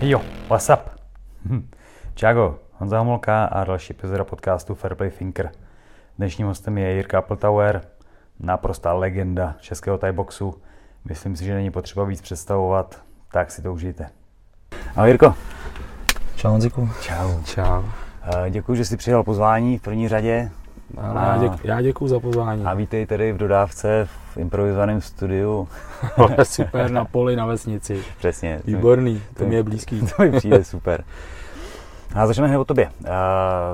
Jo, 0.00 0.20
what's 0.48 0.68
up? 0.68 0.90
Hm. 1.44 1.70
Čago, 2.14 2.58
Honza 2.72 2.98
Homolka 2.98 3.44
a 3.44 3.64
další 3.64 3.92
epizoda 3.92 4.24
podcastu 4.24 4.74
Fairplay 4.74 5.10
Thinker. 5.10 5.50
Dnešním 6.18 6.46
hostem 6.46 6.78
je 6.78 6.92
Jirka 6.94 7.18
Appletower, 7.18 7.82
naprostá 8.40 8.92
legenda 8.92 9.54
českého 9.60 9.98
boxu. 10.12 10.62
Myslím 11.04 11.36
si, 11.36 11.44
že 11.44 11.54
není 11.54 11.70
potřeba 11.70 12.04
víc 12.04 12.20
představovat, 12.20 13.02
tak 13.32 13.50
si 13.50 13.62
to 13.62 13.72
užijte. 13.72 14.10
Ahoj 14.96 15.08
Jirko. 15.08 15.34
Čau 16.36 16.50
Honziku. 16.50 16.88
Čau. 17.00 17.42
Čau. 17.42 17.82
Děkuji, 18.50 18.74
že 18.74 18.84
jsi 18.84 18.96
přijal 18.96 19.24
pozvání 19.24 19.78
v 19.78 19.82
první 19.82 20.08
řadě. 20.08 20.50
A... 20.96 21.26
Já, 21.26 21.38
děku, 21.38 21.56
já 21.64 21.82
děkuji 21.82 22.08
za 22.08 22.20
pozvání. 22.20 22.64
A 22.64 22.74
vítej 22.74 23.06
tedy 23.06 23.32
v 23.32 23.36
dodávce 23.36 24.08
v 24.32 24.36
improvizovaném 24.36 25.00
studiu. 25.00 25.68
super, 26.42 26.90
na 26.90 27.04
poli, 27.04 27.36
na 27.36 27.46
vesnici. 27.46 28.02
Přesně. 28.18 28.60
Výborný, 28.64 29.22
to, 29.34 29.42
to 29.42 29.48
mi 29.48 29.54
je 29.54 29.62
blízký. 29.62 30.00
To 30.16 30.22
mi 30.22 30.32
přijde 30.32 30.64
super. 30.64 31.04
A 32.14 32.26
začneme 32.26 32.48
hned 32.48 32.58
o 32.58 32.64
tobě. 32.64 32.90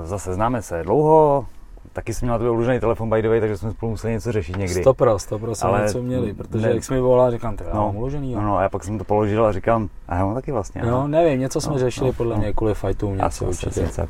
Zase 0.05 0.35
známe 0.35 0.63
se 0.63 0.83
dlouho, 0.83 1.47
taky 1.93 2.15
jsem 2.15 2.27
měl 2.27 2.39
tebe 2.39 2.51
uložený 2.51 2.81
telefon 2.81 3.11
by 3.11 3.23
the 3.23 3.29
way, 3.29 3.41
takže 3.41 3.57
jsme 3.57 3.71
spolu 3.71 3.91
museli 3.91 4.13
něco 4.13 4.33
řešit 4.33 4.57
někdy. 4.57 4.81
Stopro, 4.81 5.19
stopro 5.19 5.55
jsme 5.55 5.69
Ale 5.69 5.83
něco 5.83 6.03
měli, 6.03 6.35
protože 6.35 6.67
ne, 6.67 6.75
jak 6.75 6.85
jsi 6.85 6.95
mi 6.95 7.01
volal, 7.01 7.31
říkám, 7.31 7.57
to 7.57 7.65
já 7.65 7.75
no, 7.75 7.87
mám 7.87 7.97
uložený. 7.97 8.33
Jo. 8.33 8.41
No, 8.41 8.47
no, 8.47 8.59
a 8.59 8.63
já 8.63 8.69
pak 8.69 8.85
jsem 8.85 8.99
to 8.99 9.05
položil 9.05 9.47
a 9.47 9.53
říkám, 9.53 9.89
a 10.09 10.15
já 10.15 10.25
mám 10.25 10.35
taky 10.35 10.53
vlastně. 10.53 10.83
No, 10.83 11.09
nevím, 11.09 11.41
něco 11.41 11.61
jsme 11.61 11.73
no, 11.73 11.79
řešili 11.79 12.07
no, 12.07 12.13
podle 12.13 12.35
no. 12.35 12.41
mě 12.41 12.53
kvůli 12.53 12.75
fightům, 12.75 13.19
něco 13.19 13.45
určitě. 13.45 13.81
Něco 13.81 14.07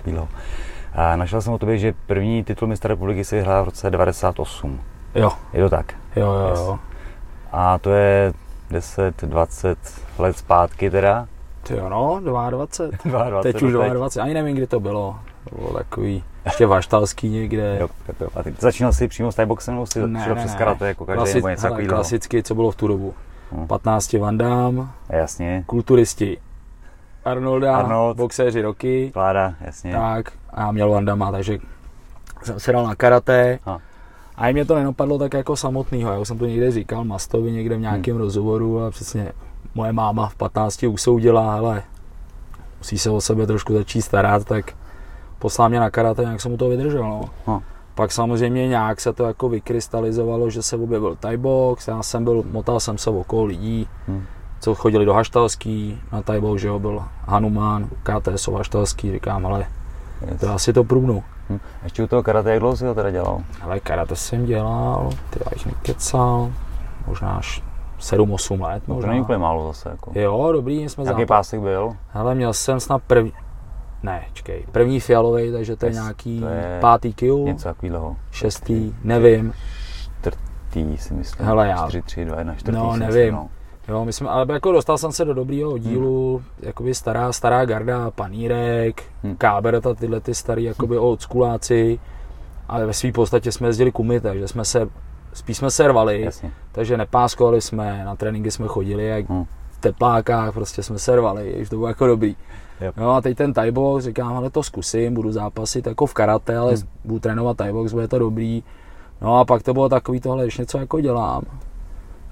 a 0.94 1.16
našel 1.16 1.42
jsem 1.42 1.52
o 1.52 1.58
tobě, 1.58 1.78
že 1.78 1.94
první 2.06 2.44
titul 2.44 2.68
mistra 2.68 2.88
republiky 2.88 3.24
si 3.24 3.36
vyhrál 3.36 3.62
v 3.62 3.64
roce 3.64 3.90
98. 3.90 4.80
Jo. 5.14 5.30
Je 5.52 5.62
to 5.62 5.70
tak? 5.70 5.94
Jo, 6.16 6.32
jo, 6.32 6.48
yes. 6.50 6.58
jo. 6.60 6.78
A 7.52 7.78
to 7.78 7.90
je 7.90 8.32
10, 8.70 9.22
20 9.22 9.78
let 10.18 10.36
zpátky 10.36 10.90
teda? 10.90 11.26
Ty 11.62 11.76
jo, 11.76 11.88
no, 11.88 12.20
22. 12.24 12.90
22 13.04 13.42
teď 13.42 13.62
už 13.62 13.72
22, 13.72 14.24
ani 14.24 14.34
nevím, 14.34 14.56
kdy 14.56 14.66
to 14.66 14.80
bylo. 14.80 15.16
To 15.50 15.56
bylo 15.56 15.72
takový, 15.72 16.24
ještě 16.44 16.66
vaštalský 16.66 17.28
někde. 17.28 17.76
Jo, 17.80 17.88
jo. 18.20 18.28
A 18.34 18.42
ty 18.42 18.54
začínal 18.58 18.92
jsi 18.92 19.08
přímo 19.08 19.32
s 19.32 19.34
tajboxem, 19.34 19.74
nebo 19.74 19.86
jsi 19.86 20.06
ne, 20.06 20.28
ne, 20.28 20.34
přes 20.34 20.54
karate 20.54 20.88
jako 20.88 21.04
každý 21.06 21.22
Klasi- 21.24 21.34
nebo 21.34 21.48
něco 21.48 21.62
takového? 21.62 21.88
Klasicky, 21.88 22.42
co 22.42 22.54
bylo 22.54 22.70
v 22.70 22.76
tu 22.76 22.88
dobu. 22.88 23.14
Hmm. 23.52 23.66
15 23.66 24.12
Van 24.12 24.38
Damme, 24.38 24.86
Jasně. 25.08 25.64
kulturisti 25.66 26.38
Arnolda, 27.24 27.76
Arnold, 27.76 28.16
boxéři 28.16 28.62
Roky. 28.62 29.10
Kláda, 29.12 29.54
jasně. 29.60 29.92
Tak, 29.92 30.32
já 30.60 30.72
měl 30.72 30.90
Vandama, 30.90 31.32
takže 31.32 31.58
jsem 32.42 32.60
se 32.60 32.72
dal 32.72 32.86
na 32.86 32.94
karate. 32.94 33.58
Ha. 33.64 33.80
A 34.36 34.52
mě 34.52 34.64
to 34.64 34.74
nenapadlo 34.74 35.18
tak 35.18 35.34
jako 35.34 35.56
samotného. 35.56 36.12
Já 36.12 36.24
jsem 36.24 36.38
to 36.38 36.46
někde 36.46 36.70
říkal 36.70 37.04
Mastovi 37.04 37.52
někde 37.52 37.76
v 37.76 37.80
nějakém 37.80 38.14
hmm. 38.14 38.24
rozhovoru 38.24 38.84
a 38.84 38.90
přesně 38.90 39.32
moje 39.74 39.92
máma 39.92 40.28
v 40.28 40.34
15 40.34 40.82
usoudila, 40.82 41.54
ale 41.54 41.82
musí 42.78 42.98
se 42.98 43.10
o 43.10 43.20
sebe 43.20 43.46
trošku 43.46 43.72
začít 43.72 44.02
starat, 44.02 44.44
tak 44.44 44.72
poslal 45.38 45.68
mě 45.68 45.80
na 45.80 45.90
karate, 45.90 46.22
nějak 46.22 46.40
jsem 46.40 46.50
mu 46.50 46.56
to 46.56 46.68
vydržel. 46.68 47.20
No. 47.46 47.62
Pak 47.94 48.12
samozřejmě 48.12 48.68
nějak 48.68 49.00
se 49.00 49.12
to 49.12 49.24
jako 49.24 49.48
vykrystalizovalo, 49.48 50.50
že 50.50 50.62
se 50.62 50.76
objevil 50.76 51.16
Thai 51.20 51.36
box, 51.36 51.88
já 51.88 52.02
jsem 52.02 52.24
byl, 52.24 52.44
motal 52.50 52.80
jsem 52.80 52.98
se 52.98 53.10
okolo 53.10 53.44
lidí, 53.44 53.88
hmm 54.08 54.24
co 54.64 54.74
chodili 54.74 55.04
do 55.04 55.14
Haštalský, 55.14 56.00
na 56.12 56.22
Tajbou, 56.22 56.58
že 56.58 56.68
jo, 56.68 56.78
byl 56.78 57.04
Hanuman, 57.26 57.88
KTS 58.02 58.48
Haštalský, 58.48 59.12
říkám, 59.12 59.46
ale. 59.46 59.66
To 60.40 60.54
asi 60.54 60.72
to 60.72 60.84
průbnu. 60.84 61.24
Hm. 61.50 61.58
Ještě 61.82 62.02
u 62.02 62.06
toho 62.06 62.22
karate, 62.22 62.50
jak 62.50 62.60
dlouho 62.60 62.76
jsi 62.76 62.86
ho 62.86 62.94
teda 62.94 63.10
dělal? 63.10 63.42
Ale 63.62 63.80
karate 63.80 64.16
jsem 64.16 64.46
dělal, 64.46 65.10
ty 65.30 65.58
jsi 65.58 65.68
nekecal, 65.68 66.52
možná 67.06 67.36
až 67.36 67.62
7-8 68.00 68.60
let. 68.62 68.82
No, 68.88 69.00
to 69.00 69.06
není 69.06 69.20
úplně 69.20 69.38
málo 69.38 69.66
zase. 69.66 69.88
Jako. 69.88 70.12
Jo, 70.14 70.52
dobrý, 70.52 70.88
jsme 70.88 71.04
Jaký 71.04 71.12
západ. 71.12 71.28
pásek 71.28 71.60
byl? 71.60 71.96
Hele, 72.08 72.34
měl 72.34 72.52
jsem 72.52 72.80
snad 72.80 73.02
první, 73.06 73.32
ne, 74.02 74.24
čekej, 74.32 74.64
první 74.72 75.00
fialový, 75.00 75.52
takže 75.52 75.76
to 75.76 75.86
je 75.86 75.92
nějaký 75.92 76.40
to 76.40 76.46
je 76.48 76.78
pátý 76.80 77.14
Q. 77.14 77.44
Něco 77.44 77.64
takového. 77.64 78.16
Šestý, 78.30 78.94
nevím. 79.04 79.52
Čtvrtý 80.20 80.98
si 80.98 81.14
myslím. 81.14 81.46
Hele, 81.46 81.68
já. 81.68 81.88
4, 81.88 82.02
3, 82.02 82.24
2, 82.24 82.38
1, 82.38 82.54
čtvrtý. 82.54 82.78
No, 82.78 82.96
nevím. 82.96 83.34
no. 83.34 83.48
Jo, 83.88 84.04
myslím, 84.04 84.28
ale 84.28 84.46
jako 84.52 84.72
dostal 84.72 84.98
jsem 84.98 85.12
se 85.12 85.24
do 85.24 85.34
dobrého 85.34 85.78
dílu, 85.78 86.36
hmm. 86.36 86.46
jakoby 86.60 86.94
stará, 86.94 87.32
stará 87.32 87.64
garda, 87.64 88.10
Panírek, 88.10 89.02
hmm. 89.22 89.36
Káberta, 89.36 89.94
tyhle 89.94 90.20
ty 90.20 90.34
starý 90.34 90.64
jakoby 90.64 90.98
oldschooláci, 90.98 91.98
ale 92.68 92.86
ve 92.86 92.92
své 92.92 93.12
podstatě 93.12 93.52
jsme 93.52 93.68
jezdili 93.68 93.92
kumy, 93.92 94.20
takže 94.20 94.48
jsme 94.48 94.64
se, 94.64 94.88
spíš 95.32 95.56
jsme 95.56 95.70
se 95.70 95.88
rvali, 95.88 96.22
Jasně. 96.22 96.52
takže 96.72 96.96
nepáskovali 96.96 97.60
jsme, 97.60 98.04
na 98.04 98.16
tréninky 98.16 98.50
jsme 98.50 98.66
chodili, 98.66 99.06
jak 99.06 99.28
hmm. 99.30 99.44
v 99.70 99.78
teplákách 99.80 100.52
prostě 100.54 100.82
jsme 100.82 100.98
se 100.98 101.16
rvali, 101.16 101.54
že 101.58 101.70
to 101.70 101.76
bylo 101.76 101.88
jako 101.88 102.06
dobrý. 102.06 102.36
Yep. 102.80 102.96
No 102.96 103.12
a 103.12 103.20
teď 103.20 103.36
ten 103.36 103.52
Thai 103.52 103.70
box, 103.70 104.04
říkám, 104.04 104.36
ale 104.36 104.50
to 104.50 104.62
zkusím, 104.62 105.14
budu 105.14 105.32
zápasit 105.32 105.86
jako 105.86 106.06
v 106.06 106.14
karate, 106.14 106.56
ale 106.56 106.74
hmm. 106.74 106.82
budu 107.04 107.20
trénovat 107.20 107.56
Thai 107.56 107.72
box, 107.72 107.92
bude 107.92 108.08
to 108.08 108.18
dobrý. 108.18 108.62
No 109.20 109.38
a 109.38 109.44
pak 109.44 109.62
to 109.62 109.72
bylo 109.72 109.88
takový 109.88 110.20
tohle, 110.20 110.44
když 110.44 110.58
něco 110.58 110.78
jako 110.78 111.00
dělám, 111.00 111.42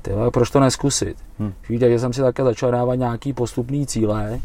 tyhle, 0.03 0.31
proč 0.31 0.51
to 0.51 0.61
neskusit? 0.61 1.17
Hmm. 1.39 1.53
Víte, 1.69 1.91
že 1.91 1.99
jsem 1.99 2.13
si 2.13 2.21
také 2.21 2.45
začal 2.45 2.71
dávat 2.71 2.95
nějaký 2.95 3.33
postupný 3.33 3.87
cíle, 3.87 4.41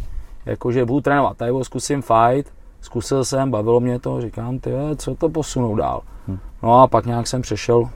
jakože 0.46 0.86
budu 0.86 1.02
trénovat 1.02 1.38
tady 1.38 1.52
zkusím 1.62 2.02
fight, 2.02 2.54
zkusil 2.82 3.26
jsem, 3.26 3.52
bavilo 3.52 3.80
mě 3.80 4.00
to, 4.00 4.22
říkám, 4.22 4.60
ty, 4.60 4.72
co 4.96 5.16
to 5.16 5.30
posunou 5.30 5.76
dál. 5.76 6.02
Hmm. 6.28 6.40
No 6.64 6.82
a 6.82 6.88
pak 6.88 7.06
nějak 7.06 7.28
jsem 7.28 7.42
přešel 7.42 7.90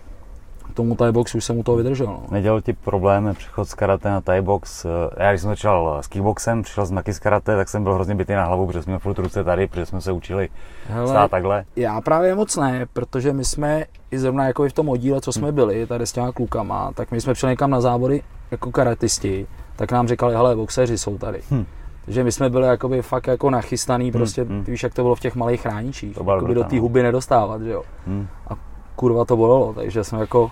tomu 0.72 0.96
Thai 0.96 1.12
boxu, 1.12 1.38
už 1.38 1.46
jsem 1.46 1.58
u 1.58 1.64
toho 1.64 1.78
vydržel. 1.78 2.08
No. 2.08 2.24
Nedělal 2.32 2.62
ti 2.62 2.74
problém 2.74 3.34
přechod 3.38 3.66
z 3.66 3.74
karate 3.74 4.09
na 4.09 4.22
Thai 4.22 4.42
box? 4.42 4.86
Já 5.18 5.32
když 5.32 5.42
jsem 5.42 5.50
začal 5.50 5.98
s 6.02 6.08
kickboxem, 6.08 6.62
přišel 6.62 6.86
jsem 6.86 6.96
taky 6.96 7.14
z 7.14 7.20
karate, 7.20 7.56
tak 7.56 7.70
jsem 7.70 7.84
byl 7.84 7.94
hrozně 7.94 8.16
bytý 8.16 8.34
na 8.34 8.46
hlavu, 8.46 8.68
protože 8.68 8.84
jsme 8.84 9.00
furt 9.00 9.20
ruce 9.20 9.44
tady, 9.44 9.68
protože 9.68 9.86
jsme 9.86 10.02
se 10.02 10.12
učili 10.12 10.50
Hele, 10.88 11.08
stát 11.08 11.32
takhle. 11.32 11.66
Já 11.76 12.02
právě 12.02 12.36
moc 12.36 12.58
ne, 12.58 12.86
protože 12.94 13.34
my 13.34 13.46
jsme 13.46 13.86
i 14.12 14.20
zrovna 14.20 14.48
jako 14.48 14.66
i 14.66 14.70
v 14.70 14.74
tom 14.74 14.90
oddíle, 14.90 15.22
co 15.22 15.32
jsme 15.32 15.48
hmm. 15.48 15.56
byli 15.56 15.88
tady 15.88 16.08
s 16.08 16.12
těma 16.12 16.32
klukama, 16.32 16.92
tak 16.94 17.12
my 17.12 17.22
jsme 17.22 17.34
přišli 17.34 17.50
někam 17.50 17.70
na 17.70 17.82
závody 17.82 18.24
jako 18.52 18.72
karatisti, 18.72 19.48
tak 19.76 19.92
nám 19.92 20.08
říkali, 20.08 20.36
hele, 20.36 20.56
boxeři 20.56 20.98
jsou 20.98 21.18
tady. 21.18 21.42
Hmm. 21.50 21.66
Takže 22.06 22.24
my 22.24 22.32
jsme 22.32 22.50
byli 22.50 22.68
jakoby 22.68 23.02
fakt 23.02 23.28
jako 23.28 23.50
nachystaný, 23.50 24.06
hmm, 24.06 24.12
prostě, 24.12 24.44
hmm. 24.44 24.64
víš, 24.64 24.84
jak 24.84 24.94
to 24.94 25.02
bylo 25.02 25.16
v 25.16 25.20
těch 25.20 25.36
malých 25.36 25.62
chráničích, 25.62 26.18
jakoby 26.18 26.56
do 26.56 26.64
té 26.64 26.76
no. 26.76 26.82
huby 26.82 27.03
nedostávat, 27.03 27.62
že 27.62 27.72
jo. 27.72 27.84
Hmm. 28.08 28.28
A 28.48 28.53
kurva 29.01 29.25
to 29.25 29.38
bolelo, 29.38 29.73
takže 29.73 30.03
jsme 30.03 30.19
jako, 30.19 30.51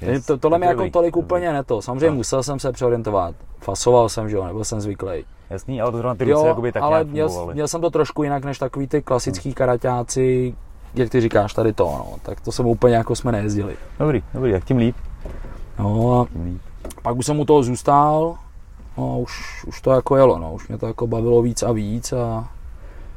yes, 0.00 0.26
to, 0.26 0.38
tohle 0.38 0.58
mi 0.58 0.66
jako 0.66 0.90
tolik 0.90 1.16
úplně 1.16 1.52
neto. 1.52 1.82
Samozřejmě 1.82 2.10
no. 2.10 2.16
musel 2.16 2.42
jsem 2.42 2.58
se 2.58 2.72
přeorientovat, 2.72 3.34
fasoval 3.58 4.08
jsem, 4.08 4.28
že 4.28 4.36
jo, 4.36 4.44
nebyl 4.44 4.64
jsem 4.64 4.80
zvyklý. 4.80 5.24
Jasný, 5.50 5.80
ale 5.80 5.90
to 5.90 5.98
zrovna 5.98 6.14
ty 6.14 6.24
ruce 6.24 6.46
jakoby 6.46 6.72
tak 6.72 6.82
ale 6.82 7.04
měl, 7.04 7.50
měl, 7.52 7.68
jsem 7.68 7.80
to 7.80 7.90
trošku 7.90 8.22
jinak 8.22 8.44
než 8.44 8.58
takový 8.58 8.86
ty 8.86 9.02
klasický 9.02 9.48
hmm. 9.48 9.54
karaťáci, 9.54 10.54
jak 10.94 11.10
ty 11.10 11.20
říkáš 11.20 11.54
tady 11.54 11.72
to, 11.72 11.84
no, 11.84 12.14
tak 12.22 12.40
to 12.40 12.52
jsem 12.52 12.66
úplně 12.66 12.94
jako 12.94 13.16
jsme 13.16 13.32
nejezdili. 13.32 13.76
Dobrý, 13.98 14.22
dobrý, 14.34 14.50
jak 14.50 14.64
tím 14.64 14.76
líp. 14.76 14.96
No 15.78 16.20
a 16.20 16.26
tím 16.32 16.44
líp. 16.44 16.60
pak 17.02 17.16
už 17.16 17.26
jsem 17.26 17.40
u 17.40 17.44
toho 17.44 17.62
zůstal, 17.62 18.36
no 18.98 19.20
už, 19.20 19.64
už 19.66 19.80
to 19.80 19.90
jako 19.90 20.16
jelo, 20.16 20.38
no, 20.38 20.54
už 20.54 20.68
mě 20.68 20.78
to 20.78 20.86
jako 20.86 21.06
bavilo 21.06 21.42
víc 21.42 21.62
a 21.62 21.72
víc 21.72 22.12
a... 22.12 22.48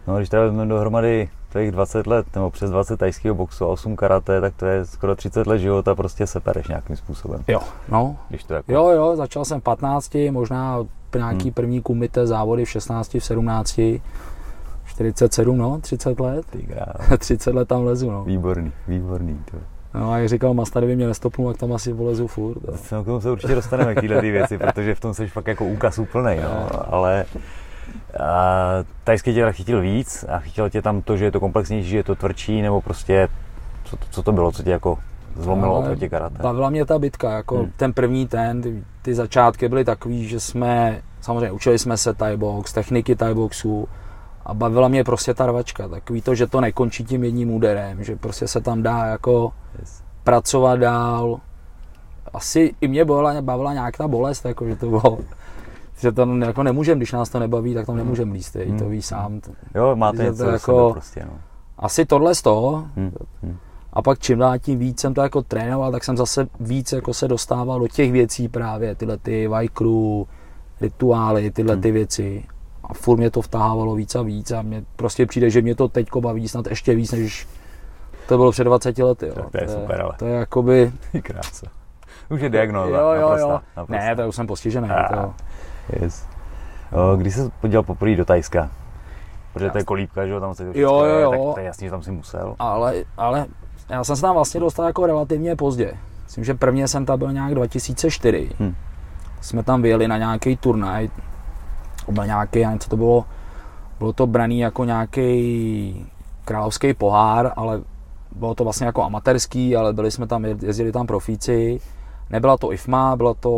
No, 0.07 0.17
když 0.17 0.29
teda 0.29 0.43
vezmeme 0.43 0.69
dohromady 0.73 1.29
těch 1.59 1.71
20 1.71 2.07
let, 2.07 2.25
nebo 2.35 2.49
přes 2.49 2.71
20 2.71 2.97
tajského 2.97 3.35
boxu 3.35 3.66
a 3.66 3.67
8 3.67 3.95
karate, 3.95 4.41
tak 4.41 4.53
to 4.55 4.66
je 4.66 4.85
skoro 4.85 5.16
30 5.16 5.47
let 5.47 5.57
života, 5.57 5.95
prostě 5.95 6.27
se 6.27 6.39
pereš 6.39 6.67
nějakým 6.67 6.95
způsobem. 6.95 7.43
Jo, 7.47 7.59
no. 7.89 8.17
Když 8.29 8.43
to 8.43 8.53
jako... 8.53 8.73
Jo, 8.73 8.89
jo, 8.89 9.16
začal 9.16 9.45
jsem 9.45 9.61
15, 9.61 10.16
možná 10.31 10.85
nějaký 11.16 11.43
hmm. 11.43 11.53
první 11.53 11.81
kumité 11.81 12.27
závody 12.27 12.66
v 12.66 12.69
16, 12.69 13.13
v 13.13 13.25
17, 13.25 13.79
47, 14.85 15.57
no, 15.57 15.79
30 15.81 16.19
let. 16.19 16.45
Ty 16.49 16.67
30 17.17 17.53
let 17.55 17.67
tam 17.67 17.83
lezu, 17.83 18.11
no. 18.11 18.23
Výborný, 18.23 18.72
výborný. 18.87 19.39
To. 19.51 19.57
No 19.99 20.11
a 20.11 20.17
jak 20.17 20.29
říkal 20.29 20.53
Masta, 20.53 20.79
kdyby 20.79 20.95
mě 20.95 21.07
nestopnul, 21.07 21.51
tak 21.51 21.57
tam 21.59 21.73
asi 21.73 21.93
polezu 21.93 22.28
furt. 22.28 22.57
No. 22.91 23.03
K 23.03 23.05
tomu 23.05 23.22
se 23.22 23.31
určitě 23.31 23.55
dostaneme 23.55 23.96
k 23.96 24.02
téhle 24.02 24.22
věci, 24.22 24.57
protože 24.57 24.96
v 24.96 24.99
tom 24.99 25.13
jsi 25.13 25.28
fakt 25.28 25.47
jako 25.47 25.66
úkaz 25.66 25.99
úplnej, 25.99 26.40
no. 26.43 26.69
Ale 26.93 27.25
tajský 29.03 29.34
tě 29.34 29.52
chytil 29.52 29.82
víc 29.82 30.26
a 30.29 30.40
chytilo 30.40 30.70
tě 30.70 30.82
tam 30.82 31.02
to, 31.02 31.17
že 31.17 31.26
je 31.26 31.32
to 31.32 31.40
komplexnější, 31.40 31.90
že 31.90 31.97
je 31.97 32.03
to 32.03 32.16
tvrdší, 32.16 32.62
nebo 32.62 32.82
prostě 32.82 33.28
co, 33.84 33.97
co 34.09 34.23
to 34.23 34.32
bylo, 34.32 34.52
co 34.52 34.64
tě 34.64 34.70
jako 34.70 34.97
zlomilo 35.35 35.79
oproti 35.79 36.09
karate? 36.09 36.44
Bavila 36.44 36.70
mě 36.70 36.85
ta 36.85 37.00
bitka, 37.00 37.32
jako 37.32 37.58
hmm. 37.58 37.72
ten 37.78 37.94
první 37.94 38.28
ten, 38.28 38.62
ty, 38.62 38.84
ty 39.02 39.16
začátky 39.16 39.70
byly 39.70 39.85
takový, 39.85 40.28
že 40.28 40.40
jsme, 40.40 41.02
samozřejmě 41.22 41.52
učili 41.52 41.79
jsme 41.79 41.97
se 41.97 42.14
Thai 42.14 42.38
box, 42.38 42.73
techniky 42.73 43.16
Thai 43.16 43.34
boxu, 43.34 43.88
a 44.46 44.53
bavila 44.53 44.88
mě 44.88 45.03
prostě 45.03 45.34
ta 45.34 45.46
rvačka, 45.46 45.88
takový 45.88 46.22
to, 46.22 46.35
že 46.35 46.47
to 46.47 46.62
nekončí 46.62 47.03
tím 47.03 47.23
jedním 47.23 47.52
úderem, 47.52 48.03
že 48.03 48.16
prostě 48.16 48.47
se 48.47 48.62
tam 48.62 48.84
dá 48.84 49.06
jako 49.06 49.52
yes. 49.79 50.03
pracovat 50.23 50.79
dál. 50.79 51.40
Asi 52.34 52.76
i 52.82 52.88
mě 52.88 53.06
bavila, 53.06 53.41
bavila 53.41 53.73
nějak 53.73 53.97
ta 53.97 54.08
bolest, 54.08 54.46
jako, 54.46 54.67
že 54.67 54.76
to 54.76 54.90
bylo, 54.90 55.17
že 55.99 56.11
to 56.11 56.27
jako 56.45 56.63
nemůžeme, 56.63 56.99
když 56.99 57.11
nás 57.11 57.29
to 57.29 57.39
nebaví, 57.39 57.73
tak 57.73 57.85
tam 57.85 57.97
nemůžeme 57.97 58.33
líst, 58.33 58.55
hmm. 58.55 58.79
to 58.79 58.89
ví 58.89 59.01
sám. 59.01 59.41
Jo, 59.75 59.95
máte 59.95 60.23
něco 60.23 60.43
to 60.43 60.49
jako, 60.49 60.89
prostě, 60.93 61.25
no. 61.25 61.33
Asi 61.77 62.05
tohle 62.05 62.35
z 62.35 62.41
toho. 62.41 62.87
Hmm. 62.95 63.11
Hmm. 63.43 63.57
A 63.93 64.01
pak 64.01 64.19
čím 64.19 64.39
dál 64.39 64.59
tím 64.59 64.79
víc 64.79 64.99
jsem 64.99 65.13
to 65.13 65.21
jako 65.21 65.41
trénoval, 65.41 65.91
tak 65.91 66.03
jsem 66.03 66.17
zase 66.17 66.47
víc 66.59 66.91
jako 66.91 67.13
se 67.13 67.27
dostával 67.27 67.79
do 67.79 67.87
těch 67.87 68.11
věcí 68.11 68.47
právě, 68.47 68.95
tyhle 68.95 69.17
ty 69.17 69.47
vajkru, 69.47 70.27
rituály, 70.81 71.51
tyhle 71.51 71.73
hmm. 71.73 71.81
ty 71.81 71.91
věci 71.91 72.43
a 72.83 72.93
furt 72.93 73.17
mě 73.17 73.31
to 73.31 73.41
vtahávalo 73.41 73.95
víc 73.95 74.15
a 74.15 74.21
víc 74.21 74.51
a 74.51 74.61
mě 74.61 74.83
prostě 74.95 75.25
přijde, 75.25 75.49
že 75.49 75.61
mě 75.61 75.75
to 75.75 75.87
teďko 75.87 76.21
baví 76.21 76.47
snad 76.47 76.67
ještě 76.67 76.95
víc, 76.95 77.11
než 77.11 77.47
to 78.27 78.37
bylo 78.37 78.51
před 78.51 78.63
20 78.63 78.97
lety. 78.97 79.27
Jo. 79.27 79.33
Tak 79.35 79.51
to 79.51 79.57
je 79.61 79.67
super, 79.67 80.01
ale. 80.01 80.13
To 80.19 80.25
je 80.25 80.33
jakoby... 80.35 80.91
Krása. 81.21 81.67
Už 82.29 82.41
je 82.41 82.49
diagnoza. 82.49 82.97
Jo, 82.97 83.11
jo, 83.11 83.21
naprosta, 83.21 83.47
jo. 83.47 83.59
Naprosta. 83.77 84.05
Ne, 84.05 84.15
to 84.15 84.27
už 84.27 84.35
jsem 84.35 84.47
postižený. 84.47 84.89
Ah. 84.89 85.15
To... 85.15 85.33
Yes. 86.02 86.28
Když 87.17 87.35
jsi 87.35 87.49
podíval 87.61 87.84
poprvé 87.84 88.16
do 88.16 88.26
Tajska? 88.26 88.70
Protože 89.53 89.70
to 89.70 89.78
je 89.78 89.84
kolíbka, 89.84 90.26
že 90.26 90.32
jo, 90.34 90.40
tam 90.40 90.55
se 90.55 90.64
to 90.66 90.79
Jo, 90.79 91.03
jo, 91.03 91.20
jo. 91.20 91.32
tak 91.32 91.53
to 91.53 91.59
je 91.59 91.66
jasný, 91.66 91.87
že 91.87 91.91
tam 91.91 92.03
si 92.03 92.11
musel. 92.11 92.55
Ale, 92.59 92.96
ale 93.17 93.46
já 93.90 94.03
jsem 94.03 94.16
se 94.16 94.22
tam 94.22 94.35
vlastně 94.35 94.59
dostal 94.59 94.85
jako 94.85 95.05
relativně 95.05 95.55
pozdě. 95.55 95.93
Myslím, 96.23 96.43
že 96.43 96.53
prvně 96.53 96.87
jsem 96.87 97.05
tam 97.05 97.20
byl 97.20 97.32
nějak 97.34 97.55
2004. 97.55 98.49
Hm. 98.59 98.76
Jsme 99.41 99.64
tam 99.64 99.82
vyjeli 99.82 100.08
na 100.08 100.17
nějaký 100.17 100.58
turnaj. 100.58 101.09
Byl 102.11 102.26
nějaký, 102.26 102.59
já 102.59 102.78
co 102.78 102.90
to 102.90 102.97
bylo. 102.97 103.26
Bylo 103.99 104.14
to 104.14 104.28
braný 104.28 104.59
jako 104.59 104.85
nějaký 104.85 106.11
královský 106.46 106.93
pohár, 106.93 107.53
ale 107.55 107.81
bylo 108.35 108.55
to 108.55 108.64
vlastně 108.64 108.85
jako 108.85 109.03
amatérský, 109.03 109.76
ale 109.76 109.93
byli 109.93 110.11
jsme 110.11 110.28
tam, 110.28 110.46
jezdili 110.46 110.91
tam 110.91 111.08
profíci. 111.08 111.79
Nebyla 112.29 112.57
to 112.57 112.72
IFMA, 112.72 113.16
byla 113.16 113.33
to, 113.33 113.49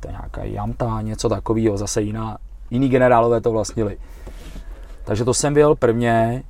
to 0.00 0.08
nějaká 0.10 0.44
Jamta, 0.44 1.00
něco 1.02 1.28
takového, 1.28 1.76
zase 1.76 2.02
jiná, 2.02 2.38
jiný 2.70 2.88
generálové 2.88 3.40
to 3.40 3.50
vlastnili. 3.52 3.98
Takže 5.04 5.24
to 5.24 5.34
jsem 5.34 5.54
byl 5.54 5.74
prvně. 5.74 6.42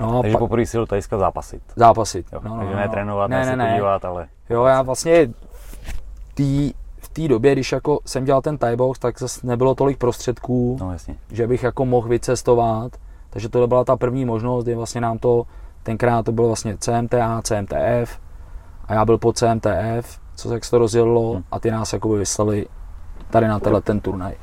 No, 0.00 0.20
Takže 0.22 0.32
pak- 0.34 0.38
poprvé 0.38 0.66
si 0.66 0.76
do 0.76 0.86
Tajska 0.86 1.18
zápasit. 1.18 1.62
zápasit. 1.76 2.26
Jo. 2.32 2.40
No, 2.44 2.50
no, 2.50 2.56
Takže 2.56 2.74
no, 2.74 2.80
ne 2.80 2.86
no. 2.86 2.92
trénovat, 2.92 3.30
ne, 3.30 3.46
ne, 3.46 3.56
ne, 3.56 3.68
podívat, 3.70 4.04
ale 4.04 4.28
Jo, 4.50 4.64
já 4.64 4.82
vlastně 4.82 5.26
v 5.50 6.34
té 6.34 6.80
v 7.02 7.08
té 7.12 7.28
době, 7.28 7.52
když 7.52 7.72
jako 7.72 7.98
jsem 8.06 8.24
dělal 8.24 8.42
ten 8.42 8.58
Thai 8.58 8.76
box, 8.76 8.98
tak 8.98 9.18
zase 9.18 9.46
nebylo 9.46 9.74
tolik 9.74 9.98
prostředků, 9.98 10.76
no 10.80 10.92
jasně. 10.92 11.14
že 11.30 11.46
bych 11.46 11.62
jako 11.62 11.84
mohl 11.84 12.08
vycestovat. 12.08 12.92
Takže 13.30 13.48
to 13.48 13.66
byla 13.66 13.84
ta 13.84 13.96
první 13.96 14.24
možnost, 14.24 14.64
kdy 14.64 14.74
vlastně 14.74 15.00
nám 15.00 15.18
to, 15.18 15.46
tenkrát 15.82 16.22
to 16.22 16.32
bylo 16.32 16.46
vlastně 16.46 16.76
CMTA, 16.78 17.42
CMTF 17.42 18.20
a 18.84 18.94
já 18.94 19.04
byl 19.04 19.18
po 19.18 19.32
CMTF, 19.32 20.20
co 20.36 20.54
jak 20.54 20.64
se 20.64 20.70
to 20.70 20.78
rozjelo 20.78 21.32
Hmm. 21.32 21.42
a 21.50 21.60
ty 21.60 21.70
nás 21.70 21.92
jako 21.92 22.08
vyslali 22.08 22.66
tady 23.30 23.48
na 23.48 23.60
tenhle 23.60 23.80
ten 23.80 24.00
turnaj. 24.00 24.34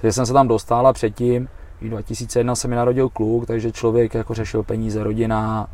Takže 0.00 0.12
jsem 0.12 0.26
se 0.26 0.32
tam 0.32 0.48
dostal 0.48 0.86
a 0.86 0.92
předtím, 0.92 1.48
i 1.80 1.88
2001 1.88 2.54
se 2.54 2.68
mi 2.68 2.76
narodil 2.76 3.08
kluk, 3.08 3.46
takže 3.46 3.72
člověk 3.72 4.14
jako 4.14 4.34
řešil 4.34 4.62
peníze, 4.62 5.04
rodina, 5.04 5.66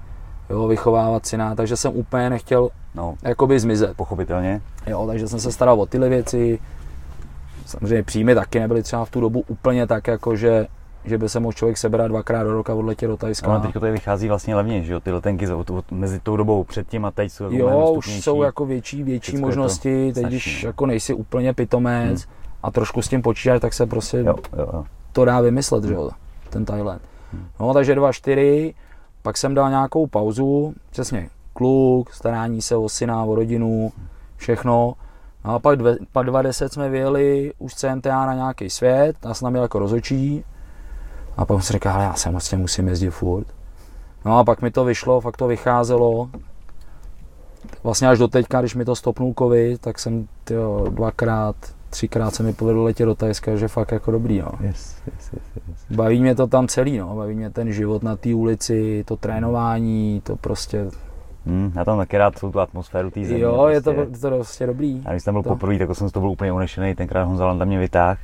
jo, 0.50 0.66
vychovávat 0.69 1.26
syna, 1.26 1.55
takže 1.55 1.76
jsem 1.76 1.93
úplně 1.96 2.31
nechtěl 2.31 2.69
No, 2.94 3.14
jakoby 3.22 3.61
zmizet. 3.61 3.96
pochopitelně. 3.96 4.61
Jo, 4.87 5.06
takže 5.06 5.28
jsem 5.28 5.40
se 5.40 5.52
staral 5.52 5.81
o 5.81 5.87
tyhle 5.87 6.08
věci. 6.08 6.58
Samozřejmě 7.66 8.02
příjmy 8.02 8.34
taky 8.34 8.61
nebyly 8.61 8.82
třeba 8.82 9.05
v 9.05 9.11
tu 9.11 9.20
dobu 9.20 9.44
úplně 9.49 9.87
tak, 9.87 10.06
jako 10.06 10.37
že, 10.37 10.66
že 11.05 11.19
by 11.19 11.29
se 11.29 11.41
mohl 11.41 11.53
člověk 11.53 11.79
sebrat 11.79 12.09
dvakrát 12.09 12.43
do 12.43 12.53
roka 12.53 12.75
odletět 12.75 13.11
do 13.11 13.17
Tajska. 13.17 13.47
Ale 13.51 13.61
teď 13.61 13.73
to 13.73 13.81
vychází 13.81 14.29
vlastně 14.29 14.55
levně, 14.55 14.83
že 14.83 14.93
jo, 14.93 15.01
ty 15.01 15.12
letenky 15.12 15.47
za- 15.47 15.56
mezi 15.91 16.21
tou 16.21 16.37
dobou 16.37 16.65
předtím 16.65 17.05
a 17.05 17.11
teď 17.11 17.33
jsou 17.33 17.45
jako 17.45 17.56
jo, 17.56 17.91
už 17.93 18.23
jsou 18.23 18.43
jako 18.43 18.67
větší, 18.67 19.03
větší 19.03 19.33
Vždycky 19.33 19.47
možnosti, 19.47 20.12
teď 20.15 20.27
když 20.27 20.62
no. 20.62 20.69
jako 20.69 20.87
nejsi 20.87 21.15
úplně 21.15 21.53
pitomec 21.53 22.27
a 22.62 22.71
trošku 22.71 23.03
s 23.03 23.09
tím 23.09 23.23
počítáš, 23.23 23.61
tak 23.61 23.75
se 23.75 23.87
prostě 23.87 24.17
Jo, 24.19 24.25
jo, 24.59 24.69
jo. 24.73 24.85
to 25.12 25.25
dá 25.25 25.41
vymyslet, 25.41 25.85
že 25.85 25.95
jo, 25.95 26.11
ten 26.51 26.65
Thailand. 26.65 27.03
No, 27.61 27.75
takže 27.75 27.95
2-4, 27.95 28.75
pak 29.23 29.37
jsem 29.37 29.55
dal 29.55 29.71
nějakou 29.71 30.07
pauzu, 30.07 30.75
přesně, 30.91 31.29
kluk, 31.53 32.12
starání 32.12 32.62
se 32.62 32.77
o 32.77 32.89
syna, 32.89 33.25
o 33.25 33.35
rodinu, 33.35 33.93
všechno. 34.37 34.95
No 35.45 35.55
a 35.55 35.59
pak, 35.59 35.77
dve, 35.79 35.97
pak 36.12 36.27
20 36.27 36.73
jsme 36.73 36.89
vyjeli 36.89 37.53
už 37.59 37.75
CMTA 37.75 38.27
na 38.27 38.35
nějaký 38.35 38.71
svět, 38.71 39.17
já 39.25 39.35
jsem 39.35 39.47
tam 39.47 39.55
jako 39.55 39.79
rozočí. 39.79 40.45
A 41.37 41.45
pak 41.45 41.55
jsem 41.57 41.63
si 41.63 41.73
říkal, 41.73 41.93
hele, 41.93 42.05
já 42.05 42.15
se 42.15 42.31
vlastně 42.31 42.59
musím 42.59 42.89
jezdit 42.89 43.11
furt. 43.11 43.47
No 44.25 44.39
a 44.39 44.45
pak 44.45 44.63
mi 44.63 44.71
to 44.71 44.85
vyšlo, 44.85 45.21
fakt 45.21 45.37
to 45.37 45.47
vycházelo. 45.47 46.29
Vlastně 47.85 48.09
až 48.09 48.19
do 48.19 48.29
teďka, 48.29 48.61
když 48.61 48.75
mi 48.75 48.85
to 48.85 48.97
stopnul 48.97 49.35
covid, 49.39 49.81
tak 49.81 49.99
jsem 49.99 50.29
tyjo, 50.45 50.87
dvakrát, 50.91 51.57
třikrát 51.91 52.35
se 52.35 52.43
mi 52.43 52.53
povedlo 52.53 52.85
letět 52.85 53.07
do 53.07 53.15
Tajska, 53.15 53.57
že 53.57 53.69
fakt 53.69 53.93
jako 53.93 54.11
dobrý, 54.11 54.39
no. 54.39 54.49
Yes, 54.61 55.03
yes, 55.07 55.33
yes, 55.33 55.43
yes. 55.69 55.97
Baví 55.97 56.21
mě 56.21 56.35
to 56.35 56.47
tam 56.47 56.69
celý, 56.69 56.99
no. 56.99 57.17
Baví 57.17 57.35
mě 57.35 57.51
ten 57.51 57.73
život 57.73 58.03
na 58.03 58.17
té 58.17 58.35
ulici, 58.35 59.05
to 59.07 59.17
trénování, 59.17 60.21
to 60.25 60.37
prostě, 60.37 60.87
Hmm, 61.47 61.73
já 61.77 61.85
tam 61.85 61.99
taky 61.99 62.19
rád 62.19 62.41
tu 62.41 62.61
atmosféru 62.61 63.11
té 63.11 63.25
země. 63.25 63.43
jo, 63.43 63.67
je 63.67 63.81
to, 63.83 63.93
prostě. 63.93 64.13
je 64.17 64.19
to 64.31 64.37
prostě 64.37 64.67
dobrý. 64.67 65.03
A 65.07 65.11
když 65.11 65.23
jsem 65.23 65.35
tam 65.35 65.35
byl 65.35 65.43
to. 65.43 65.49
poprvé, 65.49 65.79
tak 65.79 65.97
jsem 65.97 66.09
z 66.09 66.13
toho 66.13 66.23
byl 66.23 66.31
úplně 66.31 66.53
unešený, 66.53 66.95
tenkrát 66.95 67.25
Honza 67.25 67.47
Landa 67.47 67.65
mě 67.65 67.79
vytáhl 67.79 68.21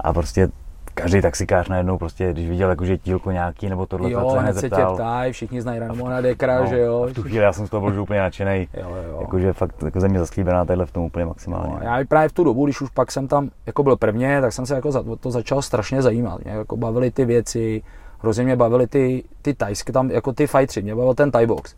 a 0.00 0.12
prostě 0.12 0.48
každý 0.94 1.22
taxikář 1.22 1.68
najednou 1.68 1.98
prostě, 1.98 2.32
když 2.32 2.48
viděl 2.48 2.70
jakože 2.70 2.98
tílko 2.98 3.30
nějaký 3.30 3.68
nebo 3.68 3.86
tohle, 3.86 4.10
Jo, 4.10 4.30
se 4.30 4.38
hned 4.38 4.42
hned 4.42 4.54
se 4.54 4.60
tě 4.70 4.76
zeptal. 4.76 4.98
všichni 5.32 5.62
znají 5.62 5.78
Ramona 5.80 6.20
Dekra, 6.20 6.60
No, 6.60 6.66
že 6.66 6.78
jo. 6.80 7.06
v 7.10 7.14
tu 7.14 7.22
chvíli 7.22 7.44
já 7.44 7.52
jsem 7.52 7.66
z 7.66 7.70
toho 7.70 7.80
byl 7.80 7.92
že 7.92 8.00
úplně 8.00 8.20
nadšený. 8.20 8.68
Jo, 8.80 8.88
jo. 9.10 9.18
Jakože 9.20 9.52
fakt 9.52 9.82
jako 9.84 10.00
země 10.00 10.18
zaslíbená 10.18 10.64
tadyhle 10.64 10.86
v 10.86 10.92
tom 10.92 11.04
úplně 11.04 11.26
maximálně. 11.26 11.72
No, 11.74 11.78
já 11.82 12.00
i 12.00 12.04
právě 12.04 12.28
v 12.28 12.32
tu 12.32 12.44
dobu, 12.44 12.64
když 12.64 12.80
už 12.80 12.90
pak 12.90 13.12
jsem 13.12 13.28
tam 13.28 13.50
jako 13.66 13.82
byl 13.82 13.96
prvně, 13.96 14.40
tak 14.40 14.52
jsem 14.52 14.66
se 14.66 14.74
jako 14.74 14.92
za 14.92 15.02
to 15.20 15.30
začal 15.30 15.62
strašně 15.62 16.02
zajímat. 16.02 16.44
Mě 16.44 16.52
jako 16.52 16.76
bavily 16.76 17.10
ty 17.10 17.24
věci, 17.24 17.82
hrozně 18.18 18.44
mě 18.44 18.56
bavily 18.56 18.86
ty, 18.86 19.24
ty 19.42 19.54
tajsky, 19.54 19.92
tam 19.92 20.10
jako 20.10 20.32
ty 20.32 20.46
fightři, 20.46 20.82
mě 20.82 20.94
bavil 20.94 21.14
ten 21.14 21.30
Thai 21.30 21.46
box. 21.46 21.74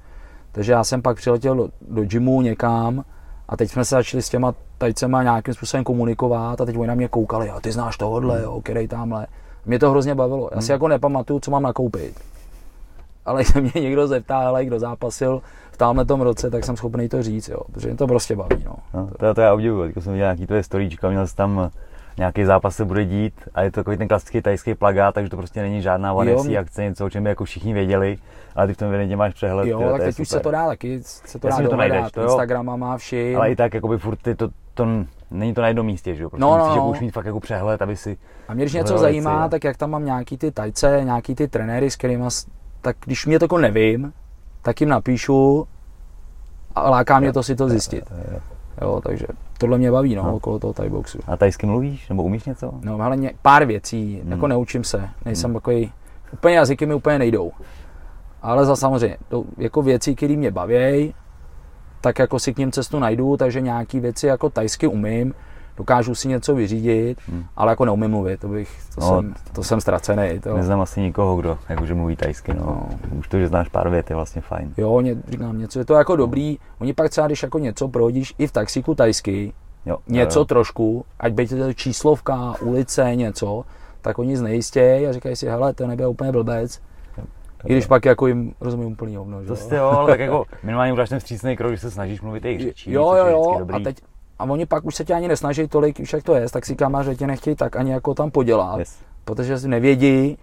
Takže 0.53 0.73
já 0.73 0.85
jsem 0.85 1.03
pak 1.03 1.17
přiletěl 1.17 1.55
do, 1.57 1.69
do 1.89 2.05
gymu 2.05 2.43
někam 2.43 3.05
a 3.49 3.57
teď 3.57 3.71
jsme 3.71 3.85
se 3.85 3.95
začali 3.95 4.23
s 4.23 4.29
těma 4.29 4.55
tajcema 4.79 5.23
nějakým 5.23 5.55
způsobem 5.55 5.85
komunikovat 5.85 6.61
a 6.61 6.65
teď 6.65 6.77
oni 6.77 6.87
na 6.87 6.95
mě 6.95 7.09
koukali, 7.09 7.51
a 7.51 7.61
ty 7.61 7.73
znáš 7.73 7.97
tohodle, 7.97 8.43
jo, 8.43 8.61
který 8.61 8.89
tamhle. 8.89 9.27
Mě 9.67 9.79
to 9.79 9.91
hrozně 9.91 10.15
bavilo. 10.15 10.51
Já 10.55 10.61
si 10.61 10.73
jako 10.73 10.89
nepamatuju, 10.89 11.41
co 11.41 11.51
mám 11.51 11.63
nakoupit. 11.63 12.21
Ale 13.25 13.41
když 13.43 13.53
se 13.53 13.61
mě 13.61 13.73
někdo 13.75 14.07
zeptá, 14.07 14.39
ale 14.39 14.65
kdo 14.65 14.79
zápasil 14.79 15.43
v 15.73 15.77
tamhle 15.77 16.05
tom 16.05 16.21
roce, 16.21 16.51
tak 16.51 16.65
jsem 16.65 16.77
schopný 16.77 17.09
to 17.09 17.23
říct, 17.23 17.49
jo, 17.49 17.61
protože 17.73 17.89
mě 17.89 17.97
to 17.97 18.07
prostě 18.07 18.37
baví. 18.37 18.65
No. 18.65 18.75
No, 18.95 19.11
to, 19.19 19.35
to 19.35 19.41
já 19.41 19.55
obdivuju, 19.55 19.93
teď 19.93 20.05
jsem 20.05 20.13
viděl 20.13 20.25
nějaký 20.25 20.47
tvoje 20.47 20.63
storíčko, 20.63 21.09
měl 21.09 21.27
jsi 21.27 21.37
tam 21.37 21.71
nějaký 22.19 22.45
zápas 22.45 22.77
se 22.77 22.85
bude 22.85 23.05
dít 23.05 23.35
a 23.55 23.63
je 23.63 23.71
to 23.71 23.81
takový 23.81 23.97
ten 23.97 24.09
klasický 24.09 24.43
tajský 24.43 24.75
plagát, 24.75 25.15
takže 25.15 25.31
to 25.31 25.37
prostě 25.37 25.63
není 25.63 25.83
žádná 25.83 26.13
vanecí 26.13 26.59
akce, 26.59 26.83
něco, 26.83 27.07
o 27.07 27.11
čem 27.11 27.23
by 27.23 27.29
jako 27.29 27.45
všichni 27.45 27.75
věděli, 27.75 28.19
ale 28.55 28.67
ty 28.67 28.75
v 28.75 28.77
tom 28.77 28.89
evidentně 28.89 29.17
máš 29.17 29.35
přehled. 29.35 29.67
Jo, 29.67 29.81
tak 29.81 30.01
je 30.01 30.07
teď 30.07 30.21
už 30.21 30.29
super. 30.29 30.39
se 30.39 30.43
to 30.43 30.51
dá 30.51 30.67
taky, 30.67 31.01
se 31.03 31.39
to 31.39 31.47
Jasně, 31.47 31.63
dá 31.63 31.63
že 31.63 31.69
to 31.69 31.77
dohledat, 31.77 31.95
najdeš, 31.95 32.13
to 32.13 32.21
jo. 32.21 32.27
Instagrama 32.27 32.77
má 32.77 32.97
všim. 32.97 33.37
Ale 33.37 33.51
i 33.51 33.57
tak, 33.57 33.75
jakoby 33.75 33.99
furt 33.99 34.17
ty 34.17 34.35
to, 34.35 34.49
to, 34.75 34.87
není 35.31 35.55
to 35.55 35.61
na 35.61 35.69
jednom 35.69 35.87
místě, 35.87 36.15
že 36.15 36.23
jo? 36.23 36.31
Prostě 36.31 36.41
No, 36.41 36.59
no, 36.59 36.65
musíš 36.65 36.77
no. 36.77 36.83
jako 36.83 36.91
už 36.91 37.01
mít 37.01 37.11
fakt 37.11 37.27
jako 37.27 37.41
přehled, 37.41 37.83
aby 37.83 37.97
si... 37.97 38.17
A 38.49 38.55
mě 38.55 38.65
když 38.65 38.75
něco 38.75 38.99
zajímá, 38.99 39.31
věci, 39.31 39.43
jo. 39.43 39.49
tak 39.49 39.65
jak 39.65 39.77
tam 39.77 39.91
mám 39.91 40.05
nějaký 40.05 40.39
ty 40.39 40.51
tajce, 40.51 41.01
nějaký 41.05 41.35
ty 41.35 41.49
trenéry, 41.49 41.91
s 41.91 41.97
kterými, 41.97 42.25
tak 42.83 42.97
když 43.05 43.27
mě 43.27 43.39
to 43.39 43.45
jako 43.45 43.59
nevím, 43.59 44.13
tak 44.63 44.81
jim 44.81 44.91
napíšu 44.91 45.67
a 46.75 46.91
láká 46.91 47.21
mě 47.21 47.33
to 47.33 47.43
si 47.43 47.57
to 47.57 47.69
zjistit. 47.69 48.05
Jo. 48.11 48.17
Jo, 48.33 48.41
takže 49.01 49.27
tohle 49.59 49.79
mě 49.79 49.91
baví, 49.93 50.15
no, 50.15 50.23
No. 50.23 50.35
okolo 50.37 50.59
toho 50.59 50.73
Thai 50.73 50.89
boxu. 50.89 51.19
A 51.27 51.37
tajsky 51.37 51.67
mluvíš? 51.67 52.09
Nebo 52.09 52.23
umíš 52.23 52.45
něco? 52.45 52.73
No, 52.83 53.01
ale 53.01 53.17
ně, 53.17 53.33
pár 53.43 53.65
věcí, 53.65 54.21
Hmm. 54.23 54.33
jako 54.33 54.47
neučím 54.47 54.85
se, 54.85 55.09
nejsem 55.25 55.55
takový, 55.55 55.93
úplně 56.33 56.55
jazyky 56.57 56.87
mi 56.87 56.95
úplně 56.95 57.19
nejdou. 57.19 57.53
Ale 58.43 58.65
za 58.65 58.77
samozřejmě, 58.77 59.17
to, 59.29 59.45
jako 59.59 59.83
věci, 59.83 60.15
které 60.15 60.37
mě 60.37 60.51
baví, 60.51 61.15
tak 62.01 62.19
jako 62.19 62.39
si 62.39 62.55
k 62.55 62.59
ním 62.59 62.73
cestu 62.73 62.99
najdu, 62.99 63.37
takže 63.37 63.61
nějaký 63.61 64.01
věci 64.01 64.27
jako 64.27 64.51
tajsky 64.51 64.87
umím, 64.87 65.35
dokážu 65.77 66.15
si 66.15 66.29
něco 66.29 66.55
vyřídit, 66.55 67.19
Hmm. 67.29 67.45
ale 67.57 67.73
jako 67.73 67.85
neumím 67.85 68.11
mluvit, 68.11 68.41
to, 68.41 68.49
bych, 68.49 68.71
to, 68.95 69.01
No, 69.01 69.07
jsem, 69.09 69.35
to 69.53 69.63
jsem 69.65 69.81
ztracený. 69.81 70.41
To. 70.41 70.57
Neznám 70.57 70.81
asi 70.81 71.01
nikoho, 71.01 71.37
kdo 71.37 71.59
jakože 71.69 71.95
mluví 71.95 72.17
tajsky, 72.17 72.55
no. 72.55 72.63
No. 72.67 72.89
Už 73.19 73.29
to, 73.29 73.39
že 73.39 73.49
znáš 73.49 73.69
pár 73.69 73.89
vět, 73.89 74.11
je 74.11 74.17
vlastně 74.17 74.43
fajn. 74.43 74.75
Jo, 74.77 75.01
ně, 75.01 75.17
říkám, 75.29 75.59
něco 75.59 75.79
je 75.79 75.85
to 75.85 75.95
jako 75.95 76.17
dobrý. 76.17 76.59
Oni 76.81 76.93
pak 76.93 77.11
třeba, 77.11 77.27
když 77.27 77.43
jako 77.43 77.59
něco 77.59 77.89
prohodíš 77.89 78.35
i 78.39 78.47
v 78.47 78.53
taxíku 78.53 78.95
tajsky, 78.95 79.53
Jo, 79.87 79.99
něco 80.09 80.39
jo. 80.39 80.45
trošku, 80.45 81.05
ať 81.21 81.33
by 81.33 81.47
to 81.47 81.73
číslovka, 81.73 82.55
ulice, 82.61 83.17
něco, 83.17 83.65
tak 84.01 84.19
oni 84.19 84.37
znejistějí 84.37 85.07
a 85.07 85.13
říkají 85.13 85.37
si, 85.37 85.47
hele, 85.47 85.73
to 85.75 85.87
nebude 85.87 86.07
úplně 86.07 86.33
blbec. 86.33 86.81
I 87.65 87.73
když 87.73 87.87
pak 87.87 88.05
jako 88.05 88.27
jim 88.27 88.55
rozumím 88.61 88.93
úplný 88.93 89.17
hovno, 89.17 89.43
že 89.43 89.49
To 89.49 89.57
jste 89.57 89.77
jo, 89.77 89.85
ale 89.85 90.11
tak 90.13 90.21
jako 90.21 90.45
minimálně 90.63 90.93
uděláš 90.93 91.09
ten 91.09 91.19
vstřícný 91.19 91.57
krok, 91.57 91.73
že 91.73 91.79
se 91.79 91.91
snažíš 91.91 92.21
mluvit 92.21 92.45
jejich 92.45 92.61
řečí, 92.61 92.93
jo, 92.93 93.15
jo, 93.15 93.27
jo, 93.27 93.67
a 93.73 93.79
teď 93.79 93.97
a 94.39 94.45
oni 94.45 94.67
pak 94.67 94.85
už 94.85 94.95
se 94.95 95.05
tě 95.05 95.15
ani 95.15 95.29
nesnaží 95.29 95.69
tolik, 95.69 96.01
už 96.01 96.13
jak 96.13 96.23
to 96.23 96.35
je, 96.35 96.49
tak 96.51 96.67
si 96.67 96.77
že 97.03 97.15
tě 97.15 97.27
nechtějí 97.27 97.57
tak 97.57 97.77
ani 97.77 97.93
jako 97.93 98.15
tam 98.15 98.31
podělat, 98.31 98.79
Yes. 98.79 98.97
protože 99.25 99.59
si 99.59 99.69
nevědí, 99.69 100.39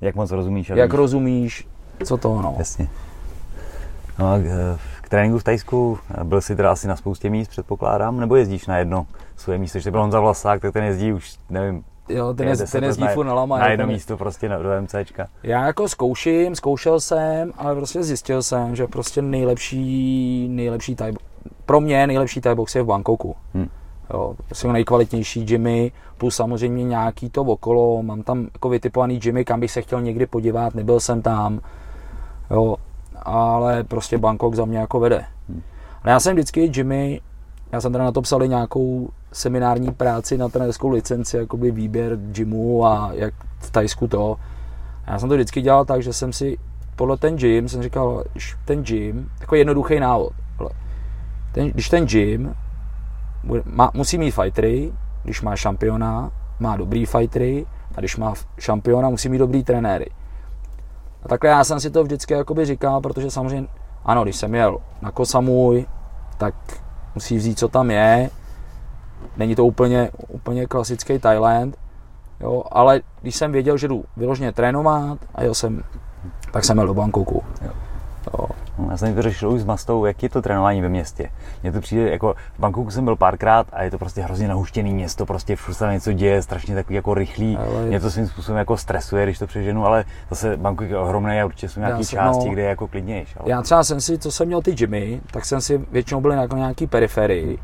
Jak 0.00 0.14
moc 0.14 0.30
rozumíš 0.30 0.68
jak 0.68 0.90
víš. 0.90 0.96
rozumíš, 0.98 1.68
co 2.04 2.16
to 2.16 2.42
no. 2.42 2.54
Jasně. 2.58 2.88
No 4.18 4.32
a 4.32 4.38
k- 4.38 4.78
k 5.02 5.08
tréninku 5.08 5.38
v 5.38 5.44
Tajsku 5.44 5.98
byl 6.24 6.40
jsi 6.40 6.56
teda 6.56 6.72
asi 6.72 6.88
na 6.88 6.96
spoustě 6.96 7.30
míst, 7.30 7.48
předpokládám, 7.48 8.20
nebo 8.20 8.36
jezdíš 8.36 8.66
na 8.66 8.78
jedno 8.78 9.06
svoje 9.36 9.58
místo? 9.58 9.78
To 9.80 9.90
byl 9.90 10.00
Honza 10.00 10.20
Vlasák, 10.20 10.60
tak 10.60 10.72
ten 10.72 10.84
jezdí 10.84 11.12
už, 11.12 11.36
nevím, 11.50 11.84
Jo, 12.08 12.34
ten, 12.34 12.48
je 12.48 12.56
ten 12.56 12.84
jezdí 12.84 13.04
na, 13.04 13.08
furt 13.10 13.24
na 13.26 13.34
lama. 13.34 13.58
na 13.58 13.64
jo, 13.66 13.70
jedno 13.70 13.82
je- 13.86 13.92
místo 13.92 14.16
prostě 14.16 14.48
na, 14.48 14.58
do 14.58 14.68
MCčka. 14.82 15.26
Já 15.42 15.66
jako 15.66 15.88
zkouším, 15.88 16.54
zkoušel 16.54 17.00
jsem, 17.00 17.52
ale 17.58 17.74
prostě 17.74 18.02
zjistil 18.02 18.42
jsem, 18.42 18.76
že 18.76 18.86
prostě 18.86 19.22
nejlepší, 19.22 20.48
nejlepší 20.50 20.94
pro 21.66 21.80
mě 21.80 22.06
nejlepší 22.06 22.40
thai 22.40 22.54
box 22.54 22.74
je 22.74 22.82
v 22.82 22.86
Bangkoku. 22.86 23.36
Hm. 23.54 23.68
Jo, 24.10 24.34
jsou 24.52 24.72
nejkvalitnější 24.72 25.44
gymy, 25.44 25.92
plus 26.18 26.36
samozřejmě 26.36 26.84
nějaký 26.84 27.30
to 27.30 27.42
okolo, 27.42 28.02
mám 28.02 28.22
tam 28.22 28.46
jako 28.52 28.68
vytipovaný 28.68 29.18
gymy, 29.18 29.44
kam 29.44 29.60
bych 29.60 29.70
se 29.70 29.82
chtěl 29.82 30.00
někdy 30.00 30.26
podívat, 30.26 30.74
nebyl 30.74 31.00
jsem 31.00 31.22
tam, 31.22 31.60
jo, 32.50 32.76
ale 33.22 33.84
prostě 33.84 34.18
Bangkok 34.18 34.54
za 34.54 34.64
mě 34.64 34.78
jako 34.78 35.00
vede. 35.00 35.24
Hmm. 35.48 35.62
Ale 36.02 36.12
já 36.12 36.20
jsem 36.20 36.32
vždycky 36.32 36.70
Jimmy, 36.74 37.20
já 37.72 37.80
jsem 37.80 37.92
teda 37.92 38.04
na 38.04 38.12
to 38.12 38.22
psal 38.22 38.46
nějakou 38.46 39.08
seminární 39.32 39.92
práci 39.92 40.38
na 40.38 40.48
trenerskou 40.48 40.88
licenci, 40.88 41.36
jakoby 41.36 41.70
výběr 41.70 42.16
gymu 42.16 42.86
a 42.86 43.10
jak 43.12 43.34
v 43.58 43.70
Tajsku 43.70 44.08
to. 44.08 44.36
A 45.06 45.12
já 45.12 45.18
jsem 45.18 45.28
to 45.28 45.34
vždycky 45.34 45.62
dělal 45.62 45.84
tak, 45.84 46.02
že 46.02 46.12
jsem 46.12 46.32
si 46.32 46.58
podle 46.96 47.16
ten 47.16 47.36
gym 47.36 47.68
jsem 47.68 47.82
říkal, 47.82 48.24
ten 48.64 48.82
gym, 48.82 49.30
takový 49.38 49.60
jednoduchý 49.60 50.00
návod. 50.00 50.32
Ten, 51.56 51.70
když 51.70 51.88
ten 51.88 52.06
gym 52.06 52.54
má, 53.64 53.90
musí 53.94 54.18
mít 54.18 54.30
fightery, 54.30 54.92
když 55.22 55.42
má 55.42 55.56
šampiona, 55.56 56.30
má 56.60 56.76
dobrý 56.76 57.06
fightery, 57.06 57.66
a 57.94 58.00
když 58.00 58.16
má 58.16 58.34
šampiona, 58.58 59.10
musí 59.10 59.28
mít 59.28 59.38
dobrý 59.38 59.64
trenéry. 59.64 60.06
A 61.22 61.28
takhle 61.28 61.50
já 61.50 61.64
jsem 61.64 61.80
si 61.80 61.90
to 61.90 62.04
vždycky 62.04 62.34
jakoby 62.34 62.64
říkal, 62.64 63.00
protože 63.00 63.30
samozřejmě, 63.30 63.68
ano, 64.04 64.22
když 64.22 64.36
jsem 64.36 64.54
jel 64.54 64.78
na 65.02 65.10
Kosamuj, 65.10 65.86
tak 66.38 66.54
musí 67.14 67.36
vzít, 67.36 67.58
co 67.58 67.68
tam 67.68 67.90
je. 67.90 68.30
Není 69.36 69.54
to 69.54 69.66
úplně, 69.66 70.10
úplně 70.28 70.66
klasický 70.66 71.18
Thailand, 71.18 71.78
jo, 72.40 72.62
ale 72.70 73.00
když 73.22 73.36
jsem 73.36 73.52
věděl, 73.52 73.76
že 73.76 73.88
jdu 73.88 74.04
vyloženě 74.16 74.52
trénovat 74.52 75.18
a 75.34 75.42
jel 75.42 75.54
jsem, 75.54 75.82
tak 76.50 76.64
jsem 76.64 76.78
jel 76.78 76.86
do 76.86 76.94
Bangkoku. 76.94 77.42
Jo. 77.62 77.70
Jo. 78.38 78.48
Já 78.90 78.96
jsem 78.96 79.14
to 79.14 79.22
řešil 79.22 79.52
už 79.52 79.60
s 79.60 79.64
Mastou, 79.64 80.04
jak 80.04 80.22
je 80.22 80.28
to 80.28 80.42
trénování 80.42 80.80
ve 80.80 80.88
městě. 80.88 81.30
Mně 81.62 81.72
to 81.72 81.80
přijde, 81.80 82.10
jako 82.10 82.34
v 82.54 82.60
Bangkoku 82.60 82.90
jsem 82.90 83.04
byl 83.04 83.16
párkrát 83.16 83.66
a 83.72 83.82
je 83.82 83.90
to 83.90 83.98
prostě 83.98 84.22
hrozně 84.22 84.48
nahuštěný 84.48 84.94
město, 84.94 85.26
prostě 85.26 85.56
všude 85.56 85.74
se 85.74 85.92
něco 85.92 86.12
děje, 86.12 86.42
strašně 86.42 86.74
takový 86.74 86.94
jako 86.94 87.14
rychlý. 87.14 87.56
Ale... 87.56 87.84
Mě 87.84 88.00
to 88.00 88.10
svým 88.10 88.26
způsobem 88.26 88.58
jako 88.58 88.76
stresuje, 88.76 89.24
když 89.24 89.38
to 89.38 89.46
přeženu, 89.46 89.86
ale 89.86 90.04
zase 90.30 90.56
Bangkok 90.56 90.88
je 90.88 90.98
ohromný 90.98 91.40
a 91.40 91.44
určitě 91.44 91.68
jsou 91.68 91.80
nějaké 91.80 92.04
části, 92.04 92.46
no, 92.46 92.52
kde 92.52 92.62
je 92.62 92.68
jako 92.68 92.88
klidnější. 92.88 93.34
Ale... 93.36 93.50
Já 93.50 93.62
třeba 93.62 93.84
jsem 93.84 94.00
si, 94.00 94.18
co 94.18 94.32
jsem 94.32 94.46
měl 94.46 94.62
ty 94.62 94.74
gymy, 94.74 95.20
tak 95.30 95.44
jsem 95.44 95.60
si 95.60 95.78
většinou 95.92 96.20
byl 96.20 96.32
jako 96.32 96.56
nějaký 96.56 96.86
periferii. 96.86 97.58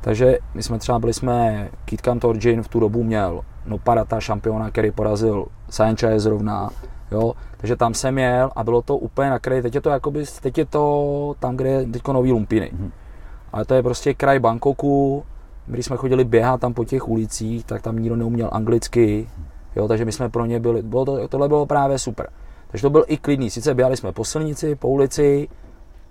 Takže 0.00 0.38
my 0.54 0.62
jsme 0.62 0.78
třeba 0.78 0.98
byli 0.98 1.12
jsme, 1.12 1.68
Kitkan 1.84 2.18
Torjin 2.18 2.62
v 2.62 2.68
tu 2.68 2.80
dobu 2.80 3.02
měl 3.02 3.40
no 3.66 3.78
Parata 3.78 4.20
šampiona, 4.20 4.70
který 4.70 4.90
porazil 4.90 5.46
Sanchez 5.70 6.22
zrovna, 6.22 6.70
jo, 7.10 7.32
takže 7.62 7.76
tam 7.76 7.94
jsem 7.94 8.18
jel 8.18 8.50
a 8.56 8.64
bylo 8.64 8.82
to 8.82 8.96
úplně 8.96 9.30
na 9.30 9.38
kraji, 9.38 9.62
teď 9.62 9.74
je 9.74 9.80
to 9.80 9.90
jakoby, 9.90 10.24
teď 10.42 10.58
je 10.58 10.66
to 10.66 11.34
tam, 11.38 11.56
kde 11.56 11.68
je 11.68 11.86
teď 11.86 12.08
nový 12.08 12.32
Lumpiny. 12.32 12.70
Mm-hmm. 12.74 12.90
Ale 13.52 13.64
to 13.64 13.74
je 13.74 13.82
prostě 13.82 14.14
kraj 14.14 14.38
Bangkoku, 14.38 15.24
když 15.66 15.86
jsme 15.86 15.96
chodili 15.96 16.24
běhat 16.24 16.60
tam 16.60 16.74
po 16.74 16.84
těch 16.84 17.08
ulicích, 17.08 17.64
tak 17.64 17.82
tam 17.82 17.98
nikdo 17.98 18.16
neuměl 18.16 18.48
anglicky, 18.52 19.28
jo, 19.76 19.88
takže 19.88 20.04
my 20.04 20.12
jsme 20.12 20.28
pro 20.28 20.46
ně 20.46 20.60
byli, 20.60 20.82
bylo 20.82 21.04
to, 21.04 21.28
tohle 21.28 21.48
bylo 21.48 21.66
právě 21.66 21.98
super. 21.98 22.28
Takže 22.68 22.82
to 22.82 22.90
byl 22.90 23.04
i 23.06 23.16
klidný, 23.16 23.50
sice 23.50 23.74
běhali 23.74 23.96
jsme 23.96 24.12
po 24.12 24.24
silnici, 24.24 24.74
po 24.74 24.88
ulici, 24.88 25.48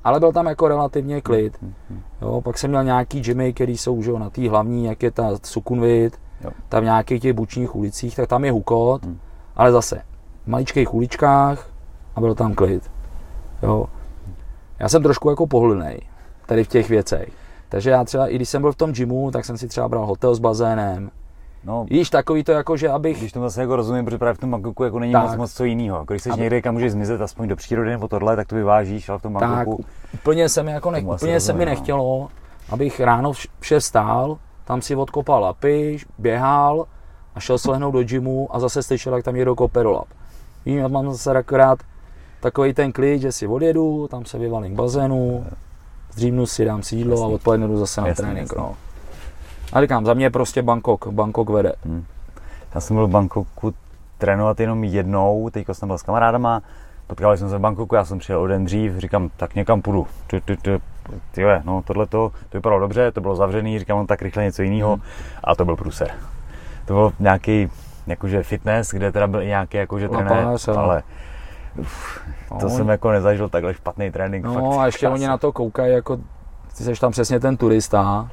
ale 0.04 0.20
byl 0.20 0.32
tam 0.32 0.46
jako 0.46 0.68
relativně 0.68 1.22
klid. 1.22 1.58
Mhm. 1.62 2.02
Jo, 2.22 2.42
pak 2.42 2.58
jsem 2.58 2.70
měl 2.70 2.84
nějaký 2.84 3.22
gymy, 3.22 3.54
který 3.54 3.78
jsou 3.78 4.02
že, 4.02 4.12
na 4.12 4.30
té 4.30 4.50
hlavní, 4.50 4.86
jak 4.86 5.04
je 5.04 5.12
ta 5.12 5.30
Sukunvit, 5.44 6.20
tam 6.70 6.82
v 6.82 6.86
nějakých 6.86 7.22
těch 7.22 7.34
bučních 7.34 7.76
ulicích, 7.76 8.16
tak 8.16 8.30
tam 8.30 8.46
je 8.46 8.52
hukot, 8.52 9.06
hmm. 9.06 9.20
ale 9.56 9.72
zase 9.72 10.02
maličkých 10.46 10.94
uličkách 10.94 11.70
a 12.16 12.20
byl 12.20 12.36
tam 12.36 12.54
klid. 12.54 12.92
Jo. 13.64 13.86
Já 14.80 14.90
jsem 14.90 15.04
trošku 15.04 15.30
jako 15.30 15.48
pohlnej 15.48 16.02
tady 16.46 16.64
v 16.64 16.68
těch 16.68 16.90
věcech. 16.90 17.30
Takže 17.70 17.90
já 17.90 18.04
třeba, 18.04 18.28
i 18.28 18.36
když 18.36 18.50
jsem 18.50 18.62
byl 18.62 18.72
v 18.72 18.76
tom 18.76 18.92
gymu, 18.92 19.32
tak 19.32 19.46
jsem 19.46 19.58
si 19.58 19.68
třeba 19.68 19.90
bral 19.90 20.06
hotel 20.06 20.36
s 20.36 20.40
bazénem. 20.40 21.12
No, 21.64 21.86
Víš, 21.90 22.10
takový 22.10 22.44
to 22.44 22.52
jako, 22.52 22.78
že 22.78 22.90
abych... 22.90 23.20
Když 23.20 23.32
to 23.32 23.42
zase 23.42 23.62
jako 23.62 23.76
rozumím, 23.76 24.06
protože 24.06 24.18
právě 24.18 24.34
v 24.34 24.38
tom 24.38 24.52
Bangkoku 24.52 24.84
jako 24.84 25.00
není 25.00 25.14
tak. 25.14 25.24
moc, 25.24 25.36
moc 25.36 25.54
co 25.54 25.64
jiného. 25.64 25.98
Jako 25.98 26.14
když 26.14 26.24
jsi 26.24 26.30
aby... 26.30 26.42
někde, 26.42 26.62
kam 26.62 26.74
můžeš 26.74 26.92
zmizet 26.92 27.22
aspoň 27.22 27.48
do 27.48 27.56
přírody 27.56 27.90
nebo 27.90 28.08
tohle, 28.08 28.36
tak 28.36 28.48
to 28.48 28.56
vyvážíš, 28.56 29.10
ale 29.10 29.20
v 29.20 29.22
tom 29.22 29.34
Bangkoku... 29.34 29.84
Tak, 29.84 30.14
úplně 30.14 30.50
se 30.50 30.64
mi, 30.64 30.72
jako 30.72 30.92
ne, 30.92 31.02
úplně 31.02 31.40
se 31.40 31.54
mi 31.54 31.66
no. 31.66 31.66
nechtělo, 31.66 32.30
abych 32.70 33.00
ráno 33.00 33.32
vše 33.60 33.82
stál, 33.82 34.38
tam 34.64 34.82
si 34.82 34.96
odkopal 34.96 35.42
lapy, 35.42 35.98
běhal 36.18 36.86
a 37.36 37.40
šel 37.40 37.58
se 37.58 37.72
lehnout 37.72 37.94
do 37.94 38.04
gymu 38.04 38.56
a 38.56 38.60
zase 38.60 38.84
slyšel, 38.84 39.16
jak 39.16 39.26
tam 39.26 39.36
někdo 39.36 39.56
kope 39.56 39.84
rolap. 39.84 40.08
Vím, 40.66 40.78
já 40.78 40.88
mám 40.88 41.12
zase 41.12 41.32
akorát 41.32 41.80
takový 42.40 42.74
ten 42.74 42.92
klid, 42.92 43.22
že 43.22 43.32
si 43.32 43.48
odjedu, 43.48 44.08
tam 44.12 44.26
se 44.26 44.38
vyvalím 44.38 44.74
k 44.74 44.76
bazénu, 44.76 45.46
zdřímnu 46.12 46.46
si, 46.46 46.66
dám 46.66 46.84
si 46.84 46.96
jídlo 46.96 47.14
jasný. 47.14 47.26
a 47.26 47.36
odpoledne 47.36 47.68
jdu 47.68 47.78
zase 47.78 48.02
na 48.02 48.08
jasný, 48.08 48.24
trénink. 48.24 48.50
Jasný. 48.50 48.58
No. 48.58 48.76
A 49.74 49.82
říkám, 49.82 50.06
za 50.06 50.14
mě 50.14 50.30
prostě 50.30 50.62
Bangkok, 50.62 51.08
Bangkok 51.08 51.50
vede. 51.50 51.74
Hmm. 51.86 52.06
Já 52.76 52.82
jsem 52.82 52.96
byl 52.96 53.08
v 53.08 53.10
Bangkoku 53.10 53.74
trénovat 54.18 54.60
jenom 54.60 54.84
jednou, 54.84 55.50
teď 55.50 55.68
jsem 55.72 55.88
byl 55.88 55.98
s 55.98 56.04
kamarádama, 56.04 56.62
potkali 57.08 57.38
jsme 57.38 57.50
se 57.50 57.58
v 57.58 57.62
Bangkoku, 57.62 57.96
já 57.96 58.06
jsem 58.06 58.20
přijel 58.20 58.42
o 58.42 58.48
den 58.48 58.66
dřív, 58.66 58.98
říkám, 58.98 59.30
tak 59.38 59.56
někam 59.56 59.82
půjdu. 59.82 60.08
Ty, 61.32 61.44
no 61.64 61.82
tohle 61.86 62.08
to 62.08 62.32
vypadalo 62.54 62.82
dobře, 62.82 63.12
to 63.12 63.22
bylo 63.22 63.36
zavřený, 63.36 63.80
říkám, 63.80 63.98
on 63.98 64.04
no, 64.04 64.08
tak 64.08 64.22
rychle 64.22 64.44
něco 64.44 64.62
jiného 64.62 64.94
hmm. 64.94 65.02
a 65.44 65.56
to 65.56 65.66
byl 65.66 65.76
průser. 65.76 66.12
To 66.86 66.94
byl 66.94 67.14
nějaký 67.20 67.70
jakože 68.12 68.44
fitness, 68.44 68.92
kde 68.92 69.12
teda 69.12 69.28
byl 69.28 69.44
nějaký 69.44 69.78
jakože 69.78 70.08
no, 70.08 70.14
trenér, 70.14 70.48
ale 70.78 71.04
uf, 71.80 72.22
to 72.50 72.64
no, 72.64 72.70
jsem 72.70 72.90
jako 72.90 73.12
nezažil 73.12 73.50
takhle 73.50 73.74
špatný 73.74 74.12
trénink. 74.12 74.46
No 74.46 74.54
fakt, 74.54 74.80
a 74.80 74.86
ještě 74.86 75.06
krásný. 75.06 75.14
oni 75.14 75.28
na 75.28 75.38
to 75.38 75.52
koukají 75.52 75.94
jako, 75.94 76.18
ty 76.78 76.84
jsi 76.84 76.94
tam 77.00 77.12
přesně 77.12 77.40
ten 77.40 77.58
turista. 77.58 78.30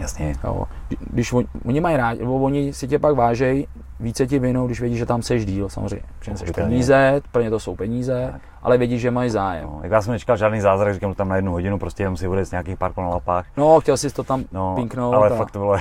Jasně. 0.00 0.34
Jo. 0.44 0.64
Když 1.10 1.32
on, 1.32 1.44
oni 1.64 1.80
mají 1.80 1.96
rádi, 1.96 2.20
nebo 2.20 2.38
oni 2.38 2.72
si 2.72 2.88
tě 2.88 2.98
pak 2.98 3.14
vážejí, 3.14 3.68
více 4.00 4.26
ti 4.26 4.38
vinou, 4.38 4.66
když 4.66 4.80
vědí, 4.80 4.96
že 4.96 5.06
tam 5.06 5.22
seš 5.22 5.46
díl, 5.46 5.68
samozřejmě. 5.68 6.06
Přineseš 6.18 6.50
peníze, 6.50 7.20
pro 7.32 7.42
ně 7.42 7.50
to 7.50 7.60
jsou 7.60 7.76
peníze, 7.76 8.28
tak. 8.32 8.40
ale 8.62 8.78
vědí, 8.78 8.98
že 8.98 9.10
mají 9.10 9.30
zájem. 9.30 9.64
No, 9.64 9.80
jak 9.82 9.92
já 9.92 10.02
jsem 10.02 10.12
nečekal 10.12 10.36
žádný 10.36 10.60
zázrak, 10.60 10.94
říkám 10.94 11.14
tam 11.14 11.28
na 11.28 11.36
jednu 11.36 11.52
hodinu, 11.52 11.78
prostě 11.78 12.02
jenom 12.02 12.16
si 12.16 12.28
odjet 12.28 12.50
nějakých 12.50 12.78
pár 12.78 12.92
na 12.96 13.08
lapách. 13.08 13.46
No, 13.56 13.80
chtěl 13.80 13.96
jsi 13.96 14.10
to 14.10 14.24
tam 14.24 14.44
no, 14.52 14.74
pinknout. 14.74 15.14
Ale 15.14 15.30
a... 15.30 15.34
fakt 15.34 15.50
to 15.50 15.58
bylo 15.58 15.76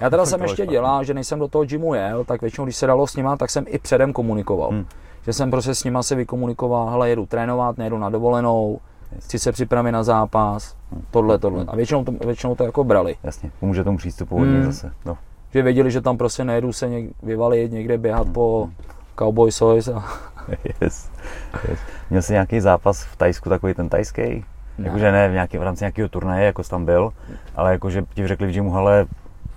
já 0.00 0.10
teda 0.10 0.26
jsem 0.26 0.42
ještě 0.42 0.66
dělal, 0.66 1.04
že 1.04 1.14
než 1.14 1.26
jsem 1.26 1.38
do 1.38 1.48
toho 1.48 1.64
gymu 1.64 1.94
jel, 1.94 2.24
tak 2.24 2.40
většinou, 2.40 2.64
když 2.64 2.76
se 2.76 2.86
dalo 2.86 3.06
s 3.06 3.16
nima, 3.16 3.36
tak 3.36 3.50
jsem 3.50 3.64
i 3.68 3.78
předem 3.78 4.12
komunikoval. 4.12 4.70
Hmm. 4.70 4.86
Že 5.24 5.32
jsem 5.32 5.50
prostě 5.50 5.74
s 5.74 5.84
nima 5.84 6.02
se 6.02 6.14
vykomunikoval, 6.14 6.90
hele, 6.90 7.10
jedu 7.10 7.26
trénovat, 7.26 7.78
nejedu 7.78 7.98
na 7.98 8.10
dovolenou, 8.10 8.80
chci 9.18 9.38
se 9.38 9.52
připravit 9.52 9.92
na 9.92 10.02
zápas, 10.02 10.76
hmm. 10.92 11.04
tohle, 11.10 11.38
tohle. 11.38 11.64
A 11.68 11.76
většinou 11.76 12.04
to, 12.04 12.12
většinou 12.12 12.54
to 12.54 12.64
jako 12.64 12.84
brali. 12.84 13.16
Jasně, 13.22 13.50
pomůže 13.60 13.84
tomu 13.84 13.98
přístupu 13.98 14.38
hodně 14.38 14.54
hmm. 14.54 14.72
zase. 14.72 14.92
No. 15.04 15.18
Že 15.52 15.62
věděli, 15.62 15.90
že 15.90 16.00
tam 16.00 16.16
prostě 16.18 16.44
nejedu 16.44 16.72
se 16.72 16.88
něk, 16.88 17.10
vyvalit, 17.22 17.72
někde 17.72 17.98
běhat 17.98 18.24
hmm. 18.24 18.32
po 18.32 18.64
hmm. 18.64 18.74
Cowboy 19.18 19.52
Soys. 19.52 19.88
A... 19.88 20.04
Yes. 20.80 21.10
yes. 21.68 21.78
Měl 22.10 22.22
jsi 22.22 22.32
nějaký 22.32 22.60
zápas 22.60 23.02
v 23.02 23.16
Tajsku, 23.16 23.48
takový 23.48 23.74
ten 23.74 23.88
tajský? 23.88 24.22
Ne. 24.78 24.86
Jakože 24.86 25.12
ne 25.12 25.28
v, 25.28 25.32
nějaký, 25.32 25.58
v 25.58 25.62
rámci 25.62 25.84
nějakého 25.84 26.08
turnaje, 26.08 26.46
jako 26.46 26.62
jsi 26.62 26.70
tam 26.70 26.84
byl, 26.84 27.12
ale 27.56 27.72
jakože 27.72 28.04
ti 28.14 28.28
řekli 28.28 28.46
v 28.46 28.50
gymu, 28.50 28.72
hele, 28.72 29.06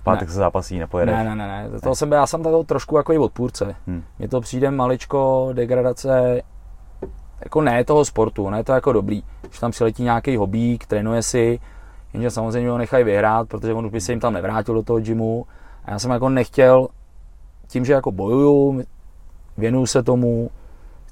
pátek 0.04 0.28
ne. 0.28 0.32
se 0.32 0.38
zápasí, 0.38 0.78
nepojedeš. 0.78 1.14
Ne, 1.14 1.24
ne, 1.24 1.36
ne, 1.36 1.48
ne. 1.48 1.80
To 1.80 1.94
jsem, 1.94 2.12
já 2.12 2.26
jsem 2.26 2.42
tady 2.42 2.56
trošku 2.66 2.96
jako 2.96 3.12
i 3.12 3.18
odpůrce. 3.18 3.74
Hmm. 3.86 4.02
Mně 4.18 4.28
to 4.28 4.40
přijde 4.40 4.70
maličko 4.70 5.50
degradace, 5.52 6.42
jako 7.44 7.60
ne 7.60 7.84
toho 7.84 8.04
sportu, 8.04 8.50
ne 8.50 8.64
to 8.64 8.72
jako 8.72 8.92
dobrý. 8.92 9.22
Když 9.40 9.58
tam 9.58 9.70
přiletí 9.70 10.02
nějaký 10.02 10.36
hobík, 10.36 10.86
trénuje 10.86 11.22
si, 11.22 11.60
jenže 12.12 12.30
samozřejmě 12.30 12.70
ho 12.70 12.78
nechají 12.78 13.04
vyhrát, 13.04 13.48
protože 13.48 13.74
on 13.74 13.86
už 13.86 13.92
by 13.92 14.00
se 14.00 14.12
jim 14.12 14.20
tam 14.20 14.32
nevrátil 14.32 14.74
do 14.74 14.82
toho 14.82 15.00
gymu. 15.00 15.46
A 15.84 15.90
já 15.90 15.98
jsem 15.98 16.10
jako 16.10 16.28
nechtěl, 16.28 16.88
tím, 17.66 17.84
že 17.84 17.92
jako 17.92 18.12
bojuju, 18.12 18.82
věnuju 19.58 19.86
se 19.86 20.02
tomu, 20.02 20.50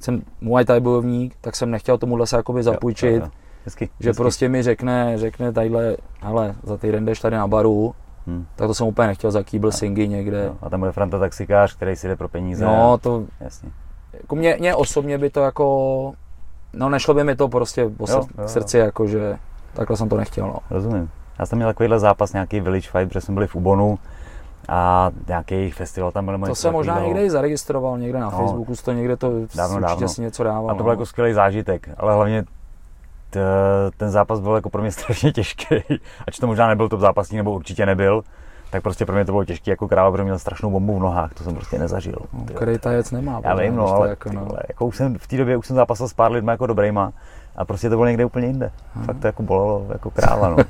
jsem 0.00 0.23
Muay 0.40 0.64
Thai 0.64 0.80
bojovník, 0.80 1.35
tak 1.40 1.56
jsem 1.56 1.70
nechtěl 1.70 1.99
tomuhle 1.99 2.26
se 2.26 2.37
jakoby 2.37 2.62
zapůjčit. 2.62 3.11
Jo, 3.11 3.16
jo, 3.16 3.23
jo. 3.25 3.30
Hezky, 3.64 3.90
že 4.00 4.09
hezky. 4.09 4.23
prostě 4.23 4.49
mi 4.49 4.62
řekne, 4.62 5.18
řekne 5.18 5.52
tadyhle, 5.52 5.97
hele, 6.20 6.54
za 6.62 6.76
týden 6.76 7.04
jdeš 7.04 7.20
tady 7.20 7.37
na 7.37 7.49
baru, 7.49 7.94
Hmm. 8.30 8.46
Tak 8.56 8.66
to 8.66 8.75
jsem 8.75 8.87
úplně 8.87 9.08
nechtěl 9.08 9.30
za 9.30 9.42
kýbl 9.42 9.70
singy 9.70 10.08
někde. 10.08 10.46
No, 10.49 10.56
a 10.62 10.70
tam 10.70 10.80
bude 10.80 10.92
Franta 10.92 11.18
taxikář, 11.18 11.76
který 11.76 11.96
si 11.96 12.08
jde 12.08 12.16
pro 12.16 12.28
peníze. 12.28 12.64
No, 12.64 12.99
to... 12.99 13.25
Jasně. 13.40 13.70
Jako 14.12 14.37
mě, 14.37 14.56
mě 14.60 14.75
osobně 14.75 15.18
by 15.18 15.30
to 15.30 15.40
jako... 15.40 16.12
No 16.72 16.88
nešlo 16.88 17.14
by 17.14 17.25
mi 17.25 17.37
to 17.37 17.49
prostě 17.49 17.88
po 17.88 18.06
jo, 18.08 18.22
jo, 18.38 18.49
srdci, 18.49 18.78
jo. 18.78 18.84
jako 18.84 19.06
že 19.06 19.37
takhle 19.72 19.96
jsem 19.96 20.08
to 20.08 20.16
nechtěl. 20.16 20.46
No. 20.46 20.58
Rozumím. 20.70 21.10
Já 21.38 21.46
jsem 21.46 21.58
měl 21.58 21.68
takovýhle 21.68 21.99
zápas, 21.99 22.32
nějaký 22.32 22.60
Village 22.60 22.90
Fight, 22.90 23.08
protože 23.08 23.20
jsme 23.20 23.34
byli 23.34 23.46
v 23.46 23.54
Ubonu 23.54 23.99
a 24.68 25.10
nějaký 25.28 25.70
festival 25.70 26.12
tam 26.12 26.26
byl. 26.26 26.38
To 26.46 26.54
jsem 26.54 26.72
možná 26.72 26.94
bylo. 26.94 27.06
někde 27.06 27.25
i 27.25 27.30
zaregistroval, 27.30 27.99
někde 27.99 28.18
na 28.18 28.30
no, 28.30 28.38
Facebooku, 28.38 28.75
to 28.84 28.92
někde 28.92 29.16
to 29.16 29.30
dávno, 29.56 29.76
určitě 29.76 29.80
dávno. 29.80 30.08
si 30.08 30.22
něco 30.22 30.44
dával. 30.44 30.70
A 30.70 30.75
to 30.75 30.82
byl 30.82 30.87
no. 30.87 30.92
jako 30.92 31.06
skvělý 31.06 31.32
zážitek, 31.32 31.88
ale 31.96 32.14
hlavně 32.14 32.44
ten 33.96 34.10
zápas 34.10 34.40
byl 34.40 34.54
jako 34.54 34.70
pro 34.70 34.82
mě 34.82 34.92
strašně 35.00 35.32
těžký. 35.32 35.75
Ač 36.28 36.38
to 36.38 36.46
možná 36.46 36.68
nebyl 36.68 36.88
top 36.88 37.00
zápasník, 37.00 37.37
nebo 37.37 37.52
určitě 37.52 37.87
nebyl, 37.87 38.22
tak 38.70 38.82
prostě 38.82 39.06
pro 39.06 39.14
mě 39.14 39.25
to 39.25 39.32
bylo 39.32 39.44
těžké 39.44 39.70
jako 39.70 39.88
kráva, 39.88 40.10
protože 40.10 40.25
měl 40.25 40.38
strašnou 40.38 40.70
bombu 40.70 40.96
v 40.96 41.00
nohách, 41.00 41.34
to 41.34 41.44
jsem 41.44 41.54
prostě 41.54 41.78
nezažil. 41.78 42.16
No, 42.32 42.44
který 42.54 42.78
tajec 42.78 43.10
nemá. 43.10 43.40
Já 43.44 43.54
vím, 43.54 43.76
no, 43.76 43.87
ale 43.87 44.08
jako, 44.08 44.32
no. 44.32 44.49
jako 44.68 44.87
už 44.87 44.96
jsem 44.96 45.18
v 45.18 45.26
té 45.26 45.37
době 45.37 45.56
už 45.56 45.66
jsem 45.66 45.76
zápasil 45.76 46.08
s 46.08 46.12
pár 46.12 46.32
lidmi 46.32 46.50
jako 46.50 46.66
dobrýma 46.66 47.12
a 47.56 47.64
prostě 47.64 47.90
to 47.90 47.96
bylo 47.96 48.06
někde 48.06 48.25
úplně 48.25 48.46
jinde. 48.46 48.70
Hmm. 48.94 49.04
Fakt 49.04 49.18
to 49.18 49.26
jako 49.26 49.42
bolelo 49.42 49.87
jako 49.92 50.10
kráva, 50.10 50.49
no. 50.49 50.56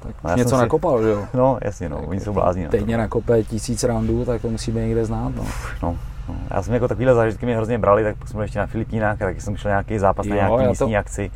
tak 0.00 0.14
No, 0.24 0.36
něco 0.36 0.56
si... 0.56 0.56
nakopal, 0.56 1.02
že 1.02 1.08
jo? 1.08 1.24
No, 1.34 1.58
jasně, 1.62 1.88
no, 1.88 1.98
oni 1.98 2.20
jsou 2.20 2.32
blázní. 2.32 2.68
Teď 2.68 2.84
mě 2.84 2.96
nakope 2.96 3.42
tisíc 3.42 3.84
roundů, 3.84 4.24
tak 4.24 4.42
to 4.42 4.48
musí 4.48 4.72
být 4.72 4.80
někde 4.80 5.04
znát, 5.04 5.32
no. 5.36 5.44
no. 5.82 5.96
No, 6.30 6.56
já 6.56 6.62
jsem 6.62 6.74
jako 6.74 6.88
takovýhle 6.88 7.14
zážitky 7.14 7.46
mě 7.46 7.56
hrozně 7.56 7.78
brali, 7.78 8.02
tak 8.02 8.28
jsme 8.28 8.44
ještě 8.44 8.58
na 8.58 8.66
Filipínách, 8.66 9.18
tak 9.18 9.40
jsem 9.40 9.56
šel 9.56 9.70
nějaký 9.70 9.98
zápas 9.98 10.26
jo, 10.26 10.34
na 10.34 10.48
nějaký 10.48 10.68
místní 10.68 10.92
to... 10.92 10.98
akci 10.98 11.30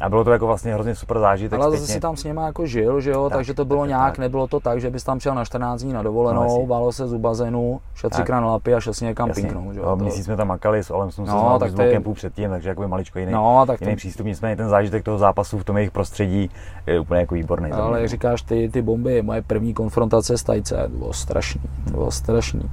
a 0.00 0.08
bylo 0.08 0.24
to 0.24 0.32
jako 0.32 0.46
vlastně 0.46 0.74
hrozně 0.74 0.94
super 0.94 1.18
zážitek. 1.18 1.60
Ale 1.60 1.70
zase 1.70 1.92
si 1.92 2.00
tam 2.00 2.16
s 2.16 2.24
něma 2.24 2.46
jako 2.46 2.66
žil, 2.66 3.00
že 3.00 3.10
jo, 3.10 3.28
tak, 3.28 3.38
takže 3.38 3.54
to 3.54 3.64
bylo 3.64 3.80
tak, 3.80 3.88
nějak, 3.88 4.12
tak. 4.12 4.18
nebylo 4.18 4.46
to 4.46 4.60
tak, 4.60 4.80
že 4.80 4.90
bys 4.90 5.04
tam 5.04 5.20
šel 5.20 5.34
na 5.34 5.44
14 5.44 5.82
dní 5.82 5.92
na 5.92 6.02
dovolenou, 6.02 6.60
no, 6.60 6.66
bálo 6.66 6.92
se 6.92 7.08
z 7.08 7.14
bazénu, 7.14 7.80
šel 7.94 8.10
třikrát 8.10 8.40
na 8.40 8.46
lapy 8.46 8.74
a 8.74 8.80
šel 8.80 8.94
si 8.94 9.04
někam 9.04 9.30
pinknout. 9.30 9.74
Že 9.74 9.80
jo, 9.80 9.86
no, 9.86 9.96
měsíc 9.96 10.24
jsme 10.24 10.36
tam 10.36 10.48
makali, 10.48 10.84
s 10.84 10.90
Olem 10.90 11.10
jsme 11.10 11.26
se 11.26 11.32
no, 11.32 11.58
tak 11.58 11.78
je... 11.78 11.92
kempu 11.92 12.14
předtím, 12.14 12.50
takže 12.50 12.68
jako 12.68 12.88
maličko 12.88 13.18
jiný, 13.18 13.32
no, 13.32 13.64
tak 13.66 13.80
jiný 13.80 13.92
to... 13.92 13.96
přístup, 13.96 14.26
nicméně 14.26 14.56
ten 14.56 14.68
zážitek 14.68 15.04
toho 15.04 15.18
zápasu 15.18 15.58
v 15.58 15.64
tom 15.64 15.76
jejich 15.76 15.90
prostředí 15.90 16.50
je 16.86 17.00
úplně 17.00 17.20
jako 17.20 17.34
výborný. 17.34 17.72
Ale 17.72 18.00
jak 18.00 18.08
říkáš, 18.08 18.42
ty, 18.42 18.68
ty 18.72 18.82
bomby, 18.82 19.22
moje 19.22 19.42
první 19.42 19.74
konfrontace 19.74 20.38
s 20.38 20.42
Tajce, 20.42 20.88
to 20.92 20.98
bylo 20.98 21.12
strašný, 21.12 21.60
to 21.84 21.90
bylo 21.90 22.10
strašný. 22.10 22.70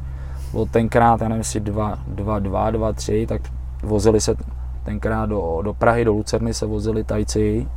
Bylo 0.52 0.66
tenkrát, 0.66 1.22
já 1.22 1.28
nevím, 1.28 1.40
jestli 1.40 1.60
dva, 1.60 2.00
dva, 2.08 2.40
dva, 2.40 2.72
dva, 2.72 2.94
tři, 2.94 3.26
tak 3.30 3.42
vozili 3.84 4.22
se 4.22 4.36
tenkrát 4.84 5.26
do, 5.26 5.60
do 5.62 5.74
Prahy, 5.74 6.06
do 6.06 6.12
Lucerny 6.14 6.54
se 6.54 6.66
vozili 6.66 7.04
Tajci, 7.04 7.68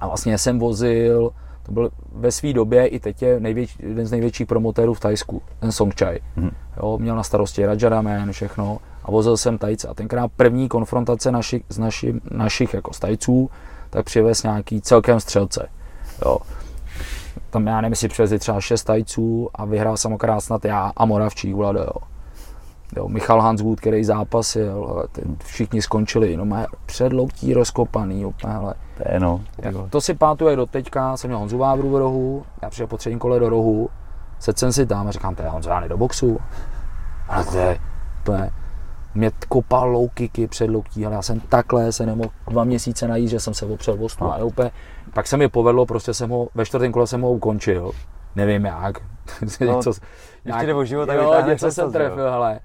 a 0.00 0.06
vlastně 0.06 0.38
jsem 0.38 0.58
vozil, 0.58 1.30
to 1.62 1.72
byl 1.72 1.90
ve 2.12 2.32
své 2.32 2.52
době 2.52 2.86
i 2.86 3.00
teď 3.00 3.22
je 3.22 3.40
největší, 3.40 3.78
jeden 3.82 4.06
z 4.06 4.10
největších 4.10 4.46
promotérů 4.46 4.94
v 4.94 5.00
Tajsku, 5.00 5.42
ten 5.58 5.72
Songchai. 5.72 6.20
Mm. 6.36 6.50
Jo, 6.76 6.98
měl 6.98 7.16
na 7.16 7.22
starosti 7.22 7.66
Rajaramen, 7.66 8.32
všechno 8.32 8.78
a 9.04 9.10
vozil 9.10 9.36
jsem 9.36 9.58
Tajce. 9.58 9.88
A 9.88 9.94
tenkrát 9.94 10.32
první 10.36 10.68
konfrontace 10.68 11.32
našich, 11.32 11.62
z 11.68 11.78
naši, 11.78 12.14
našich 12.30 12.74
jako 12.74 12.90
Tajců, 12.98 13.50
tak 13.90 14.04
přivez 14.04 14.42
nějaký 14.42 14.80
celkem 14.80 15.20
střelce. 15.20 15.68
Jo. 16.24 16.38
Tam 17.50 17.66
já 17.66 17.80
nevím, 17.80 17.92
jestli 17.92 18.08
přivezli 18.08 18.38
třeba 18.38 18.60
šest 18.60 18.84
Tajců 18.84 19.48
a 19.54 19.64
vyhrál 19.64 19.96
jsem 19.96 20.12
okrát 20.12 20.40
snad 20.40 20.64
já 20.64 20.92
a 20.96 21.04
Moravčík, 21.04 21.54
Vlado, 21.54 21.80
jo. 21.80 22.12
Jo, 22.96 23.08
Michal 23.08 23.40
Hanswood, 23.40 23.80
který 23.80 24.04
zápasil, 24.04 24.86
ale 24.90 25.08
ty 25.12 25.22
všichni 25.44 25.82
skončili, 25.82 26.36
no 26.36 26.44
má 26.44 26.66
předloktí 26.86 27.54
rozkopaný, 27.54 28.24
úplně, 28.24 28.52
hele. 28.52 28.74
To 28.96 29.02
je 29.12 29.20
no. 29.20 29.40
To 29.90 30.00
si 30.00 30.14
pátuje 30.14 30.56
do 30.56 30.66
teďka, 30.66 31.16
jsem 31.16 31.28
měl 31.28 31.38
Honzu 31.38 31.58
Vávru 31.58 31.90
v 31.90 31.96
rohu, 31.96 32.44
já 32.62 32.70
přijel 32.70 32.86
po 32.86 32.96
třetím 32.96 33.18
kole 33.18 33.40
do 33.40 33.48
rohu, 33.48 33.90
sedl 34.38 34.58
jsem 34.58 34.72
si 34.72 34.86
tam 34.86 35.08
a 35.08 35.10
říkám, 35.10 35.34
to 35.34 35.42
je 35.42 35.48
Honzo 35.48 35.70
do 35.88 35.96
boxu. 35.96 36.38
A 37.28 37.42
to 37.44 37.58
je, 37.58 37.78
to 38.22 38.32
je, 38.32 38.50
mě 39.14 39.30
kopal 39.48 39.90
low 39.90 40.08
kicky 40.14 40.46
před 40.46 40.70
loktí, 40.70 41.06
ale 41.06 41.14
já 41.14 41.22
jsem 41.22 41.40
takhle 41.40 41.92
se 41.92 42.06
nemohl 42.06 42.30
dva 42.48 42.64
měsíce 42.64 43.08
najít, 43.08 43.28
že 43.28 43.40
jsem 43.40 43.54
se 43.54 43.66
opřel 43.66 44.04
o 44.04 44.08
stůl. 44.08 44.34
No. 44.38 44.46
úplně, 44.46 44.70
pak 45.14 45.26
se 45.26 45.36
mi 45.36 45.48
povedlo, 45.48 45.86
prostě 45.86 46.14
jsem 46.14 46.30
ho, 46.30 46.48
ve 46.54 46.66
čtvrtém 46.66 46.92
kole 46.92 47.06
jsem 47.06 47.20
ho 47.20 47.30
ukončil. 47.30 47.92
Nevím 48.36 48.64
jak. 48.64 48.98
No, 49.60 49.76
něco, 49.76 49.92
nějak, 50.44 50.66
nebo 50.66 50.84
život, 50.84 51.06
tak 51.06 51.16
jo, 51.16 51.34
něco 51.46 51.70
jsem 51.70 51.92
trefil, 51.92 52.30
hele 52.30 52.60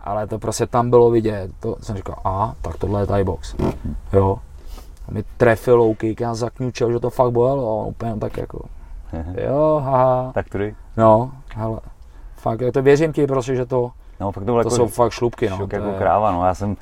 ale 0.00 0.26
to 0.26 0.38
prostě 0.38 0.66
tam 0.66 0.90
bylo 0.90 1.10
vidět. 1.10 1.50
To 1.60 1.76
jsem 1.80 1.96
říkal, 1.96 2.16
a 2.24 2.54
tak 2.62 2.76
tohle 2.76 3.02
je 3.02 3.06
Thai 3.06 3.24
box. 3.24 3.54
Jo. 4.12 4.38
A 5.08 5.12
mi 5.12 5.24
trefil 5.36 5.76
low 5.76 5.94
kick, 5.94 6.20
já 6.20 6.34
zakňučel, 6.34 6.92
že 6.92 7.00
to 7.00 7.10
fakt 7.10 7.30
bolelo 7.30 7.80
a 7.80 7.84
úplně 7.84 8.16
tak 8.18 8.36
jako, 8.36 8.64
jo, 9.44 9.82
haha. 9.84 10.32
Tak 10.34 10.48
tudy? 10.48 10.74
No, 10.96 11.32
hele, 11.54 11.80
fakt, 12.36 12.60
to 12.72 12.82
věřím 12.82 13.12
ti 13.12 13.26
prostě, 13.26 13.56
že 13.56 13.66
to, 13.66 13.90
no, 14.20 14.32
fakt 14.32 14.44
to, 14.44 14.52
to 14.52 14.58
jako 14.58 14.70
jsou 14.70 14.86
fakt 14.86 15.12
šlupky, 15.12 15.50
no. 15.50 15.56
Šok 15.56 15.72
jako 15.72 15.88
je... 15.88 15.98
kráva, 15.98 16.32
no, 16.32 16.46
já 16.46 16.54
jsem 16.54 16.76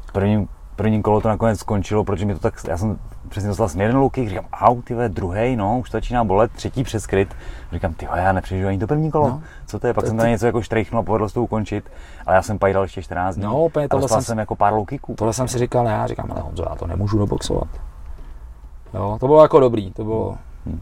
v 0.00 0.12
prvním, 0.12 0.48
prvním 0.78 1.02
kolo 1.02 1.20
to 1.20 1.28
nakonec 1.28 1.58
skončilo, 1.58 2.04
protože 2.04 2.26
mi 2.26 2.34
to 2.34 2.40
tak, 2.40 2.54
já 2.68 2.76
jsem 2.76 2.98
přesně 3.28 3.48
dostal 3.48 3.68
jsem 3.68 3.80
jeden 3.80 3.96
low 3.96 4.10
kick, 4.10 4.28
říkám, 4.28 4.44
au, 4.52 4.82
ty 4.82 4.94
druhý, 5.08 5.56
no, 5.56 5.78
už 5.78 5.90
to 5.90 5.96
začíná 5.96 6.24
bolet, 6.24 6.52
třetí 6.52 6.84
přeskryt. 6.84 7.34
Říkám, 7.72 7.94
ty 7.94 8.08
já 8.16 8.32
nepřežiju 8.32 8.68
ani 8.68 8.78
to 8.78 8.86
první 8.86 9.10
kolo. 9.10 9.28
No. 9.28 9.42
Co 9.66 9.78
to 9.78 9.86
je? 9.86 9.94
Pak 9.94 10.04
to, 10.04 10.08
jsem 10.08 10.16
tam 10.16 10.28
něco 10.28 10.46
jako 10.46 10.62
štrejchnul 10.62 11.00
a 11.00 11.02
povedlo 11.02 11.28
se 11.28 11.34
to 11.34 11.42
ukončit, 11.42 11.90
ale 12.26 12.36
já 12.36 12.42
jsem 12.42 12.58
pajdal 12.58 12.82
ještě 12.82 13.02
14 13.02 13.34
dní. 13.34 13.44
No, 13.44 13.64
úplně 13.64 13.88
tohle 13.88 14.08
jsem, 14.08 14.22
jsem, 14.22 14.38
jako 14.38 14.56
pár 14.56 14.72
low 14.72 14.86
kicků. 14.86 15.14
Tohle 15.14 15.32
jsem 15.32 15.48
si 15.48 15.58
říkal, 15.58 15.86
já 15.86 16.06
říkám, 16.06 16.28
ale 16.30 16.40
Honzo, 16.40 16.66
já 16.68 16.74
to 16.74 16.86
nemůžu 16.86 17.18
doboxovat. 17.18 17.68
Jo, 18.94 19.16
to 19.20 19.26
bylo 19.26 19.42
jako 19.42 19.60
dobrý, 19.60 19.92
to 19.92 20.04
bylo, 20.04 20.36
hmm. 20.66 20.80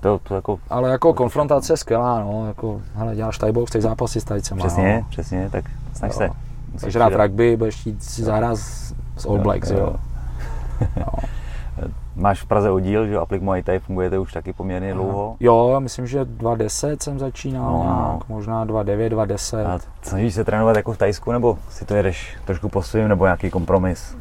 To, 0.00 0.18
to 0.18 0.34
jako... 0.34 0.58
Ale 0.70 0.90
jako 0.90 1.14
konfrontace 1.14 1.76
skvělá, 1.76 2.20
no, 2.20 2.46
jako, 2.46 2.80
hele, 2.94 3.16
děláš 3.16 3.38
Thai 3.38 3.52
box, 3.52 3.72
tak 3.72 3.82
zápasy 3.82 4.20
s 4.20 4.24
tajcema. 4.24 4.58
Přesně, 4.58 4.98
no. 5.02 5.06
přesně, 5.10 5.50
tak 5.50 5.64
snaž 5.94 6.12
jo. 6.12 6.18
se. 6.18 6.47
Musíš 6.82 6.96
hrát 6.96 7.12
rugby, 7.14 7.56
budeš 7.56 7.86
jít 7.86 8.02
si 8.04 8.22
zahrát 8.22 8.56
s, 8.56 8.94
s 9.16 9.26
All 9.26 9.38
Blacks, 9.38 9.70
jo. 9.70 9.78
jo. 9.78 9.96
No. 10.96 11.06
Máš 12.16 12.42
v 12.42 12.46
Praze 12.46 12.70
oddíl, 12.70 13.06
že 13.06 13.18
Aplik 13.18 13.42
Muay 13.42 13.62
Thai 13.62 13.78
fungujete 13.78 14.18
už 14.18 14.32
taky 14.32 14.52
poměrně 14.52 14.94
dlouho? 14.94 15.36
Jo, 15.40 15.70
já 15.72 15.78
myslím, 15.78 16.06
že 16.06 16.24
2010 16.24 17.02
jsem 17.02 17.18
začínal, 17.18 17.72
no, 17.72 17.82
nějak, 17.82 18.28
možná 18.28 18.64
2009, 18.64 19.10
2010. 19.10 19.66
A 19.66 19.78
snažíš 20.02 20.34
se 20.34 20.44
trénovat 20.44 20.76
jako 20.76 20.92
v 20.92 20.98
Tajsku, 20.98 21.32
nebo 21.32 21.58
si 21.68 21.84
to 21.84 21.94
jedeš 21.94 22.36
trošku 22.44 22.68
po 22.68 22.82
svým, 22.82 23.08
nebo 23.08 23.24
nějaký 23.24 23.50
kompromis? 23.50 24.16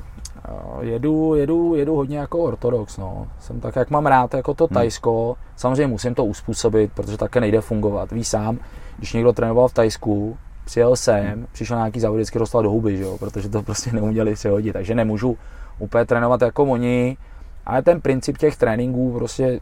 Jedu, 0.81 1.35
jedu, 1.35 1.75
jedu 1.75 1.95
hodně 1.95 2.17
jako 2.17 2.39
ortodox, 2.39 2.97
no. 2.97 3.27
Jsem 3.39 3.59
tak, 3.59 3.75
jak 3.75 3.89
mám 3.89 4.05
rád 4.05 4.33
jako 4.33 4.53
to. 4.53 4.67
Tajsko, 4.67 5.25
hmm. 5.25 5.35
samozřejmě 5.55 5.87
musím 5.87 6.15
to 6.15 6.25
uspůsobit, 6.25 6.91
protože 6.93 7.17
také 7.17 7.39
nejde 7.39 7.61
fungovat. 7.61 8.11
Víš 8.11 8.27
sám, 8.27 8.57
když 8.97 9.13
někdo 9.13 9.33
trénoval 9.33 9.67
v 9.67 9.73
Tajsku, 9.73 10.37
přijel 10.67 10.95
sem, 10.95 11.25
hmm. 11.25 11.47
přišel 11.51 11.77
nějaký 11.77 11.99
závod, 11.99 12.15
vždycky 12.15 12.39
dostal 12.39 12.63
do 12.63 12.69
huby, 12.69 12.97
že 12.97 13.03
jo? 13.03 13.17
protože 13.17 13.49
to 13.49 13.63
prostě 13.63 13.91
neuměli 13.91 14.33
přehodit, 14.33 14.73
takže 14.73 14.95
nemůžu 14.95 15.37
úplně 15.79 16.05
trénovat 16.05 16.41
jako 16.41 16.63
oni, 16.63 17.17
ale 17.65 17.81
ten 17.81 18.01
princip 18.01 18.37
těch 18.37 18.57
tréninků 18.57 19.13
prostě, 19.13 19.59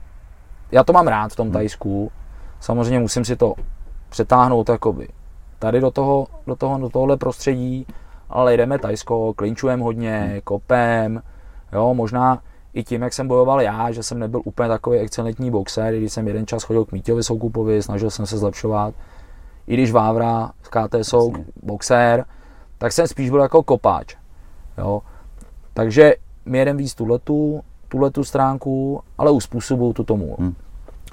já 0.71 0.83
to 0.83 0.93
mám 0.93 1.07
rád 1.07 1.31
v 1.31 1.35
tom 1.35 1.47
hmm. 1.47 1.53
Tajsku, 1.53 2.11
samozřejmě 2.59 2.99
musím 2.99 3.25
si 3.25 3.35
to 3.35 3.53
přetáhnout 4.09 4.69
jakoby 4.69 5.07
tady 5.59 5.81
do 5.81 5.91
toho, 5.91 6.27
do 6.47 6.55
toho, 6.55 6.77
do 6.77 6.89
tohohle 6.89 7.17
prostředí, 7.17 7.85
ale 8.29 8.57
jdeme 8.57 8.79
Tajsko, 8.79 9.33
klinčujeme 9.33 9.83
hodně, 9.83 10.19
hmm. 10.19 10.41
kopem, 10.43 11.21
jo, 11.73 11.93
možná 11.93 12.41
i 12.73 12.83
tím, 12.83 13.01
jak 13.01 13.13
jsem 13.13 13.27
bojoval 13.27 13.61
já, 13.61 13.91
že 13.91 14.03
jsem 14.03 14.19
nebyl 14.19 14.41
úplně 14.45 14.69
takový 14.69 14.97
excelentní 14.99 15.51
boxer, 15.51 15.97
když 15.97 16.13
jsem 16.13 16.27
jeden 16.27 16.47
čas 16.47 16.63
chodil 16.63 16.85
k 16.85 16.91
Míťovi 16.91 17.23
Soukupovi, 17.23 17.83
snažil 17.83 18.09
jsem 18.09 18.25
se 18.25 18.37
zlepšovat, 18.37 18.93
i 19.67 19.73
když 19.73 19.91
Vávra 19.91 20.51
z 20.63 20.67
KT 20.67 20.95
Souk, 21.01 21.39
boxer, 21.63 22.25
tak 22.78 22.91
jsem 22.91 23.08
spíš 23.08 23.30
byl 23.30 23.39
jako 23.39 23.63
kopáč, 23.63 24.15
jo. 24.78 25.01
Takže 25.73 26.13
my 26.45 26.58
jedeme 26.58 26.78
víc 26.78 26.95
tuhletu, 26.95 27.62
tuhletu 27.88 28.23
stránku, 28.23 29.01
ale 29.17 29.32
uspůsobuju 29.32 29.93
tu 29.93 30.04
tomu. 30.04 30.36
Hmm. 30.39 30.56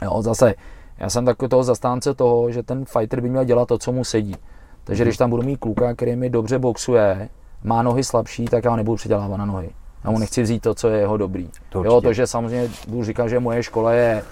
Jo, 0.03 0.23
zase, 0.23 0.55
já 0.99 1.11
jsem 1.11 1.25
takový 1.25 1.49
toho 1.49 1.65
zastánce 1.65 2.15
toho, 2.15 2.51
že 2.51 2.62
ten 2.62 2.85
fighter 2.85 3.21
by 3.21 3.31
měl 3.31 3.45
dělat 3.45 3.69
to, 3.69 3.79
co 3.79 3.93
mu 3.93 4.05
sedí. 4.05 4.37
Takže 4.85 5.03
hmm. 5.03 5.09
když 5.09 5.17
tam 5.17 5.31
budu 5.31 5.43
mít 5.43 5.57
kluka, 5.57 5.95
který 5.95 6.17
mi 6.17 6.31
dobře 6.31 6.59
boxuje, 6.59 7.29
má 7.65 7.83
nohy 7.83 8.05
slabší, 8.05 8.45
tak 8.45 8.65
já 8.65 8.71
ho 8.71 8.77
nebudu 8.77 8.97
předělávat 8.97 9.37
na 9.37 9.45
nohy. 9.45 9.71
Já 10.05 10.11
mu 10.11 10.19
nechci 10.19 10.43
vzít 10.43 10.62
to, 10.62 10.75
co 10.75 10.88
je 10.88 10.99
jeho 10.99 11.17
dobrý. 11.17 11.51
To 11.69 11.85
jo, 11.85 12.01
to, 12.01 12.12
že 12.12 12.27
samozřejmě 12.27 12.69
budu 12.88 13.05
říkat, 13.05 13.29
že 13.29 13.41
moje 13.41 13.62
škola 13.62 13.93
je 13.93 14.23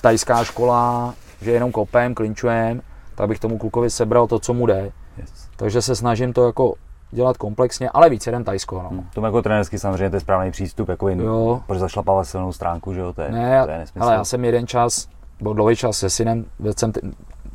tajská 0.00 0.44
škola, 0.44 1.14
že 1.40 1.50
jenom 1.50 1.72
kopem, 1.72 2.14
klinčujem, 2.14 2.82
tak 3.14 3.28
bych 3.28 3.38
tomu 3.38 3.58
klukovi 3.58 3.90
sebral 3.90 4.26
to, 4.26 4.38
co 4.38 4.54
mu 4.54 4.66
jde. 4.66 4.92
Yes. 5.18 5.48
Takže 5.56 5.82
se 5.82 5.96
snažím 5.96 6.32
to 6.32 6.46
jako 6.46 6.74
dělat 7.10 7.36
komplexně, 7.36 7.90
ale 7.90 8.10
víc 8.10 8.26
jeden 8.26 8.44
Tajsko. 8.44 8.82
No. 8.82 8.88
Hmm. 8.88 9.08
To 9.14 9.20
jako 9.20 9.42
trenerský 9.42 9.78
samozřejmě 9.78 10.10
to 10.10 10.16
je 10.16 10.20
správný 10.20 10.50
přístup, 10.50 10.88
jako 10.88 11.08
jen, 11.08 11.20
jo. 11.20 11.60
proč 11.66 11.78
zašlapávat 11.78 12.24
silnou 12.24 12.52
stránku, 12.52 12.94
že 12.94 13.00
jo, 13.00 13.12
to 13.12 13.22
je, 13.22 13.32
ne, 13.32 13.64
to 13.64 13.70
je 13.70 13.78
nesmysl. 13.78 14.04
Ale 14.04 14.14
já 14.14 14.24
jsem 14.24 14.44
jeden 14.44 14.66
čas, 14.66 15.08
byl 15.40 15.54
dlouhý 15.54 15.76
čas 15.76 15.98
se 15.98 16.10
synem, 16.10 16.44
jsem 16.76 16.92
t- 16.92 17.00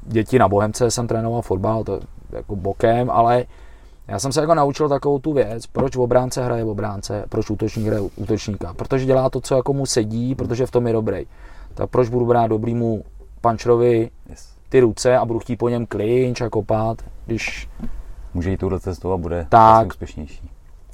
děti 0.02 0.39
na 0.39 0.48
Bohemce 0.48 0.91
jsem 0.91 1.08
trénoval 1.08 1.41
fotbal, 1.41 1.84
to 1.84 2.00
jako 2.32 2.56
bokem, 2.56 3.10
ale 3.10 3.45
já 4.08 4.19
jsem 4.19 4.32
se 4.32 4.41
jako 4.41 4.56
naučil 4.56 4.89
takovou 4.89 5.19
tu 5.19 5.34
věc, 5.34 5.67
proč 5.67 5.95
v 5.95 6.02
obránce 6.02 6.45
hraje 6.45 6.63
v 6.63 6.69
obránce, 6.69 7.26
proč 7.30 7.50
útočník 7.50 7.88
hraje 7.88 8.02
útočníka. 8.15 8.74
Protože 8.74 9.06
dělá 9.06 9.30
to, 9.30 9.41
co 9.41 9.56
jako 9.56 9.74
mu 9.74 9.86
sedí, 9.86 10.36
protože 10.36 10.65
v 10.65 10.72
tom 10.72 10.88
je 10.88 10.93
dobrý. 10.93 11.26
Tak 11.74 11.89
proč 11.89 12.10
budu 12.10 12.26
brát 12.26 12.48
dobrýmu 12.48 13.04
pančerovi 13.41 14.10
ty 14.69 14.79
ruce 14.79 15.17
a 15.17 15.25
budu 15.25 15.39
chtít 15.39 15.55
po 15.55 15.69
něm 15.69 15.86
klinč 15.86 16.41
a 16.41 16.49
kopat, 16.49 16.97
když 17.25 17.69
může 18.34 18.51
jít 18.51 18.58
touhle 18.58 18.79
cestou 18.79 19.12
a 19.12 19.17
bude 19.17 19.45
tak. 19.49 19.71
Vlastně 19.71 19.88
úspěšnější. 19.88 20.49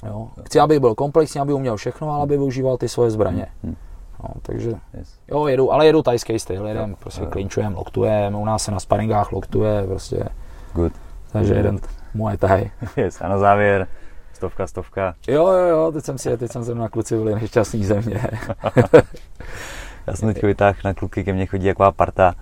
Jo. 0.06 0.28
Chci, 0.46 0.60
aby 0.60 0.80
byl 0.80 0.94
komplexní, 0.94 1.40
aby 1.40 1.52
uměl 1.52 1.76
všechno, 1.76 2.10
ale 2.10 2.22
aby 2.22 2.36
využíval 2.36 2.76
ty 2.76 2.88
svoje 2.88 3.10
zbraně. 3.10 3.46
Hmm. 3.62 3.72
hmm. 3.72 3.76
No, 4.22 4.28
takže 4.42 4.72
yes. 4.94 5.18
jo, 5.28 5.46
jedu, 5.46 5.72
ale 5.72 5.86
jedu 5.86 6.02
tajský 6.02 6.38
styl, 6.38 6.66
jedem, 6.66 6.88
yeah. 6.88 7.00
prostě 7.00 7.20
yeah. 7.20 7.32
klinčujem, 7.32 7.74
loktujem, 7.74 8.34
u 8.34 8.44
nás 8.44 8.62
se 8.62 8.70
na 8.70 8.80
sparingách 8.80 9.32
loktuje, 9.32 9.86
prostě. 9.86 10.28
Good. 10.74 10.92
Takže 11.32 11.54
Good. 11.54 11.56
jeden 11.56 11.78
moje 12.14 12.36
taj. 12.36 12.70
Yes. 12.96 13.20
A 13.20 13.28
na 13.28 13.38
závěr, 13.38 13.86
stovka, 14.32 14.66
stovka. 14.66 15.14
Jo, 15.28 15.46
jo, 15.46 15.68
jo, 15.68 15.92
teď 15.92 16.04
jsem 16.04 16.18
si, 16.18 16.36
teď 16.36 16.52
jsem 16.52 16.64
se 16.64 16.74
na 16.74 16.88
kluci 16.88 17.16
byli 17.16 17.34
nešťastný 17.34 17.84
země. 17.84 18.20
Já 20.06 20.16
jsem 20.16 20.34
teď 20.34 20.42
vytáhl 20.42 20.78
na 20.84 20.94
kluky, 20.94 21.24
ke 21.24 21.32
mně 21.32 21.46
chodí 21.46 21.66
jaková 21.66 21.92
parta, 21.92 22.34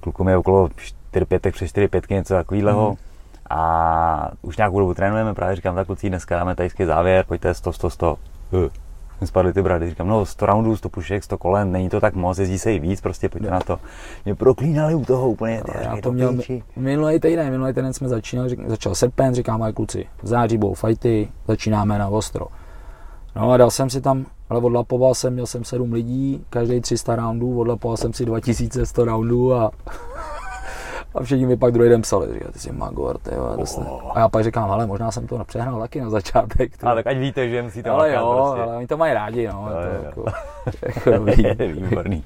klukům 0.00 0.28
je 0.28 0.36
okolo 0.36 0.68
4 0.76 1.24
pětek 1.24 1.54
přes 1.54 1.68
4 1.70 1.88
pětky, 1.88 2.14
něco 2.14 2.34
takového. 2.34 2.86
Hmm 2.86 2.96
a 3.50 4.30
už 4.42 4.56
nějakou 4.56 4.80
dobu 4.80 4.94
trénujeme, 4.94 5.34
právě 5.34 5.56
říkám, 5.56 5.74
tak 5.74 5.86
kluci, 5.86 6.08
dneska 6.08 6.36
dáme 6.36 6.54
tajský 6.54 6.84
závěr, 6.84 7.24
pojďte 7.28 7.54
100, 7.54 7.72
100, 7.72 7.90
100. 7.90 8.18
spadly 9.24 9.52
ty 9.52 9.62
brady, 9.62 9.88
říkám, 9.88 10.08
no 10.08 10.26
100 10.26 10.46
roundů, 10.46 10.76
100 10.76 10.88
pušek, 10.88 11.24
100 11.24 11.38
kolen, 11.38 11.72
není 11.72 11.88
to 11.88 12.00
tak 12.00 12.14
moc, 12.14 12.38
jezdí 12.38 12.58
se 12.58 12.74
i 12.74 12.78
víc, 12.78 13.00
prostě 13.00 13.28
pojďte 13.28 13.50
na 13.50 13.60
to. 13.60 13.78
Mě 14.24 14.34
proklínali 14.34 14.94
u 14.94 15.04
toho 15.04 15.30
úplně, 15.30 15.62
ty, 15.62 15.72
já 15.84 15.96
to 16.02 16.12
měl 16.12 16.34
minulý 16.76 17.20
týden, 17.20 17.50
minulý 17.50 17.72
týden 17.72 17.92
jsme 17.92 18.08
začínali, 18.08 18.48
řík, 18.48 18.60
začal 18.66 18.94
srpen, 18.94 19.34
říkám, 19.34 19.62
ale 19.62 19.72
kluci, 19.72 20.06
v 20.22 20.26
září 20.26 20.58
budou 20.58 20.74
fighty, 20.74 21.28
začínáme 21.48 21.98
na 21.98 22.08
ostro. 22.08 22.46
No 23.36 23.50
a 23.50 23.56
dal 23.56 23.70
jsem 23.70 23.90
si 23.90 24.00
tam, 24.00 24.26
ale 24.50 24.60
odlapoval 24.60 25.14
jsem, 25.14 25.32
měl 25.32 25.46
jsem 25.46 25.64
7 25.64 25.92
lidí, 25.92 26.44
každý 26.50 26.80
300 26.80 27.16
roundů, 27.16 27.60
odlapoval 27.60 27.96
jsem 27.96 28.12
si 28.12 28.24
2100 28.24 29.04
roundů 29.04 29.54
a 29.54 29.70
a 31.14 31.22
všichni 31.22 31.46
mi 31.46 31.56
pak 31.56 31.72
druhý 31.72 31.88
den 31.88 32.02
psali, 32.02 32.26
říkají, 32.32 32.52
ty 32.52 32.58
jsi 32.58 32.72
magor, 32.72 33.18
ty 33.18 33.34
jo, 33.34 33.56
oh. 33.56 34.12
A 34.14 34.18
já 34.18 34.28
pak 34.28 34.44
říkám, 34.44 34.70
ale 34.70 34.86
možná 34.86 35.10
jsem 35.10 35.26
to 35.26 35.44
přehnal 35.44 35.80
taky 35.80 36.00
na 36.00 36.10
začátek. 36.10 36.84
Ale 36.84 36.94
tak 36.94 37.06
ať 37.06 37.16
víte, 37.16 37.48
že 37.48 37.62
musíte 37.62 37.90
Ale 37.90 38.12
jo, 38.12 38.34
prostě. 38.36 38.62
ale 38.62 38.76
oni 38.76 38.86
to 38.86 38.96
mají 38.96 39.14
rádi, 39.14 39.48
no. 39.48 39.68
je 39.68 39.86
to 39.86 40.04
jako, 40.04 40.24
jako 40.86 41.10
dobrý. 41.10 41.44
Výborný. 41.72 42.24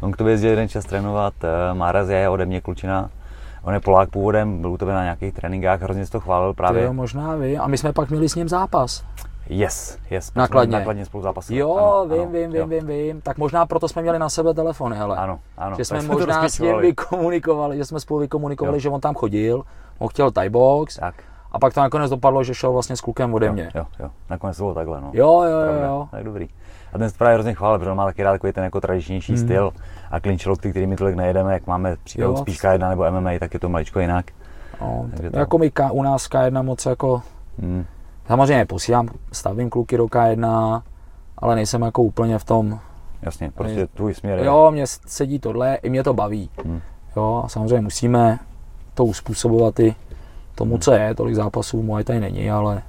On 0.00 0.12
k 0.12 0.16
tobě 0.16 0.32
jezdil 0.32 0.50
jeden 0.50 0.68
čas 0.68 0.84
trénovat, 0.84 1.34
uh, 1.44 1.78
Máraz 1.78 2.08
je 2.08 2.28
ode 2.28 2.46
mě 2.46 2.60
klučina, 2.60 3.10
On 3.62 3.74
je 3.74 3.80
Polák 3.80 4.10
původem, 4.10 4.60
byl 4.60 4.72
u 4.72 4.76
tebe 4.76 4.92
na 4.92 5.02
nějakých 5.02 5.34
tréninkách, 5.34 5.82
hrozně 5.82 6.06
to 6.06 6.20
chválil 6.20 6.54
právě. 6.54 6.82
To 6.82 6.86
jo, 6.86 6.92
možná 6.92 7.36
vy. 7.36 7.58
A 7.58 7.66
my 7.66 7.78
jsme 7.78 7.92
pak 7.92 8.10
měli 8.10 8.28
s 8.28 8.34
ním 8.34 8.48
zápas. 8.48 9.04
Yes, 9.48 9.98
yes. 10.10 10.34
Nakladně. 10.34 10.78
Nakladně 10.78 11.04
spolu 11.04 11.22
zápasili. 11.22 11.58
Jo, 11.58 11.74
ano, 11.74 12.06
vím, 12.14 12.22
ano, 12.22 12.30
vím, 12.30 12.52
vím, 12.52 12.68
vím, 12.68 12.86
vím. 12.86 13.20
Tak 13.20 13.38
možná 13.38 13.66
proto 13.66 13.88
jsme 13.88 14.02
měli 14.02 14.18
na 14.18 14.28
sebe 14.28 14.54
telefony, 14.54 14.96
hele. 14.96 15.16
Ano, 15.16 15.40
ano. 15.58 15.76
Že 15.76 15.84
jsme 15.84 16.02
možná 16.02 16.48
s 16.48 16.58
ním 16.58 16.78
vykomunikovali, 16.78 17.76
že 17.76 17.84
jsme 17.84 18.00
spolu 18.00 18.20
vykomunikovali, 18.20 18.76
jo. 18.76 18.80
že 18.80 18.88
on 18.88 19.00
tam 19.00 19.14
chodil, 19.14 19.62
on 19.98 20.08
chtěl 20.08 20.30
Thai 20.30 20.48
box. 20.48 20.96
Tak. 20.96 21.14
A 21.52 21.58
pak 21.58 21.74
to 21.74 21.80
nakonec 21.80 22.10
dopadlo, 22.10 22.44
že 22.44 22.54
šel 22.54 22.72
vlastně 22.72 22.96
s 22.96 23.00
klukem 23.00 23.34
ode 23.34 23.52
mě. 23.52 23.70
Jo, 23.74 23.86
jo, 24.00 24.10
nakonec 24.30 24.56
to 24.56 24.62
bylo 24.62 24.74
takhle, 24.74 25.00
no. 25.00 25.10
Jo, 25.12 25.42
jo, 25.42 25.60
jo, 25.60 25.82
jo. 25.84 26.08
Tak 26.10 26.24
dobrý. 26.24 26.48
A 26.92 26.98
ten 26.98 27.10
právě 27.18 27.34
hrozně 27.34 27.54
chválil, 27.54 27.78
protože 27.78 27.90
on 27.90 27.96
má 27.96 28.04
taky 28.04 28.22
rád 28.22 28.32
takový 28.32 28.52
ten 28.52 28.64
jako 28.64 28.80
tradičnější 28.80 29.32
hmm. 29.32 29.44
styl. 29.44 29.72
A 30.10 30.20
clinch 30.20 30.42
ty, 30.60 30.70
který 30.70 30.86
my 30.86 30.96
tolik 30.96 31.16
nejedeme, 31.16 31.52
jak 31.52 31.66
máme 31.66 31.96
příklad 32.04 32.38
spíš 32.38 32.62
K1 32.62 32.88
nebo 32.88 33.10
MMA, 33.10 33.30
tak 33.38 33.54
je 33.54 33.60
to 33.60 33.68
maličko 33.68 34.00
jinak. 34.00 34.26
No, 34.80 35.06
to... 35.30 35.38
Jako 35.38 35.58
my 35.58 35.72
u 35.90 36.02
nás 36.02 36.22
K1 36.22 36.62
moc 36.62 36.86
jako 36.86 37.22
hmm. 37.58 37.84
Samozřejmě 38.26 38.66
posílám, 38.66 39.08
stavím 39.32 39.70
kluky 39.70 39.96
do 39.96 40.06
K1, 40.06 40.82
ale 41.38 41.54
nejsem 41.54 41.82
jako 41.82 42.02
úplně 42.02 42.38
v 42.38 42.44
tom. 42.44 42.80
Jasně, 43.22 43.50
prostě 43.50 43.86
tvůj 43.86 44.14
směr 44.14 44.38
je. 44.38 44.44
Jo, 44.44 44.70
mě 44.70 44.86
sedí 44.86 45.38
tohle, 45.38 45.74
i 45.74 45.90
mě 45.90 46.04
to 46.04 46.14
baví. 46.14 46.50
Hmm. 46.64 46.80
Jo, 47.16 47.42
a 47.44 47.48
samozřejmě 47.48 47.80
musíme 47.80 48.38
to 48.94 49.04
uspůsobovat 49.04 49.80
i 49.80 49.94
tomu, 50.54 50.78
co 50.78 50.92
je, 50.92 51.14
tolik 51.14 51.34
zápasů 51.34 51.82
moje 51.82 52.04
tady 52.04 52.20
není, 52.20 52.50
ale, 52.50 52.82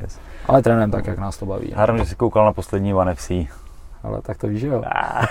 yes. 0.00 0.20
ale 0.46 0.62
trénujeme 0.62 0.92
tak, 0.92 1.06
jak 1.06 1.18
nás 1.18 1.36
to 1.36 1.46
baví. 1.46 1.72
Hádám, 1.76 1.98
že 1.98 2.04
jsi 2.04 2.14
koukal 2.14 2.44
na 2.44 2.52
poslední 2.52 2.94
One 2.94 3.14
FC. 3.14 3.30
Ale 4.02 4.22
tak 4.22 4.38
to 4.38 4.46
víš, 4.46 4.62
jo. 4.62 4.82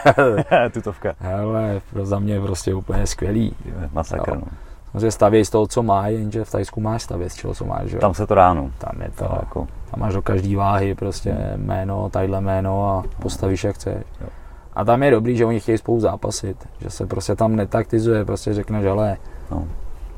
Tutovka. 0.73 1.13
Hele, 1.19 1.81
za 2.01 2.19
mě 2.19 2.41
prostě 2.41 2.73
úplně 2.73 3.07
skvělý. 3.07 3.55
Masakr, 3.93 4.35
no. 4.35 4.47
Samozřejmě 4.95 5.11
stavějí 5.11 5.45
z 5.45 5.49
toho, 5.49 5.67
co 5.67 5.83
má, 5.83 6.07
jenže 6.07 6.45
v 6.45 6.51
Tajsku 6.51 6.81
máš 6.81 7.03
stavět 7.03 7.29
z 7.29 7.35
čeho, 7.35 7.53
co 7.53 7.65
máš. 7.65 7.89
Že? 7.89 7.97
Tam 7.97 8.13
se 8.13 8.27
to 8.27 8.35
ráno. 8.35 8.71
Tam 8.77 9.01
je 9.01 9.11
to, 9.11 9.23
jako... 9.23 9.67
tam 9.91 9.99
máš 9.99 10.13
do 10.13 10.21
každé 10.21 10.55
váhy 10.55 10.95
prostě 10.95 11.37
jméno, 11.55 12.09
tadyhle 12.09 12.41
jméno 12.41 12.89
a 12.89 13.03
postavíš 13.21 13.63
jak 13.63 13.75
chceš. 13.75 14.03
Jo. 14.21 14.27
A 14.73 14.85
tam 14.85 15.03
je 15.03 15.11
dobrý, 15.11 15.37
že 15.37 15.45
oni 15.45 15.59
chtějí 15.59 15.77
spolu 15.77 15.99
zápasit, 15.99 16.67
že 16.81 16.89
se 16.89 17.05
prostě 17.05 17.35
tam 17.35 17.55
netaktizuje, 17.55 18.25
prostě 18.25 18.53
řekne, 18.53 18.81
že 18.81 18.89
ale 18.89 19.17
no. 19.51 19.67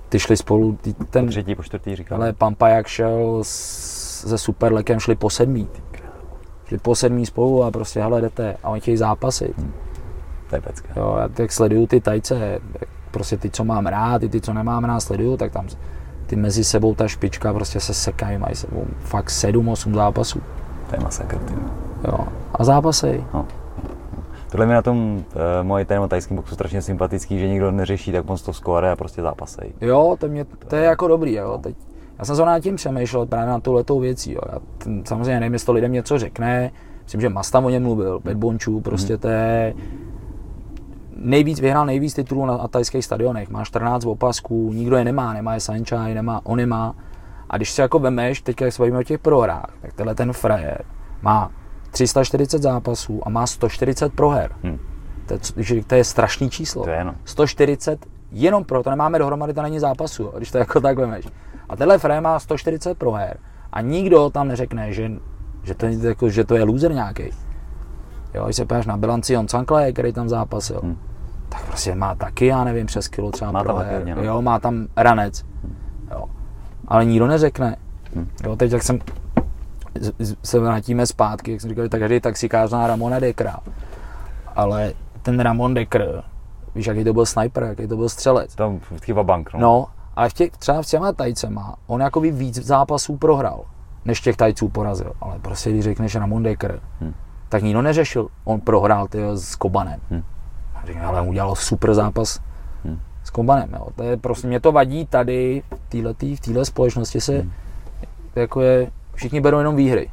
ty 0.09 0.19
šli 0.19 0.37
spolu, 0.37 0.77
ty, 0.81 0.93
ten... 0.93 1.25
Po 1.25 1.31
třetí, 1.31 1.55
po 1.55 1.63
čtvrtý 1.63 1.95
říkal. 1.95 2.21
Ale 2.21 2.33
Pampa 2.33 2.67
jak 2.67 2.87
šel 2.87 3.39
s, 3.41 4.27
se 4.27 4.37
Superlekem, 4.37 4.99
šli 4.99 5.15
po 5.15 5.29
sedmý. 5.29 5.67
Šli 6.65 6.77
po 6.77 6.95
sedmý 6.95 7.25
spolu 7.25 7.63
a 7.63 7.71
prostě 7.71 8.01
hele 8.01 8.21
jdete 8.21 8.57
a 8.63 8.69
oni 8.69 8.81
chtějí 8.81 8.97
zápasit. 8.97 9.57
Hmm. 9.57 9.73
To 10.49 10.55
je 10.55 10.61
pecka. 10.61 10.93
Jo, 10.95 11.17
já 11.19 11.27
tak 11.27 11.51
sleduju 11.51 11.87
ty 11.87 12.01
tajce, 12.01 12.59
prostě 13.11 13.37
ty, 13.37 13.49
co 13.49 13.63
mám 13.63 13.85
rád, 13.85 14.23
i 14.23 14.29
ty, 14.29 14.41
co 14.41 14.53
nemám 14.53 14.83
rád, 14.83 14.99
sleduju, 14.99 15.37
tak 15.37 15.51
tam 15.51 15.67
ty 16.27 16.35
mezi 16.35 16.63
sebou 16.63 16.95
ta 16.95 17.07
špička 17.07 17.53
prostě 17.53 17.79
se 17.79 17.93
sekají, 17.93 18.37
mají 18.37 18.55
sebou 18.55 18.85
fakt 18.99 19.27
7-8 19.27 19.93
zápasů. 19.93 20.41
To 20.89 20.95
je 20.95 21.03
masakr, 21.03 21.37
ty. 21.37 21.53
Jo. 22.07 22.27
A 22.53 22.63
zápasy. 22.63 23.23
No. 23.33 23.45
Tohle 24.51 24.65
mi 24.65 24.73
na 24.73 24.81
tom 24.81 25.15
uh, 25.15 25.23
moje 25.61 25.85
téma 25.85 26.07
tajským 26.07 26.37
boxu 26.37 26.53
strašně 26.53 26.81
sympatický, 26.81 27.39
že 27.39 27.47
nikdo 27.47 27.71
neřeší 27.71 28.11
tak 28.11 28.25
moc 28.25 28.41
to 28.41 28.53
skóre 28.53 28.91
a 28.91 28.95
prostě 28.95 29.21
zápasej. 29.21 29.73
Jo, 29.81 30.17
to, 30.19 30.27
mě, 30.27 30.45
to 30.67 30.75
je 30.75 30.83
jako 30.83 31.07
dobrý, 31.07 31.33
jo. 31.33 31.59
Teď, 31.63 31.75
já 32.19 32.25
jsem 32.25 32.35
se 32.35 32.45
na 32.45 32.59
tím 32.59 32.75
přemýšlel 32.75 33.25
právě 33.25 33.47
na 33.47 33.61
letou 33.67 33.99
věcí, 33.99 34.33
jo. 34.33 34.41
Já 34.51 34.59
ten, 34.77 35.05
samozřejmě 35.05 35.39
nevím, 35.39 35.53
jestli 35.53 35.65
to 35.65 35.73
lidem 35.73 35.91
něco 35.91 36.19
řekne, 36.19 36.71
myslím, 37.03 37.21
že 37.21 37.29
Mastam 37.29 37.65
o 37.65 37.69
něm 37.69 37.83
mluvil, 37.83 38.19
Bad 38.19 38.37
Bončů, 38.37 38.81
prostě 38.81 39.15
mm-hmm. 39.15 39.19
to 39.19 39.27
je 39.27 39.73
nejvíc, 41.19 41.59
vyhrál 41.59 41.85
nejvíc 41.85 42.13
titulů 42.13 42.45
na 42.45 42.67
tajských 42.67 43.05
stadionech. 43.05 43.49
Má 43.49 43.65
14 43.65 44.05
opasků, 44.05 44.73
nikdo 44.73 44.95
je 44.95 45.03
nemá, 45.03 45.33
nemá 45.33 45.53
je 45.53 45.59
Sanchai, 45.59 46.13
nemá, 46.13 46.41
on 46.43 46.57
nemá. 46.57 46.95
A 47.49 47.57
když 47.57 47.71
si 47.71 47.81
jako 47.81 47.99
vemeš, 47.99 48.41
teď 48.41 48.61
jak 48.61 48.73
se 48.73 48.81
bavíme 48.81 48.97
o 48.97 49.03
těch 49.03 49.19
prohrách, 49.19 49.73
tak 49.81 49.93
tenhle 49.93 50.15
ten 50.15 50.33
frajer 50.33 50.85
má 51.21 51.51
340 51.91 52.61
zápasů 52.61 53.21
a 53.23 53.29
má 53.29 53.47
140 53.47 54.13
proher. 54.13 54.51
Hmm. 54.63 54.79
To, 55.25 55.33
je, 55.33 55.83
to 55.83 55.95
je 55.95 56.03
strašný 56.03 56.49
číslo. 56.49 56.83
To 56.83 56.89
je 56.89 57.03
no. 57.03 57.15
140 57.25 58.05
jenom 58.31 58.63
pro, 58.63 58.83
to 58.83 58.89
nemáme 58.89 59.19
dohromady, 59.19 59.53
to 59.53 59.61
není 59.61 59.79
zápasu, 59.79 60.31
když 60.37 60.51
to 60.51 60.57
jako 60.57 60.81
tak 60.81 60.97
vemeš. 60.97 61.27
A 61.69 61.75
tenhle 61.75 61.97
frajer 61.97 62.23
má 62.23 62.39
140 62.39 62.97
proher 62.97 63.37
a 63.71 63.81
nikdo 63.81 64.29
tam 64.29 64.47
neřekne, 64.47 64.93
že, 64.93 65.11
že, 65.63 65.75
to, 65.75 65.85
jako, 65.85 66.29
že 66.29 66.43
to 66.43 66.55
je 66.55 66.63
loser 66.63 66.93
nějaký. 66.93 67.23
Jo, 68.33 68.45
když 68.45 68.55
se 68.55 68.65
podíváš 68.65 68.85
na 68.85 68.97
bilanci 68.97 69.33
Jon 69.33 69.47
Cankle, 69.47 69.91
který 69.91 70.13
tam 70.13 70.29
zápasil, 70.29 70.79
hmm. 70.83 70.97
tak 71.49 71.65
prostě 71.65 71.95
má 71.95 72.15
taky, 72.15 72.45
já 72.45 72.63
nevím, 72.63 72.85
přes 72.85 73.07
kilo 73.07 73.31
třeba 73.31 73.51
má 73.51 73.63
tam 73.63 73.75
taky, 73.75 74.15
no. 74.15 74.23
jo, 74.23 74.41
má 74.41 74.59
tam 74.59 74.87
ranec, 74.97 75.45
hmm. 75.63 75.75
jo. 76.11 76.25
Ale 76.87 77.05
nikdo 77.05 77.27
neřekne. 77.27 77.75
Hmm. 78.15 78.29
Jo, 78.43 78.55
teď 78.55 78.71
jak 78.71 78.83
jsem 78.83 78.99
se 80.43 80.59
vrátíme 80.59 81.05
zpátky, 81.05 81.51
jak 81.51 81.61
jsem 81.61 81.69
říkal, 81.69 81.87
tak 81.87 81.99
každý 81.99 82.19
taxikář 82.19 82.69
zná 82.69 82.87
Ramona 82.87 83.19
Dekra. 83.19 83.59
Ale 84.55 84.93
ten 85.21 85.39
Ramon 85.39 85.73
Dekr, 85.73 86.23
víš, 86.75 86.85
jaký 86.85 87.03
to 87.03 87.13
byl 87.13 87.25
sniper, 87.25 87.63
jaký 87.63 87.87
to 87.87 87.97
byl 87.97 88.09
střelec. 88.09 88.55
Tam 88.55 88.79
chyba 89.03 89.23
bank, 89.23 89.53
no. 89.53 89.59
no 89.59 89.87
ale 90.15 90.29
v 90.29 90.33
těch, 90.33 90.51
třeba 90.51 90.81
v 90.81 90.85
těma 90.85 91.11
tajcema, 91.11 91.75
on 91.87 92.01
jako 92.01 92.19
víc 92.19 92.55
zápasů 92.55 93.17
prohrál, 93.17 93.63
než 94.05 94.21
těch 94.21 94.37
tajců 94.37 94.69
porazil. 94.69 95.13
Ale 95.21 95.39
prostě, 95.39 95.69
když 95.69 95.83
řekneš 95.83 96.15
Ramon 96.15 96.43
Dekr, 96.43 96.79
hmm 97.01 97.13
tak 97.49 97.63
nikdo 97.63 97.81
neřešil. 97.81 98.27
On 98.43 98.59
prohrál 98.59 99.07
ty 99.07 99.19
s 99.33 99.55
Kobanem. 99.55 99.99
Hmm. 100.09 100.23
A 100.75 100.85
říkám, 100.85 101.05
ale 101.05 101.21
udělal 101.21 101.55
super 101.55 101.93
zápas 101.93 102.39
hmm. 102.83 102.99
s 103.23 103.29
Kobanem. 103.29 103.69
Jo. 103.73 103.87
To 103.95 104.03
je 104.03 104.17
prostě, 104.17 104.47
mě 104.47 104.59
to 104.59 104.71
vadí 104.71 105.05
tady, 105.05 105.63
v 106.35 106.39
téhle 106.39 106.65
společnosti 106.65 107.21
se, 107.21 107.39
hmm. 107.39 107.51
jako 108.35 108.61
je, 108.61 108.91
všichni 109.13 109.41
berou 109.41 109.57
jenom 109.57 109.75
výhry. 109.75 110.09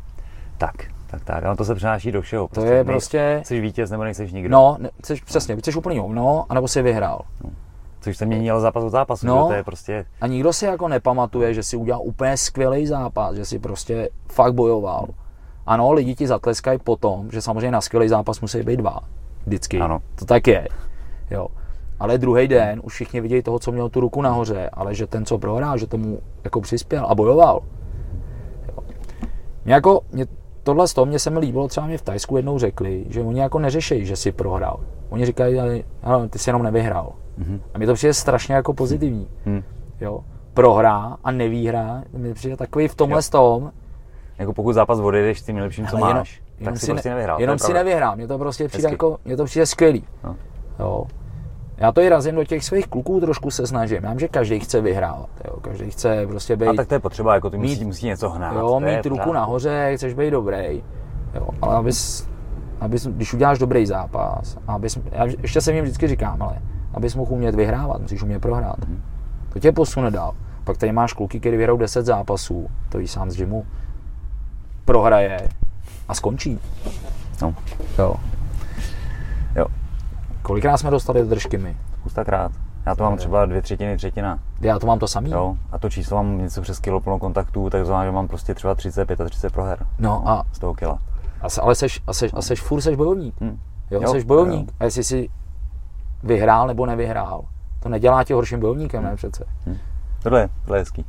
Tak, 0.59 0.75
tak, 1.07 1.25
tak, 1.25 1.45
ale 1.45 1.57
to 1.57 1.65
se 1.65 1.75
přenáší 1.75 2.13
do 2.13 2.23
všeho. 2.23 2.49
Prostě 2.49 2.71
to 2.71 2.75
je 2.75 2.85
prostě... 2.85 3.43
Jsi 3.45 3.61
vítěz 3.61 3.91
nebo 3.91 4.05
nejseš 4.05 4.33
nikdo. 4.33 4.53
No, 4.53 4.77
ne, 4.81 4.91
chceš, 5.03 5.21
přesně, 5.21 5.57
chceš 5.57 5.77
úplný 5.77 5.99
hovno, 5.99 6.47
anebo 6.49 6.69
si 6.69 6.83
vyhrál. 6.83 7.21
No. 7.45 7.51
Což 8.01 8.17
se 8.17 8.27
měnilo 8.27 8.61
zápas 8.61 8.85
od 8.85 8.91
zápasu, 8.91 9.27
no, 9.27 9.47
to 9.47 9.53
je 9.53 9.65
prostě... 9.65 10.05
A 10.21 10.27
nikdo 10.27 10.53
si 10.53 10.65
jako 10.65 10.89
nepamatuje, 10.89 11.55
že 11.55 11.63
si 11.63 11.77
udělal 11.77 12.01
úplně 12.05 12.37
skvělý 12.37 12.87
zápas, 12.87 13.37
že 13.37 13.45
si 13.45 13.59
prostě 13.59 14.09
fakt 14.33 14.55
bojoval. 14.55 15.07
Ano, 15.67 15.93
lidi 15.93 16.15
ti 16.15 16.27
zatleskají 16.27 16.79
potom, 16.79 17.31
že 17.31 17.43
samozřejmě 17.43 17.71
na 17.71 17.81
skvělý 17.81 18.09
zápas 18.09 18.41
musí 18.41 18.63
být 18.63 18.77
dva. 18.77 19.01
Vždycky. 19.47 19.81
Ano. 19.81 19.99
To 20.15 20.25
tak 20.25 20.47
je. 20.47 20.69
Jo. 21.31 21.47
Ale 22.01 22.19
druhý 22.19 22.49
den 22.49 22.81
už 22.85 22.95
všichni 22.95 23.21
vidějí 23.21 23.43
toho, 23.43 23.59
co 23.59 23.73
měl 23.73 23.89
tu 23.89 24.01
ruku 24.01 24.23
nahoře, 24.23 24.71
ale 24.73 24.95
že 24.95 25.07
ten, 25.07 25.25
co 25.25 25.39
prohrál, 25.39 25.79
že 25.79 25.87
tomu 25.87 26.19
jako 26.45 26.61
přispěl 26.61 27.07
a 27.07 27.15
bojoval. 27.15 27.63
Jo. 28.69 28.85
Mě 29.65 29.75
jako, 29.75 30.01
mě, 30.13 30.27
tohle 30.63 30.89
z 30.89 30.95
toho 30.95 31.07
mě 31.07 31.19
se 31.19 31.31
mi 31.31 31.39
líbilo, 31.39 31.69
třeba 31.69 31.87
mě 31.87 31.99
v 31.99 32.03
Tajsku 32.03 32.37
jednou 32.37 32.59
řekli, 32.59 33.05
že 33.09 33.21
oni 33.21 33.41
jako 33.41 33.59
neřeší, 33.59 34.07
že 34.07 34.17
si 34.17 34.33
prohrál. 34.33 34.81
Oni 35.11 35.27
říkají, 35.27 35.59
ale, 36.03 36.29
ty 36.29 36.39
jsi 36.39 36.51
jenom 36.51 36.63
nevyhrál. 36.63 37.13
Mm-hmm. 37.39 37.61
A 37.75 37.79
mi 37.79 37.87
to 37.87 37.95
přijde 37.95 38.15
strašně 38.15 38.55
jako 38.55 38.75
pozitivní. 38.75 39.29
Mm. 39.47 39.63
Jo. 40.01 40.21
Prohrá 40.55 41.17
a 41.25 41.31
nevýhra, 41.31 42.03
mi 42.13 42.35
přijde 42.35 42.57
takový 42.57 42.89
v 42.89 42.95
tomhle 42.95 43.19
jo. 43.19 43.31
tom, 43.31 43.73
jako 44.39 44.53
pokud 44.53 44.73
zápas 44.73 44.99
odejdeš 44.99 45.43
tím 45.43 45.55
nejlepším, 45.55 45.87
co 45.87 45.99
máš, 45.99 46.11
jenom, 46.11 46.25
tak 46.25 46.61
jenom 46.61 46.77
si, 46.77 46.91
prostě 46.91 47.11
nevyhrál. 47.11 47.41
Jenom 47.41 47.59
si 47.59 47.73
nevyhrál, 47.73 48.17
mně 48.17 48.27
to 48.27 48.39
prostě 48.39 48.69
přijde 48.69 48.91
jako, 48.91 49.19
mně 49.25 49.37
to 49.37 49.45
přijde 49.45 49.67
skvělý. 49.67 50.05
No. 50.25 50.37
Jo. 50.79 51.07
Já 51.77 51.93
to 51.93 52.01
i 52.01 52.09
razím 52.09 52.35
do 52.35 52.45
těch 52.45 52.65
svých 52.65 52.87
kluků 52.87 53.21
trošku 53.21 53.51
se 53.51 53.67
snažím. 53.67 54.05
Já 54.05 54.11
vím, 54.11 54.19
že 54.19 54.29
každý 54.29 54.61
chce 54.61 54.81
vyhrávat. 54.81 55.29
Jo. 55.45 55.61
Každý 55.61 55.91
chce 55.91 56.27
prostě 56.27 56.57
být... 56.57 56.67
A 56.67 56.73
tak 56.73 56.89
to 56.89 56.95
je 56.95 57.01
potřeba, 57.01 57.35
jako 57.35 57.51
ty 57.51 57.59
mít, 57.59 57.71
musí, 57.71 57.85
musí 57.85 58.07
něco 58.07 58.31
hnát. 58.31 58.55
Jo, 58.55 58.81
mít 58.81 59.07
ruku 59.07 59.17
právě. 59.17 59.35
nahoře, 59.35 59.93
chceš 59.97 60.15
být 60.15 60.31
dobrý. 60.31 60.83
Jo. 61.35 61.49
Ale 61.63 61.77
abys, 61.77 62.29
abys, 62.81 63.07
když 63.07 63.35
uděláš 63.35 63.59
dobrý 63.59 63.87
zápas, 63.87 64.59
abys, 64.67 64.99
já 65.13 65.25
ještě 65.43 65.61
se 65.61 65.73
jim 65.73 65.85
vždycky 65.85 66.09
říkám, 66.09 66.43
ale 66.43 66.59
abys 66.95 67.15
mohl 67.15 67.33
umět 67.33 67.55
vyhrávat, 67.55 68.01
musíš 68.01 68.23
umět 68.23 68.39
prohrát. 68.39 68.89
Mm. 68.89 69.03
To 69.53 69.59
tě 69.59 69.73
posune 69.73 70.11
dál. 70.11 70.35
Pak 70.65 70.77
tady 70.77 70.93
máš 70.93 71.13
kluky, 71.13 71.41
který 71.41 71.57
vyhrajou 71.57 71.79
10 71.79 72.07
zápasů, 72.07 72.67
to 72.89 72.99
víš 72.99 73.11
sám 73.11 73.31
z 73.31 73.37
gymu, 73.37 73.67
prohraje 74.85 75.49
a 76.09 76.15
skončí. 76.15 76.59
No. 77.43 77.55
Jo. 77.99 78.15
Jo. 79.57 79.67
Kolikrát 80.43 80.77
jsme 80.77 80.91
dostali 80.91 81.21
do 81.23 81.29
držky 81.29 81.59
my? 81.59 81.77
Spoustakrát. 82.01 82.53
Já 82.87 82.95
to 82.95 83.03
mám 83.05 83.17
třeba 83.17 83.47
dvě 83.47 83.63
třetiny, 83.63 83.97
třetina. 83.97 84.39
Já 84.61 84.79
to 84.79 84.87
mám 84.87 84.99
to 84.99 85.09
samý. 85.09 85.31
Jo. 85.31 85.57
A 85.73 85.79
to 85.79 85.91
číslo 85.91 86.17
mám 86.17 86.39
něco 86.39 86.63
přes 86.63 86.79
kilo 86.81 87.01
plno 87.01 87.19
kontaktů, 87.19 87.71
tak 87.71 87.87
znamená, 87.87 88.05
že 88.05 88.11
mám 88.13 88.29
prostě 88.29 88.55
třeba 88.55 88.75
30, 88.75 89.07
35 89.29 89.53
proher. 89.53 89.87
No 89.99 90.29
a, 90.29 90.45
Z 90.53 90.59
toho 90.59 90.75
kila. 90.75 90.99
a 91.41 91.49
se- 91.49 91.61
ale 91.61 91.75
seš, 91.75 92.03
a 92.07 92.13
seš, 92.13 92.31
a 92.35 92.43
seš 92.43 92.61
furt 92.63 92.81
seš 92.81 92.97
bojovník. 92.97 93.35
Hm. 93.41 93.59
Jo, 93.91 94.01
Jo, 94.03 94.09
seš 94.13 94.25
bojovník. 94.25 94.69
jo. 94.69 94.75
A 94.81 94.85
jestli 94.85 95.05
jsi 95.05 95.29
vyhrál 96.23 96.67
nebo 96.67 96.87
nevyhrál, 96.87 97.45
to 97.81 97.89
nedělá 97.89 98.25
tě 98.25 98.35
horším 98.35 98.61
bojovníkem, 98.61 99.03
Hm. 99.03 99.07
ne 99.07 99.17
přece. 99.17 99.45
Tohle 99.65 99.71
je, 99.75 99.79
tohle 100.23 100.41
je. 100.41 100.49
Tohle 100.65 100.79
je 100.79 100.81
hezký. 100.81 101.05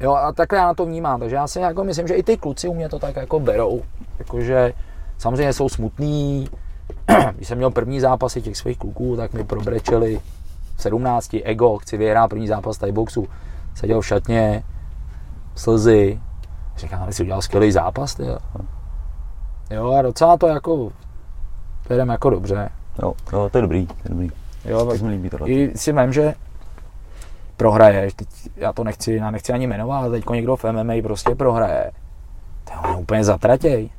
Jo, 0.00 0.14
a 0.14 0.32
takhle 0.32 0.58
já 0.58 0.66
na 0.66 0.74
to 0.74 0.86
vnímám, 0.86 1.20
takže 1.20 1.36
já 1.36 1.46
si 1.46 1.60
jako 1.60 1.84
myslím, 1.84 2.08
že 2.08 2.14
i 2.14 2.22
ty 2.22 2.36
kluci 2.36 2.68
u 2.68 2.74
mě 2.74 2.88
to 2.88 2.98
tak 2.98 3.16
jako 3.16 3.40
berou. 3.40 3.82
Jakože 4.18 4.72
samozřejmě 5.18 5.52
jsou 5.52 5.68
smutný. 5.68 6.48
Když 7.36 7.48
jsem 7.48 7.58
měl 7.58 7.70
první 7.70 8.00
zápasy 8.00 8.42
těch 8.42 8.56
svých 8.56 8.78
kluků, 8.78 9.16
tak 9.16 9.32
mi 9.32 9.44
probrečeli 9.44 10.20
v 10.76 10.82
17 10.82 11.34
ego, 11.44 11.78
chci 11.78 11.96
vyhrát 11.96 12.30
první 12.30 12.48
zápas 12.48 12.78
Thai 12.78 12.92
boxu. 12.92 13.26
Seděl 13.74 14.00
v 14.00 14.06
šatně, 14.06 14.62
slzy. 15.54 16.20
Říkám, 16.76 17.02
ale 17.02 17.12
jsi 17.12 17.22
udělal 17.22 17.42
skvělý 17.42 17.72
zápas, 17.72 18.14
ty. 18.14 18.26
jo." 18.26 18.38
Jo, 19.70 19.92
a 19.92 20.02
docela 20.02 20.36
to 20.36 20.46
jako, 20.46 20.92
to 21.86 21.92
jedem 21.92 22.08
jako 22.08 22.30
dobře. 22.30 22.68
Jo, 23.02 23.12
jo, 23.32 23.48
to 23.52 23.58
je 23.58 23.62
dobrý, 23.62 23.86
to 23.86 23.94
je 24.04 24.10
dobrý. 24.10 24.28
Jo, 24.64 24.84
Tak 24.86 25.00
mi 25.00 25.08
líbí 25.08 25.30
tohle. 25.30 25.48
i 25.48 25.78
si 25.78 25.92
vím, 25.92 26.12
že 26.12 26.34
prohraješ, 27.58 28.14
teď 28.14 28.28
já 28.56 28.72
to 28.72 28.84
nechci, 28.84 29.12
já 29.12 29.30
nechci 29.30 29.52
ani 29.52 29.66
jmenovat, 29.66 29.98
ale 29.98 30.10
teď 30.10 30.30
někdo 30.30 30.56
v 30.56 30.64
MMA 30.72 30.94
prostě 31.02 31.34
prohraje. 31.34 31.90
To 32.64 32.88
je 32.88 32.96
úplně 32.96 33.24
zatratěj. 33.24 33.90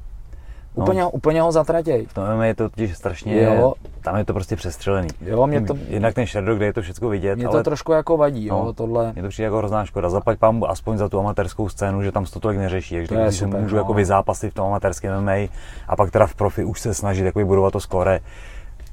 Úplně, 0.74 1.02
no. 1.02 1.10
úplně 1.10 1.42
ho 1.42 1.52
zatratěj. 1.52 2.06
V 2.06 2.14
tom 2.14 2.24
MMA 2.36 2.46
je 2.46 2.56
to 2.56 2.70
totiž 2.70 2.98
strašně, 2.98 3.44
Jo. 3.44 3.74
tam 4.02 4.18
je 4.18 4.26
to 4.26 4.34
prostě 4.34 4.56
přestřelený. 4.56 5.08
Jo, 5.22 5.48
mě 5.48 5.62
to, 5.62 5.78
Jednak 5.88 6.14
ten 6.14 6.26
shadow, 6.26 6.58
kde 6.58 6.66
je 6.66 6.74
to 6.74 6.82
všechno 6.82 7.10
vidět, 7.10 7.36
mě 7.36 7.46
ale 7.46 7.58
to 7.58 7.64
trošku 7.64 7.92
jako 7.92 8.18
vadí, 8.18 8.46
jo, 8.48 8.64
No. 8.66 8.74
tohle. 8.74 9.14
Mně 9.14 9.22
to 9.22 9.30
přijde 9.30 9.44
jako 9.46 9.58
hrozná 9.58 9.86
škoda. 9.86 10.10
Zaplať 10.10 10.40
pán 10.40 10.62
aspoň 10.68 10.98
za 10.98 11.10
tu 11.10 11.20
amatérskou 11.20 11.70
scénu, 11.70 12.04
že 12.04 12.12
tam 12.12 12.26
se 12.26 12.34
to 12.34 12.40
tolik 12.40 12.58
neřeší. 12.58 12.96
Takže 12.96 13.16
To 13.16 13.16
když 13.24 13.36
se 13.36 13.48
můžu 13.48 13.76
no. 13.76 13.82
jako 13.82 13.94
vyzápasit 13.94 14.52
v 14.52 14.54
tom 14.54 14.68
amatérském 14.68 15.22
MMA 15.22 15.48
a 15.88 15.96
pak 15.98 16.12
teda 16.12 16.28
v 16.28 16.36
profi 16.36 16.64
už 16.64 16.80
se 16.80 16.94
snažit 16.94 17.26
jako 17.26 17.46
budovat 17.46 17.74
to 17.74 17.80
skore. 17.80 18.20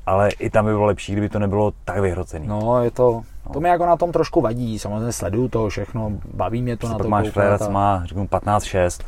Ale 0.07 0.31
i 0.31 0.51
tam 0.51 0.65
by 0.65 0.71
bylo 0.71 0.85
lepší, 0.85 1.13
kdyby 1.13 1.29
to 1.29 1.39
nebylo 1.39 1.73
tak 1.85 1.99
vyhrocený. 1.99 2.47
No, 2.49 2.85
je 2.85 2.91
to, 2.91 3.23
to 3.53 3.61
mi 3.61 3.69
jako 3.69 3.87
na 3.87 3.97
tom 3.97 4.13
trošku 4.13 4.41
vadí, 4.41 4.79
samozřejmě 4.79 5.13
sleduju 5.13 5.49
to 5.49 5.69
všechno, 5.69 6.13
baví 6.35 6.63
mě 6.63 6.77
to 6.77 6.89
na 6.89 6.95
Pak 6.95 7.03
to 7.03 7.09
máš 7.09 7.37
a- 7.63 7.69
má, 7.69 8.03
řeknu, 8.05 8.27
15-6. 8.27 9.01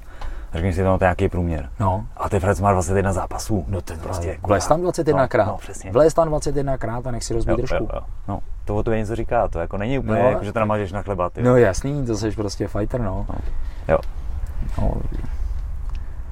A 0.52 0.56
řekni 0.56 0.72
si, 0.72 0.82
no, 0.82 0.98
to 0.98 1.04
je 1.04 1.06
nějaký 1.06 1.28
průměr. 1.28 1.68
No, 1.80 2.06
A 2.16 2.28
ty 2.28 2.40
Flerec 2.40 2.60
má 2.60 2.72
21 2.72 3.12
zápasů. 3.12 3.64
no 3.68 3.80
ten 3.80 3.98
prostě. 3.98 4.38
vlez 4.46 4.66
tam 4.66 4.80
21 4.80 5.28
krát, 5.28 5.44
No, 5.46 5.52
no, 5.52 5.58
přesně. 5.58 5.90
vlez 5.92 6.14
tam 6.14 6.28
21 6.28 6.76
krát 6.78 7.06
a 7.06 7.10
nech 7.10 7.24
si 7.24 7.34
rozbít 7.34 7.58
jo, 7.58 7.78
jo. 7.94 8.00
No, 8.28 8.40
to 8.64 8.76
o 8.76 8.82
to 8.82 8.94
něco 8.94 9.16
říká, 9.16 9.48
to 9.48 9.58
jako 9.58 9.76
není 9.78 9.98
úplně, 9.98 10.22
No. 10.22 10.28
jako, 10.28 10.44
že 10.44 10.52
to 10.52 10.58
namážeš 10.60 10.92
na 10.92 11.02
chleba, 11.02 11.30
ty. 11.30 11.42
No 11.42 11.56
jasný, 11.56 12.06
to 12.06 12.16
jsi 12.16 12.30
prostě 12.30 12.68
fighter, 12.68 13.00
no. 13.00 13.26
Jo. 13.88 13.98
no. 14.78 14.94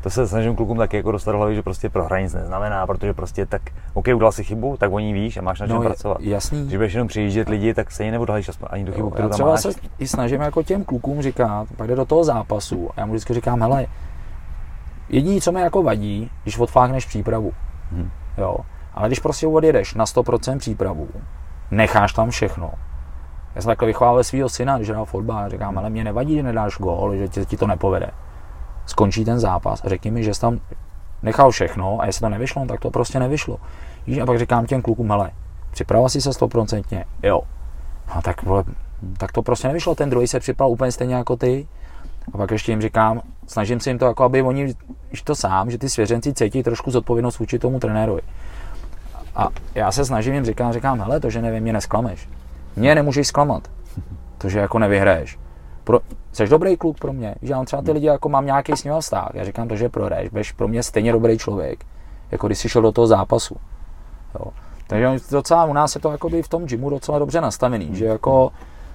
To 0.06 0.10
se 0.10 0.28
snažím 0.28 0.56
klukům 0.56 0.78
taky 0.78 0.96
jako 0.96 1.12
dostat 1.12 1.32
do 1.32 1.38
hlavy, 1.38 1.54
že 1.54 1.62
prostě 1.62 1.90
prohra 1.90 2.20
nic 2.20 2.34
neznamená, 2.34 2.86
protože 2.86 3.14
prostě 3.14 3.46
tak, 3.46 3.62
OK, 3.94 4.08
udělal 4.14 4.32
si 4.32 4.44
chybu, 4.44 4.76
tak 4.76 4.92
o 4.92 4.98
ní 4.98 5.12
víš 5.12 5.36
a 5.36 5.42
máš 5.42 5.60
na 5.60 5.66
čem 5.66 5.76
No, 5.76 5.82
pracovat. 5.82 6.16
jasný. 6.20 6.62
Když 6.62 6.76
budeš 6.76 6.92
jenom 6.92 7.08
přijíždět 7.08 7.48
lidi, 7.48 7.74
tak 7.74 7.90
se 7.90 8.04
jí 8.04 8.10
neodhalíš 8.10 8.50
ani 8.70 8.84
tu 8.84 8.92
chybu, 8.92 9.06
Jo, 9.06 9.10
kterou 9.10 9.28
tam 9.28 9.34
třeba 9.34 9.50
máš. 9.50 9.60
se 9.60 9.68
i 9.98 10.08
snažím 10.08 10.40
jako 10.40 10.62
těm 10.62 10.84
klukům 10.84 11.22
říkat, 11.22 11.66
pak 11.76 11.88
jde 11.88 11.96
do 11.96 12.04
toho 12.04 12.24
zápasu 12.24 12.90
a 12.90 12.92
já 13.00 13.06
mu 13.06 13.12
vždycky 13.12 13.34
říkám, 13.34 13.60
hele, 13.62 13.86
jediné, 15.08 15.40
co 15.40 15.52
mi 15.52 15.60
jako 15.60 15.82
vadí, 15.82 16.30
když 16.42 16.58
odflákneš 16.58 17.06
přípravu, 17.06 17.52
Mhm. 17.92 18.10
jo, 18.38 18.56
ale 18.94 19.08
když 19.08 19.18
prostě 19.20 19.46
odjedeš 19.46 19.94
na 19.94 20.04
100% 20.06 20.58
přípravu, 20.58 21.08
necháš 21.70 22.12
tam 22.12 22.30
všechno. 22.30 22.70
Já 23.54 23.62
jsem 23.62 23.68
takhle 23.68 23.86
vychválil 23.86 24.24
svého 24.24 24.48
syna, 24.48 24.76
když 24.76 24.90
hrál 24.90 25.04
fotbal, 25.04 25.48
říkám, 25.50 25.78
ale 25.78 25.90
mě 25.90 26.04
nevadí, 26.04 26.34
že 26.36 26.42
nedáš 26.42 26.78
gól, 26.78 27.16
že 27.16 27.28
ti, 27.28 27.46
ti 27.46 27.56
to 27.56 27.66
nepovede. 27.66 28.10
Skončí 28.86 29.24
ten 29.24 29.40
zápas 29.40 29.84
a 29.84 29.88
řekni 29.88 30.10
mi, 30.10 30.24
že 30.24 30.34
jsi 30.34 30.40
tam 30.40 30.60
nechal 31.22 31.50
všechno 31.50 32.00
a 32.00 32.06
jestli 32.06 32.20
to 32.20 32.28
nevyšlo, 32.28 32.62
no 32.62 32.68
tak 32.68 32.80
to 32.80 32.90
prostě 32.90 33.18
nevyšlo. 33.18 33.58
Víš, 34.06 34.18
a 34.18 34.26
pak 34.26 34.38
říkám 34.38 34.66
těm 34.66 34.82
klukům, 34.82 35.10
hele, 35.10 35.30
připravoval 35.70 36.08
jsi 36.08 36.20
se 36.20 36.30
100%? 36.30 37.04
Jo. 37.22 37.40
A 38.08 38.22
tak, 38.22 38.42
vole, 38.42 38.64
tak 39.18 39.32
to 39.32 39.42
prostě 39.42 39.68
nevyšlo, 39.68 39.94
ten 39.94 40.10
druhý 40.10 40.28
se 40.28 40.40
připravil 40.40 40.72
úplně 40.72 40.92
stejně 40.92 41.14
jako 41.14 41.36
ty. 41.36 41.68
A 42.34 42.36
pak 42.36 42.50
ještě 42.50 42.72
jim 42.72 42.82
říkám, 42.82 43.20
snažím 43.46 43.80
se 43.80 43.90
jim 43.90 43.98
to 43.98 44.04
jako, 44.04 44.24
aby 44.24 44.42
oni, 44.42 44.74
víš 45.10 45.22
to 45.22 45.34
sám, 45.34 45.70
že 45.70 45.78
ty 45.78 45.88
svěřenci 45.88 46.34
cítí 46.34 46.62
trošku 46.62 46.90
zodpovědnost 46.90 47.38
vůči 47.38 47.58
tomu 47.58 47.80
trenérovi. 47.80 48.20
A 49.34 49.48
já 49.74 49.92
se 49.92 50.04
snažím 50.04 50.34
jim 50.34 50.44
říkám, 50.44 50.72
říkám, 50.72 51.00
hele, 51.00 51.20
to, 51.20 51.30
že 51.30 51.42
nevím, 51.42 51.62
mě 51.62 51.72
nesklameš. 51.72 52.28
Mě 52.76 52.94
nemůžeš 52.94 53.26
zklamat. 53.26 53.70
To, 54.38 54.48
že 54.48 54.58
jako 54.58 54.78
nevyhraješ. 54.78 55.38
Pro, 55.84 56.00
jsi 56.36 56.50
dobrý 56.50 56.76
kluk 56.76 56.98
pro 56.98 57.12
mě. 57.12 57.34
Že 57.42 57.52
já 57.52 57.64
třeba 57.64 57.82
ty 57.82 57.92
lidi, 57.92 58.06
jako 58.06 58.28
mám 58.28 58.46
nějaký 58.46 58.72
s 58.72 58.84
nimi 58.84 58.96
vztah. 59.00 59.30
Já 59.34 59.44
říkám 59.44 59.68
to, 59.68 59.76
že 59.76 59.88
prohraješ. 59.88 60.28
Budeš 60.30 60.52
pro 60.52 60.68
mě 60.68 60.82
stejně 60.82 61.12
dobrý 61.12 61.38
člověk, 61.38 61.84
jako 62.30 62.46
když 62.46 62.58
jsi 62.58 62.68
šel 62.68 62.82
do 62.82 62.92
toho 62.92 63.06
zápasu. 63.06 63.56
Jo. 64.34 64.46
Takže 64.86 65.10
docela 65.30 65.64
u 65.64 65.72
nás 65.72 65.94
je 65.94 66.00
to 66.00 66.12
jakoby 66.12 66.42
v 66.42 66.48
tom 66.48 66.66
gymu 66.66 66.90
docela 66.90 67.18
dobře 67.18 67.40
nastavený, 67.40 67.88
že 67.92 68.04
jako 68.04 68.52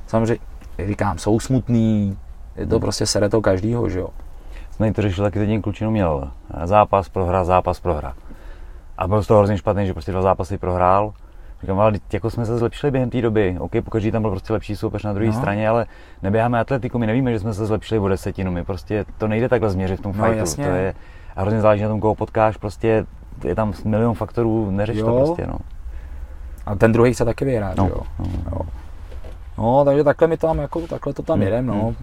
samozřejmě, 0.08 0.46
říkám, 0.88 1.18
jsou 1.18 1.40
smutný, 1.40 2.18
je 2.56 2.68
to 2.68 2.80
prostě 2.80 3.06
sere 3.06 3.30
to 3.30 3.42
každýho, 3.42 3.90
že 3.90 4.00
jo. 4.00 4.08
Jsme 4.72 4.94
to 4.94 5.02
řešil 5.02 5.24
taky 5.24 5.40
teď 5.40 5.62
klučinu 5.62 5.92
měl. 5.92 6.32
Zápas, 6.64 7.10
prohra, 7.10 7.44
zápas, 7.44 7.80
prohra. 7.80 8.14
A 8.98 9.08
byl 9.08 9.24
z 9.24 9.28
toho 9.28 9.38
hrozně 9.38 9.58
špatný, 9.58 9.88
že 9.88 9.94
prostě 9.94 10.12
dva 10.12 10.22
zápasy 10.22 10.58
prohrál. 10.58 11.14
Říkám, 11.62 11.80
ale 11.80 11.94
jako 12.14 12.30
jsme 12.30 12.46
se 12.46 12.58
zlepšili 12.58 12.92
během 12.92 13.10
té 13.10 13.22
doby. 13.22 13.56
OK, 13.60 13.72
pokaždé 13.84 14.12
tam 14.12 14.22
byl 14.22 14.32
prostě 14.32 14.54
lepší 14.54 14.76
soupeř 14.76 15.04
na 15.04 15.14
druhé 15.14 15.28
No. 15.28 15.34
straně, 15.38 15.70
ale 15.70 15.86
neběháme 16.24 16.60
atletiku, 16.60 17.00
my 17.00 17.08
nevíme, 17.08 17.32
že 17.32 17.40
jsme 17.40 17.54
se 17.54 17.66
zlepšili 17.66 18.00
o 18.00 18.08
desetinu. 18.08 18.52
My 18.52 18.64
prostě 18.64 19.06
to 19.18 19.28
nejde 19.28 19.50
takhle 19.50 19.70
změřit 19.70 19.98
v 20.00 20.02
tom 20.04 20.14
No, 20.18 20.24
fightu. 20.24 20.40
jasně. 20.40 20.66
To 20.66 20.72
je, 20.72 20.94
a 21.36 21.42
hrozně 21.42 21.62
záleží 21.62 21.84
na 21.84 21.90
tom, 21.90 22.00
koho 22.00 22.16
potkáš, 22.16 22.58
prostě 22.58 23.06
je 23.44 23.56
tam 23.56 23.74
milion 23.86 24.14
faktorů, 24.16 24.72
neřeš 24.72 25.00
to 25.00 25.06
Jo. 25.10 25.16
prostě, 25.26 25.48
no. 25.48 25.58
A 26.66 26.76
ten 26.76 26.92
druhý 26.92 27.14
chce 27.14 27.26
taky 27.26 27.46
vyhrát, 27.46 27.78
No, 27.78 27.88
jo. 27.88 28.02
no. 28.20 28.26
jo. 28.52 28.62
No, 29.58 29.86
takže 29.86 30.04
takhle 30.04 30.28
mi 30.28 30.38
tam, 30.38 30.58
jako, 30.60 30.82
takhle 30.88 31.14
to 31.14 31.24
tam 31.24 31.36
Hmm, 31.36 31.44
jedem, 31.44 31.66
no. 31.66 31.74
hmm. 31.74 31.96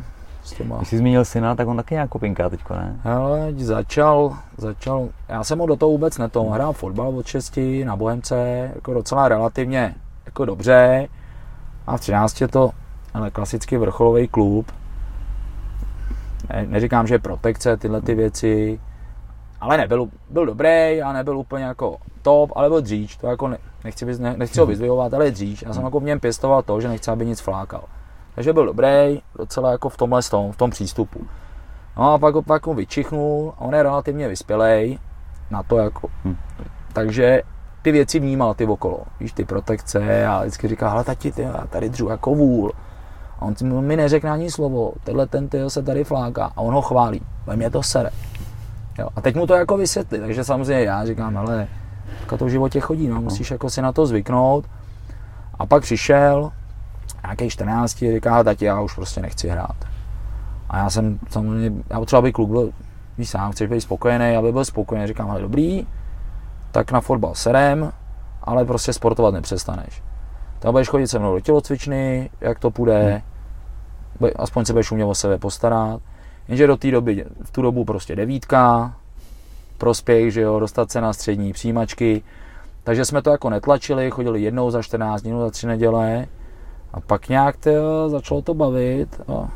S 0.48 0.52
těma. 0.52 0.76
Když 0.76 0.88
jsi 0.88 0.98
zmínil 0.98 1.24
syna, 1.24 1.54
tak 1.54 1.68
on 1.68 1.76
taky 1.76 1.94
nějak 1.94 2.10
kopinká 2.10 2.48
teďko, 2.48 2.74
ne? 2.74 3.00
Hele, 3.02 3.52
začal, 3.56 4.36
začal, 4.56 5.08
já 5.28 5.44
jsem 5.44 5.58
ho 5.58 5.66
do 5.66 5.76
toho 5.76 5.90
vůbec 5.90 6.18
netou, 6.18 6.50
hrál 6.50 6.72
fotbal 6.72 7.08
od 7.18 7.26
6 7.26 7.58
na 7.84 7.96
Bohemce, 7.96 8.70
jako 8.74 8.94
docela 8.94 9.28
relativně 9.28 9.94
jako 10.26 10.44
dobře. 10.44 11.08
A 11.86 11.96
v 11.96 12.00
13 12.00 12.40
je 12.40 12.48
to 12.48 12.70
ale 13.14 13.30
klasicky 13.30 13.78
vrcholový 13.78 14.28
klub. 14.28 14.72
Ne, 16.50 16.66
neříkám, 16.66 17.06
že 17.06 17.14
je 17.14 17.18
protekce, 17.18 17.76
tyhle 17.76 18.00
ty 18.00 18.14
věci, 18.14 18.80
ale 19.60 19.76
nebyl, 19.76 20.08
byl 20.30 20.46
dobrý 20.46 21.02
a 21.02 21.12
nebyl 21.12 21.38
úplně 21.38 21.64
jako 21.64 21.96
top, 22.22 22.52
ale 22.56 22.68
byl 22.68 22.80
dříč, 22.80 23.16
to 23.16 23.26
jako 23.26 23.48
ne, 23.48 23.58
nechci, 23.84 24.18
ne, 24.18 24.34
nechci 24.36 24.60
ho 24.60 24.66
vyzvihovat, 24.66 25.14
ale 25.14 25.30
dříč. 25.30 25.62
Já 25.62 25.72
jsem 25.72 25.84
jako 25.84 26.00
v 26.00 26.04
něm 26.04 26.20
pěstoval 26.20 26.62
to, 26.62 26.80
že 26.80 26.88
nechci, 26.88 27.10
aby 27.10 27.26
nic 27.26 27.40
flákal. 27.40 27.84
Takže 28.38 28.52
byl 28.52 28.66
dobrý, 28.66 29.22
docela 29.38 29.70
jako 29.70 29.88
v 29.88 29.96
tomhle 29.96 30.22
tom, 30.22 30.52
v 30.52 30.56
tom 30.56 30.70
přístupu. 30.70 31.20
No 31.96 32.12
a 32.12 32.18
pak, 32.18 32.34
ho- 32.34 32.42
pak 32.42 32.66
ho 32.66 32.74
vyčichnul 32.74 33.52
a 33.58 33.60
on 33.60 33.74
je 33.74 33.82
relativně 33.82 34.28
vyspělej 34.28 34.98
na 35.50 35.62
to 35.62 35.78
jako. 35.78 36.08
Hm. 36.24 36.36
Takže 36.92 37.42
ty 37.82 37.92
věci 37.92 38.18
vnímal 38.18 38.54
ty 38.54 38.66
okolo, 38.66 39.00
víš, 39.20 39.32
ty 39.32 39.44
protekce 39.44 40.26
a 40.26 40.40
vždycky 40.40 40.68
říká, 40.68 40.90
hele 40.90 41.04
tati, 41.04 41.32
ty, 41.32 41.42
já 41.42 41.64
tady 41.70 41.88
dřu 41.88 42.08
jako 42.08 42.34
vůl. 42.34 42.72
A 43.38 43.42
on 43.42 43.54
mi- 43.80 43.96
neřekne 43.96 44.30
ani 44.30 44.50
slovo, 44.50 44.92
tenhle 45.04 45.26
ten 45.26 45.48
ty 45.48 45.58
se 45.68 45.82
tady 45.82 46.04
fláká 46.04 46.44
a 46.56 46.60
on 46.60 46.74
ho 46.74 46.82
chválí, 46.82 47.22
ve 47.46 47.56
mě 47.56 47.70
to 47.70 47.82
sere. 47.82 48.10
Jo. 48.98 49.08
A 49.16 49.20
teď 49.20 49.36
mu 49.36 49.46
to 49.46 49.54
jako 49.54 49.76
vysvětli, 49.76 50.18
takže 50.20 50.44
samozřejmě 50.44 50.84
já 50.84 51.04
říkám, 51.06 51.36
hele, 51.36 51.68
tak 52.26 52.38
to 52.38 52.44
v 52.44 52.48
životě 52.48 52.80
chodí, 52.80 53.08
no, 53.08 53.20
musíš 53.20 53.50
jako 53.50 53.70
si 53.70 53.82
na 53.82 53.92
to 53.92 54.06
zvyknout. 54.06 54.64
A 55.58 55.66
pak 55.66 55.82
přišel, 55.82 56.52
nějaký 57.22 57.50
14, 57.50 57.98
říká, 58.14 58.30
"Hele, 58.32 58.44
tati, 58.44 58.64
já 58.64 58.80
už 58.80 58.94
prostě 58.94 59.20
nechci 59.20 59.48
hrát. 59.48 59.76
A 60.70 60.78
já 60.78 60.90
jsem 60.90 61.18
samozřejmě, 61.30 61.72
já 61.90 61.98
potřeba, 61.98 62.18
aby 62.18 62.32
kluk 62.32 62.50
byl, 62.50 62.70
víš 63.18 63.30
sám, 63.30 63.52
chceš 63.52 63.68
být 63.68 63.80
spokojený, 63.80 64.36
aby 64.36 64.52
byl 64.52 64.64
spokojený, 64.64 65.06
říkám, 65.06 65.30
ale 65.30 65.40
dobrý, 65.40 65.86
tak 66.72 66.92
na 66.92 67.00
fotbal 67.00 67.34
serem, 67.34 67.92
ale 68.42 68.64
prostě 68.64 68.92
sportovat 68.92 69.34
nepřestaneš. 69.34 70.02
Tak 70.58 70.72
budeš 70.72 70.88
chodit 70.88 71.06
se 71.06 71.18
mnou 71.18 71.34
do 71.34 71.40
tělocvičny, 71.40 72.30
jak 72.40 72.58
to 72.58 72.70
půjde, 72.70 73.22
bude- 74.20 74.32
aspoň 74.32 74.64
se 74.64 74.72
budeš 74.72 74.92
umět 74.92 75.04
o 75.04 75.14
sebe 75.14 75.38
postarat. 75.38 76.00
Jenže 76.48 76.66
do 76.66 76.76
té 76.76 76.90
doby, 76.90 77.24
v 77.42 77.50
tu 77.50 77.62
dobu 77.62 77.84
prostě 77.84 78.16
devítka, 78.16 78.94
prospěch, 79.78 80.32
že 80.32 80.40
jo, 80.40 80.60
dostat 80.60 80.90
se 80.90 81.00
na 81.00 81.12
střední 81.12 81.52
přijímačky, 81.52 82.22
takže 82.84 83.04
jsme 83.04 83.22
to 83.22 83.30
jako 83.30 83.50
netlačili, 83.50 84.10
chodili 84.10 84.42
jednou 84.42 84.70
za 84.70 84.82
14 84.82 85.22
dní, 85.22 85.32
za 85.40 85.50
tři 85.50 85.66
neděle 85.66 86.26
a 86.92 87.00
pak 87.00 87.28
nějak 87.28 87.56
to 87.56 88.08
začalo 88.08 88.42
to 88.42 88.54
bavit. 88.54 89.20
A 89.28 89.48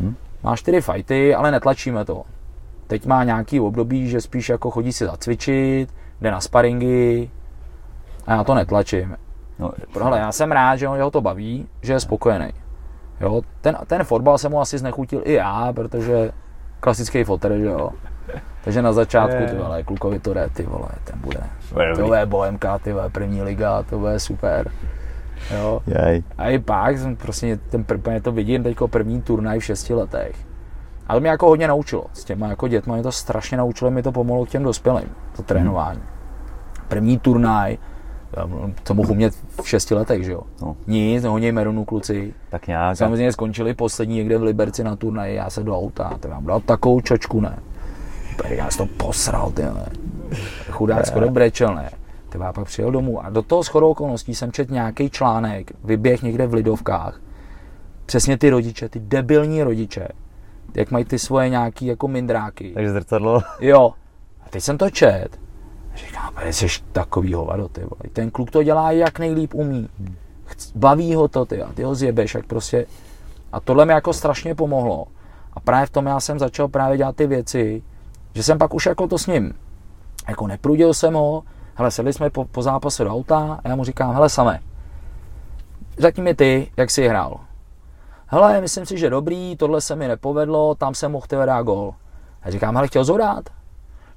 Hm. 0.00 0.14
má 0.42 0.56
čtyři 0.56 0.80
fajty, 0.80 1.34
ale 1.34 1.50
netlačíme 1.50 2.04
to. 2.04 2.22
teď 2.86 3.06
má 3.06 3.24
nějaký 3.24 3.60
období, 3.60 4.08
že 4.08 4.20
spíš 4.20 4.48
jako 4.48 4.70
chodí 4.70 4.92
si 4.92 5.04
zacvičit, 5.06 5.94
jde 6.20 6.30
na 6.30 6.40
sparingy 6.40 7.30
a 8.26 8.32
já 8.32 8.44
to 8.44 8.54
netlačím. 8.54 9.16
No, 9.58 9.72
Hele, 10.02 10.18
já 10.18 10.32
jsem 10.32 10.52
rád, 10.52 10.76
že 10.76 10.86
ho 10.88 11.10
to 11.10 11.20
baví, 11.20 11.68
že 11.82 11.92
je 11.92 12.00
spokojený. 12.00 12.48
Jo, 13.20 13.42
ten, 13.60 13.76
ten 13.86 14.04
fotbal 14.04 14.38
jsem 14.38 14.50
mu 14.50 14.60
asi 14.60 14.78
znechutil 14.78 15.20
i 15.24 15.32
já, 15.32 15.72
protože 15.72 16.30
klasický 16.80 17.24
fotr, 17.24 17.52
že 17.58 17.64
jo. 17.64 17.90
Takže 18.64 18.82
na 18.82 18.92
začátku, 18.92 19.44
ty 19.50 19.56
vole, 19.56 19.82
klukovi 19.82 20.18
to 20.18 20.34
jde, 20.34 20.48
ty 20.52 20.62
vole, 20.62 20.88
ten 21.04 21.18
bude. 21.20 21.40
To 21.96 22.14
je 22.14 22.26
Bohemka, 22.26 22.78
ty 22.78 22.92
vole, 22.92 23.10
první 23.10 23.42
liga, 23.42 23.82
to 23.82 23.98
bude 23.98 24.20
super. 24.20 24.70
Jo. 25.50 25.80
A 26.38 26.48
i 26.48 26.58
pak 26.58 26.98
jsem 26.98 27.16
prostě 27.16 27.58
ten, 27.70 27.84
první 27.84 28.20
to 28.20 28.32
vidím 28.32 28.62
teďko 28.62 28.88
první 28.88 29.22
turnaj 29.22 29.58
v 29.58 29.64
šesti 29.64 29.94
letech. 29.94 30.36
Ale 31.06 31.20
mě 31.20 31.30
jako 31.30 31.46
hodně 31.46 31.68
naučilo. 31.68 32.04
S 32.12 32.24
těma 32.24 32.48
jako 32.48 32.68
dětma 32.68 32.94
mě 32.94 33.02
to 33.02 33.12
strašně 33.12 33.56
naučilo, 33.56 33.90
mi 33.90 34.02
to 34.02 34.12
pomohlo 34.12 34.46
k 34.46 34.48
těm 34.48 34.62
dospělým, 34.62 35.08
to 35.36 35.42
trénování. 35.42 36.00
První 36.88 37.18
turnaj, 37.18 37.78
co 38.84 38.94
mohu 38.94 39.12
umět 39.12 39.34
v 39.62 39.68
šesti 39.68 39.94
letech, 39.94 40.24
že 40.24 40.32
jo? 40.32 40.40
No. 40.62 40.76
Nic, 40.86 41.22
nehoněj 41.22 41.52
merunu 41.52 41.84
kluci. 41.84 42.34
Tak 42.50 42.66
nějak. 42.66 42.96
Samozřejmě 42.96 43.32
skončili 43.32 43.74
poslední 43.74 44.16
někde 44.16 44.38
v 44.38 44.42
Liberci 44.42 44.84
na 44.84 44.96
turnaji, 44.96 45.36
já 45.36 45.50
se 45.50 45.62
do 45.62 45.78
auta, 45.78 46.12
to 46.20 46.28
vám 46.28 46.46
dal 46.46 46.60
takovou 46.60 47.00
čočku, 47.00 47.40
ne? 47.40 47.58
Já 48.48 48.70
jsem 48.70 48.88
to 48.88 48.94
posral, 49.04 49.50
ty 49.50 49.62
ne. 49.62 49.88
Chudák 50.70 51.06
skoro 51.06 51.30
brečel, 51.30 51.74
ne? 51.74 51.90
Ty 52.34 52.38
pak 52.38 52.66
přijel 52.66 52.90
domů 52.90 53.24
a 53.24 53.30
do 53.30 53.42
toho 53.42 53.62
shodou 53.62 53.90
okolností 53.90 54.34
jsem 54.34 54.52
čet 54.52 54.70
nějaký 54.70 55.10
článek, 55.10 55.72
vyběh 55.84 56.22
někde 56.22 56.46
v 56.46 56.54
Lidovkách. 56.54 57.20
Přesně 58.06 58.38
ty 58.38 58.50
rodiče, 58.50 58.88
ty 58.88 59.00
debilní 59.00 59.62
rodiče, 59.62 60.08
jak 60.74 60.90
mají 60.90 61.04
ty 61.04 61.18
svoje 61.18 61.48
nějaký 61.48 61.86
jako 61.86 62.08
mindráky. 62.08 62.72
Takže 62.74 62.92
zrcadlo. 62.92 63.42
Jo. 63.60 63.92
A 64.46 64.48
teď 64.50 64.62
jsem 64.62 64.78
to 64.78 64.90
čet. 64.90 65.28
Říkám, 65.94 66.34
jsi 66.50 66.66
takový 66.92 67.34
hovado, 67.34 67.68
ty 67.68 67.80
vole. 67.80 68.10
Ten 68.12 68.30
kluk 68.30 68.50
to 68.50 68.62
dělá 68.62 68.90
jak 68.90 69.18
nejlíp 69.18 69.54
umí. 69.54 69.88
Baví 70.74 71.14
ho 71.14 71.28
to, 71.28 71.44
ty, 71.44 71.62
a 71.62 71.72
ty 71.72 71.82
ho 71.82 71.94
zjebeš, 71.94 72.34
jak 72.34 72.46
prostě. 72.46 72.86
A 73.52 73.60
tohle 73.60 73.86
mi 73.86 73.92
jako 73.92 74.12
strašně 74.12 74.54
pomohlo. 74.54 75.06
A 75.52 75.60
právě 75.60 75.86
v 75.86 75.90
tom 75.90 76.06
já 76.06 76.20
jsem 76.20 76.38
začal 76.38 76.68
právě 76.68 76.98
dělat 76.98 77.16
ty 77.16 77.26
věci, 77.26 77.82
že 78.34 78.42
jsem 78.42 78.58
pak 78.58 78.74
už 78.74 78.86
jako 78.86 79.08
to 79.08 79.18
s 79.18 79.26
ním, 79.26 79.54
jako 80.28 80.46
neprudil 80.46 80.94
jsem 80.94 81.14
ho, 81.14 81.42
hele, 81.74 81.90
sedli 81.90 82.12
jsme 82.12 82.30
po, 82.30 82.44
po 82.44 82.62
zápase 82.62 83.04
do 83.04 83.10
auta 83.10 83.60
a 83.64 83.68
já 83.68 83.76
mu 83.76 83.84
říkám, 83.84 84.14
hele, 84.14 84.28
samé, 84.28 84.60
řekni 85.98 86.22
mi 86.22 86.34
ty, 86.34 86.70
jak 86.76 86.90
jsi 86.90 87.08
hrál 87.08 87.40
hele, 88.34 88.60
myslím 88.60 88.86
si, 88.86 88.98
že 88.98 89.10
dobrý, 89.10 89.56
tohle 89.56 89.80
se 89.80 89.96
mi 89.96 90.08
nepovedlo, 90.08 90.74
tam 90.74 90.94
jsem 90.94 91.12
mohl 91.12 91.26
dát 91.46 91.62
gol. 91.62 91.94
A 92.42 92.50
říkám, 92.50 92.74
hele, 92.74 92.88
chtěl 92.88 93.04
zodát? 93.04 93.44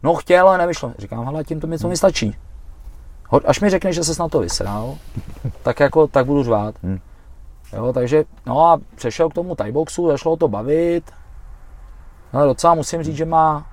No 0.03 0.15
chtěl, 0.15 0.47
ale 0.49 0.57
nevyšlo. 0.57 0.93
Říkám, 0.97 1.25
hele, 1.25 1.43
tím 1.43 1.59
to 1.59 1.67
mi 1.67 1.77
to 1.77 1.87
mi 1.87 1.97
stačí. 1.97 2.35
Až 3.45 3.59
mi 3.59 3.69
řekne, 3.69 3.93
že 3.93 4.03
se 4.03 4.21
na 4.21 4.29
to 4.29 4.39
vysral, 4.39 4.97
tak 5.63 5.79
jako, 5.79 6.07
tak 6.07 6.25
budu 6.25 6.43
řvát. 6.43 6.75
Hmm. 6.83 6.99
Jo, 7.73 7.93
takže, 7.93 8.23
no 8.45 8.67
a 8.67 8.79
přešel 8.95 9.29
k 9.29 9.33
tomu 9.33 9.55
boxu, 9.71 10.07
začalo 10.07 10.37
to 10.37 10.47
bavit. 10.47 11.11
No, 12.33 12.45
docela 12.45 12.75
musím 12.75 13.03
říct, 13.03 13.15
že 13.15 13.25
má, 13.25 13.65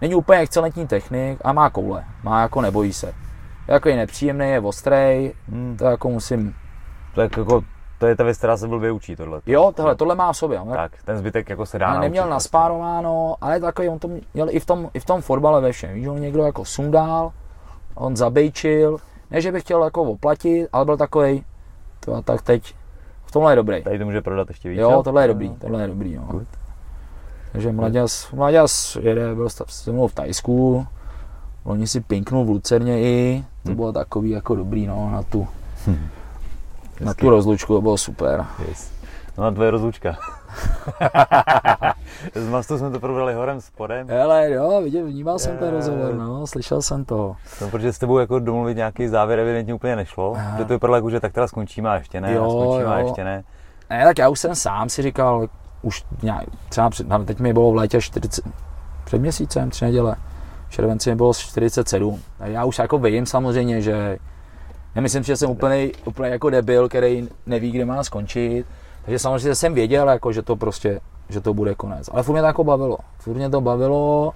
není 0.00 0.14
úplně 0.14 0.38
excelentní 0.38 0.86
technik 0.86 1.38
a 1.44 1.52
má 1.52 1.70
koule. 1.70 2.04
Má 2.22 2.42
jako 2.42 2.60
nebojí 2.60 2.92
se. 2.92 3.06
Je 3.06 3.74
jako 3.74 3.88
je 3.88 3.96
nepříjemný, 3.96 4.48
je 4.50 4.60
ostrý, 4.60 5.32
hmm. 5.48 5.76
to 5.78 5.84
jako 5.84 6.10
musím... 6.10 6.54
Tak 7.14 7.36
jako 7.36 7.62
to 8.00 8.06
je 8.06 8.16
ta 8.16 8.24
věc, 8.24 8.38
která 8.38 8.56
se 8.56 8.68
blbě 8.68 8.92
učí, 8.92 9.16
tohle. 9.16 9.40
Jo, 9.46 9.72
tohle, 9.76 9.94
tohle 9.94 10.14
má 10.14 10.32
v 10.32 10.36
sobě. 10.36 10.60
Tak, 10.74 10.92
ten 11.04 11.18
zbytek 11.18 11.48
jako 11.50 11.66
se 11.66 11.78
dá 11.78 11.88
naučit. 11.88 12.00
Neměl 12.00 12.22
prostě. 12.22 12.30
naspárováno, 12.32 13.36
ale 13.40 13.60
takový, 13.60 13.88
on 13.88 13.98
to 13.98 14.08
měl 14.34 14.46
i 14.50 14.60
v 14.60 14.66
tom, 14.66 14.90
i 14.94 15.00
v 15.00 15.04
tom 15.04 15.20
fotbale 15.20 15.60
ve 15.60 15.72
všem. 15.72 15.94
Víš, 15.94 16.06
on 16.06 16.20
někdo 16.20 16.42
jako 16.42 16.64
sundal, 16.64 17.32
on 17.94 18.16
zabejčil, 18.16 18.96
ne, 19.30 19.40
že 19.40 19.52
bych 19.52 19.62
chtěl 19.62 19.84
jako 19.84 20.02
oplatit, 20.02 20.68
ale 20.72 20.84
byl 20.84 20.96
takový, 20.96 21.44
to 22.00 22.14
a 22.14 22.22
tak 22.22 22.42
teď, 22.42 22.74
v 23.24 23.32
tomhle 23.32 23.52
je 23.52 23.56
dobrý. 23.56 23.82
Tady 23.82 23.98
to 23.98 24.04
může 24.04 24.20
prodat 24.20 24.48
ještě 24.48 24.68
víc. 24.68 24.78
Jo, 24.78 25.02
tohle 25.02 25.24
je 25.24 25.28
dobrý, 25.28 25.54
tohle 25.54 25.82
je 25.82 25.88
dobrý, 25.88 26.12
jo. 26.12 26.22
Good. 26.30 26.48
Takže 27.52 27.72
Mladěs, 27.72 28.30
Mladěs 28.32 28.96
jede, 29.00 29.34
byl 29.34 29.48
se 29.68 29.92
mnou 29.92 30.06
v 30.06 30.14
Tajsku, 30.14 30.86
oni 31.64 31.86
si 31.86 32.00
pinknul 32.00 32.44
v 32.44 32.48
Lucerně 32.48 33.00
i, 33.00 33.44
to 33.62 33.68
hmm. 33.68 33.76
bylo 33.76 33.92
takový 33.92 34.30
jako 34.30 34.54
dobrý, 34.54 34.86
no, 34.86 35.10
na 35.10 35.22
tu, 35.22 35.48
hmm 35.86 36.08
na 37.00 37.14
tu 37.14 37.30
rozlučku 37.30 37.74
to 37.74 37.80
bylo 37.80 37.98
super. 37.98 38.46
Yes. 38.68 38.92
No 39.38 39.44
na 39.44 39.50
tvoje 39.50 39.70
rozlučka. 39.70 40.16
Z 42.34 42.48
mastu 42.48 42.78
jsme 42.78 42.90
to 42.90 43.00
probrali 43.00 43.34
horem 43.34 43.60
spodem. 43.60 44.08
Hele, 44.08 44.50
jo, 44.50 44.80
viděl, 44.84 45.04
vnímal 45.06 45.38
jsem 45.38 45.58
ten 45.58 45.70
rozhovor, 45.70 46.14
no, 46.14 46.46
slyšel 46.46 46.82
jsem 46.82 47.04
to. 47.04 47.36
No, 47.60 47.70
protože 47.70 47.92
s 47.92 47.98
tebou 47.98 48.18
jako 48.18 48.38
domluvit 48.38 48.76
nějaký 48.76 49.08
závěr 49.08 49.38
evidentně 49.38 49.74
úplně 49.74 49.96
nešlo, 49.96 50.32
Aha. 50.36 50.58
že 50.58 50.64
to 50.64 50.72
vypadalo 50.72 50.96
jako, 50.96 51.10
že 51.10 51.20
tak 51.20 51.32
teda 51.32 51.48
skončíme 51.48 51.90
a 51.90 51.94
ještě 51.94 52.20
ne, 52.20 52.34
jo, 52.34 52.44
a 52.44 52.50
skončíme 52.50 52.82
jo. 52.82 52.90
a 52.90 52.98
ještě 52.98 53.24
ne. 53.24 53.44
Ne, 53.90 54.04
tak 54.04 54.18
já 54.18 54.28
už 54.28 54.40
jsem 54.40 54.54
sám 54.54 54.88
si 54.88 55.02
říkal, 55.02 55.48
už 55.82 56.04
nějak, 56.22 56.44
třeba 56.68 56.90
před, 56.90 57.06
teď 57.24 57.38
mi 57.38 57.52
bylo 57.52 57.72
v 57.72 57.74
létě 57.74 58.00
40, 58.00 58.44
před 59.04 59.18
měsícem, 59.18 59.70
tři 59.70 59.84
neděle, 59.84 60.16
v 60.68 60.72
červenci 60.72 61.10
mi 61.10 61.16
bylo 61.16 61.34
47. 61.34 62.20
A 62.40 62.46
já 62.46 62.64
už 62.64 62.78
jako 62.78 62.98
vím 62.98 63.26
samozřejmě, 63.26 63.82
že 63.82 64.18
Nemyslím, 64.94 65.22
že 65.22 65.36
jsem 65.36 65.50
úplně, 65.50 65.90
úplně 66.04 66.30
jako 66.30 66.50
debil, 66.50 66.88
který 66.88 67.28
neví, 67.46 67.70
kde 67.70 67.84
má 67.84 68.04
skončit. 68.04 68.66
Takže 69.04 69.18
samozřejmě 69.18 69.54
jsem 69.54 69.74
věděl, 69.74 70.08
jako, 70.08 70.32
že 70.32 70.42
to 70.42 70.56
prostě, 70.56 71.00
že 71.28 71.40
to 71.40 71.54
bude 71.54 71.74
konec. 71.74 72.10
Ale 72.12 72.22
furt 72.22 72.32
mě 72.32 72.40
to 72.40 72.46
jako 72.46 72.64
bavilo. 72.64 72.98
Furt 73.18 73.34
mě 73.34 73.50
to 73.50 73.60
bavilo. 73.60 74.32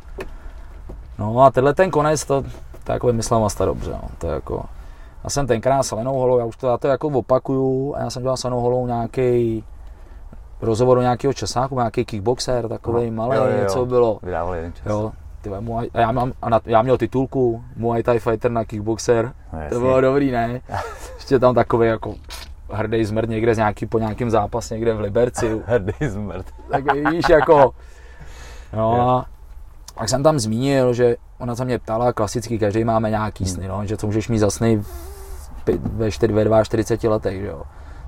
No 1.19 1.41
a 1.41 1.51
tenhle 1.51 1.75
ten 1.75 1.91
konec, 1.91 2.25
to, 2.25 2.45
to 2.85 2.93
jako 2.93 3.07
vymyslel 3.07 3.41
Masta 3.41 3.65
dobře. 3.65 3.91
No. 3.91 4.09
To 4.19 4.27
jako, 4.27 4.65
já 5.25 5.31
jsem 5.31 5.47
tenkrát 5.47 5.83
s 5.83 5.93
Lenou 5.93 6.15
Holou, 6.15 6.39
já 6.39 6.45
už 6.45 6.57
to, 6.57 6.67
já 6.67 6.79
to 6.79 6.89
jako 6.89 7.09
opakuju, 7.09 7.95
a 7.95 8.01
já 8.01 8.11
jsem 8.11 8.23
dělal 8.23 8.37
s 8.37 8.45
Lenou 8.45 8.61
Holou 8.61 8.87
nějaký 8.87 9.65
rozhovor 10.65 10.97
do 10.97 11.03
nějakého 11.03 11.33
časáku, 11.33 11.75
nějaký 11.75 12.05
kickboxer, 12.05 12.69
takový 12.69 13.11
no, 13.11 13.17
malý, 13.17 13.61
něco 13.61 13.87
bylo. 13.87 14.19
Vydávali 14.23 14.59
jeden 14.59 14.73
čas. 14.73 14.87
Jo, 14.87 15.13
tyhle, 15.43 15.61
Muay, 15.61 15.89
a 15.95 16.01
já, 16.01 16.13
mám, 16.13 16.33
a 16.43 16.51
na, 16.51 16.61
já 16.65 16.83
měl 16.83 16.99
titulku 16.99 17.65
Muay 17.77 18.03
Thai 18.03 18.19
Fighter 18.19 18.51
na 18.51 18.65
kickboxer, 18.65 19.33
no, 19.53 19.59
to 19.71 19.81
bylo 19.81 20.01
dobrý, 20.01 20.31
ne? 20.31 20.61
Ještě 21.15 21.39
tam 21.39 21.55
takový 21.55 21.89
jako 21.89 22.15
hrdý 22.71 23.05
zmrt 23.05 23.29
někde 23.29 23.55
z 23.55 23.59
nějaký, 23.59 23.87
po 23.87 23.99
nějakém 23.99 24.31
zápase 24.31 24.75
někde 24.75 24.95
v 24.95 25.01
Liberci. 25.01 25.63
hrdý 25.67 26.09
zmrt. 26.09 26.47
tak 26.71 26.95
víš, 26.95 27.29
jako, 27.29 27.75
no 28.73 29.11
a 29.11 29.27
tak 29.99 30.09
jsem 30.09 30.23
tam 30.23 30.39
zmínil, 30.39 30.95
že 30.95 31.17
ona 31.39 31.57
se 31.57 31.65
mě 31.65 31.79
ptala, 31.79 32.13
klasicky 32.13 32.59
každý 32.59 32.85
máme 32.85 33.11
nějaký 33.11 33.47
sny, 33.47 33.69
no, 33.69 33.87
že 33.87 33.97
co 33.97 34.07
můžeš 34.07 34.29
mít 34.29 34.39
za 34.39 34.51
sny 34.51 34.83
ve, 35.67 36.11
4, 36.11 36.33
ve 36.33 36.65
42 36.65 37.13
letech, 37.13 37.41
že 37.41 37.47
jo. 37.47 37.63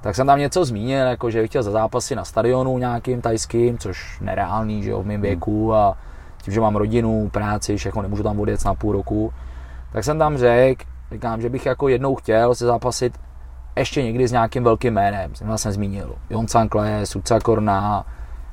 Tak 0.06 0.16
jsem 0.16 0.26
tam 0.26 0.38
něco 0.38 0.64
zmínil, 0.64 1.06
jako 1.06 1.30
že 1.30 1.40
bych 1.40 1.50
chtěl 1.50 1.62
za 1.62 1.70
zápasy 1.70 2.16
na 2.16 2.24
stadionu 2.24 2.78
nějakým 2.78 3.20
tajským, 3.20 3.78
což 3.78 4.20
nereálný, 4.20 4.82
že 4.82 4.90
jo, 4.90 5.02
v 5.02 5.06
mém 5.06 5.20
věku 5.20 5.74
a 5.74 5.96
tím, 6.42 6.54
že 6.54 6.60
mám 6.60 6.76
rodinu, 6.76 7.30
práci, 7.32 7.76
všechno, 7.76 8.02
nemůžu 8.02 8.22
tam 8.22 8.40
odjet 8.40 8.64
na 8.64 8.74
půl 8.74 8.92
roku, 8.92 9.32
tak 9.92 10.04
jsem 10.04 10.18
tam 10.18 10.38
řekl, 10.38 10.84
říkám, 11.12 11.40
že 11.40 11.48
bych 11.48 11.66
jako 11.66 11.88
jednou 11.88 12.14
chtěl 12.14 12.54
se 12.54 12.66
zapasit 12.66 13.18
ještě 13.76 14.02
někdy 14.02 14.28
s 14.28 14.32
nějakým 14.32 14.64
velkým 14.64 14.94
jménem, 14.94 15.34
jsem 15.34 15.58
jsem 15.58 15.72
zmínil, 15.72 16.14
Jon 16.30 16.48
Sankle, 16.48 17.06
Suca 17.06 17.40
Korna, 17.40 18.06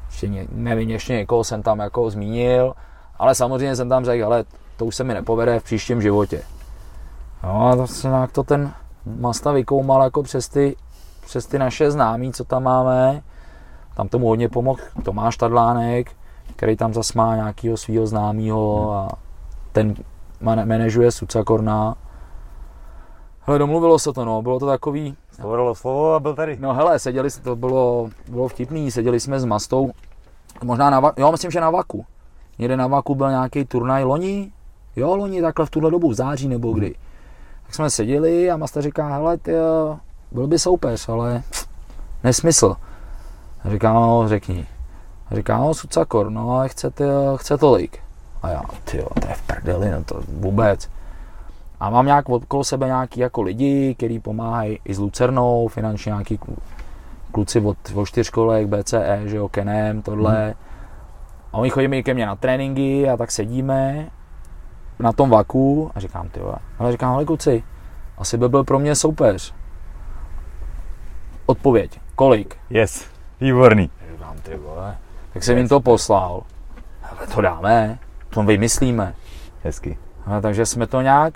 ještě 0.05 0.27
ně, 0.27 0.47
nevím, 0.51 0.89
ještě 0.89 1.13
někoho 1.13 1.43
jsem 1.43 1.63
tam 1.63 1.79
jako 1.79 2.09
zmínil, 2.09 2.73
ale 3.17 3.35
samozřejmě 3.35 3.75
jsem 3.75 3.89
tam 3.89 4.05
řekl, 4.05 4.25
ale 4.25 4.43
to 4.77 4.85
už 4.85 4.95
se 4.95 5.03
mi 5.03 5.13
nepovede 5.13 5.59
v 5.59 5.63
příštím 5.63 6.01
životě. 6.01 6.41
No 7.43 7.67
a 7.67 7.75
to 7.75 7.87
se 7.87 8.07
nějak 8.07 8.31
to 8.31 8.43
ten 8.43 8.71
Masta 9.05 9.51
vykoumal 9.51 10.03
jako 10.03 10.23
přes 10.23 10.49
ty, 10.49 10.75
přes 11.25 11.45
ty 11.45 11.59
naše 11.59 11.91
známí, 11.91 12.33
co 12.33 12.43
tam 12.43 12.63
máme. 12.63 13.21
Tam 13.95 14.07
tomu 14.07 14.27
hodně 14.27 14.49
pomohl 14.49 14.79
Tomáš 15.03 15.37
Tadlánek, 15.37 16.11
který 16.55 16.77
tam 16.77 16.93
zas 16.93 17.13
má 17.13 17.35
nějakého 17.35 17.77
svého 17.77 18.07
známého 18.07 18.93
a 18.93 19.07
ten 19.71 19.95
manažuje 20.41 21.11
Sucakorna. 21.11 21.95
Hele, 23.41 23.59
domluvilo 23.59 23.99
se 23.99 24.13
to, 24.13 24.25
no, 24.25 24.41
bylo 24.41 24.59
to 24.59 24.65
takový... 24.65 25.15
Slovo 25.31 25.75
slovo 25.75 26.13
a 26.13 26.19
byl 26.19 26.35
tady. 26.35 26.57
No 26.59 26.73
hele, 26.73 26.99
seděli, 26.99 27.29
to 27.43 27.55
bylo, 27.55 28.09
bylo 28.29 28.47
vtipný, 28.47 28.91
seděli 28.91 29.19
jsme 29.19 29.39
s 29.39 29.45
Mastou, 29.45 29.91
možná 30.63 30.89
na, 30.89 31.11
jo, 31.17 31.31
myslím, 31.31 31.51
že 31.51 31.61
na 31.61 31.69
Vaku. 31.69 32.05
Někde 32.59 32.77
na 32.77 32.87
Vaku 32.87 33.15
byl 33.15 33.29
nějaký 33.29 33.65
turnaj 33.65 34.03
loni, 34.03 34.51
jo, 34.95 35.15
loni 35.15 35.41
takhle 35.41 35.65
v 35.65 35.69
tuhle 35.69 35.91
dobu, 35.91 36.09
v 36.09 36.13
září 36.13 36.47
nebo 36.47 36.71
kdy. 36.71 36.95
Tak 37.65 37.75
jsme 37.75 37.89
seděli 37.89 38.51
a 38.51 38.57
Masta 38.57 38.81
říká, 38.81 39.07
hele, 39.07 39.37
ty, 39.37 39.51
byl 40.33 40.47
by 40.47 40.59
soupeř, 40.59 41.09
ale 41.09 41.43
nesmysl. 42.23 42.75
A 43.63 43.69
říkám, 43.69 43.95
no, 43.95 44.27
řekni. 44.27 44.67
Říká, 45.31 45.57
no 45.57 45.73
Sucakor, 45.73 46.29
no 46.29 46.51
ale 46.51 46.69
chce, 46.69 46.91
ty, 46.91 47.03
chce 47.35 47.57
tolik. 47.57 47.99
A 48.41 48.49
já, 48.49 48.61
ty 48.83 48.97
jo, 48.97 49.07
to 49.21 49.27
je 49.27 49.33
v 49.33 49.41
prdeli, 49.41 49.91
no 49.91 50.03
to 50.03 50.21
vůbec. 50.27 50.89
A 51.79 51.89
mám 51.89 52.05
nějak 52.05 52.29
okolo 52.29 52.63
sebe 52.63 52.85
nějaký 52.85 53.19
jako 53.19 53.41
lidi, 53.41 53.95
kteří 53.95 54.19
pomáhají 54.19 54.79
i 54.85 54.93
s 54.93 54.99
Lucernou, 54.99 55.67
finančně 55.67 56.09
nějaký 56.09 56.39
kluci 57.31 57.59
od, 57.59 57.77
od 57.95 58.05
čtyřkolek, 58.05 58.67
BCE, 58.67 59.21
že 59.25 59.37
jo, 59.37 59.49
Kenem, 59.49 60.01
tohle. 60.01 60.43
Hmm. 60.43 60.53
A 61.53 61.57
oni 61.57 61.69
chodí 61.69 62.03
ke 62.03 62.13
mně 62.13 62.25
na 62.25 62.35
tréninky 62.35 63.09
a 63.09 63.17
tak 63.17 63.31
sedíme 63.31 64.09
na 64.99 65.13
tom 65.13 65.29
vaku 65.29 65.91
a 65.95 65.99
říkám, 65.99 66.29
ty 66.29 66.39
vole. 66.39 66.57
Ale 66.79 66.91
říkám, 66.91 67.13
ale 67.13 67.25
kluci, 67.25 67.63
asi 68.17 68.37
by 68.37 68.49
byl 68.49 68.63
pro 68.63 68.79
mě 68.79 68.95
soupeř. 68.95 69.53
Odpověď, 71.45 71.99
kolik? 72.15 72.57
Yes, 72.69 73.07
výborný. 73.41 73.89
Říkám, 74.11 74.37
ty 74.43 74.55
vole. 74.55 74.97
Tak 75.33 75.43
jsem 75.43 75.57
jim 75.57 75.67
to 75.67 75.79
poslal. 75.79 76.43
Ale 77.03 77.27
to 77.27 77.41
dáme, 77.41 77.99
to 78.29 78.43
vymyslíme. 78.43 79.15
Hezky. 79.63 79.97
Ale 80.25 80.41
takže 80.41 80.65
jsme 80.65 80.87
to 80.87 81.01
nějak, 81.01 81.33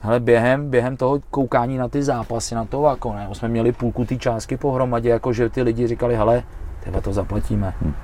hele, 0.00 0.20
během, 0.20 0.70
během 0.70 0.96
toho 0.96 1.20
koukání 1.30 1.78
na 1.78 1.88
ty 1.88 2.02
zápasy, 2.02 2.54
na 2.54 2.64
to 2.64 2.80
vako, 2.80 3.12
ne, 3.12 3.28
jsme 3.32 3.48
měli 3.48 3.72
půlku 3.72 4.04
té 4.04 4.16
částky 4.16 4.56
pohromadě, 4.56 5.08
jako 5.08 5.32
že 5.32 5.48
ty 5.48 5.62
lidi 5.62 5.86
říkali, 5.86 6.16
hele, 6.16 6.42
tyhle 6.84 7.02
to 7.02 7.12
zaplatíme. 7.12 7.74
Hm. 7.80 7.94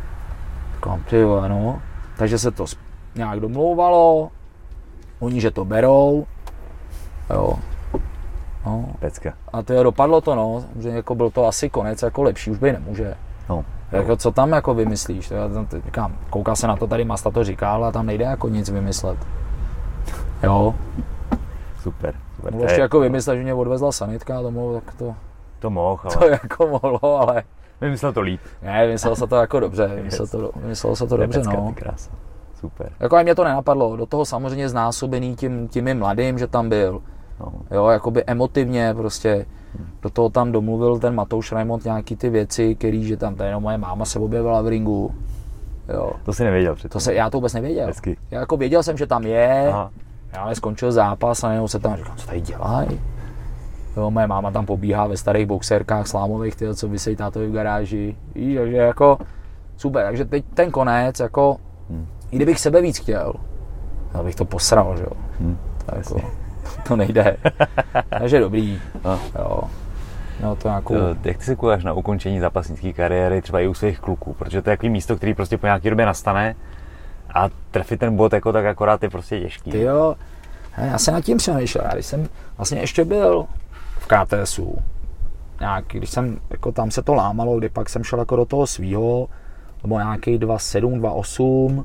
Říkám, 0.74 1.02
ty 1.10 1.24
vole, 1.24 1.48
no. 1.48 1.82
Takže 2.16 2.38
se 2.38 2.50
to 2.50 2.64
nějak 3.14 3.40
domlouvalo, 3.40 4.30
oni, 5.20 5.40
že 5.40 5.50
to 5.50 5.64
berou, 5.64 6.26
jo. 7.30 7.58
No. 8.66 8.86
Pecka. 8.98 9.32
A 9.52 9.62
to 9.62 9.72
je 9.72 9.82
dopadlo 9.84 10.20
to, 10.20 10.34
no, 10.34 10.64
že 10.78 10.88
jako 10.88 11.14
byl 11.14 11.30
to 11.30 11.46
asi 11.46 11.70
konec, 11.70 12.02
jako 12.02 12.22
lepší 12.22 12.50
už 12.50 12.58
by 12.58 12.72
nemůže. 12.72 13.14
No. 13.48 13.64
Jako, 13.92 14.16
co 14.16 14.30
tam 14.30 14.52
jako 14.52 14.74
vymyslíš? 14.74 15.30
Já 15.30 15.48
tam, 15.48 15.66
říkám, 15.84 16.16
koukal 16.30 16.56
se 16.56 16.66
na 16.66 16.76
to, 16.76 16.86
tady 16.86 17.04
Masta 17.04 17.30
to 17.30 17.44
říkal 17.44 17.84
a 17.84 17.92
tam 17.92 18.06
nejde 18.06 18.24
jako 18.24 18.48
nic 18.48 18.70
vymyslet. 18.70 19.18
Jo. 20.42 20.74
Super. 21.82 22.14
super. 22.36 22.52
Mohl 22.52 22.64
ještě 22.64 22.80
jako 22.80 23.00
vymyslet, 23.00 23.36
že 23.36 23.42
mě 23.42 23.54
odvezla 23.54 23.92
sanitka, 23.92 24.42
to 24.42 24.50
mohlo, 24.50 24.80
tak 24.80 24.94
to... 24.94 25.14
To 25.58 25.70
mohl, 25.70 26.02
ale... 26.04 26.16
To 26.16 26.26
jako 26.28 26.66
mohlo, 26.66 27.20
ale... 27.20 27.42
Vymyslel 27.80 28.12
to 28.12 28.20
líp. 28.20 28.40
Ne, 28.62 28.86
vymyslel 28.86 29.16
se 29.16 29.26
to 29.26 29.36
jako 29.36 29.60
dobře, 29.60 29.86
vymyslel, 29.94 30.26
to, 30.26 30.50
vymyslel 30.56 30.96
se 30.96 31.06
to 31.06 31.16
dobře, 31.16 31.38
pecka, 31.38 31.52
no. 31.52 31.74
Super. 32.54 32.92
Jako 33.00 33.16
a 33.16 33.22
mě 33.22 33.34
to 33.34 33.44
nenapadlo, 33.44 33.96
do 33.96 34.06
toho 34.06 34.24
samozřejmě 34.24 34.68
znásobený 34.68 35.36
tím, 35.36 35.68
tím 35.68 35.98
mladým, 35.98 36.38
že 36.38 36.46
tam 36.46 36.68
byl. 36.68 37.02
No. 37.42 37.52
Jo, 37.70 37.86
jakoby 37.86 38.24
emotivně 38.26 38.94
prostě 38.94 39.46
do 40.02 40.10
toho 40.10 40.28
tam 40.28 40.52
domluvil 40.52 40.98
ten 40.98 41.14
Matouš 41.14 41.52
Raimond 41.52 41.84
nějaký 41.84 42.16
ty 42.16 42.30
věci, 42.30 42.74
který, 42.74 43.04
že 43.04 43.16
tam 43.16 43.36
jenom 43.44 43.62
moje 43.62 43.78
máma 43.78 44.04
se 44.04 44.18
objevila 44.18 44.62
v 44.62 44.68
ringu. 44.68 45.14
Jo. 45.88 46.12
To 46.24 46.32
si 46.32 46.44
nevěděl 46.44 46.74
předtím. 46.74 46.90
To 46.90 47.00
se, 47.00 47.14
já 47.14 47.30
to 47.30 47.36
vůbec 47.36 47.54
nevěděl. 47.54 47.86
Hezky. 47.86 48.16
Já 48.30 48.40
jako 48.40 48.56
věděl 48.56 48.82
jsem, 48.82 48.96
že 48.96 49.06
tam 49.06 49.24
je, 49.24 49.68
Aha. 49.68 49.90
já 50.32 50.40
ale 50.40 50.54
skončil 50.54 50.92
zápas 50.92 51.44
a 51.44 51.52
jenom 51.52 51.68
se 51.68 51.78
tam 51.78 51.96
říkám, 51.96 52.16
co 52.16 52.26
tady 52.26 52.40
dělají. 52.40 53.00
Jo, 53.96 54.10
moje 54.10 54.26
máma 54.26 54.50
tam 54.50 54.66
pobíhá 54.66 55.06
ve 55.06 55.16
starých 55.16 55.46
boxerkách 55.46 56.06
slámových, 56.06 56.56
ty, 56.56 56.74
co 56.74 56.88
vysej 56.88 57.16
tátovi 57.16 57.48
v 57.48 57.52
garáži. 57.52 58.16
Víš, 58.34 58.56
takže 58.58 58.76
jako 58.76 59.18
super, 59.76 60.04
takže 60.04 60.24
teď 60.24 60.44
ten 60.54 60.70
konec, 60.70 61.20
jako, 61.20 61.56
hmm. 61.90 62.06
i 62.30 62.36
kdybych 62.36 62.60
sebe 62.60 62.82
víc 62.82 62.98
chtěl, 62.98 63.32
já 64.14 64.22
bych 64.22 64.34
to 64.34 64.44
posral, 64.44 64.96
že 64.96 65.02
jo. 65.02 65.12
Hmm. 65.40 65.58
Tak 65.86 65.96
jako, 65.98 66.20
to 66.88 66.96
nejde. 66.96 67.36
Takže 68.18 68.40
dobrý. 68.40 68.80
No. 69.04 69.20
Jo. 69.38 69.60
No 70.42 70.56
to 70.56 70.68
nějakou... 70.68 70.94
Jak 71.24 71.38
ty 71.38 71.44
se 71.44 71.56
koukáš 71.56 71.84
na 71.84 71.92
ukončení 71.92 72.40
zápasnické 72.40 72.92
kariéry, 72.92 73.42
třeba 73.42 73.60
i 73.60 73.66
u 73.66 73.74
svých 73.74 74.00
kluků, 74.00 74.34
protože 74.34 74.62
to 74.62 74.70
je 74.70 74.76
takový 74.76 74.90
místo, 74.90 75.16
který 75.16 75.34
prostě 75.34 75.58
po 75.58 75.66
nějaké 75.66 75.90
době 75.90 76.06
nastane 76.06 76.56
a 77.34 77.48
trefit 77.70 78.00
ten 78.00 78.16
bod 78.16 78.32
jako 78.32 78.52
tak 78.52 78.64
akorát 78.64 79.02
je 79.02 79.10
prostě 79.10 79.40
těžký. 79.40 79.70
Ty 79.70 79.80
jo, 79.80 80.14
já 80.78 80.98
jsem 80.98 81.14
nad 81.14 81.20
tím 81.20 81.36
přemýšlel, 81.36 81.84
když 81.92 82.06
jsem 82.06 82.28
vlastně 82.56 82.80
ještě 82.80 83.04
byl 83.04 83.46
v 83.98 84.06
KTSu, 84.06 84.78
nějak, 85.60 85.84
když 85.92 86.10
jsem, 86.10 86.38
jako 86.50 86.72
tam 86.72 86.90
se 86.90 87.02
to 87.02 87.14
lámalo, 87.14 87.58
kdy 87.58 87.68
pak 87.68 87.88
jsem 87.88 88.04
šel 88.04 88.18
jako 88.18 88.36
do 88.36 88.44
toho 88.44 88.66
svýho, 88.66 89.28
nebo 89.82 89.98
nějaký 89.98 90.38
2.7, 90.38 91.00
2.8, 91.00 91.84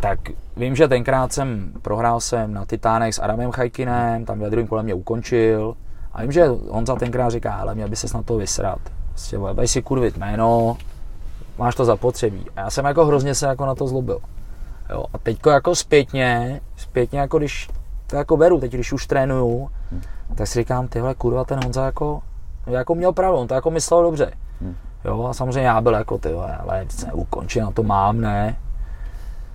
tak 0.00 0.18
vím, 0.56 0.76
že 0.76 0.88
tenkrát 0.88 1.32
jsem 1.32 1.72
prohrál 1.82 2.20
jsem 2.20 2.54
na 2.54 2.64
Titánech 2.64 3.14
s 3.14 3.22
Adamem 3.22 3.52
Chajkinem, 3.52 4.24
tam 4.24 4.38
ve 4.38 4.50
druhém 4.50 4.66
kole 4.66 4.82
mě 4.82 4.94
ukončil. 4.94 5.74
A 6.12 6.22
vím, 6.22 6.32
že 6.32 6.46
Honza 6.70 6.96
tenkrát 6.96 7.30
říká, 7.30 7.54
ale 7.54 7.74
měl 7.74 7.88
by 7.88 7.96
se 7.96 8.16
na 8.16 8.22
to 8.22 8.36
vysrat. 8.36 8.78
Prostě 9.08 9.38
budeš 9.38 9.70
si 9.70 9.82
kurvit 9.82 10.16
jméno, 10.16 10.76
máš 11.58 11.74
to 11.74 11.84
zapotřebí. 11.84 12.44
A 12.56 12.60
já 12.60 12.70
jsem 12.70 12.84
jako 12.84 13.06
hrozně 13.06 13.34
se 13.34 13.46
jako 13.46 13.66
na 13.66 13.74
to 13.74 13.86
zlobil. 13.86 14.20
Jo, 14.90 15.04
a 15.12 15.18
teďko 15.18 15.50
jako 15.50 15.74
zpětně, 15.74 16.60
zpětně 16.76 17.18
jako 17.18 17.38
když 17.38 17.68
to 18.06 18.16
jako 18.16 18.36
beru, 18.36 18.60
teď 18.60 18.72
když 18.72 18.92
už 18.92 19.06
trénuju, 19.06 19.70
hmm. 19.90 20.02
tak 20.34 20.46
si 20.46 20.58
říkám, 20.58 20.88
tyhle 20.88 21.14
kurva, 21.14 21.44
ten 21.44 21.60
Honza 21.64 21.84
jako, 21.84 22.22
jako 22.66 22.94
měl 22.94 23.12
pravdu, 23.12 23.38
on 23.38 23.48
to 23.48 23.54
jako 23.54 23.70
myslel 23.70 24.02
dobře. 24.02 24.32
Hmm. 24.60 24.76
Jo, 25.04 25.26
a 25.26 25.34
samozřejmě 25.34 25.68
já 25.68 25.80
byl 25.80 25.94
jako, 25.94 26.18
ty 26.18 26.32
ale 26.32 26.86
se 26.88 27.12
ukončil, 27.12 27.64
na 27.64 27.70
to 27.70 27.82
mám, 27.82 28.20
ne. 28.20 28.56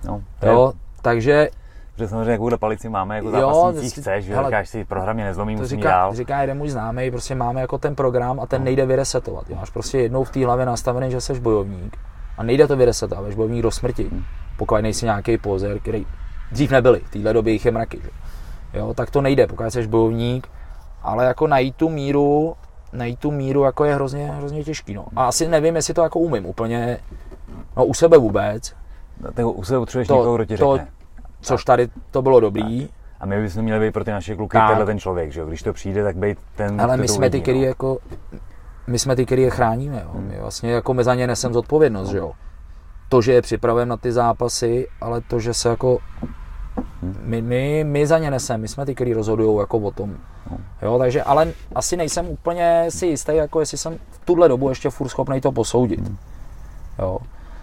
No, 0.04 0.22
jo, 0.42 0.72
takže 1.02 1.48
Protože 1.94 2.08
samozřejmě 2.08 2.32
jakou 2.32 2.56
palici 2.56 2.88
máme, 2.88 3.16
jako 3.16 3.30
zápasnící 3.30 4.00
chceš, 4.00 4.24
že 4.24 4.34
hele, 4.34 4.48
říkáš 4.48 4.68
si, 4.68 4.84
program 4.84 5.16
mě 5.16 5.24
nezlomí, 5.24 5.56
musím 5.56 5.78
říká, 5.78 5.90
dál. 5.90 6.14
Říká 6.14 6.40
jeden 6.40 6.58
můj 6.58 6.68
známý, 6.68 7.10
prostě 7.10 7.34
máme 7.34 7.60
jako 7.60 7.78
ten 7.78 7.94
program 7.94 8.40
a 8.40 8.46
ten 8.46 8.60
no. 8.60 8.64
nejde 8.64 8.86
vyresetovat. 8.86 9.48
Máš 9.48 9.70
prostě 9.70 9.98
jednou 9.98 10.24
v 10.24 10.30
té 10.30 10.44
hlavě 10.44 10.66
nastavený, 10.66 11.10
že 11.10 11.20
jsi 11.20 11.40
bojovník 11.40 11.98
a 12.38 12.42
nejde 12.42 12.66
to 12.66 12.76
vyresetovat, 12.76 13.26
jsi 13.28 13.36
bojovník 13.36 13.62
do 13.62 13.70
smrti. 13.70 14.08
Hmm. 14.08 14.22
Pokud 14.56 14.76
nejsi 14.76 15.04
nějaký 15.04 15.38
pozer, 15.38 15.80
který 15.80 16.06
dřív 16.52 16.70
nebyli, 16.70 17.00
v 17.00 17.10
téhle 17.10 17.32
době 17.32 17.52
jich 17.52 17.64
je 17.64 17.72
mraky. 17.72 18.00
Že? 18.02 18.10
Jo, 18.78 18.94
tak 18.94 19.10
to 19.10 19.20
nejde, 19.20 19.46
pokud 19.46 19.70
jsi 19.70 19.86
bojovník, 19.86 20.48
ale 21.02 21.24
jako 21.24 21.46
najít 21.46 21.76
tu 21.76 21.88
míru, 21.88 22.56
najít 22.92 23.18
tu 23.18 23.30
míru 23.30 23.62
jako 23.64 23.84
je 23.84 23.94
hrozně, 23.94 24.26
hrozně 24.26 24.64
těžký. 24.64 24.94
No. 24.94 25.04
A 25.16 25.24
asi 25.24 25.48
nevím, 25.48 25.76
jestli 25.76 25.94
to 25.94 26.02
jako 26.02 26.18
umím 26.18 26.46
úplně, 26.46 26.98
no 27.76 27.84
u 27.84 27.94
sebe 27.94 28.18
vůbec, 28.18 28.74
tak 29.34 29.46
u 29.46 29.64
sebe 29.64 29.78
potřebuješ 29.78 30.08
to, 30.08 30.16
někoho, 30.16 30.34
kdo 30.34 30.44
ti 30.44 30.56
řekne. 30.56 30.66
To, 30.66 30.80
což 31.40 31.64
tady 31.64 31.88
to 32.10 32.22
bylo 32.22 32.40
dobrý. 32.40 32.86
Tak. 32.86 32.96
A 33.20 33.26
my 33.26 33.42
bychom 33.42 33.62
měli 33.62 33.86
být 33.86 33.92
pro 33.92 34.04
ty 34.04 34.10
naše 34.10 34.36
kluky 34.36 34.56
tak. 34.56 34.68
tenhle 34.68 34.86
ten 34.86 34.98
člověk, 34.98 35.32
že 35.32 35.40
jo? 35.40 35.46
Když 35.46 35.62
to 35.62 35.72
přijde, 35.72 36.04
tak 36.04 36.16
být 36.16 36.38
ten, 36.56 36.80
Ale 36.80 36.96
my 36.96 37.08
jsme 37.08 37.30
ty, 37.30 37.40
který 37.40 37.60
no. 37.60 37.66
jako, 37.66 37.98
my 38.86 38.98
jsme 38.98 39.16
ty, 39.16 39.26
který 39.26 39.42
je 39.42 39.50
chráníme, 39.50 40.02
jo? 40.04 40.10
Hmm. 40.14 40.26
My 40.28 40.40
vlastně 40.40 40.70
jako 40.70 40.94
my 40.94 41.04
za 41.04 41.14
ně 41.14 41.26
nesem 41.26 41.52
zodpovědnost, 41.52 42.10
že 42.10 42.18
jo? 42.18 42.32
To, 43.08 43.22
že 43.22 43.32
je 43.32 43.42
připraven 43.42 43.88
na 43.88 43.96
ty 43.96 44.12
zápasy, 44.12 44.88
ale 45.00 45.20
to, 45.20 45.40
že 45.40 45.54
se 45.54 45.68
jako 45.68 45.98
hmm. 47.02 47.16
my, 47.22 47.42
my, 47.42 47.84
my 47.84 48.06
za 48.06 48.18
ně 48.18 48.30
nesem, 48.30 48.60
my 48.60 48.68
jsme 48.68 48.86
ty, 48.86 48.94
kteří 48.94 49.14
rozhodují 49.14 49.58
jako 49.58 49.78
o 49.78 49.90
tom. 49.90 50.16
Hmm. 50.50 50.64
Jo, 50.82 50.98
takže, 50.98 51.22
ale 51.22 51.52
asi 51.74 51.96
nejsem 51.96 52.28
úplně 52.28 52.86
si 52.88 53.06
jistý, 53.06 53.36
jako 53.36 53.60
jestli 53.60 53.78
jsem 53.78 53.98
v 54.10 54.18
tuhle 54.24 54.48
dobu 54.48 54.68
ještě 54.68 54.90
furt 54.90 55.08
schopný 55.08 55.40
to 55.40 55.52
posoudit. 55.52 56.12
Jo. 56.98 57.18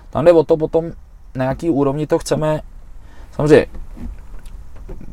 Tam 0.10 0.26
jde 0.26 0.32
o 0.32 0.43
to 0.43 0.58
potom, 0.58 0.91
na 1.36 1.46
jaký 1.46 1.70
úrovni 1.70 2.08
to 2.08 2.20
chceme. 2.20 2.62
Samozřejmě, 3.32 3.66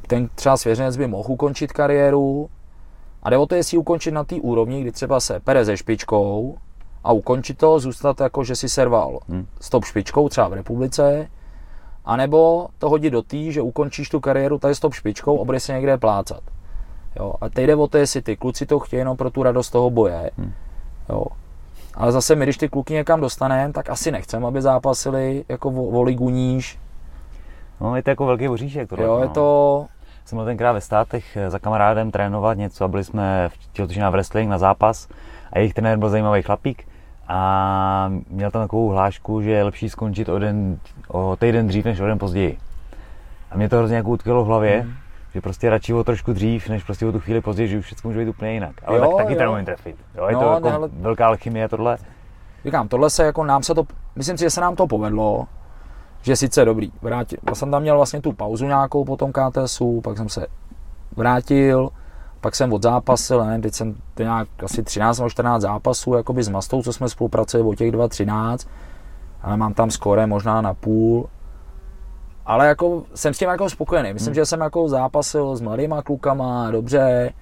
ten 0.07 0.29
třeba 0.35 0.57
svěřenec 0.57 0.97
by 0.97 1.07
mohl 1.07 1.33
ukončit 1.33 1.73
kariéru, 1.73 2.51
a 3.23 3.31
jde 3.31 3.37
o 3.37 3.47
to, 3.47 3.55
jestli 3.55 3.79
ukončit 3.79 4.11
na 4.11 4.25
té 4.25 4.35
úrovni, 4.35 4.81
kdy 4.81 4.93
třeba 4.93 5.21
se 5.21 5.41
pere 5.41 5.65
se 5.65 5.77
špičkou 5.77 6.59
a 7.05 7.13
ukončit 7.13 7.59
to, 7.59 7.81
zůstat 7.81 8.21
jako, 8.21 8.45
že 8.45 8.57
si 8.57 8.69
serval 8.69 9.19
hmm. 9.29 9.47
s 9.61 9.71
top 9.71 9.85
špičkou 9.85 10.29
třeba 10.29 10.49
v 10.49 10.53
republice, 10.53 11.29
anebo 12.05 12.69
to 12.79 12.89
hodit 12.89 13.11
do 13.11 13.23
tý, 13.23 13.53
že 13.53 13.63
ukončíš 13.63 14.09
tu 14.09 14.21
kariéru 14.21 14.59
tady 14.59 14.75
s 14.75 14.81
top 14.81 14.95
špičkou 14.95 15.41
a 15.41 15.45
bude 15.45 15.61
se 15.61 15.73
někde 15.73 15.99
plácat. 15.99 16.41
Jo, 17.17 17.35
a 17.41 17.49
teď 17.49 17.67
jde 17.67 17.77
o 17.77 17.89
to, 17.89 17.99
jestli 17.99 18.23
ty 18.23 18.37
kluci 18.37 18.67
to 18.67 18.79
chtějí 18.79 18.99
jenom 18.99 19.17
pro 19.17 19.31
tu 19.31 19.43
radost 19.43 19.71
toho 19.71 19.91
boje. 19.91 20.31
Hmm. 20.39 20.53
Jo. 21.09 21.25
Ale 21.99 22.13
zase 22.13 22.35
my, 22.35 22.45
když 22.45 22.57
ty 22.57 22.69
kluky 22.69 22.95
někam 22.95 23.21
dostaneme, 23.21 23.73
tak 23.73 23.91
asi 23.91 24.11
nechceme, 24.11 24.47
aby 24.47 24.63
zápasili 24.63 25.45
jako 25.49 25.69
o, 25.69 25.85
o 25.85 26.03
ligu 26.03 26.31
níž. 26.31 26.79
No, 27.81 27.97
je 27.97 28.03
to 28.03 28.11
jako 28.11 28.27
velký 28.27 28.49
voříšek. 28.49 28.89
Tohle, 28.89 29.05
jo, 29.07 29.19
je 29.19 29.27
no. 29.27 29.33
to... 29.33 29.87
Jsem 30.25 30.37
byl 30.37 30.45
tenkrát 30.45 30.73
ve 30.73 30.81
státech 30.81 31.37
eh, 31.37 31.51
za 31.51 31.59
kamarádem 31.59 32.11
trénovat 32.11 32.59
něco 32.59 32.85
a 32.85 32.89
byli 32.89 33.05
jsme 33.05 33.49
v 33.49 33.73
tělotečná 33.73 34.11
wrestling 34.11 34.51
na 34.51 34.59
zápas 34.59 35.09
a 35.53 35.59
jejich 35.59 35.75
trenér 35.75 35.99
byl 35.99 36.09
zajímavý 36.09 36.43
chlapík 36.43 36.89
a 37.29 38.11
měl 38.31 38.51
tam 38.51 38.63
takovou 38.63 38.89
hlášku, 38.89 39.43
že 39.43 39.51
je 39.51 39.65
lepší 39.65 39.91
skončit 39.91 40.29
o, 40.29 40.39
den, 40.39 40.79
o 41.09 41.37
týden 41.37 41.67
dřív 41.67 41.85
než 41.85 42.01
o 42.01 42.07
den 42.07 42.19
později. 42.19 42.59
A 43.51 43.57
mě 43.57 43.69
to 43.69 43.77
hrozně 43.77 43.97
jako 43.97 44.11
utkvělo 44.11 44.45
v 44.45 44.47
hlavě, 44.47 44.83
mm. 44.83 44.93
Že 45.39 45.43
prostě 45.43 45.71
radši 45.71 45.95
o 45.95 46.05
trošku 46.05 46.33
dřív, 46.33 46.69
než 46.69 46.85
prostě 46.85 47.07
o 47.07 47.13
tu 47.13 47.21
chvíli 47.21 47.41
později, 47.41 47.69
že 47.69 47.79
už 47.79 47.85
všechno 47.85 48.09
může 48.09 48.21
být 48.21 48.31
úplně 48.31 48.53
jinak. 48.53 48.75
Ale 48.85 48.99
jo, 48.99 49.15
tak, 49.17 49.27
taky 49.27 49.43
jo. 49.43 49.59
trefit. 49.65 49.97
Jo, 50.17 50.27
je 50.27 50.33
no, 50.35 50.41
to 50.41 50.53
jako 50.53 50.73
ale... 50.73 50.89
velká 50.93 51.27
alchymie 51.27 51.69
tohle. 51.69 51.99
Říkám, 52.65 52.89
tohle 52.89 53.11
se 53.11 53.25
jako 53.25 53.45
nám 53.45 53.63
se 53.63 53.75
to, 53.75 53.85
myslím 54.17 54.39
si, 54.39 54.45
že 54.45 54.51
se 54.51 54.61
nám 54.61 54.77
to 54.77 54.87
povedlo, 54.87 55.47
že 56.23 56.37
sice 56.37 56.65
dobrý. 56.65 56.93
Vrátil, 57.03 57.39
já 57.49 57.55
jsem 57.55 57.71
tam 57.71 57.83
měl 57.83 57.97
vlastně 57.97 58.21
tu 58.21 58.33
pauzu 58.33 58.67
nějakou 58.67 59.05
po 59.05 59.17
tom 59.17 59.33
KTSu, 59.33 60.01
pak 60.01 60.17
jsem 60.17 60.29
se 60.29 60.47
vrátil, 61.17 61.89
pak 62.41 62.57
jsem 62.57 62.73
odzápasil, 62.73 63.45
ne, 63.45 63.61
teď 63.61 63.75
jsem 63.75 63.95
to 64.15 64.23
nějak 64.23 64.49
asi 64.65 64.83
13 64.83 65.19
nebo 65.19 65.31
14 65.31 65.63
zápasů 65.63 66.15
jakoby 66.15 66.43
s 66.43 66.49
Mastou, 66.49 66.83
co 66.83 66.93
jsme 66.93 67.09
spolupracovali 67.09 67.71
o 67.71 67.75
těch 67.75 67.93
2-13, 67.93 68.69
ale 69.43 69.57
mám 69.57 69.75
tam 69.75 69.91
skore 69.91 70.27
možná 70.27 70.61
na 70.61 70.75
půl. 70.75 71.29
Ale 72.49 72.67
jako 72.67 73.03
jsem 73.15 73.35
s 73.35 73.39
tím 73.39 73.49
jako 73.49 73.71
spokojený. 73.71 74.13
Myslím, 74.13 74.31
hmm. 74.31 74.35
že 74.35 74.47
jsem 74.47 74.61
jako 74.61 74.89
zápasil 74.89 75.57
s 75.57 75.61
mladýma 75.61 76.03
klukama, 76.03 76.71
dobře, 76.71 77.33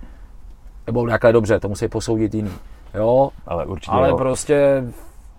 nebo 0.86 1.07
takhle 1.07 1.32
dobře, 1.32 1.61
to 1.61 1.68
musí 1.68 1.88
posoudit 1.88 2.34
jiný. 2.34 2.50
Jo, 2.94 3.30
ale 3.46 3.66
určitě 3.66 3.92
ale 3.92 4.09
jo. 4.09 4.16
prostě 4.16 4.84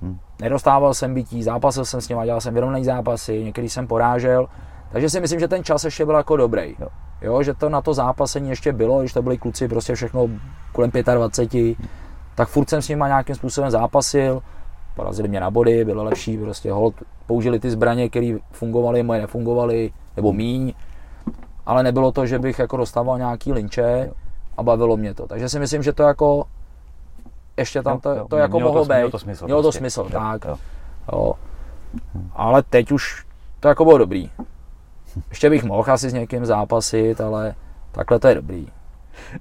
hmm. 0.02 0.20
nedostával 0.42 0.94
jsem 0.94 1.14
bytí, 1.14 1.44
zápasil 1.44 1.86
jsem 1.86 2.02
s 2.02 2.10
ním, 2.10 2.24
dělal 2.24 2.42
jsem 2.42 2.54
vyrovnaný 2.54 2.86
zápasy, 2.86 3.44
některý 3.44 3.70
jsem 3.70 3.88
porážel, 3.88 4.48
takže 4.92 5.10
si 5.10 5.20
myslím, 5.20 5.40
že 5.40 5.48
ten 5.48 5.64
čas 5.64 5.84
ještě 5.84 6.06
byl 6.06 6.16
jako 6.16 6.38
dobrý. 6.38 6.76
Jo. 6.80 6.88
jo. 7.22 7.44
že 7.44 7.54
to 7.54 7.70
na 7.70 7.82
to 7.82 7.94
zápasení 7.94 8.50
ještě 8.50 8.74
bylo, 8.74 9.00
když 9.00 9.14
to 9.14 9.22
byli 9.22 9.38
kluci 9.38 9.68
prostě 9.68 9.96
všechno 9.96 10.28
kolem 10.72 10.92
25, 11.14 11.78
tak 12.36 12.50
furt 12.50 12.70
jsem 12.70 12.82
s 12.82 12.90
nimi 12.90 13.04
nějakým 13.08 13.36
způsobem 13.36 13.72
zápasil, 13.72 14.42
porazili 14.98 15.28
mě 15.30 15.40
na 15.40 15.52
body, 15.52 15.86
bylo 15.86 16.04
lepší, 16.04 16.38
prostě 16.38 16.72
hold, 16.72 16.96
použili 17.28 17.60
ty 17.60 17.70
zbraně, 17.72 18.10
které 18.10 18.38
fungovaly, 18.52 19.04
moje 19.04 19.22
nefungovaly, 19.22 19.92
nebo 20.16 20.34
míň, 20.34 20.74
ale 21.66 21.84
nebylo 21.84 22.12
to, 22.12 22.26
že 22.26 22.40
bych 22.40 22.60
jako 22.60 22.78
dostával 22.78 23.18
nějaký 23.18 23.54
linče 23.54 24.12
a 24.58 24.64
bavilo 24.64 24.98
mě 24.98 25.14
to. 25.14 25.28
Takže 25.28 25.50
si 25.50 25.60
myslím, 25.60 25.84
že 25.84 25.94
to 25.94 26.04
jako 26.04 26.46
ještě 27.58 27.84
tam 27.84 28.00
to, 28.00 28.16
to, 28.16 28.28
to 28.28 28.38
jako 28.38 28.60
mohlo 28.60 28.86
být. 28.86 28.94
Mělo 28.96 29.12
to 29.12 29.20
smysl. 29.20 29.46
Mělo 29.46 29.62
to 29.62 29.66
prostě. 29.66 29.80
smysl, 29.80 30.02
jo, 30.02 30.10
tak. 30.10 30.46
Jo. 30.46 30.58
Jo. 31.14 31.34
Ale 32.34 32.64
teď 32.64 32.92
už 32.92 33.26
to 33.60 33.68
jako 33.68 33.86
bylo 33.86 33.98
dobrý. 33.98 34.32
Ještě 35.30 35.50
bych 35.50 35.64
mohl 35.64 35.92
asi 35.92 36.10
s 36.10 36.14
někým 36.14 36.46
zápasit, 36.46 37.22
ale 37.22 37.56
takhle 37.92 38.20
to 38.20 38.28
je 38.28 38.36
dobrý. 38.36 38.68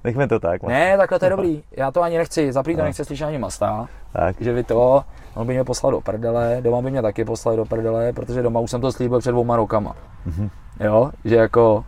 Nechme 0.03 0.27
to 0.27 0.39
tak. 0.39 0.63
Ne, 0.63 0.97
takhle 0.97 1.19
to 1.19 1.25
je 1.25 1.29
dobrý. 1.29 1.63
Já 1.71 1.91
to 1.91 2.01
ani 2.01 2.17
nechci. 2.17 2.51
Za 2.51 2.63
to 2.63 2.71
no. 2.71 2.83
nechci 2.83 3.05
slyšet 3.05 3.25
ani 3.25 3.37
masta. 3.37 3.87
Tak. 4.17 4.35
Že 4.39 4.53
vy 4.53 4.63
to, 4.63 5.03
on 5.35 5.47
by 5.47 5.53
mě 5.53 5.63
poslal 5.63 5.91
do 5.91 6.01
prdele, 6.01 6.57
doma 6.61 6.81
by 6.81 6.91
mě 6.91 7.01
taky 7.01 7.25
poslal 7.25 7.55
do 7.55 7.65
prdele, 7.65 8.13
protože 8.13 8.41
doma 8.41 8.59
už 8.59 8.71
jsem 8.71 8.81
to 8.81 8.91
slíbil 8.91 9.19
před 9.19 9.31
dvouma 9.31 9.55
rokama. 9.55 9.95
Mm-hmm. 10.27 10.49
Jo, 10.79 11.11
že 11.25 11.35
jako, 11.35 11.85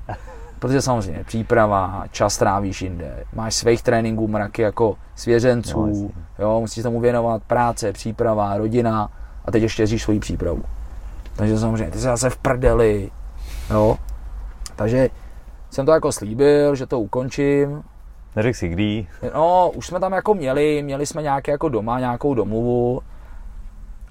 protože 0.60 0.82
samozřejmě 0.82 1.24
příprava, 1.24 2.04
čas 2.12 2.38
trávíš 2.38 2.82
jinde, 2.82 3.24
máš 3.34 3.56
svých 3.56 3.84
tréninků 3.84 4.28
mraky 4.28 4.62
jako 4.62 4.98
svěřenců, 5.16 5.86
no, 5.86 6.10
jo, 6.40 6.60
musíš 6.60 6.84
tomu 6.84 7.00
věnovat 7.00 7.44
práce, 7.44 7.94
příprava, 7.94 8.58
rodina 8.58 9.10
a 9.46 9.52
teď 9.52 9.64
ještě 9.64 9.88
říš 9.88 10.04
svoji 10.04 10.20
přípravu. 10.20 10.64
Takže 11.36 11.60
samozřejmě, 11.60 11.92
ty 11.92 11.98
jsi 11.98 12.04
zase 12.04 12.30
v 12.30 12.38
prdeli, 12.38 13.12
jo. 13.70 13.98
Takže 14.76 15.10
jsem 15.70 15.86
to 15.86 15.92
jako 15.92 16.12
slíbil, 16.12 16.76
že 16.76 16.86
to 16.86 17.00
ukončím. 17.00 17.84
Neřekl 18.36 18.58
si 18.58 18.68
kdy? 18.68 19.08
No, 19.34 19.72
už 19.76 19.88
jsme 19.88 20.00
tam 20.00 20.14
jako 20.14 20.34
měli, 20.34 20.84
měli 20.84 21.06
jsme 21.06 21.22
nějaké 21.22 21.52
jako 21.52 21.70
doma, 21.70 22.00
nějakou 22.00 22.34
domluvu. 22.34 23.02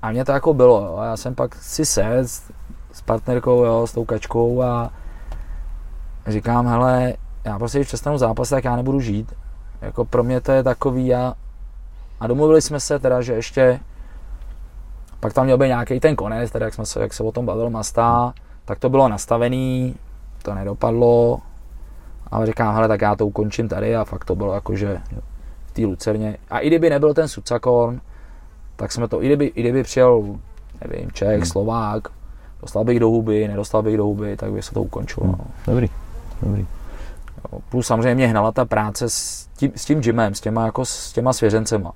A 0.03 0.11
mě 0.11 0.25
to 0.25 0.33
jako 0.33 0.55
bylo, 0.55 0.81
jo. 0.81 1.01
Já 1.05 1.17
jsem 1.17 1.35
pak 1.35 1.55
si 1.55 1.85
sedl 1.85 2.25
s 2.93 3.03
partnerkou, 3.05 3.65
jo, 3.65 3.87
s 3.87 3.93
tou 3.93 4.05
kačkou 4.05 4.63
a 4.63 4.91
říkám, 6.27 6.67
hele, 6.67 7.15
já 7.45 7.59
prostě, 7.59 7.79
když 7.79 7.89
přestanu 7.89 8.19
zápas, 8.19 8.49
tak 8.49 8.65
já 8.65 8.77
nebudu 8.77 9.01
žít. 9.01 9.33
Jako 9.81 10.05
pro 10.05 10.23
mě 10.23 10.41
to 10.41 10.53
je 10.53 10.63
takový 10.63 11.15
a, 11.15 11.35
a 12.21 12.27
domluvili 12.27 12.63
jsme 12.63 12.81
se 12.81 12.99
teda, 12.99 13.21
že 13.23 13.33
ještě 13.33 13.81
pak 15.21 15.33
tam 15.33 15.45
měl 15.45 15.59
být 15.59 15.67
nějaký 15.67 16.01
ten 16.01 16.17
konec, 16.17 16.51
teda 16.51 16.65
jak, 16.65 16.75
jsme 16.75 16.87
se, 16.87 17.01
jak 17.01 17.13
se 17.13 17.23
o 17.23 17.33
tom 17.33 17.47
bavil 17.47 17.71
Masta, 17.71 18.35
tak 18.65 18.79
to 18.79 18.89
bylo 18.89 19.09
nastavený, 19.09 19.95
to 20.43 20.55
nedopadlo, 20.55 21.39
ale 22.31 22.47
říkám, 22.47 22.75
hele, 22.75 22.89
tak 22.89 23.01
já 23.01 23.17
to 23.17 23.27
ukončím 23.27 23.69
tady 23.69 23.97
a 23.97 24.05
fakt 24.05 24.25
to 24.25 24.37
bylo 24.37 24.55
jakože 24.55 25.01
v 25.67 25.73
té 25.73 25.83
Lucerně. 25.83 26.37
A 26.51 26.59
i 26.59 26.67
kdyby 26.67 26.91
nebyl 26.91 27.15
ten 27.15 27.29
Sucakon, 27.29 28.01
tak 28.77 28.93
jsme 28.93 29.09
to, 29.09 29.23
i 29.23 29.27
kdyby, 29.27 29.47
i 29.47 29.61
kdyby 29.61 29.83
přijel, 29.83 30.23
nevím, 30.89 31.11
Čech, 31.13 31.37
hmm. 31.37 31.47
Slovák, 31.47 32.09
dostal 32.61 32.85
bych 32.85 33.01
do 33.01 33.09
huby, 33.09 33.49
nedostal 33.49 33.83
bych 33.83 33.97
do 33.97 34.05
huby, 34.05 34.37
tak 34.37 34.53
by 34.53 34.63
se 34.63 34.75
to 34.75 34.83
ukončilo. 34.83 35.27
Hmm. 35.27 35.37
No. 35.39 35.45
Dobrý, 35.67 35.89
dobrý. 36.43 36.67
Plus 37.69 37.87
samozřejmě 37.87 38.15
mě 38.15 38.27
hnala 38.27 38.53
ta 38.53 38.65
práce 38.65 39.09
s 39.09 39.49
tím, 39.57 39.73
s 39.77 39.85
tím 39.85 40.01
gymem, 40.01 40.35
s 40.35 40.41
těma, 40.41 40.65
jako 40.65 40.85
s 40.85 41.13
těma 41.13 41.33
svěřencema. 41.33 41.93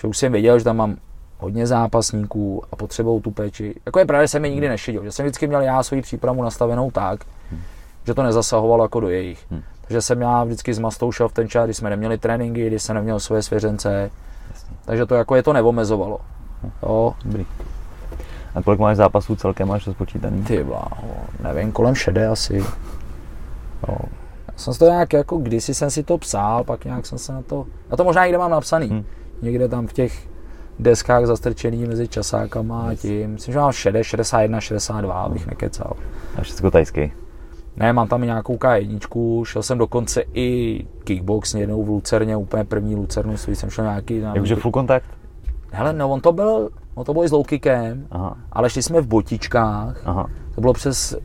Že 0.00 0.08
už 0.08 0.18
jsem 0.18 0.32
věděl, 0.32 0.58
že 0.58 0.64
tam 0.64 0.76
mám 0.76 0.96
hodně 1.38 1.66
zápasníků 1.66 2.62
a 2.72 2.76
potřebou 2.76 3.20
tu 3.20 3.30
péči. 3.30 3.74
Jako 3.86 3.98
je 3.98 4.04
právě, 4.04 4.24
že 4.24 4.28
jsem 4.28 4.42
mi 4.42 4.50
nikdy 4.50 4.68
nešidil, 4.68 5.04
že 5.04 5.12
jsem 5.12 5.26
vždycky 5.26 5.46
měl 5.46 5.60
já 5.60 5.82
svoji 5.82 6.02
přípravu 6.02 6.42
nastavenou 6.42 6.90
tak, 6.90 7.24
hmm. 7.50 7.60
Že 8.10 8.14
to 8.14 8.22
nezasahovalo 8.22 8.84
jako 8.84 9.00
do 9.00 9.08
jejich. 9.08 9.46
Hmm. 9.50 9.62
Takže 9.86 10.02
jsem 10.02 10.20
já 10.20 10.44
vždycky 10.44 10.74
s 10.74 10.78
Mastou 10.78 11.12
šel 11.12 11.28
v 11.28 11.32
ten 11.32 11.48
čas, 11.48 11.64
kdy 11.64 11.74
jsme 11.74 11.90
neměli 11.90 12.18
tréninky, 12.18 12.66
kdy 12.66 12.78
jsem 12.78 12.96
neměl 12.96 13.20
svoje 13.20 13.42
svěřence. 13.42 14.10
Jasně. 14.50 14.76
Takže 14.84 15.06
to 15.06 15.14
jako 15.14 15.34
je 15.34 15.42
to 15.42 15.52
neomezovalo. 15.52 16.20
Hm. 16.62 16.70
Jo. 16.82 17.14
Dobrý. 17.24 17.46
A 18.54 18.62
kolik 18.62 18.80
máš 18.80 18.96
zápasů 18.96 19.36
celkem, 19.36 19.68
máš 19.68 19.84
to 19.84 19.92
spočítaný? 19.92 20.42
Ty 20.42 20.64
bláho, 20.64 21.08
nevím, 21.42 21.72
kolem 21.72 21.94
šedé 21.94 22.26
asi. 22.26 22.56
Jo. 23.88 23.96
Já 24.48 24.54
jsem 24.56 24.74
to 24.74 24.84
nějak, 24.84 25.12
jako 25.12 25.36
kdysi 25.36 25.74
jsem 25.74 25.90
si 25.90 26.02
to 26.02 26.18
psal, 26.18 26.64
pak 26.64 26.84
nějak 26.84 27.06
jsem 27.06 27.18
se 27.18 27.32
na 27.32 27.42
to, 27.42 27.66
a 27.90 27.96
to 27.96 28.04
možná 28.04 28.22
někde 28.22 28.38
mám 28.38 28.50
napsaný. 28.50 28.88
Hmm. 28.88 29.04
Někde 29.42 29.68
tam 29.68 29.86
v 29.86 29.92
těch 29.92 30.28
deskách 30.78 31.26
zastrčený 31.26 31.86
mezi 31.86 32.08
časákama 32.08 32.88
a 32.90 32.94
tím. 32.94 33.30
Myslím, 33.30 33.52
že 33.52 33.58
mám 33.58 33.72
60, 33.72 34.02
61, 34.02 34.60
62, 34.60 35.22
abych 35.22 35.46
nekecal. 35.46 35.92
A 36.36 36.42
všechno 36.42 36.70
tajský? 36.70 37.12
Ne, 37.80 37.92
mám 37.92 38.08
tam 38.08 38.22
nějakou 38.22 38.56
K1, 38.56 39.44
šel 39.44 39.62
jsem 39.62 39.78
dokonce 39.78 40.22
i 40.34 40.80
kickbox 41.04 41.54
jednou 41.54 41.84
v 41.84 41.88
Lucerně, 41.88 42.36
úplně 42.36 42.64
první 42.64 42.96
Lucernu 42.96 43.36
svůj 43.36 43.56
jsem 43.56 43.70
šel 43.70 43.84
nějaký... 43.84 44.16
Jakože 44.16 44.56
full 44.56 44.72
kontakt? 44.72 45.06
Hele, 45.72 45.92
no 45.92 46.08
on 46.08 46.20
to 46.20 46.32
byl, 46.32 46.70
on 46.94 47.04
to 47.04 47.14
byl 47.14 47.24
i 47.24 47.28
s 47.28 47.32
low 47.32 47.46
kickem, 47.46 48.06
Aha. 48.10 48.36
ale 48.52 48.70
šli 48.70 48.82
jsme 48.82 49.00
v 49.00 49.06
botičkách, 49.06 50.02
Aha. 50.04 50.26
to 50.54 50.60
bylo 50.60 50.72
přes 50.72 51.16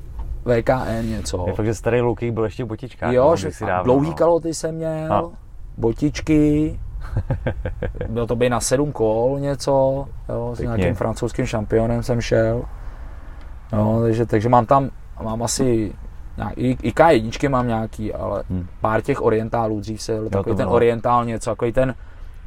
VKN 0.45 1.09
něco. 1.09 1.43
Je 1.47 1.53
fakt, 1.53 1.65
že 1.65 1.73
starý 1.73 2.01
low 2.01 2.15
kick 2.15 2.33
byl 2.33 2.43
ještě 2.43 2.63
v 2.63 2.67
botičkách. 2.67 3.13
Jo, 3.13 3.35
no, 3.43 3.51
si 3.51 3.65
dávno, 3.65 3.83
dlouhý 3.83 4.09
no. 4.09 4.15
kaloty 4.15 4.53
jsem 4.53 4.75
měl, 4.75 5.13
Aha. 5.13 5.29
botičky, 5.77 6.79
bylo 8.09 8.27
to 8.27 8.35
by 8.35 8.49
na 8.49 8.59
sedm 8.59 8.91
kol 8.91 9.37
něco, 9.39 10.05
jo, 10.29 10.55
s 10.55 10.59
nějakým 10.59 10.95
francouzským 10.95 11.45
šampionem 11.45 12.03
jsem 12.03 12.21
šel. 12.21 12.63
No, 13.73 14.01
takže, 14.01 14.25
takže 14.25 14.49
mám 14.49 14.65
tam, 14.65 14.89
mám 15.23 15.43
asi 15.43 15.93
i, 16.55 16.77
i 16.81 16.91
K1 16.91 17.49
mám 17.49 17.67
nějaký, 17.67 18.13
ale 18.13 18.43
hmm. 18.49 18.67
pár 18.81 19.01
těch 19.01 19.21
orientálů 19.21 19.79
dřív 19.79 20.01
se 20.01 20.13
byl 20.13 20.29
takový 20.29 20.55
ten 20.55 20.67
orientál 20.67 21.25
něco, 21.25 21.49
takový 21.49 21.73
ten, 21.73 21.95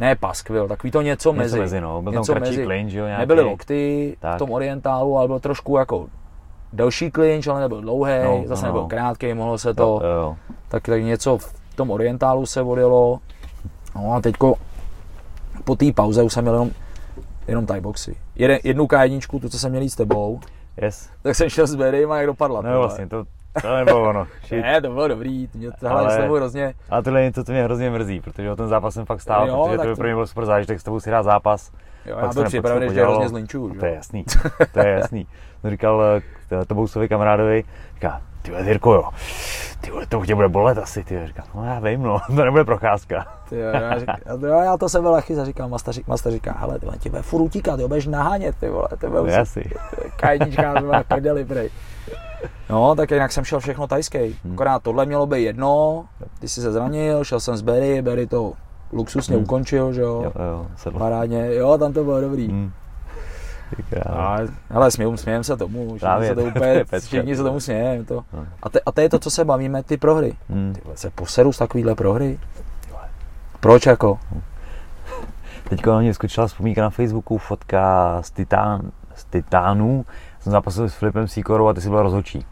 ne 0.00 0.16
paskvil, 0.16 0.68
takový 0.68 0.90
to 0.90 1.02
něco, 1.02 1.28
něco 1.28 1.32
mezi. 1.32 1.58
mezi 1.58 1.80
no. 1.80 2.02
Byl 2.02 2.12
něco 2.12 2.32
tam 2.32 2.42
mezi. 2.42 2.64
Clinch, 2.64 2.92
jo, 2.92 3.06
nějaký. 3.06 3.20
Nebyly 3.20 3.42
lokty 3.42 4.16
tak. 4.20 4.34
v 4.34 4.38
tom 4.38 4.50
orientálu, 4.50 5.18
ale 5.18 5.26
byl 5.26 5.40
trošku 5.40 5.76
jako 5.76 6.06
delší 6.72 7.10
klinč, 7.10 7.46
ale 7.46 7.60
nebyl 7.60 7.80
dlouhý, 7.80 8.12
no, 8.24 8.42
zase 8.46 8.62
no, 8.62 8.68
nebyl 8.68 8.82
no. 8.82 8.88
krátký, 8.88 9.34
mohlo 9.34 9.58
se 9.58 9.74
to, 9.74 10.00
jo, 10.02 10.10
jo. 10.10 10.36
Tak, 10.68 10.82
tak 10.82 11.02
něco 11.02 11.38
v 11.38 11.74
tom 11.76 11.90
orientálu 11.90 12.46
se 12.46 12.62
vodilo. 12.62 13.18
No 13.96 14.12
a 14.12 14.20
teďko 14.20 14.54
po 15.64 15.76
té 15.76 15.92
pauze 15.92 16.22
už 16.22 16.32
jsem 16.32 16.44
měl 16.44 16.54
jenom, 16.54 16.70
jenom 17.48 17.66
Thai 17.66 17.80
boxy. 17.80 18.16
Jeden, 18.36 18.58
jednu 18.64 18.84
K1, 18.84 19.40
tu, 19.40 19.48
co 19.48 19.58
jsem 19.58 19.70
měl 19.70 19.82
jít 19.82 19.90
s 19.90 19.96
tebou, 19.96 20.40
yes. 20.82 21.10
tak 21.22 21.34
jsem 21.34 21.48
šel 21.48 21.66
s 21.66 21.74
Berym 21.74 22.12
a 22.12 22.16
jak 22.16 22.26
dopadla. 22.26 22.62
No 22.62 22.78
vlastně, 22.78 23.06
to, 23.06 23.24
to 23.62 23.76
nebylo 23.76 24.08
ono. 24.08 24.26
Shit. 24.46 24.62
Ne, 24.62 24.80
to 24.80 24.88
bylo 24.88 25.08
dobrý, 25.08 25.48
mě 25.54 25.70
tohle 25.80 26.00
ale, 26.00 26.14
s 26.14 26.16
tebou 26.16 26.34
hrozně... 26.34 26.74
Ale 26.90 27.02
tohle 27.02 27.20
je 27.20 27.24
něco, 27.24 27.44
co 27.44 27.52
mě 27.52 27.64
hrozně 27.64 27.90
mrzí, 27.90 28.20
protože 28.20 28.50
o 28.50 28.56
ten 28.56 28.68
zápas 28.68 28.94
jsem 28.94 29.06
fakt 29.06 29.20
stál, 29.20 29.48
jo, 29.48 29.64
protože 29.64 29.78
to 29.78 29.88
by 29.88 29.94
pro 29.94 30.04
mě 30.04 30.14
byl 30.14 30.26
super 30.26 30.46
zážitek 30.46 30.80
s 30.80 30.84
tebou 30.84 31.00
si 31.00 31.10
hrát 31.10 31.22
zápas. 31.22 31.72
Jo, 32.06 32.18
já 32.20 32.28
byl 32.28 32.44
připravený, 32.44 32.94
že 32.94 33.02
hrozně 33.02 33.28
zlinču. 33.28 33.74
To 33.80 33.86
je 33.86 33.94
jasný, 33.94 34.24
to 34.72 34.80
je 34.80 34.88
jasný. 34.88 35.26
No, 35.64 35.70
říkal 35.70 36.02
eh, 36.52 36.64
Tobousovi 36.66 37.08
kamarádovi, 37.08 37.64
říká, 37.94 38.22
ty 38.42 38.52
Jirko, 38.64 38.94
jo, 38.94 39.10
ty 39.80 39.90
to 40.08 40.26
tě 40.26 40.34
bude 40.34 40.48
bolet 40.48 40.78
asi, 40.78 41.04
ty 41.04 41.26
říkám, 41.26 41.46
no 41.54 41.64
já 41.64 41.80
vím, 41.80 42.02
no, 42.02 42.18
to 42.36 42.44
nebude 42.44 42.64
procházka. 42.64 43.26
Ty 43.48 43.58
já, 43.58 43.98
říkám, 43.98 44.16
já, 44.44 44.64
já 44.64 44.76
to 44.76 44.88
sebe 44.88 45.08
lehky 45.08 45.34
zaříkám, 45.34 45.70
Masta, 45.70 45.92
říká, 45.92 46.06
Masta 46.08 46.30
říká, 46.30 46.56
hele, 46.58 46.78
ty 46.78 46.86
tě 46.98 47.10
bude 47.10 47.22
furt 47.22 47.42
utíkat, 47.42 47.76
ty 47.76 47.82
budeš 47.82 48.06
nahánět, 48.06 48.56
ty 48.60 48.68
vole, 48.68 48.88
ty 48.98 49.06
bude 49.06 49.38
asi. 49.38 49.70
Kajnička, 50.16 50.74
prdeli, 51.08 51.44
prej. 51.44 51.70
No, 52.70 52.94
tak 52.94 53.10
jinak 53.10 53.32
jsem 53.32 53.44
šel 53.44 53.60
všechno 53.60 53.86
tajský. 53.86 54.18
Hmm. 54.18 54.52
Akorát 54.52 54.82
tohle 54.82 55.06
mělo 55.06 55.26
být 55.26 55.44
jedno, 55.44 56.04
ty 56.38 56.48
jsi 56.48 56.60
se 56.60 56.72
zranil, 56.72 57.24
šel 57.24 57.40
jsem 57.40 57.56
z 57.56 57.62
Berry, 57.62 58.02
Berry 58.02 58.26
to 58.26 58.52
luxusně 58.92 59.34
hmm. 59.34 59.44
ukončil, 59.44 59.92
že 59.92 60.00
jo. 60.00 60.22
Jo, 60.24 60.32
jo, 60.84 60.92
Parádně, 60.98 61.54
jo, 61.54 61.78
tam 61.78 61.92
to 61.92 62.04
bylo 62.04 62.20
dobrý. 62.20 62.48
Hmm. 62.48 62.72
A, 64.10 64.38
ale 64.70 64.90
smějím, 64.90 65.16
smějím 65.16 65.44
se 65.44 65.56
tomu, 65.56 65.84
všichni 65.84 65.98
Právě, 65.98 66.28
se 66.28 66.34
to 66.34 66.40
úplně, 66.56 66.84
všichni 67.00 67.36
se 67.36 67.42
tomu 67.42 67.60
smějeme. 67.60 68.04
To. 68.04 68.14
No. 68.32 68.46
A, 68.62 68.68
te, 68.68 68.80
a 68.80 68.92
to 68.92 69.00
je 69.00 69.08
to, 69.08 69.18
co 69.18 69.30
se 69.30 69.44
bavíme, 69.44 69.82
ty 69.82 69.96
prohry. 69.96 70.34
Hmm. 70.50 70.72
Ty 70.74 70.80
se 70.94 71.10
poseru 71.10 71.52
z 71.52 71.58
takovýhle 71.58 71.94
prohry. 71.94 72.38
Proč 73.60 73.86
jako? 73.86 74.18
Teď 75.68 75.86
na 75.86 76.00
mě 76.00 76.14
skočila 76.14 76.46
vzpomínka 76.46 76.82
na 76.82 76.90
Facebooku, 76.90 77.38
fotka 77.38 78.18
z, 78.22 78.30
titán, 78.30 78.90
z 79.14 79.24
Titánů. 79.24 80.04
Jsem 80.40 80.52
zápasil 80.52 80.88
s 80.88 80.94
Filipem 80.94 81.28
Sikorou 81.28 81.68
a 81.68 81.74
ty 81.74 81.80
jsi 81.80 81.88
byl 81.88 82.02
rozhodčí. 82.02 82.46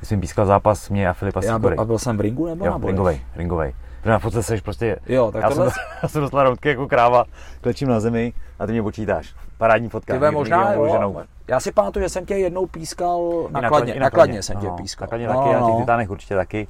Ty 0.00 0.06
jsi 0.06 0.16
mi 0.16 0.20
pískal 0.20 0.46
zápas 0.46 0.90
mě 0.90 1.08
a 1.08 1.12
Filipa 1.12 1.42
Sikory. 1.42 1.76
A 1.76 1.84
byl 1.84 1.98
jsem 1.98 2.16
v 2.16 2.20
ringu 2.20 2.46
nebo 2.46 2.64
jo, 2.64 2.78
na 2.78 2.86
ringovej, 2.86 3.20
ringovej. 3.36 3.74
Protože 4.00 4.10
na 4.10 4.18
fotce 4.18 4.42
seš 4.42 4.60
prostě, 4.60 4.98
jo, 5.06 5.32
tak 5.32 5.42
já, 5.42 5.50
jsem, 5.50 5.68
já 6.02 6.08
jsem 6.08 6.22
dostal 6.22 6.42
routky 6.42 6.68
jako 6.68 6.88
kráva, 6.88 7.24
klečím 7.60 7.88
na 7.88 8.00
zemi 8.00 8.32
a 8.58 8.66
ty 8.66 8.72
mě 8.72 8.82
počítáš. 8.82 9.34
Parádní 9.64 9.88
fotka. 9.88 10.18
Ty 10.18 10.30
možná, 10.30 10.72
jo. 10.72 11.22
Já 11.48 11.60
si 11.60 11.72
pamatuju, 11.72 12.02
že 12.04 12.08
jsem 12.08 12.26
tě 12.26 12.34
jednou 12.34 12.66
pískal 12.66 13.32
nakladně, 13.50 13.60
nakladně, 13.60 14.00
nakladně 14.00 14.42
jsem 14.42 14.56
tě 14.56 14.68
pískal. 14.76 15.04
Nakladně 15.06 15.26
no, 15.28 15.34
taky, 15.34 15.54
no. 15.54 15.66
a 15.66 15.70
těch 15.70 15.80
titánech 15.80 16.10
určitě 16.10 16.34
taky. 16.34 16.68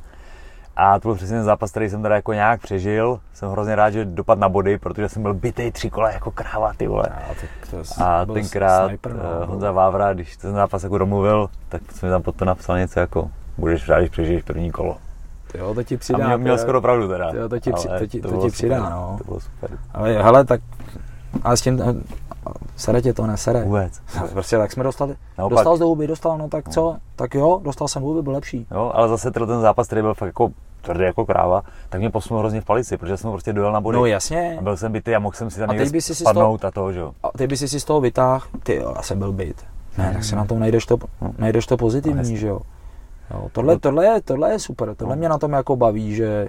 A 0.77 0.99
to 0.99 1.09
byl 1.09 1.15
přesně 1.15 1.37
ten 1.37 1.45
zápas, 1.45 1.71
který 1.71 1.91
jsem 1.91 2.03
teda 2.03 2.15
jako 2.15 2.33
nějak 2.33 2.61
přežil. 2.61 3.21
Jsem 3.33 3.51
hrozně 3.51 3.75
rád, 3.75 3.91
že 3.91 4.05
dopad 4.05 4.39
na 4.39 4.49
body, 4.49 4.79
protože 4.79 5.09
jsem 5.09 5.23
byl 5.23 5.35
bitej 5.35 5.73
tři 5.73 5.91
kola 5.91 6.11
jako 6.11 6.31
kráva, 6.31 6.73
ty 6.77 6.87
vole. 6.87 7.05
A, 7.07 7.35
tak 7.41 7.71
to 7.71 8.05
A 8.05 8.27
tenkrát 8.27 8.89
sniper, 8.89 9.13
no. 9.15 9.19
uh, 9.41 9.49
Honza 9.49 9.73
Vávra, 9.73 10.13
když 10.15 10.37
ten 10.37 10.55
zápas 10.55 10.83
jako 10.83 10.99
domluvil, 10.99 11.49
tak 11.69 11.83
jsem 11.93 12.09
mi 12.09 12.13
tam 12.13 12.23
potom 12.23 12.49
napsal 12.49 12.79
něco 12.79 13.01
jako 13.01 13.31
budeš 13.59 13.89
rád, 13.89 13.99
když 13.99 14.11
přežiješ 14.11 14.43
první 14.43 14.71
kolo. 14.71 14.97
Jo, 15.55 15.75
to 15.75 15.83
ti 15.83 15.95
A 15.95 15.99
přidá. 15.99 16.27
měl, 16.27 16.39
měl 16.39 16.55
teda. 16.57 16.63
skoro 16.63 16.81
pravdu 16.81 17.09
teda. 17.09 17.31
Jo, 17.35 17.49
to 17.49 17.59
ti 17.61 17.73
při- 17.73 17.89
to 17.99 18.07
ti- 18.07 18.21
to 18.21 18.29
bylo 18.29 18.43
ti 18.47 18.51
přidá, 18.51 18.77
super, 18.77 18.93
no. 18.93 19.15
To 19.19 19.25
bylo 19.25 19.41
super. 19.41 19.71
Ale 19.95 20.23
hele, 20.23 20.45
tak 20.45 20.61
a 21.43 21.57
s 21.57 21.61
tím, 21.61 21.83
eh, 21.83 21.95
sere 22.77 23.03
tě 23.03 23.13
to, 23.13 23.27
nesere. 23.27 23.65
Vůbec. 23.65 24.01
Prostě 24.33 24.59
tak 24.59 24.73
jsme 24.73 24.85
dostali, 24.85 25.15
Naopak. 25.39 25.57
dostal 25.57 25.79
do 25.79 25.87
huby, 25.87 26.07
dostal, 26.07 26.39
no 26.39 26.49
tak 26.49 26.69
co, 26.69 26.97
tak 27.17 27.35
jo, 27.35 27.61
dostal 27.65 27.89
jsem 27.89 28.03
huby, 28.03 28.23
byl 28.23 28.33
lepší. 28.33 28.67
Jo, 28.71 28.91
ale 28.95 29.09
zase 29.09 29.31
ten 29.31 29.61
zápas, 29.61 29.87
který 29.87 30.03
byl 30.03 30.15
fakt 30.15 30.27
jako 30.27 30.51
tvrdý 30.85 31.05
jako 31.05 31.27
kráva, 31.27 31.63
tak 31.89 32.01
mě 32.01 32.11
posunul 32.11 32.41
hrozně 32.41 32.61
v 32.61 32.65
palici, 32.65 32.97
protože 32.97 33.17
jsem 33.17 33.31
prostě 33.31 33.53
dojel 33.53 33.73
na 33.73 33.81
body. 33.81 33.97
No 33.99 34.07
jasně, 34.07 34.57
A 34.59 34.63
byl 34.63 34.77
jsem 34.77 34.93
bitý 34.93 35.15
a 35.15 35.19
mohl 35.19 35.37
jsem 35.37 35.51
si 35.51 35.61
tam 35.61 35.71
A 35.71 35.73
někde 35.73 36.01
si 36.01 36.15
si 36.15 36.15
spadnout 36.15 36.65
a 36.65 36.71
toho, 36.71 36.93
že 36.93 37.01
jo. 37.01 37.13
a 37.23 37.39
ty 37.39 37.47
by 37.47 37.57
si 37.57 37.69
si 37.69 37.81
z 37.81 37.85
toho 37.85 38.01
vytáhl, 38.01 38.47
ty 38.63 38.75
jo, 38.77 38.93
já 38.97 39.03
jsem 39.03 39.19
byl 39.19 39.33
byt. 39.33 39.65
Ne, 39.99 40.11
tak 40.13 40.25
si 40.25 40.37
na 40.37 40.45
tom 40.45 40.59
najdeš 40.59 40.87
to, 40.87 40.97
najdeš 41.39 41.67
to 41.67 41.75
No, 41.75 41.79
pozitivní, 41.79 42.19
jasně. 42.19 42.37
že 42.37 42.47
jo. 42.47 42.61
jo 43.31 43.49
tohle, 43.53 43.79
tohle, 43.79 44.05
je, 44.05 44.21
tohle 44.23 44.51
je 44.53 44.59
super, 44.59 44.95
tohle 44.95 45.17
mě 45.17 45.29
na 45.29 45.39
tom 45.39 45.53
jako 45.53 45.77
baví, 45.77 46.15
že 46.15 46.49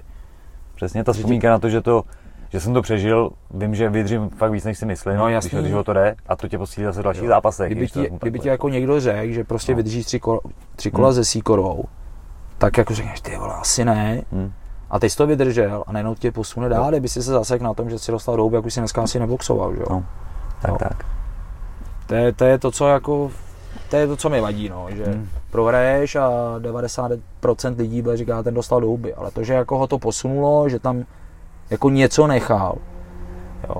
Přesně 0.74 1.04
ta 1.04 1.12
vzpomínka 1.12 1.50
na 1.50 1.58
to, 1.58 1.68
že 1.68 1.80
to 1.80 2.02
že 2.50 2.60
jsem 2.60 2.74
to 2.74 2.82
přežil, 2.82 3.30
vím, 3.50 3.74
že 3.74 3.88
vydržím 3.90 4.30
fakt 4.30 4.50
víc, 4.52 4.64
než 4.64 4.78
si 4.78 4.86
myslím, 4.86 5.16
No, 5.16 5.24
když, 5.24 5.34
jasný. 5.34 5.60
když 5.60 5.72
o 5.72 5.84
to 5.84 5.92
jde 5.92 6.14
a 6.26 6.36
to 6.36 6.48
tě 6.48 6.58
posílí 6.58 6.84
zase 6.84 7.00
v 7.00 7.04
dalších 7.04 7.28
zápasech. 7.28 7.66
kdyby 7.66 7.80
když 7.80 7.92
ti, 7.92 8.10
kdyby 8.20 8.38
ti 8.38 8.48
jako 8.48 8.68
někdo 8.68 9.00
řekl, 9.00 9.32
že 9.32 9.44
prostě 9.44 9.72
No. 9.72 9.76
vydržíš 9.76 10.06
tři 10.06 10.20
kola, 10.20 10.40
tři 10.76 10.90
kola 10.90 11.12
se 11.12 11.24
síkorou, 11.24 11.84
tak 12.58 12.78
jako 12.78 12.94
řekneš, 12.94 13.20
ty 13.20 13.36
vole, 13.36 13.54
asi 13.54 13.84
ne. 13.84 14.22
Hm. 14.32 14.52
A 14.90 14.98
ty 14.98 15.10
jsi 15.10 15.16
to 15.16 15.26
vydržel 15.26 15.84
a 15.86 15.92
najednou 15.92 16.14
tě 16.14 16.32
posune 16.32 16.68
dál, 16.68 16.90
kdyby 16.90 17.08
si 17.08 17.22
se 17.22 17.30
zasek 17.30 17.62
na 17.62 17.74
tom, 17.74 17.90
že 17.90 17.98
si 17.98 18.12
dostal 18.12 18.36
do 18.36 18.42
huby, 18.42 18.56
jak 18.56 18.66
už 18.66 18.74
si 18.74 18.80
dneska 18.80 19.02
asi 19.02 19.18
neboxoval, 19.18 19.74
že 19.74 19.80
jo. 19.80 19.86
No. 19.90 20.04
Tak, 20.62 20.70
No. 20.70 20.78
tak. 20.78 21.04
To 22.06 22.14
je, 22.14 22.32
to 22.32 22.44
je 22.44 22.58
to, 22.58 22.70
co 22.70 22.88
jako, 22.88 23.30
to 23.90 23.96
je 23.96 24.06
to, 24.06 24.16
co 24.16 24.28
mi 24.30 24.40
vadí, 24.40 24.68
no, 24.68 24.86
že 24.90 25.04
Hmm. 25.04 25.28
prohraješ 25.50 26.16
a 26.16 26.30
90% 26.58 27.78
lidí 27.78 28.02
bude 28.02 28.16
říká, 28.16 28.42
ten 28.42 28.54
dostal 28.54 28.80
do 28.80 28.86
huby, 28.86 29.14
ale 29.14 29.30
to, 29.30 29.44
že 29.44 29.54
jako 29.54 29.78
ho 29.78 29.86
to 29.86 29.98
posunulo, 29.98 30.68
že 30.68 30.78
tam 30.78 31.04
jako 31.70 31.90
něco 31.90 32.26
nechal, 32.26 32.78
jo. 33.68 33.76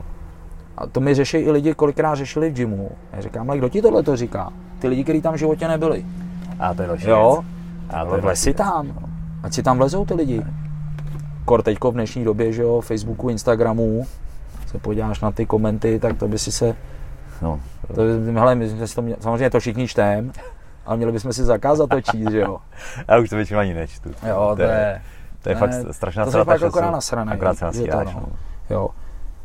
A 0.77 0.87
to 0.87 1.01
mi 1.01 1.15
řeší 1.15 1.37
i 1.37 1.51
lidi, 1.51 1.75
kolikrát 1.75 2.15
řešili 2.15 2.51
v 2.51 2.53
gymu. 2.53 2.91
Já 3.13 3.21
říkám, 3.21 3.51
ale 3.51 3.59
kdo 3.59 3.69
ti 3.69 3.83
tohle 3.83 4.03
to 4.03 4.17
říká? 4.17 4.53
Ty 4.79 4.89
lidi, 4.89 5.05
kteří 5.05 5.23
tam 5.23 5.35
v 5.35 5.37
životě 5.37 5.69
nebyli. 5.69 6.07
A 6.59 6.75
to 6.75 6.83
je 6.83 6.89
další 6.89 7.09
Jo. 7.09 7.45
A 7.91 8.05
to 8.05 8.15
je 8.15 8.21
vlez 8.21 8.41
si 8.41 8.55
tam. 8.55 8.95
Ať 9.43 9.53
si 9.53 9.63
tam 9.63 9.79
vlezou 9.79 10.05
ty 10.05 10.15
lidi. 10.15 10.43
Kor 11.45 11.63
teďko 11.63 11.91
v 11.91 11.95
dnešní 11.95 12.25
době, 12.25 12.53
že 12.53 12.63
jo, 12.63 12.81
Facebooku, 12.81 13.29
Instagramu, 13.29 14.07
se 14.67 14.79
podíváš 14.79 15.21
na 15.21 15.31
ty 15.31 15.47
komenty, 15.47 15.99
tak 15.99 16.17
to 16.17 16.29
by 16.29 16.39
si 16.39 16.53
se. 16.53 16.75
No, 17.43 17.61
to, 17.95 18.03
hele, 18.33 18.55
my 18.55 18.69
jsme 18.69 18.87
si 18.87 18.95
to 18.95 19.03
mě, 19.03 19.17
samozřejmě 19.21 19.51
to 19.51 19.61
všichni 19.61 19.89
čtem, 19.89 20.33
ale 20.87 20.97
měli 20.97 21.13
bychom 21.13 21.33
si 21.33 21.45
zakázat 21.45 21.91
to 21.91 22.01
číst, 22.01 22.31
že 22.31 22.41
jo. 22.41 22.59
já 23.09 23.19
už 23.19 23.31
to 23.31 23.37
většinou 23.37 23.61
ani 23.61 23.75
nečtu. 23.75 24.11
Jo, 24.29 24.53
to 24.57 24.63
je, 24.63 25.03
to 25.47 25.51
je 25.51 25.55
ne, 25.55 25.83
fakt 25.83 25.95
strašná 25.95 26.25
to 26.25 26.31
jsem 26.31 26.45
fakt 26.45 26.63
akorát 26.63 26.91
nasranej, 26.91 27.35
Akorát 27.35 27.55
se 27.55 27.61
to 27.61 27.67
nasíráš. 27.67 28.15
no. 28.15 28.21
No. 28.21 28.29
jo. 28.71 28.89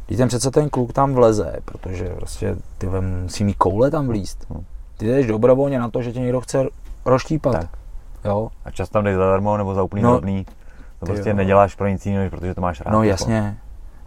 Když 0.07 0.17
ten 0.17 0.27
přece 0.27 0.51
ten 0.51 0.69
kluk 0.69 0.93
tam 0.93 1.13
vleze, 1.13 1.55
protože 1.65 2.09
prostě 2.09 2.55
ty 2.77 2.87
vem- 2.87 3.21
musí 3.23 3.43
mít 3.43 3.53
koule 3.57 3.91
tam 3.91 4.07
vlíst. 4.07 4.45
No. 4.49 4.63
Ty 4.97 5.07
jdeš 5.07 5.27
dobrovolně 5.27 5.79
na 5.79 5.89
to, 5.89 6.01
že 6.01 6.11
tě 6.11 6.19
někdo 6.19 6.41
chce 6.41 6.63
roštípat. 7.05 7.53
Tak. 7.53 7.69
Jo, 8.25 8.49
A 8.65 8.71
čas 8.71 8.89
tam 8.89 9.03
jdeš 9.03 9.15
zadarmo 9.15 9.57
nebo 9.57 9.73
za 9.73 9.83
úplný 9.83 10.01
No, 10.01 10.11
rodný. 10.13 10.45
To 10.99 11.05
prostě 11.05 11.29
jo. 11.29 11.35
neděláš 11.35 11.75
pro 11.75 11.87
nic 11.87 12.05
jiného, 12.05 12.29
protože 12.29 12.53
to 12.55 12.61
máš 12.61 12.81
rád. 12.81 12.91
no 12.91 13.03
jako. 13.03 13.09
jasně. 13.09 13.57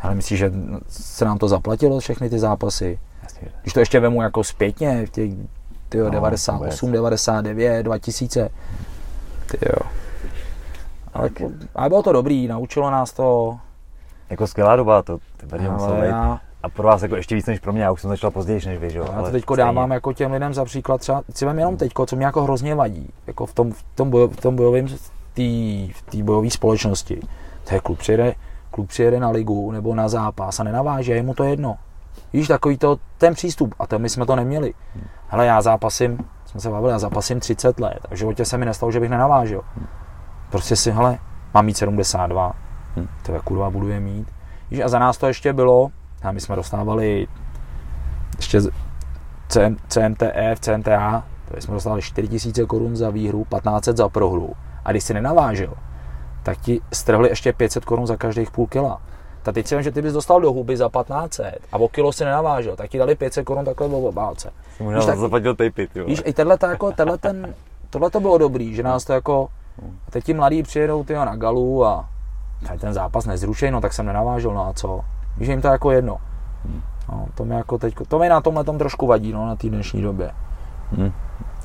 Ale 0.01 0.15
myslíš, 0.15 0.39
že 0.39 0.53
se 0.89 1.25
nám 1.25 1.39
to 1.39 1.49
zaplatilo 1.49 2.01
všechny 2.01 2.31
ty 2.31 2.39
zápasy? 2.39 2.99
Jasně. 3.23 3.49
Když 3.63 3.75
to 3.75 3.81
ještě 3.81 4.01
vemu 4.01 4.23
jako 4.23 4.45
zpětně, 4.45 5.07
v 5.07 5.11
těch 5.11 5.33
tyjo, 5.89 6.05
No, 6.05 6.11
98, 6.11 6.93
99, 6.93 7.83
2000. 7.83 8.49
Ty 9.51 9.59
Ale, 11.15 11.31
ale 11.75 11.89
bylo 11.89 12.03
to 12.03 12.13
dobrý, 12.13 12.49
naučilo 12.49 12.91
nás 12.91 13.13
to. 13.13 13.59
Jako 14.31 14.47
skvělá 14.47 14.77
doba, 14.77 15.03
to 15.03 15.19
ty 15.37 15.47
brně 15.47 15.69
muselo 15.71 15.95
být. 15.95 16.07
já, 16.07 16.41
A 16.63 16.69
pro 16.69 16.87
vás 16.87 17.03
jako 17.03 17.17
ještě 17.17 17.35
víc 17.35 17.47
než 17.47 17.61
pro 17.61 17.73
mě, 17.73 17.83
já 17.83 17.91
už 17.91 18.01
jsem 18.01 18.11
začal 18.11 18.31
později 18.31 18.61
než 18.67 18.79
vy, 18.79 18.91
že 18.91 18.99
jo. 18.99 19.07
já 19.17 19.23
to 19.23 19.31
teďko 19.31 19.55
stejně. 19.55 19.67
dávám 19.67 19.91
jako 19.91 20.13
těm 20.13 20.33
lidem 20.33 20.55
za 20.55 20.65
příklad 20.65 21.01
třeba, 21.01 21.23
si 21.35 21.47
vem 21.47 21.59
jenom 21.59 21.77
teďko, 21.77 22.07
co 22.07 22.17
mě 22.17 22.27
jako 22.27 22.43
hrozně 22.43 22.75
vadí, 22.75 23.11
jako 23.27 23.47
v 23.47 23.55
tom, 23.55 23.73
v 23.73 23.85
tom, 23.95 24.11
bojo, 24.11 24.29
v 24.29 24.37
tom 24.41 24.57
bojovém, 24.57 24.87
v 25.93 26.03
té 26.11 26.23
bojové 26.23 26.51
společnosti. 26.51 27.21
To 27.69 27.75
je 27.75 27.81
klub 27.81 27.99
přijede, 27.99 28.35
klub 28.71 28.89
přijede 28.89 29.21
na 29.21 29.31
ligu 29.31 29.71
nebo 29.73 29.95
na 29.95 30.09
zápas 30.09 30.61
a 30.61 30.65
nenaváží, 30.65 31.13
a 31.13 31.17
je 31.17 31.23
mu 31.23 31.35
to 31.35 31.45
jedno. 31.45 31.77
Víš, 32.33 32.49
takový 32.49 32.79
to, 32.79 32.97
ten 33.19 33.35
přístup, 33.35 33.75
a 33.79 33.87
to 33.87 33.99
my 33.99 34.09
jsme 34.09 34.27
to 34.27 34.37
neměli. 34.37 34.75
Hele, 35.29 35.47
já 35.47 35.63
zápasím, 35.63 36.19
jsme 36.47 36.61
se 36.61 36.71
bavili, 36.71 36.93
já 36.93 36.99
zápasím 36.99 37.41
30 37.41 37.81
let 37.81 37.99
a 38.11 38.15
v 38.15 38.19
životě 38.19 38.45
se 38.45 38.59
mi 38.59 38.67
nestalo, 38.67 38.93
že 38.93 39.01
bych 39.01 39.11
nenavážil. 39.11 39.63
Prostě 40.51 40.77
si, 40.77 40.91
hele, 40.91 41.19
mám 41.55 41.67
mít 41.67 41.77
72, 41.77 42.53
Hmm. 42.97 43.09
to 43.23 43.33
je 43.33 43.41
kurva 43.45 43.71
budu 43.71 43.89
je 43.89 44.01
mít. 44.01 44.29
Víš, 44.71 44.81
a 44.81 44.89
za 44.89 44.99
nás 44.99 45.19
to 45.19 45.27
ještě 45.27 45.53
bylo, 45.53 45.91
a 46.23 46.33
my 46.33 46.41
jsme 46.41 46.57
dostávali 46.57 47.27
ještě 48.37 48.61
CM, 49.49 49.77
CMTF, 49.89 50.61
CMTA, 50.61 51.25
to 51.49 51.61
jsme 51.61 51.75
dostali 51.75 52.03
4000 52.03 52.67
korun 52.67 52.97
za 52.97 53.11
výhru, 53.11 53.45
1500 53.45 53.97
za 53.97 54.09
prohru. 54.09 54.53
A 54.85 54.91
když 54.91 55.05
si 55.05 55.15
nenavážil, 55.15 55.75
tak 56.43 56.59
ti 56.59 56.81
strhli 56.93 57.29
ještě 57.29 57.53
500 57.53 57.85
korun 57.85 58.07
za 58.07 58.17
každých 58.17 58.51
půl 58.51 58.67
kila. 58.67 59.01
Tak 59.43 59.55
teď 59.55 59.67
si 59.67 59.75
vím, 59.75 59.83
že 59.83 59.91
ty 59.91 60.03
bys 60.03 60.13
dostal 60.13 60.41
do 60.41 60.53
huby 60.53 60.77
za 60.77 60.89
1500 60.89 61.59
a 61.73 61.77
o 61.77 61.89
kilo 61.89 62.13
si 62.13 62.25
nenavážil, 62.25 62.77
tak 62.77 62.91
ti 62.91 62.99
dali 62.99 63.15
500 63.15 63.45
korun 63.45 63.65
takhle 63.65 63.89
v 63.89 63.95
obálce. 63.95 64.51
Možná 64.81 65.01
zaplatil 65.01 65.55
vole. 65.55 66.07
Víš, 66.07 66.23
i 66.25 66.33
tenhle, 66.33 66.59
ta, 66.59 66.71
jako, 66.71 66.93
tenhle 66.93 67.19
ten, 67.19 67.55
tohle 67.91 68.11
to 68.11 68.21
bylo 68.21 68.39
dobrý, 68.39 68.75
že 68.75 68.83
nás 68.83 69.05
to 69.05 69.13
jako, 69.13 69.49
a 69.83 70.11
teď 70.11 70.25
ti 70.25 70.35
mladí 70.35 70.63
přijedou 70.63 71.05
tyjo, 71.05 71.25
na 71.25 71.37
galu 71.37 71.87
a 71.87 72.09
ten 72.81 72.95
zápas 72.95 73.27
nezrušej, 73.27 73.71
no 73.71 73.81
tak 73.81 73.93
jsem 73.93 74.07
nenavážil, 74.07 74.55
no 74.55 74.67
a 74.67 74.73
co? 74.73 75.01
Víš, 75.37 75.47
že 75.47 75.53
jim 75.53 75.63
to 75.63 75.69
jako 75.69 75.91
jedno. 75.91 76.17
No, 77.09 77.27
to 77.35 77.45
mi 77.45 77.55
jako 77.55 77.79
teď, 77.79 77.95
to 78.09 78.19
mi 78.19 78.29
na 78.29 78.41
tomhle 78.41 78.65
tom 78.65 78.79
trošku 78.79 79.07
vadí, 79.07 79.33
no, 79.33 79.47
na 79.47 79.57
té 79.57 79.69
dnešní 79.69 80.03
době. 80.03 80.31
Hm. 80.93 81.13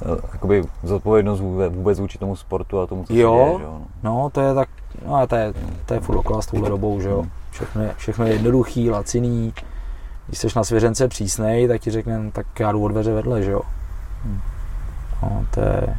Eh, 0.02 0.22
Jakoby 0.34 0.64
zodpovědnost 0.84 1.40
vůbec, 1.40 1.74
vůbec 1.74 2.00
vůči 2.00 2.18
tomu 2.18 2.36
sportu 2.36 2.80
a 2.80 2.88
tomu, 2.88 3.04
co 3.04 3.14
Jo. 3.14 3.32
se 3.32 3.46
děje, 3.46 3.58
že 3.58 3.64
jo. 3.64 3.80
no. 4.04 4.14
No, 4.24 4.30
to 4.30 4.42
je 4.42 4.54
tak, 4.54 4.70
no 5.08 5.28
to 5.28 5.36
je, 5.36 5.54
to 5.86 5.94
je 5.94 6.00
furt 6.00 6.16
dokola 6.16 6.42
s 6.42 6.46
touhle 6.46 6.70
dobou, 6.70 7.02
že 7.02 7.10
jo. 7.10 7.26
Všechno 7.52 7.82
je, 7.82 7.94
všechno 7.98 8.26
je 8.26 8.34
jednoduchý, 8.34 8.90
laciný. 8.90 9.54
Když 10.28 10.40
jsi 10.40 10.48
na 10.56 10.64
svěřence 10.64 11.08
přísnej, 11.08 11.68
tak 11.68 11.82
ti 11.82 11.92
řekne, 11.92 12.20
no, 12.20 12.32
tak 12.32 12.60
já 12.60 12.72
jdu 12.72 12.84
od 12.84 12.88
dveře 12.88 13.14
vedle, 13.14 13.44
že 13.44 13.52
jo. 13.52 13.62
No, 15.24 15.46
to 15.52 15.60
je, 15.62 15.98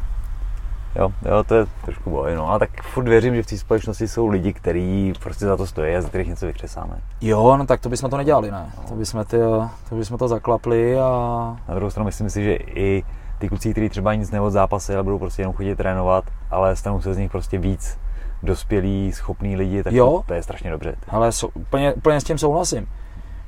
Jo, 0.95 1.09
jo, 1.25 1.43
to 1.43 1.55
je 1.55 1.65
trošku 1.85 2.09
boj, 2.09 2.35
no. 2.35 2.49
Ale 2.49 2.59
tak 2.59 2.69
furt 2.83 3.03
věřím, 3.03 3.35
že 3.35 3.43
v 3.43 3.45
té 3.45 3.57
společnosti 3.57 4.07
jsou 4.07 4.27
lidi, 4.27 4.53
kteří 4.53 5.13
prostě 5.23 5.45
za 5.45 5.57
to 5.57 5.67
stojí 5.67 5.95
a 5.95 6.01
za 6.01 6.07
kterých 6.09 6.27
něco 6.27 6.45
vykřesáme. 6.45 7.01
Jo, 7.21 7.57
no 7.57 7.65
tak 7.65 7.81
to 7.81 7.89
bychom 7.89 8.09
to 8.09 8.17
nedělali, 8.17 8.51
ne? 8.51 8.71
To 8.89 8.95
bychom, 8.95 9.25
ty, 9.25 9.37
to 9.89 9.95
bychom 9.95 10.17
to 10.17 10.27
zaklapli 10.27 10.99
a... 10.99 11.09
Na 11.67 11.75
druhou 11.75 11.91
stranu 11.91 12.05
myslím 12.05 12.29
si, 12.29 12.43
že 12.43 12.55
i 12.55 13.03
ty 13.37 13.49
kluci, 13.49 13.71
kteří 13.71 13.89
třeba 13.89 14.13
nic 14.13 14.31
neod 14.31 14.53
zápasy, 14.53 14.93
ale 14.93 15.03
budou 15.03 15.19
prostě 15.19 15.41
jenom 15.41 15.55
chodit 15.55 15.75
trénovat, 15.75 16.23
ale 16.51 16.75
stanou 16.75 17.01
se 17.01 17.13
z 17.13 17.17
nich 17.17 17.31
prostě 17.31 17.57
víc 17.57 17.97
dospělí, 18.43 19.11
schopní 19.11 19.55
lidi, 19.55 19.83
tak 19.83 19.93
Jo. 19.93 20.05
to, 20.05 20.23
to 20.27 20.33
je 20.33 20.43
strašně 20.43 20.71
dobře. 20.71 20.95
Ale 21.07 21.31
so, 21.31 21.61
úplně, 21.61 21.93
úplně 21.93 22.21
s 22.21 22.23
tím 22.23 22.37
souhlasím. 22.37 22.87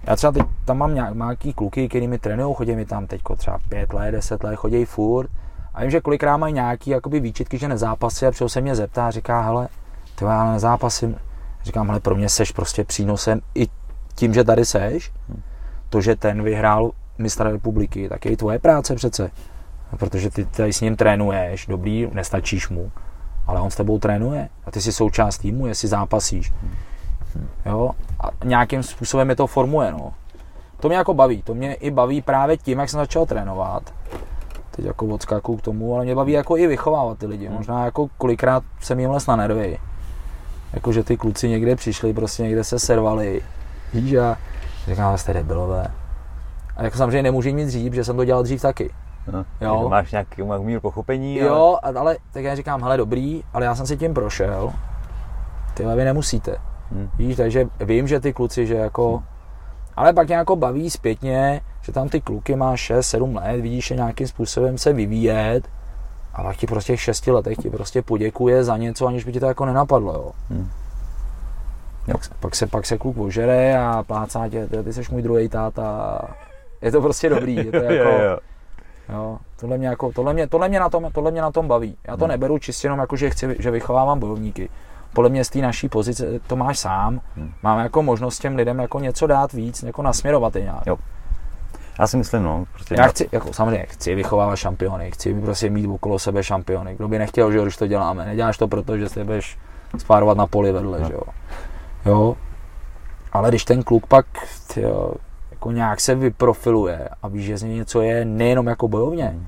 Já 0.07 0.15
třeba 0.15 0.31
teď 0.31 0.43
tam 0.65 0.77
mám 0.77 0.95
nějak, 0.95 1.15
nějaký 1.15 1.53
kluky, 1.53 1.89
který 1.89 2.07
mi 2.07 2.19
trénují, 2.19 2.55
chodí 2.55 2.75
mi 2.75 2.85
tam 2.85 3.07
teď 3.07 3.21
třeba 3.37 3.59
5 3.69 3.93
let, 3.93 4.11
10 4.11 4.43
let, 4.43 4.55
chodí 4.55 4.85
furt. 4.85 5.29
A 5.74 5.82
vím, 5.82 5.91
že 5.91 6.01
kolikrát 6.01 6.38
mají 6.38 6.53
nějaký 6.53 6.89
jakoby 6.89 7.19
výčitky, 7.19 7.57
že 7.57 7.67
nezápasí 7.67 8.26
a 8.26 8.32
přijel 8.32 8.49
se 8.49 8.61
mě 8.61 8.76
zeptá 8.76 9.07
a 9.07 9.11
říká, 9.11 9.41
hele, 9.41 9.67
ty 10.15 10.26
já 10.26 10.51
nezápasím. 10.51 11.15
Říkám, 11.63 11.88
hele, 11.88 11.99
pro 11.99 12.15
mě 12.15 12.30
seš 12.30 12.51
prostě 12.51 12.84
přínosem 12.84 13.41
i 13.55 13.67
tím, 14.15 14.34
že 14.34 14.43
tady 14.43 14.65
seš. 14.65 15.11
To, 15.89 16.01
že 16.01 16.15
ten 16.15 16.43
vyhrál 16.43 16.91
mistra 17.17 17.49
republiky, 17.49 18.09
tak 18.09 18.26
je 18.26 18.32
i 18.32 18.38
tvoje 18.38 18.59
práce 18.59 18.95
přece. 18.95 19.32
Protože 19.97 20.30
ty 20.30 20.45
tady 20.45 20.74
s 20.74 20.82
ním 20.82 20.95
trénuješ, 20.95 21.67
dobrý, 21.67 22.09
nestačíš 22.13 22.69
mu, 22.69 22.91
ale 23.47 23.61
on 23.61 23.69
s 23.69 23.76
tebou 23.76 23.99
trénuje 23.99 24.49
a 24.65 24.71
ty 24.71 24.82
jsi 24.82 24.91
součást 24.91 25.38
týmu, 25.38 25.67
jestli 25.67 25.88
zápasíš. 25.88 26.53
Jo? 27.65 27.91
A 28.19 28.45
nějakým 28.45 28.84
způsobem 28.84 29.30
je 29.30 29.36
to 29.36 29.47
formuje. 29.47 29.91
No. 29.91 30.13
To 30.80 30.88
mě 30.88 30.97
jako 30.97 31.13
baví. 31.13 31.41
To 31.41 31.53
mě 31.53 31.74
i 31.74 31.91
baví 31.91 32.21
právě 32.21 32.57
tím, 32.57 32.80
jak 32.80 32.89
jsem 32.89 32.99
začal 32.99 33.26
trénovat. 33.26 33.93
Teď 34.76 34.86
jako 34.86 35.05
odskakuju 35.05 35.57
k 35.57 35.61
tomu, 35.61 35.95
ale 35.95 36.03
mě 36.03 36.15
baví 36.15 36.32
jako 36.32 36.57
i 36.57 36.67
vychovávat 36.67 37.17
ty 37.17 37.26
lidi. 37.26 37.49
Možná 37.49 37.86
jako 37.86 38.07
kolikrát 38.17 38.63
jsem 38.82 38.99
jim 38.99 39.09
les 39.09 39.28
na 39.28 39.36
nervy. 39.36 39.80
Jako, 40.74 40.91
že 40.93 41.03
ty 41.03 41.17
kluci 41.17 41.49
někde 41.49 41.76
přišli, 41.76 42.13
prostě 42.13 42.43
někde 42.43 42.63
se 42.63 42.80
servali. 42.80 43.41
Víš, 43.93 44.13
a 44.13 44.38
říkám, 44.88 45.17
jste 45.17 45.34
debilové. 45.34 45.88
A 46.78 46.84
jako 46.84 46.97
samozřejmě 46.97 47.24
nemůžu 47.24 47.49
nic 47.49 47.69
říct, 47.69 47.93
že 47.93 48.03
jsem 48.03 48.17
to 48.17 48.26
dělal 48.26 48.43
dřív 48.43 48.61
taky. 48.61 48.93
No. 49.32 49.39
Jo. 49.39 49.74
Jako 49.74 49.89
máš 49.89 50.11
nějaký 50.11 50.41
míru 50.57 50.82
pochopení, 50.82 51.41
ale 51.41 51.49
Jo, 51.49 51.78
ale 51.84 52.17
tak 52.32 52.43
já 52.43 52.55
říkám, 52.55 52.82
hele 52.84 52.97
dobrý, 52.97 53.43
ale 53.53 53.65
já 53.65 53.76
jsem 53.76 53.88
si 53.88 53.97
tím 53.97 54.13
prošel. 54.13 54.74
ty 55.74 55.86
vy 55.86 56.03
nemusíte. 56.03 56.57
Hmm. 56.91 57.09
Víš, 57.17 57.38
takže 57.38 57.67
vím, 57.80 58.07
že 58.07 58.19
ty 58.19 58.34
kluci, 58.34 58.67
že 58.67 58.76
jako, 58.76 59.17
hmm. 59.17 59.26
Ale 59.95 60.13
pak 60.13 60.27
nějak 60.27 60.51
baví 60.51 60.89
zpětně, 60.89 61.61
že 61.81 61.91
tam 61.91 62.09
ty 62.09 62.21
kluky 62.21 62.55
má 62.55 62.75
6-7 62.75 63.35
let, 63.35 63.61
vidíš 63.61 63.91
je 63.91 63.97
nějakým 63.97 64.27
způsobem 64.27 64.77
se 64.77 64.93
vyvíjet 64.93 65.67
a 66.33 66.43
pak 66.43 66.57
ti 66.57 66.67
prostě 66.67 66.95
v 66.95 67.01
6 67.01 67.27
letech 67.27 67.57
ti 67.57 67.69
prostě 67.69 68.01
poděkuje 68.01 68.63
za 68.63 68.77
něco, 68.77 69.07
aniž 69.07 69.23
by 69.23 69.31
ti 69.31 69.39
to 69.39 69.45
jako 69.45 69.65
nenapadlo, 69.65 70.13
jo. 70.13 70.31
Hmm. 70.49 70.69
Jo. 72.07 72.13
Pak, 72.17 72.21
pak, 72.39 72.55
se, 72.55 72.67
pak 72.67 72.85
se 72.85 72.97
kluk 72.97 73.17
ožere 73.17 73.77
a 73.77 74.03
plácá 74.07 74.49
tě, 74.49 74.67
ty, 74.67 74.83
ty 74.83 74.93
jsi 74.93 75.01
můj 75.11 75.21
druhý 75.21 75.49
táta. 75.49 76.19
Je 76.81 76.91
to 76.91 77.01
prostě 77.01 77.29
dobrý, 77.29 77.55
je 77.55 77.71
to 77.71 77.77
jako, 77.91 78.09
jo, 78.09 78.19
jo. 78.19 78.37
Jo, 79.09 79.37
tohle, 79.59 79.77
mě 79.77 79.87
jako, 79.87 80.11
tohle, 80.11 80.33
mě, 80.33 80.47
tohle, 80.47 80.69
mě 80.69 80.79
na 80.79 80.89
tom, 80.89 81.09
tohle 81.13 81.31
mě 81.31 81.41
na 81.41 81.51
tom 81.51 81.67
baví. 81.67 81.97
Já 82.07 82.17
to 82.17 82.25
hmm. 82.25 82.31
neberu 82.31 82.57
čistě 82.57 82.85
jenom 82.85 82.99
jako, 82.99 83.15
že, 83.15 83.29
chci, 83.29 83.55
že 83.59 83.71
vychovávám 83.71 84.19
bojovníky. 84.19 84.69
Podle 85.14 85.30
mě 85.30 85.43
z 85.43 85.49
té 85.49 85.59
naší 85.59 85.89
pozice 85.89 86.26
to 86.47 86.55
máš 86.55 86.80
sám. 86.80 87.22
Hmm. 87.36 87.53
Máme 87.64 87.84
jako 87.84 88.03
možnost 88.03 88.39
těm 88.39 88.55
lidem 88.55 88.80
jako 88.80 88.99
něco 88.99 89.28
dát 89.28 89.53
víc, 89.53 89.84
jako 89.84 90.01
nasměrovat 90.01 90.55
je 90.55 90.61
nějak. 90.61 90.88
Jo. 90.88 90.97
Já 91.99 92.07
si 92.07 92.18
myslím, 92.18 92.43
no. 92.43 92.66
Prostě 92.74 92.95
já 92.97 93.07
chci, 93.07 93.30
jako 93.32 93.53
samozřejmě, 93.53 93.86
chci 93.86 94.16
vychovávat 94.16 94.57
šampiony, 94.57 95.11
chci 95.11 95.34
prostě 95.34 95.70
mít 95.70 95.88
okolo 95.88 96.20
sebe 96.20 96.43
šampiony. 96.43 96.95
Kdo 96.95 97.07
by 97.07 97.20
nechtěl, 97.20 97.51
že 97.51 97.61
když 97.61 97.78
to 97.78 97.88
děláme. 97.88 98.26
Neděláš 98.26 98.57
to 98.57 98.68
proto, 98.68 98.97
že 98.97 99.09
se 99.09 99.24
budeš 99.24 99.57
spárovat 99.97 100.38
na 100.38 100.47
poli 100.47 100.72
vedle, 100.72 100.99
no. 100.99 101.07
že 101.07 101.14
jo. 101.14 101.22
Jo. 102.05 102.38
Ale 103.32 103.49
když 103.49 103.66
ten 103.66 103.84
kluk 103.84 104.07
pak 104.07 104.26
tyjo, 104.74 105.14
jako 105.51 105.72
nějak 105.72 105.99
se 105.99 106.16
vyprofiluje 106.16 107.09
a 107.22 107.28
víš, 107.28 107.45
že 107.45 107.57
z 107.57 107.64
něj 107.64 107.76
něco 107.76 108.01
je 108.01 108.26
nejenom 108.26 108.68
jako 108.68 108.88
bojovně, 108.88 109.26
hmm. 109.26 109.47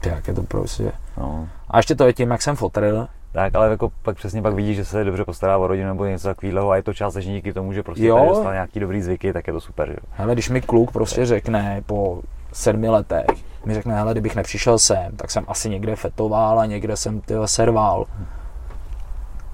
tak 0.00 0.28
je 0.28 0.34
to 0.34 0.42
prostě. 0.42 0.92
No. 1.16 1.48
A 1.70 1.76
ještě 1.76 1.94
to 1.94 2.06
je 2.06 2.12
tím, 2.12 2.30
jak 2.30 2.42
jsem 2.42 2.56
fotril, 2.56 3.08
tak, 3.32 3.54
ale 3.54 3.70
jako 3.70 3.92
pak 4.02 4.16
přesně 4.16 4.42
pak 4.42 4.54
vidíš, 4.54 4.76
že 4.76 4.84
se 4.84 5.04
dobře 5.04 5.24
postará 5.24 5.58
o 5.58 5.66
rodinu 5.66 5.88
nebo 5.88 6.04
něco 6.04 6.28
takového 6.28 6.70
a 6.70 6.76
je 6.76 6.82
to 6.82 6.94
částečně 6.94 7.32
díky 7.32 7.52
tomu, 7.52 7.72
že 7.72 7.82
prostě 7.82 8.06
jo. 8.06 8.26
dostal 8.28 8.52
nějaký 8.52 8.80
dobrý 8.80 9.02
zvyky, 9.02 9.32
tak 9.32 9.46
je 9.46 9.52
to 9.52 9.60
super. 9.60 9.90
Jo. 9.90 9.96
Ale 10.18 10.32
když 10.32 10.50
mi 10.50 10.60
kluk 10.60 10.92
prostě 10.92 11.26
řekne 11.26 11.82
po 11.86 12.22
sedmi 12.52 12.88
letech, 12.88 13.26
mi 13.64 13.74
řekne, 13.74 13.94
hele, 13.94 14.12
kdybych 14.12 14.36
nepřišel 14.36 14.78
sem, 14.78 15.16
tak 15.16 15.30
jsem 15.30 15.44
asi 15.48 15.70
někde 15.70 15.96
fetoval 15.96 16.60
a 16.60 16.66
někde 16.66 16.96
jsem 16.96 17.20
tyhle 17.20 17.48
serval. 17.48 18.06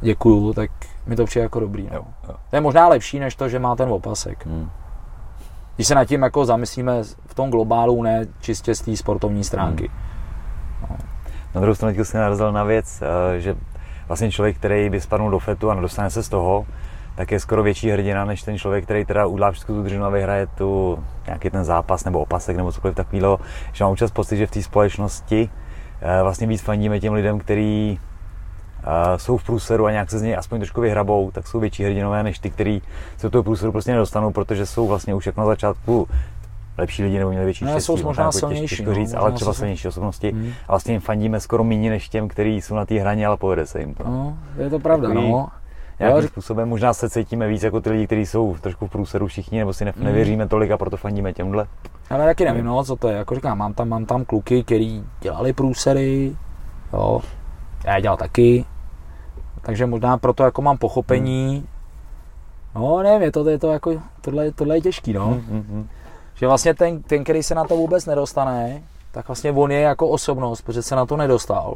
Děkuju, 0.01 0.53
tak 0.53 0.71
mi 1.07 1.17
to 1.17 1.25
přijde 1.25 1.43
jako 1.43 1.61
dobrý. 1.61 1.83
No. 1.83 1.97
Jo, 1.97 2.05
jo. 2.29 2.35
To 2.51 2.57
je 2.57 2.61
možná 2.61 2.89
lepší, 2.89 3.19
než 3.19 3.37
to, 3.37 3.49
že 3.49 3.59
má 3.59 3.77
ten 3.77 3.89
opasek. 3.89 4.47
Hmm. 4.47 4.71
Když 5.77 5.87
se 5.87 5.95
nad 5.95 6.05
tím 6.05 6.23
jako 6.23 6.45
zamyslíme 6.45 7.03
v 7.27 7.35
tom 7.35 7.51
globálu, 7.51 8.03
ne 8.03 8.27
čistě 8.41 8.75
z 8.75 8.81
té 8.81 8.97
sportovní 8.97 9.45
stránky. 9.45 9.89
Hmm. 9.89 10.14
Na 11.55 11.61
druhou 11.61 11.75
stranu 11.75 12.05
jsi 12.05 12.17
narazil 12.17 12.53
na 12.53 12.65
věc, 12.65 13.03
eh, 13.03 13.41
že 13.41 13.57
vlastně 14.09 14.31
člověk, 14.31 14.57
který 14.57 14.91
by 14.91 15.01
spadnul 15.01 15.31
do 15.31 15.39
fetu 15.39 15.71
a 15.71 15.75
nedostane 15.75 16.11
se 16.11 16.23
z 16.23 16.29
toho, 16.29 16.67
tak 17.15 17.33
je 17.33 17.41
skoro 17.41 17.63
větší 17.63 17.91
hrdina, 17.91 18.25
než 18.25 18.43
ten 18.43 18.59
člověk, 18.59 18.85
který 18.85 19.05
teda 19.05 19.27
udlá 19.27 19.51
všechno 19.51 19.75
tu 19.75 19.83
dřinu 19.83 20.05
a 20.05 20.09
vyhraje 20.09 20.47
tu, 20.47 20.99
nějaký 21.27 21.51
ten 21.51 21.65
zápas 21.65 22.05
nebo 22.05 22.21
opasek 22.21 22.57
nebo 22.57 22.73
cokoliv 22.73 22.97
takového, 22.97 23.41
že 23.73 23.85
mám 23.85 23.93
občas 23.93 24.11
pocit, 24.11 24.37
že 24.37 24.47
v 24.47 24.51
té 24.51 24.63
společnosti 24.63 25.51
eh, 26.01 26.23
vlastně 26.23 26.47
víc 26.47 26.63
fandíme 26.63 27.01
těm 27.01 27.13
lidem, 27.13 27.39
kteří 27.39 28.01
uh, 28.87 29.17
jsou 29.17 29.37
v 29.37 29.45
průseru 29.45 29.87
a 29.87 29.91
nějak 29.91 30.11
se 30.11 30.19
z 30.19 30.23
něj 30.23 30.37
aspoň 30.37 30.61
trošku 30.61 30.81
vyhrabou, 30.81 31.31
tak 31.31 31.47
jsou 31.47 31.61
větší 31.61 31.85
hrdinové 31.85 32.23
než 32.23 32.39
ty, 32.39 32.51
kteří 32.51 32.83
se 33.17 33.27
do 33.27 33.31
toho 33.31 33.43
průseru 33.43 33.73
prostě 33.73 33.93
nedostanou, 33.93 34.31
protože 34.31 34.67
jsou 34.67 34.89
vlastně 34.89 35.15
už 35.15 35.27
jako 35.27 35.41
na 35.41 35.47
začátku 35.47 36.09
lepší 36.79 37.03
lidi 37.03 37.19
nebo 37.19 37.31
měli 37.31 37.45
větší 37.45 37.65
štěstí. 37.65 37.81
jsou 37.81 38.03
možná 38.03 38.25
jako 38.25 38.39
silnější. 38.39 38.77
Těžko 38.77 38.91
no, 38.91 38.95
říct, 38.95 39.15
ale 39.15 39.33
třeba 39.33 39.53
silnější 39.53 39.89
osobnosti. 39.89 40.33
Hmm. 40.33 40.53
A 40.69 40.73
vlastně 40.73 40.95
jim 40.95 41.01
fandíme 41.01 41.41
skoro 41.41 41.65
méně 41.65 41.91
než 41.91 42.09
těm, 42.09 42.29
kteří 42.29 42.61
jsou 42.61 42.75
na 42.75 42.87
té 42.87 43.01
hraně, 43.01 43.27
ale 43.27 43.37
povede 43.37 43.67
se 43.67 43.81
jim 43.81 43.95
to. 43.95 44.05
No, 44.05 44.39
je 44.59 44.71
to 44.71 44.79
pravda, 44.79 45.09
Takový, 45.09 45.31
no. 45.31 45.49
Nějakým 45.99 46.23
jo, 46.23 46.29
způsobem 46.29 46.69
možná 46.69 46.95
se 46.95 47.11
cítíme 47.11 47.49
víc 47.49 47.63
jako 47.63 47.81
ty 47.81 47.91
lidi, 47.91 48.07
kteří 48.07 48.27
jsou 48.27 48.57
trošku 48.61 48.87
v 48.87 48.91
průseru 48.91 49.27
všichni, 49.27 49.59
nebo 49.59 49.73
si 49.73 49.85
ne, 49.85 49.93
hmm. 49.97 50.05
nevěříme 50.05 50.49
tolik 50.49 50.71
a 50.71 50.79
proto 50.79 50.97
fandíme 50.97 51.33
těmhle. 51.33 51.67
Ale 52.11 52.25
taky 52.25 52.45
nevím, 52.45 52.65
no, 52.65 52.85
co 52.85 52.97
to 52.97 53.09
je. 53.09 53.17
Jako 53.17 53.35
říkám, 53.35 53.59
mám 53.59 53.75
tam, 53.75 53.89
mám 53.89 54.07
tam 54.07 54.25
kluky, 54.25 54.65
kteří 54.65 55.05
dělali 55.21 55.53
průsery, 55.53 56.37
jo. 56.93 57.21
Já 57.85 57.97
je 57.97 58.03
dělal 58.03 58.17
taky, 58.17 58.65
takže 59.61 59.87
možná 59.87 60.19
proto 60.19 60.45
jako 60.45 60.63
mám 60.63 60.79
pochopení. 60.79 61.55
Hmm. 61.57 61.67
No, 62.75 63.03
nevím, 63.03 63.23
je 63.23 63.33
to, 63.33 63.49
je 63.49 63.59
to 63.59 63.73
jako, 63.73 64.03
tohle, 64.21 64.51
tohle 64.51 64.77
je 64.77 64.81
těžký, 64.81 65.13
no. 65.13 65.27
Hmm, 65.27 65.41
hmm, 65.41 65.65
hmm. 65.71 65.89
Že 66.45 66.49
vlastně 66.49 66.75
ten, 66.75 67.03
ten, 67.03 67.25
který 67.25 67.43
se 67.43 67.55
na 67.55 67.65
to 67.65 67.77
vůbec 67.77 68.07
nedostane, 68.07 68.83
tak 69.13 69.29
vlastně 69.29 69.53
on 69.53 69.71
je 69.71 69.81
jako 69.81 70.09
osobnost, 70.09 70.63
protože 70.63 70.83
se 70.83 70.97
na 70.97 71.07
to 71.07 71.17
nedostal. 71.17 71.75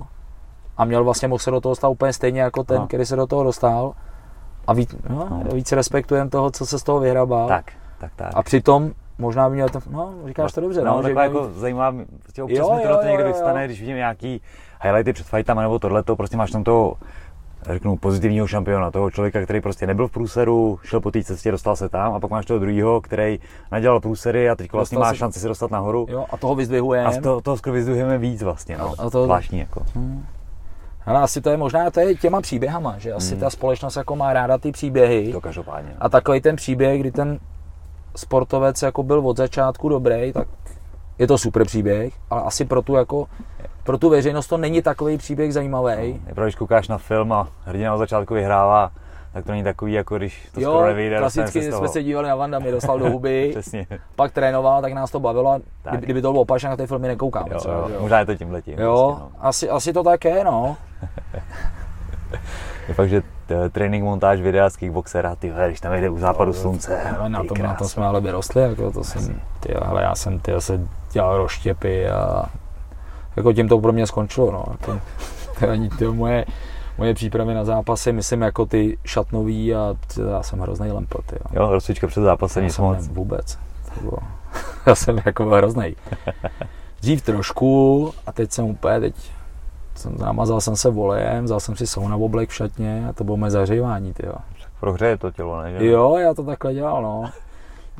A 0.77 0.85
měl 0.85 1.05
vlastně 1.05 1.29
mohl 1.29 1.39
se 1.39 1.51
do 1.51 1.61
toho 1.61 1.75
stát 1.75 1.89
úplně 1.89 2.13
stejně 2.13 2.41
jako 2.41 2.65
ten, 2.65 2.79
no. 2.79 2.87
který 2.87 3.07
se 3.07 3.17
do 3.17 3.27
toho 3.27 3.45
dostal. 3.45 3.93
A 4.67 4.73
víc, 4.73 4.97
no, 5.09 5.29
no. 5.31 5.55
víc 5.55 5.73
respektujeme 5.73 6.31
toho, 6.31 6.51
co 6.51 6.67
se 6.67 6.79
z 6.79 6.83
toho 6.83 7.01
vyhrabal. 7.01 7.49
Tak, 7.49 7.73
tak, 7.99 8.13
tak. 8.17 8.33
A 8.35 8.43
přitom 8.43 8.93
možná 9.19 9.49
by 9.49 9.55
měl 9.55 9.69
to, 9.69 9.79
no, 9.91 10.15
říkáš 10.27 10.53
to 10.53 10.61
dobře. 10.61 10.83
No, 10.83 10.97
no 10.97 11.03
taková 11.03 11.25
jako 11.25 11.43
mít... 11.43 11.55
zajímavá, 11.55 12.05
prostě 12.23 12.43
občas 12.43 12.59
jo, 12.59 12.75
mi 12.75 12.83
to, 12.83 12.89
jo, 12.89 12.97
to 12.97 13.07
někdo 13.07 13.25
vystane, 13.25 13.65
když 13.65 13.81
vidím 13.81 13.97
nějaký 13.97 14.43
highlighty 14.83 15.13
před 15.13 15.27
fightama 15.27 15.63
nebo 15.63 15.79
tohleto, 15.79 16.17
prostě 16.17 16.37
máš 16.37 16.51
tam 16.51 16.65
toho 16.65 16.97
řeknu, 17.63 17.97
pozitivního 17.97 18.47
šampiona, 18.47 18.91
toho 18.91 19.11
člověka, 19.11 19.43
který 19.43 19.61
prostě 19.61 19.87
nebyl 19.87 20.09
v 20.09 20.11
průseru, 20.11 20.79
šel 20.83 21.01
po 21.01 21.11
té 21.11 21.25
cestě, 21.25 21.51
dostal 21.51 21.77
se 21.77 21.89
tam 21.89 22.15
a 22.15 22.21
pak 22.21 22.31
máš 22.31 22.47
toho 22.47 22.59
druhého, 22.59 23.01
který 23.01 23.39
nadělal 23.73 24.01
průsery 24.01 24.51
a 24.51 24.57
teď 24.57 24.73
vlastně 24.73 24.99
má 24.99 25.15
šanci 25.15 25.41
se 25.41 25.49
dostat 25.49 25.71
nahoru. 25.71 26.07
Jo, 26.11 26.27
a 26.31 26.37
toho 26.37 26.55
vyzdvihujeme. 26.55 27.17
A 27.17 27.21
to, 27.21 27.41
toho 27.41 27.57
skoro 27.57 27.75
vyzdvihujeme 27.75 28.19
víc 28.19 28.43
vlastně, 28.43 28.79
no. 28.79 28.95
A 28.99 29.11
to... 29.11 29.25
Zvláštní 29.25 29.59
jako. 29.59 29.83
Hmm. 29.95 30.27
Ale 31.07 31.21
asi 31.21 31.41
to 31.41 31.51
je 31.51 31.57
možná 31.57 31.91
to 31.91 32.01
je 32.01 32.15
těma 32.15 32.41
příběhama, 32.41 32.99
že 32.99 33.13
asi 33.13 33.31
hmm. 33.31 33.41
ta 33.41 33.51
společnost 33.51 33.97
jako 33.97 34.17
má 34.17 34.33
ráda 34.33 34.59
ty 34.59 34.73
příběhy. 34.73 35.33
To 35.33 35.41
každopádně. 35.41 35.97
A 35.99 36.09
takový 36.09 36.41
ten 36.41 36.57
příběh, 36.57 37.01
kdy 37.01 37.13
ten 37.13 37.39
sportovec 38.17 38.83
jako 38.83 39.03
byl 39.03 39.29
od 39.29 39.37
začátku 39.37 39.89
dobrý, 39.89 40.33
tak 40.33 40.49
je 41.19 41.27
to 41.27 41.39
super 41.39 41.65
příběh, 41.65 42.15
ale 42.31 42.43
asi 42.43 42.65
pro 42.65 42.83
tu 42.83 42.95
jako 42.95 43.27
pro 43.89 43.99
tu 43.99 44.11
veřejnost 44.11 44.47
to 44.47 44.57
není 44.57 44.83
takový 44.83 45.19
příběh 45.19 45.53
zajímavý. 45.53 46.23
No, 46.37 46.43
když 46.43 46.55
koukáš 46.55 46.89
na 46.89 46.99
film 46.99 47.33
a 47.33 47.49
hrdina 47.65 47.95
od 47.95 47.99
začátku 47.99 48.35
vyhrává, 48.35 48.91
tak 49.33 49.45
to 49.45 49.53
není 49.53 49.65
takový, 49.65 49.93
jako 49.93 50.17
když 50.17 50.49
to 50.55 50.61
jo, 50.61 50.71
skoro 50.71 50.87
nevyjde. 50.87 51.19
klasicky 51.19 51.63
se 51.63 51.73
jsme 51.73 51.89
se 51.89 52.03
dívali 52.03 52.29
na 52.29 52.35
Vanda, 52.35 52.59
mi 52.59 52.71
dostal 52.71 52.99
do 52.99 53.11
huby, 53.11 53.49
Přesně. 53.51 53.87
pak 54.17 54.33
trénoval, 54.33 54.83
tak 54.83 54.93
nás 54.93 55.11
to 55.11 55.21
bavilo. 55.21 55.61
Tak. 55.83 56.01
Kdyby, 56.01 56.23
to 56.23 56.31
bylo 56.31 56.43
opačně, 56.43 56.69
na 56.69 56.77
ty 56.77 56.87
filmy 56.87 57.09
nekoukám. 57.09 57.47
Jo, 57.51 57.59
jo, 57.65 57.89
jo. 57.93 58.01
Možná 58.01 58.19
je 58.19 58.27
to 58.27 58.35
tím 58.35 58.51
letím. 58.51 58.79
Jo, 58.79 59.07
vlastně, 59.07 59.25
no. 59.39 59.47
asi, 59.49 59.71
asi 59.71 59.93
to 59.93 60.03
tak 60.03 60.25
je, 60.25 60.45
no. 60.45 60.77
je 62.89 62.95
fakt, 62.95 63.09
že 63.09 63.23
trénink, 63.73 64.05
montáž 64.05 64.41
videa 64.41 64.71
z 64.71 64.77
kickboxera, 64.77 65.35
ty 65.35 65.53
když 65.67 65.81
tam 65.81 65.95
jde 65.95 66.09
u 66.09 66.19
západu 66.19 66.51
jo, 66.51 66.61
slunce. 66.61 67.01
Jo, 67.17 67.29
na, 67.29 67.45
tom, 67.45 67.59
na 67.59 67.75
tom 67.75 67.89
jsme 67.89 68.07
ale 68.07 68.21
vyrostli, 68.21 68.63
jako 68.63 68.91
to 68.91 69.05
jsem, 69.05 69.41
ty, 69.61 69.75
ale 69.75 70.03
já 70.03 70.15
jsem 70.15 70.39
ty, 70.39 70.53
se 70.59 70.81
dělal 71.13 71.37
roštěpy 71.37 72.09
a 72.09 72.49
jako 73.39 73.53
tím 73.53 73.69
to 73.69 73.79
pro 73.79 73.93
mě 73.93 74.07
skončilo. 74.07 74.51
No. 74.53 74.65
Jako, 74.71 75.01
ani 75.71 75.89
ty 75.89 76.07
moje, 76.07 76.45
moje 76.99 77.15
přípravy 77.15 77.55
na 77.55 77.65
zápasy, 77.65 78.13
myslím 78.13 78.43
jako 78.43 78.67
ty 78.67 78.99
šatnový 79.05 79.75
a 79.75 79.95
já 80.31 80.43
jsem 80.43 80.59
hrozný 80.59 80.93
lempot. 80.93 81.33
Jo, 81.33 81.39
jo 81.53 81.73
rozcvička 81.73 82.07
před 82.07 82.21
zápasem 82.21 82.65
nic 82.65 82.79
moc. 82.79 83.09
Vůbec. 83.09 83.59
Bylo, 84.01 84.19
já 84.87 84.95
jsem 84.95 85.21
jako 85.27 85.45
hrozný. 85.45 85.97
Dřív 87.01 87.23
trošku 87.23 88.13
a 88.27 88.33
teď 88.33 88.53
jsem 88.53 88.65
úplně, 88.65 89.01
teď 89.01 89.15
jsem, 89.95 90.17
namazal 90.19 90.61
jsem 90.61 90.77
se 90.77 90.91
volejem, 90.91 91.45
vzal 91.45 91.61
jsem 91.61 91.77
si 91.77 91.87
sauna 91.87 92.17
oblek 92.17 92.51
v 92.51 92.55
šatně 92.55 93.07
a 93.09 93.13
to 93.13 93.25
bylo 93.25 93.37
moje 93.37 93.51
zahřívání, 93.51 94.13
ty 94.13 94.27
jo. 94.27 94.35
Prohřeje 94.81 95.17
to 95.17 95.31
tělo, 95.31 95.63
ne? 95.63 95.73
Že? 95.79 95.87
Jo, 95.87 96.17
já 96.17 96.35
to 96.35 96.43
takhle 96.43 96.75
dělal, 96.75 97.03
no. 97.03 97.31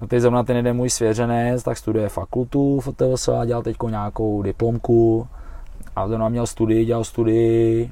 No 0.01 0.07
teď 0.07 0.21
zrovna 0.21 0.43
ten 0.43 0.57
jeden 0.57 0.77
můj 0.77 0.91
svěřenec, 0.91 1.63
tak 1.63 1.79
studuje 1.79 2.09
fakultu 2.09 2.81
FTVS 2.81 3.29
a 3.29 3.45
dělal 3.45 3.63
teď 3.63 3.77
nějakou 3.89 4.43
diplomku. 4.43 5.29
A 5.97 6.09
zrovna 6.09 6.29
měl 6.29 6.47
studii, 6.47 6.85
dělal 6.85 7.05
studii, 7.05 7.91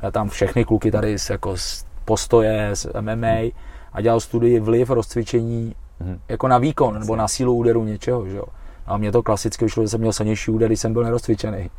a 0.00 0.10
tam 0.10 0.28
všechny 0.28 0.64
kluky 0.64 0.90
tady 0.90 1.18
s, 1.18 1.30
jako 1.30 1.56
s 1.56 1.84
postoje, 2.04 2.70
s 2.70 3.00
MMA 3.00 3.52
a 3.92 4.00
dělal 4.00 4.20
studii 4.20 4.60
vliv 4.60 4.90
rozcvičení 4.90 5.74
hmm. 6.00 6.18
jako 6.28 6.48
na 6.48 6.58
výkon 6.58 6.98
nebo 6.98 7.16
na 7.16 7.28
sílu 7.28 7.54
úderu 7.54 7.84
něčeho, 7.84 8.28
že 8.28 8.36
jo. 8.36 8.44
A 8.86 8.96
mě 8.96 9.12
to 9.12 9.22
klasicky 9.22 9.64
vyšlo, 9.64 9.82
že 9.82 9.88
jsem 9.88 10.00
měl 10.00 10.12
silnější 10.12 10.50
úder, 10.50 10.68
když 10.68 10.80
jsem 10.80 10.92
byl 10.92 11.04
nerozcvičený. 11.04 11.70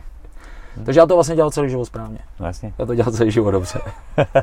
Hmm. 0.76 0.86
Takže 0.86 0.99
já 0.99 1.05
to 1.05 1.13
vlastně 1.13 1.36
dělal 1.36 1.51
celý 1.51 1.70
život 1.70 1.86
správně. 1.86 2.20
Vlastně. 2.39 2.74
Já 2.78 2.86
to 2.86 2.95
dělal 2.95 3.11
celý 3.11 3.32
život 3.32 3.51
dobře. 3.51 3.80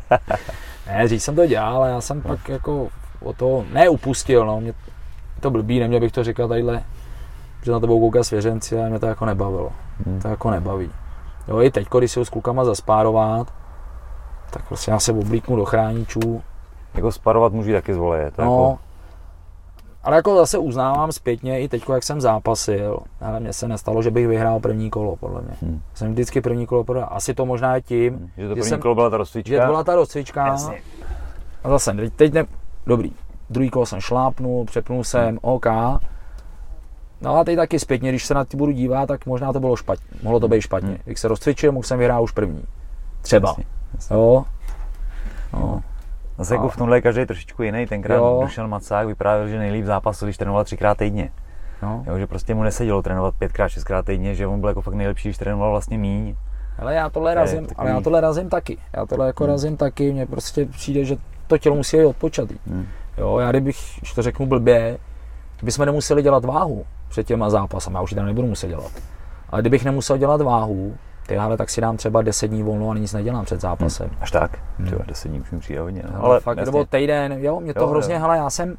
ne, 0.86 1.08
říct 1.08 1.24
jsem 1.24 1.34
to 1.34 1.46
dělal, 1.46 1.76
ale 1.76 1.90
já 1.90 2.00
jsem 2.00 2.16
no. 2.16 2.22
pak 2.22 2.48
jako 2.48 2.88
o 3.20 3.32
to 3.32 3.64
neupustil, 3.72 4.46
no. 4.46 4.60
Mě 4.60 4.74
to 5.44 5.50
blbý, 5.50 5.80
neměl 5.80 6.00
bych 6.00 6.12
to 6.12 6.24
říkat 6.24 6.48
tadyhle, 6.48 6.82
že 7.62 7.72
na 7.72 7.80
tebou 7.80 8.00
kouká 8.00 8.24
svěřenci, 8.24 8.78
ale 8.78 8.90
mě 8.90 8.98
to 8.98 9.06
jako 9.06 9.24
nebavilo. 9.24 9.72
Hmm. 10.06 10.20
To 10.20 10.28
jako 10.28 10.50
nebaví. 10.50 10.90
Jo, 11.48 11.60
i 11.60 11.70
teď, 11.70 11.88
když 11.98 12.12
si 12.12 12.24
s 12.24 12.28
klukama 12.28 12.64
zaspárovat, 12.64 13.52
tak 14.50 14.68
prostě 14.68 14.90
já 14.90 15.00
se 15.00 15.12
oblíknu 15.12 15.56
do 15.56 15.64
chráničů. 15.64 16.42
Jako 16.94 17.12
sparovat 17.12 17.52
můžu 17.52 17.72
taky 17.72 17.94
zvolit. 17.94 18.36
To 18.36 18.44
no, 18.44 18.70
jako... 18.70 18.78
ale 20.02 20.16
jako 20.16 20.36
zase 20.36 20.58
uznávám 20.58 21.12
zpětně 21.12 21.60
i 21.60 21.68
teď, 21.68 21.84
jak 21.92 22.02
jsem 22.02 22.20
zápasil, 22.20 22.98
ale 23.20 23.40
mně 23.40 23.52
se 23.52 23.68
nestalo, 23.68 24.02
že 24.02 24.10
bych 24.10 24.28
vyhrál 24.28 24.60
první 24.60 24.90
kolo, 24.90 25.16
podle 25.16 25.42
mě. 25.42 25.56
Hmm. 25.62 25.80
Jsem 25.94 26.12
vždycky 26.12 26.40
první 26.40 26.66
kolo 26.66 26.84
podle 26.84 27.04
Asi 27.04 27.34
to 27.34 27.46
možná 27.46 27.74
je 27.74 27.82
tím, 27.82 28.14
hmm. 28.14 28.30
že 28.36 28.48
to 28.48 28.54
první 28.54 28.68
jsem, 28.68 28.80
kolo 28.80 28.94
byla 28.94 29.10
ta 29.10 29.16
rozcvička. 29.16 29.54
Že 29.54 29.60
to 29.60 29.66
byla 29.66 29.84
ta 29.84 29.94
rozcvička. 29.94 30.46
Jasně 30.46 30.82
A 31.64 31.68
zase, 31.68 31.92
teď, 31.92 32.12
teď 32.14 32.32
ne, 32.32 32.44
dobrý, 32.86 33.12
druhý 33.54 33.70
kolo 33.70 33.86
jsem 33.86 34.00
šlápnul, 34.00 34.64
přepnul 34.64 35.04
jsem, 35.04 35.28
hmm. 35.28 35.38
OK. 35.42 35.66
No 37.20 37.36
a 37.36 37.44
teď 37.44 37.56
taky 37.56 37.78
zpětně, 37.78 38.08
když 38.08 38.26
se 38.26 38.34
na 38.34 38.44
ty 38.44 38.56
budu 38.56 38.72
dívat, 38.72 39.06
tak 39.06 39.26
možná 39.26 39.52
to 39.52 39.60
bylo 39.60 39.76
špatně, 39.76 40.06
mohlo 40.22 40.40
to 40.40 40.48
být 40.48 40.60
špatně. 40.60 40.88
Hmm. 40.88 40.98
Když 41.04 41.20
se 41.20 41.28
rozcvičil, 41.28 41.72
mohl 41.72 41.82
jsem 41.82 41.98
vyhrát 41.98 42.22
už 42.22 42.32
první. 42.32 42.64
Třeba. 43.22 43.48
Jasně, 43.48 43.64
jasně. 43.94 44.16
Jo. 44.16 44.44
No. 45.52 45.82
Zase 46.38 46.54
jako 46.54 46.68
v 46.68 46.76
tomhle 46.76 46.96
je 46.96 47.00
každý 47.02 47.26
trošičku 47.26 47.62
jiný. 47.62 47.86
Tenkrát 47.86 48.16
jo. 48.16 48.40
Dušan 48.42 48.70
Macák 48.70 49.06
vyprávěl, 49.06 49.48
že 49.48 49.58
nejlíp 49.58 49.84
zápas, 49.84 50.22
když 50.22 50.36
trénoval 50.36 50.64
třikrát 50.64 50.98
týdně. 50.98 51.30
No. 51.82 52.04
Jo, 52.06 52.18
že 52.18 52.26
prostě 52.26 52.54
mu 52.54 52.62
nesedělo 52.62 53.02
trénovat 53.02 53.34
pětkrát, 53.34 53.70
šestkrát 53.70 54.06
týdně, 54.06 54.34
že 54.34 54.46
on 54.46 54.60
byl 54.60 54.68
jako 54.68 54.80
fakt 54.80 54.94
nejlepší, 54.94 55.28
když 55.28 55.38
trénoval 55.38 55.70
vlastně 55.70 55.98
míň. 55.98 56.36
Ale 56.78 56.94
já 56.94 57.10
tohle 57.10 57.34
razím, 57.34 57.66
takový... 57.66 57.76
ale 57.76 57.90
já 57.90 58.00
tohle 58.00 58.20
razím 58.20 58.48
taky. 58.48 58.78
Já 58.92 59.06
tohle 59.06 59.26
jako 59.26 59.44
hmm. 59.44 59.52
razím 59.52 59.76
taky, 59.76 60.12
mně 60.12 60.26
prostě 60.26 60.66
přijde, 60.66 61.04
že 61.04 61.16
to 61.46 61.58
tělo 61.58 61.76
musí 61.76 61.96
být 61.96 62.04
odpočatý. 62.04 62.58
Hmm. 62.66 62.86
Jo, 63.18 63.38
já 63.38 63.50
kdybych, 63.50 63.76
když 63.98 64.12
to 64.12 64.22
řeknu 64.22 64.46
blbě, 64.46 64.98
bychom 65.62 65.86
nemuseli 65.86 66.22
dělat 66.22 66.44
váhu 66.44 66.86
před 67.08 67.26
těma 67.26 67.50
zápasama, 67.50 67.98
já 67.98 68.02
už 68.02 68.10
ji 68.10 68.16
tam 68.16 68.26
nebudu 68.26 68.46
muset 68.46 68.68
dělat. 68.68 68.92
Ale 69.50 69.62
kdybych 69.62 69.84
nemusel 69.84 70.18
dělat 70.18 70.40
váhu, 70.40 70.96
ty 71.26 71.38
ale 71.38 71.56
tak 71.56 71.70
si 71.70 71.80
dám 71.80 71.96
třeba 71.96 72.22
10 72.22 72.48
dní 72.48 72.62
volno 72.62 72.90
a 72.90 72.94
nic 72.94 73.12
nedělám 73.12 73.44
před 73.44 73.60
zápasem. 73.60 74.08
Hmm. 74.08 74.18
Až 74.20 74.30
tak? 74.30 74.58
Hmm. 74.78 74.86
Třeba 74.86 75.04
10 75.06 75.28
dní 75.28 75.40
už 75.40 75.50
mi 75.50 75.58
přijde 75.58 75.80
hodně. 75.80 76.02
No. 76.12 76.24
Ale 76.24 76.40
fakt, 76.40 76.56
nebo 76.56 76.84
týden, 76.84 77.32
jo, 77.32 77.60
mě 77.60 77.74
to 77.74 77.80
jo, 77.80 77.86
hrozně, 77.86 78.14
jo. 78.14 78.20
hele, 78.20 78.36
já 78.36 78.50
jsem, 78.50 78.76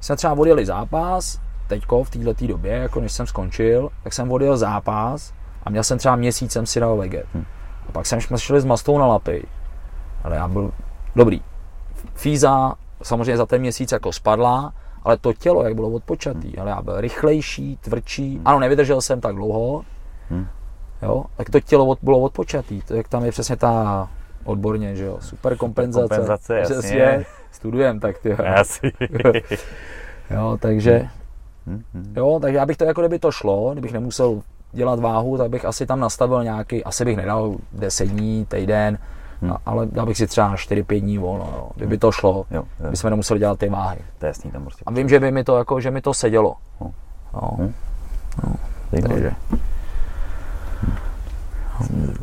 jsem 0.00 0.16
třeba 0.16 0.32
odjeli 0.32 0.66
zápas, 0.66 1.40
teďko 1.66 2.04
v 2.04 2.10
této 2.10 2.46
době, 2.46 2.72
jako 2.72 3.00
než 3.00 3.12
jsem 3.12 3.26
skončil, 3.26 3.90
tak 4.02 4.12
jsem 4.12 4.32
odjel 4.32 4.56
zápas 4.56 5.32
a 5.62 5.70
měl 5.70 5.84
jsem 5.84 5.98
třeba 5.98 6.16
měsíc, 6.16 6.52
jsem 6.52 6.66
si 6.66 6.80
dal 6.80 6.96
veget. 6.96 7.26
Hmm. 7.34 7.44
A 7.88 7.92
pak 7.92 8.06
jsem 8.06 8.20
šli 8.20 8.60
s 8.60 8.64
mastou 8.64 8.98
na 8.98 9.06
lapy. 9.06 9.46
Ale 10.24 10.36
já 10.36 10.48
byl 10.48 10.70
dobrý. 11.16 11.42
Fíza 12.14 12.72
samozřejmě 13.04 13.36
za 13.36 13.46
ten 13.46 13.60
měsíc 13.60 13.92
jako 13.92 14.12
spadla, 14.12 14.72
ale 15.02 15.16
to 15.16 15.32
tělo, 15.32 15.64
jak 15.64 15.74
bylo 15.74 15.90
odpočatý, 15.90 16.48
hmm. 16.48 16.60
ale 16.60 16.70
já 16.70 16.82
byl 16.82 17.00
rychlejší, 17.00 17.76
tvrdší. 17.76 18.34
Hmm. 18.34 18.42
Ano, 18.44 18.60
nevydržel 18.60 19.00
jsem 19.00 19.20
tak 19.20 19.34
dlouho, 19.34 19.84
hmm. 20.30 20.46
jo, 21.02 21.24
tak 21.36 21.50
to 21.50 21.60
tělo 21.60 21.86
od, 21.86 21.98
bylo 22.02 22.20
odpočatý. 22.20 22.82
To, 22.82 22.94
jak 22.94 23.08
tam 23.08 23.24
je 23.24 23.30
přesně 23.30 23.56
ta 23.56 24.08
odborně, 24.44 24.96
že 24.96 25.04
jo, 25.04 25.18
super 25.20 25.56
kompenzace. 25.56 26.08
Kompenzace, 26.08 26.58
jasně. 26.58 26.74
Přesně, 26.74 27.24
studujem, 27.50 28.00
tak 28.00 28.18
ty. 28.18 28.28
jo, 30.30 30.58
takže, 30.60 31.08
hmm, 31.66 31.82
hmm. 31.94 32.12
jo, 32.16 32.38
tak 32.42 32.54
já 32.54 32.66
bych 32.66 32.76
to, 32.76 32.84
jako 32.84 33.00
kdyby 33.00 33.18
to 33.18 33.32
šlo, 33.32 33.72
kdybych 33.72 33.92
nemusel 33.92 34.42
dělat 34.72 35.00
váhu, 35.00 35.38
tak 35.38 35.50
bych 35.50 35.64
asi 35.64 35.86
tam 35.86 36.00
nastavil 36.00 36.44
nějaký, 36.44 36.84
asi 36.84 37.04
bych 37.04 37.16
nedal 37.16 37.56
10 37.72 38.08
dní, 38.08 38.46
týden, 38.46 38.98
Hmm. 39.44 39.50
No, 39.50 39.56
ale 39.66 39.86
dal 39.86 40.06
bych 40.06 40.16
si 40.16 40.26
třeba 40.26 40.54
4-5 40.54 41.00
dní 41.00 41.18
volno, 41.18 41.48
jo. 41.56 41.68
kdyby 41.76 41.98
to 41.98 42.12
šlo, 42.12 42.46
jo, 42.50 42.64
jo. 42.80 42.90
bychom 42.90 43.10
nemuseli 43.10 43.40
dělat 43.40 43.58
ty 43.58 43.68
váhy. 43.68 43.98
To 44.18 44.26
je 44.26 44.28
jasný, 44.28 44.50
tam 44.50 44.62
prostě. 44.62 44.82
A 44.86 44.90
vím, 44.90 45.08
že 45.08 45.20
by 45.20 45.30
mi 45.32 45.44
to, 45.44 45.58
jako, 45.58 45.80
že 45.80 45.90
mi 45.90 46.00
to 46.00 46.14
sedělo. 46.14 46.56
No. 46.80 46.94
No. 47.34 47.50
Hmm. 47.58 47.74
No. 48.44 48.56
Takže. 49.08 49.32
Hmm. 51.78 52.14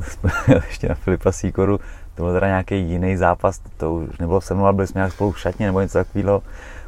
Ještě 0.67 0.89
na 0.89 0.95
Filipa 0.95 1.31
Sýkoru, 1.31 1.79
to 2.15 2.23
byl 2.23 2.33
teda 2.33 2.47
nějaký 2.47 2.81
jiný 2.81 3.17
zápas, 3.17 3.61
to 3.77 3.93
už 3.93 4.17
nebylo 4.17 4.41
se 4.41 4.53
mnou, 4.53 4.63
ale 4.63 4.73
byli 4.73 4.87
jsme 4.87 4.99
nějak 4.99 5.13
spolu 5.13 5.31
v 5.31 5.39
šatně 5.39 5.65
nebo 5.65 5.81
něco 5.81 5.97
takového. 5.97 6.43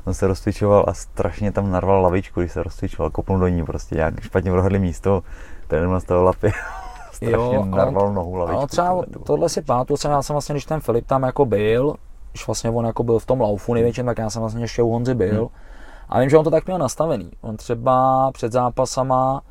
On 0.05 0.13
se 0.13 0.27
rozcvičoval 0.27 0.85
a 0.87 0.93
strašně 0.93 1.51
tam 1.51 1.71
narval 1.71 2.01
lavičku, 2.01 2.39
když 2.39 2.51
se 2.51 2.63
rozcvičoval, 2.63 3.09
kopnul 3.09 3.39
do 3.39 3.47
ní 3.47 3.65
prostě 3.65 3.95
nějak 3.95 4.21
špatně 4.21 4.51
prohodli 4.51 4.79
místo, 4.79 5.23
ten 5.67 5.99
z 5.99 6.03
toho 6.03 6.23
lapy 6.23 6.53
jo, 7.31 7.65
narval 7.65 8.13
nohu 8.13 8.35
lavičku. 8.35 8.61
No 8.61 8.67
třeba 8.67 9.01
tohle 9.25 9.49
si 9.49 9.61
pamatuju, 9.61 9.97
já 10.09 10.21
jsem 10.21 10.33
vlastně, 10.33 10.53
když 10.53 10.65
ten 10.65 10.79
Filip 10.79 11.07
tam 11.07 11.23
jako 11.23 11.45
byl, 11.45 11.95
když 12.31 12.47
vlastně 12.47 12.69
on 12.69 12.85
jako 12.85 13.03
byl 13.03 13.19
v 13.19 13.25
tom 13.25 13.41
laufu 13.41 13.73
největším, 13.73 14.05
tak 14.05 14.17
já 14.17 14.29
jsem 14.29 14.39
vlastně 14.39 14.63
ještě 14.63 14.83
u 14.83 14.89
Honzy 14.89 15.15
byl. 15.15 15.39
Hmm. 15.39 15.47
A 16.09 16.19
vím, 16.19 16.29
že 16.29 16.37
on 16.37 16.43
to 16.43 16.51
tak 16.51 16.65
měl 16.65 16.77
nastavený. 16.77 17.31
On 17.41 17.57
třeba 17.57 18.31
před 18.31 18.51
zápasama 18.51 19.41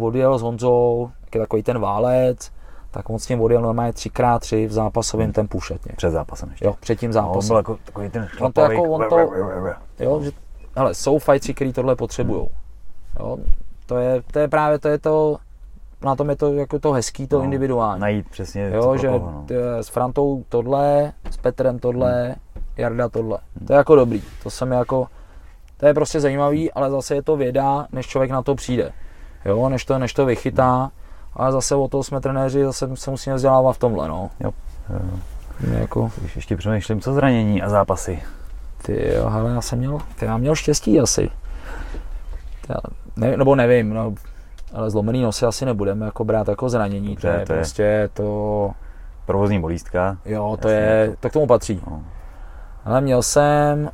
odjel 0.00 0.38
s 0.38 0.42
Honzou, 0.42 1.10
je 1.34 1.40
takový 1.40 1.62
ten 1.62 1.78
válec, 1.78 2.52
tak 2.90 3.10
on 3.10 3.18
s 3.18 3.26
tím 3.26 3.40
odjel 3.40 3.62
normálně 3.62 3.92
3x3 3.92 4.66
v 4.66 4.72
zápasovém 4.72 5.26
hmm. 5.26 5.32
tempu 5.32 5.58
všetně. 5.58 5.92
Před 5.96 6.10
zápasem 6.10 6.50
ještě. 6.50 6.64
Jo, 6.64 6.74
před 6.80 6.98
tím 6.98 7.12
zápasem. 7.12 7.32
No, 7.34 7.38
on 7.38 7.46
byl 7.46 7.56
jako 7.56 7.78
takový 7.84 8.10
ten 8.10 8.28
on 8.40 8.52
to 8.52 8.60
jako, 8.60 8.82
on 8.82 9.08
to, 9.08 9.18
jo, 9.98 10.22
že, 10.22 10.30
hele, 10.76 10.94
jsou 10.94 11.18
fajtři, 11.18 11.54
kteří 11.54 11.72
tohle 11.72 11.96
potřebují. 11.96 12.40
Hmm. 12.40 12.48
Jo, 13.20 13.36
to 13.86 13.96
je, 13.96 14.22
to 14.32 14.38
je 14.38 14.48
právě 14.48 14.78
to 14.78 14.88
je 14.88 14.98
to, 14.98 15.36
na 16.02 16.16
tom 16.16 16.30
je 16.30 16.36
to 16.36 16.52
jako 16.52 16.78
to 16.78 16.92
hezký, 16.92 17.26
to 17.26 17.38
no, 17.38 17.44
individuální. 17.44 18.00
Najít 18.00 18.28
přesně 18.30 18.70
jo, 18.74 18.96
že 18.96 19.06
koho, 19.06 19.18
no. 19.18 19.46
s 19.82 19.88
Frantou 19.88 20.44
tohle, 20.48 21.12
s 21.30 21.36
Petrem 21.36 21.78
tohle, 21.78 22.24
hmm. 22.24 22.34
Jarda 22.76 23.08
tohle. 23.08 23.38
Hmm. 23.58 23.66
To 23.66 23.72
je 23.72 23.76
jako 23.76 23.94
dobrý, 23.94 24.22
to 24.42 24.50
jsem 24.50 24.72
jako, 24.72 25.06
to 25.76 25.86
je 25.86 25.94
prostě 25.94 26.20
zajímavý, 26.20 26.72
ale 26.72 26.90
zase 26.90 27.14
je 27.14 27.22
to 27.22 27.36
věda, 27.36 27.86
než 27.92 28.06
člověk 28.06 28.30
na 28.30 28.42
to 28.42 28.54
přijde. 28.54 28.92
Jo, 29.44 29.68
než 29.68 29.84
to, 29.84 29.98
než 29.98 30.12
to 30.12 30.26
vychytá, 30.26 30.90
ale 31.34 31.52
zase 31.52 31.74
o 31.74 31.88
to 31.88 32.02
jsme 32.02 32.20
trenéři, 32.20 32.64
zase 32.64 32.88
se 32.94 33.10
musíme 33.10 33.36
vzdělávat 33.36 33.72
v 33.72 33.78
tomhle, 33.78 34.08
no. 34.08 34.30
Jo. 34.40 34.50
jo. 34.90 35.00
Jako... 35.78 36.10
Když 36.20 36.36
ještě 36.36 36.56
přemýšlím, 36.56 37.00
co 37.00 37.12
zranění 37.12 37.62
a 37.62 37.68
zápasy. 37.68 38.22
Ty 38.82 39.12
jo, 39.14 39.28
hele, 39.28 39.50
já 39.50 39.60
jsem 39.60 39.78
měl, 39.78 39.98
ty 40.18 40.24
já 40.24 40.36
měl 40.36 40.54
štěstí 40.54 41.00
asi. 41.00 41.30
Já, 42.68 42.76
ne, 43.16 43.36
nebo 43.36 43.54
nevím, 43.54 43.94
no, 43.94 44.14
ale 44.74 44.90
zlomený 44.90 45.22
nosy 45.22 45.46
asi 45.46 45.64
nebudeme 45.64 46.06
jako 46.06 46.24
brát 46.24 46.48
jako 46.48 46.68
zranění, 46.68 47.08
Dobře, 47.08 47.28
to 47.28 47.38
je 47.38 47.46
to 47.46 47.54
prostě 47.54 47.82
je... 47.82 48.08
to... 48.08 48.70
Provozní 49.26 49.60
bolístka. 49.60 50.16
Jo, 50.24 50.58
to 50.62 50.68
je, 50.68 51.16
to 51.20 51.30
k 51.30 51.32
tomu 51.32 51.46
patří. 51.46 51.80
No. 51.90 52.02
Ale 52.84 53.00
měl 53.00 53.22
jsem, 53.22 53.90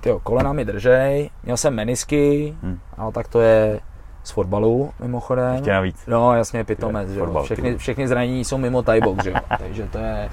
tyjo, 0.00 0.20
kolena 0.20 0.52
mi 0.52 0.64
držej, 0.64 1.30
měl 1.42 1.56
jsem 1.56 1.74
menisky, 1.74 2.56
hmm. 2.62 2.78
ale 2.96 3.12
tak 3.12 3.28
to 3.28 3.40
je 3.40 3.80
z 4.22 4.30
fotbalu 4.30 4.92
mimochodem. 5.00 5.54
Ještě 5.54 5.72
navíc. 5.72 6.06
No 6.06 6.34
jasně, 6.34 6.64
pitomec, 6.64 7.10
že 7.10 7.20
jo. 7.20 7.42
Všechny, 7.42 7.76
všechny 7.76 8.08
zranění 8.08 8.44
jsou 8.44 8.58
mimo 8.58 8.82
box, 9.04 9.24
že 9.24 9.30
jo. 9.30 9.36
Takže 9.58 9.86
to 9.86 9.98
je, 9.98 10.30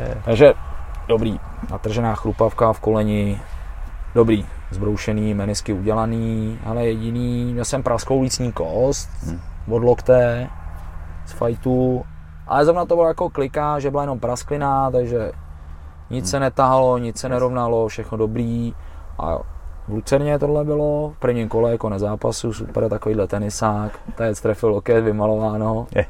je, 0.00 0.16
takže 0.24 0.54
dobrý, 1.08 1.40
natržená 1.70 2.14
chrupavka 2.14 2.72
v 2.72 2.80
koleni, 2.80 3.40
dobrý, 4.14 4.46
zbroušený, 4.74 5.34
menisky 5.34 5.72
udělaný, 5.72 6.58
ale 6.64 6.86
jediný, 6.86 7.52
měl 7.52 7.64
jsem 7.64 7.82
prasklou 7.82 8.22
lícní 8.22 8.52
kost 8.52 9.10
hmm. 9.26 9.40
od 9.70 9.82
lokte 9.82 10.48
z 11.26 11.32
fajtu, 11.32 12.04
ale 12.46 12.64
zrovna 12.64 12.84
to 12.84 12.94
bylo 12.94 13.08
jako 13.08 13.30
klika, 13.30 13.78
že 13.78 13.90
byla 13.90 14.02
jenom 14.02 14.20
prasklina, 14.20 14.90
takže 14.90 15.32
nic 16.10 16.24
hmm. 16.24 16.30
se 16.30 16.40
netahalo, 16.40 16.98
nic 16.98 17.18
se 17.18 17.28
nerovnalo, 17.28 17.88
všechno 17.88 18.18
dobrý 18.18 18.74
a 19.18 19.38
v 19.88 19.88
Lucerně 19.88 20.38
tohle 20.38 20.64
bylo, 20.64 21.12
v 21.16 21.18
prvním 21.18 21.48
kole 21.48 21.70
jako 21.70 21.88
na 21.88 21.98
zápasu, 21.98 22.52
super 22.52 22.88
takovýhle 22.88 23.26
tenisák, 23.26 24.00
tady 24.14 24.34
trefil 24.34 24.68
loket, 24.68 25.04
vymalováno. 25.04 25.86
Je. 25.94 26.06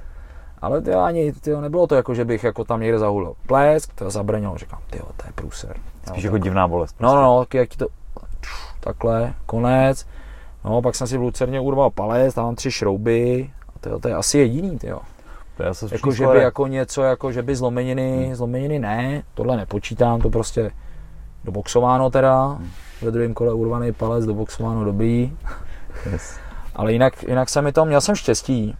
Ale 0.62 0.80
ty 0.80 0.94
ani, 0.94 1.32
tyjo, 1.32 1.60
nebylo 1.60 1.86
to 1.86 1.94
jako, 1.94 2.14
že 2.14 2.24
bych 2.24 2.44
jako 2.44 2.64
tam 2.64 2.80
někde 2.80 2.98
zahulil 2.98 3.34
plesk, 3.46 3.94
to 3.94 4.10
zabranilo, 4.10 4.58
říkám, 4.58 4.78
ty 4.90 4.98
to 4.98 5.26
je 5.26 5.32
průser. 5.34 5.76
Spíš 6.08 6.24
jako 6.24 6.38
divná 6.38 6.68
bolest. 6.68 6.92
Prostě. 6.92 7.16
No, 7.16 7.22
no, 7.22 7.22
no, 7.22 7.46
jak 7.54 7.68
ti 7.68 7.76
to 7.76 7.86
takhle, 8.80 9.34
konec. 9.47 10.07
No, 10.64 10.82
pak 10.82 10.95
jsem 10.95 11.07
si 11.07 11.18
v 11.18 11.20
Lucerně 11.20 11.61
urval 11.61 11.90
palec, 11.90 12.34
tam 12.34 12.45
mám 12.45 12.55
tři 12.55 12.70
šrouby, 12.70 13.51
a 13.68 13.78
to, 13.80 13.99
to 13.99 14.09
je 14.09 14.14
asi 14.14 14.38
jediný, 14.38 14.78
tyjo. 14.78 15.01
Jako, 15.92 16.12
že 16.12 16.26
by 16.26 16.38
jako 16.38 16.66
něco, 16.66 17.03
jako, 17.03 17.32
že 17.32 17.42
by 17.42 17.57
zlomeniny, 17.57 18.24
hmm. 18.24 18.34
zlomeniny 18.34 18.78
ne, 18.78 19.22
tohle 19.34 19.57
nepočítám, 19.57 20.20
to 20.20 20.30
prostě 20.30 20.70
doboxováno 21.45 22.11
teda, 22.11 22.47
hmm. 22.47 22.70
ve 23.03 23.11
druhém 23.11 23.34
kole 23.34 23.53
urvaný 23.53 23.92
palec, 23.92 24.26
doboxováno 24.26 24.84
dobrý. 24.84 25.36
Yes. 26.12 26.36
Ale 26.76 26.92
jinak, 26.92 27.22
jinak 27.22 27.49
jsem 27.49 27.64
mi 27.64 27.72
to, 27.72 27.84
měl 27.84 28.01
jsem 28.01 28.14
štěstí. 28.14 28.76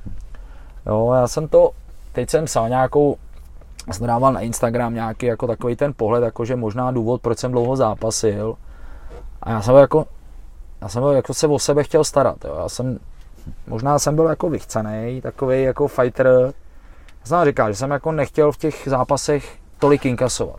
Jo, 0.87 1.13
já 1.15 1.29
jsem 1.29 1.49
to, 1.49 1.71
teď 2.13 2.31
jsem 2.31 2.45
psal 2.45 2.69
nějakou, 2.69 3.17
jsem 3.93 4.07
dával 4.07 4.33
na 4.33 4.41
Instagram 4.41 4.95
nějaký 4.95 5.27
jako 5.27 5.47
takový 5.47 5.77
ten 5.77 5.93
pohled, 5.97 6.25
jako 6.25 6.45
že 6.45 6.57
možná 6.57 6.91
důvod, 6.91 7.23
proč 7.23 7.39
jsem 7.39 7.53
dlouho 7.53 7.77
zápasil, 7.77 8.57
a 9.45 9.51
já 9.51 9.63
jsem 9.63 9.77
jako, 9.77 10.07
já 10.81 10.89
jsem 10.89 11.03
byl 11.03 11.11
jako 11.11 11.35
se 11.35 11.47
o 11.47 11.59
sebe 11.59 11.85
chtěl 11.85 12.05
starat, 12.05 12.45
jo. 12.45 12.57
Já 12.59 12.69
jsem, 12.69 12.99
možná 13.67 13.99
jsem 13.99 14.17
byl 14.17 14.25
jako 14.25 14.51
vychcený, 14.51 15.21
takový 15.21 15.63
jako 15.63 15.89
fighter. 15.89 16.27
Já 17.21 17.27
jsem 17.27 17.45
říkal, 17.45 17.73
že 17.73 17.77
jsem 17.77 17.91
jako 17.91 18.13
nechtěl 18.13 18.53
v 18.53 18.57
těch 18.57 18.83
zápasech 18.87 19.59
tolik 19.79 20.07
inkasovat. 20.07 20.57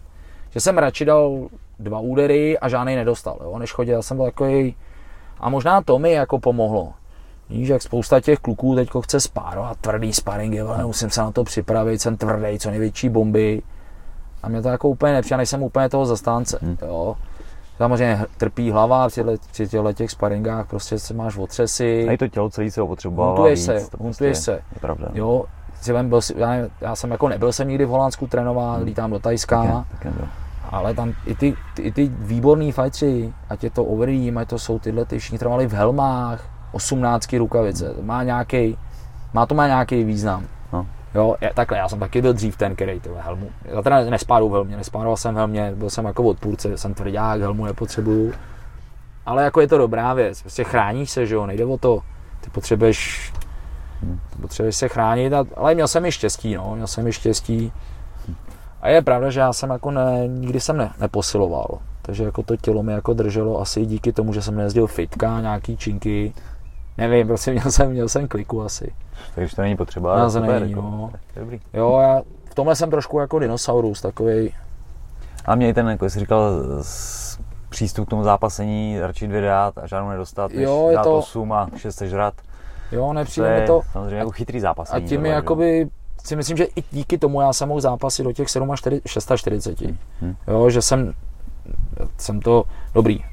Že 0.49 0.59
jsem 0.59 0.77
radši 0.77 1.05
dal 1.05 1.47
dva 1.79 1.99
údery 1.99 2.59
a 2.59 2.69
žádný 2.69 2.95
nedostal, 2.95 3.37
jo, 3.43 3.59
než 3.59 3.73
chodil. 3.73 3.95
Já 3.95 4.01
jsem 4.01 4.17
byl 4.17 4.25
takový, 4.25 4.75
a 5.39 5.49
možná 5.49 5.81
to 5.81 5.99
mi 5.99 6.11
jako 6.11 6.39
pomohlo. 6.39 6.93
Víš, 7.49 7.67
jak 7.69 7.81
spousta 7.81 8.21
těch 8.21 8.39
kluků 8.39 8.75
teď 8.75 8.89
chce 9.03 9.19
spárovat, 9.19 9.77
tvrdý 9.77 10.13
sparingy, 10.13 10.61
ale 10.61 10.85
musím 10.85 11.09
se 11.09 11.21
na 11.21 11.31
to 11.31 11.43
připravit, 11.43 12.01
jsem 12.01 12.17
tvrdý, 12.17 12.59
co 12.59 12.69
největší 12.69 13.09
bomby. 13.09 13.61
A 14.43 14.49
mě 14.49 14.61
to 14.61 14.67
jako 14.67 14.89
úplně 14.89 15.13
nepřijde, 15.13 15.37
nejsem 15.37 15.63
úplně 15.63 15.89
toho 15.89 16.05
zastánce. 16.05 16.59
Hmm. 16.61 16.77
Jo. 16.81 17.15
Samozřejmě 17.77 18.25
trpí 18.37 18.71
hlava 18.71 19.07
při, 19.07 19.23
při 19.51 19.67
těchto 19.67 19.93
těch 19.93 20.11
sparingách, 20.11 20.67
prostě 20.67 20.99
se 20.99 21.13
máš 21.13 21.37
otřesy. 21.37 22.07
A 22.09 22.11
i 22.11 22.17
to 22.17 22.27
tělo 22.27 22.49
celý 22.49 22.71
se 22.71 22.81
opotřebovalo 22.81 23.35
Huntuješ 23.35 23.59
se, 23.59 23.87
prostě 23.91 24.35
se. 24.35 24.51
Je 24.51 24.79
pravda. 24.81 25.07
Jo, 25.13 25.43
byl, 26.03 26.19
já, 26.35 26.55
já, 26.81 26.95
jsem 26.95 27.11
jako 27.11 27.29
nebyl 27.29 27.53
jsem 27.53 27.67
nikdy 27.67 27.85
v 27.85 27.89
Holandsku 27.89 28.27
trénovat, 28.27 28.75
hmm. 28.75 28.85
lítám 28.85 29.11
do 29.11 29.19
Tajska. 29.19 29.85
Tak 29.91 30.05
je, 30.05 30.11
tak 30.11 30.21
je, 30.21 30.27
ale 30.69 30.93
tam 30.93 31.13
i 31.25 31.35
ty, 31.35 31.55
ty, 31.73 31.81
i 31.81 31.91
ty 31.91 32.11
výborný 32.19 32.71
fajtři, 32.71 33.33
ať 33.49 33.63
je 33.63 33.69
to 33.69 33.83
Overeem, 33.83 34.37
ať 34.37 34.49
to 34.49 34.59
jsou 34.59 34.79
tyhle, 34.79 35.05
ty 35.05 35.19
všichni 35.19 35.39
trvali 35.39 35.67
v 35.67 35.73
helmách, 35.73 36.49
18 36.71 37.33
rukavice, 37.33 37.93
má 38.01 38.23
nějaký, 38.23 38.77
má 39.33 39.45
to 39.45 39.55
má 39.55 39.67
nějaký 39.67 40.03
význam. 40.03 40.43
No. 40.73 40.87
Jo, 41.15 41.35
je, 41.41 41.51
takhle, 41.53 41.77
já 41.77 41.89
jsem 41.89 41.99
taky 41.99 42.21
byl 42.21 42.33
dřív 42.33 42.57
ten, 42.57 42.75
který 42.75 42.99
ty 42.99 43.09
helmu. 43.17 43.49
Já 43.65 43.81
teda 43.81 44.03
nespádu 44.03 44.49
v 44.49 44.53
helmě, 44.53 44.77
nespádoval 44.77 45.17
jsem 45.17 45.35
v 45.35 45.37
helmě, 45.37 45.73
byl 45.75 45.89
jsem 45.89 46.05
jako 46.05 46.23
odpůrce, 46.23 46.77
jsem 46.77 46.93
tvrdák, 46.93 47.41
helmu 47.41 47.65
nepotřebuju. 47.65 48.33
Ale 49.25 49.43
jako 49.43 49.61
je 49.61 49.67
to 49.67 49.77
dobrá 49.77 50.13
věc, 50.13 50.41
prostě 50.41 50.63
chráníš 50.63 51.09
se, 51.09 51.25
že 51.25 51.35
jo, 51.35 51.45
nejde 51.45 51.65
o 51.65 51.77
to, 51.77 52.01
ty 52.41 52.49
potřebuješ, 52.49 53.33
potřebuješ 54.41 54.75
se 54.75 54.87
chránit, 54.87 55.33
a, 55.33 55.45
ale 55.55 55.73
měl 55.73 55.87
jsem 55.87 56.05
i 56.05 56.11
štěstí, 56.11 56.55
no, 56.55 56.71
měl 56.75 56.87
jsem 56.87 57.07
i 57.07 57.13
štěstí. 57.13 57.71
A 58.81 58.89
je 58.89 59.01
pravda, 59.01 59.29
že 59.29 59.39
já 59.39 59.53
jsem 59.53 59.69
jako 59.69 59.91
ne, 59.91 60.27
nikdy 60.27 60.59
jsem 60.59 60.77
ne, 60.77 60.91
neposiloval. 60.99 61.79
Takže 62.01 62.23
jako 62.23 62.43
to 62.43 62.57
tělo 62.57 62.83
mi 62.83 62.93
jako 62.93 63.13
drželo 63.13 63.61
asi 63.61 63.85
díky 63.85 64.13
tomu, 64.13 64.33
že 64.33 64.41
jsem 64.41 64.55
nejezdil 64.55 64.87
fitka, 64.87 65.41
nějaký 65.41 65.77
činky. 65.77 66.33
Nevím, 66.97 67.27
prostě 67.27 67.51
měl 67.51 67.71
jsem, 67.71 67.91
měl 67.91 68.09
jsem 68.09 68.27
kliku 68.27 68.61
asi. 68.61 68.91
Takže 69.35 69.55
to 69.55 69.61
není 69.61 69.77
potřeba. 69.77 70.29
To 70.31 70.39
není, 70.39 70.71
jako, 70.71 70.81
no. 70.81 71.11
Dobrý. 71.35 71.59
Jo, 71.73 71.99
já 72.01 72.21
v 72.45 72.55
tomhle 72.55 72.75
jsem 72.75 72.89
trošku 72.89 73.19
jako 73.19 73.39
dinosaurus, 73.39 74.01
takový. 74.01 74.53
A 75.45 75.55
mě 75.55 75.69
i 75.69 75.73
ten, 75.73 75.87
jako 75.87 76.09
jsi 76.09 76.19
říkal, 76.19 76.51
přístup 77.69 78.07
k 78.07 78.09
tomu 78.09 78.23
zápasení, 78.23 78.99
radši 78.99 79.27
dvě 79.27 79.41
dát 79.41 79.77
a 79.77 79.87
žádnou 79.87 80.09
nedostat, 80.09 80.51
než 80.51 80.63
jo, 80.63 80.87
je 80.89 80.95
dát 80.95 81.03
to... 81.03 81.17
8 81.17 81.53
a 81.53 81.69
6 81.75 81.95
sežrat. 81.95 82.33
Jo, 82.91 83.13
nepřijde 83.13 83.61
mi 83.61 83.67
to. 83.67 83.81
Samozřejmě 83.91 84.15
jako 84.15 84.31
chytrý 84.31 84.59
zápasení. 84.59 85.05
A 85.05 85.07
tím 85.07 85.25
je 85.25 85.31
jakoby, 85.31 85.89
si 86.23 86.35
myslím, 86.35 86.57
že 86.57 86.63
i 86.63 86.83
díky 86.91 87.17
tomu 87.17 87.41
já 87.41 87.53
jsem 87.53 87.67
mohl 87.67 87.81
zápasy 87.81 88.23
do 88.23 88.31
těch 88.31 88.49
7 88.49 88.71
a 88.71 88.75
4, 88.75 89.01
640. 89.05 89.81
Hmm. 89.81 89.97
hmm. 90.21 90.35
Jo, 90.47 90.69
že 90.69 90.81
jsem, 90.81 91.13
jsem 92.17 92.39
to, 92.39 92.63
dobrý, 92.93 93.23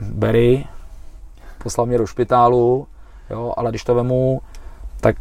Berry, 0.00 0.64
poslal 1.62 1.86
mě 1.86 1.98
do 1.98 2.06
špitálu, 2.06 2.86
jo, 3.30 3.54
ale 3.56 3.70
když 3.70 3.84
to 3.84 3.94
vemu, 3.94 4.40
tak 5.04 5.16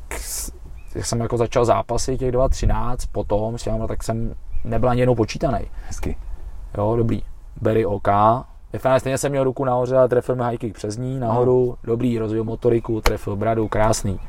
jsem 0.95 1.19
jako 1.19 1.38
začal 1.38 1.65
zápasy 1.65 2.17
těch 2.17 2.31
2.13, 2.31 2.95
potom 3.11 3.57
s 3.57 3.63
těma, 3.63 3.88
tak 3.88 4.03
jsem 4.03 4.36
nebyl 4.63 4.89
ani 4.89 5.01
jednou 5.01 5.15
počítaný. 5.15 5.59
Hezky. 5.88 6.17
Jo, 6.77 6.95
dobrý. 6.95 7.21
Berry 7.61 7.86
OK. 7.86 8.07
Ve 8.73 8.79
finále 8.79 8.99
stejně 8.99 9.17
jsem 9.17 9.31
měl 9.31 9.43
ruku 9.43 9.65
nahoře 9.65 9.97
a 9.97 10.07
trefil 10.07 10.36
mi 10.36 10.43
high 10.43 10.57
kick 10.57 10.75
přes 10.75 10.97
ní, 10.97 11.19
nahoru, 11.19 11.65
no. 11.69 11.77
dobrý, 11.84 12.19
rozvíjel 12.19 12.43
motoriku, 12.43 13.01
trefil 13.01 13.36
bradu, 13.36 13.67
krásný. 13.67 14.19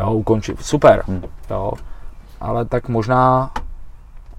Jo, 0.00 0.12
ukončil, 0.12 0.56
super. 0.60 1.02
Hmm. 1.06 1.22
Jo. 1.50 1.72
Ale 2.40 2.64
tak 2.64 2.88
možná, 2.88 3.52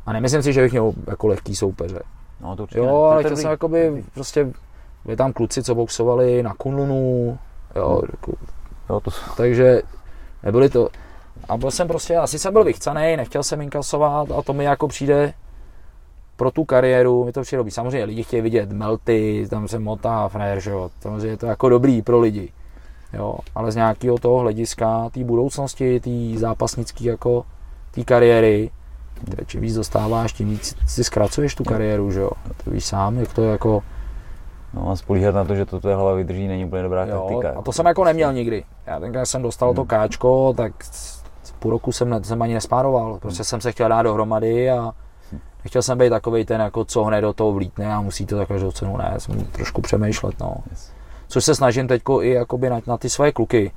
a 0.05 0.14
nemyslím 0.14 0.43
si, 0.43 0.53
že 0.53 0.62
bych 0.62 0.72
měl 0.72 0.93
jako 1.07 1.28
lehký 1.28 1.55
soupeře. 1.55 1.99
No, 2.41 2.55
to 2.55 2.64
určitě 2.64 2.80
jo, 2.80 3.03
ale 3.03 3.24
chtěl 3.24 3.38
jsem 3.38 3.51
jakoby, 3.51 4.03
prostě, 4.14 4.47
byli 5.05 5.18
tam 5.18 5.34
kluci, 5.34 5.64
co 5.64 5.76
boxovali 5.76 6.43
na 6.43 6.53
Kunlunu, 6.53 7.38
jo, 7.76 7.89
hmm. 7.89 8.09
jako, 8.12 8.32
jo 8.89 8.99
to... 8.99 9.12
takže 9.38 9.82
nebyli 10.44 10.70
to, 10.70 10.89
a 11.50 11.58
byl 11.58 11.72
jsem 11.72 11.88
prostě, 11.88 12.18
asi 12.18 12.39
jsem 12.39 12.54
byl 12.54 12.64
vychcaný, 12.64 13.18
nechtěl 13.18 13.44
jsem 13.44 13.62
inkasovat 13.62 14.32
a 14.32 14.42
to 14.42 14.54
mi 14.54 14.64
jako 14.64 14.88
přijde, 14.88 15.34
pro 16.36 16.52
tu 16.52 16.66
kariéru 16.66 17.26
mi 17.26 17.32
to 17.32 17.42
přijde. 17.42 17.72
Samozřejmě 17.72 18.04
lidi 18.04 18.24
chtějí 18.24 18.42
vidět 18.42 18.72
melty, 18.72 19.48
tam 19.50 19.68
se 19.68 19.80
motá 19.80 20.28
frajer, 20.28 20.60
že 20.60 20.72
jo. 20.72 20.89
Samozřejmě 21.02 21.28
je 21.28 21.38
to 21.38 21.46
jako 21.46 21.70
dobrý 21.70 22.02
pro 22.02 22.20
lidi. 22.20 22.52
Jo, 23.14 23.36
ale 23.56 23.72
z 23.72 23.76
nějakého 23.76 24.18
toho 24.18 24.39
hlediska, 24.39 25.10
té 25.10 25.24
budoucnosti, 25.24 26.00
té 26.00 26.39
zápasnické 26.39 27.04
jako 27.04 27.46
té 27.92 28.04
kariéry, 28.04 28.72
čím 29.46 29.62
víc 29.62 29.76
dostáváš, 29.76 30.34
tím 30.34 30.50
víc 30.50 30.76
si 30.88 31.04
zkracuješ 31.04 31.56
tu 31.56 31.64
kariéru, 31.64 32.12
že 32.12 32.20
jo. 32.20 32.32
To 32.64 32.72
víš 32.72 32.86
sám, 32.86 33.18
jak 33.18 33.34
to 33.34 33.44
jako... 33.44 33.84
No 34.74 34.91
a 34.91 34.95
spolíhat 34.95 35.36
na 35.36 35.43
to, 35.43 35.55
že 35.55 35.65
to 35.65 35.80
tvoje 35.80 35.95
hlava 35.95 36.13
vydrží, 36.13 36.47
není 36.47 36.65
úplně 36.65 36.84
dobrá 36.84 37.05
jo, 37.05 37.28
taktika. 37.28 37.59
A 37.59 37.61
to 37.61 37.72
jsem 37.72 37.86
jako 37.86 38.03
neměl 38.03 38.34
nikdy. 38.34 38.63
Já 38.86 38.99
tenkrát 38.99 39.26
jsem 39.26 39.41
dostal 39.41 39.69
hmm. 39.69 39.76
to 39.76 39.86
káčko, 39.86 40.53
tak 40.57 40.74
půl 41.59 41.72
roku 41.72 41.91
jsem, 41.91 42.09
ne, 42.09 42.24
jsem 42.24 42.41
ani 42.41 42.53
nespároval. 42.53 43.17
Prostě 43.19 43.39
hmm. 43.39 43.45
jsem 43.45 43.61
se 43.61 43.72
chtěl 43.72 43.89
dát 43.89 44.01
dohromady 44.01 44.72
a 44.72 44.93
Nechtěl 45.63 45.82
jsem 45.82 45.97
být 45.97 46.09
takový 46.09 46.45
ten, 46.45 46.61
jako 46.61 46.86
co 46.86 47.03
hned 47.03 47.22
do 47.22 47.34
toho 47.34 47.51
vlítne 47.51 47.93
a 47.93 48.01
musí 48.01 48.26
to 48.26 48.38
za 48.38 48.45
každou 48.45 48.72
cenu 48.72 48.97
ne, 48.97 49.13
jsem 49.17 49.45
trošku 49.45 49.82
přemýšlet, 49.82 50.39
no. 50.39 50.55
Yes. 50.69 50.91
Což 51.28 51.45
se 51.45 51.55
snažím 51.55 51.88
teď 51.88 52.01
i 52.22 52.30
jakoby 52.30 52.69
na, 52.69 52.82
na 52.88 52.97
ty 52.97 53.09
své 53.09 53.32
kluky. 53.32 53.72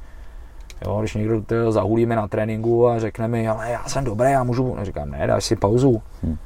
Jo, 0.84 1.00
když 1.00 1.14
někdo 1.14 1.42
zahulíme 1.70 2.16
na 2.16 2.28
tréninku 2.28 2.88
a 2.88 2.98
řekne 2.98 3.28
mi, 3.28 3.48
ale 3.48 3.70
já 3.70 3.84
jsem 3.84 4.04
dobrý, 4.04 4.30
já 4.30 4.44
můžu, 4.44 4.78
a 4.78 4.84
říkám, 4.84 5.10
ne, 5.10 5.26
dáš 5.26 5.44
si 5.44 5.56
pauzu. 5.56 6.02
Hmm. 6.22 6.36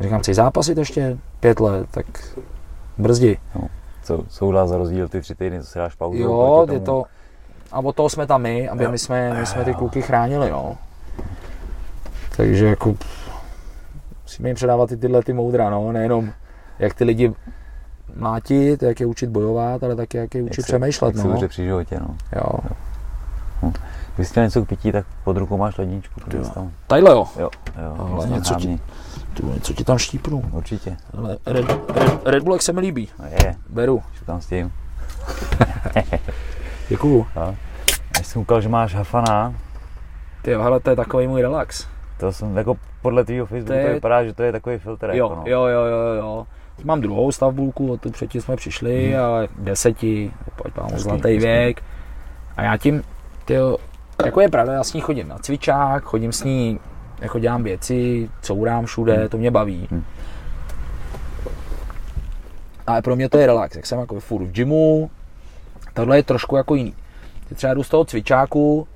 Říkám, 0.00 0.20
chceš 0.20 0.36
zápasit 0.36 0.78
ještě 0.78 1.18
pět 1.40 1.60
let, 1.60 1.86
tak 1.90 2.06
brzdi. 2.98 3.38
No. 3.54 3.68
Co, 4.02 4.24
co 4.28 4.46
udá 4.46 4.66
za 4.66 4.78
rozdíl 4.78 5.08
ty 5.08 5.20
tři 5.20 5.34
týdny, 5.34 5.60
co 5.60 5.66
si 5.66 5.78
dáš 5.78 5.94
pauzu? 5.94 6.18
Jo, 6.18 6.66
je 6.72 6.80
to, 6.80 7.04
a 7.72 7.78
od 7.78 7.96
toho 7.96 8.08
jsme 8.08 8.26
tam 8.26 8.42
my, 8.42 8.68
aby 8.68 8.88
my 8.88 8.98
jsme, 8.98 9.34
my 9.34 9.46
jsme 9.46 9.64
ty 9.64 9.74
kluky 9.74 10.02
chránili, 10.02 10.50
no. 10.50 10.76
Takže 12.36 12.66
jako, 12.66 12.94
musíme 14.22 14.48
jim 14.48 14.56
předávat 14.56 14.92
i 14.92 14.96
tyhle 14.96 15.22
ty 15.22 15.32
moudra, 15.32 15.70
no, 15.70 15.92
nejenom 15.92 16.32
jak 16.78 16.94
ty 16.94 17.04
lidi 17.04 17.32
mlátit, 18.16 18.82
jak 18.82 19.00
je 19.00 19.06
učit 19.06 19.30
bojovat, 19.30 19.82
ale 19.82 19.96
taky 19.96 20.16
jak 20.16 20.34
je 20.34 20.42
učit 20.42 20.58
jak 20.58 20.66
přemýšlet. 20.66 21.16
Jak 21.16 21.26
no. 21.26 21.40
se 21.40 21.48
při 21.48 21.64
životě, 21.64 22.00
no. 22.00 22.16
Jo. 22.36 22.58
jo. 22.64 22.70
Hm. 23.62 23.72
Když 24.16 24.28
jsi 24.28 24.40
něco 24.40 24.64
k 24.64 24.68
pití, 24.68 24.92
tak 24.92 25.06
pod 25.24 25.36
rukou 25.36 25.56
máš 25.56 25.78
ledničku. 25.78 26.20
Tadyhle 26.86 27.10
jo. 27.10 27.26
Jo, 27.38 27.50
jo. 27.84 27.96
Ale 27.98 28.10
vlastně 28.10 28.34
něco 28.34 28.54
ti, 28.54 28.80
tu, 29.32 29.52
něco 29.52 29.72
ti 29.72 29.84
tam 29.84 29.98
štípnu. 29.98 30.44
Určitě. 30.52 30.96
Ale 31.18 31.38
Red, 31.46 31.66
Red, 31.94 32.26
Red 32.26 32.42
Bull, 32.42 32.54
jak 32.54 32.62
se 32.62 32.72
mi 32.72 32.80
líbí. 32.80 33.08
No 33.18 33.24
je. 33.26 33.54
Beru. 33.68 34.02
Šel 34.14 34.26
tam 34.26 34.40
s 34.40 34.46
tím. 34.46 34.72
Děkuju. 36.88 37.26
No. 37.36 37.56
Já 38.18 38.22
jsem 38.22 38.42
koukal, 38.42 38.60
že 38.60 38.68
máš 38.68 38.94
Hafana. 38.94 39.54
Ty 40.42 40.50
jo, 40.50 40.62
hele, 40.62 40.80
to 40.80 40.90
je 40.90 40.96
takový 40.96 41.26
můj 41.26 41.42
relax. 41.42 41.86
To 42.20 42.32
jsem 42.32 42.56
jako 42.56 42.76
podle 43.02 43.24
tvýho 43.24 43.46
Facebooku 43.46 43.72
to, 43.72 43.78
je... 43.78 43.86
to 43.86 43.92
vypadá, 43.92 44.24
že 44.24 44.32
to 44.32 44.42
je 44.42 44.52
takový 44.52 44.78
filtr. 44.78 45.10
Jo, 45.12 45.14
jako 45.14 45.34
no. 45.34 45.42
jo, 45.46 45.66
jo, 45.66 45.84
jo, 45.84 46.14
jo. 46.18 46.46
Mám 46.84 47.00
druhou 47.00 47.32
stavbulku, 47.32 47.92
o 47.92 47.96
tu 47.96 48.10
předtím 48.10 48.40
jsme 48.40 48.56
přišli, 48.56 49.12
hmm. 49.12 49.24
ale 49.24 49.48
deseti, 49.58 50.32
pojď 50.56 50.76
mám 50.76 50.98
zlatý 50.98 51.38
věk. 51.38 51.82
A 52.56 52.62
já 52.62 52.76
tím, 52.76 53.02
tyjo, 53.44 53.76
jako 54.24 54.40
je 54.40 54.48
pravda, 54.48 54.72
já 54.72 54.84
s 54.84 54.92
ní 54.92 55.00
chodím 55.00 55.28
na 55.28 55.38
cvičák, 55.38 56.04
chodím 56.04 56.32
s 56.32 56.44
ní, 56.44 56.80
jako 57.22 57.38
dělám 57.38 57.62
věci, 57.62 58.30
courám 58.40 58.86
všude, 58.86 59.16
hmm. 59.16 59.28
to 59.28 59.38
mě 59.38 59.50
baví. 59.50 59.88
Hmm. 59.90 60.04
Ale 62.86 63.02
pro 63.02 63.16
mě 63.16 63.28
to 63.28 63.38
je 63.38 63.46
relax, 63.46 63.76
jak 63.76 63.86
jsem 63.86 63.98
jako 63.98 64.20
furt 64.20 64.44
v 64.44 64.52
gymu, 64.52 65.10
tohle 65.94 66.16
je 66.16 66.22
trošku 66.22 66.56
jako 66.56 66.74
jiný. 66.74 66.94
Třeba 67.54 67.74
jdu 67.74 67.82
z 67.82 67.88
toho 67.88 68.04
cvičáku, 68.04 68.88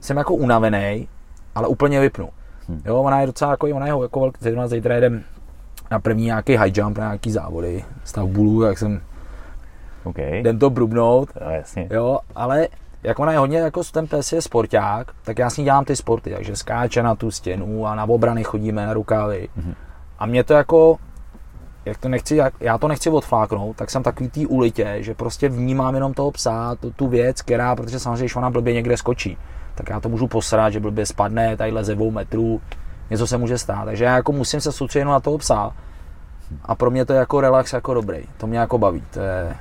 jsem 0.00 0.16
jako 0.16 0.34
unavený, 0.34 1.08
ale 1.54 1.68
úplně 1.68 2.00
vypnu. 2.00 2.28
Hmm. 2.68 2.82
Jo, 2.84 2.96
ona 2.96 3.20
je 3.20 3.26
docela 3.26 3.50
jako, 3.50 3.66
ona 3.66 3.86
je 3.86 3.92
jako 4.02 4.20
velký, 4.20 4.38
zejména 4.40 4.68
zítra 4.68 4.94
jedem 4.94 5.24
na 5.90 5.98
první 5.98 6.24
nějaký 6.24 6.56
high 6.56 6.78
jump, 6.78 6.98
na 6.98 7.04
nějaký 7.04 7.30
závody, 7.30 7.84
stav 8.04 8.28
bulu, 8.28 8.62
jak 8.62 8.78
jsem 8.78 9.00
okay. 10.04 10.40
jdem 10.40 10.58
to 10.58 10.70
brubnout, 10.70 11.30
no, 11.44 11.50
jasně. 11.50 11.88
jo, 11.90 12.18
ale 12.34 12.68
jak 13.02 13.18
ona 13.18 13.32
je 13.32 13.38
hodně, 13.38 13.58
jako 13.58 13.84
ten 13.84 14.06
pes 14.06 14.32
je 14.32 14.42
sporták, 14.42 15.12
tak 15.24 15.38
já 15.38 15.50
s 15.50 15.56
ní 15.56 15.64
dělám 15.64 15.84
ty 15.84 15.96
sporty, 15.96 16.30
takže 16.30 16.56
skáče 16.56 17.02
na 17.02 17.14
tu 17.14 17.30
stěnu 17.30 17.86
a 17.86 17.94
na 17.94 18.04
obrany 18.04 18.44
chodíme 18.44 18.86
na 18.86 18.92
rukávy. 18.92 19.48
Mm-hmm. 19.58 19.74
A 20.18 20.26
mě 20.26 20.44
to 20.44 20.52
jako, 20.52 20.96
jak 21.84 21.98
to 21.98 22.08
nechci, 22.08 22.36
jak, 22.36 22.54
já 22.60 22.78
to 22.78 22.88
nechci 22.88 23.10
odfláknout, 23.10 23.76
tak 23.76 23.90
jsem 23.90 24.02
takový 24.02 24.30
tý 24.30 24.46
ulitě, 24.46 24.96
že 25.00 25.14
prostě 25.14 25.48
vnímám 25.48 25.94
jenom 25.94 26.14
toho 26.14 26.30
psa, 26.30 26.74
tu, 26.80 26.90
tu 26.90 27.08
věc, 27.08 27.42
která, 27.42 27.76
protože 27.76 27.98
samozřejmě, 27.98 28.24
když 28.24 28.36
ona 28.36 28.50
blbě 28.50 28.74
někde 28.74 28.96
skočí, 28.96 29.38
tak 29.74 29.90
já 29.90 30.00
to 30.00 30.08
můžu 30.08 30.26
posrat, 30.26 30.72
že 30.72 30.80
blbě 30.80 31.06
spadne 31.06 31.56
tadyhle 31.56 31.84
ze 31.84 31.94
dvou 31.94 32.10
metrů, 32.10 32.60
něco 33.10 33.26
se 33.26 33.38
může 33.38 33.58
stát. 33.58 33.84
Takže 33.84 34.04
já 34.04 34.16
jako 34.16 34.32
musím 34.32 34.60
se 34.60 34.72
soustředit 34.72 35.04
na 35.04 35.20
toho 35.20 35.38
psa 35.38 35.72
a 36.64 36.74
pro 36.74 36.90
mě 36.90 37.04
to 37.04 37.12
je 37.12 37.18
jako 37.18 37.40
relax 37.40 37.72
jako 37.72 37.94
dobrý. 37.94 38.18
To 38.36 38.46
mě 38.46 38.58
jako 38.58 38.78
baví. 38.78 39.02
To 39.10 39.20
je... 39.20 39.56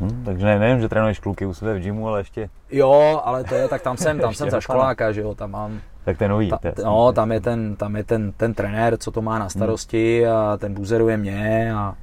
Hmm, 0.00 0.22
takže 0.24 0.46
ne, 0.46 0.58
nevím, 0.58 0.80
že 0.80 0.88
trénuješ 0.88 1.18
kluky 1.18 1.46
u 1.46 1.54
sebe 1.54 1.74
v 1.74 1.80
gymu, 1.80 2.08
ale 2.08 2.20
ještě... 2.20 2.48
Jo, 2.70 3.22
ale 3.24 3.44
to 3.44 3.54
je, 3.54 3.68
tak 3.68 3.82
tam 3.82 3.96
jsem, 3.96 4.18
tam 4.18 4.34
jsem 4.34 4.50
za 4.50 4.60
školáka, 4.60 5.12
že 5.12 5.20
jo, 5.20 5.34
tam 5.34 5.50
mám... 5.50 5.80
Tak 6.04 6.18
ten 6.18 6.30
nový. 6.30 6.50
Ta, 6.50 6.58
no, 6.84 7.12
tam 7.12 7.32
je 7.32 7.40
ten, 7.40 7.76
tam 7.76 7.96
je 7.96 8.04
ten, 8.04 8.32
ten 8.32 8.54
trenér, 8.54 8.96
co 8.96 9.10
to 9.10 9.22
má 9.22 9.38
na 9.38 9.48
starosti 9.48 10.22
hmm. 10.24 10.32
a 10.32 10.56
ten 10.56 10.74
buzeruje 10.74 11.16
mě 11.16 11.72
a 11.74 11.94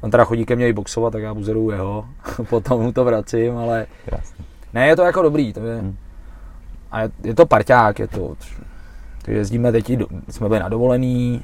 on 0.00 0.10
teda 0.10 0.24
chodí 0.24 0.46
ke 0.46 0.56
mně 0.56 0.68
i 0.68 0.72
boxovat, 0.72 1.12
tak 1.12 1.22
já 1.22 1.34
buzeruju 1.34 1.70
jeho, 1.70 2.04
potom 2.48 2.82
mu 2.82 2.92
to 2.92 3.04
vracím, 3.04 3.58
ale... 3.58 3.86
Krásný. 4.04 4.44
Ne, 4.74 4.86
je 4.86 4.96
to 4.96 5.02
jako 5.02 5.22
dobrý, 5.22 5.52
to 5.52 5.60
je... 5.60 5.78
Hmm 5.78 5.96
a 6.90 7.00
je, 7.00 7.10
je 7.24 7.34
to 7.34 7.46
parťák, 7.46 7.98
je 7.98 8.08
to, 8.08 8.36
jezdíme 9.28 9.72
teď, 9.72 9.92
jsme 10.28 10.48
byli 10.48 10.60
na 10.60 10.68
dovolený, 10.68 11.42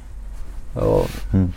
jo. 0.77 1.07
Hmm. 1.33 1.53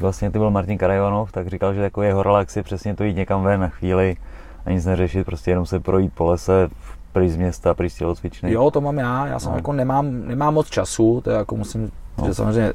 Vlastně 0.00 0.30
ty 0.30 0.38
byl 0.38 0.50
Martin 0.50 0.78
Karajanov, 0.78 1.32
tak 1.32 1.48
říkal, 1.48 1.74
že 1.74 1.80
jako 1.80 2.02
jeho 2.02 2.22
relax 2.22 2.56
je 2.56 2.62
přesně 2.62 2.94
to 2.94 3.04
jít 3.04 3.16
někam 3.16 3.42
ven 3.42 3.60
na 3.60 3.68
chvíli 3.68 4.16
a 4.66 4.70
nic 4.70 4.86
neřešit, 4.86 5.24
prostě 5.24 5.50
jenom 5.50 5.66
se 5.66 5.80
projít 5.80 6.12
po 6.14 6.26
lese, 6.26 6.68
pryč 7.12 7.30
z 7.30 7.36
města, 7.36 7.74
pryč 7.74 7.92
z 7.92 7.96
tělocvičny. 7.96 8.52
Jo, 8.52 8.70
to 8.70 8.80
mám 8.80 8.98
já, 8.98 9.26
já 9.26 9.38
jsem 9.38 9.52
no. 9.52 9.58
jako 9.58 9.72
nemám, 9.72 10.26
nemám 10.26 10.54
moc 10.54 10.70
času, 10.70 11.20
to 11.24 11.30
je 11.30 11.36
jako 11.36 11.56
musím, 11.56 11.90
no. 12.18 12.26
že 12.26 12.34
samozřejmě 12.34 12.72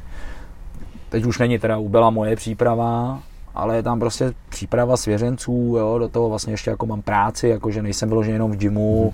teď 1.10 1.26
už 1.26 1.40
není 1.40 1.60
teda, 1.60 1.82
byla 1.82 2.10
moje 2.10 2.36
příprava, 2.36 3.20
ale 3.56 3.76
je 3.76 3.84
tam 3.84 4.00
prostě 4.00 4.34
příprava 4.50 4.98
svěřenců, 4.98 5.76
jo, 5.78 5.98
do 6.00 6.10
toho 6.10 6.30
vlastně 6.30 6.54
ještě 6.54 6.70
jako 6.70 6.86
mám 6.86 7.02
práci, 7.02 7.48
jakože 7.48 7.82
nejsem 7.82 8.10
vyložen 8.10 8.34
jenom 8.34 8.52
v 8.52 8.58
gymu, 8.58 9.02
hmm. 9.04 9.12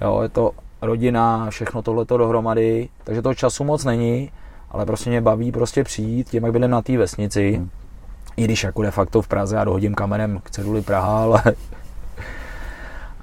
jo, 0.00 0.20
je 0.22 0.28
to 0.28 0.50
rodina, 0.82 1.50
všechno 1.50 1.82
tohleto 1.82 2.16
dohromady, 2.16 2.88
takže 3.04 3.22
toho 3.22 3.34
času 3.34 3.64
moc 3.64 3.84
není, 3.84 4.30
ale 4.70 4.86
prostě 4.86 5.10
mě 5.10 5.20
baví 5.20 5.52
prostě 5.52 5.84
přijít, 5.84 6.28
tím 6.30 6.44
jak 6.44 6.52
bydlím 6.52 6.70
na 6.70 6.82
té 6.82 6.98
vesnici, 6.98 7.52
hmm. 7.52 7.70
i 8.36 8.44
když 8.44 8.64
jako 8.64 8.82
de 8.82 8.90
facto 8.90 9.22
v 9.22 9.28
Praze 9.28 9.56
já 9.56 9.64
dohodím 9.64 9.94
kamenem 9.94 10.40
k 10.42 10.50
ceduli 10.50 10.82
Praha, 10.82 11.22
ale 11.22 11.42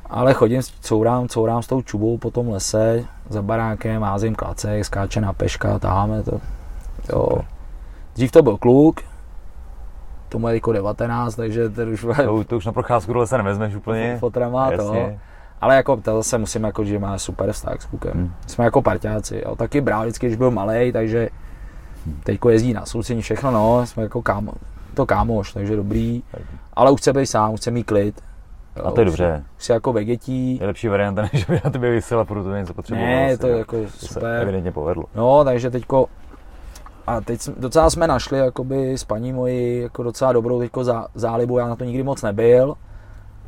ale 0.09 0.33
chodím, 0.33 0.61
courám, 0.81 1.27
courám 1.27 1.63
s 1.63 1.67
tou 1.67 1.81
čubou 1.81 2.17
po 2.17 2.31
tom 2.31 2.49
lese, 2.49 3.05
za 3.29 3.41
barákem, 3.41 4.01
házím 4.01 4.35
klacek, 4.35 4.85
skáče 4.85 5.21
na 5.21 5.33
peška, 5.33 5.79
taháme 5.79 6.23
to. 6.23 6.39
Jo. 7.09 7.27
Dřív 8.15 8.31
to 8.31 8.41
byl 8.41 8.57
kluk, 8.57 9.01
tomu 10.29 10.47
je 10.47 10.53
jako 10.53 10.71
19, 10.71 11.35
takže 11.35 11.69
to 11.69 11.81
už... 11.81 12.05
To, 12.25 12.43
to 12.43 12.57
už 12.57 12.65
na 12.65 12.71
procházku 12.71 13.13
do 13.13 13.19
lesa 13.19 13.37
nevezmeš 13.37 13.75
úplně. 13.75 14.17
Fotrama 14.19 14.71
to. 14.71 15.09
Ale 15.65 15.75
jako 15.75 15.97
to 15.97 16.15
zase 16.15 16.37
musím 16.37 16.63
jako, 16.63 16.85
že 16.85 16.99
má 16.99 17.17
super 17.17 17.51
vztah 17.51 17.81
s 17.81 17.85
klukem. 17.85 18.11
Hmm. 18.13 18.33
Jsme 18.47 18.65
jako 18.65 18.81
parťáci, 18.81 19.41
jo. 19.45 19.55
Taky 19.55 19.81
bral 19.81 20.01
vždycky, 20.01 20.25
když 20.25 20.37
byl 20.37 20.51
malý, 20.51 20.91
takže 20.91 21.29
teďko 22.23 22.49
jezdí 22.49 22.73
na 22.73 22.85
soucení 22.85 23.21
všechno, 23.21 23.51
no, 23.51 23.85
jsme 23.85 24.03
jako 24.03 24.21
kámo, 24.21 24.51
to 24.93 25.05
kámoš, 25.05 25.53
takže 25.53 25.75
dobrý. 25.75 26.23
Ale 26.73 26.91
už 26.91 27.01
chce 27.01 27.13
být 27.13 27.25
sám, 27.25 27.53
už 27.53 27.59
chce 27.59 27.71
mít 27.71 27.83
klid. 27.83 28.21
Jo, 28.77 28.85
a 28.85 28.91
to 28.91 29.01
je 29.01 29.05
dobře. 29.05 29.43
Už 29.59 29.69
jako 29.69 29.93
vegetí. 29.93 30.57
Je 30.61 30.67
lepší 30.67 30.87
varianta, 30.87 31.21
než 31.33 31.45
by 31.45 31.61
na 31.63 31.71
tebe 31.71 31.91
vysela, 31.91 32.25
protože 32.25 32.49
něco 32.49 32.73
potřeboval. 32.73 33.07
Ne, 33.07 33.29
je 33.29 33.37
to 33.37 33.47
jako 33.47 33.81
to 33.81 33.89
super. 33.89 34.23
Se 34.23 34.41
evidentně 34.41 34.71
povedlo. 34.71 35.03
No, 35.15 35.43
takže 35.43 35.69
teďko 35.69 36.07
a 37.07 37.21
teď 37.21 37.49
docela 37.57 37.89
jsme 37.89 38.07
našli 38.07 38.37
jakoby 38.37 38.93
s 38.93 39.03
paní 39.03 39.33
mojí 39.33 39.79
jako 39.79 40.03
docela 40.03 40.33
dobrou 40.33 40.59
teďko 40.59 40.83
zá, 40.83 41.07
zálibu, 41.15 41.57
já 41.57 41.67
na 41.67 41.75
to 41.75 41.83
nikdy 41.83 42.03
moc 42.03 42.21
nebyl. 42.21 42.75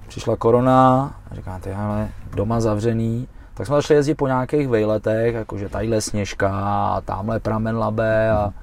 Přišla 0.07 0.35
korona 0.35 1.15
a 1.31 1.35
říkám, 1.35 1.61
ty 1.61 1.73
ale 1.73 2.09
doma 2.35 2.59
zavřený. 2.59 3.27
Tak 3.53 3.67
jsme 3.67 3.75
začali 3.75 3.97
jezdit 3.97 4.15
po 4.15 4.27
nějakých 4.27 4.67
vejletech, 4.67 5.35
jakože 5.35 5.69
tadyhle 5.69 6.01
sněžka 6.01 6.49
a 6.95 7.01
tamhle 7.01 7.39
pramen 7.39 7.77
labe 7.77 8.31
a 8.31 8.53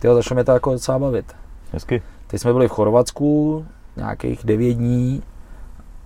tyjo, 0.00 0.14
začalo 0.14 0.36
mě 0.36 0.44
to 0.44 0.52
jako 0.52 0.72
docela 0.72 0.98
bavit. 0.98 1.36
Hezky. 1.72 2.02
Teď 2.26 2.40
jsme 2.40 2.52
byli 2.52 2.68
v 2.68 2.70
Chorvatsku 2.70 3.66
nějakých 3.96 4.40
devět 4.44 4.74
dní, 4.74 5.22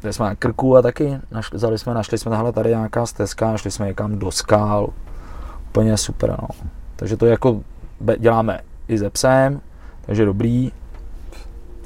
kde 0.00 0.12
jsme 0.12 0.26
na 0.26 0.34
Krku 0.34 0.76
a 0.76 0.82
taky 0.82 1.18
našli, 1.30 1.58
zali 1.58 1.78
jsme, 1.78 1.94
našli 1.94 2.18
jsme 2.18 2.30
tahle 2.30 2.52
tady 2.52 2.70
nějaká 2.70 3.06
stezka, 3.06 3.56
šli 3.56 3.70
jsme 3.70 3.86
někam 3.86 4.18
do 4.18 4.30
skal, 4.30 4.88
úplně 5.68 5.96
super, 5.96 6.30
no. 6.30 6.48
Takže 6.96 7.16
to 7.16 7.26
jako 7.26 7.60
děláme 8.18 8.60
i 8.88 8.98
ze 8.98 9.10
psem, 9.10 9.60
takže 10.06 10.24
dobrý. 10.24 10.72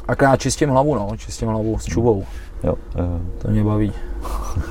Akorát 0.08 0.40
čistím 0.40 0.70
hlavu, 0.70 0.94
no, 0.94 1.16
čistím 1.16 1.48
hlavu 1.48 1.78
s 1.78 1.84
čuvou. 1.84 2.24
Jo, 2.66 2.74
jo. 2.94 3.20
To 3.38 3.48
mě 3.48 3.64
baví. 3.64 3.92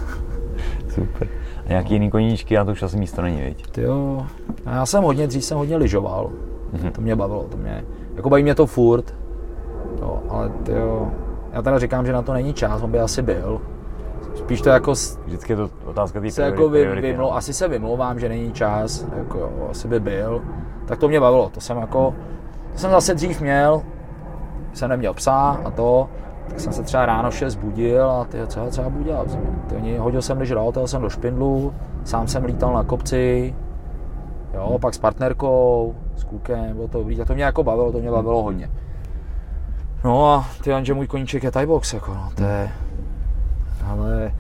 Super. 0.90 1.28
A 1.66 1.70
nějaký 1.70 1.94
jiný 1.94 2.12
koníčky, 2.12 2.58
a 2.58 2.66
to 2.66 2.72
už 2.72 2.84
asi 2.84 2.98
místo 2.98 3.22
není, 3.22 3.42
viď? 3.42 3.68
Ty 3.72 3.82
jo, 3.82 4.26
já 4.66 4.86
jsem 4.86 5.04
hodně, 5.04 5.28
dřív 5.28 5.44
jsem 5.44 5.58
hodně 5.58 5.78
lyžoval. 5.78 6.30
Mm-hmm. 6.74 6.92
To 6.92 7.02
mě 7.02 7.16
bavilo, 7.16 7.44
to 7.44 7.58
mě, 7.58 7.86
jako 8.16 8.30
baví 8.30 8.44
mě 8.44 8.56
to 8.56 8.66
furt. 8.66 9.16
Jo, 10.02 10.20
ale 10.30 10.50
ty 10.50 10.72
jo, 10.72 11.12
já 11.54 11.62
teda 11.62 11.80
říkám, 11.80 12.06
že 12.06 12.14
na 12.14 12.22
to 12.22 12.34
není 12.34 12.54
čas, 12.54 12.82
on 12.82 12.92
by 12.92 13.00
asi 13.00 13.22
byl. 13.22 13.62
Spíš 14.36 14.62
to 14.62 14.70
jako... 14.70 14.94
Vždycky 15.26 15.54
je 15.54 15.58
to 15.58 15.70
otázka 15.86 16.22
té 16.22 16.32
se 16.32 16.42
jako 16.42 16.70
vy, 16.70 16.86
vymlou, 17.02 17.26
no. 17.26 17.36
Asi 17.36 17.54
se 17.54 17.68
vymlouvám, 17.68 18.20
že 18.20 18.30
není 18.30 18.52
čas, 18.52 19.06
jako 19.18 19.38
jo, 19.38 19.68
asi 19.72 19.88
by 19.88 20.00
byl. 20.00 20.42
Tak 20.86 21.00
to 21.00 21.08
mě 21.08 21.20
bavilo, 21.20 21.50
to 21.50 21.62
jsem 21.62 21.78
jako... 21.78 22.16
To 22.74 22.80
jsem 22.80 22.92
zase 22.92 23.14
dřív 23.14 23.42
měl, 23.42 23.82
jsem 24.74 24.90
neměl 24.90 25.14
psa 25.14 25.62
a 25.66 25.72
to, 25.72 26.10
tak 26.50 26.60
jsem 26.60 26.74
se 26.74 26.84
třeba 26.84 27.06
ráno 27.06 27.32
6 27.32 27.56
budil 27.56 28.12
a 28.12 28.26
ty, 28.26 28.38
co 28.48 28.60
já 28.60 28.70
třeba 28.70 28.90
budu 28.90 29.04
dělat? 29.04 29.38
Ty, 29.68 29.98
hodil 29.98 30.22
jsem, 30.22 30.38
když 30.38 30.52
hrál, 30.52 30.74
jsem 30.86 31.02
do 31.02 31.10
špindlu, 31.10 31.74
sám 32.04 32.28
jsem 32.28 32.46
lítal 32.46 32.74
na 32.74 32.84
kopci, 32.84 33.56
jo, 34.54 34.80
pak 34.82 34.94
s 34.94 34.98
partnerkou, 34.98 35.96
s 36.16 36.24
klukem, 36.24 36.76
bylo 36.76 36.88
to 36.88 36.98
dobrý, 36.98 37.22
a 37.22 37.26
to 37.26 37.34
mě 37.34 37.44
jako 37.44 37.64
bavilo, 37.64 37.92
to 37.92 38.00
mě 38.00 38.12
bavilo 38.12 38.44
hodně. 38.44 38.70
No 40.04 40.34
a 40.34 40.46
ty, 40.64 40.72
že 40.82 40.94
můj 40.94 41.08
koníček 41.08 41.44
je 41.44 41.52
Thai 41.52 41.66
box, 41.66 41.94
jako 41.94 42.14
no, 42.14 42.30
to 42.36 42.44
je, 42.44 42.70
ale 43.88 44.32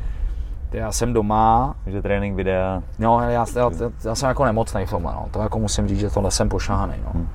já 0.76 0.92
jsem 0.92 1.14
doma. 1.14 1.76
Takže 1.84 2.02
trénink 2.02 2.36
videa. 2.36 2.84
No, 3.00 3.22
já, 3.22 3.46
já, 3.56 3.70
já 4.06 4.16
jsem 4.16 4.28
jako 4.28 4.46
nemocný 4.46 4.86
v 4.86 4.90
tomhle, 4.90 5.14
no. 5.14 5.28
to 5.32 5.42
jako 5.42 5.60
musím 5.60 5.88
říct, 5.88 6.00
že 6.00 6.10
tohle 6.10 6.32
jsem 6.32 6.50
pošahaný. 6.50 6.94
No. 7.06 7.12
Hmm. 7.14 7.30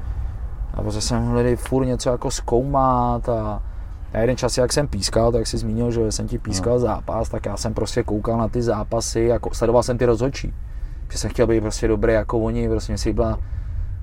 A 0.75 0.83
prostě 0.83 1.01
jsem 1.01 1.27
hledal 1.27 1.57
furt 1.57 1.85
něco 1.85 2.11
jako 2.11 2.31
zkoumat 2.31 3.29
a 3.29 3.63
já 4.13 4.21
jeden 4.21 4.37
čas, 4.37 4.59
jak 4.59 4.73
jsem 4.73 4.89
pískal, 4.89 5.33
tak 5.33 5.47
si 5.47 5.59
zmínil, 5.59 5.91
že 5.91 6.13
jsem 6.13 6.29
ti 6.29 6.39
pískal 6.39 6.73
no. 6.73 6.79
zápas, 6.79 7.29
tak 7.29 7.47
já 7.47 7.57
jsem 7.57 7.75
prostě 7.75 8.03
koukal 8.03 8.39
na 8.39 8.49
ty 8.49 8.63
zápasy, 8.63 9.21
jako 9.21 9.55
sledoval 9.55 9.83
jsem 9.83 9.99
ty 9.99 10.05
rozhodčí. 10.05 10.55
Že 11.13 11.19
jsem 11.19 11.31
chtěl 11.31 11.47
být 11.47 11.61
prostě 11.61 11.89
dobrý 11.89 12.13
jako 12.13 12.39
oni, 12.39 12.69
prostě 12.69 12.99
si 12.99 13.13
byla, 13.13 13.39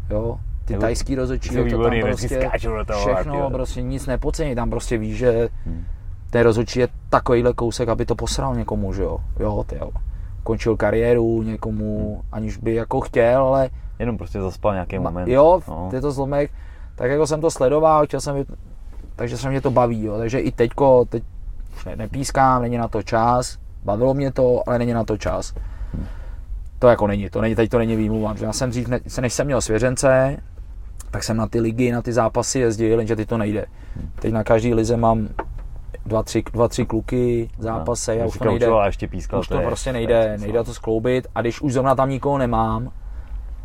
jo, 0.10 0.39
ty 0.66 0.74
Nebo 0.74 0.82
tajský 0.82 1.16
rozhodčí, 1.16 1.49
to 1.49 1.84
tam 1.84 2.01
prostě 2.01 2.49
toho, 2.88 2.99
všechno, 2.99 3.49
prostě 3.49 3.82
nic 3.82 4.05
nepocení, 4.05 4.55
tam 4.55 4.70
prostě 4.70 4.97
víš, 4.97 5.18
že 5.18 5.49
hmm 5.66 5.84
ten 6.30 6.41
rozhodčí 6.41 6.80
je 6.80 6.88
takovýhle 7.10 7.53
kousek, 7.53 7.89
aby 7.89 8.05
to 8.05 8.16
posral 8.16 8.55
někomu, 8.55 8.93
že 8.93 9.03
jo. 9.03 9.20
Jo, 9.39 9.64
ty 9.68 9.76
jo. 9.76 9.89
Končil 10.43 10.78
kariéru 10.78 11.43
někomu, 11.43 12.22
aniž 12.32 12.58
by 12.58 12.74
jako 12.74 13.01
chtěl, 13.01 13.43
ale... 13.43 13.70
Jenom 13.99 14.18
prostě 14.18 14.41
zaspal 14.41 14.74
nějaký 14.74 14.99
moment. 14.99 15.28
Jo, 15.28 15.62
no. 15.68 15.89
je 15.93 16.01
to 16.01 16.12
zlomek. 16.12 16.51
Tak 16.95 17.12
jako 17.12 17.28
jsem 17.28 17.41
to 17.41 17.51
sledoval, 17.51 18.05
chtěl 18.05 18.22
jsem, 18.22 18.45
takže 19.18 19.38
se 19.38 19.49
mě 19.49 19.61
to 19.61 19.72
baví, 19.72 20.03
jo. 20.03 20.18
Takže 20.18 20.39
i 20.39 20.51
teďko, 20.51 21.05
teď 21.05 21.24
už 21.76 21.86
ne, 21.86 21.95
nepískám, 21.95 22.61
není 22.61 22.78
na 22.78 22.88
to 22.88 23.03
čas. 23.03 23.57
Bavilo 23.84 24.13
mě 24.13 24.32
to, 24.32 24.63
ale 24.68 24.80
není 24.80 24.93
na 24.93 25.03
to 25.03 25.18
čas. 25.18 25.53
To 26.80 26.88
jako 26.88 27.07
není, 27.07 27.30
to 27.30 27.41
není, 27.41 27.55
teď 27.55 27.70
to 27.70 27.78
není 27.78 27.95
výmluva. 27.95 28.36
Já 28.39 28.53
jsem 28.53 28.70
dřív, 28.70 28.88
ne, 28.88 28.99
než 29.22 29.34
jsem 29.34 29.45
měl 29.45 29.61
svěřence, 29.61 30.38
tak 31.11 31.24
jsem 31.24 31.38
na 31.38 31.47
ty 31.47 31.59
ligy, 31.59 31.91
na 31.91 32.01
ty 32.01 32.13
zápasy 32.13 32.59
jezdil, 32.59 32.99
jenže 32.99 33.15
teď 33.15 33.30
to 33.30 33.38
nejde. 33.38 33.65
Teď 34.15 34.34
na 34.34 34.43
každý 34.43 34.74
lize 34.74 34.97
mám 34.97 35.28
dva, 36.05 36.24
tři, 36.24 36.43
dva, 36.53 36.68
tři 36.68 36.86
kluky, 36.86 37.49
zápase 37.57 38.15
no, 38.15 38.24
a 38.24 38.26
už 38.26 38.38
to 38.38 38.45
nejde. 38.45 38.68
A 38.68 38.86
ještě 38.86 39.07
pískal, 39.07 39.39
už 39.39 39.47
to, 39.47 39.55
to 39.55 39.61
je, 39.61 39.68
prostě 39.68 39.93
nejde, 39.93 40.38
nejde 40.38 40.63
to 40.63 40.74
skloubit 40.74 41.28
a 41.36 41.41
když 41.41 41.61
už 41.61 41.74
zrovna 41.74 41.95
tam 41.95 42.09
nikoho 42.09 42.38
nemám, 42.38 42.91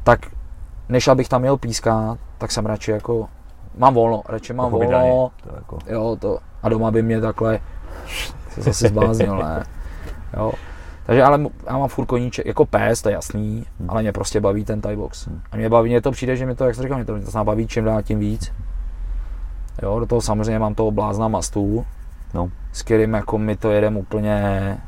tak 0.04 0.26
než 0.88 1.08
abych 1.08 1.28
tam 1.28 1.40
měl 1.40 1.56
pískat, 1.56 2.18
tak 2.38 2.52
jsem 2.52 2.66
radši 2.66 2.90
jako, 2.90 3.28
mám 3.76 3.94
volno, 3.94 4.22
radši 4.28 4.52
mám 4.52 4.70
volno, 4.70 5.30
to 5.42 5.56
jako... 5.56 5.78
jo, 5.86 6.16
to, 6.20 6.38
a 6.62 6.68
doma 6.68 6.90
by 6.90 7.02
mě 7.02 7.20
takhle 7.20 7.60
se 8.48 8.62
zase 8.62 8.88
zbláznil, 8.88 9.36
ne, 9.36 9.64
jo. 10.36 10.52
Takže 11.06 11.22
ale 11.22 11.46
já 11.66 11.78
mám 11.78 11.88
furt 11.88 12.06
koníček, 12.06 12.46
jako 12.46 12.66
pes, 12.66 13.02
to 13.02 13.08
je 13.08 13.12
jasný, 13.12 13.66
hmm. 13.80 13.90
ale 13.90 14.02
mě 14.02 14.12
prostě 14.12 14.40
baví 14.40 14.64
ten 14.64 14.80
Thai 14.80 14.96
box. 14.96 15.26
Hmm. 15.26 15.40
A 15.52 15.56
mě 15.56 15.68
baví, 15.68 15.90
mě 15.90 16.00
to 16.00 16.10
přijde, 16.10 16.36
že 16.36 16.46
mi 16.46 16.54
to, 16.54 16.64
jak 16.64 16.74
jsem 16.74 16.82
říkal, 16.82 16.98
mě 16.98 17.04
to, 17.04 17.16
mě 17.16 17.24
to 17.24 17.44
baví 17.44 17.66
čím 17.66 17.84
dál 17.84 18.02
tím 18.02 18.18
víc. 18.18 18.52
Jo, 19.82 20.00
do 20.00 20.06
toho 20.06 20.20
samozřejmě 20.20 20.58
mám 20.58 20.74
toho 20.74 20.90
blázna 20.90 21.28
mastu, 21.28 21.86
no. 22.34 22.50
s 22.72 22.82
kterým 22.82 23.14
jako 23.14 23.38
my 23.38 23.56
to 23.56 23.70
jedeme 23.70 23.98
úplně 23.98 24.78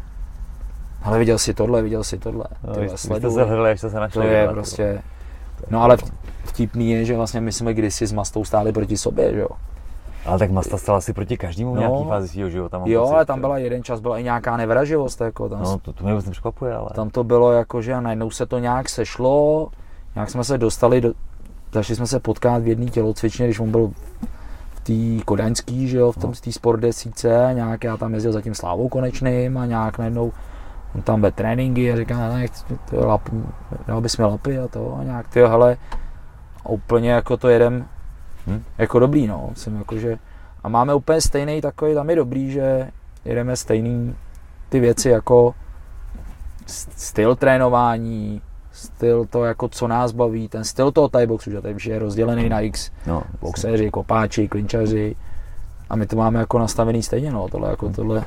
ale 1.05 1.19
viděl 1.19 1.39
jsi 1.39 1.55
tohle, 1.55 1.83
viděl 1.83 2.05
jsi 2.05 2.19
tohle. 2.19 2.45
No, 2.65 2.75
Tyhle, 2.75 2.99
jste 2.99 3.31
se 3.31 3.45
hledali, 3.45 3.69
jak 3.69 3.79
jste 3.79 3.91
se 3.91 4.01
našli. 4.01 4.23
To 4.23 4.29
je 4.29 4.49
prostě, 4.49 5.03
no 5.71 5.83
ale 5.83 5.97
vtipný 6.45 6.91
je, 6.91 7.05
že 7.05 7.17
vlastně 7.17 7.41
my 7.41 7.53
jsme 7.53 7.75
kdysi 7.75 8.07
s 8.07 8.13
Mastou 8.13 8.45
stáli 8.45 8.73
proti 8.73 8.97
sobě, 8.97 9.35
že 9.35 9.41
jo. 9.41 9.49
Ale 10.27 10.39
tak 10.39 10.51
Masta 10.51 10.79
stala 10.79 11.01
si 11.01 11.13
proti 11.13 11.37
každému 11.37 11.73
v 11.73 11.75
no, 11.75 11.81
nějaký 11.81 12.09
fázi 12.09 12.29
svého 12.29 12.51
života. 12.51 12.81
jo, 12.85 13.01
pocit, 13.01 13.15
ale 13.15 13.25
tam 13.25 13.41
byla 13.41 13.59
jeden 13.59 13.85
čas, 13.85 14.01
byla 14.01 14.19
i 14.19 14.23
nějaká 14.23 14.57
nevraživost. 14.57 15.21
Jako 15.21 15.49
tam, 15.49 15.63
no, 15.63 15.79
to, 15.79 15.93
to 15.93 16.05
mě 16.05 16.13
vůbec 16.13 16.27
nepřekvapuje, 16.27 16.75
ale... 16.75 16.91
Tam 16.95 17.11
to 17.11 17.25
bylo 17.25 17.53
jako, 17.53 17.83
že 17.83 18.01
najednou 18.01 18.31
se 18.31 18.47
to 18.47 18.59
nějak 18.59 18.89
sešlo, 18.89 19.69
nějak 20.15 20.31
jsme 20.31 20.45
se 20.45 20.59
dostali 20.59 21.01
do, 21.01 21.13
začali 21.73 21.97
jsme 21.97 22.07
se 22.07 22.21
potkat 22.21 22.63
v 22.63 22.69
jedné 22.69 22.87
tělocvičně, 22.87 23.47
když 23.47 23.61
on 23.61 23.71
byl 23.71 23.91
té 24.83 25.25
kodaňský, 25.25 25.89
že 25.89 25.99
jo, 25.99 26.13
v 26.13 26.17
tom 26.17 26.31
no. 26.31 26.37
té 26.45 26.53
sport 26.53 26.81
desíce, 26.81 27.51
nějak 27.53 27.85
já 27.85 27.97
tam 27.97 28.15
jezdil 28.15 28.33
za 28.33 28.41
tím 28.41 28.55
Slávou 28.55 28.89
konečným 28.89 29.59
a 29.59 29.67
nějak 29.67 29.99
najednou 29.99 30.33
on 30.95 31.03
tam 31.03 31.21
ve 31.23 31.31
tréninky 31.31 31.93
a 31.93 31.97
říká, 31.97 32.17
ne, 32.17 32.47
dal 33.87 34.01
bys 34.01 34.17
mi 34.17 34.25
lapy 34.25 34.59
a 34.59 34.69
to 34.69 34.97
a 35.01 35.05
nějak, 35.05 35.29
ty 35.29 35.41
hele, 35.41 35.77
a 36.65 36.69
úplně 36.69 37.11
jako 37.11 37.37
to 37.37 37.49
jedem, 37.49 37.89
hm? 38.47 38.63
jako 38.79 38.99
dobrý, 38.99 39.27
no, 39.27 39.51
jsem 39.55 39.77
jako, 39.77 39.99
že, 39.99 40.19
a 40.63 40.69
máme 40.69 40.95
úplně 40.95 41.21
stejný 41.21 41.61
takový, 41.61 41.95
tam 41.95 42.11
je 42.11 42.17
dobrý, 42.17 42.51
že 42.51 42.91
jedeme 43.25 43.57
stejný 43.57 44.15
ty 44.69 44.81
věci 44.81 45.09
jako 45.09 45.55
styl 46.97 47.37
trénování, 47.37 48.43
styl 48.73 49.25
to, 49.25 49.45
jako 49.45 49.69
co 49.69 49.89
nás 49.89 50.13
baví, 50.13 50.49
ten 50.49 50.65
styl 50.65 50.93
toho 50.93 51.09
Thai 51.09 51.27
boxu, 51.27 51.51
že 51.51 51.61
tady 51.61 51.75
je 51.87 51.99
rozdělený 51.99 52.49
na 52.49 52.61
x 52.61 52.91
no, 53.07 53.23
boxeři, 53.41 53.91
kopáči, 53.91 54.49
klinčaři 54.49 55.17
a 55.91 55.97
my 55.97 56.07
to 56.07 56.17
máme 56.17 56.39
jako 56.39 56.59
nastavený 56.59 57.03
stejně, 57.03 57.33
no, 57.33 57.49
tohle, 57.49 57.71
jako 57.71 57.89
tohle, 57.89 58.25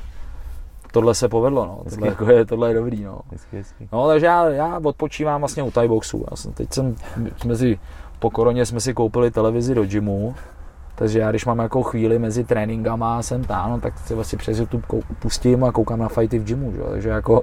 tohle 0.92 1.16
se 1.16 1.30
povedlo, 1.30 1.66
no. 1.66 1.82
Tohle, 1.90 2.08
jako 2.08 2.32
je, 2.32 2.46
tohle 2.46 2.70
je 2.70 2.74
dobrý, 2.74 3.04
no. 3.04 3.20
Hezky, 3.32 3.58
hezky. 3.58 3.90
No, 3.92 4.08
takže 4.08 4.26
já, 4.26 4.50
já 4.50 4.80
odpočívám 4.84 5.42
vlastně 5.42 5.64
u 5.64 5.72
Thai 5.72 5.88
boxu. 5.88 6.26
Já 6.32 6.38
jsem, 6.38 6.54
teď 6.54 6.74
jsem, 6.74 6.96
jsme 7.38 7.56
si, 7.56 7.80
po 8.20 8.30
koroně 8.30 8.66
jsme 8.66 8.80
si 8.80 8.94
koupili 8.94 9.32
televizi 9.32 9.76
do 9.76 9.86
gymu, 9.86 10.36
takže 10.96 11.20
já 11.20 11.30
když 11.30 11.46
mám 11.46 11.60
jako 11.60 11.84
chvíli 11.84 12.20
mezi 12.20 12.44
tréninkama 12.44 13.18
a 13.18 13.22
jsem 13.22 13.44
tam, 13.44 13.72
no, 13.72 13.80
tak 13.80 14.00
si 14.00 14.16
vlastně 14.16 14.38
přes 14.38 14.60
YouTube 14.60 14.88
kou, 14.88 15.02
pustím 15.20 15.64
a 15.64 15.72
koukám 15.72 16.00
na 16.00 16.08
fighty 16.08 16.40
v 16.40 16.44
gymu, 16.44 16.72
že? 16.72 16.84
takže 16.84 17.10
jako 17.10 17.42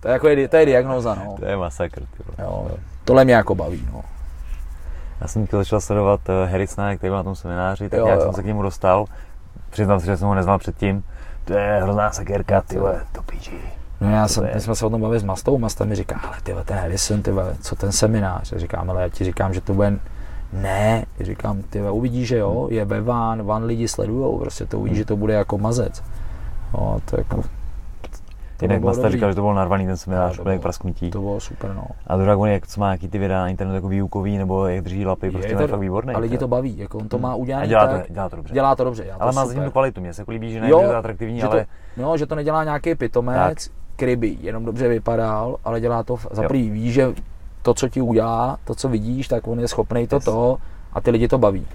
to 0.00 0.08
je, 0.08 0.12
jako, 0.12 0.26
to 0.50 0.56
je 0.56 0.66
diagnoza, 0.66 1.14
no. 1.14 1.36
To 1.38 1.44
je 1.44 1.56
masakr, 1.56 2.00
ty 2.00 2.42
jo, 2.42 2.70
Tohle 3.04 3.24
mě 3.24 3.34
jako 3.34 3.54
baví, 3.54 3.88
no. 3.92 4.02
Já 5.20 5.28
jsem 5.28 5.46
chtěl 5.46 5.58
začal 5.58 5.80
sledovat 5.80 6.20
uh, 6.28 6.50
Harrisona, 6.50 6.96
který 6.96 7.10
byl 7.10 7.16
na 7.16 7.22
tom 7.22 7.34
semináři, 7.34 7.88
tak 7.88 8.00
jo, 8.00 8.06
já 8.06 8.14
jo. 8.14 8.20
jsem 8.20 8.32
se 8.32 8.42
k 8.42 8.46
němu 8.46 8.62
dostal. 8.62 9.04
Přiznám 9.70 10.00
se, 10.00 10.06
že 10.06 10.16
jsem 10.16 10.28
ho 10.28 10.34
neznal 10.34 10.58
předtím. 10.58 11.04
To 11.44 11.52
je 11.52 11.80
hrozná 11.82 12.10
sekerka, 12.10 12.62
ty 12.62 12.78
vole, 12.78 13.04
to 13.12 13.22
píči. 13.22 13.60
No 14.04 14.10
já 14.10 14.28
jsem, 14.28 14.48
my 14.54 14.60
jsme 14.60 14.74
se 14.74 14.86
o 14.86 14.90
tom 14.90 15.00
bavili 15.00 15.20
s 15.20 15.24
Mastou, 15.24 15.58
Masta 15.58 15.84
mi 15.84 15.94
říká, 15.94 16.20
ale 16.26 16.36
ty 16.42 16.54
ten 16.64 16.76
Harrison, 16.78 17.22
ty 17.22 17.30
co 17.60 17.76
ten 17.76 17.92
seminář? 17.92 18.52
Já 18.52 18.58
říkám, 18.58 18.90
ale 18.90 19.02
já 19.02 19.08
ti 19.08 19.24
říkám, 19.24 19.54
že 19.54 19.60
to 19.60 19.74
bude 19.74 19.98
ne, 20.52 21.04
říkám, 21.20 21.62
ty 21.62 21.82
uvidíš, 21.82 22.28
že 22.28 22.38
jo, 22.38 22.68
je 22.70 22.84
ve 22.84 23.00
van, 23.00 23.42
van 23.42 23.64
lidi 23.64 23.88
sledujou, 23.88 24.38
prostě 24.38 24.66
to 24.66 24.78
uvidíš, 24.78 24.98
že 24.98 25.04
to 25.04 25.16
bude 25.16 25.34
jako 25.34 25.58
mazec. 25.58 26.02
No, 26.74 26.98
to 27.10 27.20
jako, 27.20 27.42
to 28.56 28.64
Jinak 28.64 28.82
Masta 28.82 29.10
říkal, 29.10 29.30
že 29.30 29.34
to 29.34 29.40
bylo 29.40 29.54
narvaný 29.54 29.86
ten 29.86 29.96
seminář, 29.96 30.38
úplně 30.38 30.58
prasknutí. 30.58 31.10
To 31.10 31.20
bylo 31.20 31.40
super, 31.40 31.74
no. 31.74 31.86
A 32.06 32.16
Dragon, 32.16 32.48
jak 32.48 32.66
co 32.66 32.80
má 32.80 32.86
nějaký 32.86 33.08
ty 33.08 33.18
videa 33.18 33.38
na 33.38 33.48
internetu 33.48 33.74
jako 33.74 33.88
výukový, 33.88 34.38
nebo 34.38 34.66
jak 34.66 34.84
drží 34.84 35.06
lapy, 35.06 35.30
prostě 35.30 35.50
je 35.50 35.56
to, 35.56 35.62
je 35.62 35.68
fakt 35.68 35.80
výborný. 35.80 36.14
A 36.14 36.18
lidi 36.18 36.38
to 36.38 36.48
baví, 36.48 36.78
jako 36.78 36.98
on 36.98 37.08
to 37.08 37.18
má 37.18 37.34
udělané. 37.34 37.68
dělá, 37.68 37.86
tak, 37.86 38.06
to, 38.06 38.12
dělá 38.12 38.28
to 38.28 38.36
dobře. 38.36 38.54
Dělá 38.54 38.76
to 38.76 38.84
dobře. 38.84 39.12
ale 39.12 39.32
to 39.32 39.36
má 39.36 39.46
zatím 39.46 39.64
tu 39.64 39.70
kvalitu, 39.70 40.00
mně 40.00 40.14
se 40.14 40.22
jako 40.22 40.30
líbí, 40.30 40.52
že 40.52 40.60
ne, 40.60 40.70
jo, 40.70 40.80
že 40.82 40.88
to 40.88 40.96
atraktivní, 40.96 41.40
že 41.40 41.46
ale... 41.46 41.66
To, 41.96 42.02
no, 42.02 42.16
že 42.16 42.26
to 42.26 42.34
nedělá 42.34 42.64
nějaký 42.64 42.94
pitomec, 42.94 43.70
který 43.83 43.83
kryby, 43.96 44.36
jenom 44.40 44.64
dobře 44.64 44.88
vypadal, 44.88 45.56
ale 45.64 45.80
dělá 45.80 46.02
to, 46.02 46.16
za 46.30 46.42
prvý 46.42 46.70
ví, 46.70 46.92
že 46.92 47.14
to, 47.62 47.74
co 47.74 47.88
ti 47.88 48.00
udělá, 48.00 48.58
to, 48.64 48.74
co 48.74 48.88
vidíš, 48.88 49.28
tak 49.28 49.46
on 49.46 49.60
je 49.60 49.68
schopný 49.68 50.06
to 50.06 50.16
yes. 50.16 50.24
to 50.24 50.56
a 50.92 51.00
ty 51.00 51.10
lidi 51.10 51.28
to 51.28 51.38
baví. 51.38 51.66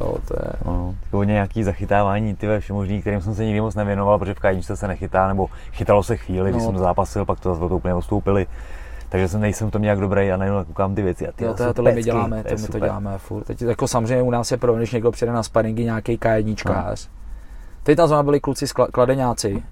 Jo, 0.00 0.14
to 0.28 0.34
je... 0.42 0.52
No, 0.66 0.94
jako 1.04 1.24
nějaký 1.24 1.64
zachytávání 1.64 2.36
ty 2.36 2.46
všemožných, 2.58 3.00
kterým 3.00 3.20
jsem 3.20 3.34
se 3.34 3.44
nikdy 3.44 3.60
moc 3.60 3.74
nevěnoval, 3.74 4.18
protože 4.18 4.34
v 4.34 4.38
Kajíčce 4.38 4.76
se 4.76 4.88
nechytá, 4.88 5.28
nebo 5.28 5.48
chytalo 5.72 6.02
se 6.02 6.16
chvíli, 6.16 6.52
no. 6.52 6.56
když 6.56 6.66
jsem 6.66 6.78
zápasil, 6.78 7.24
pak 7.24 7.40
to 7.40 7.54
zase 7.54 7.74
úplně 7.74 7.94
odstoupili. 7.94 8.46
Takže 9.08 9.28
jsem 9.28 9.40
nejsem 9.40 9.70
to 9.70 9.78
nějak 9.78 10.00
dobrý 10.00 10.32
a 10.32 10.36
najednou 10.36 10.64
koukám 10.64 10.94
ty 10.94 11.02
věci. 11.02 11.28
A 11.28 11.32
ty 11.32 11.44
jo, 11.44 11.54
to, 11.54 11.74
tohle 11.74 11.90
pecky, 11.90 12.00
my 12.00 12.04
děláme, 12.04 12.44
to, 12.44 12.54
my 12.54 12.68
to 12.68 12.78
děláme 12.78 13.18
furt. 13.18 13.44
Teď, 13.44 13.62
jako 13.62 13.88
samozřejmě 13.88 14.22
u 14.22 14.30
nás 14.30 14.50
je 14.50 14.56
pro, 14.56 14.74
když 14.74 14.92
někdo 14.92 15.10
přijde 15.10 15.32
na 15.32 15.42
sparingy 15.42 15.84
nějaký 15.84 16.18
kajedničkář, 16.18 17.06
no. 17.06 17.12
Teď 17.86 17.96
tam 17.96 18.08
jsme 18.08 18.22
byli 18.22 18.40
kluci 18.40 18.66
z 18.66 18.72
kladeňáci 18.72 19.62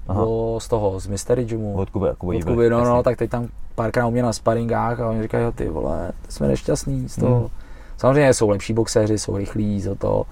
z 0.59 0.69
toho, 0.69 1.01
z 1.01 1.07
Mystery 1.07 1.45
Gymu. 1.45 1.75
Od 1.75 1.91
Kuby, 1.91 2.09
Kuby, 2.19 2.37
od 2.37 2.45
Kuby 2.45 2.71
no, 2.71 2.85
no, 2.85 3.03
tak 3.03 3.17
teď 3.19 3.31
tam 3.31 3.49
párkrát 3.75 4.07
u 4.07 4.11
mě 4.11 4.23
na 4.23 4.33
sparingách 4.33 5.01
a 5.01 5.09
oni 5.09 5.23
říkají, 5.23 5.53
ty 5.53 5.69
vole, 5.69 6.13
jsme 6.29 6.49
nešťastní 6.49 7.09
z 7.09 7.17
toho. 7.17 7.39
Hmm 7.39 7.49
Samozřejmě 7.97 8.35
jsou 8.35 8.49
lepší 8.49 8.73
boxéři, 8.73 9.19
jsou 9.19 9.37
rychlí, 9.37 9.81
za 9.81 9.95
to, 9.95 10.25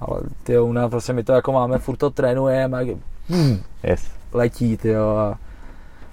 ale 0.00 0.20
ty 0.42 0.58
u 0.58 0.72
nás 0.72 0.90
prostě 0.90 1.12
my 1.12 1.24
to 1.24 1.32
jako 1.32 1.52
máme, 1.52 1.78
furt 1.78 1.96
to 1.96 2.10
trénujeme 2.10 2.78
a 2.78 2.96
hmm, 3.28 3.60
yes. 3.82 4.10
letí, 4.32 4.76
ty 4.76 4.88
jo, 4.88 5.16
a 5.16 5.38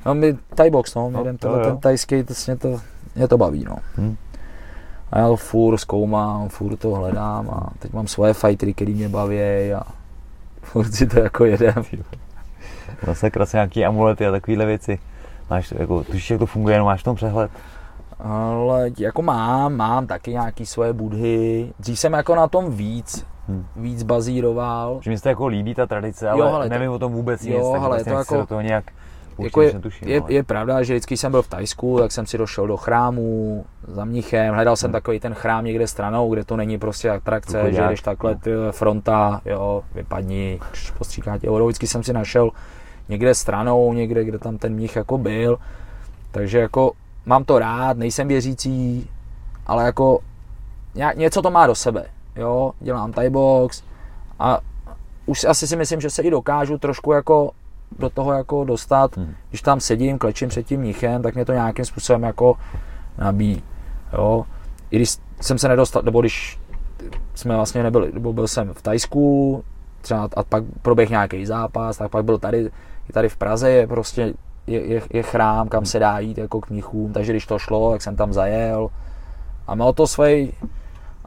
no 0.06 0.16
my 0.16 0.38
Thai 0.56 0.70
box, 0.70 0.96
no, 0.96 1.10
my 1.10 1.14
no, 1.14 1.22
jdem 1.22 1.38
to, 1.38 1.60
ten 1.60 1.78
tajský, 1.78 2.24
to, 2.24 2.34
mě 2.48 2.56
to, 2.56 2.82
mě 3.16 3.28
to 3.28 3.38
baví, 3.38 3.66
no. 3.70 3.78
Hmm. 3.96 4.18
A 5.12 5.20
já 5.20 5.28
to 5.28 5.36
furt 5.36 5.78
zkoumám, 5.78 6.50
furt 6.50 6.78
to 6.78 6.90
hledám 6.90 7.50
a 7.50 7.70
teď 7.80 7.94
mám 7.94 8.08
svoje 8.08 8.34
fightery, 8.34 8.74
který 8.74 8.94
mě 8.94 9.10
baví 9.10 9.74
a 9.74 9.82
furt 10.66 10.94
si 10.94 11.08
to 11.08 11.20
jako 11.20 11.46
jedem. 11.46 11.84
Zase 13.06 13.30
krásně 13.30 13.58
nějaký 13.58 13.86
amulety 13.86 14.28
a 14.28 14.32
takovéhle 14.32 14.66
věci. 14.66 15.00
Máš, 15.50 15.74
jako, 15.80 16.04
tušíš, 16.04 16.30
jak 16.30 16.40
to 16.40 16.46
funguje, 16.46 16.80
no 16.80 16.86
máš 16.86 17.02
v 17.02 17.04
tom 17.04 17.16
přehled? 17.16 17.52
Ale 18.20 18.92
jako 18.98 19.22
mám, 19.22 19.76
mám 19.76 20.08
taky 20.08 20.32
nějaký 20.32 20.66
svoje 20.66 20.94
budhy. 20.94 21.74
Dřív 21.80 22.00
jsem 22.00 22.14
jako 22.14 22.36
na 22.36 22.48
tom 22.48 22.72
víc, 22.72 23.26
hmm. 23.48 23.66
víc 23.76 24.04
bazíroval. 24.04 25.00
Že 25.02 25.12
mi 25.12 25.18
se 25.18 25.30
jako 25.30 25.48
líbí 25.48 25.76
ta 25.76 25.86
tradice, 25.86 26.30
ale 26.30 26.40
jo, 26.40 26.52
hele, 26.52 26.70
nevím 26.70 26.88
to, 26.88 26.96
o 26.96 27.00
tom 27.00 27.14
vůbec 27.14 27.42
nic, 27.42 27.54
jo, 27.54 27.72
hele, 27.72 27.88
vlastně 27.88 28.12
to 28.12 28.18
jako, 28.18 28.38
do 28.38 28.46
toho 28.46 28.62
nějak 28.62 28.86
jako 29.40 29.62
je, 29.62 29.74
netuším, 29.74 30.08
je, 30.08 30.22
je, 30.28 30.44
pravda, 30.44 30.84
že 30.84 30.94
vždycky 30.94 31.18
jsem 31.18 31.32
byl 31.32 31.42
v 31.42 31.48
Tajsku, 31.48 32.00
tak 32.00 32.12
jsem 32.12 32.26
si 32.26 32.38
došel 32.38 32.68
do 32.68 32.78
chrámu 32.78 33.66
za 33.88 34.06
mnichem, 34.06 34.54
hledal 34.54 34.76
jsem 34.76 34.88
hmm. 34.88 34.94
takový 34.94 35.20
ten 35.20 35.34
chrám 35.34 35.66
někde 35.66 35.88
stranou, 35.88 36.34
kde 36.34 36.46
to 36.46 36.58
není 36.58 36.78
prostě 36.78 37.10
atrakce, 37.10 37.60
Uchodňák. 37.60 37.84
že 37.84 37.90
jdeš 37.90 38.02
takhle 38.02 38.38
no. 38.46 38.72
fronta, 38.72 39.42
jo, 39.46 39.84
vypadni, 39.96 40.60
postříká 40.98 41.38
tě 41.38 41.50
Vždycky 41.50 41.88
jsem 41.88 42.04
si 42.04 42.14
našel 42.14 42.52
někde 43.10 43.36
stranou, 43.36 43.94
někde, 43.94 44.24
kde 44.24 44.40
tam 44.40 44.58
ten 44.58 44.74
mnich 44.74 44.96
jako 44.96 45.18
byl, 45.18 45.58
takže 46.32 46.60
jako 46.60 46.92
mám 47.26 47.44
to 47.44 47.60
rád, 47.60 47.98
nejsem 47.98 48.28
věřící, 48.28 49.10
ale 49.68 49.86
jako 49.86 50.20
něco 51.16 51.42
to 51.42 51.52
má 51.52 51.68
do 51.68 51.76
sebe, 51.76 52.06
jo, 52.36 52.72
dělám 52.80 53.14
Thai 53.14 53.30
box 53.30 53.84
a 54.40 54.60
už 55.26 55.44
asi 55.44 55.68
si 55.68 55.76
myslím, 55.76 56.02
že 56.02 56.10
se 56.10 56.22
i 56.22 56.32
dokážu 56.32 56.78
trošku 56.78 57.12
jako 57.12 57.52
do 58.00 58.10
toho 58.10 58.34
jako 58.34 58.64
dostat, 58.64 59.18
hmm. 59.18 59.34
když 59.50 59.62
tam 59.62 59.80
sedím, 59.80 60.18
klečím 60.18 60.50
před 60.50 60.64
tím 60.64 60.80
mnichem, 60.80 61.22
tak 61.22 61.36
mě 61.36 61.46
to 61.46 61.54
nějakým 61.54 61.86
způsobem 61.86 62.24
jako 62.24 62.56
nabíjí, 63.18 63.64
jo. 64.14 64.46
I 64.92 64.96
když 64.96 65.18
jsem 65.42 65.58
se 65.58 65.68
nedostal, 65.68 66.02
nebo 66.02 66.22
když 66.22 66.60
jsme 67.36 67.56
vlastně 67.56 67.84
nebyli, 67.84 68.12
nebo 68.14 68.34
byl 68.34 68.48
jsem 68.48 68.74
v 68.74 68.82
Tajsku, 68.82 69.64
třeba 70.02 70.30
a 70.38 70.44
pak 70.44 70.64
proběh 70.82 71.10
nějaký 71.10 71.46
zápas, 71.46 71.98
tak 71.98 72.12
pak 72.12 72.26
byl 72.26 72.38
tady, 72.38 72.72
i 73.10 73.14
tady 73.14 73.30
v 73.30 73.38
Praze 73.38 73.70
je 73.70 73.88
prostě 73.88 74.34
je, 74.68 74.86
je, 74.86 75.02
je 75.14 75.24
chrám, 75.24 75.70
kam 75.70 75.86
se 75.86 76.00
dá 76.00 76.20
jít 76.20 76.38
jako 76.38 76.62
k 76.62 76.70
mnichům, 76.70 77.14
takže 77.14 77.32
když 77.32 77.46
to 77.46 77.60
šlo, 77.60 77.92
tak 77.92 78.02
jsem 78.02 78.16
tam 78.16 78.34
zajel 78.34 78.90
a 79.68 79.76
měl 79.76 79.94
to 79.94 80.08
svej, 80.08 80.52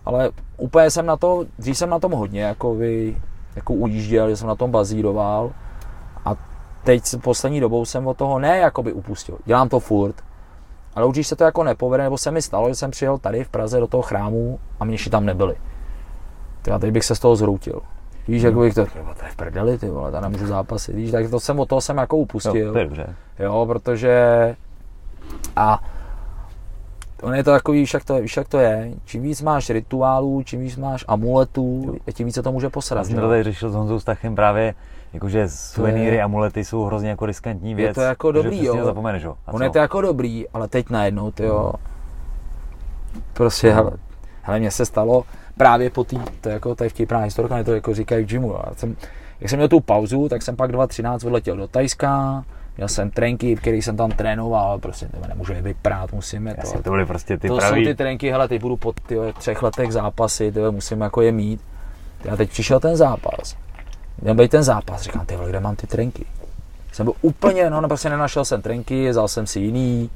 ale 0.05 0.31
úplně 0.57 0.91
jsem 0.91 1.07
na 1.07 1.17
to, 1.17 1.47
dřív 1.59 1.79
jsem 1.79 1.91
na 1.91 1.99
tom 1.99 2.13
hodně 2.13 2.43
jako 2.43 2.75
vy, 2.75 3.17
jako 3.57 3.75
ujížděl, 3.75 4.31
že 4.31 4.37
jsem 4.37 4.49
na 4.49 4.55
tom 4.55 4.71
bazíroval 4.71 5.53
teď 6.85 7.03
poslední 7.23 7.61
dobou 7.61 7.85
jsem 7.85 8.07
od 8.07 8.17
toho 8.17 8.39
ne 8.39 8.59
jakoby 8.59 8.93
upustil, 8.93 9.39
dělám 9.45 9.69
to 9.69 9.81
furt, 9.81 10.15
ale 10.95 11.07
už 11.07 11.27
se 11.27 11.37
to 11.37 11.45
jako 11.45 11.65
nepovede, 11.65 12.03
nebo 12.03 12.19
se 12.19 12.31
mi 12.31 12.43
stalo, 12.43 12.69
že 12.69 12.75
jsem 12.75 12.91
přijel 12.91 13.19
tady 13.19 13.45
v 13.45 13.49
Praze 13.49 13.81
do 13.81 13.87
toho 13.87 14.03
chrámu 14.03 14.59
a 14.81 14.85
mniši 14.85 15.11
tam 15.11 15.27
nebyli. 15.27 15.57
Teda 16.63 16.79
teď 16.79 16.93
bych 16.93 17.05
se 17.05 17.15
z 17.15 17.19
toho 17.19 17.37
zhroutil. 17.37 17.81
Víš, 18.29 18.43
jak 18.43 18.59
bych 18.59 18.75
to, 18.75 18.87
to 18.87 19.25
je 19.25 19.31
v 19.31 19.37
prdeli, 19.37 19.79
ty 19.79 19.89
vole, 19.89 20.13
tam 20.13 20.23
nemůžu 20.23 20.47
zápasit, 20.47 20.95
víš, 20.95 21.11
tak 21.11 21.31
to 21.31 21.41
jsem 21.41 21.61
od 21.61 21.69
toho 21.69 21.81
jsem 21.81 21.99
jako 21.99 22.17
upustil. 22.17 22.57
Jo, 22.57 22.73
to 22.73 22.79
je 22.79 22.85
dobře. 22.85 23.15
Jo, 23.39 23.67
protože 23.67 24.57
a 25.57 25.83
on 27.23 27.35
je 27.35 27.45
to 27.45 27.51
takový, 27.51 27.79
víš 27.81 27.95
jak 27.95 28.05
to, 28.05 28.15
je, 28.15 28.23
víš, 28.23 28.37
jak 28.37 28.49
to 28.49 28.59
je. 28.59 28.93
Čím 29.05 29.23
víc 29.23 29.43
máš 29.43 29.71
rituálů, 29.71 30.43
čím 30.43 30.61
víc 30.61 30.77
máš 30.77 31.05
amuletů, 31.09 31.85
jo. 31.87 32.13
tím 32.13 32.27
více 32.27 32.43
to 32.43 32.53
může 32.53 32.71
posrat. 32.71 32.99
Já 32.99 33.05
jsem 33.05 33.21
to 33.21 33.29
tady 33.29 33.43
řešil 33.43 33.71
s 33.71 33.75
Honzou 33.75 34.01
Stachem 34.01 34.35
právě, 34.35 34.75
jakože 35.13 35.49
suvenýry, 35.49 36.17
je, 36.17 36.23
amulety 36.23 36.65
jsou 36.65 36.85
hrozně 36.85 37.09
jako 37.09 37.27
riskantní 37.27 37.75
věc. 37.75 37.89
Je 37.89 37.95
to 37.95 38.01
jako 38.01 38.33
dobrý, 38.33 38.65
jo. 38.65 38.85
Zapomeneš, 38.85 39.23
jo. 39.23 39.35
On 39.47 39.63
je 39.63 39.71
to 39.71 39.79
jako 39.79 40.01
dobrý, 40.01 40.49
ale 40.49 40.69
teď 40.69 40.91
najednou, 40.91 41.31
ty 41.31 41.45
jo. 41.45 41.73
Prostě, 43.33 43.73
hele, 43.73 43.93
hele, 44.43 44.59
mně 44.59 44.71
se 44.71 44.87
stalo, 44.87 45.25
právě 45.57 45.91
po 45.91 46.05
té, 46.05 46.17
to 46.41 46.49
je 46.49 46.53
jako, 46.53 46.75
to 46.75 46.85
je 46.85 46.91
vtipná 46.91 47.19
historka, 47.19 47.55
mě 47.55 47.65
to 47.65 47.75
jako 47.75 47.95
říkají 47.95 48.25
v 48.25 48.29
gymu. 48.29 48.53
Já 48.53 48.75
jsem, 48.77 48.97
jak 49.41 49.51
jsem 49.51 49.59
měl 49.59 49.69
tu 49.69 49.81
pauzu, 49.81 50.29
tak 50.29 50.43
jsem 50.43 50.57
pak 50.57 50.73
2013 50.73 51.25
odletěl 51.25 51.57
do 51.57 51.69
Tajska, 51.69 52.45
měl 52.77 52.89
jsem 52.89 53.11
trenky, 53.11 53.57
který 53.57 53.83
jsem 53.83 53.97
tam 53.97 54.11
trénoval, 54.11 54.79
prostě 54.79 55.07
tebe 55.07 55.29
nemůžu 55.29 55.53
je 55.53 55.63
vyprát, 55.63 56.13
musíme 56.13 56.55
to. 56.55 56.61
Jasně, 56.61 56.83
to 56.83 56.91
byly 56.91 57.07
prostě 57.07 57.39
ty 57.39 57.49
to 57.49 57.57
pravý... 57.57 57.85
jsou 57.85 57.91
ty 57.91 57.95
trenky, 57.95 58.31
hele, 58.31 58.49
teď 58.49 58.61
budu 58.61 58.77
po 58.77 58.93
tyhle, 58.93 59.33
třech 59.33 59.63
letech 59.63 59.93
zápasy, 59.93 60.53
tyhle, 60.53 60.71
musím 60.71 61.01
jako 61.01 61.21
je 61.21 61.33
mít. 61.33 61.61
A 62.33 62.37
teď 62.37 62.51
přišel 62.51 62.81
ten 62.81 62.97
zápas. 62.97 63.57
Měl 64.23 64.35
být 64.35 64.51
ten 64.51 64.63
zápas, 64.63 65.03
říkám, 65.03 65.27
ty 65.27 65.39
kde 65.49 65.61
mám 65.61 65.77
ty 65.77 65.87
trenky? 65.87 66.27
Jsem 66.93 67.07
byl 67.07 67.15
úplně, 67.23 67.71
no, 67.71 67.81
no 67.81 67.89
prostě 67.89 68.09
nenašel 68.11 68.45
jsem 68.45 68.63
trenky, 68.63 69.11
vzal 69.11 69.29
jsem 69.29 69.47
si 69.47 69.61
jiný. 69.61 70.11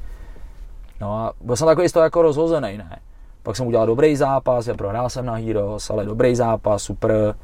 No 1.01 1.17
a 1.17 1.33
byl 1.41 1.55
jsem 1.55 1.67
takový 1.67 1.89
z 1.89 1.91
toho 1.91 2.03
jako 2.03 2.21
rozhozený, 2.21 2.77
ne? 2.77 2.99
Pak 3.43 3.55
jsem 3.55 3.67
udělal 3.67 3.87
dobrý 3.87 4.15
zápas, 4.15 4.67
já 4.67 4.73
prohrál 4.73 5.09
jsem 5.09 5.25
na 5.25 5.33
Heroes, 5.33 5.89
ale 5.89 6.05
dobrý 6.05 6.35
zápas, 6.35 6.83
super. 6.83 7.35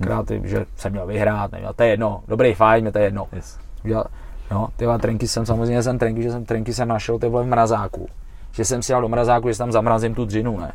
Krát, 0.00 0.30
hmm. 0.30 0.46
že 0.46 0.66
jsem 0.76 0.92
měl 0.92 1.06
vyhrát, 1.06 1.52
neměl, 1.52 1.72
to 1.72 1.82
je 1.82 1.88
jedno, 1.88 2.22
dobrý 2.28 2.54
fight, 2.54 2.80
mě 2.80 2.92
to 2.92 2.98
je 2.98 3.04
jedno. 3.04 3.26
Yes. 3.32 3.58
Udělal, 3.84 4.06
no, 4.50 4.68
ty 4.76 4.86
trenky 5.00 5.28
jsem 5.28 5.46
samozřejmě 5.46 5.82
jsem 5.82 5.98
trenky, 5.98 6.22
že 6.22 6.30
jsem 6.30 6.44
trenky 6.44 6.74
jsem 6.74 6.88
našel 6.88 7.18
ty 7.18 7.28
v 7.28 7.44
mrazáku. 7.44 8.08
Že 8.52 8.64
jsem 8.64 8.82
si 8.82 8.92
dal 8.92 9.02
do 9.02 9.08
mrazáku, 9.08 9.48
že 9.48 9.58
tam 9.58 9.72
zamrazím 9.72 10.14
tu 10.14 10.24
dřinu, 10.24 10.60
ne? 10.60 10.72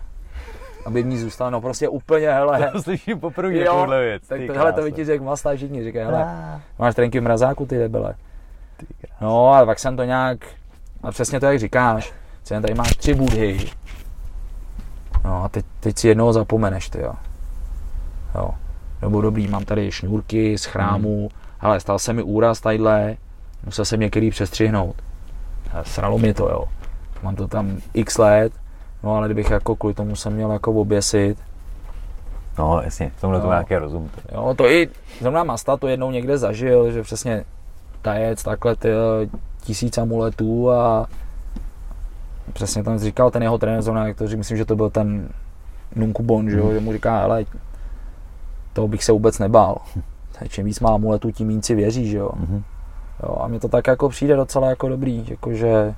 Aby 0.85 1.03
mi 1.03 1.17
zůstalo, 1.17 1.51
no 1.51 1.61
prostě 1.61 1.89
úplně, 1.89 2.31
hele. 2.31 2.71
To 2.71 2.81
slyším 2.81 3.19
poprvé 3.19 3.59
takovouhle 3.59 4.01
věc. 4.01 4.27
Tak 4.27 4.41
to, 4.47 4.53
hele, 4.53 4.73
to 4.73 4.83
vidíš, 4.83 5.07
jak 5.07 5.21
mastá 5.21 5.55
všichni, 5.55 5.83
říkají, 5.83 6.05
hele, 6.05 6.23
ah. 6.23 6.61
máš 6.79 6.95
trenky 6.95 7.19
v 7.19 7.23
mrazáku, 7.23 7.65
ty 7.65 7.77
debele. 7.77 8.15
No 9.21 9.53
a 9.53 9.65
pak 9.65 9.79
jsem 9.79 9.97
to 9.97 10.03
nějak, 10.03 10.37
a 11.03 11.11
přesně 11.11 11.39
to, 11.39 11.45
jak 11.45 11.59
říkáš, 11.59 12.13
tady 12.47 12.73
máš 12.73 12.95
tři 12.95 13.13
budhy, 13.13 13.59
No 15.23 15.43
a 15.43 15.49
teď, 15.49 15.65
teď 15.79 15.97
si 15.97 16.07
jednoho 16.07 16.33
zapomeneš, 16.33 16.89
ty 16.89 17.01
jo. 17.01 17.13
jo. 18.35 18.49
Nebo 19.01 19.21
dobrý, 19.21 19.47
mám 19.47 19.65
tady 19.65 19.91
šňůrky 19.91 20.57
z 20.57 20.65
chrámu, 20.65 21.19
hmm. 21.19 21.39
hele, 21.59 21.79
stal 21.79 21.99
se 21.99 22.13
mi 22.13 22.23
úraz 22.23 22.61
tadyhle, 22.61 23.17
musel 23.65 23.85
jsem 23.85 23.99
některý 23.99 24.29
přestřihnout. 24.29 24.95
Sralo 25.81 26.17
mi 26.17 26.33
to, 26.33 26.49
jo. 26.49 26.65
Mám 27.23 27.35
to 27.35 27.47
tam 27.47 27.77
x 27.93 28.17
let, 28.17 28.53
no 29.03 29.15
ale 29.15 29.27
kdybych 29.27 29.51
jako 29.51 29.75
kvůli 29.75 29.93
tomu 29.93 30.15
jsem 30.15 30.33
měl 30.33 30.51
jako 30.51 30.71
oběsit, 30.71 31.37
No, 32.59 32.81
jasně, 32.83 33.11
v 33.15 33.21
tomhle 33.21 33.41
to 33.41 33.47
má 33.47 33.53
nějaký 33.53 33.75
rozum. 33.75 34.09
Jo, 34.31 34.53
to 34.57 34.65
i 34.69 34.89
zrovna 35.21 35.43
Masta 35.43 35.77
to 35.77 35.87
jednou 35.87 36.11
někde 36.11 36.37
zažil, 36.37 36.91
že 36.91 37.03
přesně 37.03 37.43
tajec 38.01 38.43
takhle 38.43 38.75
ty 38.75 38.89
tisíc 39.61 39.97
amuletů 39.97 40.71
a 40.71 41.07
přesně 42.53 42.83
tam 42.83 42.99
říkal 42.99 43.31
ten 43.31 43.43
jeho 43.43 43.57
trenér 43.57 43.81
zrovna, 43.81 44.07
jak 44.07 44.17
to 44.17 44.27
řík, 44.27 44.37
myslím, 44.37 44.57
že 44.57 44.65
to 44.65 44.75
byl 44.75 44.89
ten 44.89 45.29
Nunku 45.95 46.23
Bon, 46.23 46.49
že, 46.49 46.61
mm. 46.61 46.73
že 46.73 46.79
mu 46.79 46.93
říká, 46.93 47.23
ale 47.23 47.45
to 48.73 48.87
bych 48.87 49.03
se 49.03 49.11
vůbec 49.11 49.39
nebál. 49.39 49.77
Čím 50.49 50.65
víc 50.65 50.79
má 50.79 50.89
amuletů, 50.89 51.31
tím 51.31 51.47
víc 51.47 51.65
si 51.65 51.75
věří, 51.75 52.09
že 52.09 52.17
jo. 52.17 52.29
Mm-hmm. 52.29 52.63
jo. 53.23 53.37
A 53.39 53.47
mně 53.47 53.59
to 53.59 53.67
tak 53.67 53.87
jako 53.87 54.09
přijde 54.09 54.35
docela 54.35 54.69
jako 54.69 54.89
dobrý, 54.89 55.25
jakože... 55.27 55.95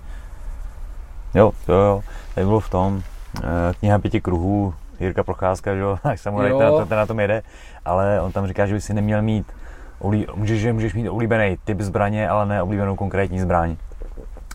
Jo, 1.34 1.52
jo, 1.68 1.76
jo, 1.76 2.04
tady 2.36 2.48
bylo 2.48 2.60
v 2.60 2.70
tom, 2.70 3.04
eh, 3.44 3.74
kniha 3.80 4.00
pěti 4.00 4.22
kruhů, 4.22 4.74
Jirka 5.00 5.24
Procházka, 5.24 5.76
že 5.76 5.82
jo, 5.82 5.98
až 6.04 6.22
samuraj, 6.22 6.52
ten, 6.58 6.88
ten 6.88 6.98
na 6.98 7.06
tom 7.06 7.20
jede, 7.20 7.42
ale 7.86 8.22
on 8.22 8.32
tam 8.32 8.48
říká, 8.48 8.66
že 8.66 8.74
by 8.74 8.82
si 8.82 8.94
neměl 8.94 9.22
mít, 9.22 9.52
můžeš, 10.36 10.62
že 10.62 10.74
můžeš 10.74 10.94
mít 10.94 11.10
oblíbený 11.10 11.58
typ 11.64 11.82
zbraně, 11.82 12.30
ale 12.30 12.46
ne 12.46 12.62
oblíbenou 12.62 12.96
konkrétní 12.96 13.40
zbraň. 13.40 13.76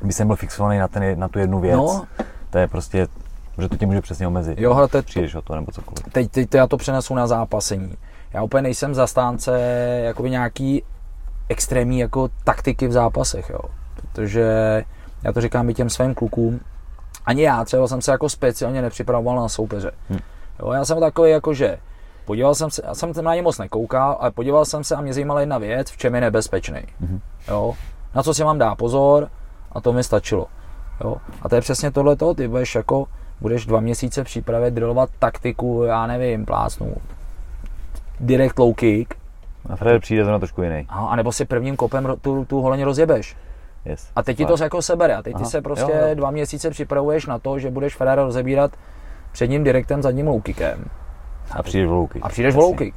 By 0.02 0.12
jsem 0.12 0.26
byl 0.26 0.36
fixovaný 0.36 0.78
na, 0.78 0.88
ten, 0.88 1.18
na 1.18 1.28
tu 1.28 1.38
jednu 1.38 1.60
věc. 1.60 1.76
No. 1.76 2.06
To 2.50 2.58
je 2.58 2.68
prostě, 2.68 3.06
že 3.58 3.68
to 3.68 3.76
tě 3.76 3.86
může 3.86 4.00
přesně 4.00 4.26
omezit. 4.26 4.58
Jo, 4.58 4.74
hele, 4.74 4.88
teď, 4.88 5.06
Přijdeš 5.06 5.34
o 5.34 5.42
to 5.42 5.54
nebo 5.54 5.72
cokoliv. 5.72 6.04
Teď, 6.04 6.12
teď, 6.12 6.50
teď 6.50 6.54
já 6.54 6.66
to 6.66 6.76
přenesu 6.76 7.14
na 7.14 7.26
zápasení. 7.26 7.94
Já 8.32 8.42
úplně 8.42 8.62
nejsem 8.62 8.94
zastánce 8.94 9.60
jakoby 10.04 10.30
nějaký 10.30 10.82
extrémní 11.48 11.98
jako 11.98 12.28
taktiky 12.44 12.88
v 12.88 12.92
zápasech, 12.92 13.50
jo. 13.50 13.60
Protože 13.96 14.44
já 15.22 15.32
to 15.32 15.40
říkám 15.40 15.70
i 15.70 15.74
těm 15.74 15.90
svým 15.90 16.14
klukům, 16.14 16.60
ani 17.26 17.42
já 17.42 17.64
třeba 17.64 17.88
jsem 17.88 18.02
se 18.02 18.10
jako 18.10 18.28
speciálně 18.28 18.82
nepřipravoval 18.82 19.36
na 19.36 19.48
soupeře. 19.48 19.90
Hmm. 20.08 20.18
Jo, 20.60 20.72
já 20.72 20.84
jsem 20.84 21.00
takový 21.00 21.30
jako, 21.30 21.54
že 21.54 21.78
podíval 22.24 22.54
jsem 22.54 22.70
se, 22.70 22.82
já 22.84 22.94
jsem 22.94 23.12
na 23.20 23.34
ně 23.34 23.42
moc 23.42 23.58
nekoukal, 23.58 24.16
ale 24.20 24.30
podíval 24.30 24.64
jsem 24.64 24.84
se 24.84 24.96
a 24.96 25.00
mě 25.00 25.12
zajímala 25.12 25.40
jedna 25.40 25.58
věc, 25.58 25.90
v 25.90 25.96
čem 25.96 26.14
je 26.14 26.20
nebezpečný. 26.20 26.80
Hmm. 27.00 27.20
Jo, 27.48 27.74
na 28.14 28.22
co 28.22 28.34
si 28.34 28.44
mám 28.44 28.58
dá 28.58 28.74
pozor 28.74 29.28
a 29.72 29.80
to 29.80 29.92
mi 29.92 30.04
stačilo. 30.04 30.46
Jo, 31.04 31.16
a 31.42 31.48
to 31.48 31.54
je 31.54 31.60
přesně 31.60 31.90
tohle 31.90 32.16
ty 32.36 32.48
budeš 32.48 32.74
jako, 32.74 33.06
budeš 33.40 33.66
dva 33.66 33.80
měsíce 33.80 34.24
přípravě 34.24 34.70
drillovat 34.70 35.10
taktiku, 35.18 35.82
já 35.82 36.06
nevím, 36.06 36.46
plásnu, 36.46 36.94
direct 38.20 38.58
low 38.58 38.74
kick. 38.74 39.14
A 39.70 39.76
Fred 39.76 40.02
přijde 40.02 40.24
to 40.24 40.30
na 40.30 40.38
trošku 40.38 40.62
jiný. 40.62 40.86
A, 40.88 41.16
nebo 41.16 41.32
si 41.32 41.44
prvním 41.44 41.76
kopem 41.76 42.14
tu, 42.20 42.44
tu 42.44 42.60
holeně 42.60 42.84
rozjebeš. 42.84 43.36
Yes. 43.84 44.10
A 44.16 44.22
teď 44.22 44.36
ti 44.36 44.46
to 44.46 44.62
jako 44.62 44.82
sebere. 44.82 45.16
A 45.16 45.22
teď 45.22 45.34
Aha. 45.34 45.44
ty 45.44 45.50
se 45.50 45.60
prostě 45.62 45.92
jo, 45.92 46.06
jo. 46.08 46.14
dva 46.14 46.30
měsíce 46.30 46.70
připravuješ 46.70 47.26
na 47.26 47.38
to, 47.38 47.58
že 47.58 47.70
budeš 47.70 47.96
Ferrari 47.96 48.22
rozebírat 48.22 48.72
předním 49.32 49.64
direktem, 49.64 50.02
zadním 50.02 50.26
loukikem. 50.26 50.84
A 51.50 51.62
přijdeš 51.62 51.88
v 51.88 51.92
louky. 51.92 52.20
A 52.22 52.28
přijdeš 52.28 52.54
v 52.54 52.58
louky. 52.58 52.94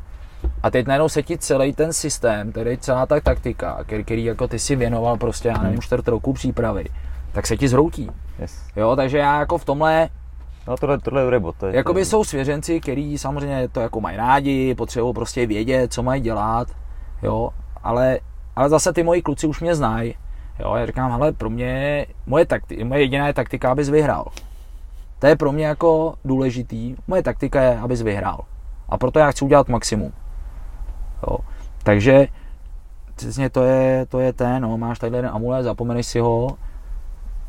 A 0.63 0.71
teď 0.71 0.87
najednou 0.87 1.09
se 1.09 1.23
ti 1.23 1.37
celý 1.37 1.73
ten 1.73 1.93
systém, 1.93 2.51
tedy 2.51 2.77
celá 2.77 3.05
ta 3.05 3.19
taktika, 3.19 3.83
který, 3.83 4.03
který 4.03 4.25
jako 4.25 4.47
ty 4.47 4.59
si 4.59 4.75
věnoval 4.75 5.17
prostě, 5.17 5.47
já 5.47 5.57
nevím, 5.57 5.71
hmm. 5.71 5.81
čtvrt 5.81 6.07
roku 6.07 6.33
přípravy, 6.33 6.85
tak 7.31 7.47
se 7.47 7.57
ti 7.57 7.67
zhroutí. 7.67 8.11
Yes. 8.39 8.61
Jo, 8.75 8.95
takže 8.95 9.17
já 9.17 9.39
jako 9.39 9.57
v 9.57 9.65
tomhle 9.65 10.09
No 10.67 10.77
tohle, 10.77 10.99
tohle 10.99 11.21
je 11.21 11.31
dobrý 11.31 11.53
To 11.57 11.67
je, 11.67 11.75
Jakoby 11.75 12.05
jsou 12.05 12.23
svěřenci, 12.23 12.79
kteří 12.79 13.17
samozřejmě 13.17 13.67
to 13.67 13.79
jako 13.79 14.01
mají 14.01 14.17
rádi, 14.17 14.75
potřebují 14.75 15.13
prostě 15.13 15.45
vědět, 15.45 15.93
co 15.93 16.03
mají 16.03 16.21
dělat, 16.21 16.67
jo, 17.23 17.49
ale, 17.83 18.19
ale 18.55 18.69
zase 18.69 18.93
ty 18.93 19.03
moji 19.03 19.21
kluci 19.21 19.47
už 19.47 19.61
mě 19.61 19.75
znají, 19.75 20.15
Jo, 20.59 20.75
já 20.75 20.85
říkám, 20.85 21.11
ale 21.11 21.31
pro 21.31 21.49
mě, 21.49 22.05
moje, 22.25 22.45
takti, 22.45 22.83
moje 22.83 23.01
jediná 23.01 23.27
je 23.27 23.33
taktika, 23.33 23.71
abys 23.71 23.89
vyhrál. 23.89 24.25
To 25.19 25.27
je 25.27 25.35
pro 25.35 25.51
mě 25.51 25.65
jako 25.65 26.15
důležitý. 26.25 26.95
Moje 27.07 27.23
taktika 27.23 27.61
je, 27.61 27.79
abys 27.79 28.01
vyhrál. 28.01 28.45
A 28.89 28.97
proto 28.97 29.19
já 29.19 29.31
chci 29.31 29.45
udělat 29.45 29.69
maximum. 29.69 30.13
Jo. 31.27 31.37
Takže 31.83 32.27
přesně 33.15 33.49
to 33.49 33.63
je, 33.63 34.05
to 34.05 34.19
je 34.19 34.33
ten, 34.33 34.61
no, 34.61 34.77
máš 34.77 34.99
tady 34.99 35.15
jeden 35.15 35.31
amulet, 35.33 35.63
zapomeneš 35.63 36.05
si 36.05 36.19
ho, 36.19 36.57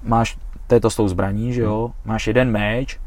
máš, 0.02 0.38
to 0.66 0.74
je 0.74 0.80
to 0.80 0.90
s 0.90 0.96
tou 0.96 1.08
zbraní, 1.08 1.52
že 1.52 1.62
jo, 1.62 1.90
máš 2.04 2.26
jeden 2.26 2.50
meč, 2.50 3.00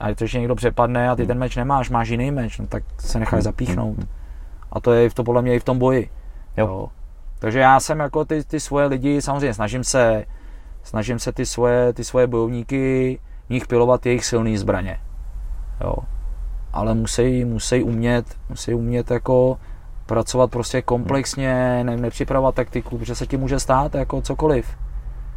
a 0.00 0.10
když 0.10 0.34
někdo 0.34 0.54
přepadne 0.54 1.10
a 1.10 1.16
ty 1.16 1.26
ten 1.26 1.38
meč 1.38 1.56
nemáš, 1.56 1.90
máš 1.90 2.08
jiný 2.08 2.30
meč, 2.30 2.58
no 2.58 2.66
tak 2.66 2.84
se 2.98 3.18
necháš 3.18 3.42
zapíchnout. 3.42 3.96
A 4.72 4.80
to 4.80 4.92
je 4.92 5.10
v 5.10 5.14
to 5.14 5.24
podle 5.24 5.42
mě 5.42 5.54
i 5.54 5.60
v 5.60 5.64
tom 5.64 5.78
boji. 5.78 6.10
Jo. 6.56 6.66
jo. 6.66 6.88
Takže 7.38 7.58
já 7.58 7.80
jsem 7.80 8.00
jako 8.00 8.24
ty, 8.24 8.44
ty 8.44 8.60
svoje 8.60 8.86
lidi, 8.86 9.22
samozřejmě 9.22 9.54
snažím 9.54 9.84
se, 9.84 10.24
snažím 10.82 11.18
se 11.18 11.32
ty 11.32 11.46
svoje, 11.46 11.92
ty 11.92 12.04
svoje 12.04 12.26
bojovníky, 12.26 13.18
nich 13.50 13.66
pilovat 13.66 14.06
jejich 14.06 14.24
silné 14.24 14.58
zbraně. 14.58 15.00
Jo. 15.80 15.94
Ale 16.72 16.94
musí, 16.94 17.44
musí 17.44 17.82
umět, 17.82 18.26
musí 18.48 18.74
umět 18.74 19.10
jako 19.10 19.58
pracovat 20.06 20.50
prostě 20.50 20.82
komplexně, 20.82 21.84
ne, 21.84 21.96
nepřipravovat 21.96 22.54
taktiku, 22.54 22.98
protože 22.98 23.14
se 23.14 23.26
ti 23.26 23.36
může 23.36 23.60
stát 23.60 23.94
jako 23.94 24.22
cokoliv. 24.22 24.76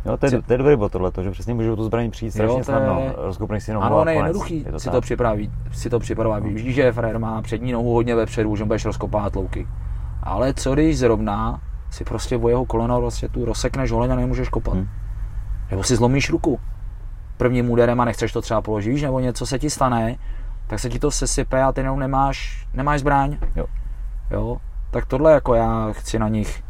Jo, 0.06 0.18
to 0.18 0.26
je, 0.26 0.42
to 0.42 0.54
je 0.54 0.58
dobrý 0.58 0.76
bod 0.76 0.92
tohle, 0.92 1.12
že 1.22 1.32
přesně 1.32 1.54
můžu 1.54 1.76
tu 1.76 1.84
zbraní 1.84 2.12
přijít 2.12 2.32
strašně 2.32 2.58
jo, 2.58 2.64
snadno, 2.64 3.02
rozkoupneš 3.16 3.64
si 3.64 3.74
nohu 3.74 3.86
Ano, 3.86 4.06
ne, 4.06 4.14
jednoduchý 4.14 4.64
je 4.66 4.72
to 4.72 4.80
si, 4.80 4.90
to 4.90 5.02
připraví, 5.02 5.52
si 5.72 5.90
to 5.90 6.00
připravovat. 6.00 6.44
No. 6.44 6.50
Víš, 6.50 6.76
že 6.76 6.92
Frér 6.92 7.20
má 7.20 7.42
přední 7.42 7.72
nohu 7.72 7.94
hodně 7.94 8.16
vepředu, 8.16 8.56
že 8.56 8.66
budeš 8.66 8.86
rozkopávat 8.86 9.36
louky. 9.36 9.68
Ale 10.24 10.54
co 10.54 10.74
když 10.74 10.98
zrovna 11.00 11.62
si 11.92 12.04
prostě 12.04 12.38
o 12.38 12.50
jeho 12.50 12.66
koleno 12.66 13.00
prostě 13.00 13.30
tu 13.30 13.46
rozsekneš 13.46 13.92
holeň 13.92 14.12
a 14.12 14.16
nemůžeš 14.16 14.50
kopat. 14.50 14.74
Hmm. 14.74 14.90
Nebo 15.72 15.84
si 15.84 15.96
zlomíš 15.96 16.30
ruku 16.30 16.60
prvním 17.38 17.70
úderem 17.70 18.02
a 18.02 18.06
nechceš 18.06 18.32
to 18.32 18.42
třeba 18.42 18.62
položit, 18.62 19.02
nebo 19.02 19.20
něco 19.20 19.46
se 19.46 19.60
ti 19.60 19.70
stane, 19.70 20.16
tak 20.68 20.80
se 20.80 20.90
ti 20.90 21.00
to 21.00 21.12
sesype 21.12 21.64
a 21.64 21.72
ty 21.72 21.84
nemáš, 21.84 22.68
nemáš 22.74 23.00
zbraň. 23.00 23.38
Jo. 23.56 23.66
jo. 24.32 24.58
Tak 24.92 25.06
tohle 25.06 25.34
jako 25.34 25.56
já 25.56 25.88
chci 25.92 26.20
na 26.20 26.28
nich. 26.28 26.64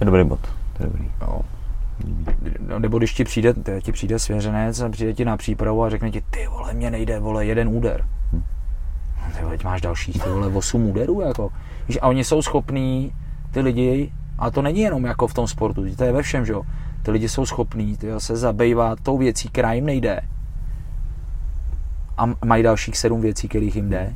Je 0.00 0.06
dobrý 0.06 0.24
bod. 0.24 0.40
To 0.76 0.82
je 0.82 0.86
dobrý. 0.86 1.10
Jo. 1.20 1.40
Nebo 2.78 2.98
když 2.98 3.14
ti 3.14 3.24
přijde, 3.24 3.54
ti 3.82 3.92
přijde 3.92 4.18
svěřenec 4.18 4.80
a 4.80 4.88
přijde 4.88 5.12
ti 5.12 5.24
na 5.24 5.36
přípravu 5.36 5.84
a 5.84 5.90
řekne 5.90 6.10
ti, 6.10 6.22
ty 6.30 6.46
vole, 6.46 6.74
mě 6.74 6.90
nejde, 6.90 7.20
vole, 7.20 7.46
jeden 7.46 7.68
úder. 7.68 8.06
Hm. 8.32 8.42
Ty 9.36 9.42
vole, 9.42 9.56
máš 9.64 9.80
dalších, 9.80 10.22
ty 10.22 10.28
vole, 10.28 10.46
osm 10.46 10.90
úderů, 10.90 11.20
jako. 11.20 11.50
Víš, 11.88 11.98
a 12.02 12.06
oni 12.06 12.24
jsou 12.24 12.42
schopní 12.42 13.12
ty 13.50 13.60
lidi, 13.60 14.12
a 14.38 14.50
to 14.50 14.62
není 14.62 14.80
jenom 14.80 15.04
jako 15.04 15.26
v 15.26 15.34
tom 15.34 15.46
sportu, 15.46 15.94
to 15.96 16.04
je 16.04 16.12
ve 16.12 16.22
všem, 16.22 16.46
že 16.46 16.52
jo, 16.52 16.62
ty 17.02 17.10
lidi 17.10 17.28
jsou 17.28 17.46
schopní 17.46 17.98
se 18.18 18.36
zabývat 18.36 19.00
tou 19.00 19.18
věcí, 19.18 19.48
která 19.48 19.72
jim 19.72 19.86
nejde 19.86 20.20
a 22.20 22.26
mají 22.44 22.62
dalších 22.62 22.98
sedm 22.98 23.20
věcí, 23.20 23.48
kterých 23.48 23.76
jim 23.76 23.90
jde. 23.90 24.14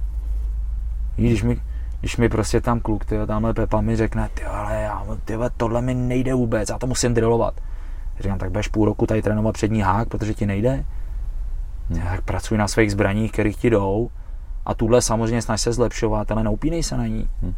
Když 1.16 1.42
mi, 1.42 1.60
když 2.00 2.16
mi 2.16 2.28
prostě 2.28 2.60
tam 2.60 2.80
kluk, 2.80 3.04
tyjo, 3.04 3.26
tamhle 3.26 3.54
Pepa 3.54 3.80
mi 3.80 3.96
řekne, 3.96 4.28
ty 4.34 4.44
ale 4.44 4.80
já, 4.80 5.06
tyjo, 5.24 5.50
tohle 5.56 5.82
mi 5.82 5.94
nejde 5.94 6.34
vůbec, 6.34 6.68
já 6.68 6.78
to 6.78 6.86
musím 6.86 7.14
drillovat. 7.14 7.54
Říkám, 8.20 8.38
tak 8.38 8.50
budeš 8.50 8.68
půl 8.68 8.84
roku 8.84 9.06
tady 9.06 9.22
trénovat 9.22 9.54
přední 9.54 9.80
hák, 9.80 10.08
protože 10.08 10.34
ti 10.34 10.46
nejde. 10.46 10.84
Tak 12.04 12.22
pracuj 12.22 12.58
na 12.58 12.68
svých 12.68 12.92
zbraních, 12.92 13.32
kterých 13.32 13.56
ti 13.56 13.70
jdou 13.70 14.10
a 14.66 14.74
tuhle 14.74 15.02
samozřejmě 15.02 15.42
snaž 15.42 15.60
se 15.60 15.72
zlepšovat, 15.72 16.30
ale 16.30 16.44
neupínej 16.44 16.82
se 16.82 16.96
na 16.96 17.06
ní. 17.06 17.28
Hmm. 17.42 17.54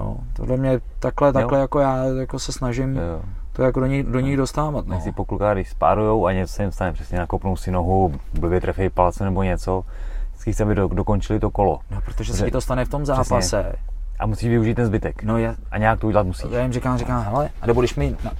Jo, 0.00 0.16
tohle 0.32 0.56
mě 0.56 0.80
takhle, 0.98 1.32
takhle 1.32 1.60
jako 1.60 1.80
já 1.80 2.04
jako 2.04 2.38
se 2.38 2.52
snažím 2.52 2.96
jo. 2.96 3.22
to 3.52 3.62
jako 3.62 3.80
do 3.80 3.86
ní, 3.86 4.02
do 4.02 4.20
ní 4.20 4.36
dostávat. 4.36 4.86
No. 4.86 5.00
Si 5.00 5.12
pokluká, 5.12 5.54
když 5.54 5.68
spárujou 5.68 6.26
a 6.26 6.32
něco 6.32 6.52
se 6.52 6.62
jim 6.62 6.72
stane, 6.72 6.92
přesně 6.92 7.18
nakopnou 7.18 7.56
si 7.56 7.70
nohu, 7.70 8.12
blbě 8.34 8.60
trefí 8.60 8.90
palce 8.90 9.24
nebo 9.24 9.42
něco, 9.42 9.84
vždycky 10.30 10.52
chce, 10.52 10.62
aby 10.62 10.74
do, 10.74 10.88
dokončili 10.88 11.40
to 11.40 11.50
kolo. 11.50 11.80
No, 11.90 12.00
protože 12.00 12.32
se 12.32 12.44
ti 12.44 12.50
to 12.50 12.60
stane 12.60 12.84
v 12.84 12.88
tom 12.88 13.06
zápase. 13.06 13.62
Přesně. 13.62 13.72
A 14.18 14.26
musíš 14.26 14.48
využít 14.48 14.74
ten 14.74 14.86
zbytek. 14.86 15.22
No, 15.22 15.38
je, 15.38 15.54
a 15.70 15.78
nějak 15.78 16.00
to 16.00 16.06
udělat 16.06 16.26
musíš. 16.26 16.50
Já 16.50 16.62
jim 16.62 16.72
říkám, 16.72 16.98
říkám, 16.98 17.22
hele, 17.22 17.50
a 17.60 17.66
nebo 17.66 17.80
když 17.80 17.94
mi, 17.94 18.16
no, 18.24 18.30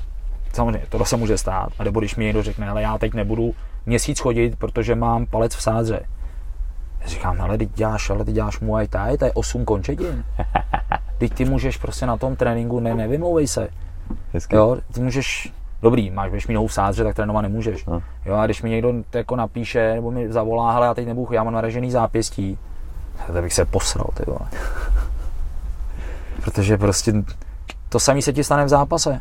samozřejmě, 0.52 0.82
to 0.88 1.04
se 1.04 1.16
může 1.16 1.38
stát, 1.38 1.68
a 1.78 1.84
nebo 1.84 2.00
když 2.00 2.16
mi 2.16 2.24
někdo 2.24 2.42
řekne, 2.42 2.68
ale 2.68 2.82
já 2.82 2.98
teď 2.98 3.14
nebudu 3.14 3.54
měsíc 3.86 4.20
chodit, 4.20 4.58
protože 4.58 4.94
mám 4.94 5.26
palec 5.26 5.54
v 5.54 5.62
sádře. 5.62 6.00
Já 7.00 7.06
říkám, 7.06 7.40
ale 7.40 7.58
teď 7.58 7.70
děláš, 7.74 8.10
ale 8.10 8.24
ty 8.24 8.32
děláš 8.32 8.60
Muay 8.60 8.88
Thai, 8.88 9.18
to 9.18 9.24
je 9.24 9.32
8 9.32 9.64
končetin. 9.64 10.24
Teď 11.18 11.34
ty 11.34 11.44
můžeš 11.44 11.76
prostě 11.76 12.06
na 12.06 12.16
tom 12.16 12.36
tréninku, 12.36 12.80
ne, 12.80 12.94
nevymlouvej 12.94 13.46
se. 13.46 13.68
Hezky. 14.32 14.56
Jo, 14.56 14.76
ty 14.92 15.00
můžeš, 15.00 15.52
dobrý, 15.82 16.10
máš, 16.10 16.46
nohu 16.46 16.66
v 16.66 16.72
sádře, 16.72 17.04
tak 17.04 17.16
trénovat 17.16 17.42
nemůžeš. 17.42 17.84
No. 17.84 18.02
Jo, 18.24 18.34
a 18.34 18.46
když 18.46 18.62
mi 18.62 18.70
někdo 18.70 18.92
jako 19.12 19.36
napíše, 19.36 19.94
nebo 19.94 20.10
mi 20.10 20.32
zavolá, 20.32 20.72
hele, 20.72 20.86
já 20.86 20.94
teď 20.94 21.06
nebudu, 21.06 21.32
já 21.32 21.44
mám 21.44 21.54
naražený 21.54 21.90
zápěstí, 21.90 22.58
tak 23.26 23.42
bych 23.42 23.52
se 23.52 23.64
posral, 23.64 24.06
ty 24.14 24.22
vole. 24.26 24.48
Protože 26.44 26.78
prostě 26.78 27.12
to 27.88 28.00
samé 28.00 28.22
se 28.22 28.32
ti 28.32 28.44
stane 28.44 28.64
v 28.64 28.68
zápase. 28.68 29.20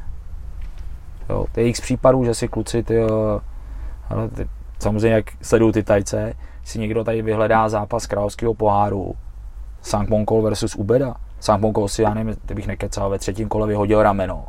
Jo, 1.30 1.46
to 1.52 1.60
je 1.60 1.68
x 1.68 1.82
případů, 1.82 2.26
že 2.26 2.34
si 2.34 2.48
kluci, 2.48 2.84
ty, 2.84 3.02
ale 4.10 4.30
ty, 4.30 4.50
samozřejmě 4.80 5.16
jak 5.16 5.26
sledují 5.42 5.74
ty 5.74 5.84
tajce, 5.84 6.34
si 6.64 6.80
někdo 6.80 7.04
tady 7.04 7.22
vyhledá 7.22 7.70
zápas 7.70 8.06
královského 8.06 8.54
poháru, 8.54 9.16
Sankt 9.82 10.10
Monkol 10.10 10.42
versus 10.42 10.76
Ubeda, 10.76 11.16
Samponko 11.40 11.88
si, 11.88 12.02
já 12.02 12.14
nevím, 12.14 12.36
kdybych 12.46 12.68
nekecal, 12.68 13.10
ve 13.10 13.20
třetím 13.20 13.48
kole 13.48 13.68
vyhodil 13.68 14.04
rameno. 14.04 14.46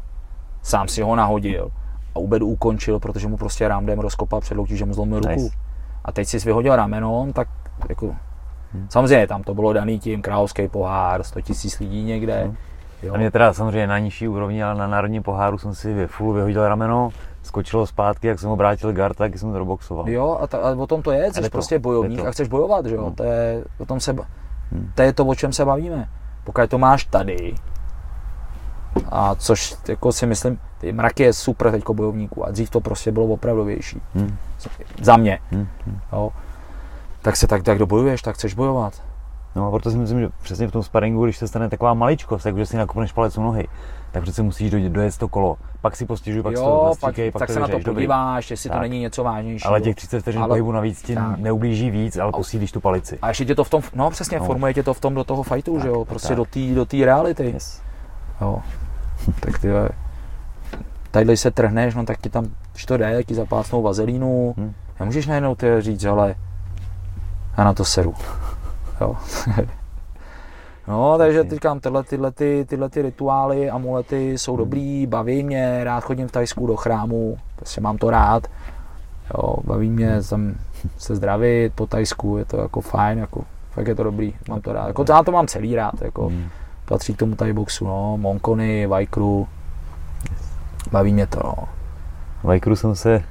Sám 0.63 0.89
si 0.89 1.03
ho 1.03 1.17
nahodil 1.17 1.71
a 2.15 2.19
Ubed 2.19 2.43
ukončil, 2.43 2.99
protože 2.99 3.29
mu 3.29 3.37
prostě 3.37 3.69
Ramdem 3.69 3.99
rozkopal 3.99 4.41
předloutí, 4.41 4.77
že 4.77 4.85
mu 4.85 4.95
zlomil 4.95 5.19
ruku. 5.21 5.31
Nice. 5.31 5.57
A 6.05 6.13
teď 6.13 6.29
si 6.29 6.39
vyhodil 6.39 6.77
rameno, 6.77 7.27
tak 7.33 7.49
jako 7.89 8.15
Hmm. 8.73 8.87
Samozřejmě 8.91 9.27
tam 9.27 9.43
to 9.43 9.55
bylo 9.55 9.73
daný 9.73 9.99
tím 9.99 10.23
královský 10.23 10.69
pohár, 10.69 11.23
100 11.23 11.41
tisíc 11.41 11.79
lidí 11.79 12.05
někde. 12.05 12.45
Hmm. 12.45 12.57
Jo. 13.03 13.15
A 13.15 13.17
mě 13.17 13.31
teda 13.31 13.53
samozřejmě 13.53 13.87
na 13.87 13.99
nižší 13.99 14.29
úrovni, 14.29 14.63
ale 14.63 14.79
na 14.79 14.87
národním 14.87 15.23
poháru 15.23 15.59
jsem 15.59 15.75
si 15.75 16.07
full 16.07 16.33
vyhodil 16.33 16.69
rameno, 16.69 17.11
skočilo 17.43 17.87
zpátky, 17.87 18.27
jak 18.27 18.39
jsem 18.39 18.51
obrátil 18.51 18.93
gard, 18.93 19.17
tak 19.17 19.39
jsem 19.39 19.53
to 19.53 19.59
roboxoval. 19.59 20.09
Jo, 20.09 20.39
a, 20.41 20.47
ta, 20.47 20.59
a 20.59 20.71
o 20.73 20.87
tom 20.87 21.03
to 21.03 21.11
je, 21.11 21.33
jsi 21.33 21.41
to, 21.41 21.51
prostě 21.51 21.79
bojovník 21.79 22.25
a 22.25 22.31
chceš 22.31 22.49
bojovat, 22.49 22.87
že 22.87 22.95
jo, 22.95 23.05
hmm. 23.05 23.15
to 23.15 23.23
je, 23.25 23.65
o 23.79 23.87
tom 23.87 24.01
se, 24.01 24.13
hmm. 24.73 24.91
to 24.95 25.03
je 25.03 25.13
to, 25.13 25.27
o 25.27 25.35
čem 25.35 25.53
se 25.53 25.65
bavíme. 25.65 26.09
Pokud 26.53 26.71
to 26.71 26.79
máš 26.79 27.05
tady, 27.05 27.55
a 29.09 29.35
což 29.35 29.77
jako 29.89 30.13
si 30.13 30.27
myslím, 30.27 30.59
ty 30.79 30.93
mraky 30.93 31.23
je 31.23 31.33
super 31.33 31.71
teďko 31.71 31.95
bojovníků 31.95 32.47
a 32.47 32.51
dřív 32.51 32.71
to 32.71 32.81
prostě 32.81 33.13
bylo 33.13 33.27
opravdovější. 33.27 34.01
Hmm. 34.15 34.37
Za 35.03 35.17
mě. 35.17 35.39
Hmm. 35.51 35.69
Jo 36.13 36.33
tak 37.23 37.37
se 37.37 37.47
tak, 37.47 37.63
tak 37.63 37.79
dobojuješ, 37.79 38.23
tak 38.23 38.35
chceš 38.35 38.55
bojovat. 38.55 39.03
No 39.57 39.67
a 39.67 39.71
proto 39.71 39.91
si 39.91 39.99
myslím, 39.99 40.21
že 40.21 40.29
přesně 40.43 40.69
v 40.69 40.73
tom 40.73 40.83
sparingu, 40.83 41.25
když 41.25 41.39
se 41.39 41.49
stane 41.49 41.69
taková 41.69 41.95
maličkost, 41.95 42.45
takže 42.45 42.67
si 42.67 42.77
nakopneš 42.77 43.13
palec 43.13 43.39
u 43.39 43.43
nohy, 43.43 43.69
tak 44.11 44.23
přece 44.23 44.43
musíš 44.43 44.71
dojít, 44.71 44.93
dojet 44.93 45.19
to 45.19 45.29
kolo. 45.29 45.57
Pak 45.81 45.97
si 45.97 46.07
postižuj, 46.07 46.43
pak 46.43 46.55
jo, 46.55 46.63
to 46.63 46.87
nastříkej, 46.87 47.31
pak, 47.31 47.41
pak 47.41 47.47
to 47.47 47.53
se 47.53 47.61
na 47.61 47.69
to 47.69 47.79
podíváš, 47.79 48.51
jestli 48.51 48.71
tak. 48.71 48.79
to 48.79 48.83
není 48.83 49.01
něco 49.01 49.25
vážnějšího. 49.25 49.71
Ale 49.71 49.81
těch 49.81 49.97
30 49.97 50.21
vteřin 50.21 50.41
ale... 50.41 50.49
pohybu 50.49 50.73
navíc 50.73 51.03
ti 51.03 51.15
tak. 51.15 51.39
neublíží 51.39 51.91
víc, 51.91 52.17
ale 52.17 52.33
posílíš 52.33 52.73
tu 52.73 52.81
palici. 52.81 53.19
A 53.23 53.29
ještě 53.29 53.45
tě 53.45 53.55
to 53.55 53.65
v 53.65 53.71
tom, 53.71 53.83
no 53.95 54.11
přesně, 54.11 54.39
no. 54.39 54.45
formuje 54.45 54.75
tě 54.75 54.83
to 54.83 54.95
v 54.95 55.01
tom 55.01 55.15
do 55.15 55.25
toho 55.25 55.43
fightu, 55.43 55.75
tak, 55.75 55.83
že 55.83 55.89
jo, 55.89 56.05
prostě 56.05 56.29
tak. 56.29 56.37
do 56.37 56.45
té 56.45 56.61
do 56.75 56.85
tý 56.85 57.05
reality. 57.05 57.45
Yes. 57.45 57.83
Jo. 58.41 58.63
tak 59.41 59.59
ty 59.59 59.69
tadyhle 61.11 61.37
se 61.37 61.51
trhneš, 61.51 61.95
no 61.95 62.05
tak 62.05 62.19
ti 62.19 62.31
tam, 62.31 62.47
když 62.73 62.87
to 62.87 62.97
jde, 62.97 63.25
ti 63.25 63.35
zapásnou 63.35 63.83
vazelínu, 63.83 64.55
hmm. 64.57 64.75
nemůžeš 65.01 65.27
najednou 65.27 65.55
ty 65.55 65.67
říct, 65.81 66.05
ale 66.05 66.35
já 67.59 67.65
na 67.65 67.75
to 67.75 67.85
seru. 67.85 68.15
Jo. 69.01 69.17
no, 70.89 71.19
takže 71.19 71.45
říkám, 71.51 71.81
tyhle, 71.81 72.03
tyhle, 72.03 72.33
ty, 72.33 72.67
tyhle 72.69 72.89
ty 72.89 73.03
rituály, 73.03 73.71
amulety 73.71 74.39
jsou 74.39 74.53
hmm. 74.53 74.59
dobrý, 74.59 75.07
baví 75.07 75.43
mě, 75.43 75.85
rád 75.85 76.05
chodím 76.05 76.29
v 76.29 76.33
Tajsku 76.33 76.67
do 76.67 76.77
chrámu, 76.77 77.39
prostě 77.57 77.81
mám 77.81 77.99
to 77.99 78.11
rád. 78.11 78.47
Jo, 79.35 79.57
baví 79.65 79.91
mě 79.91 80.23
tam 80.31 80.55
se 80.99 81.17
zdravit 81.17 81.73
po 81.75 81.87
Tajsku, 81.87 82.39
je 82.39 82.45
to 82.45 82.57
jako 82.57 82.81
fajn, 82.81 83.19
jako, 83.19 83.45
fakt 83.71 83.87
je 83.87 83.95
to 83.95 84.03
dobrý, 84.03 84.35
mám 84.49 84.61
to 84.61 84.73
rád. 84.73 84.87
Jako, 84.87 85.05
já 85.09 85.23
to 85.23 85.33
mám 85.33 85.47
celý 85.47 85.75
rád, 85.75 86.03
jako, 86.03 86.29
hmm. 86.29 86.49
patří 86.85 87.15
k 87.15 87.19
tomu 87.19 87.37
boxu, 87.53 87.87
no, 87.87 88.17
Monkony, 88.17 88.87
Vajkru, 88.87 89.49
baví 90.93 91.13
mě 91.13 91.27
to, 91.27 91.41
no. 91.45 91.55
Vajkru 92.43 92.77
jsem 92.77 92.95
se 92.95 93.23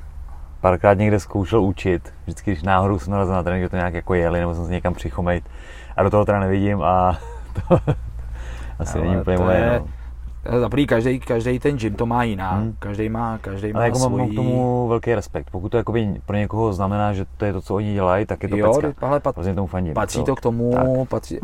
párkrát 0.61 0.94
někde 0.94 1.19
zkoušel 1.19 1.64
učit. 1.64 2.14
Vždycky, 2.23 2.52
když 2.52 2.64
náhodou 2.64 2.99
jsem 2.99 3.11
narazil 3.11 3.35
na 3.35 3.44
trénink, 3.44 3.65
že 3.65 3.69
to 3.69 3.76
nějak 3.76 3.94
jako 3.94 4.14
jeli, 4.14 4.39
nebo 4.39 4.56
jsem 4.56 4.65
se 4.65 4.72
někam 4.72 4.94
přichomejt. 4.94 5.44
A 5.98 6.03
do 6.03 6.10
toho 6.10 6.26
teda 6.26 6.40
nevidím 6.40 6.82
a 6.82 7.19
to 7.68 7.80
asi 8.80 8.98
Ale 8.98 9.07
není 9.07 9.22
úplně 9.22 9.38
moje. 9.38 9.80
No. 9.80 9.88
Za 10.60 10.69
prvý, 10.69 10.88
každý, 10.88 11.19
každý 11.19 11.60
ten 11.60 11.78
gym 11.78 11.95
to 11.95 12.06
má 12.06 12.24
jiná, 12.24 12.52
hmm. 12.52 12.76
každý 12.80 13.10
má, 13.10 13.38
každý 13.38 13.74
má 13.74 13.80
Ale 13.80 13.88
jako 13.88 13.99
svojí... 13.99 14.18
mám 14.18 14.30
k 14.30 14.36
tomu 14.36 14.88
velký 14.88 15.15
respekt. 15.15 15.52
Pokud 15.52 15.69
to 15.69 15.78
jakoby 15.78 16.22
pro 16.26 16.38
někoho 16.38 16.74
znamená, 16.74 17.14
že 17.14 17.26
to 17.38 17.45
je 17.45 17.53
to, 17.53 17.61
co 17.61 17.76
oni 17.76 17.94
dělají, 17.94 18.26
tak 18.26 18.44
je 18.44 18.49
to 18.49 18.57
jo, 18.57 18.74
pecka. 18.74 19.07
Ale 19.07 19.19
pat, 19.19 19.36
tomu 19.36 19.68
fandím. 19.68 19.94
Patří 19.94 20.24
to 20.24 20.36
k 20.36 20.41
tomu, 20.41 21.06
patří, 21.06 21.40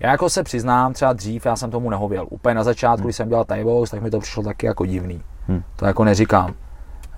já 0.00 0.10
jako 0.10 0.30
se 0.30 0.42
přiznám, 0.42 0.92
třeba 0.92 1.12
dřív 1.12 1.46
já 1.46 1.56
jsem 1.56 1.70
tomu 1.70 1.90
nehověl. 1.90 2.26
Úplně 2.30 2.54
na 2.54 2.64
začátku, 2.64 3.00
hmm. 3.00 3.06
když 3.06 3.16
jsem 3.16 3.28
dělal 3.28 3.44
Thai 3.44 3.64
box, 3.64 3.90
tak 3.90 4.02
mi 4.02 4.10
to 4.10 4.20
přišlo 4.20 4.42
taky 4.42 4.66
jako 4.66 4.86
divný. 4.86 5.22
Hmm. 5.48 5.62
To 5.76 5.86
jako 5.86 6.04
neříkám. 6.04 6.54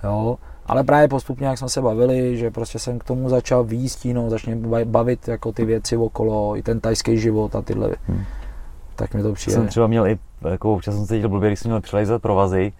Jo, 0.03 0.37
ale 0.67 0.83
právě 0.83 1.07
postupně, 1.07 1.47
jak 1.47 1.57
jsme 1.57 1.69
se 1.69 1.81
bavili, 1.81 2.37
že 2.37 2.51
prostě 2.51 2.79
jsem 2.79 2.99
k 2.99 3.03
tomu 3.03 3.29
začal 3.29 3.63
výjist, 3.63 4.05
no, 4.05 4.29
začně 4.29 4.57
bavit 4.85 5.27
jako 5.27 5.51
ty 5.51 5.65
věci 5.65 5.97
okolo, 5.97 6.57
i 6.57 6.63
ten 6.63 6.79
tajský 6.79 7.17
život 7.17 7.55
a 7.55 7.61
tyhle. 7.61 7.95
Hmm. 8.07 8.23
Tak 8.95 9.13
mi 9.13 9.23
to 9.23 9.33
přijde. 9.33 9.55
Jsem 9.55 9.67
třeba 9.67 9.87
měl 9.87 10.07
i, 10.07 10.19
jako 10.49 10.73
občas 10.73 10.95
jsem 10.95 11.05
se 11.05 11.13
cítil 11.13 11.29
blbě, 11.29 11.49
když 11.49 11.59
jsem 11.59 11.71
měl 11.71 11.81
přilejzat 11.81 12.21
provazy, 12.21 12.73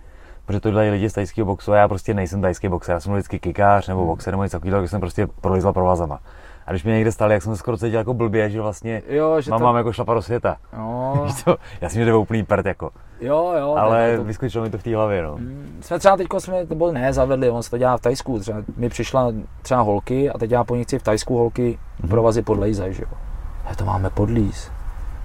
protože 0.45 0.59
to 0.59 0.69
dělají 0.69 0.89
lidi 0.89 1.09
z 1.09 1.13
tajského 1.13 1.45
boxu 1.45 1.71
a 1.71 1.77
já 1.77 1.87
prostě 1.87 2.13
nejsem 2.13 2.41
tajský 2.41 2.67
boxer, 2.69 2.93
já 2.93 2.99
jsem 2.99 3.13
vždycky 3.13 3.39
kikář 3.39 3.87
nebo 3.87 3.99
hmm. 3.99 4.07
boxer 4.07 4.33
nebo 4.33 4.43
něco 4.43 4.59
takového, 4.59 4.87
jsem 4.87 4.99
prostě 4.99 5.27
prolezl 5.41 5.73
provazama. 5.73 6.19
A 6.67 6.71
když 6.71 6.83
mě 6.83 6.93
někde 6.93 7.11
stali, 7.11 7.33
jak 7.33 7.43
jsem 7.43 7.53
se 7.53 7.57
skoro 7.57 7.77
cítil 7.77 7.99
jako 7.99 8.13
blbě, 8.13 8.49
že 8.49 8.61
vlastně 8.61 9.01
jo, 9.09 9.41
že 9.41 9.51
mám, 9.51 9.59
to... 9.59 9.65
mám 9.65 9.75
jako 9.75 9.93
šlapa 9.93 10.13
do 10.13 10.21
světa. 10.21 10.57
Jo. 10.77 11.27
to, 11.45 11.57
já 11.81 11.89
si 11.89 11.97
mě 11.97 12.05
jde 12.05 12.15
úplný 12.15 12.43
prd 12.43 12.65
jako. 12.65 12.89
Jo, 13.21 13.53
jo. 13.59 13.75
Ale 13.77 14.17
to... 14.17 14.23
vyskočilo 14.23 14.63
mi 14.63 14.69
to 14.69 14.77
v 14.77 14.83
té 14.83 14.95
hlavě, 14.95 15.23
no. 15.23 15.37
Mm, 15.37 15.79
jsme 15.81 15.99
třeba 15.99 16.17
teď 16.17 16.27
jsme 16.37 16.65
to 16.65 16.75
bylo 16.75 16.91
ne, 16.91 17.13
zavedli, 17.13 17.49
on 17.49 17.63
se 17.63 17.69
to 17.69 17.77
dělá 17.77 17.97
v 17.97 18.01
Tajsku, 18.01 18.39
třeba 18.39 18.63
mi 18.77 18.89
přišla 18.89 19.33
třeba 19.61 19.81
holky 19.81 20.29
a 20.29 20.37
teď 20.37 20.51
já 20.51 20.63
po 20.63 20.75
nich 20.75 20.85
chci 20.85 20.99
v 20.99 21.03
Tajsku 21.03 21.37
holky 21.37 21.79
mm-hmm. 22.01 22.07
provazy 22.09 22.41
podlejzaj, 22.41 22.93
že 22.93 23.03
jo. 23.03 23.17
A 23.65 23.75
to 23.75 23.85
máme 23.85 24.09
podlíz. 24.09 24.71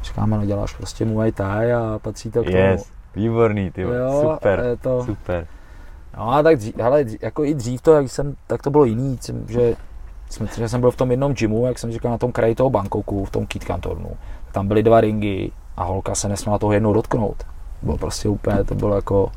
Říkám, 0.02 0.34
ale 0.34 0.46
děláš 0.46 0.74
prostě 0.74 1.04
Muay 1.04 1.32
Thai 1.32 1.72
a 1.72 1.98
patří 2.02 2.30
to 2.30 2.42
k 2.42 2.44
tomu. 2.44 2.56
Yes, 2.56 2.90
výborný, 3.16 3.70
ty 3.70 3.80
jo, 3.80 4.32
super, 4.32 4.60
je 4.60 4.76
to... 4.76 5.04
super. 5.04 5.46
No 6.16 6.32
a 6.32 6.42
tak 6.42 6.56
dřív, 6.56 6.76
hele, 6.76 7.04
jako 7.22 7.44
i 7.44 7.54
dřív 7.54 7.82
to, 7.82 7.94
jak 7.94 8.10
jsem, 8.10 8.34
tak 8.46 8.62
to 8.62 8.70
bylo 8.70 8.84
jiný, 8.84 9.18
že 9.48 9.74
jsme, 10.32 10.46
že 10.56 10.68
jsem 10.68 10.80
byl 10.80 10.90
v 10.90 10.96
tom 10.96 11.10
jednom 11.10 11.32
gymu, 11.32 11.66
jak 11.66 11.78
jsem 11.78 11.92
říkal, 11.92 12.10
na 12.10 12.18
tom 12.18 12.32
kraji 12.32 12.54
toho 12.54 12.70
Bangkoku, 12.70 13.24
v 13.24 13.30
tom 13.30 13.46
Kit 13.46 13.64
Cantornu. 13.64 14.10
Tam 14.52 14.68
byly 14.68 14.82
dva 14.82 15.00
ringy 15.00 15.50
a 15.76 15.84
holka 15.84 16.14
se 16.14 16.28
nesměla 16.28 16.58
toho 16.58 16.72
jednou 16.72 16.92
dotknout. 16.92 17.44
Bylo 17.82 17.98
prostě 17.98 18.28
úplně, 18.28 18.64
to 18.64 18.74
bylo 18.74 18.96
jako... 18.96 19.32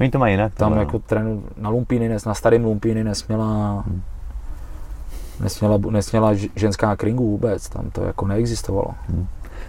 Oni 0.00 0.10
to 0.10 0.18
mají 0.18 0.32
jinak. 0.32 0.54
Tam 0.54 0.78
jako 0.78 0.98
trénu, 0.98 1.44
na 1.56 1.70
Lumpíny, 1.70 2.18
na 2.26 2.34
starém 2.34 2.64
Lumpíny 2.64 3.04
nesměla, 3.04 3.80
hmm. 3.86 4.02
nesměla, 5.40 5.78
nesměla 5.90 6.30
ženská 6.56 6.96
kringu 6.96 7.30
vůbec, 7.30 7.68
tam 7.68 7.90
to 7.90 8.04
jako 8.04 8.26
neexistovalo. 8.26 8.94
Hmm. 9.08 9.26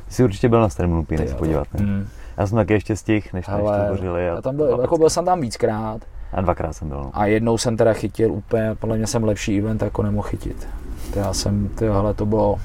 Ty 0.07 0.13
jsi 0.13 0.23
určitě 0.23 0.49
byl 0.49 0.61
na 0.61 0.69
starém 0.69 0.93
Lumpíny 0.93 1.27
se 1.27 1.35
podívat, 1.35 1.67
ne? 1.73 1.85
Hmm. 1.85 2.07
Já 2.37 2.47
jsem 2.47 2.55
taky 2.55 2.73
ještě 2.73 2.95
stih, 2.95 3.33
než 3.33 3.47
Ale, 3.47 3.89
než 3.91 3.99
to 3.99 4.37
A 4.37 4.41
tam 4.41 4.55
byl, 4.55 4.79
jako 4.81 4.97
byl 4.97 5.09
jsem 5.09 5.25
tam 5.25 5.41
víckrát. 5.41 6.01
A 6.33 6.41
dvakrát 6.41 6.73
jsem 6.73 6.87
byl. 6.87 6.97
No. 6.97 7.11
A 7.13 7.25
jednou 7.25 7.57
jsem 7.57 7.77
teda 7.77 7.93
chytil 7.93 8.31
úplně, 8.31 8.75
podle 8.75 8.97
mě 8.97 9.07
jsem 9.07 9.23
lepší 9.23 9.59
event 9.59 9.81
jako 9.81 10.03
nemohl 10.03 10.27
chytit. 10.27 10.67
To 11.13 11.19
já 11.19 11.33
jsem, 11.33 11.67
tyhle, 11.67 12.13
to 12.13 12.25
bylo, 12.25 12.59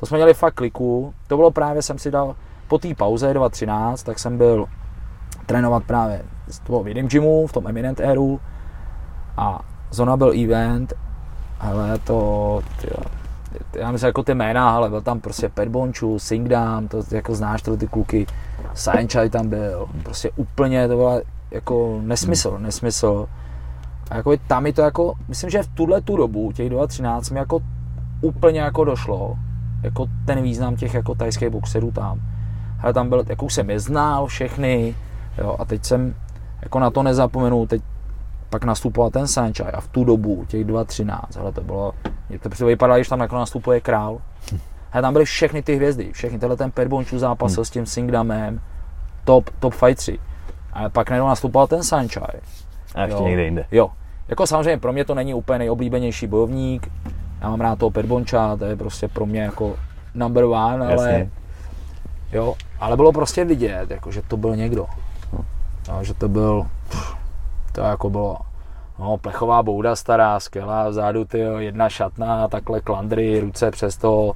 to 0.00 0.06
jsme 0.06 0.18
měli 0.18 0.34
fakt 0.34 0.54
kliku. 0.54 1.14
To 1.26 1.36
bylo 1.36 1.50
právě, 1.50 1.82
jsem 1.82 1.98
si 1.98 2.10
dal, 2.10 2.36
po 2.68 2.78
té 2.78 2.94
pauze 2.94 3.34
2013, 3.34 4.02
tak 4.02 4.18
jsem 4.18 4.38
byl 4.38 4.66
trénovat 5.46 5.84
právě 5.84 6.22
v 6.82 6.88
jednom 6.88 7.06
gymu, 7.08 7.46
v 7.46 7.52
tom 7.52 7.66
Eminent 7.66 8.00
Airu 8.00 8.40
a 9.36 9.60
zona 9.90 10.16
byl 10.16 10.32
event, 10.44 10.92
ale 11.60 11.98
to, 11.98 12.60
tyjo, 12.80 13.04
já 13.76 13.92
myslím 13.92 14.06
jako 14.06 14.22
ty 14.22 14.34
jména, 14.34 14.70
ale 14.70 14.88
byl 14.88 15.00
tam 15.00 15.20
prostě 15.20 15.48
Perbonču, 15.48 16.18
Singdam, 16.18 16.88
to 16.88 17.02
jako 17.10 17.34
znáš 17.34 17.62
tyhle 17.62 17.78
ty 17.78 17.88
kluky, 17.88 18.26
Sainchai 18.74 19.30
tam 19.30 19.48
byl, 19.48 19.88
prostě 20.02 20.30
úplně 20.36 20.88
to 20.88 20.96
byla 20.96 21.20
jako 21.52 22.00
nesmysl, 22.02 22.50
hmm. 22.50 22.62
nesmysl. 22.62 23.28
A 24.10 24.16
jako 24.16 24.36
tam 24.46 24.62
mi 24.62 24.72
to 24.72 24.82
jako, 24.82 25.14
myslím, 25.28 25.50
že 25.50 25.62
v 25.62 25.68
tuhle 25.68 26.00
tu 26.00 26.16
dobu, 26.16 26.52
těch 26.52 26.70
2013, 26.70 27.30
mi 27.30 27.38
jako 27.38 27.60
úplně 28.20 28.60
jako 28.60 28.84
došlo, 28.84 29.36
jako 29.82 30.06
ten 30.26 30.42
význam 30.42 30.76
těch 30.76 30.94
jako 30.94 31.14
tajských 31.14 31.48
boxerů 31.48 31.90
tam. 31.90 32.20
Ale 32.80 32.92
tam 32.92 33.08
byl, 33.08 33.24
jako 33.28 33.46
už 33.46 33.54
jsem 33.54 33.70
je 33.70 33.80
znal 33.80 34.26
všechny, 34.26 34.94
jo, 35.38 35.56
a 35.58 35.64
teď 35.64 35.84
jsem 35.84 36.14
jako 36.62 36.78
na 36.78 36.90
to 36.90 37.02
nezapomenu, 37.02 37.66
teď 37.66 37.82
pak 38.50 38.64
nastupoval 38.64 39.10
ten 39.10 39.26
Sanchai 39.26 39.72
a 39.72 39.80
v 39.80 39.88
tu 39.88 40.04
dobu, 40.04 40.44
těch 40.48 40.66
2.13, 40.66 41.40
ale 41.40 41.52
to 41.52 41.60
bylo, 41.60 41.92
to 42.40 42.48
prostě 42.48 42.64
vypadalo, 42.64 42.98
když 42.98 43.08
tam 43.08 43.20
jako 43.20 43.36
nastupuje 43.36 43.80
král. 43.80 44.18
A 44.92 45.00
tam 45.00 45.12
byly 45.12 45.24
všechny 45.24 45.62
ty 45.62 45.76
hvězdy, 45.76 46.12
všechny, 46.12 46.38
tenhle 46.38 46.56
ten 46.56 46.70
Perbončů 46.70 47.18
zápasil 47.18 47.60
hmm. 47.60 47.64
s 47.64 47.70
tím 47.70 47.86
Singdamem, 47.86 48.60
top, 49.24 49.50
top 49.58 49.74
fight 49.74 49.98
3. 49.98 50.18
A 50.72 50.88
pak 50.88 51.10
najednou 51.10 51.28
nastupoval 51.28 51.66
ten 51.66 51.82
Sanchai. 51.82 52.40
A 52.94 53.02
ještě 53.02 53.22
jo. 53.22 53.28
někde 53.28 53.44
jinde. 53.44 53.64
Jo. 53.70 53.90
Jako 54.28 54.46
samozřejmě 54.46 54.78
pro 54.78 54.92
mě 54.92 55.04
to 55.04 55.14
není 55.14 55.34
úplně 55.34 55.58
nejoblíbenější 55.58 56.26
bojovník. 56.26 56.88
Já 57.40 57.50
mám 57.50 57.60
rád 57.60 57.78
toho 57.78 57.90
Perbonča, 57.90 58.56
to 58.56 58.64
je 58.64 58.76
prostě 58.76 59.08
pro 59.08 59.26
mě 59.26 59.42
jako 59.42 59.76
number 60.14 60.44
one, 60.44 60.86
ale... 60.86 60.90
Jasně. 60.90 61.30
Jo, 62.32 62.54
ale 62.80 62.96
bylo 62.96 63.12
prostě 63.12 63.44
vidět, 63.44 63.90
jako, 63.90 64.12
že 64.12 64.22
to 64.22 64.36
byl 64.36 64.56
někdo. 64.56 64.86
No, 65.88 66.04
že 66.04 66.14
to 66.14 66.28
byl... 66.28 66.66
To 67.72 67.80
jako 67.80 68.10
bylo... 68.10 68.36
No, 68.98 69.18
plechová 69.18 69.62
bouda 69.62 69.96
stará, 69.96 70.40
skvělá, 70.40 70.88
vzadu 70.88 71.24
ty 71.24 71.38
jedna 71.38 71.88
šatna, 71.88 72.48
takhle 72.48 72.80
klandry, 72.80 73.40
ruce 73.40 73.70
přes 73.70 73.96
to, 73.96 74.32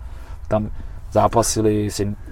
tam 0.49 0.71
zápasili, 1.13 1.89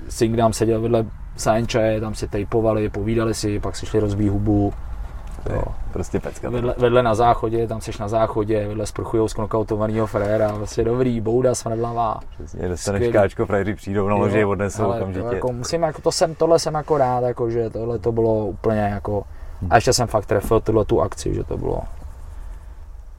Singdam 0.09 0.53
seděl 0.53 0.81
vedle 0.81 1.05
Sainče, 1.37 2.01
tam 2.01 2.15
si 2.15 2.29
tejpovali, 2.29 2.89
povídali 2.89 3.35
si, 3.35 3.61
pak 3.61 3.77
si 3.77 3.87
šli 3.87 4.01
rozbít 4.01 4.29
hubu. 4.29 4.73
jo. 5.55 5.63
prostě 5.93 6.21
pecka. 6.21 6.51
Vedle, 6.51 6.75
vedle, 6.79 7.03
na 7.03 7.15
záchodě, 7.15 7.67
tam 7.67 7.81
seš 7.81 7.99
na 7.99 8.09
záchodě, 8.09 8.69
vedle 8.69 8.87
sprchujou 8.87 9.29
z 9.29 9.35
knokautovanýho 9.35 10.07
fréra, 10.07 10.53
vlastně 10.53 10.85
dobrý, 10.85 11.21
bouda 11.21 11.55
smradlavá. 11.55 12.21
Přesně, 12.35 12.69
dostaneš 12.69 13.13
káčko, 13.13 13.47
frajeři 13.47 13.75
přijdou 13.75 14.09
na 14.09 14.15
loži, 14.15 14.45
odnesou 14.45 14.87
okamžitě. 14.87 15.29
To, 15.29 15.35
jako, 15.35 15.53
musím, 15.53 15.83
jako, 15.83 16.03
to 16.03 16.13
jsem, 16.13 16.35
tohle 16.35 16.59
jsem 16.59 16.75
jako 16.75 16.99
rád, 16.99 17.25
jako, 17.25 17.51
že 17.51 17.71
tohle 17.71 17.99
to 17.99 18.13
bylo 18.13 18.47
úplně 18.47 18.81
jako, 18.81 19.25
hm. 19.63 19.69
a 19.71 19.75
ještě 19.75 19.93
jsem 19.93 20.07
fakt 20.07 20.27
trefil 20.27 20.61
tuhle 20.61 20.85
tu 20.85 21.01
akci, 21.01 21.35
že 21.35 21.45
to 21.45 21.57
bylo. 21.57 21.81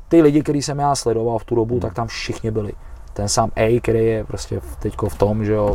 Ty 0.07 0.21
lidi, 0.21 0.43
který 0.43 0.61
jsem 0.61 0.79
já 0.79 0.95
sledoval 0.95 1.39
v 1.39 1.45
tu 1.45 1.55
dobu, 1.55 1.73
hmm. 1.73 1.81
tak 1.81 1.93
tam 1.93 2.07
všichni 2.07 2.51
byli. 2.51 2.73
Ten 3.13 3.29
sám 3.29 3.51
A, 3.55 3.79
který 3.81 4.05
je 4.05 4.23
prostě 4.23 4.61
teďko 4.79 5.09
v 5.09 5.17
tom, 5.17 5.45
že 5.45 5.53
jo, 5.53 5.73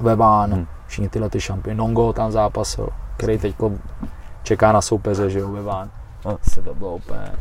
Veban, 0.00 0.52
hmm. 0.52 0.66
Všichni 0.94 1.08
tyhle 1.08 1.30
ty 1.30 1.40
šampiony, 1.40 1.78
Nongo 1.78 2.12
tam 2.12 2.32
zápasil, 2.32 2.88
který 3.16 3.38
teď 3.38 3.56
čeká 4.42 4.72
na 4.72 4.80
soupeře, 4.80 5.30
že 5.30 5.38
jo, 5.38 5.52
Veban. 5.52 5.90
No. 6.24 6.38
Se 6.42 6.62
to 6.62 6.74
bylo 6.74 6.96
úplně. 6.96 7.32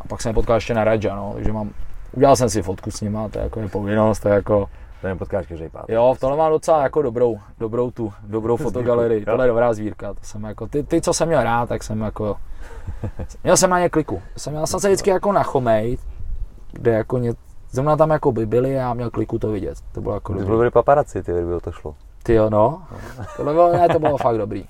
A 0.00 0.08
pak 0.08 0.22
jsem 0.22 0.30
je 0.30 0.34
potkal 0.34 0.56
ještě 0.56 0.74
na 0.74 0.84
Raja, 0.84 1.16
no, 1.16 1.32
takže 1.34 1.52
mám, 1.52 1.70
udělal 2.12 2.36
jsem 2.36 2.50
si 2.50 2.62
fotku 2.62 2.90
s 2.90 3.00
nima, 3.00 3.28
to 3.28 3.38
je 3.38 3.42
jako 3.42 3.60
je 3.60 3.68
povinnost, 3.68 4.20
to 4.20 4.28
je 4.28 4.34
jako, 4.34 4.66
to 5.00 5.06
nepotkáš 5.06 5.46
každý 5.46 5.68
pát. 5.68 5.84
Jo, 5.88 6.14
v 6.16 6.20
tomhle 6.20 6.38
mám 6.38 6.50
docela 6.50 6.82
jako 6.82 7.02
dobrou, 7.02 7.38
dobrou 7.58 7.90
tu, 7.90 8.12
dobrou 8.22 8.56
fotogalerii. 8.56 9.24
Tohle 9.24 9.44
je 9.44 9.48
dobrá 9.48 9.74
zvírka. 9.74 10.14
To 10.14 10.20
jsem 10.22 10.44
jako, 10.44 10.66
ty, 10.66 10.82
ty, 10.82 11.00
co 11.00 11.14
jsem 11.14 11.28
měl 11.28 11.42
rád, 11.42 11.68
tak 11.68 11.82
jsem 11.82 12.00
jako, 12.00 12.36
měl 13.42 13.56
jsem 13.56 13.70
na 13.70 13.80
ně 13.80 13.88
kliku. 13.88 14.22
Jsem, 14.36 14.52
měl 14.52 14.66
jsem 14.66 14.80
se 14.80 14.88
vždycky 14.88 15.10
jako 15.10 15.32
na 15.32 15.42
chomej, 15.42 15.98
kde 16.72 16.90
jako 16.90 17.18
ně, 17.18 17.32
zrovna 17.70 17.96
tam 17.96 18.10
jako 18.10 18.32
by 18.32 18.46
byli 18.46 18.76
a 18.76 18.80
já 18.80 18.94
měl 18.94 19.10
kliku 19.10 19.38
to 19.38 19.50
vidět. 19.50 19.78
To 19.92 20.00
bylo 20.00 20.14
jako 20.14 20.32
dobrý. 20.32 20.46
To 20.46 20.56
byly 20.56 20.70
paparaci, 20.70 21.22
ty, 21.22 21.32
kdyby 21.32 21.60
to 21.62 21.72
šlo. 21.72 21.94
Ty 22.24 22.34
jo, 22.34 22.50
no. 22.50 22.82
Tohle 23.36 23.52
bylo, 23.52 23.72
ne, 23.72 23.88
to 23.88 23.98
bylo 23.98 24.16
fakt 24.16 24.38
dobrý. 24.38 24.64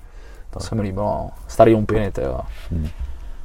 To 0.49 0.59
se 0.59 0.75
mi 0.75 0.81
líbilo, 0.81 1.05
no. 1.05 1.29
Starý 1.47 1.75
umpiny, 1.75 2.11
ty 2.11 2.21
jo. 2.21 2.39
Hmm. 2.71 2.87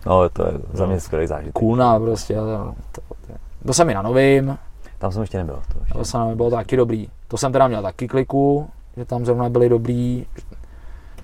No, 0.07 0.29
to 0.29 0.47
je 0.47 0.53
za 0.73 0.87
mě 0.87 1.01
skvělý 1.01 1.27
zážitek. 1.27 1.53
Kůlna 1.53 1.99
prostě. 1.99 2.35
To, 2.35 2.75
to, 2.93 3.01
to, 3.01 3.33
to 3.67 3.75
jsem 3.75 3.87
mi 3.87 3.95
na 3.95 4.03
novým. 4.03 4.59
Tam 4.99 5.13
jsem 5.13 5.21
ještě 5.21 5.39
nebyl. 5.39 5.63
To, 5.73 5.79
ještě. 5.79 5.99
to 5.99 6.05
jsem 6.05 6.37
bylo 6.37 6.51
taky 6.51 6.77
dobrý. 6.77 7.09
To 7.29 7.37
jsem 7.37 7.53
teda 7.53 7.69
měl 7.69 7.83
taky 7.83 8.09
kliku, 8.09 8.71
že 8.97 9.05
tam 9.05 9.25
zrovna 9.25 9.49
byli 9.49 9.69
dobrý, 9.69 10.27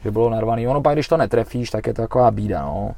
že 0.03 0.11
bylo 0.11 0.31
narvaný. 0.31 0.69
Ono 0.69 0.83
pak, 0.83 0.95
když 0.95 1.09
to 1.09 1.17
netrefíš, 1.17 1.71
tak 1.71 1.87
je 1.87 1.95
to 1.95 2.03
taková 2.03 2.31
bída, 2.31 2.63
no. 2.63 2.91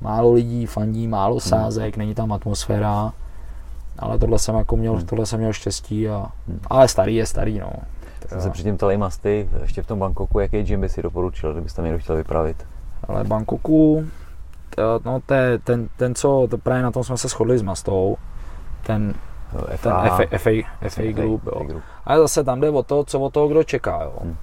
Málo 0.00 0.32
lidí 0.32 0.66
fandí, 0.66 1.08
málo 1.08 1.34
hmm. 1.34 1.40
sázek, 1.40 1.96
není 1.96 2.14
tam 2.14 2.32
atmosféra. 2.32 3.12
Ale 3.98 4.18
tohle 4.18 4.38
jsem 4.38 4.54
jako 4.54 4.76
měl, 4.76 4.92
hmm. 4.92 5.06
tohle 5.06 5.26
jsem 5.26 5.38
měl 5.38 5.52
štěstí 5.52 6.08
a, 6.08 6.26
hmm. 6.48 6.60
ale 6.66 6.88
starý 6.88 7.14
je 7.14 7.26
starý, 7.26 7.58
no. 7.58 7.72
Jsem 8.28 8.40
se 8.40 8.50
předtím 8.50 8.76
ptal 8.76 8.98
masty, 8.98 9.48
ještě 9.62 9.82
v 9.82 9.86
tom 9.86 9.98
Bangkoku, 9.98 10.40
jaký 10.40 10.62
gym 10.62 10.80
by 10.80 10.88
si 10.88 11.02
doporučil, 11.02 11.52
kdybyste 11.52 11.82
někdo 11.82 11.98
chtěl 11.98 12.16
vypravit? 12.16 12.66
Ale 13.08 13.24
Bangkoku, 13.24 14.04
to, 14.74 15.00
no 15.04 15.20
to 15.26 15.34
je 15.34 15.58
ten, 15.58 15.88
ten, 15.96 16.14
co, 16.14 16.46
to 16.50 16.58
právě 16.58 16.82
na 16.82 16.90
tom 16.90 17.04
jsme 17.04 17.16
se 17.16 17.28
shodli 17.28 17.58
s 17.58 17.62
Mastou, 17.62 18.16
ten, 18.86 19.14
FA, 19.76 19.76
ten 19.76 20.28
FA, 20.28 20.38
FA, 20.38 20.88
FA, 20.88 21.02
Group, 21.02 21.42
jo. 21.46 21.64
Group. 21.64 21.82
Ale 22.04 22.18
zase 22.18 22.44
tam 22.44 22.60
jde 22.60 22.70
o 22.70 22.82
to, 22.82 23.04
co 23.04 23.20
od 23.20 23.32
toho 23.32 23.48
kdo 23.48 23.64
čeká, 23.64 24.02
jo. 24.02 24.12
Hmm. 24.22 24.36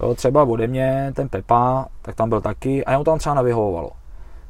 jo. 0.00 0.14
třeba 0.14 0.44
ode 0.44 0.66
mě, 0.66 1.12
ten 1.14 1.28
Pepa, 1.28 1.86
tak 2.02 2.14
tam 2.14 2.28
byl 2.28 2.40
taky 2.40 2.84
a 2.84 2.90
jemu 2.92 3.04
tam 3.04 3.18
třeba 3.18 3.34
nevyhovovalo. 3.34 3.90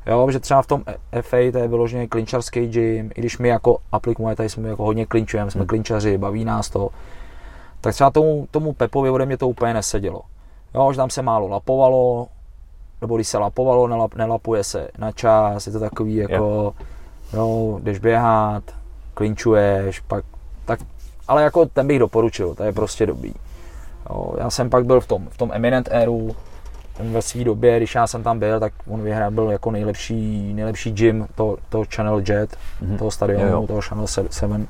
Jo, 0.07 0.31
že 0.31 0.41
třeba 0.41 0.63
v 0.63 0.67
tom 0.67 0.83
FA 1.21 1.37
to 1.53 1.59
je 1.59 1.69
vyloženě 1.69 2.07
klinčarský 2.07 2.67
gym, 2.67 3.11
i 3.15 3.21
když 3.21 3.39
my 3.39 3.49
jako 3.49 3.79
aplikujeme, 3.93 4.37
tady 4.37 4.49
jsme 4.49 4.69
jako 4.69 4.85
hodně 4.85 5.07
klinčujeme, 5.07 5.51
jsme 5.51 5.59
hmm. 5.59 5.69
klinčaři, 5.69 6.19
baví 6.19 6.45
nás 6.45 6.71
to, 6.71 6.91
tak 7.81 7.95
třeba 7.95 8.11
tomu, 8.11 8.49
tomu 8.51 8.73
Pepovi 8.73 9.11
ode 9.11 9.27
mě 9.27 9.37
to 9.37 9.49
úplně 9.49 9.75
nesedělo. 9.75 10.23
Jo, 10.75 10.93
že 10.93 10.97
tam 10.97 11.11
se 11.11 11.23
málo 11.23 11.49
lapovalo, 11.49 12.29
nebo 13.01 13.17
když 13.17 13.29
se 13.29 13.39
lapovalo, 13.39 13.89
nelap, 13.89 14.15
nelapuje 14.15 14.65
se 14.65 14.89
na 14.99 15.13
čas, 15.13 15.67
je 15.67 15.73
to 15.73 15.81
takový 15.81 16.17
jako, 16.17 16.75
jo, 17.33 17.79
jdeš 17.83 17.99
běhat, 17.99 18.63
klinčuješ, 19.15 20.01
pak, 20.01 20.25
tak, 20.65 20.81
ale 21.29 21.43
jako 21.43 21.67
ten 21.67 21.87
bych 21.87 21.99
doporučil, 21.99 22.55
to 22.55 22.63
je 22.63 22.73
prostě 22.73 23.07
dobrý. 23.07 23.35
Jo, 24.11 24.35
já 24.39 24.51
jsem 24.51 24.71
pak 24.71 24.87
byl 24.87 25.01
v 25.01 25.07
tom, 25.07 25.29
v 25.31 25.37
tom 25.37 25.51
Eminent 25.53 25.89
Airu, 25.93 26.37
ve 27.01 27.23
své 27.23 27.45
době, 27.45 27.77
když 27.77 27.95
já 27.95 28.07
jsem 28.07 28.23
tam 28.23 28.39
byl, 28.39 28.61
tak 28.61 28.73
on 28.87 29.03
vyhrál, 29.03 29.31
byl 29.31 29.51
jako 29.51 29.71
nejlepší, 29.71 30.55
nejlepší 30.55 30.93
gym 30.93 31.27
to, 31.35 31.57
to 31.69 31.85
Channel 31.95 32.23
Jet, 32.29 32.57
mm-hmm. 32.83 32.99
toho 32.99 33.11
stadionu, 33.11 33.47
jo, 33.47 33.53
jo. 33.53 33.67
toho 33.67 33.81
Channel 33.81 34.07
7. 34.07 34.69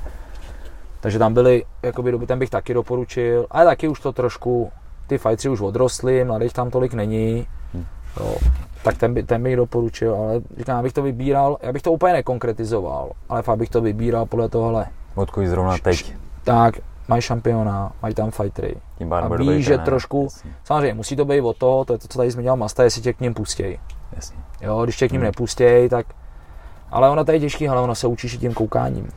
Takže 1.01 1.19
tam 1.19 1.35
byli, 1.35 1.65
jakoby, 1.83 2.27
ten 2.27 2.39
bych 2.39 2.51
taky 2.51 2.75
doporučil, 2.75 3.47
ale 3.51 3.65
taky 3.65 3.89
už 3.89 4.01
to 4.01 4.12
trošku, 4.12 4.73
ty 5.07 5.19
fajtři 5.19 5.49
už 5.49 5.61
odrostly, 5.61 6.25
mladých 6.25 6.53
tam 6.53 6.70
tolik 6.70 6.95
není, 6.95 7.47
hm. 7.75 7.85
jo, 8.20 8.37
tak 8.83 8.99
ten, 8.99 9.15
by, 9.15 9.23
ten 9.23 9.43
bych 9.43 9.57
doporučil, 9.57 10.15
ale 10.15 10.41
říkám, 10.57 10.79
abych 10.79 10.93
to 10.93 11.03
vybíral, 11.03 11.57
já 11.62 11.73
bych 11.73 11.83
to 11.83 11.93
úplně 11.93 12.12
nekonkretizoval, 12.12 13.11
ale 13.29 13.43
fakt 13.43 13.59
bych 13.59 13.70
to 13.70 13.81
vybíral 13.81 14.27
podle 14.27 14.49
tohle. 14.49 14.87
Odkud 15.15 15.47
zrovna 15.47 15.79
teď. 15.79 16.15
Tak, 16.45 16.75
mají 17.09 17.23
šampiona, 17.23 17.93
mají 18.03 18.15
tam 18.15 18.31
fightery. 18.31 18.77
Tím 18.99 19.12
a 19.12 19.29
ví, 19.29 19.62
že 19.62 19.79
trošku, 19.79 20.23
jasně. 20.23 20.51
samozřejmě 20.65 20.95
musí 20.95 21.16
to 21.16 21.25
být 21.25 21.41
o 21.41 21.53
to, 21.53 21.85
to 21.85 21.93
je 21.93 21.99
to, 21.99 22.09
co 22.09 22.19
tady 22.19 22.31
zmiňoval 22.31 22.57
Masta, 22.57 22.85
jestli 22.85 23.03
tě 23.03 23.12
k 23.12 23.20
ním 23.20 23.35
pustějí. 23.35 23.79
Jasně. 24.12 24.37
Jo, 24.61 24.85
když 24.85 24.97
tě 24.97 25.09
k 25.09 25.12
ním 25.12 25.20
hmm. 25.20 25.27
nepustějí, 25.27 25.89
tak, 25.89 26.07
ale 26.91 27.11
ono 27.11 27.25
tady 27.25 27.37
je 27.37 27.41
těžký, 27.41 27.69
ale 27.69 27.81
ono 27.81 27.95
se 27.95 28.07
učíš 28.07 28.37
tím 28.37 28.55
koukáním. 28.55 29.09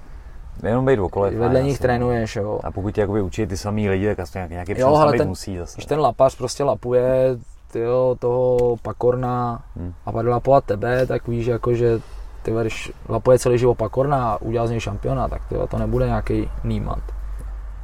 Jenom 0.63 0.85
být 0.85 0.99
okolo. 0.99 1.31
Vedle 1.31 1.63
nich 1.63 1.79
trénuješ, 1.79 2.35
jo. 2.35 2.59
A 2.63 2.71
pokud 2.71 2.95
tě 2.95 3.01
jakoby 3.01 3.21
učí 3.21 3.47
ty 3.47 3.57
samý 3.57 3.89
lidi, 3.89 4.07
tak 4.07 4.19
asi 4.19 4.39
nějaký 4.49 4.73
jo, 4.77 4.95
ale 4.95 5.17
ten, 5.17 5.27
musí 5.27 5.57
zase. 5.57 5.75
Když 5.75 5.85
ten 5.85 5.99
lapař 5.99 6.35
prostě 6.35 6.63
lapuje 6.63 7.37
tyjo, 7.71 8.15
toho 8.19 8.77
pakorna 8.81 9.63
hmm. 9.75 9.93
a 10.05 10.11
pak 10.11 10.25
lapovat 10.25 10.65
tebe, 10.65 11.05
tak 11.05 11.27
víš, 11.27 11.45
jako, 11.45 11.73
že 11.73 11.99
ty 12.41 12.51
když 12.61 12.91
lapuje 13.09 13.39
celý 13.39 13.57
život 13.57 13.75
pakorna 13.75 14.31
a 14.31 14.41
udělá 14.41 14.67
z 14.67 14.69
něj 14.69 14.79
šampiona, 14.79 15.27
tak 15.27 15.45
tyjo, 15.45 15.67
to 15.67 15.77
nebude 15.77 16.05
nějaký 16.05 16.49
nímant. 16.63 17.03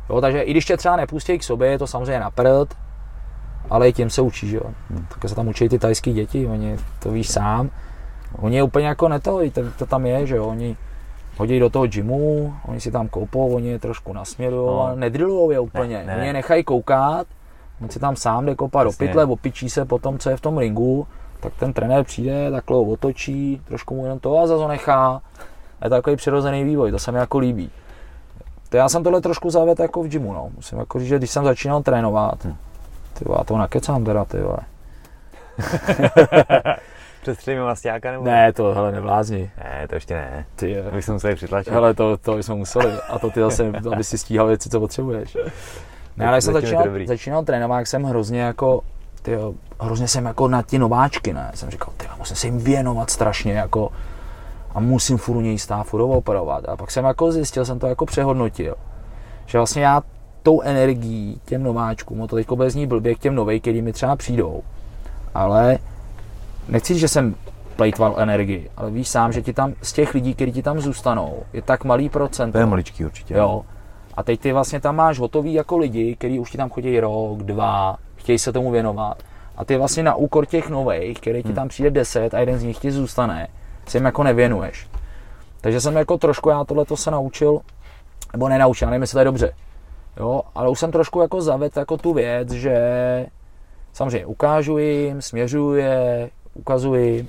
Jo, 0.10 0.22
takže 0.22 0.42
i 0.42 0.52
když 0.52 0.66
tě 0.66 0.78
třeba 0.78 0.96
nepustí 0.96 1.38
k 1.38 1.44
sobě, 1.44 1.72
je 1.72 1.80
to 1.80 1.88
samozřejmě 1.88 2.20
na 2.20 2.32
prd, 2.32 2.76
ale 3.70 3.90
i 3.90 3.94
tím 3.94 4.10
se 4.10 4.22
učí, 4.22 4.54
jo. 4.54 4.62
Hmm. 4.90 5.06
Tak 5.10 5.30
se 5.30 5.36
tam 5.36 5.48
učí 5.48 5.70
ty 5.70 5.80
tajský 5.80 6.14
děti, 6.14 6.48
oni 6.48 6.78
to 7.00 7.12
víš 7.12 7.30
sám. 7.30 7.70
Oni 8.40 8.62
úplně 8.62 8.88
jako 8.88 9.08
neto, 9.08 9.40
to, 9.54 9.62
to 9.78 9.86
tam 9.86 10.06
je, 10.06 10.28
že 10.28 10.36
jo, 10.36 10.46
oni 10.46 10.78
hodí 11.38 11.60
do 11.60 11.70
toho 11.70 11.88
gymu, 11.88 12.54
oni 12.66 12.82
si 12.82 12.92
tam 12.92 13.08
koupou, 13.08 13.56
oni 13.56 13.68
je 13.68 13.80
trošku 13.80 14.14
nasměrují, 14.14 14.68
no. 14.68 14.82
ale 14.82 14.96
nedrillujou 14.96 15.52
je 15.52 15.60
úplně. 15.60 15.98
Ne, 15.98 16.06
ne. 16.06 16.16
Oni 16.18 16.28
je 16.28 16.34
nechají 16.34 16.64
koukat, 16.64 17.28
on 17.82 17.90
si 17.90 18.00
tam 18.00 18.16
sám 18.16 18.46
jde 18.46 18.56
kopat 18.56 18.88
do 18.88 18.92
pytle, 18.92 19.26
opičí 19.26 19.70
se 19.70 19.86
po 19.86 20.00
tom, 20.00 20.20
co 20.20 20.30
je 20.30 20.38
v 20.38 20.42
tom 20.42 20.58
ringu, 20.58 21.08
tak 21.40 21.54
ten 21.60 21.74
trenér 21.74 22.04
přijde, 22.04 22.52
takhle 22.52 22.78
otočí, 22.78 23.62
trošku 23.66 23.96
mu 23.96 24.04
jenom 24.04 24.20
to 24.20 24.40
a 24.40 24.48
zase 24.48 24.62
ho 24.64 24.68
nechá. 24.68 25.22
A 25.82 25.86
je 25.86 25.90
to 25.90 25.96
takový 25.96 26.16
přirozený 26.16 26.64
vývoj, 26.64 26.92
to 26.92 27.00
se 27.00 27.12
mi 27.12 27.18
jako 27.18 27.38
líbí. 27.38 27.70
To 28.70 28.78
já 28.78 28.90
jsem 28.90 29.04
tohle 29.04 29.22
trošku 29.22 29.50
zavedl 29.50 29.82
jako 29.82 30.04
v 30.04 30.08
gymu, 30.08 30.34
no. 30.34 30.50
Musím 30.56 30.78
jako 30.78 31.00
říct, 31.00 31.08
že 31.08 31.18
když 31.18 31.30
jsem 31.30 31.44
začínal 31.44 31.84
trénovat, 31.84 32.46
hm. 32.46 32.56
ty 33.14 33.26
já 33.38 33.44
to 33.44 33.58
nakecám 33.58 34.06
teda, 34.06 34.26
ty 34.26 34.38
vole. 34.38 34.60
Přes 37.28 37.38
třemi 37.38 37.60
masťáka 37.62 38.12
nebo? 38.12 38.24
Ne, 38.24 38.54
to 38.54 38.74
hele 38.74 38.92
neblázni. 38.92 39.52
Ne, 39.58 39.88
to 39.88 39.96
ještě 39.96 40.14
ne. 40.14 40.46
Ty 40.56 40.70
je. 40.70 40.84
My 40.92 41.02
jsme 41.02 41.14
museli 41.14 41.36
přitlačit. 41.36 41.74
Hele, 41.74 41.94
to, 41.94 42.18
to 42.18 42.38
jsme 42.38 42.56
museli. 42.56 42.92
A 43.10 43.20
to 43.20 43.30
ty 43.30 43.40
zase, 43.40 43.72
aby 43.92 44.04
si 44.04 44.18
stíhal 44.18 44.48
věci, 44.48 44.70
co 44.70 44.80
potřebuješ. 44.80 45.38
Ne, 46.18 46.28
ale 46.28 46.42
jsem 46.42 46.54
začínal, 46.54 46.86
začínal 47.06 47.44
trénovat, 47.44 47.78
jak 47.78 47.88
jsem 47.88 48.04
hrozně 48.04 48.42
jako, 48.42 48.82
ty 49.22 49.38
hrozně 49.80 50.08
jsem 50.08 50.26
jako 50.26 50.48
na 50.48 50.62
ty 50.62 50.80
nováčky, 50.80 51.34
ne. 51.34 51.52
Jsem 51.54 51.70
říkal, 51.70 51.94
ty 51.98 52.08
musím 52.18 52.36
se 52.36 52.48
jim 52.48 52.58
věnovat 52.58 53.10
strašně, 53.10 53.54
jako, 53.54 53.92
a 54.76 54.80
musím 54.80 55.18
furt 55.18 55.36
u 55.36 55.42
něj 55.42 55.60
stát, 55.60 55.84
furt 55.84 56.02
operovat. 56.02 56.70
A 56.70 56.78
pak 56.78 56.92
jsem 56.92 57.06
jako 57.06 57.32
zjistil, 57.32 57.66
jsem 57.66 57.80
to 57.80 57.88
jako 57.88 58.06
přehodnotil, 58.06 58.76
že 59.46 59.58
vlastně 59.58 59.84
já 59.84 60.02
tou 60.44 60.62
energií 60.62 61.42
těm 61.46 61.64
nováčkům, 61.64 62.28
to 62.28 62.36
teď 62.36 62.52
bude 62.52 62.70
znít 62.70 62.88
blbě 62.88 63.16
k 63.16 63.20
těm 63.20 63.36
novej, 63.36 63.60
který 63.60 63.82
mi 63.82 63.94
třeba 63.94 64.16
přijdou, 64.16 64.64
ale 65.34 65.78
nechci, 66.68 67.00
že 67.00 67.08
jsem 67.08 67.36
plejtval 67.76 68.16
energii, 68.18 68.70
ale 68.78 68.92
víš 68.92 69.08
sám, 69.08 69.32
že 69.32 69.42
ti 69.42 69.54
tam 69.54 69.74
z 69.82 69.94
těch 69.94 70.14
lidí, 70.14 70.34
kteří 70.34 70.52
ti 70.52 70.64
tam 70.64 70.80
zůstanou, 70.80 71.44
je 71.54 71.62
tak 71.62 71.84
malý 71.84 72.10
procent. 72.10 72.52
To 72.52 72.58
je 72.58 72.66
maličký 72.66 73.06
určitě. 73.06 73.34
Jo. 73.34 73.66
A 74.14 74.24
teď 74.24 74.40
ty 74.40 74.54
vlastně 74.54 74.80
tam 74.80 74.96
máš 74.96 75.20
hotový 75.20 75.54
jako 75.54 75.78
lidi, 75.78 76.16
kteří 76.16 76.40
už 76.40 76.52
ti 76.52 76.58
tam 76.58 76.70
chodí 76.70 77.00
rok, 77.00 77.38
dva, 77.44 77.98
chtějí 78.16 78.40
se 78.40 78.54
tomu 78.54 78.72
věnovat. 78.72 79.24
A 79.58 79.66
ty 79.66 79.78
vlastně 79.78 80.04
na 80.04 80.16
úkor 80.16 80.46
těch 80.46 80.70
nových, 80.70 81.22
který 81.22 81.42
ti 81.42 81.48
hmm. 81.48 81.56
tam 81.56 81.68
přijde 81.68 81.92
deset 81.92 82.34
a 82.34 82.40
jeden 82.40 82.60
z 82.60 82.64
nich 82.64 82.78
ti 82.78 82.92
zůstane, 82.92 83.48
si 83.88 83.98
jim 83.98 84.06
jako 84.06 84.24
nevěnuješ. 84.24 84.90
Takže 85.62 85.82
jsem 85.82 85.96
jako 85.96 86.18
trošku, 86.18 86.50
já 86.50 86.64
tohle 86.64 86.86
se 86.96 87.12
naučil, 87.12 87.60
nebo 88.34 88.50
nenaučil, 88.50 88.90
nevím, 88.90 89.02
jestli 89.02 89.16
to 89.16 89.20
je 89.20 89.26
dobře. 89.26 89.54
Jo, 90.18 90.42
ale 90.56 90.70
už 90.70 90.80
jsem 90.80 90.92
trošku 90.92 91.22
jako 91.22 91.42
zavedl 91.42 91.80
jako 91.80 91.98
tu 91.98 92.14
věc, 92.14 92.52
že 92.52 92.76
samozřejmě 93.94 94.26
ukážu 94.26 94.78
jim, 94.78 95.22
směřuju 95.22 95.74
je, 95.74 96.30
ukazuji, 96.58 97.28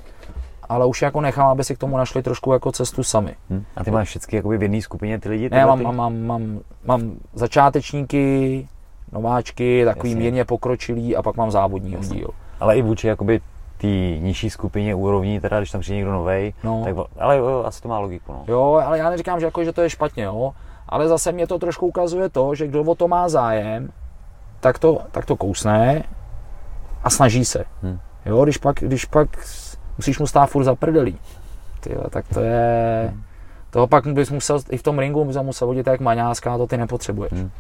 ale 0.69 0.87
už 0.87 1.03
jako 1.03 1.21
nechám, 1.21 1.49
aby 1.49 1.65
si 1.65 1.75
k 1.75 1.79
tomu 1.79 1.97
našli 1.97 2.23
trošku 2.23 2.53
jako 2.53 2.73
cestu 2.73 3.03
sami. 3.03 3.35
Hmm. 3.51 3.65
A 3.77 3.85
ty 3.85 3.91
máš 3.91 4.09
všechny 4.09 4.37
jakoby 4.37 4.59
v 4.59 4.63
jedné 4.63 4.83
skupině 4.83 5.19
ty 5.19 5.29
lidi? 5.29 5.51
Ne, 5.51 5.67
mám, 5.67 5.83
mám, 5.83 5.97
mám, 5.97 6.27
mám, 6.27 6.61
mám 6.85 7.13
začátečníky, 7.35 8.69
nováčky, 9.13 9.85
takový 9.85 10.11
Jasně. 10.11 10.25
mírně 10.25 10.45
pokročilý 10.45 11.17
a 11.17 11.23
pak 11.23 11.37
mám 11.37 11.51
závodní 11.51 11.97
díl. 11.97 12.31
Ale 12.61 12.77
i 12.77 12.83
vůči 12.83 13.07
jakoby 13.07 13.41
té 13.79 13.87
nižší 14.21 14.51
skupině 14.51 14.95
úrovní, 14.95 15.41
teda 15.41 15.59
když 15.59 15.71
tam 15.71 15.81
přijde 15.81 15.97
někdo 15.97 16.13
novej, 16.13 16.55
no. 16.65 16.83
tak, 16.85 16.97
ale 17.19 17.37
jo, 17.37 17.63
asi 17.67 17.83
to 17.83 17.89
má 17.89 17.99
logiku. 17.99 18.33
No. 18.33 18.45
Jo, 18.49 18.83
ale 18.87 18.99
já 18.99 19.11
neříkám, 19.11 19.41
že, 19.41 19.47
jako, 19.47 19.65
že 19.65 19.73
to 19.73 19.83
je 19.83 19.91
špatně, 19.91 20.25
jo. 20.25 20.53
Ale 20.89 21.09
zase 21.09 21.33
mě 21.33 21.47
to 21.47 21.59
trošku 21.59 21.87
ukazuje 21.87 22.29
to, 22.29 22.55
že 22.55 22.67
kdo 22.67 22.83
o 22.83 22.95
to 22.95 23.09
má 23.09 23.29
zájem, 23.29 23.93
tak 24.61 24.79
to, 24.79 24.99
tak 25.11 25.27
to 25.27 25.37
kousne 25.37 26.03
a 27.05 27.11
snaží 27.11 27.45
se. 27.45 27.65
Hmm. 27.83 27.99
Jo, 28.27 28.45
když 28.45 28.59
pak, 28.59 28.77
když 28.81 29.05
pak 29.05 29.29
musíš 29.97 30.19
mu 30.19 30.27
stát 30.27 30.47
furt 30.47 30.65
za 30.65 30.75
prdelí, 30.75 31.19
tyjo, 31.81 32.11
tak 32.11 32.25
to 32.35 32.41
je... 32.41 33.09
Hmm. 33.11 33.23
Toho 33.71 33.87
pak 33.87 34.07
bys 34.07 34.31
musel, 34.31 34.61
i 34.71 34.77
v 34.77 34.83
tom 34.83 34.99
ringu 34.99 35.25
bys 35.25 35.37
musel 35.37 35.67
vodit 35.67 35.87
jak 35.87 36.01
maňáská, 36.01 36.59
to 36.59 36.67
ty 36.67 36.77
nepotřebuješ. 36.77 37.33
Hmm. 37.33 37.51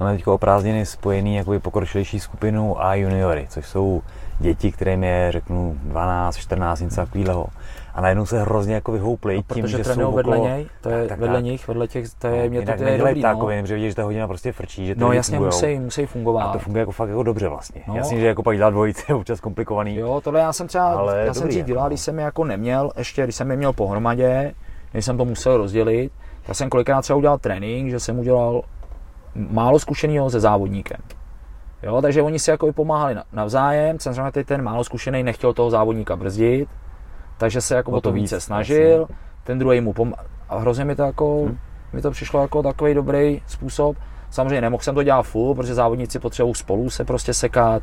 Máme 0.00 0.16
teď 0.16 0.26
o 0.26 0.38
prázdniny 0.38 0.86
spojený 0.86 1.36
jakoby 1.36 1.58
pokročilejší 1.58 2.20
skupinu 2.20 2.84
a 2.84 2.94
juniory, 2.94 3.46
což 3.50 3.66
jsou 3.66 4.02
děti, 4.38 4.72
kterým 4.72 5.04
je, 5.04 5.32
řeknu, 5.32 5.76
12, 5.82 6.36
14, 6.36 6.80
něco 6.80 6.96
takového. 6.96 7.46
A 7.94 8.00
najednou 8.00 8.26
se 8.26 8.40
hrozně 8.40 8.74
jako 8.74 8.92
vyhoupli 8.92 9.36
no, 9.36 9.54
tím, 9.54 9.66
že 9.66 9.84
jsou 9.84 10.12
vedle 10.12 10.36
okolo... 10.36 10.48
něj, 10.48 10.66
to 10.80 10.90
je 10.90 11.08
tak, 11.08 11.18
vedle 11.18 11.36
tak. 11.36 11.44
nich, 11.44 11.68
vedle 11.68 11.88
těch, 11.88 12.14
to 12.14 12.26
je, 12.26 12.42
no, 12.42 12.50
mě 12.50 12.62
to, 12.62 12.72
to 12.76 12.82
je 12.82 12.98
dobrý, 12.98 13.22
takový, 13.22 13.60
no. 13.60 13.66
že 13.66 13.74
vidíš, 13.74 13.88
že 13.88 13.94
ta 13.94 14.02
hodina 14.02 14.26
prostě 14.26 14.52
frčí, 14.52 14.86
že 14.86 14.94
No 14.98 15.12
jasně, 15.12 15.40
musí, 15.40 15.78
musí 15.78 16.06
fungovat. 16.06 16.42
A 16.42 16.52
to 16.52 16.58
funguje 16.58 16.80
jako 16.80 16.92
fakt 16.92 17.08
jako 17.08 17.22
dobře 17.22 17.48
vlastně. 17.48 17.82
No. 17.88 17.96
Jasně, 17.96 18.20
že 18.20 18.26
jako 18.26 18.42
pak 18.42 18.56
dělat 18.56 18.70
dvojice 18.70 19.04
je 19.08 19.14
občas 19.14 19.40
komplikovaný. 19.40 19.96
Jo, 19.96 20.20
tohle 20.24 20.40
já 20.40 20.52
jsem 20.52 20.66
třeba, 20.66 20.92
ale 20.92 21.24
já 21.26 21.34
jsem 21.34 21.48
dřív 21.48 21.64
dělal, 21.64 21.88
když 21.88 22.00
jsem 22.00 22.18
je 22.18 22.24
jako 22.24 22.44
neměl, 22.44 22.90
ještě 22.96 23.22
když 23.24 23.36
jsem 23.36 23.50
je 23.50 23.56
měl 23.56 23.72
pohromadě, 23.72 24.54
když 24.92 25.04
jsem 25.04 25.18
to 25.18 25.24
musel 25.24 25.56
rozdělit, 25.56 26.12
já 26.48 26.54
jsem 26.54 26.70
kolikrát 26.70 27.02
třeba 27.02 27.16
udělal 27.16 27.38
trénink, 27.38 27.90
že 27.90 28.00
jsem 28.00 28.18
udělal 28.18 28.62
málo 29.34 29.78
zkušeného 29.78 30.30
se 30.30 30.40
závodníkem. 30.40 31.00
Jo, 31.82 32.02
takže 32.02 32.22
oni 32.22 32.38
si 32.38 32.50
jako 32.50 32.72
pomáhali 32.72 33.16
navzájem, 33.32 33.98
samozřejmě 33.98 34.44
ten 34.44 34.62
málo 34.62 34.84
zkušený 34.84 35.22
nechtěl 35.22 35.52
toho 35.52 35.70
závodníka 35.70 36.16
brzdit, 36.16 36.68
takže 37.44 37.60
se 37.60 37.74
jako 37.74 37.90
o 37.90 38.00
to, 38.00 38.12
více 38.12 38.40
snažil, 38.40 38.98
vlastně. 38.98 39.16
ten 39.44 39.58
druhý 39.58 39.80
mu 39.80 39.92
pomáhal. 39.92 40.24
A 40.48 40.58
hrozně 40.58 40.84
mi 40.84 40.96
to 40.96 41.02
jako, 41.02 41.42
hmm. 41.42 41.58
mi 41.92 42.02
to 42.02 42.10
přišlo 42.10 42.42
jako 42.42 42.62
takový 42.62 42.94
dobrý 42.94 43.42
způsob. 43.46 43.96
Samozřejmě 44.30 44.60
nemohl 44.60 44.82
jsem 44.82 44.94
to 44.94 45.02
dělat 45.02 45.22
full, 45.22 45.54
protože 45.54 45.74
závodníci 45.74 46.18
potřebují 46.18 46.54
spolu 46.54 46.90
se 46.90 47.04
prostě 47.04 47.34
sekat, 47.34 47.82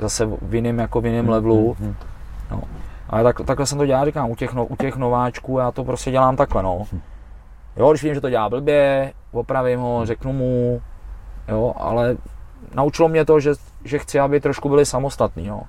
zase 0.00 0.26
v 0.42 0.54
jiném, 0.54 0.78
jako 0.78 1.00
v 1.00 1.06
jiném 1.06 1.24
hmm. 1.24 1.32
levelu. 1.32 1.76
Hmm. 1.80 1.94
No. 2.50 2.62
Ale 3.08 3.22
tak, 3.22 3.40
takhle 3.46 3.66
jsem 3.66 3.78
to 3.78 3.86
dělal, 3.86 4.04
říkám, 4.04 4.30
u 4.30 4.36
těch, 4.36 4.54
no, 4.54 4.66
u 4.66 4.76
těch 4.76 4.96
nováčků 4.96 5.58
já 5.58 5.70
to 5.70 5.84
prostě 5.84 6.10
dělám 6.10 6.36
takhle, 6.36 6.62
no. 6.62 6.86
Hmm. 6.92 7.00
Jo, 7.76 7.90
když 7.90 8.02
vím, 8.02 8.14
že 8.14 8.20
to 8.20 8.30
dělá 8.30 8.48
blbě, 8.48 9.12
opravím 9.32 9.80
ho, 9.80 9.96
hmm. 9.96 10.06
řeknu 10.06 10.32
mu, 10.32 10.80
jo, 11.48 11.74
ale 11.76 12.16
naučilo 12.74 13.08
mě 13.08 13.24
to, 13.24 13.40
že, 13.40 13.50
že 13.84 13.98
chci, 13.98 14.20
aby 14.20 14.40
trošku 14.40 14.68
byli 14.68 14.86
samostatní, 14.86 15.46
jo. 15.46 15.60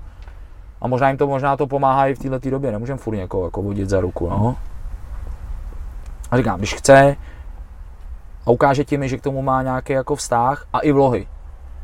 A 0.85 0.87
možná 0.87 1.07
jim 1.07 1.17
to, 1.17 1.27
možná 1.27 1.57
to 1.57 1.67
pomáhá 1.67 2.07
i 2.07 2.13
v 2.13 2.19
této 2.19 2.49
době, 2.49 2.71
nemůžeme 2.71 2.99
furt 2.99 3.15
někoho 3.15 3.45
jako 3.45 3.61
vodit 3.61 3.89
za 3.89 4.01
ruku, 4.01 4.29
no. 4.29 4.55
A 6.31 6.37
říkám, 6.37 6.57
když 6.57 6.73
chce 6.73 7.15
a 8.45 8.51
ukáže 8.51 8.83
ti 8.83 8.97
mi, 8.97 9.09
že 9.09 9.17
k 9.17 9.21
tomu 9.21 9.41
má 9.41 9.61
nějaký 9.61 9.93
jako 9.93 10.15
vztah 10.15 10.65
a 10.73 10.79
i 10.79 10.91
vlohy. 10.91 11.27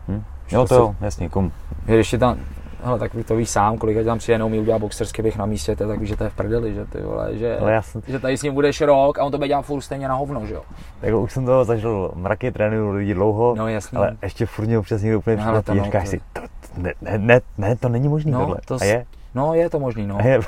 Hmm. 0.07 0.23
Jo, 0.51 0.67
to 0.67 0.75
jo, 0.75 0.95
jasně, 1.01 1.29
kom. 1.29 1.51
Když 1.85 2.15
tam, 2.19 2.37
hele, 2.83 2.99
tak 2.99 3.11
to 3.27 3.35
víš 3.35 3.49
sám, 3.49 3.77
kolik 3.77 4.05
tam 4.05 4.17
přijde, 4.17 4.49
mi 4.49 4.59
udělá 4.59 4.79
boxerský 4.79 5.21
běh 5.21 5.37
na 5.37 5.45
místě, 5.45 5.75
tak 5.75 5.99
víš, 5.99 6.09
že 6.09 6.17
to 6.17 6.23
je 6.23 6.29
v 6.29 6.35
prdeli, 6.35 6.73
že 6.73 6.85
ty 6.85 7.01
vole, 7.01 7.37
že, 7.37 7.57
jsem... 7.81 8.01
že 8.07 8.19
tady 8.19 8.37
s 8.37 8.41
ním 8.43 8.53
budeš 8.53 8.81
rok 8.81 9.19
a 9.19 9.23
on 9.23 9.31
to 9.31 9.37
bude 9.37 9.47
dělat 9.47 9.61
furt 9.61 9.81
stejně 9.81 10.07
na 10.07 10.15
hovno, 10.15 10.45
že 10.45 10.53
jo. 10.53 10.61
Tak 11.01 11.13
už 11.13 11.31
jsem 11.31 11.45
toho 11.45 11.65
zažil 11.65 12.11
mraky 12.15 12.51
trénuju 12.51 12.91
lidi 12.91 13.13
dlouho, 13.13 13.55
no, 13.57 13.67
jasný. 13.67 13.97
ale 13.97 14.17
ještě 14.21 14.45
furt 14.45 14.65
mě 14.65 14.79
občas 14.79 15.01
někdo 15.01 15.19
úplně 15.19 15.35
no, 15.37 15.61
přijde, 15.61 15.83
říkáš 15.83 16.07
si, 16.07 16.21
to, 16.33 16.41
ne, 16.77 16.93
ne, 17.17 17.41
ne, 17.57 17.75
to 17.75 17.89
není 17.89 18.07
možný 18.07 18.31
no, 18.31 18.39
tohle. 18.39 18.57
To 18.65 18.77
a 18.81 18.85
je? 18.85 19.05
No, 19.35 19.53
je 19.53 19.69
to 19.69 19.79
možný, 19.79 20.07
no. 20.07 20.17
A, 20.17 20.23
je, 20.23 20.39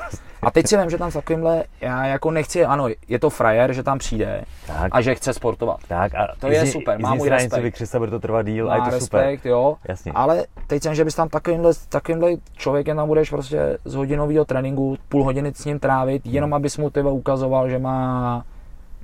a 0.44 0.50
teď 0.50 0.66
si 0.66 0.76
vím, 0.76 0.90
že 0.90 0.98
tam 0.98 1.10
s 1.10 1.14
takovýmhle, 1.14 1.64
já 1.80 2.06
jako 2.06 2.30
nechci, 2.30 2.64
ano, 2.64 2.88
je 3.08 3.18
to 3.18 3.30
frajer, 3.30 3.72
že 3.72 3.82
tam 3.82 3.98
přijde 3.98 4.44
tak. 4.66 4.88
a 4.92 5.00
že 5.00 5.14
chce 5.14 5.34
sportovat. 5.34 5.80
Tak 5.88 6.14
a 6.14 6.28
to 6.40 6.48
je 6.48 6.66
super, 6.66 7.00
má 7.00 7.14
můj 7.14 7.28
respekt. 7.28 7.62
Vykřista, 7.62 7.98
bude 7.98 8.10
to 8.10 8.20
trvat 8.20 8.46
díl 8.46 8.66
má 8.66 8.72
a 8.72 8.76
je 8.76 8.82
to 8.82 8.90
respekt, 8.90 9.38
super. 9.38 9.50
jo. 9.50 9.76
Jasně. 9.88 10.12
Ale 10.14 10.44
teď 10.66 10.82
jsem, 10.82 10.94
že 10.94 11.04
bys 11.04 11.14
tam 11.14 11.28
takovýmhle, 11.28 11.72
takovýmhle 11.88 12.30
člověkem 12.56 12.96
tam 12.96 13.08
budeš 13.08 13.30
prostě 13.30 13.78
z 13.84 13.94
hodinového 13.94 14.44
tréninku 14.44 14.96
půl 15.08 15.24
hodiny 15.24 15.52
s 15.54 15.64
ním 15.64 15.78
trávit, 15.78 16.26
jenom 16.26 16.48
hmm. 16.48 16.54
abys 16.54 16.78
mu 16.78 16.90
tebe 16.90 17.10
ukazoval, 17.10 17.68
že 17.68 17.78
má, 17.78 18.44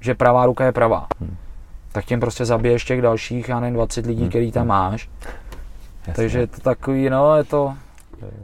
že 0.00 0.14
pravá 0.14 0.46
ruka 0.46 0.64
je 0.64 0.72
pravá. 0.72 1.06
Hmm. 1.20 1.36
Tak 1.92 2.04
tím 2.04 2.20
prostě 2.20 2.44
zabiješ 2.44 2.84
těch 2.84 3.02
dalších, 3.02 3.48
já 3.48 3.60
nevím, 3.60 3.74
20 3.74 4.06
lidí, 4.06 4.20
hmm. 4.20 4.28
který 4.28 4.52
tam 4.52 4.66
máš. 4.66 5.08
Jasně. 5.98 6.14
Takže 6.14 6.38
je 6.38 6.46
to 6.46 6.60
takový, 6.60 7.10
no, 7.10 7.36
je 7.36 7.44
to, 7.44 7.74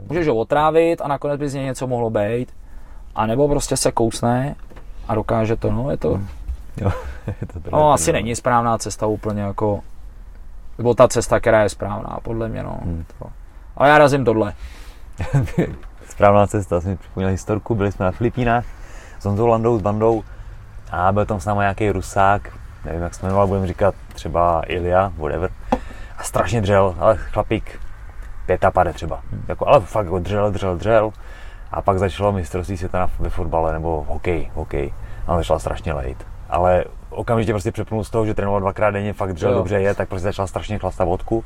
můžeš 0.07 0.27
ho 0.27 0.35
otrávit 0.35 1.01
a 1.01 1.07
nakonec 1.07 1.39
by 1.39 1.49
z 1.49 1.53
něj 1.53 1.65
něco 1.65 1.87
mohlo 1.87 2.09
být. 2.09 2.53
A 3.17 3.25
nebo 3.25 3.47
prostě 3.47 3.77
se 3.77 3.91
kousne 3.91 4.55
a 5.07 5.15
dokáže 5.15 5.55
to, 5.55 5.71
no, 5.71 5.91
je 5.91 5.97
to... 5.97 6.13
Hmm. 6.13 6.27
Jo, 6.77 6.91
je 7.27 7.47
to 7.47 7.59
no, 7.71 7.91
asi 7.91 8.13
není 8.13 8.35
správná 8.35 8.77
cesta 8.77 9.07
úplně 9.07 9.41
jako... 9.41 9.79
Nebo 10.77 10.93
ta 10.93 11.07
cesta, 11.07 11.39
která 11.39 11.63
je 11.63 11.69
správná, 11.69 12.17
podle 12.23 12.47
mě, 12.47 12.63
no. 12.63 12.77
Hmm. 12.83 13.05
To. 13.19 13.25
Ale 13.77 13.89
já 13.89 13.97
razím 13.97 14.25
tohle. 14.25 14.53
správná 16.09 16.47
cesta, 16.47 16.81
jsem 16.81 16.97
připomněl 16.97 17.29
historku, 17.29 17.75
byli 17.75 17.91
jsme 17.91 18.05
na 18.05 18.11
Filipínách 18.11 18.65
s 19.19 19.25
Honzou 19.25 19.47
Landou, 19.47 19.79
s 19.79 19.81
bandou 19.81 20.23
a 20.91 21.11
byl 21.11 21.25
tam 21.25 21.39
s 21.39 21.45
námi 21.45 21.59
nějaký 21.59 21.89
rusák, 21.89 22.57
nevím 22.85 23.01
jak 23.01 23.13
se 23.13 23.25
jmenoval, 23.25 23.47
budeme 23.47 23.67
říkat 23.67 23.95
třeba 24.13 24.61
Ilia, 24.67 25.13
whatever. 25.17 25.51
A 26.17 26.23
strašně 26.23 26.61
dřel, 26.61 26.95
ale 26.99 27.17
chlapík 27.17 27.79
pade 28.73 28.93
třeba. 28.93 29.19
Hmm. 29.31 29.43
Jako, 29.47 29.67
ale 29.67 29.79
fakt 29.79 30.05
jako 30.05 30.19
dřel, 30.19 30.51
dřel, 30.51 30.77
dřel. 30.77 31.13
A 31.71 31.81
pak 31.81 31.99
začalo 31.99 32.31
mistrovství 32.31 32.77
světa 32.77 33.09
ve 33.19 33.29
fotbale 33.29 33.73
nebo 33.73 34.05
hokej, 34.07 34.51
hokej. 34.55 34.93
A 35.27 35.31
on 35.31 35.37
začal 35.37 35.59
strašně 35.59 35.93
lejt. 35.93 36.25
Ale 36.49 36.85
okamžitě 37.09 37.53
prostě 37.53 37.71
přepnul 37.71 38.03
z 38.03 38.09
toho, 38.09 38.25
že 38.25 38.33
trénoval 38.33 38.59
dvakrát 38.59 38.91
denně, 38.91 39.13
fakt 39.13 39.33
dřel 39.33 39.53
dobře 39.53 39.81
je, 39.81 39.93
tak 39.93 40.09
prostě 40.09 40.23
začal 40.27 40.47
strašně 40.47 40.77
chlastat 40.77 41.07
vodku. 41.07 41.43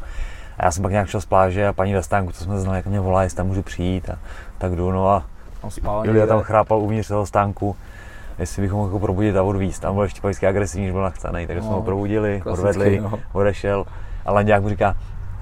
A 0.57 0.65
já 0.65 0.72
jsem 0.72 0.81
pak 0.81 0.91
nějak 0.91 1.07
šel 1.07 1.22
z 1.22 1.26
pláže 1.26 1.68
a 1.68 1.73
paní 1.73 1.93
ve 1.93 2.03
stánku, 2.03 2.31
co 2.31 2.43
jsme 2.43 2.57
znali, 2.57 2.77
jak 2.77 2.85
mě 2.85 2.99
volá, 2.99 3.23
jestli 3.23 3.38
tam 3.38 3.48
můžu 3.48 3.61
přijít 3.61 4.10
a 4.10 4.18
tak 4.57 4.76
jdu, 4.76 4.91
no 4.91 5.10
a 5.10 5.26
Julia 6.03 6.27
tam 6.27 6.41
chrápal 6.41 6.80
uvnitř 6.80 7.07
toho 7.07 7.26
stánku, 7.26 7.76
jestli 8.39 8.61
bychom 8.61 8.80
ho 8.80 8.85
jako 8.85 8.99
probudit 8.99 9.35
a 9.35 9.43
odvíst. 9.43 9.81
Tam 9.81 9.95
byl 9.95 10.03
ještě 10.27 10.48
agresivní, 10.48 10.88
že 10.88 10.91
byl 10.91 11.02
nachcený, 11.02 11.48
takže 11.48 11.61
no, 11.61 11.68
jsme 11.68 11.76
ho 11.76 11.81
probudili, 11.81 12.41
odvedli, 12.45 12.99
no. 12.99 13.19
odešel. 13.34 13.85
A 14.26 14.31
Landiák 14.31 14.61
mu 14.61 14.69
říká, 14.69 14.95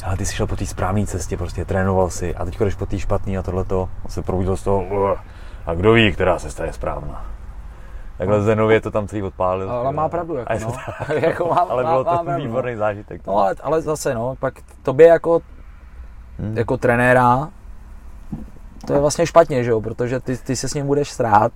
ale 0.04 0.18
ty 0.18 0.26
jsi 0.26 0.36
šel 0.36 0.48
po 0.48 0.56
té 0.56 0.66
správné 0.66 1.06
cestě, 1.06 1.38
prostě 1.38 1.66
trénoval 1.66 2.10
si 2.10 2.36
a 2.36 2.46
teď 2.46 2.60
jdeš 2.60 2.76
po 2.76 2.86
té 2.86 3.00
špatné 3.00 3.38
a 3.38 3.42
tohleto 3.42 3.90
se 4.08 4.22
probudil 4.22 4.58
z 4.58 4.64
toho 4.64 5.18
a 5.66 5.74
kdo 5.74 5.94
ví, 5.94 6.12
která 6.12 6.40
cesta 6.40 6.66
je 6.66 6.74
správná. 6.74 7.26
Takhle 8.18 8.42
Zenově 8.42 8.82
to 8.82 8.92
tam 8.92 9.08
celý 9.08 9.24
odpálil. 9.24 9.72
Ale 9.72 9.92
má 9.92 10.10
pravdu, 10.10 10.36
jako, 10.36 10.54
no. 10.60 10.76
jako 11.16 11.48
má, 11.48 11.56
ale 11.56 11.84
bylo 11.84 12.04
má, 12.04 12.18
to 12.18 12.24
má 12.24 12.38
výborný 12.38 12.72
no. 12.72 12.78
zážitek. 12.78 13.28
No, 13.28 13.38
ale, 13.38 13.56
ale, 13.62 13.82
zase, 13.82 14.14
no, 14.14 14.36
pak 14.40 14.54
tobě 14.84 15.08
jako, 15.08 15.42
hmm. 16.40 16.58
jako 16.58 16.78
trenéra, 16.78 17.50
to 18.88 18.94
je 18.94 19.00
vlastně 19.00 19.26
špatně, 19.26 19.64
že 19.64 19.72
jo, 19.72 19.82
protože 19.82 20.20
ty, 20.20 20.38
ty 20.38 20.56
se 20.56 20.70
s 20.70 20.74
ním 20.74 20.88
budeš 20.88 21.12
strát 21.12 21.52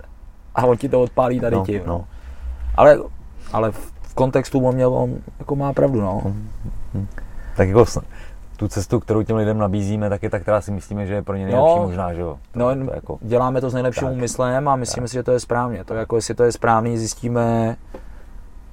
a 0.54 0.66
on 0.66 0.76
ti 0.76 0.88
to 0.88 1.02
odpálí 1.02 1.40
tady 1.40 1.56
no, 1.56 1.64
tím. 1.64 1.82
No. 1.86 1.92
no. 1.92 2.04
Ale, 2.74 2.98
ale 3.52 3.72
v 4.02 4.14
kontextu 4.14 4.66
on, 4.66 4.74
měl, 4.74 4.94
on 4.94 5.16
jako 5.38 5.56
má 5.56 5.72
pravdu, 5.72 6.00
no. 6.00 6.20
Hmm. 6.24 6.50
Hmm. 6.94 7.08
Tak 7.56 7.68
jako 7.68 7.84
tu 8.56 8.68
cestu, 8.68 9.00
kterou 9.00 9.22
těm 9.22 9.36
lidem 9.36 9.58
nabízíme, 9.58 10.10
tak 10.10 10.22
je 10.22 10.30
ta, 10.30 10.38
která 10.38 10.60
si 10.60 10.70
myslíme, 10.70 11.06
že 11.06 11.14
je 11.14 11.22
pro 11.22 11.36
ně 11.36 11.44
nejlepší 11.44 11.76
no, 11.76 11.82
možná, 11.86 12.14
že 12.14 12.20
jo? 12.20 12.38
To, 12.52 12.58
no, 12.58 12.86
to 12.86 12.94
jako... 12.94 13.18
děláme 13.22 13.60
to 13.60 13.70
s 13.70 13.74
nejlepším 13.74 14.08
úmyslem 14.08 14.68
a 14.68 14.76
myslíme 14.76 15.04
tak. 15.04 15.10
si, 15.10 15.14
že 15.14 15.22
to 15.22 15.32
je 15.32 15.40
správně. 15.40 15.84
To 15.84 15.94
jako, 15.94 16.16
jestli 16.16 16.34
to 16.34 16.44
je 16.44 16.52
správný, 16.52 16.98
zjistíme, 16.98 17.76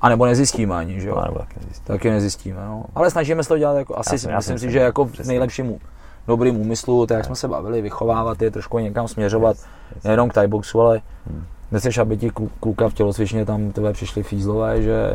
a 0.02 0.10
nebo 0.10 0.26
nezjistíme 0.26 0.76
ani, 0.76 1.02
že 1.02 1.10
jo? 1.10 1.22
nebo 1.26 1.40
taky 1.40 1.60
nezjistíme. 1.60 1.98
Taky 1.98 2.10
nezjistíme, 2.10 2.66
no. 2.66 2.84
Ale 2.96 3.12
snažíme 3.12 3.44
se 3.44 3.50
to 3.50 3.58
dělat 3.58 3.78
jako, 3.78 3.98
asi 3.98 4.30
já, 4.30 4.38
myslím 4.38 4.60
si, 4.60 4.72
že 4.72 4.80
jako 4.80 5.06
v 5.06 5.20
nejlepším 5.20 5.80
dobrým 6.28 6.62
úmyslu, 6.62 7.06
tak 7.06 7.18
jak 7.18 7.26
jsme 7.26 7.36
se 7.36 7.48
bavili, 7.48 7.82
vychovávat 7.82 8.42
je, 8.42 8.52
trošku 8.52 8.80
někam 8.80 9.08
směřovat, 9.08 9.56
yes, 9.58 9.68
yes. 9.96 10.04
nejenom 10.04 10.30
k 10.30 10.48
boxu, 10.48 10.82
ale 10.82 11.02
hmm. 11.28 11.44
nechceš, 11.72 11.98
aby 11.98 12.18
ti 12.18 12.32
kluka 12.60 12.90
v 12.90 12.94
tělocvičně 12.94 13.46
tam 13.46 13.72
tebe 13.72 13.94
přišli 13.94 14.24
fízlové, 14.24 14.82
že 14.82 15.14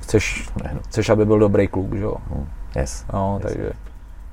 chceš, 0.00 0.50
chceš, 0.88 1.08
aby 1.08 1.26
byl 1.26 1.38
dobrý 1.38 1.68
kluk, 1.68 1.94
že 1.94 2.02
jo? 2.02 2.16
Hmm. 2.30 2.46
Yes. 2.76 3.04
No, 3.12 3.38
yes. 3.38 3.52
takže 3.52 3.70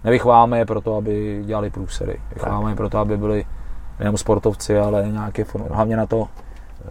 nevychováváme 0.03 0.57
je 0.57 0.65
proto, 0.65 0.95
aby 0.95 1.43
dělali 1.45 1.69
průsery. 1.69 2.21
Vychováváme 2.33 2.71
je 2.71 2.75
proto, 2.75 2.97
aby 2.97 3.17
byli 3.17 3.45
nejenom 3.99 4.17
sportovci, 4.17 4.79
ale 4.79 5.07
nějaké 5.07 5.43
formy. 5.43 5.67
Hlavně 5.71 5.97
na 5.97 6.05
to, 6.05 6.27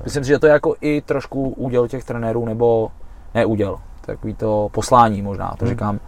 myslím 0.04 0.24
si, 0.24 0.28
že 0.28 0.38
to 0.38 0.46
je 0.46 0.52
jako 0.52 0.74
i 0.80 1.00
trošku 1.00 1.48
úděl 1.48 1.88
těch 1.88 2.04
trenérů, 2.04 2.46
nebo 2.46 2.90
ne 3.34 3.46
úděl, 3.46 3.78
takový 4.00 4.34
to 4.34 4.68
poslání 4.72 5.22
možná, 5.22 5.54
to 5.58 5.64
hmm. 5.64 5.74
říkám, 5.74 6.00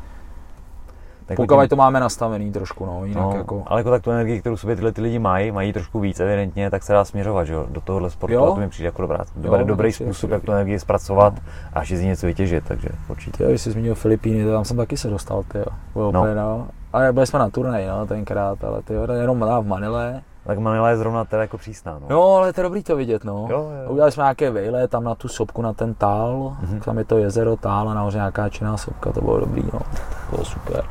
tak 1.31 1.37
Pokud 1.37 1.69
to 1.69 1.77
máme 1.77 2.01
nastavený 2.01 2.53
trošku, 2.53 2.87
no, 2.87 3.05
jinak 3.05 3.25
no, 3.25 3.37
jako... 3.37 3.63
Ale 3.67 3.81
jako 3.81 3.91
tak 3.91 4.03
tu 4.03 4.11
energii, 4.11 4.41
kterou 4.41 4.57
sobě 4.57 4.77
tyhle 4.77 4.93
ty 4.93 5.01
lidi 5.01 5.19
mají, 5.19 5.53
mají 5.53 5.73
trošku 5.73 6.01
víc 6.01 6.21
evidentně, 6.21 6.71
tak 6.71 6.83
se 6.83 6.93
dá 6.93 7.05
směřovat, 7.05 7.45
že 7.45 7.53
jo, 7.53 7.67
do 7.69 7.81
tohohle 7.81 8.11
sportu 8.11 8.35
jo? 8.35 8.45
a 8.45 8.55
to 8.55 8.61
mi 8.61 8.69
přijde 8.69 8.87
jako 8.87 9.03
dobrá, 9.03 9.19
dobrý, 9.37 9.65
dobrý 9.65 9.93
způsob, 9.93 10.31
jak 10.31 10.43
tu 10.43 10.53
energii 10.53 10.79
zpracovat 10.79 11.35
no. 11.35 11.41
a 11.73 11.81
až 11.81 11.93
z 11.93 12.01
něco 12.01 12.27
vytěžit, 12.27 12.65
takže 12.69 12.89
určitě. 13.09 13.43
Jo, 13.43 13.49
když 13.49 13.63
jsi 13.63 13.71
zmínil 13.71 13.95
Filipíny, 13.95 14.45
to 14.45 14.53
tam 14.53 14.65
jsem 14.65 14.77
taky 14.77 14.97
se 14.97 15.11
dostal, 15.11 15.43
ty 15.43 15.59
jo, 15.59 16.13
no. 16.13 16.35
no. 16.35 16.69
Ale 16.93 17.13
byli 17.13 17.27
jsme 17.27 17.39
na 17.39 17.51
turnaji, 17.51 17.89
no, 17.89 18.07
tenkrát, 18.07 18.65
ale 18.65 18.83
ty 18.83 18.95
jo, 18.95 19.07
jenom 19.13 19.41
v 19.41 19.67
Manile, 19.67 20.23
Tak 20.47 20.59
Manila 20.59 20.91
je 20.91 20.97
zrovna 20.97 21.25
teda 21.25 21.43
jako 21.43 21.59
přísná, 21.59 21.99
no. 21.99 22.07
No, 22.11 22.35
ale 22.37 22.53
to 22.53 22.61
je 22.61 22.63
dobrý 22.63 22.83
to 22.83 22.97
vidět, 22.97 23.25
no. 23.25 23.47
Jo, 23.51 23.71
jo. 23.85 23.91
Udělali 23.91 24.13
jsme 24.13 24.23
nějaké 24.23 24.51
vejle 24.51 24.89
tam 24.89 25.05
na 25.05 25.15
tu 25.15 25.29
sopku, 25.29 25.63
na 25.63 25.73
ten 25.73 25.95
tál, 25.95 26.57
mm-hmm. 26.63 26.81
tam 26.81 26.99
je 26.99 27.05
to 27.05 27.19
jezero 27.19 27.57
tál 27.57 27.89
a 27.89 27.95
nahoře 27.95 28.19
nějaká 28.19 28.49
činná 28.49 28.77
sopka, 28.77 29.13
to 29.13 29.21
bylo 29.21 29.41
dobrý, 29.41 29.63
no. 29.63 29.79
To 29.79 30.37
bylo 30.37 30.45
super. 30.45 30.85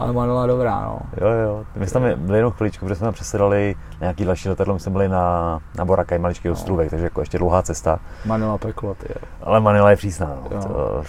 Ale 0.00 0.42
je 0.42 0.48
dobrá, 0.48 0.80
no. 0.80 0.98
Jo, 1.20 1.28
jo. 1.28 1.64
My 1.76 1.86
jsme 1.86 2.10
tam 2.10 2.20
byli 2.26 2.38
jenom 2.38 2.52
chviličku, 2.52 2.84
protože 2.86 2.94
jsme 2.94 3.04
tam 3.04 3.14
přesedali 3.14 3.74
na 3.92 3.98
nějaký 4.00 4.24
další 4.24 4.48
letadlo, 4.48 4.74
my 4.74 4.80
jsme 4.80 4.92
byli 4.92 5.08
na, 5.08 5.58
na 5.78 5.84
Boracay, 5.84 6.18
maličký 6.18 6.48
no. 6.48 6.52
ostrůvek, 6.54 6.90
takže 6.90 7.04
jako 7.04 7.20
ještě 7.20 7.38
dlouhá 7.38 7.62
cesta. 7.62 7.98
Manila 8.24 8.58
peklo, 8.58 8.94
ty 8.94 9.06
jo. 9.08 9.28
Ale 9.42 9.60
Manila 9.60 9.90
je 9.90 9.96
přísná, 9.96 10.26
no. 10.26 10.56
Jo. 10.56 10.62
To, 10.62 11.02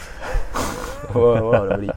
Bylo, 1.11 1.35
bylo 1.35 1.67
dobrý. 1.69 1.87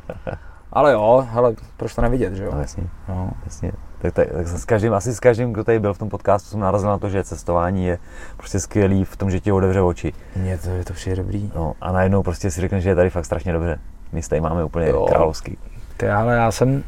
Ale 0.72 0.92
jo, 0.92 1.26
hele, 1.30 1.54
proč 1.76 1.94
to 1.94 2.02
nevidět, 2.02 2.34
že 2.34 2.44
jo? 2.44 2.50
no 2.54 2.60
jasně, 2.60 2.84
No. 3.08 3.30
jasně. 3.44 3.72
Tak, 3.98 4.14
tak, 4.14 4.28
tak 4.32 4.46
s 4.48 4.64
každým, 4.64 4.94
asi 4.94 5.14
s 5.14 5.20
každým, 5.20 5.52
kdo 5.52 5.64
tady 5.64 5.80
byl 5.80 5.94
v 5.94 5.98
tom 5.98 6.08
podcastu, 6.08 6.48
jsem 6.50 6.60
narazil 6.60 6.88
na 6.88 6.98
to, 6.98 7.08
že 7.08 7.24
cestování 7.24 7.86
je 7.86 7.98
prostě 8.36 8.60
skvělý 8.60 9.04
v 9.04 9.16
tom, 9.16 9.30
že 9.30 9.40
ti 9.40 9.52
otevře 9.52 9.80
oči. 9.80 10.12
Mně 10.36 10.58
to 10.58 10.70
je 10.70 10.84
to 10.84 10.92
přijde 10.92 11.16
dobrý. 11.16 11.52
No, 11.54 11.74
a 11.80 11.92
najednou 11.92 12.22
prostě 12.22 12.50
si 12.50 12.60
řekneš, 12.60 12.82
že 12.82 12.90
je 12.90 12.94
tady 12.94 13.10
fakt 13.10 13.24
strašně 13.24 13.52
dobře. 13.52 13.78
My 14.12 14.22
tady 14.22 14.40
máme 14.40 14.64
úplně 14.64 14.88
Jo. 14.88 15.06
královský. 15.08 15.58
Ty, 15.96 16.08
ale 16.08 16.36
já 16.36 16.52
jsem, 16.52 16.84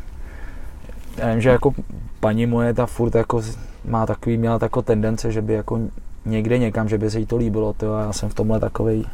já 1.17 1.31
vím, 1.31 1.41
že 1.41 1.49
jako 1.49 1.73
paní 2.21 2.47
moje 2.47 2.75
ta 2.75 2.87
furt 2.87 3.15
jako 3.15 3.43
má 3.85 4.07
takový, 4.07 4.37
měla 4.37 4.59
takovou 4.59 4.83
tendence, 4.83 5.33
že 5.33 5.43
by 5.43 5.53
jako 5.53 5.81
někde 6.25 6.59
někam, 6.59 6.89
že 6.89 6.99
by 6.99 7.11
se 7.11 7.19
jí 7.19 7.27
to 7.27 7.37
líbilo, 7.37 7.73
ty, 7.73 7.87
a 7.87 8.01
já 8.01 8.13
jsem 8.13 8.29
v 8.29 8.35
tomhle 8.35 8.61
takovej, 8.61 9.05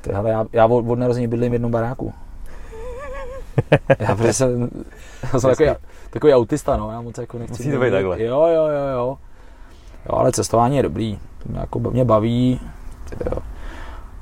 ty, 0.00 0.12
ale 0.12 0.30
já, 0.30 0.46
já 0.52 0.66
od, 0.66 0.84
od 0.88 0.98
narození 0.98 1.28
bydlím 1.28 1.50
v 1.50 1.52
jednom 1.52 1.72
baráku. 1.72 2.12
Já 3.98 4.14
prostě 4.14 4.32
jsem, 4.32 4.70
já 5.32 5.40
jsem 5.40 5.50
takový, 5.50 5.70
takový 6.10 6.34
autista, 6.34 6.76
no, 6.76 6.90
já 6.90 7.00
moc 7.00 7.18
jako 7.18 7.38
nechci. 7.38 7.52
Musí 7.52 7.72
to 7.72 7.80
být 7.80 7.90
takhle. 7.90 8.22
Jo, 8.22 8.46
jo, 8.46 8.66
jo, 8.66 8.86
jo. 8.94 9.18
Jo, 10.06 10.18
ale 10.18 10.32
cestování 10.32 10.76
je 10.76 10.82
dobrý, 10.82 11.18
to 11.42 11.48
mě, 11.48 11.60
jako, 11.60 11.78
mě 11.78 12.04
baví, 12.04 12.60
ty, 13.10 13.16
jo. 13.30 13.38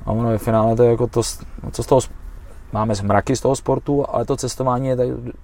A 0.05 0.11
ono 0.11 0.29
ve 0.29 0.37
finále 0.37 0.75
to 0.75 0.83
je 0.83 0.91
jako 0.91 1.07
to, 1.07 1.21
no, 1.63 1.71
co 1.71 1.83
z 1.83 1.85
toho, 1.85 2.01
máme 2.71 2.95
zmraky 2.95 3.35
z 3.35 3.41
toho 3.41 3.55
sportu, 3.55 4.05
ale 4.09 4.25
to 4.25 4.35
cestování 4.37 4.87
je 4.87 4.97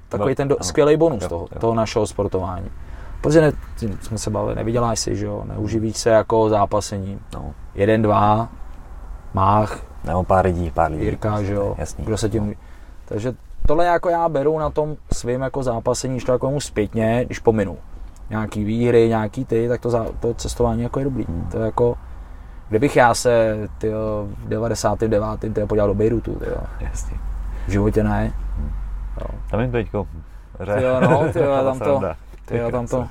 takový 0.10 0.30
No, 0.32 0.36
ten 0.36 0.48
do, 0.48 0.56
ano. 0.56 0.64
skvělý 0.64 0.98
bonus 0.98 1.24
Jo, 1.24 1.30
toho, 1.30 1.48
jo. 1.52 1.60
toho 1.60 1.74
našeho 1.74 2.08
sportování. 2.08 2.68
Protože 3.22 3.42
ne, 3.42 3.52
jsme 4.02 4.18
se 4.18 4.30
bavili, 4.30 4.56
nevyděláš 4.56 5.00
si, 5.00 5.16
že 5.16 5.26
jo, 5.26 5.44
neuživíš 5.48 5.98
se 5.98 6.10
jako 6.10 6.50
zápasením. 6.50 7.20
No. 7.34 7.54
Jeden, 7.76 8.02
dva, 8.02 8.50
mách, 9.34 9.80
Nebo 10.04 10.24
pár 10.24 10.46
lidí, 10.46 10.72
pár 10.72 10.92
lidí. 10.92 11.04
Jirka, 11.06 11.42
že 11.44 11.54
jo, 11.54 11.76
Jasný. 11.78 12.06
kdo 12.06 12.18
se 12.18 12.30
tím... 12.30 12.56
Takže 13.06 13.34
tohle 13.68 13.86
jako 13.86 14.10
já 14.10 14.30
beru 14.30 14.60
na 14.60 14.70
tom 14.70 14.96
svým 15.14 15.42
jako 15.42 15.64
zápasení, 15.64 16.14
když 16.14 16.24
to 16.24 16.32
jako 16.32 16.60
zpětně, 16.60 17.26
když 17.26 17.40
pominu 17.40 17.78
nějaký 18.30 18.64
výhry, 18.64 19.08
nějaký 19.10 19.46
ty, 19.46 19.68
tak 19.68 19.82
to, 19.82 19.90
za, 19.90 20.06
to 20.20 20.34
cestování 20.34 20.84
jako 20.84 21.00
je 21.00 21.06
dobrý. 21.06 21.26
Hmm. 21.28 21.48
To 21.52 21.58
je 21.58 21.66
jako, 21.66 21.96
kdybych 22.74 22.96
já 22.96 23.14
se 23.14 23.58
tyjo, 23.78 24.28
v 24.46 24.50
99. 24.50 25.24
Tyjo, 25.54 25.68
podíval 25.68 25.88
do 25.88 25.94
Bejrutu, 25.94 26.36
tyjo, 26.36 26.58
Jasně. 26.80 27.18
v 27.68 27.72
životě 27.72 28.04
ne. 28.04 28.34
Jo. 29.22 29.28
Tam 29.52 29.60
jim 29.60 29.72
teďko. 29.72 30.08
Tyjo, 30.58 31.02
no, 31.02 31.34
tyjo, 31.34 31.46
Ta 31.56 31.64
tam 31.64 31.80
to, 31.80 32.02
tyjo, 32.46 32.72
tam 32.72 32.88
to, 32.88 33.08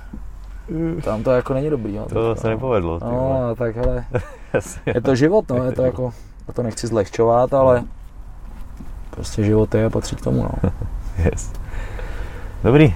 tam 1.05 1.23
to 1.23 1.31
jako 1.31 1.55
není 1.55 1.71
dobrý. 1.71 1.95
Jo, 1.95 2.07
To 2.13 2.37
se 2.37 2.47
no. 2.47 2.55
nepovedlo. 2.55 2.99
No, 3.03 3.11
vole. 3.11 3.55
tak 3.55 3.77
hele, 3.77 4.05
je 4.87 5.01
to 5.01 5.15
život, 5.15 5.45
no, 5.51 5.65
je 5.65 5.73
to 5.73 5.83
jako, 5.83 6.13
já 6.49 6.55
to 6.55 6.63
nechci 6.63 6.87
zlehčovat, 6.87 7.55
ale 7.55 7.85
prostě 9.11 9.45
život 9.45 9.75
je 9.75 9.85
a 9.85 9.91
patří 9.91 10.17
k 10.17 10.21
tomu, 10.21 10.43
no. 10.43 10.71
Yes. 11.25 11.53
Dobrý. 12.65 12.95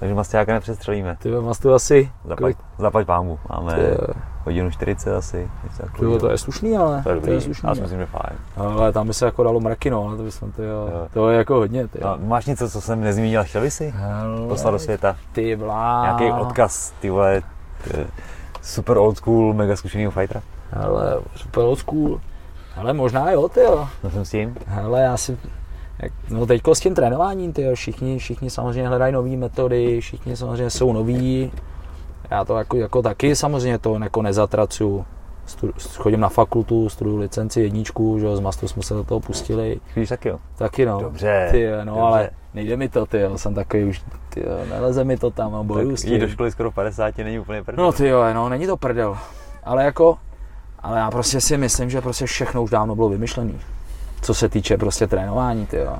Takže 0.00 0.14
Mastiáka 0.14 0.52
nepřestřelíme. 0.52 1.16
Ty 1.22 1.30
vás 1.30 1.58
tu 1.58 1.74
asi, 1.74 2.10
Zaplať, 2.22 2.38
kolik, 2.38 2.56
zaplať 2.78 3.06
pámu. 3.06 3.38
Máme 3.50 3.74
ty, 3.74 4.12
hodinu 4.44 4.70
40 4.70 5.16
asi. 5.16 5.50
něco 5.64 5.82
ty, 5.82 5.82
takového. 5.82 6.18
to 6.18 6.30
je 6.30 6.38
slušný, 6.38 6.76
ale, 6.76 7.02
to 7.02 7.08
je 7.08 7.14
dobrý. 7.14 7.40
slušný. 7.40 7.68
Já 7.68 7.74
si 7.74 7.80
myslím, 7.80 7.98
že 7.98 8.06
fajn. 8.06 8.38
Ale 8.56 8.92
tam 8.92 9.06
by 9.06 9.14
se 9.14 9.24
jako 9.24 9.42
dalo 9.42 9.60
mraky, 9.60 9.90
no, 9.90 10.06
ale 10.08 10.16
to 10.16 10.22
bychom, 10.22 10.52
ty, 10.52 10.62
jo, 10.62 10.88
Jo. 10.92 11.08
to 11.12 11.28
je 11.30 11.38
jako 11.38 11.54
hodně, 11.54 11.88
ty. 11.88 11.98
No, 12.02 12.18
máš 12.26 12.46
něco, 12.46 12.70
co 12.70 12.80
jsem 12.80 13.00
nezmínil, 13.00 13.44
chtěl 13.44 13.60
bys 13.62 13.74
si 13.74 13.92
Hele, 13.96 14.48
poslat 14.48 14.70
do 14.70 14.78
světa? 14.78 15.16
Ty 15.32 15.54
vlá. 15.56 16.02
Nějaký 16.02 16.40
odkaz, 16.40 16.92
ty 17.00 17.10
vole, 17.10 17.42
t- 17.84 18.06
super 18.62 18.96
old 18.98 19.16
school, 19.16 19.54
mega 19.54 19.76
zkušenýho 19.76 20.10
fightera? 20.10 20.42
Hele, 20.70 21.20
super 21.36 21.64
old 21.64 21.78
school. 21.78 22.20
Hele, 22.76 22.92
možná 22.92 23.30
jo, 23.30 23.48
ty 23.48 23.60
jo. 23.60 23.88
No 24.04 24.10
jsem 24.10 24.24
s 24.24 24.30
tím? 24.30 24.56
Hele, 24.66 25.02
já 25.02 25.16
si, 25.16 25.38
jak, 25.98 26.12
no 26.30 26.46
teďko 26.46 26.74
s 26.74 26.80
tím 26.80 26.94
trénováním, 26.94 27.52
ty 27.52 27.62
jo, 27.62 27.74
všichni, 27.74 28.18
všichni 28.18 28.50
samozřejmě 28.50 28.88
hledají 28.88 29.12
nové 29.12 29.28
metody, 29.36 30.00
všichni 30.00 30.36
samozřejmě 30.36 30.70
jsou 30.70 30.92
noví. 30.92 31.52
Já 32.32 32.44
to 32.44 32.56
jako, 32.58 32.76
jako 32.76 33.02
taky 33.02 33.36
samozřejmě 33.36 33.78
to 33.78 33.98
jako 34.02 34.22
nezatracuju. 34.22 35.04
Chodím 35.96 36.20
na 36.20 36.28
fakultu, 36.28 36.88
studuju 36.88 37.16
licenci 37.16 37.60
jedničku, 37.60 38.18
že 38.18 38.26
jo, 38.26 38.36
z 38.36 38.40
mastu 38.40 38.68
jsme 38.68 38.82
se 38.82 38.94
do 38.94 39.04
toho 39.04 39.20
pustili. 39.20 39.80
Víš 39.96 40.08
taky 40.08 40.28
jo? 40.28 40.38
Taky 40.56 40.86
no. 40.86 41.00
Dobře, 41.00 41.48
Ty, 41.50 41.70
no 41.70 41.84
dobře. 41.84 42.00
ale 42.00 42.30
nejde 42.54 42.76
mi 42.76 42.88
to, 42.88 43.06
ty 43.06 43.20
jo, 43.20 43.38
jsem 43.38 43.54
takový 43.54 43.84
už, 43.84 44.02
ty 44.28 44.40
jo, 44.40 44.46
neleze 44.70 45.04
mi 45.04 45.16
to 45.16 45.30
tam 45.30 45.54
a 45.54 45.74
Tak 45.74 45.82
jít 46.04 46.18
do 46.18 46.26
tím. 46.26 46.28
školy 46.28 46.50
skoro 46.50 46.70
v 46.70 46.74
50 46.74 47.18
není 47.18 47.38
úplně 47.38 47.62
prdel. 47.62 47.84
No 47.84 47.92
ty 47.92 48.08
jo, 48.08 48.24
no, 48.34 48.48
není 48.48 48.66
to 48.66 48.76
prdel. 48.76 49.16
Ale 49.64 49.84
jako, 49.84 50.18
ale 50.78 50.98
já 50.98 51.10
prostě 51.10 51.40
si 51.40 51.58
myslím, 51.58 51.90
že 51.90 52.00
prostě 52.00 52.26
všechno 52.26 52.62
už 52.62 52.70
dávno 52.70 52.94
bylo 52.94 53.08
vymyšlené. 53.08 53.52
Co 54.22 54.34
se 54.34 54.48
týče 54.48 54.76
prostě 54.76 55.06
trénování, 55.06 55.66
ty 55.66 55.76
jo. 55.76 55.96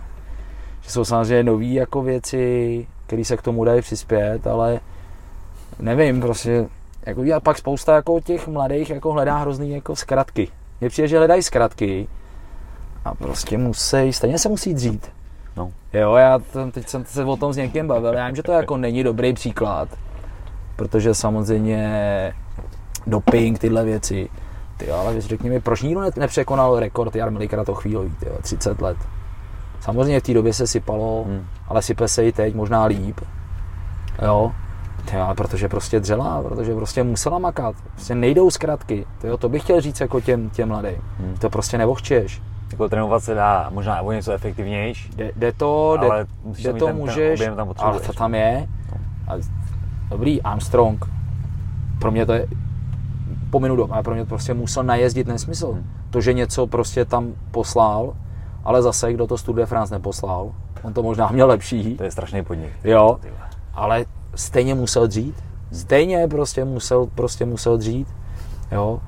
Že 0.81 0.91
jsou 0.91 1.05
samozřejmě 1.05 1.43
nové 1.43 1.65
jako 1.65 2.03
věci, 2.03 2.87
které 3.07 3.25
se 3.25 3.37
k 3.37 3.43
tomu 3.43 3.65
dají 3.65 3.83
přispět, 3.83 4.47
ale 4.47 4.81
nevím, 5.79 6.21
prostě, 6.21 6.67
jako 7.07 7.23
já 7.23 7.41
pak 7.41 7.59
spousta 7.59 7.95
jako 7.95 8.21
těch 8.21 8.49
mladých 8.49 8.91
jako 8.91 9.13
hledá 9.13 9.37
hrozný 9.39 9.71
jako 9.71 9.97
zkratky. 9.97 10.49
Mně 10.81 10.91
přijde, 10.91 11.09
že 11.09 11.19
hledají 11.19 11.43
zkratky 11.43 12.09
a 13.05 13.15
prostě 13.15 13.59
musí, 13.59 14.13
stejně 14.13 14.39
se 14.39 14.49
musí 14.49 14.75
dřít. 14.75 15.13
No. 15.57 15.73
Jo, 15.93 16.15
já 16.15 16.39
tam, 16.39 16.71
teď 16.71 16.89
jsem 16.89 17.05
se 17.05 17.25
o 17.25 17.37
tom 17.37 17.53
s 17.53 17.57
někým 17.57 17.89
bavil, 17.89 18.15
já 18.15 18.27
vím, 18.27 18.37
že 18.37 18.43
to 18.43 18.53
jako 18.53 18.77
není 18.77 19.03
dobrý 19.05 19.33
příklad, 19.33 19.89
protože 20.77 21.15
samozřejmě 21.15 22.33
doping, 23.07 23.59
tyhle 23.59 23.85
věci. 23.85 24.29
Ty 24.77 24.91
ale 24.91 25.21
řekni 25.21 25.51
mi, 25.51 25.61
proč 25.61 25.83
nikdo 25.83 26.01
ne- 26.01 26.11
nepřekonal 26.17 26.81
rekord 26.81 27.17
Jarmily 27.17 27.49
Kratochvílový, 27.49 28.11
ty 28.21 28.27
jo, 28.27 28.35
30 28.43 28.81
let. 28.83 28.97
Samozřejmě 29.81 30.21
v 30.21 30.23
té 30.23 30.35
době 30.35 30.53
se 30.55 30.67
sypalo, 30.67 31.25
Hmm. 31.25 31.47
ale 31.69 31.83
sype 31.83 32.09
se 32.09 32.25
i 32.25 32.33
teď, 32.33 32.55
možná 32.55 32.85
líp. 32.85 33.21
Jo, 34.23 34.53
ty 35.05 35.17
jo, 35.17 35.23
ale 35.23 35.35
protože 35.35 35.69
prostě 35.69 36.01
dřela, 36.01 36.43
protože 36.43 36.75
prostě 36.75 37.03
musela 37.03 37.39
makat. 37.39 37.75
Prostě 37.93 38.15
nejdou 38.15 38.51
zkratky. 38.51 39.07
Ty 39.19 39.27
jo, 39.27 39.37
to 39.37 39.49
bych 39.49 39.63
chtěl 39.63 39.81
říct 39.81 40.01
jako 40.01 40.21
těm, 40.21 40.51
těm 40.51 40.69
mladým. 40.69 40.97
Hmm. 41.19 41.37
To 41.41 41.51
prostě 41.51 41.79
nevohčeš. 41.79 42.43
Jako 42.71 42.89
trénovat 42.89 43.25
se 43.25 43.35
dá 43.35 43.71
možná 43.71 44.01
o 44.01 44.13
něco 44.13 44.33
efektivnější, 44.33 45.11
Jde, 45.17 45.33
jde 45.37 45.53
to, 45.53 45.97
jde, 46.01 46.07
ale 46.07 46.27
jde 46.45 46.73
to 46.73 46.87
ten, 46.87 46.97
můžeš, 46.97 47.41
ten 47.41 47.57
tam 47.57 47.73
ale 47.79 48.01
to 48.01 48.13
tam 48.13 48.35
je. 48.35 48.69
A 49.29 49.33
dobrý, 50.09 50.43
Armstrong, 50.43 51.05
pro 51.99 52.11
mě 52.11 52.27
to 52.27 52.33
je, 52.33 52.47
pominu 53.51 53.77
dobu, 53.77 53.95
ale 53.95 54.03
pro 54.03 54.15
mě 54.15 54.23
to 54.23 54.29
prostě 54.29 54.55
musel 54.55 54.83
najezdit 54.83 55.27
nesmysl. 55.27 55.73
Hmm. 55.73 55.91
To, 56.11 56.21
že 56.21 56.33
něco 56.33 56.67
prostě 56.67 57.05
tam 57.05 57.33
poslal, 57.51 58.15
ale 58.65 58.83
zase, 58.83 59.13
kdo 59.13 59.27
to 59.27 59.37
Tour 59.37 59.57
de 59.57 59.67
France 59.67 59.95
neposlal, 59.95 60.53
on 60.83 60.93
to 60.93 61.03
možná 61.03 61.29
měl 61.29 61.49
lepší, 61.49 61.97
To 61.97 62.05
je 62.05 62.11
strašný 62.11 62.45
podnik. 62.45 62.73
Jo. 62.85 63.19
Ale 63.75 64.05
stejně 64.35 64.75
musel 64.75 65.07
dřít. 65.07 65.35
Stejně 65.73 66.29
prostě 66.29 66.65
musel, 66.65 67.07
prostě 67.07 67.45
musel 67.47 67.79
dřít. 67.79 68.09
Jo. 68.73 69.01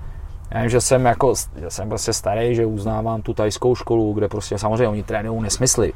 Já 0.51 0.61
vím, 0.61 0.71
že 0.71 0.81
jsem 0.81 1.05
jako, 1.05 1.35
že 1.61 1.71
jsem 1.71 1.89
prostě 1.89 2.13
starý, 2.13 2.55
že 2.55 2.67
uznávám 2.67 3.23
tu 3.23 3.35
tajskou 3.35 3.75
školu, 3.75 4.13
kde 4.13 4.29
prostě 4.29 4.59
samozřejmě 4.59 4.89
oni 4.89 5.03
trénují 5.03 5.43
nesmysly. 5.43 5.93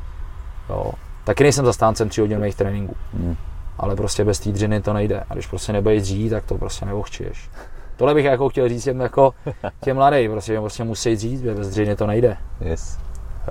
Jo. 0.68 0.92
Taky 1.24 1.42
nejsem 1.42 1.64
zastáncem 1.64 2.08
tříhodinových 2.08 2.54
tréninků, 2.54 2.94
Hmm. 3.14 3.36
ale 3.78 3.96
prostě 3.96 4.24
bez 4.24 4.40
té 4.40 4.50
dřiny 4.52 4.80
to 4.80 4.92
nejde. 4.92 5.24
A 5.30 5.34
když 5.34 5.46
prostě 5.46 5.72
nebudeš 5.72 6.02
dřít, 6.02 6.30
tak 6.30 6.44
to 6.44 6.58
prostě 6.58 6.86
neochčiješ. 6.86 7.50
Tohle 7.96 8.14
bych 8.14 8.24
jako 8.24 8.48
chtěl 8.48 8.68
říct 8.68 8.84
těm, 8.84 9.00
jako, 9.00 9.34
těm 9.80 9.96
mladým, 9.96 10.30
prostě, 10.30 10.52
že 10.52 10.60
prostě 10.60 10.84
musí 10.84 11.16
dřít, 11.16 11.40
že 11.40 11.54
bez 11.54 11.68
dřiny 11.70 11.96
to 11.96 12.06
nejde. 12.06 12.36
Yes. 12.60 12.98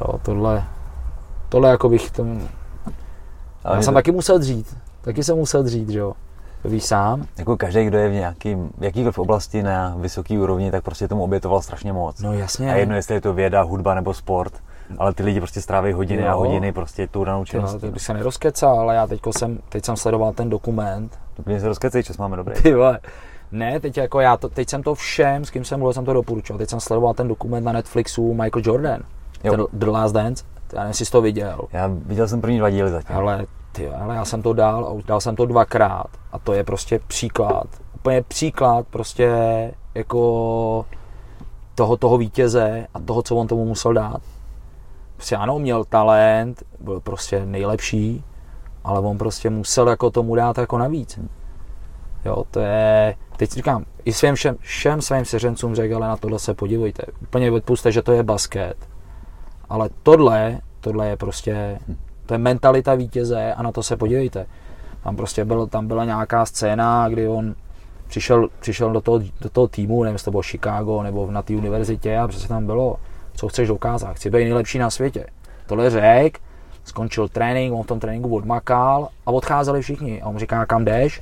Jo, 0.01 0.19
tohle, 0.21 0.63
tohle 1.49 1.69
jako 1.69 1.89
bych 1.89 2.11
tomu, 2.11 2.47
Ale 3.63 3.75
já 3.77 3.81
jsem 3.81 3.93
to, 3.93 3.97
taky 3.97 4.11
musel 4.11 4.39
dřít. 4.39 4.77
Taky 5.07 5.23
jsem 5.23 5.37
musel 5.37 5.63
dřít, 5.63 5.89
že 5.89 5.99
jo. 5.99 6.13
To 6.61 6.69
víš 6.69 6.83
sám? 6.85 7.25
jako 7.37 7.57
každý, 7.57 7.85
kdo 7.85 7.97
je 7.97 8.09
v 8.09 8.13
nějakým, 8.13 8.69
v 8.77 8.83
jakýkoliv 8.83 9.19
oblasti 9.19 9.63
na 9.63 9.95
vysoké 9.97 10.39
úrovni, 10.39 10.71
tak 10.71 10.83
prostě 10.83 11.07
tomu 11.07 11.23
obětoval 11.23 11.61
strašně 11.61 11.93
moc. 11.93 12.21
No 12.21 12.33
jasně. 12.33 12.73
A 12.73 12.75
jedno, 12.75 12.95
jestli 12.95 13.15
je 13.15 13.21
to 13.21 13.33
věda, 13.33 13.61
hudba 13.61 13.93
nebo 13.93 14.13
sport, 14.13 14.53
ale 14.97 15.13
ty 15.13 15.23
lidi 15.23 15.39
prostě 15.39 15.61
stráví 15.61 15.93
hodiny 15.93 16.21
Jo. 16.21 16.27
a 16.29 16.33
hodiny 16.33 16.71
prostě 16.71 17.07
tu 17.07 17.23
danou 17.23 17.39
Jo, 17.39 17.45
činností. 17.45 17.79
to 17.79 17.87
bych 17.91 18.01
se 18.01 18.13
nerozkecal, 18.13 18.79
ale 18.79 18.95
já 18.95 19.07
teďko 19.07 19.33
jsem, 19.33 19.59
teď 19.69 19.85
jsem 19.85 19.95
sledoval 19.97 20.33
ten 20.33 20.49
dokument. 20.49 21.19
To 21.33 21.43
mě 21.45 21.59
se 21.59 21.67
rozkecej, 21.67 22.03
čas 22.03 22.17
máme 22.17 22.37
dobrý. 22.37 22.61
Ty 22.61 22.73
vole. 22.73 22.99
Ne, 23.51 23.79
teď 23.79 23.97
jako 23.97 24.19
já 24.19 24.37
to, 24.37 24.49
teď 24.49 24.69
jsem 24.69 24.83
to 24.83 24.95
všem, 24.95 25.45
s 25.45 25.49
kým 25.49 25.65
jsem 25.65 25.79
mluvil, 25.79 25.93
jsem 25.93 26.05
to 26.05 26.13
doporučil. 26.13 26.57
Teď 26.57 26.69
jsem 26.69 26.79
sledoval 26.79 27.13
ten 27.13 27.27
dokument 27.27 27.63
na 27.63 27.71
Netflixu 27.71 28.33
Michael 28.33 28.61
Jordan. 28.65 28.99
Jo. 29.43 29.51
Ten 29.51 29.65
The 29.73 29.85
Last 29.85 30.15
Dance. 30.15 30.43
Já 30.73 30.79
nevím, 30.79 30.89
jestli 30.89 31.05
jsi 31.05 31.11
to 31.11 31.21
viděl. 31.21 31.61
Já 31.73 31.91
viděl 32.05 32.27
jsem 32.27 32.41
první 32.41 32.57
dva 32.57 32.69
díly 32.69 32.91
zatím. 32.91 33.15
Ale 33.15 33.45
ty, 33.77 33.89
ale 33.89 34.15
já 34.15 34.25
jsem 34.25 34.41
to 34.41 34.53
dal, 34.53 35.01
dal 35.05 35.21
jsem 35.21 35.35
to 35.35 35.45
dvakrát 35.45 36.07
a 36.31 36.39
to 36.39 36.53
je 36.53 36.63
prostě 36.63 36.99
příklad, 37.07 37.67
úplně 37.95 38.21
příklad 38.21 38.87
prostě 38.87 39.29
jako 39.95 40.85
toho, 41.75 41.97
toho 41.97 42.17
vítěze 42.17 42.87
a 42.93 42.99
toho, 42.99 43.21
co 43.21 43.35
on 43.35 43.47
tomu 43.47 43.65
musel 43.65 43.93
dát. 43.93 44.21
Prostě 45.15 45.35
ano, 45.35 45.59
měl 45.59 45.83
talent, 45.83 46.63
byl 46.79 46.99
prostě 46.99 47.45
nejlepší, 47.45 48.23
ale 48.83 48.99
on 48.99 49.17
prostě 49.17 49.49
musel 49.49 49.89
jako 49.89 50.11
tomu 50.11 50.35
dát 50.35 50.57
jako 50.57 50.77
navíc. 50.77 51.19
Jo, 52.25 52.43
to 52.51 52.59
je, 52.59 53.15
teď 53.37 53.51
říkám, 53.51 53.85
i 54.05 54.13
svým 54.13 54.35
všem, 54.35 54.55
všem 54.59 55.01
svým 55.01 55.25
seřencům 55.25 55.75
řekl, 55.75 55.95
ale 55.95 56.07
na 56.07 56.17
tohle 56.17 56.39
se 56.39 56.53
podívejte. 56.53 57.03
Úplně 57.21 57.51
odpuste, 57.51 57.91
že 57.91 58.01
to 58.01 58.11
je 58.11 58.23
basket. 58.23 58.77
Ale 59.69 59.89
tohle, 60.03 60.59
tohle 60.79 61.07
je 61.07 61.17
prostě, 61.17 61.79
to 62.27 62.33
je 62.33 62.37
mentalita 62.37 62.95
vítěze 62.95 63.53
a 63.53 63.63
na 63.63 63.71
to 63.71 63.83
se 63.83 63.97
podívejte. 63.97 64.45
Tam 65.03 65.15
prostě 65.15 65.45
byl, 65.45 65.67
tam 65.67 65.87
byla 65.87 66.05
nějaká 66.05 66.45
scéna, 66.45 67.09
kdy 67.09 67.27
on 67.27 67.55
přišel, 68.07 68.47
přišel 68.59 68.91
do, 68.93 69.01
toho, 69.01 69.19
do 69.41 69.49
toho 69.49 69.67
týmu, 69.67 70.03
nevím, 70.03 70.15
jestli 70.15 70.25
to 70.25 70.31
bylo 70.31 70.43
Chicago 70.43 71.03
nebo 71.03 71.31
na 71.31 71.41
té 71.41 71.53
univerzitě 71.53 72.17
a 72.17 72.27
přesně 72.27 72.47
tam 72.47 72.65
bylo, 72.65 72.95
co 73.33 73.47
chceš 73.47 73.67
dokázat, 73.67 74.13
chci 74.13 74.29
být 74.29 74.43
nejlepší 74.43 74.79
na 74.79 74.89
světě. 74.89 75.25
Tohle 75.65 75.89
řek, 75.89 76.39
skončil 76.83 77.27
trénink, 77.27 77.73
on 77.73 77.83
v 77.83 77.87
tom 77.87 77.99
tréninku 77.99 78.35
odmakal 78.35 79.09
a 79.25 79.31
odcházeli 79.31 79.81
všichni. 79.81 80.21
A 80.21 80.27
on 80.27 80.37
říká, 80.37 80.65
kam 80.65 80.85
jdeš? 80.85 81.21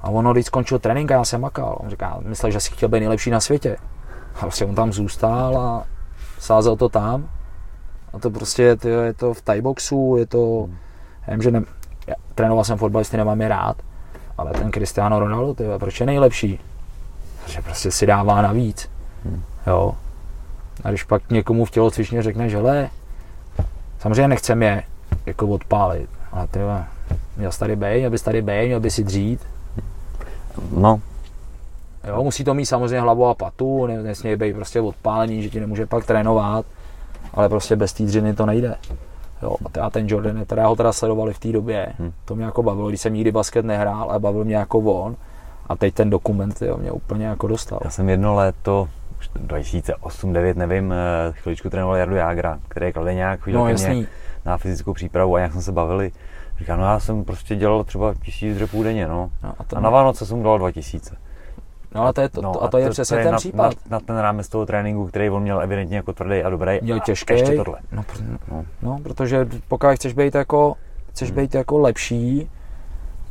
A 0.00 0.10
on, 0.10 0.32
když 0.32 0.46
skončil 0.46 0.78
trénink 0.78 1.10
a 1.10 1.14
já 1.14 1.24
jsem 1.24 1.40
makal. 1.40 1.78
On 1.80 1.90
říká, 1.90 2.18
myslel, 2.22 2.52
že 2.52 2.60
si 2.60 2.70
chtěl 2.70 2.88
být 2.88 3.00
nejlepší 3.00 3.30
na 3.30 3.40
světě. 3.40 3.76
A 4.34 4.40
prostě 4.40 4.64
on 4.64 4.74
tam 4.74 4.92
zůstal 4.92 5.58
a 5.58 5.84
sázel 6.38 6.76
to 6.76 6.88
tam. 6.88 7.28
A 8.12 8.18
to 8.18 8.30
prostě 8.30 8.76
to 8.76 8.88
je 8.88 9.14
to 9.14 9.34
v 9.34 9.42
boxu, 9.60 10.16
je 10.18 10.26
to, 10.26 10.68
já 11.26 11.34
vím, 11.34 11.42
že 11.42 11.50
ne, 11.50 11.62
já, 12.06 12.14
trénoval 12.34 12.64
jsem 12.64 12.78
fotbalisty, 12.78 13.16
nemám 13.16 13.40
je 13.40 13.48
rád, 13.48 13.76
ale 14.38 14.50
ten 14.52 14.72
Cristiano 14.72 15.18
Ronaldo, 15.18 15.54
tyhle, 15.54 15.78
proč 15.78 16.00
je 16.00 16.06
nejlepší? 16.06 16.60
Protože 17.44 17.62
prostě 17.62 17.90
si 17.90 18.06
dává 18.06 18.42
navíc. 18.42 18.90
Hmm. 19.24 19.42
Jo. 19.66 19.94
A 20.84 20.88
když 20.88 21.02
pak 21.02 21.30
někomu 21.30 21.64
v 21.64 21.70
tělocvičně 21.70 22.22
řekne, 22.22 22.48
že 22.48 22.58
le, 22.58 22.90
samozřejmě 23.98 24.28
nechcem 24.28 24.62
je 24.62 24.82
jako 25.26 25.46
odpálit, 25.46 26.10
ale 26.32 26.46
ty 26.46 26.58
měl 27.36 27.50
tady 27.58 27.76
bej, 27.76 27.98
měl 27.98 28.10
bys 28.10 28.22
tady 28.22 28.42
bej, 28.42 28.66
měl 28.66 28.80
by 28.80 28.90
si 28.90 29.04
dřít. 29.04 29.40
No. 30.76 31.00
Jo, 32.08 32.24
musí 32.24 32.44
to 32.44 32.54
mít 32.54 32.66
samozřejmě 32.66 33.00
hlavu 33.00 33.26
a 33.26 33.34
patu, 33.34 33.86
ne, 33.86 34.02
nesmí 34.02 34.36
být 34.36 34.56
prostě 34.56 34.80
odpálení, 34.80 35.42
že 35.42 35.48
ti 35.48 35.60
nemůže 35.60 35.86
pak 35.86 36.06
trénovat, 36.06 36.66
ale 37.34 37.48
prostě 37.48 37.76
bez 37.76 37.92
té 37.92 38.02
dřiny 38.02 38.34
to 38.34 38.46
nejde. 38.46 38.74
Jo, 39.42 39.56
a 39.80 39.90
ten 39.90 40.06
Jordan, 40.08 40.44
teda 40.44 40.66
ho 40.66 40.76
teda 40.76 40.92
sledovali 40.92 41.32
v 41.32 41.38
té 41.38 41.52
době, 41.52 41.92
hmm. 41.98 42.12
to 42.24 42.36
mě 42.36 42.44
jako 42.44 42.62
bavilo, 42.62 42.88
když 42.88 43.00
jsem 43.00 43.14
nikdy 43.14 43.32
basket 43.32 43.64
nehrál, 43.64 44.10
ale 44.10 44.18
bavil 44.18 44.44
mě 44.44 44.56
jako 44.56 44.78
on. 44.78 45.16
A 45.66 45.76
teď 45.76 45.94
ten 45.94 46.10
dokument 46.10 46.62
jo, 46.62 46.76
mě 46.76 46.92
úplně 46.92 47.26
jako 47.26 47.46
dostal. 47.46 47.80
Já 47.84 47.90
jsem 47.90 48.08
jedno 48.08 48.34
léto, 48.34 48.88
2008-2009, 49.46 50.56
nevím, 50.56 50.92
eh, 50.92 50.96
chviličku 51.32 51.70
trénoval 51.70 51.96
Jardu 51.96 52.16
Jágra, 52.16 52.58
který 52.68 52.92
klade 52.92 53.14
nějak 53.14 53.40
chodil 53.40 53.58
no, 53.58 53.64
mě 53.64 54.06
na 54.44 54.58
fyzickou 54.58 54.94
přípravu 54.94 55.36
a 55.36 55.40
jak 55.40 55.52
jsme 55.52 55.62
se 55.62 55.72
bavili. 55.72 56.12
Říká, 56.58 56.76
no 56.76 56.84
já 56.84 57.00
jsem 57.00 57.24
prostě 57.24 57.56
dělal 57.56 57.84
třeba 57.84 58.14
tisíc 58.14 58.56
dřepů 58.56 58.82
denně, 58.82 59.08
no. 59.08 59.30
no 59.42 59.54
a, 59.58 59.76
a 59.76 59.80
na 59.80 59.90
Vánoce 59.90 60.26
jsem 60.26 60.40
dělal 60.40 60.58
2000. 60.58 61.16
No 61.94 62.06
a 62.06 62.12
to 62.12 62.20
je, 62.20 62.28
to, 62.28 62.42
no, 62.42 62.62
a 62.62 62.68
to 62.68 62.78
je 62.78 62.86
to, 62.86 62.90
přesně 62.90 63.14
to 63.14 63.18
je 63.18 63.24
ten 63.24 63.32
na, 63.32 63.38
případ. 63.38 63.74
Na, 63.90 63.98
na, 63.98 64.00
ten 64.00 64.18
rámec 64.18 64.48
toho 64.48 64.66
tréninku, 64.66 65.06
který 65.06 65.30
on 65.30 65.42
měl 65.42 65.60
evidentně 65.60 65.96
jako 65.96 66.12
tvrdý 66.12 66.42
a 66.42 66.50
dobrý. 66.50 66.78
Měl 66.82 67.00
těžký. 67.00 67.32
Ještě 67.32 67.56
tohle. 67.56 67.78
No, 67.92 68.04
no. 68.50 68.64
no, 68.82 68.98
protože 69.02 69.46
pokud 69.68 69.94
chceš 69.94 70.12
být 70.12 70.34
jako, 70.34 70.74
chceš 71.10 71.30
hmm. 71.30 71.40
být 71.40 71.54
jako 71.54 71.78
lepší, 71.78 72.50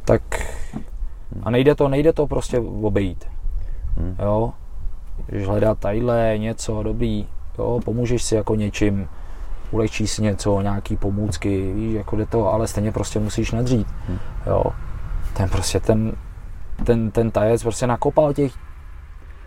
tak 0.06 0.22
a 1.44 1.49
nejde 1.49 1.76
to, 1.76 1.88
nejde 1.88 2.14
to 2.14 2.27
prostě 2.27 2.60
obejít. 2.60 3.26
Hmm. 3.98 4.15
Jo? 4.19 4.53
Když 5.26 5.48
hledat 5.48 5.80
tadyhle 5.80 6.34
něco 6.38 6.84
dobrý, 6.84 7.27
jo, 7.57 7.80
pomůžeš 7.86 8.23
si 8.23 8.36
jako 8.36 8.56
něčím, 8.56 9.07
ulehčí 9.72 10.07
si 10.07 10.22
něco, 10.22 10.61
nějaký 10.61 10.98
pomůcky, 10.98 11.73
víš, 11.73 11.94
jako 11.94 12.15
jde 12.15 12.26
to, 12.26 12.53
ale 12.53 12.68
stejně 12.68 12.91
prostě 12.91 13.19
musíš 13.19 13.52
nadřít, 13.52 13.88
hmm. 14.07 14.19
jo. 14.48 14.64
Ten 15.34 15.49
prostě 15.49 15.80
ten, 15.80 16.14
ten, 16.85 17.11
ten 17.11 17.31
tajec 17.31 17.64
prostě 17.64 17.88
nakopal 17.88 18.34
těch 18.34 18.53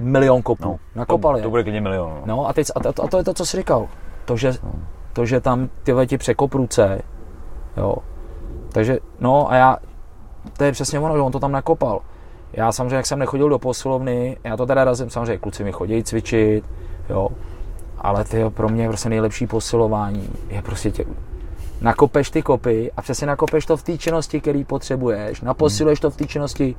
milion 0.00 0.42
kopů. 0.42 0.64
No, 0.64 0.78
nakopal 0.94 1.32
to, 1.32 1.38
je. 1.38 1.42
To 1.42 1.50
bude 1.50 1.62
klidně 1.62 1.80
milion. 1.80 2.10
No. 2.10 2.22
no 2.26 2.48
a, 2.48 2.52
teď, 2.52 2.66
a, 2.74 2.92
to, 2.92 3.04
a 3.04 3.08
to 3.08 3.18
je 3.18 3.24
to, 3.24 3.34
co 3.34 3.46
jsi 3.46 3.56
říkal. 3.56 3.88
To, 4.24 4.36
že, 4.36 4.52
no. 4.62 4.72
to, 5.12 5.26
že 5.26 5.40
tam 5.40 5.68
tyhle 5.82 6.06
ti 6.06 6.18
překop 6.18 6.54
ruce, 6.54 7.02
jo. 7.76 7.96
Takže, 8.72 8.98
no 9.20 9.50
a 9.50 9.54
já, 9.54 9.76
to 10.56 10.64
je 10.64 10.72
přesně 10.72 11.00
ono, 11.00 11.16
že 11.16 11.20
on 11.20 11.32
to 11.32 11.40
tam 11.40 11.52
nakopal. 11.52 12.00
Já 12.52 12.72
samozřejmě, 12.72 12.96
jak 12.96 13.06
jsem 13.06 13.18
nechodil 13.18 13.48
do 13.48 13.58
posilovny, 13.58 14.36
já 14.44 14.56
to 14.56 14.66
teda 14.66 14.84
razím, 14.84 15.10
samozřejmě 15.10 15.38
kluci 15.38 15.64
mi 15.64 15.72
chodí 15.72 16.04
cvičit, 16.04 16.64
jo, 17.10 17.28
ale 17.98 18.24
ty 18.24 18.44
pro 18.50 18.68
mě 18.68 18.88
prostě 18.88 19.08
nejlepší 19.08 19.46
posilování 19.46 20.28
je 20.48 20.62
prostě 20.62 20.90
tě, 20.90 21.04
nakopeš 21.80 22.30
ty 22.30 22.42
kopy 22.42 22.90
a 22.96 23.02
přesně 23.02 23.26
nakopeš 23.26 23.66
to 23.66 23.76
v 23.76 23.82
té 23.82 23.98
činnosti, 23.98 24.40
který 24.40 24.64
potřebuješ, 24.64 25.40
naposiluješ 25.40 26.00
to 26.00 26.10
v 26.10 26.16
té 26.16 26.26
činnosti, 26.26 26.76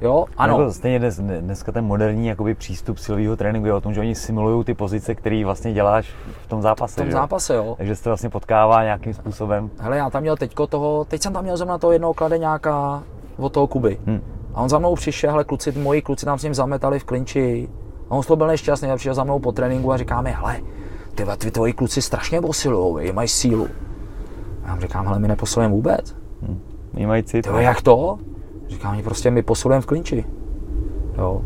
Jo, 0.00 0.24
ano. 0.36 0.58
Nebo 0.58 0.72
stejně 0.72 0.98
dnes, 0.98 1.20
dneska 1.20 1.72
ten 1.72 1.84
moderní 1.84 2.26
jakoby, 2.26 2.54
přístup 2.54 2.98
silového 2.98 3.36
tréninku 3.36 3.66
je 3.66 3.74
o 3.74 3.80
tom, 3.80 3.94
že 3.94 4.00
oni 4.00 4.14
simulují 4.14 4.64
ty 4.64 4.74
pozice, 4.74 5.14
které 5.14 5.44
vlastně 5.44 5.72
děláš 5.72 6.10
v 6.42 6.46
tom 6.46 6.62
zápase. 6.62 6.92
V 6.92 6.96
tom 6.96 7.06
že? 7.06 7.12
zápase, 7.12 7.54
jo. 7.54 7.74
Takže 7.76 7.96
se 7.96 8.04
to 8.04 8.10
vlastně 8.10 8.30
potkává 8.30 8.82
nějakým 8.82 9.14
způsobem. 9.14 9.70
Hele, 9.78 9.96
já 9.96 10.10
tam 10.10 10.22
měl 10.22 10.36
teďko 10.36 10.66
toho, 10.66 11.04
teď 11.04 11.22
jsem 11.22 11.32
tam 11.32 11.44
měl 11.44 11.56
zrovna 11.56 11.78
toho 11.78 11.92
jednoho 11.92 12.14
kladeňáka 12.14 13.02
od 13.36 13.52
toho 13.52 13.66
Kuby. 13.66 13.98
Hmm. 14.06 14.20
A 14.54 14.62
on 14.62 14.68
za 14.68 14.78
mnou 14.78 14.94
přišel, 14.94 15.30
hele, 15.30 15.44
kluci, 15.44 15.72
moji 15.72 16.02
kluci 16.02 16.26
tam 16.26 16.38
s 16.38 16.42
ním 16.42 16.54
zametali 16.54 16.98
v 16.98 17.04
klinči. 17.04 17.68
A 18.10 18.14
on 18.14 18.22
z 18.22 18.26
toho 18.26 18.36
byl 18.36 18.46
nešťastný 18.46 18.90
a 18.90 18.96
přišel 18.96 19.14
za 19.14 19.24
mnou 19.24 19.38
po 19.38 19.52
tréninku 19.52 19.92
a 19.92 19.96
říká 19.96 20.20
mi, 20.20 20.30
hele, 20.30 20.60
ty, 21.14 21.24
ty 21.38 21.50
tvoji 21.50 21.72
kluci 21.72 22.02
strašně 22.02 22.40
posilujou, 22.40 22.98
mají 23.12 23.28
sílu. 23.28 23.68
A 24.64 24.68
já 24.68 24.80
říkám, 24.80 25.06
hele, 25.06 25.18
my 25.18 25.28
neposilujeme 25.28 25.74
vůbec. 25.74 26.16
Hmm. 26.42 26.60
Mají 27.06 27.22
cit. 27.22 27.42
Tyjo, 27.42 27.58
jak 27.58 27.82
to? 27.82 28.18
Říkám, 28.68 28.96
my 28.96 29.02
prostě 29.02 29.30
my 29.30 29.42
posilujeme 29.42 29.82
v 29.82 29.86
klinči. 29.86 30.24
Jo. 31.18 31.42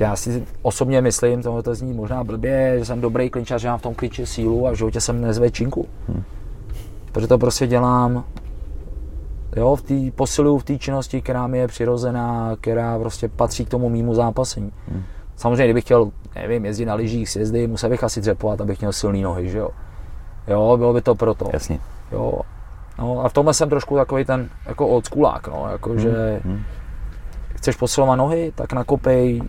Já 0.00 0.16
si 0.16 0.46
osobně 0.62 1.00
myslím, 1.00 1.42
to, 1.42 1.62
to 1.62 1.74
zní 1.74 1.92
možná 1.92 2.24
blbě, 2.24 2.78
že 2.78 2.84
jsem 2.84 3.00
dobrý 3.00 3.30
klinčař, 3.30 3.62
že 3.62 3.68
mám 3.68 3.78
v 3.78 3.82
tom 3.82 3.94
klinči 3.94 4.26
sílu 4.26 4.66
a 4.66 4.70
v 4.70 4.74
životě 4.74 5.00
jsem 5.00 5.20
nezve 5.20 5.50
činku. 5.50 5.86
Hmm. 6.08 6.22
Protože 7.12 7.26
to 7.26 7.38
prostě 7.38 7.66
dělám 7.66 8.24
jo, 9.56 9.76
v 9.76 9.82
té 9.82 9.94
posilu, 10.14 10.58
v 10.58 10.64
té 10.64 10.78
činnosti, 10.78 11.22
která 11.22 11.46
mi 11.46 11.58
je 11.58 11.68
přirozená, 11.68 12.56
která 12.60 12.98
prostě 12.98 13.28
patří 13.28 13.64
k 13.64 13.68
tomu 13.68 13.88
mýmu 13.88 14.14
zápasení. 14.14 14.72
Hmm. 14.88 15.02
Samozřejmě, 15.36 15.64
kdybych 15.64 15.84
chtěl, 15.84 16.10
nevím, 16.34 16.64
jezdit 16.64 16.84
na 16.84 16.94
lyžích, 16.94 17.28
sjezdy, 17.28 17.66
musel 17.66 17.90
bych 17.90 18.04
asi 18.04 18.20
dřepovat, 18.20 18.60
abych 18.60 18.80
měl 18.80 18.92
silné 18.92 19.18
nohy, 19.18 19.48
že 19.48 19.58
jo. 19.58 19.68
Jo, 20.48 20.76
bylo 20.76 20.92
by 20.92 21.02
to 21.02 21.14
proto. 21.14 21.50
Jasně. 21.52 21.80
Jo, 22.12 22.40
No 22.98 23.20
a 23.24 23.28
v 23.28 23.32
tomhle 23.32 23.54
jsem 23.54 23.68
trošku 23.68 23.96
takový 23.96 24.24
ten 24.24 24.50
jako 24.66 24.88
oldschoolák, 24.88 25.48
no, 25.48 25.68
jako 25.72 25.90
hmm. 25.90 25.98
že 25.98 26.40
hmm. 26.44 26.62
chceš 27.54 27.76
posilovat 27.76 28.18
nohy, 28.18 28.52
tak 28.54 28.72
nakopej 28.72 29.42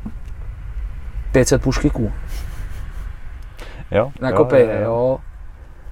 500 1.32 1.62
puškyků. 1.62 2.12
Jo? 3.92 4.12
Nakopej, 4.22 4.66
jo, 4.66 4.74
jo, 4.74 4.82
jo. 4.82 5.20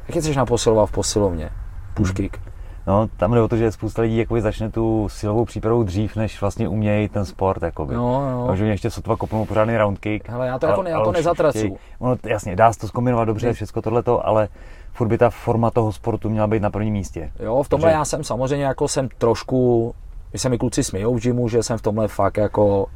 Jak 0.07 0.17
chceš 0.17 0.35
naposilovat 0.35 0.89
v 0.89 0.91
posilovně? 0.91 1.49
Puškyk. 1.93 2.37
Hmm. 2.37 2.55
No, 2.87 3.07
tam 3.17 3.33
jde 3.33 3.41
o 3.41 3.47
to, 3.47 3.57
že 3.57 3.71
spousta 3.71 4.01
lidí 4.01 4.17
jakoby 4.17 4.41
začne 4.41 4.71
tu 4.71 5.09
silovou 5.09 5.45
přípravu 5.45 5.83
dřív, 5.83 6.15
než 6.15 6.41
vlastně 6.41 6.67
umějí 6.67 7.09
ten 7.09 7.25
sport. 7.25 7.63
Jakoby. 7.63 7.95
No, 7.95 8.31
no. 8.31 8.47
Takže 8.47 8.63
mě 8.63 8.73
ještě 8.73 8.89
sotva 8.89 9.17
kopnou 9.17 9.45
pořádný 9.45 9.77
round 9.77 9.99
kick. 9.99 10.29
Hele, 10.29 10.47
já 10.47 10.59
to, 10.59 10.65
jako, 10.65 10.83
já 10.83 11.03
to 11.03 11.11
nezatracu. 11.11 11.77
Ono, 11.99 12.17
jasně, 12.23 12.55
dá 12.55 12.73
se 12.73 12.79
to 12.79 12.87
zkombinovat 12.87 13.27
dobře, 13.27 13.53
všechno 13.53 13.81
tohleto, 13.81 14.27
ale 14.27 14.47
furt 14.95 15.07
by 15.07 15.17
ta 15.17 15.29
forma 15.29 15.71
toho 15.71 15.91
sportu 15.91 16.29
měla 16.29 16.47
být 16.47 16.61
na 16.61 16.69
prvním 16.69 16.93
místě. 16.93 17.31
Jo, 17.39 17.63
v 17.63 17.69
tomhle 17.69 17.87
Takže... 17.87 17.97
já 17.97 18.05
jsem 18.05 18.23
samozřejmě 18.23 18.65
jako 18.65 18.87
jsem 18.87 19.09
trošku, 19.17 19.95
když 20.29 20.41
se 20.41 20.49
mi 20.49 20.57
kluci 20.57 20.83
smějou 20.83 21.15
v 21.15 21.21
gymu, 21.21 21.49
že 21.49 21.63
jsem 21.63 21.77
v 21.77 21.81
tomhle 21.81 22.07
fakt 22.07 22.37
jako 22.37 22.87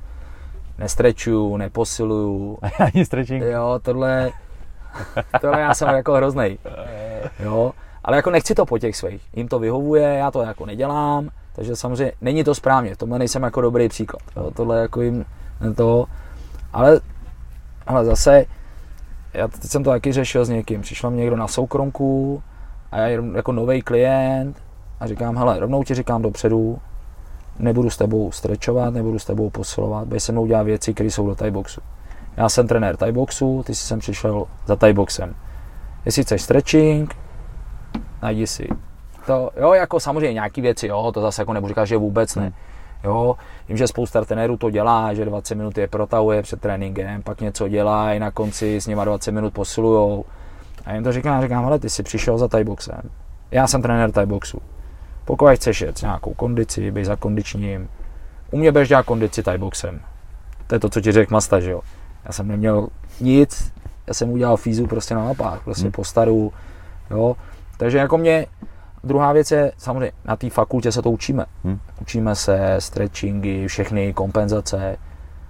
nestrečuju, 0.77 1.57
neposiluju. 1.57 2.57
Ani 2.79 3.05
stretching? 3.05 3.43
Jo, 3.43 3.79
tohle, 3.81 4.31
tohle 5.41 5.61
já 5.61 5.73
jsem 5.73 5.89
jako 5.89 6.13
hrozný. 6.13 6.59
Jo, 7.39 7.71
ale 8.03 8.15
jako 8.15 8.29
nechci 8.29 8.55
to 8.55 8.65
po 8.65 8.77
těch 8.77 8.95
svých. 8.95 9.21
Jim 9.35 9.47
to 9.47 9.59
vyhovuje, 9.59 10.03
já 10.03 10.31
to 10.31 10.41
jako 10.41 10.65
nedělám, 10.65 11.29
takže 11.55 11.75
samozřejmě 11.75 12.13
není 12.21 12.43
to 12.43 12.55
správně. 12.55 12.95
V 12.95 12.97
tomhle 12.97 13.19
nejsem 13.19 13.43
jako 13.43 13.61
dobrý 13.61 13.89
příklad. 13.89 14.21
Jo, 14.35 14.51
tohle 14.51 14.81
jako 14.81 15.01
jim 15.01 15.25
to, 15.75 16.05
ale, 16.73 16.99
ale 17.87 18.05
zase 18.05 18.45
já 19.33 19.47
teď 19.47 19.63
jsem 19.63 19.83
to 19.83 19.89
taky 19.89 20.11
řešil 20.11 20.45
s 20.45 20.49
někým. 20.49 20.81
Přišel 20.81 21.11
mi 21.11 21.17
někdo 21.17 21.35
na 21.35 21.47
soukromku 21.47 22.43
a 22.91 22.97
já 22.97 23.21
jako 23.35 23.51
nový 23.51 23.81
klient 23.81 24.63
a 24.99 25.07
říkám, 25.07 25.37
hele, 25.37 25.59
rovnou 25.59 25.83
ti 25.83 25.95
říkám 25.95 26.21
dopředu, 26.21 26.79
nebudu 27.59 27.89
s 27.89 27.97
tebou 27.97 28.31
strečovat, 28.31 28.93
nebudu 28.93 29.19
s 29.19 29.25
tebou 29.25 29.49
posilovat, 29.49 30.07
bude 30.07 30.19
se 30.19 30.31
mnou 30.31 30.45
dělat 30.45 30.63
věci, 30.63 30.93
které 30.93 31.11
jsou 31.11 31.27
do 31.27 31.35
Thai 31.35 31.51
boxu. 31.51 31.81
Já 32.37 32.49
jsem 32.49 32.67
trenér 32.67 32.97
Thai 32.97 33.11
boxu, 33.11 33.63
ty 33.65 33.75
jsi 33.75 33.87
sem 33.87 33.99
přišel 33.99 34.45
za 34.65 34.75
Thai 34.75 34.93
boxem. 34.93 35.35
Jestli 36.05 36.23
chceš 36.23 36.41
stretching, 36.41 37.15
najdi 38.21 38.47
si 38.47 38.69
to, 39.29 39.51
jo, 39.59 39.73
jako 39.73 39.99
samozřejmě 39.99 40.33
nějaký 40.33 40.61
věci, 40.61 40.87
jo, 40.87 41.11
to 41.11 41.21
zase 41.21 41.41
jako 41.41 41.53
nebudu 41.53 41.69
říkat, 41.69 41.85
že 41.85 41.97
vůbec 41.97 42.35
ne. 42.35 42.43
Hmm. 42.43 42.53
Jo, 43.03 43.35
vím, 43.67 43.77
že 43.77 43.87
spousta 43.87 44.25
trenérů 44.25 44.57
to 44.57 44.69
dělá, 44.69 45.13
že 45.13 45.25
20 45.25 45.55
minut 45.55 45.77
je 45.77 45.87
protahuje 45.87 46.41
před 46.41 46.61
tréninkem, 46.61 47.21
pak 47.23 47.41
něco 47.41 47.67
dělá 47.67 48.13
i 48.13 48.19
na 48.19 48.31
konci 48.31 48.81
s 48.81 48.87
nima 48.87 49.05
20 49.05 49.31
minut 49.31 49.53
posilujou. 49.53 50.25
A 50.85 50.93
jim 50.93 51.03
to 51.03 51.11
říkám, 51.11 51.41
říkám, 51.41 51.65
ale 51.65 51.79
ty 51.79 51.89
jsi 51.89 52.03
přišel 52.03 52.37
za 52.37 52.47
tajboxem. 52.47 53.01
Já 53.51 53.67
jsem 53.67 53.81
trenér 53.81 54.11
tajboxu. 54.11 54.61
Pokud 55.25 55.55
chceš 55.55 55.81
jet 55.81 56.01
nějakou 56.01 56.33
kondici, 56.33 56.91
bej 56.91 57.05
za 57.05 57.15
kondičním, 57.15 57.89
u 58.51 58.57
mě 58.57 58.71
budeš 58.71 58.89
dělat 58.89 59.05
kondici 59.05 59.43
tajboxem. 59.43 60.01
To 60.67 60.75
je 60.75 60.79
to, 60.79 60.89
co 60.89 61.01
ti 61.01 61.11
řekl 61.11 61.33
Masta, 61.33 61.59
že 61.59 61.71
jo. 61.71 61.81
Já 62.25 62.31
jsem 62.31 62.47
neměl 62.47 62.87
nic, 63.21 63.73
já 64.07 64.13
jsem 64.13 64.29
udělal 64.29 64.57
fízu 64.57 64.87
prostě 64.87 65.15
na 65.15 65.23
mapách, 65.23 65.63
prostě 65.63 65.83
hmm. 65.83 65.91
po 65.91 66.03
staru, 66.03 66.53
jo. 67.11 67.35
Takže 67.77 67.97
jako 67.97 68.17
mě, 68.17 68.45
druhá 69.03 69.33
věc 69.33 69.51
je, 69.51 69.71
samozřejmě 69.77 70.11
na 70.25 70.35
té 70.35 70.49
fakultě 70.49 70.91
se 70.91 71.01
to 71.01 71.11
učíme. 71.11 71.45
Hmm. 71.63 71.79
Učíme 72.01 72.35
se 72.35 72.75
stretchingy, 72.79 73.67
všechny 73.67 74.13
kompenzace, 74.13 74.97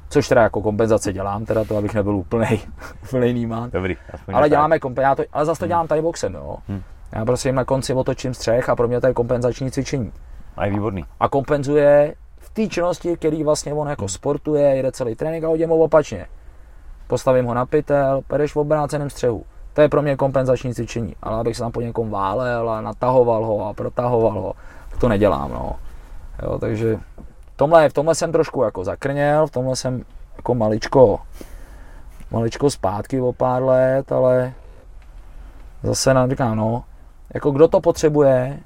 což 0.09 0.27
teda 0.27 0.41
jako 0.41 0.61
kompenzace 0.61 1.13
dělám, 1.13 1.45
teda 1.45 1.63
to, 1.63 1.77
abych 1.77 1.93
nebyl 1.93 2.15
úplnej, 2.15 2.59
úplnej 3.03 3.33
nímán. 3.33 3.69
Dobrý, 3.69 3.97
ale 4.33 4.49
děláme 4.49 4.79
kompenzace, 4.79 5.25
ale 5.33 5.45
zase 5.45 5.59
to 5.59 5.65
hmm. 5.65 5.69
dělám 5.69 5.87
tady 5.87 6.01
boxem, 6.01 6.33
jo. 6.33 6.57
Hmm. 6.67 6.81
Já 7.11 7.25
prostě 7.25 7.49
jim 7.49 7.55
na 7.55 7.65
konci 7.65 7.93
otočím 7.93 8.33
střech 8.33 8.69
a 8.69 8.75
pro 8.75 8.87
mě 8.87 9.01
to 9.01 9.07
je 9.07 9.13
kompenzační 9.13 9.71
cvičení. 9.71 10.11
A 10.57 10.65
je 10.65 10.71
výborný. 10.71 11.05
A 11.19 11.29
kompenzuje 11.29 12.15
v 12.39 12.49
té 12.49 12.67
činnosti, 12.67 13.17
který 13.17 13.43
vlastně 13.43 13.73
on 13.73 13.87
jako 13.87 14.03
hmm. 14.03 14.09
sportuje, 14.09 14.75
jede 14.75 14.91
celý 14.91 15.15
trénink 15.15 15.43
a 15.43 15.47
hodím 15.47 15.69
ho 15.69 15.77
opačně. 15.77 16.25
Postavím 17.07 17.45
ho 17.45 17.53
na 17.53 17.65
pytel, 17.65 18.21
pereš 18.27 18.55
v 18.55 18.57
obráceném 18.57 19.09
střehu. 19.09 19.43
To 19.73 19.81
je 19.81 19.89
pro 19.89 20.01
mě 20.01 20.15
kompenzační 20.15 20.73
cvičení, 20.73 21.15
ale 21.21 21.39
abych 21.39 21.57
se 21.57 21.63
tam 21.63 21.71
po 21.71 21.81
někom 21.81 22.09
válel 22.09 22.69
a 22.69 22.81
natahoval 22.81 23.45
ho 23.45 23.67
a 23.67 23.73
protahoval 23.73 24.41
ho, 24.41 24.53
to 24.99 25.09
nedělám, 25.09 25.51
no. 25.51 25.75
Jo, 26.43 26.59
takže 26.59 26.99
tomhle, 27.55 27.89
v 27.89 27.93
tomhle 27.93 28.15
jsem 28.15 28.31
trošku 28.31 28.63
jako 28.63 28.83
zakrněl, 28.83 29.47
v 29.47 29.51
tomhle 29.51 29.75
jsem 29.75 30.03
jako 30.37 30.55
maličko, 30.55 31.19
maličko 32.31 32.69
zpátky 32.69 33.21
o 33.21 33.33
pár 33.33 33.63
let, 33.63 34.11
ale 34.11 34.53
zase 35.83 36.13
nám 36.13 36.29
říkám, 36.29 36.57
no, 36.57 36.83
jako 37.33 37.51
kdo 37.51 37.67
to 37.67 37.81
potřebuje, 37.81 38.59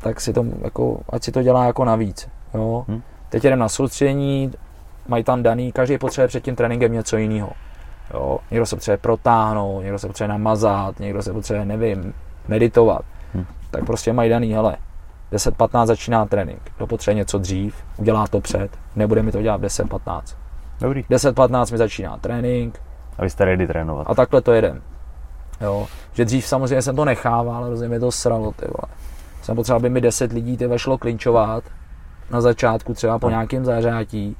tak 0.00 0.20
si 0.20 0.32
to, 0.32 0.44
jako, 0.62 1.00
ať 1.10 1.22
si 1.22 1.32
to 1.32 1.42
dělá 1.42 1.64
jako 1.64 1.84
navíc, 1.84 2.28
jo. 2.54 2.84
Hmm. 2.88 3.02
Teď 3.28 3.44
jdem 3.44 3.58
na 3.58 3.68
soustředění, 3.68 4.52
mají 5.08 5.24
tam 5.24 5.42
daný, 5.42 5.72
každý 5.72 5.98
potřebuje 5.98 6.28
před 6.28 6.44
tím 6.44 6.56
tréninkem 6.56 6.92
něco 6.92 7.16
jiného. 7.16 7.50
Jo, 8.14 8.38
někdo 8.50 8.66
se 8.66 8.76
potřebuje 8.76 8.98
protáhnout, 8.98 9.82
někdo 9.82 9.98
se 9.98 10.06
potřebuje 10.06 10.28
namazat, 10.28 11.00
někdo 11.00 11.22
se 11.22 11.32
potřebuje, 11.32 11.64
nevím, 11.64 12.14
meditovat. 12.48 13.02
Hmm. 13.34 13.46
Tak 13.70 13.84
prostě 13.84 14.12
mají 14.12 14.30
daný, 14.30 14.52
hele, 14.52 14.76
10-15 15.32 15.86
začíná 15.86 16.26
trénink. 16.26 16.60
Kdo 16.76 16.86
potřebuje 16.86 17.14
něco 17.14 17.38
dřív, 17.38 17.74
udělá 17.96 18.26
to 18.26 18.40
před, 18.40 18.78
nebude 18.96 19.22
mi 19.22 19.32
to 19.32 19.42
dělat 19.42 19.60
10-15. 19.60 20.22
Dobrý. 20.80 21.02
10-15 21.10 21.72
mi 21.72 21.78
začíná 21.78 22.16
trénink. 22.16 22.80
A 23.18 23.22
vy 23.22 23.30
jste 23.30 23.44
ready 23.44 23.66
trénovat. 23.66 24.06
A 24.10 24.14
takhle 24.14 24.40
to 24.40 24.52
jedem. 24.52 24.82
Jo, 25.60 25.86
že 26.12 26.24
dřív 26.24 26.46
samozřejmě 26.46 26.82
jsem 26.82 26.96
to 26.96 27.04
nechával, 27.04 27.64
ale 27.64 27.88
mě 27.88 28.00
to 28.00 28.12
sralo, 28.12 28.52
ty 28.52 28.66
vole. 28.66 28.94
Jsem 29.42 29.56
potřeboval, 29.56 29.80
aby 29.80 29.90
mi 29.90 30.00
10 30.00 30.32
lidí 30.32 30.56
ty 30.56 30.68
šlo 30.76 30.98
klinčovat 30.98 31.64
na 32.30 32.40
začátku, 32.40 32.94
třeba 32.94 33.18
po 33.18 33.26
no. 33.26 33.30
nějakém 33.30 33.64
zářátí 33.64 34.36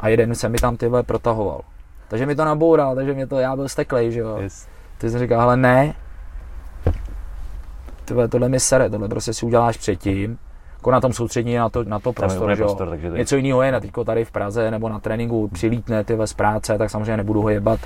a 0.00 0.08
jeden 0.08 0.34
se 0.34 0.48
mi 0.48 0.58
tam 0.58 0.76
ty 0.76 0.90
protahoval. 1.02 1.60
Takže 2.08 2.26
mi 2.26 2.34
to 2.34 2.44
naboural, 2.44 2.94
takže 2.94 3.14
mě 3.14 3.26
to, 3.26 3.38
já 3.38 3.56
byl 3.56 3.68
steklej, 3.68 4.12
že 4.12 4.20
jo. 4.20 4.36
Yes. 4.40 4.68
Ty 4.98 5.10
jsi 5.10 5.18
říkal, 5.18 5.40
ale 5.40 5.56
ne, 5.56 5.94
tyhle, 8.08 8.28
tohle 8.28 8.48
mi 8.48 8.60
sere, 8.60 8.90
tohle 8.90 9.08
prostě 9.08 9.34
si 9.34 9.46
uděláš 9.46 9.76
předtím, 9.76 10.38
jako 10.76 10.90
na 10.90 11.00
tom 11.00 11.12
soustřední 11.12 11.56
na 11.56 11.68
to, 11.68 11.84
na 11.84 11.98
to 11.98 12.12
prostor, 12.12 12.50
že 12.50 12.62
prostor 12.62 12.88
takže 12.88 13.10
Něco 13.10 13.36
jiného 13.36 13.62
je 13.62 13.72
na 13.72 13.80
týko 13.80 14.04
tady 14.04 14.24
v 14.24 14.30
Praze 14.30 14.70
nebo 14.70 14.88
na 14.88 14.98
tréninku 14.98 15.48
přilítne 15.48 16.04
ty 16.04 16.18
z 16.24 16.32
práce, 16.32 16.78
tak 16.78 16.90
samozřejmě 16.90 17.16
nebudu 17.16 17.42
ho 17.42 17.48
jebat, 17.48 17.80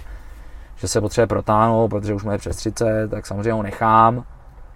že 0.77 0.89
se 0.89 1.01
potřebuje 1.01 1.27
protáhnout, 1.27 1.89
protože 1.89 2.15
už 2.15 2.23
mu 2.23 2.32
je 2.32 2.39
přes 2.39 2.57
30, 2.57 3.09
tak 3.11 3.27
samozřejmě 3.27 3.53
ho 3.53 3.62
nechám. 3.62 4.24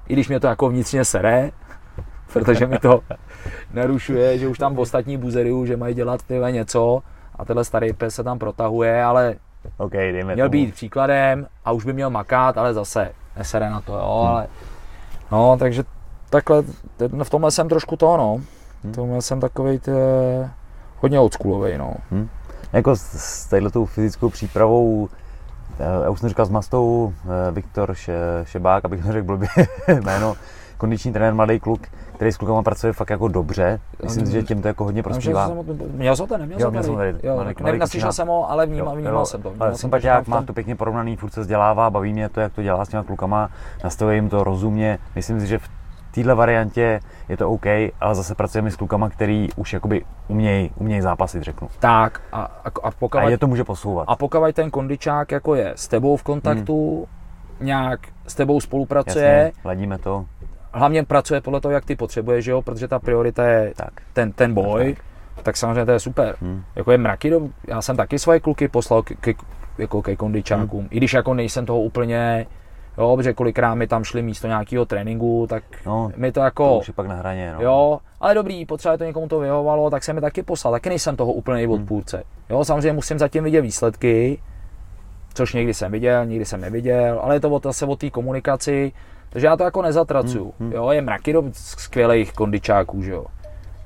I 0.09 0.12
když 0.12 0.28
mě 0.28 0.40
to 0.40 0.47
jako 0.47 0.68
vnitřně 0.68 1.05
sere, 1.05 1.51
protože 2.32 2.66
mi 2.66 2.78
to 2.78 3.01
narušuje, 3.73 4.39
že 4.39 4.48
už 4.48 4.59
tam 4.59 4.78
ostatní 4.78 5.16
buzery, 5.16 5.52
že 5.64 5.77
mají 5.77 5.94
dělat 5.94 6.23
tyhle 6.23 6.52
něco 6.52 7.02
a 7.36 7.44
tenhle 7.44 7.64
starý 7.64 7.92
pes 7.92 8.14
se 8.14 8.24
tam 8.24 8.38
protahuje, 8.38 9.04
ale 9.04 9.34
okay, 9.76 10.12
dejme 10.12 10.34
měl 10.34 10.46
tomu. 10.46 10.52
být 10.52 10.74
příkladem 10.74 11.46
a 11.64 11.72
už 11.72 11.84
by 11.84 11.92
měl 11.92 12.10
makat, 12.10 12.58
ale 12.58 12.74
zase 12.74 13.12
nesere 13.36 13.70
na 13.70 13.80
to, 13.80 13.92
jo, 13.92 14.18
hmm. 14.20 14.28
ale 14.28 14.48
No, 15.32 15.56
takže 15.58 15.84
takhle, 16.30 16.62
v 17.22 17.30
tomhle 17.30 17.50
jsem 17.50 17.68
trošku 17.68 17.96
to, 17.96 18.16
no. 18.16 18.40
Hmm. 18.84 18.92
V 18.92 18.96
tomhle 18.96 19.22
jsem 19.22 19.40
takový 19.40 19.78
tě, 19.78 19.92
hodně 20.98 21.20
oldschoolový, 21.20 21.78
no. 21.78 21.94
Hmm. 22.10 22.28
Jako 22.72 22.96
s, 22.96 23.02
s 23.02 23.70
tou 23.72 23.84
fyzickou 23.84 24.30
přípravou, 24.30 25.08
eh, 25.78 26.04
já 26.04 26.10
už 26.10 26.20
jsem 26.20 26.28
říkal 26.28 26.46
s 26.46 26.50
Mastou, 26.50 27.14
eh, 27.24 27.52
Viktor 27.52 27.94
Šebák, 28.44 28.84
abych 28.84 29.04
neřekl 29.04 29.26
blbě 29.26 29.48
jméno, 30.04 30.36
kondiční 30.78 31.12
trenér, 31.12 31.34
mladý 31.34 31.60
kluk, 31.60 31.80
který 32.16 32.32
s 32.32 32.36
klukama 32.36 32.62
pracuje 32.62 32.93
fakt 32.93 33.10
jako 33.10 33.28
dobře. 33.28 33.80
Myslím 34.02 34.26
si, 34.26 34.32
že 34.32 34.43
tím 34.43 34.62
to 34.62 34.68
jako 34.68 34.84
hodně 34.84 35.02
prospívá. 35.02 35.51
Měl 35.90 36.16
jsem 36.16 36.26
to, 36.26 36.38
neměl 36.38 36.59
jsem 36.59 36.82
to 36.82 36.97
tady. 36.97 37.14
Jo, 37.22 37.44
nevím, 37.64 37.78
naslyšel 37.78 38.12
jsem 38.12 38.28
ho, 38.28 38.51
ale 38.51 38.66
vnímal, 38.66 38.94
jo, 38.94 38.97
vnímal 38.97 39.14
jo, 39.14 39.26
jsem 39.26 39.43
to. 39.43 39.52
Ale 39.60 39.74
sympatiák 39.74 40.28
má 40.28 40.43
to 40.43 40.52
pěkně 40.52 40.76
porovnaný, 40.76 41.16
furt 41.16 41.30
se 41.30 41.40
vzdělává, 41.40 41.90
baví 41.90 42.12
mě 42.12 42.28
to, 42.28 42.40
jak 42.40 42.52
to 42.52 42.62
dělá 42.62 42.84
s 42.84 42.88
těma 42.88 43.02
klukama, 43.02 43.51
nastavuje 43.84 44.16
jim 44.16 44.28
to 44.28 44.44
rozumně. 44.44 44.98
Myslím 45.14 45.40
si, 45.40 45.47
že 45.47 45.59
v 45.59 45.68
téhle 46.10 46.34
variantě 46.34 47.01
je 47.28 47.36
to 47.36 47.51
OK, 47.51 47.66
ale 48.01 48.14
zase 48.14 48.34
pracujeme 48.34 48.70
s 48.70 48.76
klukama, 48.76 49.10
který 49.10 49.48
už 49.56 49.72
jakoby 49.72 50.05
umějí 50.28 50.70
uměj 50.76 51.01
zápasit, 51.01 51.43
řeknu. 51.43 51.68
Tak 51.78 52.20
a, 52.32 52.43
a, 52.43 52.70
a, 52.82 52.90
pokud, 52.90 53.18
a 53.18 53.28
je 53.28 53.38
to 53.38 53.47
může 53.47 53.64
posouvat. 53.64 54.05
A 54.09 54.16
pokud 54.16 54.52
ten 54.52 54.70
kondičák 54.70 55.32
jako 55.32 55.55
je 55.55 55.72
s 55.76 55.88
tebou 55.88 56.16
v 56.16 56.22
kontaktu, 56.22 57.06
hmm. 57.59 57.66
nějak 57.66 58.01
s 58.26 58.34
tebou 58.34 58.60
spolupracuje. 58.60 59.24
Jasně, 59.24 59.62
ladíme 59.64 59.98
to 59.98 60.26
hlavně 60.72 61.05
pracuje 61.05 61.40
podle 61.40 61.60
toho, 61.60 61.72
jak 61.72 61.84
ty 61.84 61.97
potřebuješ, 61.97 62.44
že 62.44 62.51
jo? 62.51 62.62
protože 62.62 62.88
ta 62.88 62.98
priorita 62.98 63.44
je 63.44 63.72
tak. 63.76 63.90
Ten, 64.12 64.32
ten 64.32 64.55
boj, 64.55 64.97
tak. 65.34 65.44
tak 65.44 65.56
samozřejmě 65.56 65.84
to 65.84 65.90
je 65.90 66.01
super. 66.01 66.36
Hmm. 66.40 66.64
Jako 66.76 66.93
je 66.93 66.98
mraky, 66.98 67.32
já 67.68 67.82
jsem 67.82 67.97
taky 67.97 68.18
svoje 68.18 68.40
kluky 68.40 68.68
poslal 68.68 69.02
k, 69.02 69.12
k, 69.20 69.34
jako 69.78 70.02
ke 70.02 70.16
kondičákům, 70.16 70.80
hmm. 70.80 70.88
i 70.90 70.97
když 70.97 71.12
jako 71.12 71.34
nejsem 71.34 71.66
toho 71.66 71.80
úplně, 71.80 72.47
jo, 72.98 73.16
protože 73.16 73.32
kolikrát 73.32 73.74
mi 73.74 73.86
tam 73.86 74.05
šli 74.05 74.22
místo 74.22 74.47
nějakého 74.47 74.84
tréninku, 74.84 75.47
tak 75.48 75.64
no, 75.86 76.10
mi 76.16 76.32
to 76.32 76.40
jako... 76.40 76.68
To 76.68 76.78
už 76.78 76.88
je 76.88 76.94
pak 76.94 77.06
na 77.06 77.14
hraně, 77.14 77.52
no. 77.52 77.62
Jo, 77.62 77.98
ale 78.20 78.34
dobrý, 78.34 78.66
potřeba 78.66 78.97
to 78.97 79.05
někomu 79.05 79.28
to 79.28 79.40
vyhovovalo, 79.40 79.90
tak 79.90 80.05
jsem 80.05 80.14
mi 80.14 80.20
taky 80.20 80.43
poslal, 80.43 80.72
taky 80.72 80.88
nejsem 80.88 81.16
toho 81.16 81.32
úplný 81.32 81.64
hmm. 81.64 81.72
odpůrce. 81.72 82.22
Jo, 82.51 82.64
samozřejmě 82.64 82.93
musím 82.93 83.18
zatím 83.18 83.44
vidět 83.44 83.60
výsledky, 83.60 84.38
což 85.34 85.52
někdy 85.52 85.74
jsem 85.74 85.93
viděl, 85.93 86.26
někdy 86.26 86.44
jsem 86.44 86.60
neviděl, 86.60 87.20
ale 87.22 87.36
je 87.36 87.40
to 87.40 87.60
zase 87.64 87.86
o 87.86 87.97
té 87.97 88.10
komunikaci, 88.10 88.93
takže 89.36 89.46
já 89.46 89.56
to 89.56 89.64
jako 89.64 89.82
nezatracuju. 89.82 90.44
Hmm, 90.44 90.68
hmm. 90.68 90.72
Jo, 90.72 90.90
je 90.90 91.02
mraky 91.02 91.32
do 91.32 91.42
skvělých 91.52 92.32
kondičáků, 92.32 93.02
že 93.02 93.12
jo. 93.12 93.24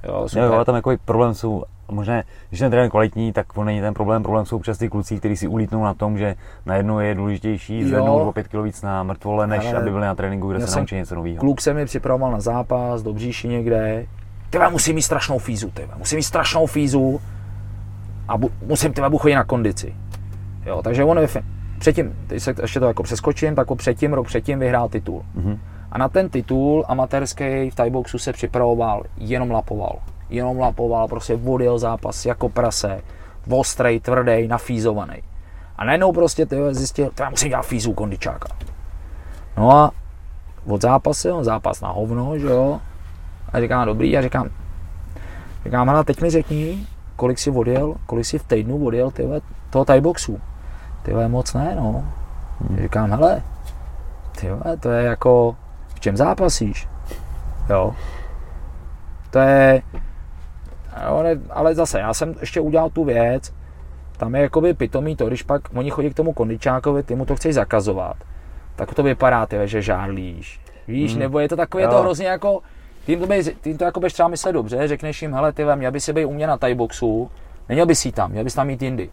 Jo, 0.09 0.29
super. 0.29 0.45
jo, 0.45 0.53
ale 0.53 0.65
tam 0.65 0.75
jako 0.75 0.93
problém 1.05 1.35
jsou, 1.35 1.65
možná, 1.91 2.23
když 2.49 2.61
ten 2.61 2.71
trenér 2.71 2.91
kvalitní, 2.91 3.33
tak 3.33 3.59
on 3.59 3.67
není 3.67 3.81
ten 3.81 3.95
problém, 3.95 4.23
problém 4.23 4.47
jsou 4.47 4.57
občas 4.57 4.79
ty 4.79 4.89
kluci, 4.89 5.19
kteří 5.19 5.37
si 5.37 5.49
ulítnou 5.49 5.85
na 5.85 5.95
tom, 5.95 6.19
že 6.19 6.35
najednou 6.67 6.99
je 6.99 7.15
důležitější 7.15 7.85
zvednout 7.85 8.29
o 8.29 8.33
5 8.33 8.49
kg 8.49 8.55
víc 8.65 8.83
na 8.83 9.03
mrtvole, 9.03 9.47
než 9.47 9.67
ale 9.67 9.77
aby 9.77 9.91
byli 9.91 10.03
na 10.03 10.15
tréninku, 10.15 10.51
kde 10.51 10.67
se 10.67 10.79
naučí 10.79 10.95
něco 10.95 11.15
nového. 11.15 11.37
Kluk 11.37 11.61
se 11.61 11.75
mi 11.75 11.85
připravoval 11.85 12.33
na 12.33 12.41
zápas 12.41 13.03
do 13.03 13.13
bříši 13.13 13.49
někde, 13.49 14.07
tyhle 14.51 14.71
musím 14.71 14.95
mít 14.95 15.03
strašnou 15.03 15.39
fízu, 15.39 15.71
tyhle, 15.71 15.95
musím 15.99 16.17
mít 16.17 16.23
strašnou 16.23 16.67
fízu 16.67 17.21
a 18.29 18.39
bu, 18.39 18.51
musím 18.67 18.93
tyhle 18.93 19.11
chodit 19.19 19.35
na 19.35 19.45
kondici. 19.45 19.95
Jo, 20.67 20.83
takže 20.83 21.05
on 21.05 21.19
je 21.19 21.27
předtím, 21.81 22.17
teď 22.27 22.43
se 22.43 22.55
ještě 22.63 22.81
to 22.81 22.87
jako 22.87 23.03
přeskočím, 23.03 23.55
tak 23.55 23.69
předtím, 23.77 24.13
rok 24.13 24.27
předtím 24.27 24.59
vyhrál 24.59 24.89
titul. 24.89 25.25
Mm-hmm. 25.37 25.59
A 25.93 25.99
na 25.99 26.09
ten 26.09 26.29
titul 26.29 26.85
amatérský 26.89 27.71
v 27.71 27.75
Thaiboxu 27.75 28.19
se 28.19 28.33
připravoval, 28.33 29.03
jenom 29.17 29.51
lapoval. 29.51 29.99
Jenom 30.31 30.59
lapoval, 30.59 31.09
prostě 31.09 31.37
vodil 31.37 31.79
zápas 31.79 32.27
jako 32.27 32.49
prase, 32.49 33.01
ostrej, 33.51 34.01
tvrdý, 34.01 34.49
nafízovaný. 34.49 35.23
A 35.77 35.85
najednou 35.85 36.13
prostě 36.13 36.47
ty 36.47 36.57
zjistil, 36.71 37.11
že 37.19 37.25
musím 37.31 37.49
dělat 37.49 37.67
fízu 37.67 37.93
kondičáka. 37.93 38.49
No 39.57 39.71
a 39.77 39.91
od 40.67 40.83
zápasu, 40.83 41.45
zápas 41.45 41.81
na 41.81 41.89
hovno, 41.89 42.39
že 42.39 42.47
jo. 42.47 42.81
A 43.53 43.61
říkám, 43.61 43.87
dobrý, 43.87 44.19
a 44.19 44.23
říkám, 44.23 44.49
říkám, 45.65 45.91
ale 45.91 46.05
teď 46.05 46.23
mi 46.23 46.31
řekni, 46.31 46.87
kolik 47.17 47.39
si 47.39 47.51
odjel, 47.51 47.95
kolik 48.07 48.25
si 48.25 48.39
v 48.39 48.45
týdnu 48.45 48.87
odjel 48.87 49.11
tyhle, 49.11 49.41
toho 49.71 49.85
Thaiboxu 49.85 50.41
ty 51.03 51.15
moc 51.29 51.55
ne, 51.55 51.75
no. 51.77 52.05
Hmm. 52.61 52.79
Říkám, 52.83 53.11
hele, 53.11 53.43
ty 54.41 54.49
to 54.81 54.91
je 54.91 55.05
jako, 55.05 55.57
v 55.95 56.01
čem 56.01 56.17
zápasíš? 56.17 56.89
Jo. 57.71 57.95
To 59.31 59.39
je, 59.39 59.83
ale 61.51 61.75
zase, 61.75 61.99
já 62.01 62.15
jsem 62.15 62.35
ještě 62.41 62.61
udělal 62.61 62.91
tu 62.91 63.05
věc, 63.05 63.53
tam 64.17 64.35
je 64.35 64.43
jakoby 64.43 64.75
pitomý 64.75 65.17
to, 65.17 65.27
když 65.27 65.43
pak 65.43 65.63
oni 65.75 65.91
chodí 65.91 66.11
k 66.11 66.15
tomu 66.15 66.33
kondičákovi, 66.33 67.03
ty 67.03 67.15
mu 67.15 67.27
to 67.27 67.37
chceš 67.37 67.55
zakazovat, 67.55 68.17
tak 68.77 68.95
to 68.95 69.03
vypadá, 69.03 69.47
ty, 69.47 69.57
že 69.65 69.83
žárlíš, 69.83 70.61
Víš, 70.89 71.13
hmm. 71.13 71.21
nebo 71.21 71.39
je 71.39 71.49
to 71.49 71.57
takové, 71.57 71.89
to 71.89 72.01
hrozně 72.01 72.27
jako, 72.27 72.61
tím 73.07 73.21
to, 73.21 73.27
bej, 73.27 73.43
tím 73.61 73.79
to 73.79 73.85
jako 73.85 74.01
třeba 74.01 74.29
myslet 74.29 74.53
dobře, 74.53 74.89
řekneš 74.89 75.23
jim, 75.23 75.35
hele, 75.35 75.53
ty 75.53 75.65
měl 75.75 75.93
by 75.93 76.01
si 76.01 76.13
být 76.13 76.25
u 76.25 76.33
mě 76.33 76.47
na 76.47 76.59
boxu, 76.75 77.31
neměl 77.69 77.87
bys 77.87 78.07
jít 78.07 78.15
tam, 78.15 78.31
měl 78.31 78.45
bys 78.45 78.55
tam 78.55 78.67
mít 78.67 78.83
jindy. 78.83 79.11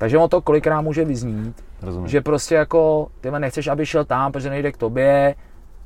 Takže 0.00 0.18
on 0.18 0.28
to 0.28 0.40
kolikrát 0.40 0.80
může 0.80 1.04
vyznít, 1.04 1.64
Rozumím. 1.82 2.08
že 2.08 2.20
prostě 2.20 2.54
jako, 2.54 3.08
ty 3.20 3.30
nechceš, 3.30 3.66
aby 3.66 3.86
šel 3.86 4.04
tam, 4.04 4.32
protože 4.32 4.50
nejde 4.50 4.72
k 4.72 4.76
tobě, 4.76 5.34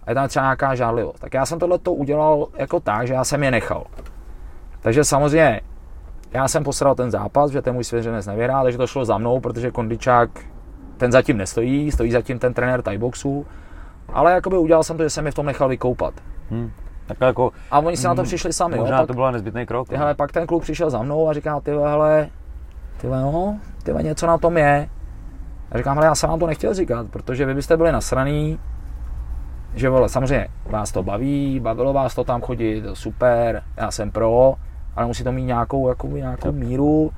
a 0.04 0.10
je 0.10 0.14
tam 0.14 0.28
třeba 0.28 0.44
nějaká 0.44 0.74
žádlivost. 0.74 1.20
Tak 1.20 1.34
já 1.34 1.46
jsem 1.46 1.58
tohle 1.58 1.78
to 1.78 1.92
udělal 1.92 2.46
jako 2.58 2.80
tak, 2.80 3.06
že 3.06 3.14
já 3.14 3.24
jsem 3.24 3.42
je 3.42 3.50
nechal. 3.50 3.84
Takže 4.80 5.04
samozřejmě 5.04 5.60
já 6.32 6.48
jsem 6.48 6.64
posral 6.64 6.94
ten 6.94 7.10
zápas, 7.10 7.50
že 7.50 7.62
ten 7.62 7.74
můj 7.74 7.84
svěřenec 7.84 8.26
nevyhrál, 8.26 8.64
takže 8.64 8.78
to 8.78 8.86
šlo 8.86 9.04
za 9.04 9.18
mnou, 9.18 9.40
protože 9.40 9.70
kondičák 9.70 10.30
ten 10.96 11.12
zatím 11.12 11.36
nestojí, 11.36 11.92
stojí 11.92 12.10
zatím 12.10 12.38
ten 12.38 12.54
trenér 12.54 12.82
Thaiboxu, 12.82 13.46
ale 14.08 14.32
jakoby 14.32 14.58
udělal 14.58 14.82
jsem 14.82 14.96
to, 14.96 15.02
že 15.02 15.10
jsem 15.10 15.26
je 15.26 15.32
v 15.32 15.34
tom 15.34 15.46
nechal 15.46 15.68
vykoupat. 15.68 16.14
Hmm. 16.50 16.70
Tak 17.06 17.16
jako, 17.20 17.50
a 17.70 17.78
oni 17.78 17.96
si 17.96 18.06
na 18.06 18.14
to 18.14 18.22
přišli 18.22 18.52
sami. 18.52 18.76
Možná 18.76 18.96
jo? 18.96 19.02
Pak, 19.02 19.06
to 19.06 19.14
byl 19.14 19.32
nezbytný 19.32 19.66
krok. 19.66 19.88
Tyhle, 19.88 20.08
no. 20.08 20.14
pak 20.14 20.32
ten 20.32 20.46
kluk 20.46 20.62
přišel 20.62 20.90
za 20.90 21.02
mnou 21.02 21.28
a 21.28 21.32
říká, 21.32 21.60
ty 21.60 21.70
hele, 21.70 22.28
ty 23.04 23.10
no, 23.10 23.58
ty 23.82 23.92
něco 24.02 24.26
na 24.26 24.38
tom 24.38 24.56
je. 24.56 24.88
A 25.70 25.78
říkám, 25.78 25.98
ale 25.98 26.06
já 26.06 26.14
jsem 26.14 26.30
vám 26.30 26.38
to 26.38 26.46
nechtěl 26.46 26.74
říkat, 26.74 27.06
protože 27.10 27.46
vy 27.46 27.54
byste 27.54 27.76
byli 27.76 27.92
nasraný, 27.92 28.58
že 29.74 29.88
vole, 29.88 30.08
samozřejmě 30.08 30.48
vás 30.66 30.92
to 30.92 31.02
baví, 31.02 31.60
bavilo 31.60 31.92
vás 31.92 32.14
to 32.14 32.24
tam 32.24 32.40
chodit, 32.40 32.84
super, 32.92 33.62
já 33.76 33.90
jsem 33.90 34.10
pro, 34.10 34.54
ale 34.96 35.06
musí 35.06 35.24
to 35.24 35.32
mít 35.32 35.44
nějakou, 35.44 35.88
jako, 35.88 36.06
nějakou 36.06 36.52
míru. 36.52 37.10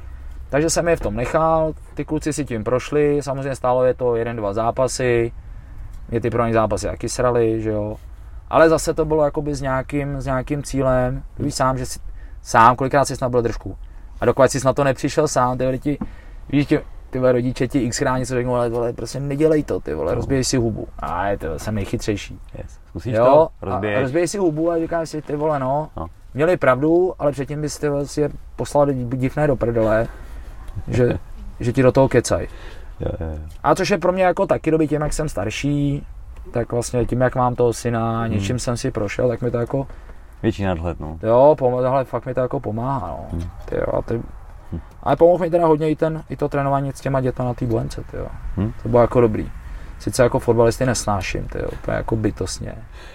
Takže 0.48 0.70
jsem 0.70 0.88
je 0.88 0.96
v 0.96 1.00
tom 1.00 1.16
nechal, 1.16 1.72
ty 1.94 2.04
kluci 2.04 2.32
si 2.32 2.44
tím 2.44 2.64
prošli, 2.64 3.22
samozřejmě 3.22 3.54
stálo 3.54 3.84
je 3.84 3.94
to 3.94 4.16
jeden, 4.16 4.36
dva 4.36 4.52
zápasy, 4.52 5.32
mě 6.08 6.20
ty 6.20 6.30
pro 6.30 6.46
ně 6.46 6.52
zápasy 6.52 6.86
jaký 6.86 7.08
srali, 7.08 7.62
že 7.62 7.70
jo. 7.70 7.96
Ale 8.50 8.68
zase 8.68 8.94
to 8.94 9.04
bylo 9.04 9.24
jakoby 9.24 9.54
s 9.54 9.60
nějakým, 9.60 10.20
s 10.20 10.26
nějakým 10.26 10.62
cílem, 10.62 11.22
víš 11.38 11.54
sám, 11.54 11.78
že 11.78 11.86
si, 11.86 11.98
sám 12.42 12.76
kolikrát 12.76 13.04
jsi 13.04 13.14
nabil 13.22 13.42
držku. 13.42 13.76
A 14.20 14.24
dokud 14.24 14.50
jsi 14.50 14.66
na 14.66 14.72
to 14.72 14.84
nepřišel 14.84 15.28
sám, 15.28 15.58
ty 15.58 15.66
lidi, 15.66 15.98
víš, 16.48 16.66
ty, 16.66 16.80
ty 17.10 17.18
vole, 17.18 17.32
rodiče 17.32 17.68
ti 17.68 17.78
x 17.78 18.02
něco 18.18 18.34
řeknou, 18.34 18.54
ale 18.54 18.68
vole, 18.68 18.92
prostě 18.92 19.20
nedělej 19.20 19.62
to, 19.62 19.80
ty 19.80 19.94
vole, 19.94 20.14
rozbijej 20.14 20.44
si 20.44 20.56
hubu. 20.56 20.88
A 20.98 21.26
je 21.26 21.38
to, 21.38 21.58
jsem 21.58 21.74
nejchytřejší. 21.74 22.40
Yes. 22.58 22.78
Zkusíš 22.88 23.14
jo? 23.14 23.24
to? 23.24 23.66
Rozbiješ. 23.66 23.96
A 23.96 24.00
rozbijej 24.00 24.28
si 24.28 24.38
hubu 24.38 24.70
a 24.70 24.78
říkáš 24.78 25.10
si, 25.10 25.22
ty 25.22 25.36
vole, 25.36 25.58
no, 25.58 25.88
no. 25.96 26.06
měli 26.34 26.56
pravdu, 26.56 27.14
ale 27.18 27.32
předtím 27.32 27.62
bys 27.62 27.78
ty 27.78 27.86
si 28.04 28.20
je 28.20 28.30
poslal 28.56 28.92
divné 28.92 29.46
do 29.46 29.56
prdele, 29.56 30.08
že, 30.88 31.18
že 31.60 31.72
ti 31.72 31.82
do 31.82 31.92
toho 31.92 32.08
kecaj. 32.08 32.46
Jo, 33.00 33.10
jo, 33.20 33.26
jo. 33.30 33.38
A 33.62 33.74
což 33.74 33.90
je 33.90 33.98
pro 33.98 34.12
mě 34.12 34.22
jako 34.22 34.46
taky 34.46 34.70
doby 34.70 34.88
tím, 34.88 35.02
jak 35.02 35.12
jsem 35.12 35.28
starší, 35.28 36.06
tak 36.50 36.72
vlastně 36.72 37.06
tím, 37.06 37.20
jak 37.20 37.36
mám 37.36 37.54
toho 37.54 37.72
syna, 37.72 38.22
hmm. 38.22 38.32
něčím 38.32 38.58
jsem 38.58 38.76
si 38.76 38.90
prošel, 38.90 39.28
tak 39.28 39.42
mi 39.42 39.50
to 39.50 39.58
jako... 39.58 39.86
Větší 40.42 40.64
nadhled, 40.64 41.00
no. 41.00 41.18
Jo, 41.22 41.56
tohle 41.58 42.04
fakt 42.04 42.26
mi 42.26 42.34
to 42.34 42.40
jako 42.40 42.60
pomáhá, 42.60 43.08
no. 43.08 43.26
Hmm. 43.30 43.50
Ty 43.64 43.76
jo, 43.76 43.98
a 43.98 44.02
ty, 44.02 44.14
hmm. 44.72 44.80
Ale 45.02 45.16
pomohl 45.16 45.44
mi 45.44 45.50
teda 45.50 45.66
hodně 45.66 45.90
i, 45.90 45.96
ten, 45.96 46.22
i 46.30 46.36
to 46.36 46.48
trénování 46.48 46.92
s 46.92 47.00
těma 47.00 47.20
dětma 47.20 47.44
na 47.44 47.54
té 47.54 47.66
blence, 47.66 48.04
ty 48.10 48.16
jo. 48.16 48.26
Hmm. 48.56 48.72
To 48.82 48.88
bylo 48.88 49.02
jako 49.02 49.20
dobrý. 49.20 49.50
Sice 49.98 50.22
jako 50.22 50.38
fotbalisty 50.38 50.86
nesnáším, 50.86 51.48
ty 51.48 51.58
jo, 51.58 51.68
úplně 51.72 51.96
jako 51.96 52.16
bytostně. 52.16 52.74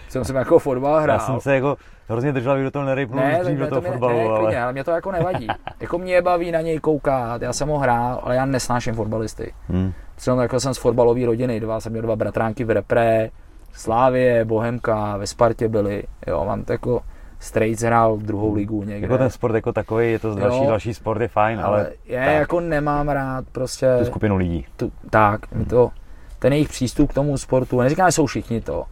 Jsem 0.09 0.25
si 0.25 0.33
jako 0.33 0.59
fotbal 0.59 1.01
hrál. 1.01 1.15
Já 1.15 1.19
jsem 1.19 1.39
se 1.39 1.55
jako 1.55 1.77
hrozně 2.09 2.31
držel, 2.31 2.51
aby 2.51 2.63
do 2.63 2.71
toho 2.71 2.85
nerejpnul 2.85 3.19
ne, 3.19 3.55
do 3.55 3.67
toho 3.67 3.81
fotbalu, 3.81 4.17
ne, 4.17 4.23
ale... 4.25 4.61
ale 4.61 4.73
mě 4.73 4.83
to 4.83 4.91
jako 4.91 5.11
nevadí. 5.11 5.47
jako 5.79 5.97
mě 5.97 6.21
baví 6.21 6.51
na 6.51 6.61
něj 6.61 6.79
koukat, 6.79 7.41
já 7.41 7.53
jsem 7.53 7.67
ho 7.69 7.77
hrál, 7.77 8.19
ale 8.23 8.35
já 8.35 8.45
nesnáším 8.45 8.93
fotbalisty. 8.95 9.53
Hmm. 9.69 9.93
Třeba 10.15 10.41
jako 10.41 10.59
jsem 10.59 10.73
z 10.73 10.77
fotbalové 10.77 11.25
rodiny, 11.25 11.59
dva, 11.59 11.79
jsem 11.79 11.91
měl 11.91 12.01
dva 12.01 12.15
bratránky 12.15 12.63
v 12.63 12.69
repre, 12.69 13.29
Slávě, 13.73 14.45
Bohemka, 14.45 15.17
ve 15.17 15.27
Spartě 15.27 15.67
byli, 15.67 16.03
jo, 16.27 16.45
mám 16.45 16.63
to 16.63 16.71
jako 16.71 17.01
Straits 17.39 17.81
hrál 17.81 18.17
druhou 18.17 18.53
ligu 18.53 18.83
někde. 18.83 19.05
Jako 19.05 19.17
ten 19.17 19.29
sport 19.29 19.55
jako 19.55 19.73
takový, 19.73 20.11
je 20.11 20.19
to 20.19 20.35
další, 20.35 20.63
jo, 20.63 20.69
další 20.69 20.93
sport 20.93 21.21
je 21.21 21.27
fajn, 21.27 21.59
ale... 21.59 21.67
ale 21.67 21.91
já 22.05 22.25
tak. 22.25 22.33
jako 22.33 22.59
nemám 22.59 23.09
rád 23.09 23.45
prostě... 23.51 23.95
Tu 23.99 24.05
skupinu 24.05 24.37
lidí. 24.37 24.65
Tu, 24.77 24.91
tak, 25.09 25.51
hmm. 25.51 25.65
to, 25.65 25.91
ten 26.39 26.53
jejich 26.53 26.69
přístup 26.69 27.09
k 27.09 27.13
tomu 27.13 27.37
sportu, 27.37 27.81
neříkám, 27.81 28.07
že 28.07 28.11
jsou 28.11 28.25
všichni 28.25 28.61
to, 28.61 28.85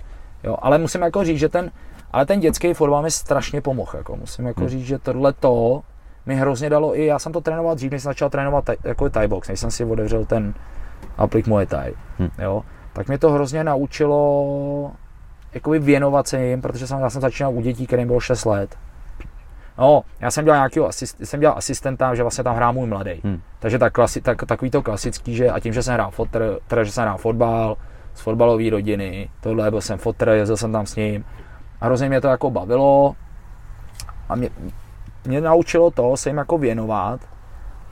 jo, 0.44 0.58
ale 0.62 0.78
musím 0.78 1.02
jako 1.02 1.24
říct, 1.24 1.40
že 1.40 1.50
ten, 1.50 1.72
ale 2.12 2.26
ten 2.26 2.40
dětský 2.40 2.74
fotbal 2.74 3.02
mi 3.02 3.12
strašně 3.12 3.62
pomohl, 3.62 3.92
jako 3.98 4.16
musím 4.16 4.46
jako 4.46 4.62
hmm. 4.62 4.70
říct, 4.70 4.86
že 4.86 5.00
tohle 5.00 5.34
to 5.34 5.82
mi 6.26 6.36
hrozně 6.36 6.70
dalo 6.70 7.00
i, 7.00 7.06
já 7.06 7.20
jsem 7.20 7.32
to 7.32 7.42
trénoval 7.42 7.76
dřív, 7.76 7.92
než 7.92 8.02
jsem 8.04 8.10
začal 8.10 8.30
trénovat 8.30 8.66
taj, 8.66 8.76
jako 8.84 9.10
Thai 9.10 9.28
box, 9.28 9.50
než 9.50 9.60
jsem 9.60 9.72
si 9.72 9.86
otevřel 9.86 10.26
ten 10.26 10.54
aplik 11.18 11.48
Muay 11.48 11.66
Thai, 11.66 11.94
hmm. 12.18 12.30
jo, 12.40 12.64
tak 13.00 13.08
mě 13.08 13.18
to 13.18 13.32
hrozně 13.32 13.64
naučilo 13.64 14.92
jakoby 15.54 15.80
věnovat 15.80 16.28
se 16.28 16.46
jim, 16.46 16.62
protože 16.62 16.88
jsem, 16.88 17.00
já 17.00 17.10
jsem 17.10 17.22
začínal 17.22 17.54
u 17.54 17.62
dětí, 17.62 17.88
kterým 17.88 18.08
bylo 18.08 18.20
6 18.20 18.46
let. 18.46 18.76
No, 19.78 20.02
já 20.20 20.32
jsem 20.32 20.46
dělal 20.46 20.58
nějakého 20.58 20.88
asist, 20.88 21.18
jsem 21.24 21.40
dělal 21.40 21.58
asistenta, 21.58 22.16
že 22.16 22.22
vlastně 22.22 22.44
tam 22.44 22.56
hrál 22.56 22.74
můj 22.74 22.88
mladý. 22.88 23.22
Hmm. 23.24 23.42
Takže 23.60 23.80
tak, 23.80 23.94
klasi, 23.94 24.22
tak, 24.22 24.44
takový 24.46 24.72
to 24.72 24.82
klasický, 24.82 25.36
že 25.36 25.50
a 25.50 25.60
tím, 25.60 25.74
že 25.74 25.84
jsem 25.84 25.94
hrál 25.94 26.12
fotr, 26.12 26.60
teda, 26.68 26.84
že 26.84 26.92
jsem 26.92 27.04
hrál 27.04 27.18
fotbal, 27.18 27.78
z 28.14 28.22
fotbalové 28.22 28.70
rodiny, 28.70 29.30
tohle, 29.42 29.72
byl 29.72 29.82
jsem 29.82 29.98
fotr, 29.98 30.30
jezdil 30.30 30.58
jsem 30.58 30.72
tam 30.72 30.86
s 30.86 30.96
ním. 30.96 31.26
A 31.82 31.86
hrozně 31.86 32.10
mě 32.10 32.22
to 32.22 32.28
jako 32.28 32.52
bavilo 32.52 33.16
a 34.30 34.36
mě, 34.36 34.50
mě 35.28 35.42
naučilo 35.42 35.92
to 35.92 36.18
se 36.18 36.30
jim 36.30 36.38
jako 36.38 36.58
věnovat 36.58 37.22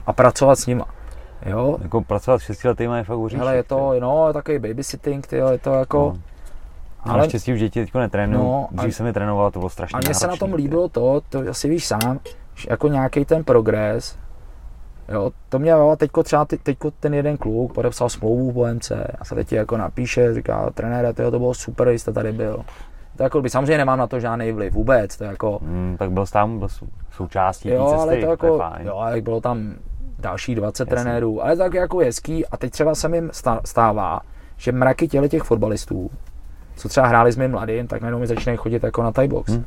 a 0.06 0.12
pracovat 0.12 0.58
s 0.58 0.66
nima. 0.66 0.97
Jo? 1.46 1.78
Jako 1.82 2.00
pracovat 2.00 2.38
s 2.38 2.44
šestiletýma 2.44 2.96
je 2.96 3.04
fakt 3.04 3.18
uříš. 3.18 3.40
Ale 3.40 3.56
je 3.56 3.62
to, 3.62 3.94
no, 4.00 4.32
takový 4.32 4.58
babysitting, 4.58 5.26
tyjo, 5.26 5.48
je 5.48 5.58
to 5.58 5.72
jako... 5.72 5.98
No. 5.98 6.22
Ale 7.02 7.18
naštěstí 7.18 7.52
už 7.52 7.60
děti 7.60 7.84
teď 7.84 7.94
netrénují. 7.94 8.44
No, 8.44 8.68
Dřív 8.70 8.94
jsem 8.94 9.06
je 9.06 9.12
trénoval, 9.12 9.50
to 9.50 9.58
bylo 9.58 9.70
strašně 9.70 9.96
A 9.96 10.00
mně 10.00 10.14
se 10.14 10.26
na 10.26 10.36
tom 10.36 10.54
líbilo 10.54 10.88
to, 10.88 11.20
to 11.28 11.40
asi 11.50 11.68
víš 11.68 11.86
sám, 11.86 12.20
že 12.54 12.66
jako 12.70 12.88
nějaký 12.88 13.24
ten 13.24 13.44
progres, 13.44 14.18
Jo, 15.12 15.30
to 15.48 15.58
mě 15.58 15.74
teďko 15.96 16.22
třeba 16.22 16.44
teďko 16.44 16.90
ten 16.90 17.14
jeden 17.14 17.36
kluk 17.36 17.72
podepsal 17.72 18.08
smlouvu 18.08 18.52
po 18.52 18.66
MC 18.66 18.92
a 19.18 19.24
se 19.24 19.34
teď 19.34 19.52
jako 19.52 19.76
napíše, 19.76 20.34
říká 20.34 20.70
trenére, 20.74 21.12
to 21.12 21.30
bylo 21.30 21.54
super, 21.54 21.88
jste 21.88 22.12
tady 22.12 22.32
byl. 22.32 22.64
To 23.16 23.22
jako 23.22 23.42
by 23.42 23.50
samozřejmě 23.50 23.78
nemám 23.78 23.98
na 23.98 24.06
to 24.06 24.20
žádný 24.20 24.52
vliv 24.52 24.74
vůbec, 24.74 25.16
to 25.16 25.24
jako... 25.24 25.58
Mm, 25.62 25.96
tak 25.98 26.10
byl 26.10 26.26
tam, 26.26 26.58
byl 26.58 26.68
součástí 27.10 27.68
jo, 27.68 27.86
cesty, 27.90 28.00
ale 28.00 28.16
to 28.16 28.30
jako, 28.30 28.46
to 28.46 28.52
je 28.52 28.58
fajn. 28.58 28.86
Jo, 28.86 28.96
ale 28.96 29.20
bylo 29.20 29.40
tam 29.40 29.74
další 30.18 30.54
20 30.54 30.82
Jasně. 30.82 31.02
trenérů, 31.02 31.42
ale 31.42 31.56
tak 31.56 31.74
jako 31.74 31.98
hezký 31.98 32.46
a 32.46 32.56
teď 32.56 32.72
třeba 32.72 32.94
se 32.94 33.08
mi 33.08 33.22
stává, 33.64 34.20
že 34.56 34.72
mraky 34.72 35.08
těle 35.08 35.28
těch 35.28 35.42
fotbalistů, 35.42 36.10
co 36.76 36.88
třeba 36.88 37.06
hráli 37.06 37.32
s 37.32 37.36
mým 37.36 37.50
mladým, 37.50 37.86
tak 37.86 38.00
najednou 38.00 38.20
mi 38.20 38.26
začínají 38.26 38.56
chodit 38.56 38.82
jako 38.82 39.02
na 39.02 39.12
Thai 39.12 39.28
box. 39.28 39.52
Hmm. 39.52 39.64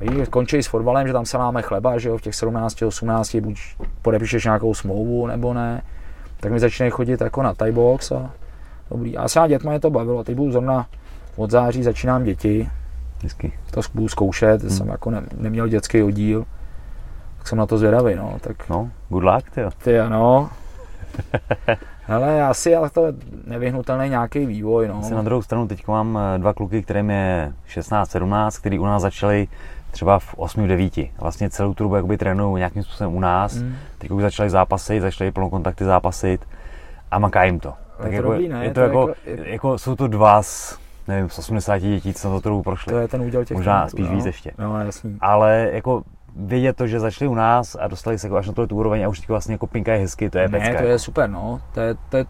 Víš, 0.00 0.28
končí 0.28 0.62
s 0.62 0.66
fotbalem, 0.66 1.06
že 1.06 1.12
tam 1.12 1.26
se 1.26 1.38
máme 1.38 1.62
chleba, 1.62 1.98
že 1.98 2.08
jo, 2.08 2.18
v 2.18 2.22
těch 2.22 2.34
17, 2.34 2.82
18, 2.82 3.36
buď 3.36 3.60
podepíšeš 4.02 4.44
nějakou 4.44 4.74
smlouvu, 4.74 5.26
nebo 5.26 5.54
ne, 5.54 5.82
tak 6.40 6.52
mi 6.52 6.60
začínají 6.60 6.90
chodit 6.90 7.20
jako 7.20 7.42
na 7.42 7.54
Thai 7.54 7.72
box 7.72 8.12
a 8.12 8.30
dobrý. 8.90 9.16
A 9.16 9.28
s 9.28 9.48
dětma 9.48 9.72
je 9.72 9.80
to 9.80 9.90
bavilo, 9.90 10.24
teď 10.24 10.36
budu 10.36 10.52
zrovna 10.52 10.86
od 11.36 11.50
září 11.50 11.82
začínám 11.82 12.24
děti, 12.24 12.70
Hezky. 13.22 13.52
to 13.70 13.80
budu 13.94 14.08
zkoušet, 14.08 14.60
hmm. 14.60 14.70
jsem 14.70 14.88
jako 14.88 15.10
ne, 15.10 15.22
neměl 15.36 15.68
dětský 15.68 16.02
oddíl, 16.02 16.44
tak 17.40 17.48
jsem 17.48 17.58
na 17.58 17.66
to 17.66 17.78
zvědavý, 17.78 18.14
no. 18.14 18.36
Tak... 18.40 18.68
No, 18.68 18.90
good 19.08 19.24
luck, 19.24 19.50
ty 19.50 19.60
Ty 19.84 20.00
ano. 20.00 20.50
Ale 22.08 22.42
asi 22.42 22.76
ale 22.76 22.90
to 22.90 23.06
je 23.06 23.12
nevyhnutelný 23.46 24.08
nějaký 24.08 24.46
vývoj, 24.46 24.88
no. 24.88 24.98
Asi 24.98 25.14
na 25.14 25.22
druhou 25.22 25.42
stranu 25.42 25.68
teď 25.68 25.88
mám 25.88 26.18
eh, 26.18 26.38
dva 26.38 26.54
kluky, 26.54 26.82
kterým 26.82 27.10
je 27.10 27.52
16-17, 27.68 28.60
který 28.60 28.78
u 28.78 28.84
nás 28.84 29.02
začali 29.02 29.48
třeba 29.90 30.18
v 30.18 30.34
8-9. 30.36 31.10
Vlastně 31.20 31.50
celou 31.50 31.74
tu 31.74 31.84
dobu 31.84 31.96
jakoby 31.96 32.18
trénují 32.18 32.58
nějakým 32.58 32.82
způsobem 32.82 33.14
u 33.14 33.20
nás. 33.20 33.54
Mm. 33.54 33.74
Teď 33.98 34.10
už 34.10 34.22
začali 34.22 34.50
zápasit, 34.50 35.02
začali 35.02 35.32
plnou 35.32 35.50
kontakty 35.50 35.84
zápasit 35.84 36.46
a 37.10 37.18
maká 37.18 37.44
jim 37.44 37.60
to. 37.60 37.74
Tak 37.98 38.12
je 38.12 38.16
jako, 38.16 38.28
dobrý, 38.28 38.48
ne? 38.48 38.64
je 38.64 38.70
to, 38.70 38.74
to 38.74 38.80
jako, 38.80 39.14
jako, 39.24 39.42
jako, 39.42 39.78
jsou 39.78 39.96
to 39.96 40.08
dva 40.08 40.42
z, 40.42 40.78
nevím, 41.08 41.30
z 41.30 41.38
80 41.38 41.78
dětí, 41.78 42.14
co 42.14 42.32
na 42.32 42.40
to 42.40 42.48
dobu 42.48 42.62
prošli. 42.62 42.92
To 42.92 42.98
je 42.98 43.08
ten 43.08 43.22
úděl 43.22 43.44
těch 43.44 43.56
Možná 43.56 43.88
spíš 43.88 44.08
no. 44.08 44.16
víc 44.16 44.26
ještě. 44.26 44.52
No, 44.58 44.80
jasný. 44.80 45.16
Ale 45.20 45.70
jako 45.72 46.02
vědět 46.36 46.76
to, 46.76 46.86
že 46.86 47.00
začali 47.00 47.28
u 47.28 47.34
nás 47.34 47.76
a 47.80 47.88
dostali 47.88 48.18
se 48.18 48.26
jako 48.26 48.36
až 48.36 48.46
na 48.46 48.52
tu 48.52 48.76
úroveň 48.76 49.04
a 49.04 49.08
už 49.08 49.20
teď 49.20 49.28
vlastně 49.28 49.54
jako 49.54 49.66
pinkají 49.66 50.00
hezky, 50.00 50.30
to 50.30 50.38
je 50.38 50.48
ne, 50.48 50.58
pecka. 50.58 50.82
to 50.82 50.88
je 50.88 50.98
super, 50.98 51.30
no. 51.30 51.60
To 51.74 51.80
je, 51.80 51.94
to 52.08 52.16
je, 52.16 52.24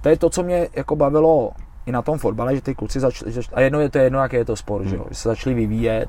to 0.00 0.08
je 0.08 0.16
to, 0.16 0.30
co 0.30 0.42
mě 0.42 0.68
jako 0.76 0.96
bavilo 0.96 1.50
i 1.86 1.92
na 1.92 2.02
tom 2.02 2.18
fotbale, 2.18 2.54
že 2.54 2.62
ty 2.62 2.74
kluci 2.74 3.00
začali, 3.00 3.32
a 3.52 3.60
jedno 3.60 3.80
je 3.80 3.90
to 3.90 3.98
jedno, 3.98 4.18
jaký 4.18 4.36
je 4.36 4.44
to 4.44 4.56
sport, 4.56 4.82
hmm. 4.82 4.90
že 4.90 4.96
jo, 4.96 5.06
že 5.08 5.14
se 5.14 5.28
začali 5.28 5.54
vyvíjet, 5.54 6.08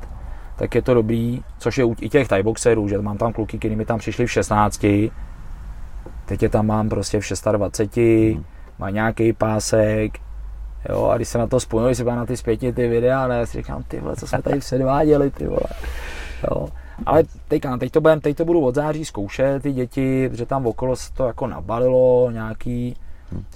tak 0.56 0.76
je 0.76 0.82
to 0.82 0.94
dobrý, 0.94 1.44
což 1.58 1.78
je 1.78 1.86
u 1.86 1.96
i 2.02 2.10
těch 2.10 2.28
boxerů, 2.44 2.88
že 2.88 3.02
mám 3.02 3.18
tam 3.18 3.34
kluky, 3.34 3.60
kteří 3.60 3.76
mi 3.76 3.86
tam 3.86 4.00
přišli 4.00 4.26
v 4.26 4.32
16, 4.32 4.86
teď 6.26 6.44
je 6.44 6.50
tam 6.50 6.68
mám 6.68 6.90
prostě 6.90 7.20
v 7.20 7.52
26, 7.52 8.36
hmm. 8.36 8.46
má 8.80 8.90
nějaký 8.90 9.34
pásek, 9.34 10.20
jo, 10.90 11.06
a 11.06 11.16
když 11.16 11.28
se 11.28 11.38
na 11.38 11.48
to 11.48 11.60
spojil, 11.60 11.88
když 11.88 11.98
se 11.98 12.04
na 12.04 12.26
ty 12.26 12.38
zpětně 12.38 12.74
ty 12.74 12.88
videa, 12.88 13.28
ne, 13.28 13.38
já 13.40 13.46
si 13.46 13.58
říkám, 13.58 13.84
ty 13.84 14.00
vole, 14.00 14.16
co 14.16 14.28
jsme 14.28 14.42
tady 14.42 14.60
předváděli, 14.60 15.32
ty 15.32 15.48
vole, 15.48 15.70
jo. 16.52 16.68
Ale 17.06 17.24
teď, 17.48 17.64
teď, 17.80 17.92
to 17.92 18.02
budem, 18.02 18.20
teď 18.20 18.38
to 18.38 18.46
budu 18.46 18.62
od 18.62 18.76
září 18.76 19.06
zkoušet, 19.06 19.64
ty 19.64 19.74
děti, 19.74 20.30
protože 20.30 20.46
tam 20.46 20.68
okolo 20.68 20.96
se 20.96 21.14
to 21.14 21.28
jako 21.28 21.48
nabalilo 21.48 22.32
nějaký, 22.32 22.96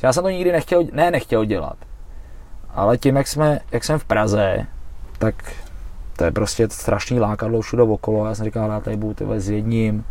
já 0.03 0.13
jsem 0.13 0.23
to 0.23 0.29
nikdy 0.29 0.51
nechtěl, 0.51 0.83
ne 0.93 1.11
nechtěl 1.11 1.45
dělat, 1.45 1.77
Ale 2.69 2.97
tím, 2.97 3.15
jak, 3.15 3.27
jsme, 3.27 3.59
jak 3.71 3.83
jsem 3.83 3.99
v 3.99 4.05
Praze, 4.05 4.65
tak 5.17 5.35
to 6.17 6.23
je 6.23 6.31
prostě 6.31 6.67
strašný 6.69 7.19
lákadlo 7.19 7.61
všude 7.61 7.83
okolo. 7.83 8.25
Já 8.25 8.35
jsem 8.35 8.45
říkal, 8.45 8.71
já 8.71 8.79
tady 8.79 8.97
budu 8.97 9.13
tyhle 9.13 9.39
s 9.39 9.49
jedním. 9.49 10.05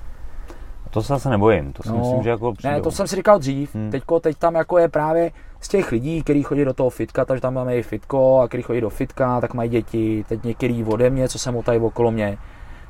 To 0.91 1.03
se 1.03 1.09
zase 1.09 1.31
nebojím, 1.31 1.73
to 1.73 1.83
si 1.83 1.89
no, 1.89 1.99
myslím, 1.99 2.23
že 2.23 2.31
jako 2.31 2.53
přijdou. 2.53 2.75
Ne, 2.75 2.83
to 2.83 2.91
jsem 2.91 3.07
si 3.07 3.17
říkal 3.17 3.39
dřív. 3.39 3.75
Hmm. 3.75 3.91
Teďko, 3.91 4.21
teď 4.21 4.37
tam 4.39 4.55
jako 4.55 4.79
je 4.79 4.89
právě 4.89 5.31
z 5.61 5.69
těch 5.69 5.93
lidí, 5.93 6.23
kteří 6.23 6.43
chodí 6.43 6.65
do 6.65 6.75
toho 6.75 6.91
fitka, 6.91 7.25
takže 7.25 7.41
tam 7.41 7.55
máme 7.55 7.77
i 7.77 7.83
fitko 7.83 8.41
a 8.41 8.49
kteří 8.49 8.63
chodí 8.63 8.81
do 8.81 8.91
fitka, 8.91 9.41
tak 9.41 9.55
mají 9.55 9.71
děti, 9.71 10.25
teď 10.29 10.45
některý 10.45 10.85
ode 10.85 11.11
mě, 11.11 11.29
co 11.29 11.39
jsem 11.39 11.63
tady 11.63 11.79
okolo 11.79 12.11
mě. 12.11 12.39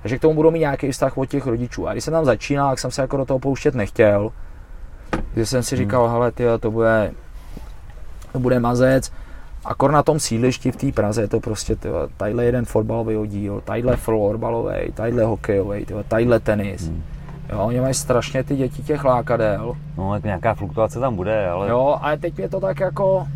Takže 0.02 0.18
k 0.18 0.20
tomu 0.20 0.35
budou 0.35 0.51
mít 0.51 0.59
nějaký 0.59 0.90
vztah 0.90 1.18
od 1.18 1.27
těch 1.27 1.47
rodičů. 1.47 1.89
A 1.89 1.93
když 1.93 2.05
jsem 2.05 2.12
tam 2.12 2.24
začínal, 2.24 2.70
tak 2.70 2.78
jsem 2.78 2.90
se 2.90 3.02
jako 3.02 3.16
do 3.16 3.24
toho 3.24 3.39
pouštět 3.39 3.74
nechtěl. 3.74 4.32
Když 5.35 5.48
jsem 5.48 5.62
si 5.62 5.77
hmm. 5.77 5.85
říkal, 5.85 6.05
hmm. 6.05 6.12
hele, 6.12 6.32
tyjo, 6.32 6.59
to 6.59 6.70
bude, 6.70 7.12
to 8.32 8.39
bude 8.39 8.60
mazec. 8.60 9.12
Akor 9.64 9.93
na 9.93 10.02
tom 10.02 10.20
sídlišti 10.20 10.73
v 10.73 10.77
té 10.77 10.93
Praze 10.93 11.23
je 11.23 11.28
to 11.28 11.40
prostě, 11.40 11.77
tyjo, 11.77 12.09
tadyhle 12.16 12.44
jeden 12.44 12.64
fotbalový 12.64 13.16
oddíl, 13.16 13.62
tadyhle 13.64 13.97
florbalový, 13.97 14.93
tadyhle 14.94 15.24
hokejový, 15.24 15.86
tyjo, 15.86 16.02
tadyhle 16.09 16.40
tenis. 16.40 16.89
Hmm. 16.89 17.02
Jo, 17.52 17.59
oni 17.59 17.81
mají 17.81 17.94
strašně 17.94 18.44
ty 18.44 18.56
děti 18.56 18.82
těch 18.82 19.05
lákadel. 19.05 19.77
No, 19.97 20.10
tak 20.10 20.24
nějaká 20.24 20.55
fluktuace 20.55 21.01
tam 21.01 21.16
bude, 21.16 21.48
ale... 21.48 21.68
Jo, 21.68 21.98
ale 22.01 22.16
teď 22.16 22.39
je 22.39 22.48
to 22.48 22.60
tak 22.60 22.81
jako... 22.81 23.27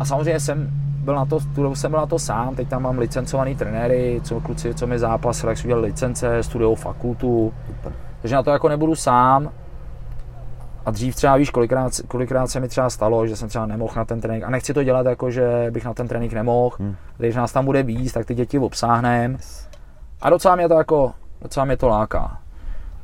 A 0.00 0.04
samozřejmě 0.04 0.40
jsem 0.40 0.70
byl 1.02 1.14
na 1.14 1.24
to, 1.24 1.38
tu 1.54 1.74
jsem 1.74 1.90
byl 1.90 2.00
na 2.00 2.06
to 2.06 2.18
sám, 2.18 2.54
teď 2.54 2.68
tam 2.68 2.82
mám 2.82 2.98
licencovaný 2.98 3.56
trenéry, 3.56 4.20
co 4.24 4.40
kluci, 4.40 4.74
co 4.74 4.86
mi 4.86 4.98
zápas, 4.98 5.42
tak 5.42 5.58
si 5.58 5.64
udělali 5.64 5.86
licence, 5.86 6.42
studiou 6.42 6.74
fakultu. 6.74 7.52
Super. 7.66 7.92
Takže 8.20 8.34
na 8.34 8.42
to 8.42 8.50
jako 8.50 8.68
nebudu 8.68 8.94
sám. 8.94 9.50
A 10.86 10.90
dřív 10.90 11.14
třeba 11.14 11.36
víš, 11.36 11.50
kolikrát, 11.50 11.92
kolikrát 12.08 12.46
se 12.46 12.60
mi 12.60 12.68
třeba 12.68 12.90
stalo, 12.90 13.26
že 13.26 13.36
jsem 13.36 13.48
třeba 13.48 13.66
nemohl 13.66 13.92
na 13.96 14.04
ten 14.04 14.20
trénink. 14.20 14.44
A 14.44 14.50
nechci 14.50 14.74
to 14.74 14.84
dělat 14.84 15.06
jako, 15.06 15.30
že 15.30 15.66
bych 15.70 15.84
na 15.84 15.94
ten 15.94 16.08
trénink 16.08 16.32
nemohl. 16.32 16.76
Hmm. 16.80 16.96
Když 17.18 17.36
nás 17.36 17.52
tam 17.52 17.64
bude 17.64 17.82
víc, 17.82 18.12
tak 18.12 18.26
ty 18.26 18.34
děti 18.34 18.58
obsáhnem. 18.58 19.38
A 20.20 20.30
docela 20.30 20.56
mě 20.56 20.68
to 20.68 20.74
jako, 20.74 21.12
docela 21.42 21.64
mě 21.66 21.76
to 21.76 21.88
láká. 21.88 22.38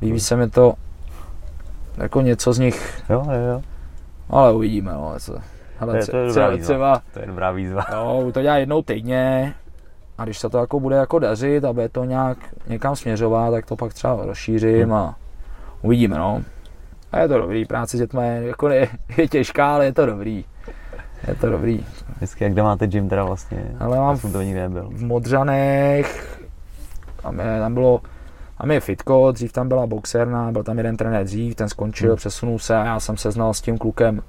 Líbí 0.01 0.19
se 0.19 0.35
mi 0.35 0.49
to 0.49 0.73
jako 1.97 2.21
něco 2.21 2.53
z 2.53 2.59
nich. 2.59 3.03
Jo, 3.09 3.23
jo, 3.25 3.53
jo. 3.53 3.61
Ale 4.29 4.53
uvidíme, 4.53 4.91
no. 4.91 5.13
Co. 5.19 5.33
Hele, 5.79 5.93
to, 5.93 5.97
je, 5.97 6.05
to, 6.05 6.17
je 6.17 6.27
dobrá 6.27 6.49
výzva. 6.49 6.63
třeba, 6.63 7.01
to 7.13 7.19
je 7.19 7.25
dobrá 7.27 7.51
výzva. 7.51 7.85
Jo, 7.91 8.31
to 8.33 8.41
dělá 8.41 8.57
jednou 8.57 8.81
týdně 8.81 9.53
a 10.17 10.23
když 10.23 10.39
se 10.39 10.49
to 10.49 10.57
jako 10.57 10.79
bude 10.79 10.95
jako 10.95 11.19
dařit 11.19 11.65
a 11.65 11.73
bude 11.73 11.89
to 11.89 12.03
nějak 12.03 12.37
někam 12.67 12.95
směřovat, 12.95 13.51
tak 13.51 13.65
to 13.65 13.75
pak 13.75 13.93
třeba 13.93 14.25
rozšířím 14.25 14.83
hmm. 14.83 14.93
a 14.93 15.15
uvidíme, 15.81 16.17
no. 16.17 16.41
A 17.11 17.19
je 17.19 17.27
to 17.27 17.37
dobrý, 17.37 17.65
práce 17.65 17.97
s 17.97 17.99
dětmi 17.99 18.27
je, 18.27 18.47
jako 18.47 18.69
je, 18.69 18.87
je 19.17 19.27
těžká, 19.27 19.75
ale 19.75 19.85
je 19.85 19.93
to 19.93 20.05
dobrý. 20.05 20.45
Je 21.27 21.35
to 21.35 21.49
dobrý. 21.49 21.85
Vždycky, 22.15 22.43
jak 22.43 22.53
kde 22.53 22.63
máte 22.63 22.87
gym 22.87 23.09
teda 23.09 23.23
vlastně? 23.23 23.63
Ale 23.79 23.97
mám 23.97 24.17
v, 24.17 24.31
to 24.31 24.41
nikdy 24.41 24.59
nebyl. 24.59 24.89
v 24.93 25.03
Modřanech, 25.03 26.39
tam, 27.21 27.39
je, 27.39 27.59
tam 27.59 27.73
bylo 27.73 28.01
tam 28.61 28.71
je 28.71 28.79
fitko, 28.79 29.31
dřív 29.31 29.51
tam 29.51 29.67
byla 29.67 29.87
boxerna, 29.87 30.51
byl 30.51 30.63
tam 30.63 30.77
jeden 30.77 30.97
trenér 30.97 31.23
dřív, 31.23 31.55
ten 31.55 31.69
skončil, 31.69 32.09
hmm. 32.09 32.17
přesunul 32.17 32.59
se 32.59 32.75
a 32.75 32.85
já 32.85 32.99
jsem 32.99 33.17
se 33.17 33.31
znal 33.31 33.53
s 33.53 33.61
tím 33.61 33.77
klukem, 33.77 34.21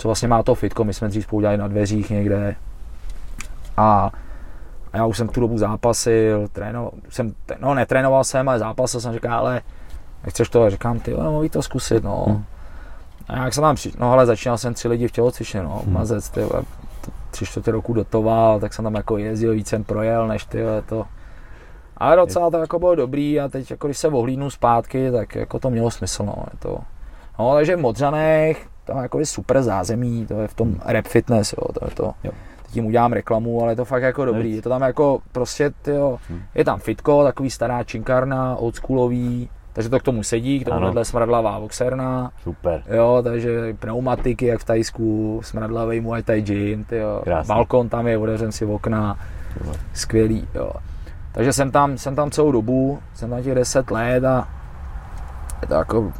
co 0.00 0.08
vlastně 0.08 0.28
má 0.28 0.42
to 0.42 0.54
fitko, 0.54 0.84
my 0.84 0.94
jsme 0.94 1.08
dřív 1.08 1.24
spolu 1.24 1.40
dělali 1.40 1.58
na 1.58 1.68
dveřích 1.68 2.10
někde. 2.10 2.56
A, 3.76 4.10
a 4.92 4.96
já 4.96 5.06
už 5.06 5.16
jsem 5.16 5.28
tu 5.28 5.40
dobu 5.40 5.58
zápasil, 5.58 6.48
trénoval, 6.48 6.92
jsem, 7.08 7.34
no 7.60 7.74
netrénoval 7.74 8.24
jsem, 8.24 8.48
ale 8.48 8.58
zápasil 8.58 9.00
jsem, 9.00 9.12
říkal, 9.12 9.38
ale 9.38 9.62
nechceš 10.24 10.48
to, 10.48 10.70
říkám, 10.70 11.00
ty, 11.00 11.10
no, 11.10 11.48
to 11.48 11.62
zkusit, 11.62 12.04
no. 12.04 12.24
Hmm. 12.28 12.44
A 13.28 13.44
jak 13.44 13.54
jsem 13.54 13.62
tam 13.62 13.74
přišel, 13.74 14.00
no 14.00 14.12
ale 14.12 14.26
začínal 14.26 14.58
jsem 14.58 14.74
tři 14.74 14.88
lidi 14.88 15.08
v 15.08 15.12
tělocvičně, 15.12 15.62
no, 15.62 15.82
hmm. 15.84 15.94
mazec, 15.94 16.30
ty, 16.30 16.40
tři 17.30 17.46
čtvrtě 17.46 17.70
roku 17.70 17.92
dotoval, 17.92 18.60
tak 18.60 18.74
jsem 18.74 18.82
tam 18.82 18.94
jako 18.94 19.18
jezdil, 19.18 19.52
víc 19.52 19.68
jsem 19.68 19.84
projel, 19.84 20.28
než 20.28 20.44
ty, 20.44 20.58
to, 20.86 21.06
ale 21.96 22.16
docela 22.16 22.50
to 22.50 22.56
jako 22.56 22.78
bylo 22.78 22.94
dobrý 22.94 23.40
a 23.40 23.48
teď 23.48 23.70
jako 23.70 23.86
když 23.86 23.98
se 23.98 24.08
ohlídnu 24.08 24.50
zpátky, 24.50 25.10
tak 25.10 25.34
jako 25.34 25.58
to 25.58 25.70
mělo 25.70 25.90
smysl, 25.90 26.24
no, 26.24 26.34
je 26.52 26.58
to. 26.58 26.78
No, 27.38 27.54
takže 27.54 27.76
v 27.76 27.80
Modřanech, 27.80 28.69
tam 28.90 29.02
jako 29.02 29.18
je 29.18 29.26
super 29.26 29.62
zázemí, 29.62 30.26
to 30.26 30.40
je 30.40 30.48
v 30.48 30.54
tom 30.54 30.76
rap 30.84 31.06
fitness, 31.06 31.52
jo, 31.52 31.72
to 31.72 31.84
je 31.84 31.90
to. 31.90 32.12
Jo. 32.24 32.32
Teď 32.62 32.72
tím 32.72 32.86
udělám 32.86 33.12
reklamu, 33.12 33.62
ale 33.62 33.72
je 33.72 33.76
to 33.76 33.84
fakt 33.84 34.02
jako 34.02 34.24
dobrý. 34.24 34.56
Je 34.56 34.62
to 34.62 34.68
tam 34.68 34.82
jako 34.82 35.20
prostě, 35.32 35.70
tyjo, 35.82 36.18
hmm. 36.28 36.42
je 36.54 36.64
tam 36.64 36.78
fitko, 36.80 37.24
takový 37.24 37.50
stará 37.50 37.84
činkarna, 37.84 38.56
oldschoolový, 38.56 39.48
takže 39.72 39.88
to 39.90 40.00
k 40.00 40.02
tomu 40.02 40.22
sedí, 40.22 40.60
k 40.60 40.64
tomu 40.64 40.80
vedle 40.80 41.04
smradlavá 41.04 41.60
boxerna. 41.60 42.32
Super. 42.42 42.82
Jo, 42.86 43.20
takže 43.24 43.74
pneumatiky, 43.74 44.46
jak 44.46 44.60
v 44.60 44.64
Tajsku, 44.64 45.40
smradlavý 45.44 46.00
Muay 46.00 46.22
Thai 46.22 46.42
gym, 46.42 46.84
tyjo. 46.84 47.22
balkon 47.46 47.88
tam 47.88 48.06
je, 48.06 48.18
otevřen 48.18 48.52
si 48.52 48.64
okna, 48.64 49.18
skvělý, 49.92 50.48
jo. 50.54 50.72
Takže 51.32 51.52
jsem 51.52 51.70
tam, 51.70 51.98
jsem 51.98 52.16
tam 52.16 52.30
celou 52.30 52.52
dobu, 52.52 52.98
jsem 53.14 53.30
tam 53.30 53.42
těch 53.42 53.54
10 53.54 53.90
let 53.90 54.24
a 54.24 54.48
je 55.62 55.68
to 55.68 55.74
jako, 55.74 56.12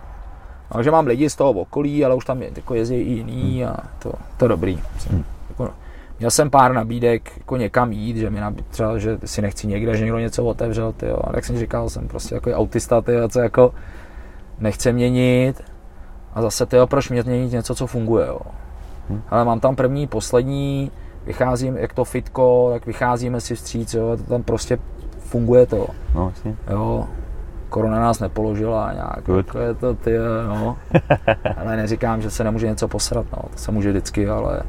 takže 0.73 0.91
mám 0.91 1.07
lidi 1.07 1.31
z 1.31 1.37
toho 1.37 1.51
okolí, 1.51 2.05
ale 2.05 2.15
už 2.15 2.25
tam 2.25 2.43
jako 2.43 2.75
jezdí 2.75 2.97
i 2.97 3.13
jiný 3.13 3.65
a 3.65 3.77
to, 3.99 4.13
to 4.37 4.49
dobrý. 4.49 4.81
Jsem, 4.99 5.13
hmm. 5.13 5.25
jako, 5.49 5.71
měl 6.19 6.31
jsem 6.31 6.51
pár 6.51 6.73
nabídek 6.73 7.33
jako 7.39 7.57
někam 7.57 7.93
jít, 7.93 8.17
že 8.17 8.31
mi 8.31 8.41
nabíd, 8.41 8.67
třeba, 8.67 8.99
že 8.99 9.19
si 9.25 9.43
nechci 9.43 9.67
někde, 9.67 9.97
že 9.97 10.05
někdo 10.05 10.19
něco 10.19 10.45
otevřel, 10.45 10.93
tyjo. 10.93 11.19
A 11.25 11.31
jak 11.35 11.45
jsem 11.45 11.59
říkal, 11.59 11.89
jsem 11.89 12.09
prostě 12.09 12.35
jako 12.35 12.51
autista, 12.51 13.01
tyjo, 13.01 13.29
co 13.29 13.41
jako 13.41 13.75
nechce 14.59 14.93
měnit. 14.93 15.63
A 16.35 16.43
zase, 16.43 16.67
tyjo, 16.67 16.87
proč 16.87 17.11
mě 17.11 17.23
měnit 17.23 17.53
něco, 17.53 17.75
co 17.75 17.87
funguje, 17.87 18.27
jo. 18.27 18.41
Hmm. 19.09 19.23
Ale 19.31 19.45
mám 19.45 19.61
tam 19.61 19.77
první, 19.77 20.07
poslední, 20.07 20.91
vycházím, 21.27 21.77
jak 21.77 21.93
to 21.93 22.05
fitko, 22.05 22.71
tak 22.73 22.87
vycházíme 22.87 23.41
si 23.41 23.55
vstříc, 23.55 23.95
jo, 23.95 24.17
to 24.17 24.23
tam 24.23 24.43
prostě 24.43 24.79
funguje 25.19 25.67
to. 25.67 25.87
No, 26.15 26.29
jasně. 26.29 26.57
Jo, 26.71 27.09
korona 27.71 28.01
nás 28.01 28.21
nepoložila 28.21 28.93
nějak, 28.93 29.23
Good. 29.25 29.47
jako 29.47 29.59
je 29.59 29.75
to 29.75 29.95
ty, 29.95 30.19
no. 30.47 30.77
ale 31.57 31.77
neříkám, 31.77 32.23
že 32.23 32.31
se 32.31 32.45
nemůže 32.45 32.67
něco 32.67 32.89
posrat, 32.89 33.27
no, 33.33 33.43
to 33.51 33.59
se 33.59 33.73
může 33.73 33.91
vždycky, 33.91 34.29
ale... 34.29 34.63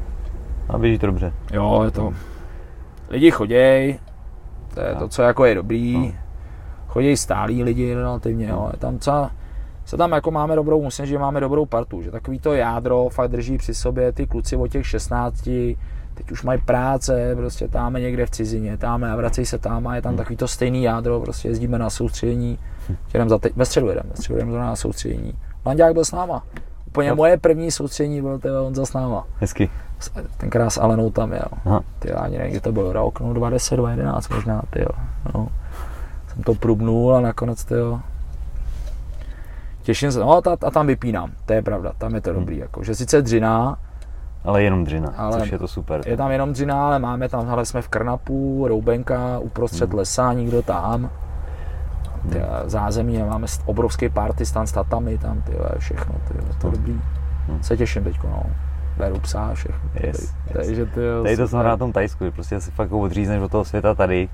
A 0.68 0.78
běží 0.78 0.98
to 0.98 1.06
dobře. 1.06 1.32
Jo, 1.52 1.82
je 1.84 1.90
to... 1.90 2.12
Lidi 3.10 3.30
choděj, 3.30 3.98
to 4.74 4.80
je 4.80 4.94
to, 4.94 5.08
co 5.08 5.22
jako 5.22 5.44
je 5.44 5.54
dobrý. 5.54 5.98
No. 5.98 6.12
Chodí 6.86 7.16
stálí 7.16 7.62
lidi 7.62 7.94
relativně, 7.94 8.48
jo. 8.48 8.68
Je 8.72 8.78
tam 8.78 8.98
co, 8.98 9.30
se 9.84 9.96
tam 9.96 10.12
jako 10.12 10.30
máme 10.30 10.56
dobrou, 10.56 10.82
musím 10.82 11.06
že 11.06 11.18
máme 11.18 11.40
dobrou 11.40 11.66
partu, 11.66 12.02
že 12.02 12.10
takový 12.10 12.38
to 12.38 12.54
jádro 12.54 13.08
fakt 13.08 13.30
drží 13.30 13.58
při 13.58 13.74
sobě 13.74 14.12
ty 14.12 14.26
kluci 14.26 14.56
od 14.56 14.68
těch 14.68 14.86
16, 14.86 15.50
teď 16.14 16.30
už 16.30 16.42
mají 16.42 16.60
práce, 16.60 17.36
prostě 17.36 17.68
tam 17.68 17.94
někde 17.94 18.26
v 18.26 18.30
cizině, 18.30 18.76
tam 18.76 19.04
a 19.04 19.16
vracejí 19.16 19.46
se 19.46 19.58
tam 19.58 19.86
a 19.86 19.96
je 19.96 20.02
tam 20.02 20.10
hmm. 20.10 20.18
takový 20.18 20.36
to 20.36 20.48
stejný 20.48 20.82
jádro, 20.82 21.20
prostě 21.20 21.48
jezdíme 21.48 21.78
na 21.78 21.90
soustředění, 21.90 22.58
jdem 23.14 23.28
za 23.28 23.38
teď, 23.38 23.56
ve 23.56 23.64
středu 23.64 23.88
jedem, 23.88 24.04
ve 24.10 24.16
středu 24.16 24.38
jedem 24.38 24.54
na 24.54 24.76
soustředění. 24.76 25.34
Landák 25.66 25.92
byl 25.92 26.04
s 26.04 26.12
náma. 26.12 26.42
Úplně 26.86 27.10
no. 27.10 27.16
moje 27.16 27.38
první 27.38 27.70
soustředění 27.70 28.22
byl 28.22 28.38
tebe 28.38 28.60
on 28.60 28.74
za 28.74 28.84
náma. 28.94 29.26
Hezky. 29.40 29.70
Tenkrát 30.36 30.70
s 30.70 30.78
Alenou 30.78 31.10
tam 31.10 31.32
jel. 31.32 31.80
Ty 31.98 32.12
ani 32.12 32.38
nevím, 32.38 32.60
to 32.60 32.72
byl 32.72 32.92
rok, 32.92 33.20
no 33.20 33.34
20, 33.34 33.76
2011 33.76 34.28
možná, 34.28 34.62
ty 34.70 34.80
jo. 34.80 34.88
No. 35.34 35.48
Jsem 36.32 36.42
to 36.42 36.54
prubnul 36.54 37.16
a 37.16 37.20
nakonec, 37.20 37.64
ty 37.64 37.74
jo. 37.74 38.00
Těším 39.82 40.12
se, 40.12 40.18
no 40.18 40.32
a, 40.32 40.42
a 40.66 40.70
tam 40.70 40.86
vypínám, 40.86 41.32
to 41.46 41.52
je 41.52 41.62
pravda, 41.62 41.92
tam 41.98 42.14
je 42.14 42.20
to 42.20 42.30
hmm. 42.30 42.40
dobrý, 42.40 42.58
jako, 42.58 42.84
že 42.84 42.94
sice 42.94 43.22
dřiná, 43.22 43.78
ale 44.44 44.62
jenom 44.62 44.84
dřina, 44.84 45.12
ale 45.16 45.40
což 45.40 45.52
je 45.52 45.58
to 45.58 45.68
super. 45.68 46.00
Je 46.06 46.16
tam 46.16 46.30
jenom 46.30 46.52
dřina, 46.52 46.86
ale 46.86 46.98
máme 46.98 47.28
tam, 47.28 47.50
ale 47.50 47.66
jsme 47.66 47.82
v 47.82 47.88
Krnapu, 47.88 48.68
Roubenka, 48.68 49.38
uprostřed 49.38 49.90
hmm. 49.90 49.98
lesa, 49.98 50.32
nikdo 50.32 50.62
tam. 50.62 51.10
Ty, 52.32 52.38
hmm. 52.38 52.46
zázemí, 52.64 53.18
máme 53.18 53.46
obrovský 53.64 54.08
party 54.08 54.46
stan 54.46 54.66
s 54.66 54.72
tatami 54.72 55.18
tam, 55.18 55.42
ty, 55.42 55.52
všechno, 55.78 56.14
ty, 56.28 56.34
je 56.36 56.54
to 56.60 56.68
hmm. 56.68 56.76
dobrý. 56.76 57.00
Hmm. 57.48 57.62
Se 57.62 57.76
těším 57.76 58.04
teďko, 58.04 58.26
no. 58.26 58.42
Beru 58.96 59.20
psa, 59.20 59.50
všechno. 59.54 59.90
Yes, 59.94 60.20
yes. 60.20 60.34
Takže 60.52 60.86
ty, 60.86 61.00
tady 61.22 61.36
to 61.36 61.48
jsem 61.48 61.64
na 61.64 61.76
tom 61.76 61.92
Tajsku, 61.92 62.30
prostě 62.30 62.60
si 62.60 62.70
fakt 62.70 62.92
odřízneš 62.92 63.42
od 63.42 63.50
toho 63.50 63.64
světa 63.64 63.94
tady 63.94 64.28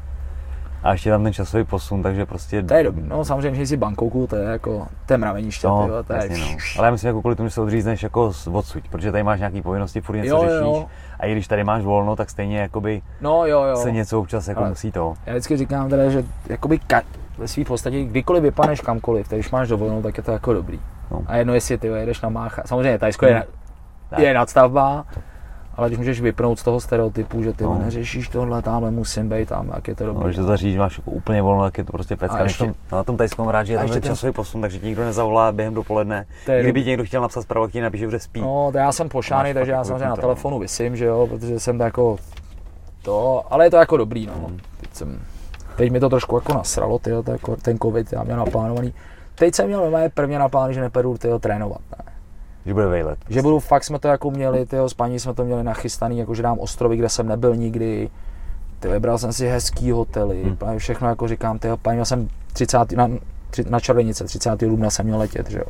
a 0.83 0.93
ještě 0.93 1.11
tam 1.11 1.25
ten 1.25 1.33
časový 1.33 1.65
posun, 1.65 2.03
takže 2.03 2.27
prostě... 2.27 2.63
To 2.63 2.75
je 2.75 2.85
dobrý, 2.85 3.03
no 3.07 3.25
samozřejmě, 3.25 3.55
že 3.55 3.67
jsi 3.67 3.77
Bangkoku, 3.77 4.27
to 4.27 4.37
je 4.37 4.45
jako, 4.45 4.89
to 5.07 5.15
je 5.15 5.19
mraveniště, 5.19 5.67
no, 5.67 5.89
to 6.07 6.13
je... 6.13 6.19
Jasně, 6.19 6.39
no. 6.39 6.47
Ale 6.79 6.87
já 6.87 6.91
myslím, 6.91 7.07
jako 7.07 7.21
kvůli 7.21 7.37
tomu, 7.37 7.49
že 7.49 7.55
se 7.55 7.61
odřízneš 7.61 8.03
jako 8.03 8.33
odsud, 8.53 8.89
protože 8.91 9.13
tady 9.13 9.25
máš 9.25 9.39
nějaký 9.39 9.63
povinnosti, 9.63 10.01
furt 10.01 10.17
něco 10.17 10.37
jo, 10.37 10.43
řešíš. 10.43 10.61
Jo. 10.61 10.87
A 11.21 11.27
i 11.27 11.33
když 11.33 11.49
tady 11.49 11.65
máš 11.65 11.83
volno, 11.83 12.17
tak 12.17 12.31
stejně 12.31 12.59
jakoby 12.59 13.03
no, 13.21 13.47
jo, 13.47 13.63
jo. 13.63 13.77
se 13.77 13.93
něco 13.93 14.21
občas 14.21 14.49
jako 14.49 14.61
Ale 14.61 14.69
musí 14.69 14.93
to. 14.93 15.15
Já 15.27 15.33
vždycky 15.33 15.57
říkám 15.57 15.89
teda, 15.89 16.11
že 16.11 16.25
jakoby 16.49 16.77
ka- 16.77 17.03
ve 17.39 17.49
svým 17.49 17.65
podstatě 17.65 18.05
kdykoliv 18.05 18.43
vypaneš 18.43 18.81
kamkoliv, 18.81 19.29
když 19.29 19.51
máš 19.51 19.69
dovolenou, 19.69 20.03
tak 20.03 20.17
je 20.17 20.23
to 20.23 20.33
jako 20.33 20.53
dobrý. 20.53 20.81
No. 21.11 21.23
A 21.27 21.37
jedno, 21.37 21.55
jestli 21.55 21.79
ty 21.79 21.87
jedeš 21.87 22.21
na 22.21 22.29
Mácha. 22.29 22.63
Samozřejmě, 22.67 22.99
Tajsko 22.99 23.27
je, 23.27 23.35
hmm. 24.13 24.25
je 24.25 24.35
nadstavba, 24.35 25.05
ale 25.79 25.89
když 25.89 25.99
můžeš 25.99 26.21
vypnout 26.21 26.59
z 26.59 26.63
toho 26.63 26.81
stereotypu, 26.81 27.43
že 27.43 27.53
ty 27.53 27.65
no. 27.65 27.79
neřešíš 27.79 28.29
tohle, 28.29 28.63
tamhle 28.63 28.91
musím 28.91 29.29
být 29.29 29.49
tam, 29.49 29.71
jak 29.75 29.89
je 29.89 29.95
to 29.95 30.07
dobré. 30.07 30.25
No, 30.25 30.33
že 30.33 30.43
zařídíš, 30.43 30.79
máš 30.79 30.99
jako 30.99 31.11
úplně 31.11 31.43
volno, 31.43 31.63
tak 31.63 31.79
je 31.79 31.85
to 31.85 31.93
prostě 31.93 32.17
pecka. 32.17 32.43
Ještě, 32.43 32.65
tom, 32.65 32.75
na 32.93 33.05
tom 33.05 33.17
tajském 33.17 33.49
rád, 33.49 33.65
že 33.65 33.73
je 33.73 33.79
tam 33.79 33.89
ten 33.89 34.03
časový 34.03 34.33
posun, 34.33 34.61
takže 34.61 34.79
ti 34.79 34.87
nikdo 34.87 35.05
nezavolá 35.05 35.53
během 35.53 35.75
dopoledne. 35.75 36.27
Kdyby 36.61 36.83
ti 36.83 36.89
někdo 36.89 37.05
chtěl 37.05 37.23
napsat 37.23 37.43
zprávu, 37.43 37.69
ti 37.69 37.81
napíše, 37.81 38.11
že 38.11 38.19
spí. 38.19 38.41
No, 38.41 38.69
to 38.73 38.79
já 38.79 38.93
jsem 38.93 39.09
pošáný, 39.09 39.55
takže 39.55 39.73
já 39.73 39.85
samozřejmě 39.85 40.09
na 40.09 40.17
telefonu 40.17 40.59
vysím, 40.59 40.97
že 40.97 41.05
jo, 41.05 41.27
protože 41.27 41.61
jsem 41.61 41.81
jako 41.81 42.17
to, 43.03 43.43
ale 43.51 43.67
je 43.67 43.71
to 43.71 43.77
jako 43.77 43.97
dobrý, 43.97 44.27
no. 44.27 44.33
Hmm. 44.35 44.59
Teď, 44.81 44.95
jsem, 44.95 45.21
teď 45.77 45.93
mi 45.93 46.01
to 46.01 46.09
trošku 46.09 46.37
jako 46.37 46.55
nasralo, 46.55 46.99
tyjo, 46.99 47.23
to 47.23 47.33
jako 47.33 47.57
ten 47.57 47.79
covid, 47.79 48.13
já 48.13 48.23
měl 48.23 48.37
naplánovaný. 48.37 48.95
Teď 49.35 49.55
jsem 49.55 49.67
měl 49.67 49.85
nové 49.85 50.09
prvně 50.09 50.39
naplánovaný, 50.39 50.75
že 50.75 50.81
nepedu 50.81 51.19
tyjo, 51.19 51.39
trénovat, 51.39 51.81
ne. 51.99 52.08
Že 52.69 52.75
bude 52.75 52.87
vejlet. 52.87 53.19
Že 53.29 53.43
budu, 53.43 53.59
fakt 53.59 53.85
jsme 53.85 53.99
to 53.99 54.09
jako 54.09 54.31
měli, 54.31 54.67
tyjo, 54.67 54.89
s 54.89 54.95
paní 54.95 55.21
jsme 55.21 55.35
to 55.35 55.45
měli 55.45 55.65
nachystaný, 55.65 56.19
jako 56.19 56.35
že 56.35 56.43
dám 56.43 56.59
ostrovy, 56.59 56.97
kde 56.97 57.09
jsem 57.09 57.29
nebyl 57.29 57.57
nikdy. 57.57 58.11
Ty 58.81 58.89
vybral 58.89 59.19
jsem 59.19 59.33
si 59.33 59.49
hezký 59.49 59.91
hotely, 59.91 60.43
hmm. 60.45 60.79
všechno 60.79 61.09
jako 61.09 61.29
říkám, 61.29 61.59
tyjo, 61.59 61.77
paní, 61.77 62.05
jsem 62.05 62.29
30. 62.53 62.93
na, 62.93 63.09
na 63.69 63.81
Červenice, 63.81 64.25
30. 64.25 64.61
dubna 64.61 64.91
jsem 64.91 65.07
měl 65.07 65.19
letět, 65.19 65.51
že 65.51 65.59
jo. 65.59 65.65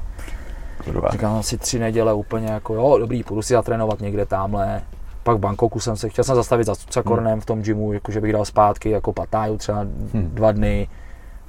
Kurva. 0.85 1.09
Říkám 1.13 1.43
si 1.43 1.59
tři 1.59 1.79
neděle 1.79 2.15
úplně 2.15 2.47
jako, 2.47 2.75
jo, 2.75 2.99
dobrý, 2.99 3.23
půjdu 3.23 3.43
si 3.43 3.53
zatrénovat 3.53 4.01
někde 4.01 4.27
tamhle. 4.27 4.83
Pak 5.23 5.37
v 5.37 5.41
Bangkoku 5.41 5.81
jsem 5.81 5.97
se, 5.97 6.09
chtěl 6.09 6.25
jsem 6.25 6.37
zastavit 6.37 6.67
za 6.67 6.75
Cucakornem 6.75 7.33
hmm. 7.33 7.41
v 7.41 7.47
tom 7.47 7.63
gymu, 7.63 7.93
jako 7.93 8.13
že 8.13 8.21
bych 8.21 8.33
dal 8.33 8.45
zpátky 8.45 8.91
jako 8.91 9.13
patáju 9.13 9.57
třeba 9.59 9.79
hmm. 9.81 10.31
dva 10.35 10.53
dny. 10.53 10.89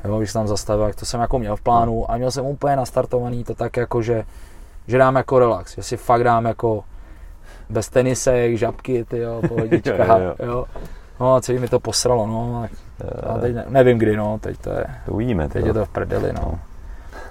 Jo, 0.06 0.18
když 0.18 0.32
jsem 0.32 0.40
tam 0.40 0.48
zastavil, 0.48 0.92
to 1.00 1.06
jsem 1.06 1.22
jako 1.22 1.40
měl 1.40 1.56
v 1.56 1.62
plánu 1.62 2.12
a 2.12 2.18
měl 2.18 2.32
jsem 2.32 2.46
úplně 2.46 2.76
nastartovaný 2.76 3.44
to 3.44 3.56
tak 3.56 3.78
jako, 3.78 4.02
že, 4.02 4.24
že 4.90 4.98
dám 4.98 5.16
jako 5.16 5.40
relax, 5.40 5.76
že 5.76 5.84
si 5.84 5.98
fakt 5.98 6.24
dám 6.24 6.46
jako 6.46 6.84
bez 7.70 7.90
tenisek, 7.90 8.58
žabky, 8.58 9.06
ty 9.06 9.18
jo, 9.18 9.42
pohodička, 9.48 10.06
jo, 10.18 10.36
jo, 10.40 10.46
jo. 10.46 10.66
No 11.20 11.36
a 11.36 11.42
celý 11.42 11.60
mi 11.60 11.68
to 11.68 11.80
posralo, 11.80 12.28
no. 12.28 12.68
A 13.24 13.38
teď 13.38 13.56
ne, 13.56 13.66
nevím 13.70 13.98
kdy, 13.98 14.18
no, 14.18 14.40
teď 14.42 14.58
to 14.58 14.70
je. 14.70 14.86
To 15.06 15.12
uvidíme. 15.12 15.50
Teď 15.50 15.66
je 15.66 15.74
to 15.74 15.86
v 15.86 15.90
prdeli, 15.90 16.34
no. 16.34 16.60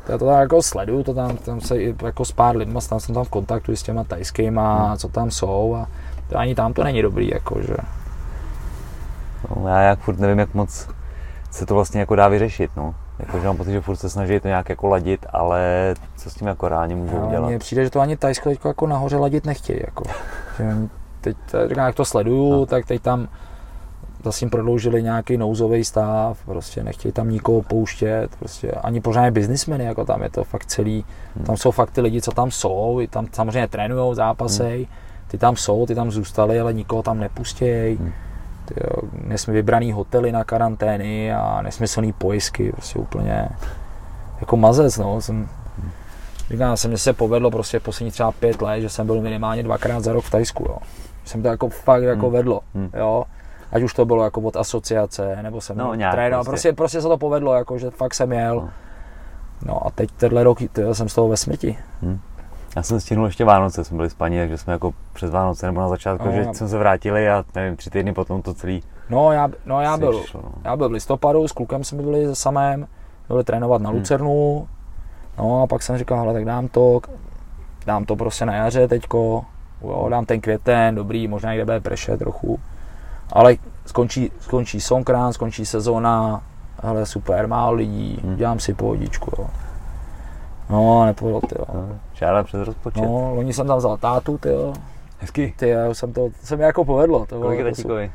To 0.07 0.13
já 0.13 0.19
to 0.19 0.27
tam 0.27 0.41
jako 0.41 0.63
sleduju, 0.63 1.03
to 1.03 1.15
tam, 1.15 1.37
tam 1.37 1.61
se 1.61 1.83
jako 1.83 2.25
s 2.25 2.33
pár 2.33 2.57
lidma, 2.57 2.81
tam 2.81 3.01
jsem 3.01 3.15
tam 3.15 3.25
v 3.25 3.29
kontaktu 3.29 3.77
s 3.77 3.83
těma 3.83 4.05
tajskýma, 4.05 4.89
hmm. 4.89 4.97
co 4.97 5.09
tam 5.09 5.31
jsou 5.31 5.75
a 5.75 5.89
to 6.29 6.39
ani 6.39 6.55
tam 6.55 6.73
to 6.73 6.85
není 6.85 7.03
dobrý, 7.03 7.31
jako, 7.31 7.63
že. 7.63 7.77
No, 9.57 9.69
já 9.69 9.81
jak 9.81 9.99
furt 9.99 10.19
nevím, 10.19 10.39
jak 10.39 10.55
moc 10.55 10.89
se 11.51 11.67
to 11.67 11.75
vlastně 11.75 12.01
jako 12.01 12.15
dá 12.15 12.29
vyřešit, 12.29 12.71
no. 12.77 12.95
Jako, 13.19 13.41
že 13.41 13.47
mám 13.47 13.57
pocit, 13.57 13.73
že 13.73 13.81
furt 13.81 13.97
se 13.97 14.11
snaží 14.11 14.41
to 14.41 14.49
nějak 14.49 14.69
jako 14.69 14.87
ladit, 14.87 15.27
ale 15.31 15.95
co 16.17 16.31
s 16.31 16.35
tím 16.35 16.47
jako 16.47 16.69
reálně 16.69 16.97
můžou 16.97 17.19
no, 17.21 17.27
udělat? 17.27 17.49
Mně 17.49 17.59
přijde, 17.59 17.85
že 17.85 17.91
to 17.91 18.01
ani 18.01 18.17
Tajsko 18.17 18.51
jako 18.65 18.87
nahoře 18.87 19.17
ladit 19.17 19.47
nechtějí, 19.47 19.81
jako. 19.87 20.05
teď, 21.21 21.37
říkám, 21.67 21.87
jak 21.87 21.95
to 21.95 22.05
sleduju, 22.05 22.51
no. 22.51 22.67
tak 22.67 22.87
teď 22.87 23.03
tam 23.03 23.29
zase 24.25 24.45
jim 24.45 24.51
prodloužili 24.51 25.03
nějaký 25.03 25.37
nouzový 25.37 25.85
stav, 25.85 26.39
prostě 26.45 26.85
nechtějí 26.85 27.13
tam 27.13 27.31
nikoho 27.31 27.63
pouštět, 27.63 28.29
prostě 28.39 28.71
ani 28.71 29.01
pořádně 29.01 29.31
biznismeny, 29.31 29.85
jako 29.85 30.05
tam 30.05 30.23
je 30.23 30.31
to 30.31 30.45
fakt 30.45 30.67
celý, 30.67 31.05
hmm. 31.37 31.45
tam 31.45 31.57
jsou 31.57 31.71
fakt 31.71 31.91
ty 31.91 32.01
lidi, 32.01 32.23
co 32.23 32.31
tam 32.31 32.51
jsou, 32.51 33.01
tam 33.11 33.27
samozřejmě 33.33 33.69
trénují 33.69 34.15
zápasej, 34.15 34.77
hmm. 34.77 34.87
ty 35.29 35.39
tam 35.39 35.57
jsou, 35.57 35.87
ty 35.87 35.95
tam 35.95 36.11
zůstali, 36.11 36.61
ale 36.61 36.73
nikoho 36.73 37.03
tam 37.03 37.19
nepustějí. 37.19 37.97
Hmm. 37.97 38.13
Nesmí 39.13 39.55
vybraný 39.55 39.93
hotely 39.93 40.33
na 40.33 40.45
karantény 40.45 41.33
a 41.33 41.63
nesmyslný 41.63 42.13
pojistky, 42.13 42.73
prostě 42.73 42.99
úplně 42.99 43.49
jako 44.41 44.57
mazec, 44.57 44.99
no. 44.99 45.21
Jsem, 45.21 45.49
říkám, 46.51 46.77
se 46.77 46.89
mně 46.89 46.99
se 46.99 47.13
povedlo 47.13 47.51
prostě 47.51 47.81
poslední 47.81 48.11
třeba 48.11 48.33
pět 48.33 48.63
let, 48.63 48.81
že 48.81 48.89
jsem 48.89 49.07
byl 49.07 49.21
minimálně 49.21 49.63
dvakrát 49.63 50.05
za 50.05 50.13
rok 50.13 50.25
v 50.25 50.31
Tajsku, 50.31 50.65
jo. 50.69 50.79
Jsem 51.25 51.43
to 51.43 51.49
jako 51.49 51.69
fakt 51.69 52.03
jako 52.03 52.27
hmm. 52.27 52.33
vedlo, 52.33 52.61
hmm. 52.75 52.91
jo 52.97 53.25
ať 53.73 53.83
už 53.83 53.95
to 53.95 54.05
bylo 54.05 54.25
jako 54.25 54.41
od 54.41 54.57
asociace, 54.57 55.39
nebo 55.43 55.61
jsem 55.61 55.77
no, 55.77 55.91
trénoval, 55.91 56.45
prostě. 56.45 56.51
prostě. 56.51 56.73
prostě, 56.73 57.03
se 57.03 57.09
to 57.09 57.19
povedlo, 57.19 57.55
jako, 57.55 57.79
že 57.79 57.91
fakt 57.91 58.15
jsem 58.15 58.33
jel. 58.33 58.55
No, 58.55 58.71
no 59.67 59.87
a 59.87 59.91
teď 59.91 60.11
tenhle 60.11 60.45
rok 60.45 60.59
tyjo, 60.73 60.95
jsem 60.95 61.09
z 61.09 61.15
toho 61.15 61.29
ve 61.29 61.37
smeti. 61.37 61.79
Hmm. 62.03 62.21
Já 62.79 62.83
jsem 62.83 63.01
stihnul 63.01 63.27
ještě 63.27 63.45
Vánoce, 63.45 63.85
jsme 63.85 63.97
byli 63.97 64.11
s 64.11 64.15
paní, 64.15 64.39
takže 64.39 64.59
jsme 64.59 64.73
jako 64.73 64.95
přes 65.13 65.31
Vánoce 65.31 65.67
nebo 65.67 65.81
na 65.81 65.89
začátku, 65.89 66.27
no, 66.27 66.33
že 66.33 66.41
já... 66.41 66.55
jsme 66.55 66.69
se 66.69 66.79
vrátili 66.79 67.29
a 67.29 67.45
nevím, 67.55 67.77
tři 67.77 67.91
týdny 67.91 68.13
potom 68.13 68.43
to 68.43 68.55
celý. 68.55 68.83
No 69.11 69.33
já, 69.33 69.49
no, 69.67 69.81
já, 69.81 69.97
byl, 69.97 70.23
šlo, 70.23 70.41
no. 70.45 70.53
já 70.65 70.77
byl 70.77 70.89
v 70.89 70.93
listopadu, 70.93 71.49
s 71.49 71.53
klukem 71.53 71.85
jsme 71.85 72.03
byli 72.03 72.27
se 72.27 72.35
samém, 72.35 72.87
byli 73.29 73.45
trénovat 73.45 73.83
na 73.83 73.91
hmm. 73.91 73.99
Lucernu, 73.99 74.69
no 75.39 75.63
a 75.63 75.67
pak 75.67 75.83
jsem 75.83 75.99
říkal, 75.99 76.19
hele, 76.19 76.33
tak 76.33 76.45
dám 76.45 76.69
to, 76.69 77.01
dám 77.87 78.05
to 78.05 78.17
prostě 78.17 78.47
na 78.47 78.55
jaře 78.55 78.89
teďko, 78.89 79.45
jo, 79.83 80.07
dám 80.11 80.27
ten 80.27 80.41
květen, 80.41 80.95
dobrý, 80.95 81.29
možná 81.29 81.51
někde 81.51 81.65
bude 81.65 81.81
pršet 81.81 82.19
trochu. 82.19 82.61
Ale 83.33 83.57
skončí, 83.87 84.33
skončí 84.41 84.81
Songkran, 84.81 85.33
skončí 85.33 85.67
sezóna, 85.67 86.43
ale 86.81 87.07
super, 87.07 87.49
málo 87.49 87.73
lidí, 87.73 88.21
hmm. 88.25 88.37
dělám 88.37 88.59
si 88.61 88.75
pohodičku, 88.75 89.31
jo. 89.39 89.49
No, 90.71 91.07
nepovedlo, 91.07 91.41
ty 91.41 91.55
jo. 91.59 91.65
No, 91.75 92.45
přes 92.45 92.61
rozpočet. 92.61 93.03
No, 93.03 93.35
loni 93.35 93.53
jsem 93.53 93.67
tam 93.67 93.79
vzal 93.79 93.97
tátu, 93.97 94.39
ty 94.39 94.49
jo. 94.49 94.73
Hezky. 95.19 95.55
Ty 95.57 95.69
jo, 95.69 95.95
jsem 95.95 96.13
to, 96.13 96.21
to 96.21 96.47
se 96.47 96.57
mi 96.57 96.63
jako 96.65 96.85
povedlo. 96.85 97.27
To 97.27 97.41
Kolik 97.41 97.59
je 97.59 97.65
tatíkovi? 97.65 98.13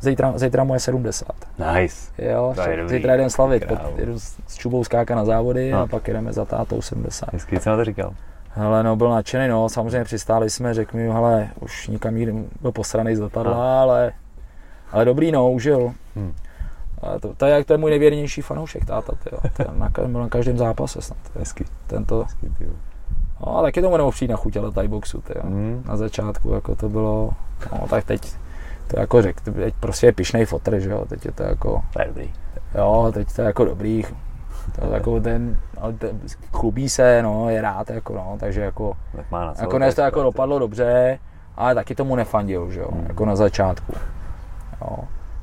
Zítra, 0.00 0.32
zítra 0.36 0.64
mu 0.64 0.74
je 0.74 0.80
70. 0.80 1.28
Nice. 1.74 2.12
Jo, 2.18 2.54
zítra 2.86 3.14
jdem 3.14 3.30
slavit, 3.30 3.66
pod, 3.66 3.78
jedu 3.96 4.18
s 4.18 4.56
Čubou 4.56 4.84
skáka 4.84 5.14
na 5.14 5.24
závody 5.24 5.70
no. 5.70 5.80
a 5.80 5.86
pak 5.86 6.08
jdeme 6.08 6.32
za 6.32 6.44
tátou 6.44 6.82
70. 6.82 7.32
Hezky, 7.32 7.60
co 7.60 7.70
na 7.70 7.76
to 7.76 7.84
říkal? 7.84 8.14
Hele, 8.54 8.82
no 8.82 8.96
byl 8.96 9.10
nadšený, 9.10 9.48
no, 9.48 9.68
samozřejmě 9.68 10.04
přistáli 10.04 10.50
jsme, 10.50 10.74
řekl 10.74 10.96
mi, 10.96 11.08
hele, 11.08 11.48
už 11.60 11.88
nikam 11.88 12.16
jít, 12.16 12.28
byl 12.60 12.72
posraný 12.72 13.16
z 13.16 13.20
letadla, 13.20 13.54
no. 13.54 13.60
ale 13.60 14.12
ale 14.92 15.04
dobrý, 15.04 15.32
no, 15.32 15.50
užil. 15.52 15.92
Hmm. 16.16 16.34
A 17.02 17.18
to, 17.18 17.34
to, 17.34 17.46
je, 17.46 17.64
to 17.64 17.72
je 17.72 17.78
můj 17.78 17.90
nejvěrnější 17.90 18.42
fanoušek, 18.42 18.84
táta, 18.84 19.12
tyjo. 19.24 19.40
To 19.56 19.62
je 19.62 19.68
na, 20.08 20.20
na 20.20 20.28
každém 20.28 20.58
zápase 20.58 21.02
snad. 21.02 21.18
Hezky. 21.38 21.64
Tento, 21.86 22.22
Hezky, 22.22 22.50
tyjo. 22.58 22.70
No, 23.40 23.58
a 23.58 23.62
taky 23.62 23.82
tomu 23.82 23.96
nemohl 23.96 24.12
přijít 24.12 24.30
na 24.30 24.36
chuť, 24.36 24.56
ale 24.56 24.72
Thai 24.72 24.88
boxu, 24.88 25.20
tyjo. 25.20 25.42
Hmm. 25.42 25.82
Na 25.86 25.96
začátku, 25.96 26.50
jako 26.50 26.74
to 26.74 26.88
bylo, 26.88 27.30
no, 27.72 27.88
tak 27.88 28.04
teď, 28.04 28.32
to 28.86 29.00
jako 29.00 29.22
řek, 29.22 29.40
teď 29.40 29.74
prostě 29.80 30.06
je 30.06 30.12
pišnej 30.12 30.44
fotr, 30.44 30.78
že 30.78 30.90
jo, 30.90 31.04
teď 31.08 31.24
je 31.24 31.32
to 31.32 31.42
jako... 31.42 31.82
To 31.92 32.02
je 32.02 32.06
dobrý. 32.08 32.32
Jo, 32.74 33.10
teď 33.14 33.32
to 33.32 33.42
je 33.42 33.46
jako 33.46 33.64
dobrý, 33.64 34.04
to 34.80 34.86
jako 34.94 35.20
ten, 35.20 35.58
ten, 35.98 36.20
chlubí 36.52 36.88
se, 36.88 37.22
no, 37.22 37.50
je 37.50 37.60
rád, 37.60 37.90
jako 37.90 38.14
no, 38.14 38.36
takže 38.40 38.60
jako, 38.60 38.96
tak 39.16 39.30
má 39.30 39.44
na 39.44 39.54
jako 39.60 39.78
to 39.94 40.00
jako 40.00 40.22
dopadlo 40.22 40.58
dobře, 40.58 41.18
ale 41.56 41.74
taky 41.74 41.94
tomu 41.94 42.16
nefandil, 42.16 42.70
že 42.70 42.80
jo, 42.80 42.88
hmm. 42.92 43.06
jako 43.08 43.26
na 43.26 43.36
začátku. 43.36 43.92
No. 44.80 44.98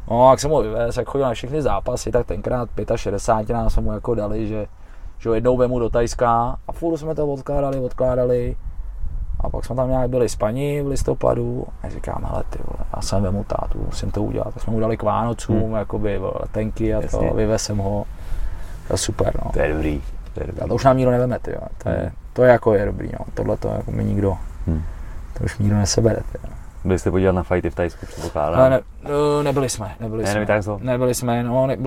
No, 0.09 0.29
jak 0.29 0.39
jsem 0.39 0.51
ho 0.51 0.61
vyvez, 0.61 0.97
jak 0.97 1.07
chodil 1.07 1.27
na 1.27 1.33
všechny 1.33 1.61
zápasy, 1.61 2.11
tak 2.11 2.25
tenkrát 2.25 2.69
65 2.95 3.53
nás 3.53 3.77
mu 3.77 3.93
jako 3.93 4.15
dali, 4.15 4.47
že, 4.47 4.67
že 5.19 5.29
jednou 5.29 5.57
vemu 5.57 5.79
do 5.79 5.89
Tajska 5.89 6.57
a 6.67 6.71
furt 6.71 6.97
jsme 6.97 7.15
to 7.15 7.27
odkládali, 7.27 7.79
odkládali. 7.79 8.55
A 9.39 9.49
pak 9.49 9.65
jsme 9.65 9.75
tam 9.75 9.89
nějak 9.89 10.09
byli 10.09 10.29
s 10.29 10.35
paní 10.35 10.81
v 10.81 10.87
listopadu 10.87 11.67
a 11.83 11.89
říkám, 11.89 12.25
hele 12.29 12.43
ty 12.49 12.59
vole, 12.67 12.85
já 12.95 13.01
jsem 13.01 13.23
vemu 13.23 13.43
tátu, 13.43 13.83
musím 13.85 14.11
to 14.11 14.23
udělat. 14.23 14.53
Tak 14.53 14.63
jsme 14.63 14.73
mu 14.73 14.79
dali 14.79 14.97
k 14.97 15.03
Vánocům, 15.03 15.63
hmm. 15.63 15.73
jakoby 15.73 16.19
letenky 16.41 16.95
a 16.95 17.01
Jasně. 17.01 17.29
to, 17.29 17.35
vyvez 17.35 17.63
jsem 17.63 17.77
ho. 17.77 18.05
To 18.87 18.93
je 18.93 18.97
super, 18.97 19.39
no. 19.45 19.51
To 19.51 19.59
je 19.59 19.73
dobrý. 19.73 20.01
To, 20.33 20.39
je 20.39 20.47
dobrý. 20.47 20.61
A 20.61 20.67
to 20.67 20.75
už 20.75 20.83
nám 20.83 20.97
nikdo 20.97 21.11
neveme, 21.11 21.39
ty, 21.39 21.55
to, 21.83 21.89
je, 21.89 21.95
hmm. 21.97 22.11
to 22.33 22.43
je 22.43 22.51
jako 22.51 22.73
je 22.73 22.85
dobrý, 22.85 23.09
no. 23.19 23.25
Tohle 23.33 23.57
to 23.57 23.67
jako 23.67 23.91
mi 23.91 24.03
nikdo, 24.03 24.37
hmm. 24.67 24.83
to 25.37 25.43
už 25.43 25.57
nikdo 25.57 25.75
nesebere, 25.75 26.21
ty, 26.31 26.37
no. 26.49 26.58
Byli 26.83 26.99
jste 26.99 27.11
podívat 27.11 27.31
na 27.31 27.43
fighty 27.43 27.69
v 27.69 27.75
Tajsku, 27.75 28.05
předpokládám? 28.05 28.59
Ne, 28.59 28.69
ne, 28.69 28.81
no, 29.09 29.43
nebyli 29.43 29.69
jsme, 29.69 29.95
nebyli 29.99 30.23
ne, 30.23 30.31
jsme. 30.31 30.63
to? 30.63 30.79
Nebyli 30.81 31.15
jsme, 31.15 31.43
no, 31.43 31.67
ne, 31.67 31.77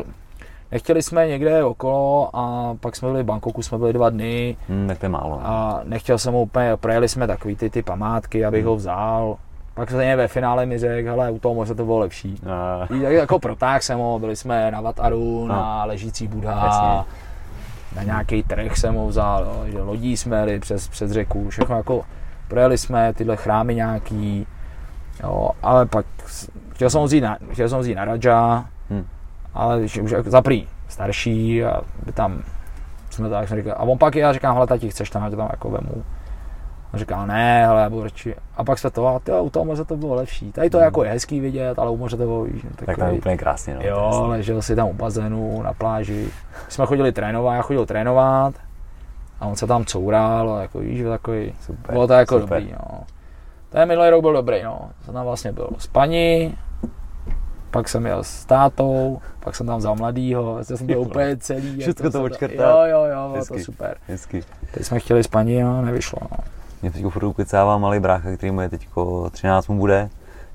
nechtěli 0.73 1.03
jsme 1.03 1.29
někde 1.29 1.65
okolo 1.65 2.31
a 2.33 2.75
pak 2.81 2.97
jsme 2.97 3.09
byli 3.09 3.23
v 3.23 3.27
Bangkoku, 3.27 3.63
jsme 3.63 3.79
byli 3.79 3.93
dva 3.93 4.11
dny. 4.11 4.57
Hmm, 4.69 4.89
tak 4.89 4.99
to 4.99 5.07
je 5.07 5.11
málo. 5.11 5.31
No. 5.31 5.47
A 5.47 5.81
nechtěl 5.85 6.19
jsem 6.19 6.35
ho 6.35 6.43
úplně, 6.43 6.77
projeli 6.77 7.09
jsme 7.09 7.27
takový 7.27 7.57
ty, 7.57 7.71
ty 7.71 7.83
památky, 7.83 8.45
abych 8.45 8.61
hmm. 8.61 8.69
ho 8.69 8.77
vzal. 8.77 9.37
Pak 9.75 9.91
se 9.91 10.17
ve 10.17 10.29
finále 10.29 10.67
mi 10.67 10.79
řekl, 10.79 11.09
hele, 11.09 11.31
u 11.31 11.39
toho 11.39 11.55
možná 11.55 11.75
to 11.75 11.85
bylo 11.85 11.99
lepší. 11.99 12.41
A... 12.51 12.89
jako 13.09 13.39
protáh 13.39 13.83
jsem 13.83 13.99
ho, 13.99 14.19
byli 14.19 14.37
jsme 14.37 14.71
na 14.71 14.81
Vataru, 14.81 15.45
a. 15.45 15.49
na 15.49 15.85
ležící 15.85 16.29
Budha, 16.29 16.63
Jasně. 16.65 17.13
na 17.97 18.03
nějaký 18.03 18.43
trh 18.43 18.77
jsem 18.77 18.95
ho 18.95 19.07
vzal, 19.07 19.47
jo, 19.65 19.85
lodí 19.85 20.17
jsme 20.17 20.37
jeli 20.37 20.61
přes, 20.61 20.89
přes 20.89 21.11
řeku, 21.11 21.49
všechno 21.49 21.77
jako 21.77 22.03
projeli 22.49 22.79
jsme 22.79 23.13
tyhle 23.13 23.37
chrámy 23.37 23.75
nějaký, 23.75 24.47
Jo, 25.23 25.51
ale 25.63 25.87
pak 25.87 26.07
chtěl 26.73 26.91
jsem 26.91 27.03
vzít 27.03 27.21
na, 27.21 27.39
chtěl 27.53 27.69
jsem 27.69 27.79
vzít 27.79 27.95
na 27.95 28.05
Raja, 28.05 28.65
hmm. 28.91 29.07
ale 29.55 29.81
už 29.81 30.11
jako 30.11 30.31
zaprý 30.31 30.69
starší 30.89 31.65
a 31.65 31.81
by 32.07 32.13
tam 32.13 32.43
jsme 33.11 33.31
tak 33.31 33.49
jsem 33.49 33.59
říkal, 33.59 33.75
a 33.77 33.83
on 33.83 33.99
pak 33.99 34.17
já 34.17 34.33
říkám, 34.33 34.55
hele 34.55 34.67
tati, 34.67 34.91
chceš 34.91 35.11
tam, 35.11 35.23
já 35.23 35.31
tě 35.31 35.37
tam 35.37 35.49
jako 35.51 35.71
vemu. 35.71 36.05
On 36.93 36.99
říkal, 36.99 37.27
ne, 37.27 37.67
hele, 37.67 37.83
já 37.83 37.91
budu 37.91 38.03
radši. 38.03 38.35
A 38.57 38.65
pak 38.65 38.79
se 38.79 38.91
to, 38.91 39.07
a 39.07 39.19
tyjo, 39.19 39.43
u 39.43 39.51
toho 39.51 39.65
moře 39.65 39.85
to 39.85 39.97
bylo 39.97 40.15
lepší. 40.15 40.53
Tady 40.53 40.71
to 40.71 40.79
hmm. 40.79 40.85
jako 40.85 41.05
je 41.05 41.11
hezký 41.11 41.41
vidět, 41.41 41.79
ale 41.79 41.91
u 41.91 41.97
moře 41.97 42.17
to 42.17 42.23
bylo, 42.23 42.45
víš, 42.45 42.63
tak 42.87 42.97
to 42.97 43.05
je 43.05 43.13
úplně 43.13 43.37
krásně, 43.37 43.75
no. 43.75 43.81
Jo, 43.83 44.25
ležel 44.29 44.63
si 44.63 44.77
tam 44.77 44.89
u 44.89 44.93
bazénu, 44.93 45.63
na 45.63 45.73
pláži. 45.73 46.29
My 46.67 46.73
jsme 46.73 46.87
chodili 46.87 47.13
trénovat, 47.13 47.55
já 47.57 47.63
chodil 47.63 47.87
trénovat 47.87 48.55
a 49.41 49.47
on 49.47 49.57
se 49.57 49.67
tam 49.67 49.85
coural, 49.85 50.59
jako 50.63 50.79
víš, 50.79 51.03
takový, 51.09 51.55
super, 51.61 51.93
bylo 51.93 52.07
to 52.07 52.13
jako 52.13 52.41
super. 52.41 52.61
dobrý, 52.61 52.73
no. 52.73 53.01
Ten 53.73 53.89
minulý 53.89 54.11
rok 54.11 54.21
byl 54.21 54.33
dobrý, 54.33 54.63
no. 54.63 54.91
Jsem 55.05 55.15
tam 55.15 55.25
vlastně 55.25 55.53
byl 55.53 55.71
s 55.79 55.87
paní, 55.87 56.55
pak 57.71 57.89
jsem 57.89 58.07
jel 58.07 58.25
s 58.25 58.45
tátou, 58.45 59.21
pak 59.41 59.57
jsem 59.57 59.67
tam 59.67 59.79
vzal 59.79 59.97
mladýho, 59.97 60.55
vlastně 60.55 60.77
jsem 60.77 60.87
byl 60.87 61.01
úplně 61.01 61.37
celý. 61.37 61.79
Všechno 61.81 62.11
to 62.11 62.25
očkrtal. 62.25 62.87
Jo, 62.87 63.05
jo, 63.05 63.05
jo, 63.05 63.29
bylo 63.33 63.45
to 63.45 63.59
super. 63.59 63.97
Hezky. 64.09 64.43
Teď 64.75 64.87
jsme 64.87 65.01
chtěli 65.01 65.25
s 65.25 65.29
paní 65.29 65.63
a 65.63 65.81
nevyšlo, 65.81 66.19
no. 66.23 66.37
Mě 66.83 66.91
teď 66.91 67.07
furt 67.07 67.25
ukecává 67.25 67.79
malý 67.79 68.01
brácha, 68.01 68.37
který 68.37 68.51
mu 68.51 68.61
je 68.61 68.69
teď 68.69 68.89
13 69.31 69.69
mu 69.69 69.79
bude, 69.79 70.11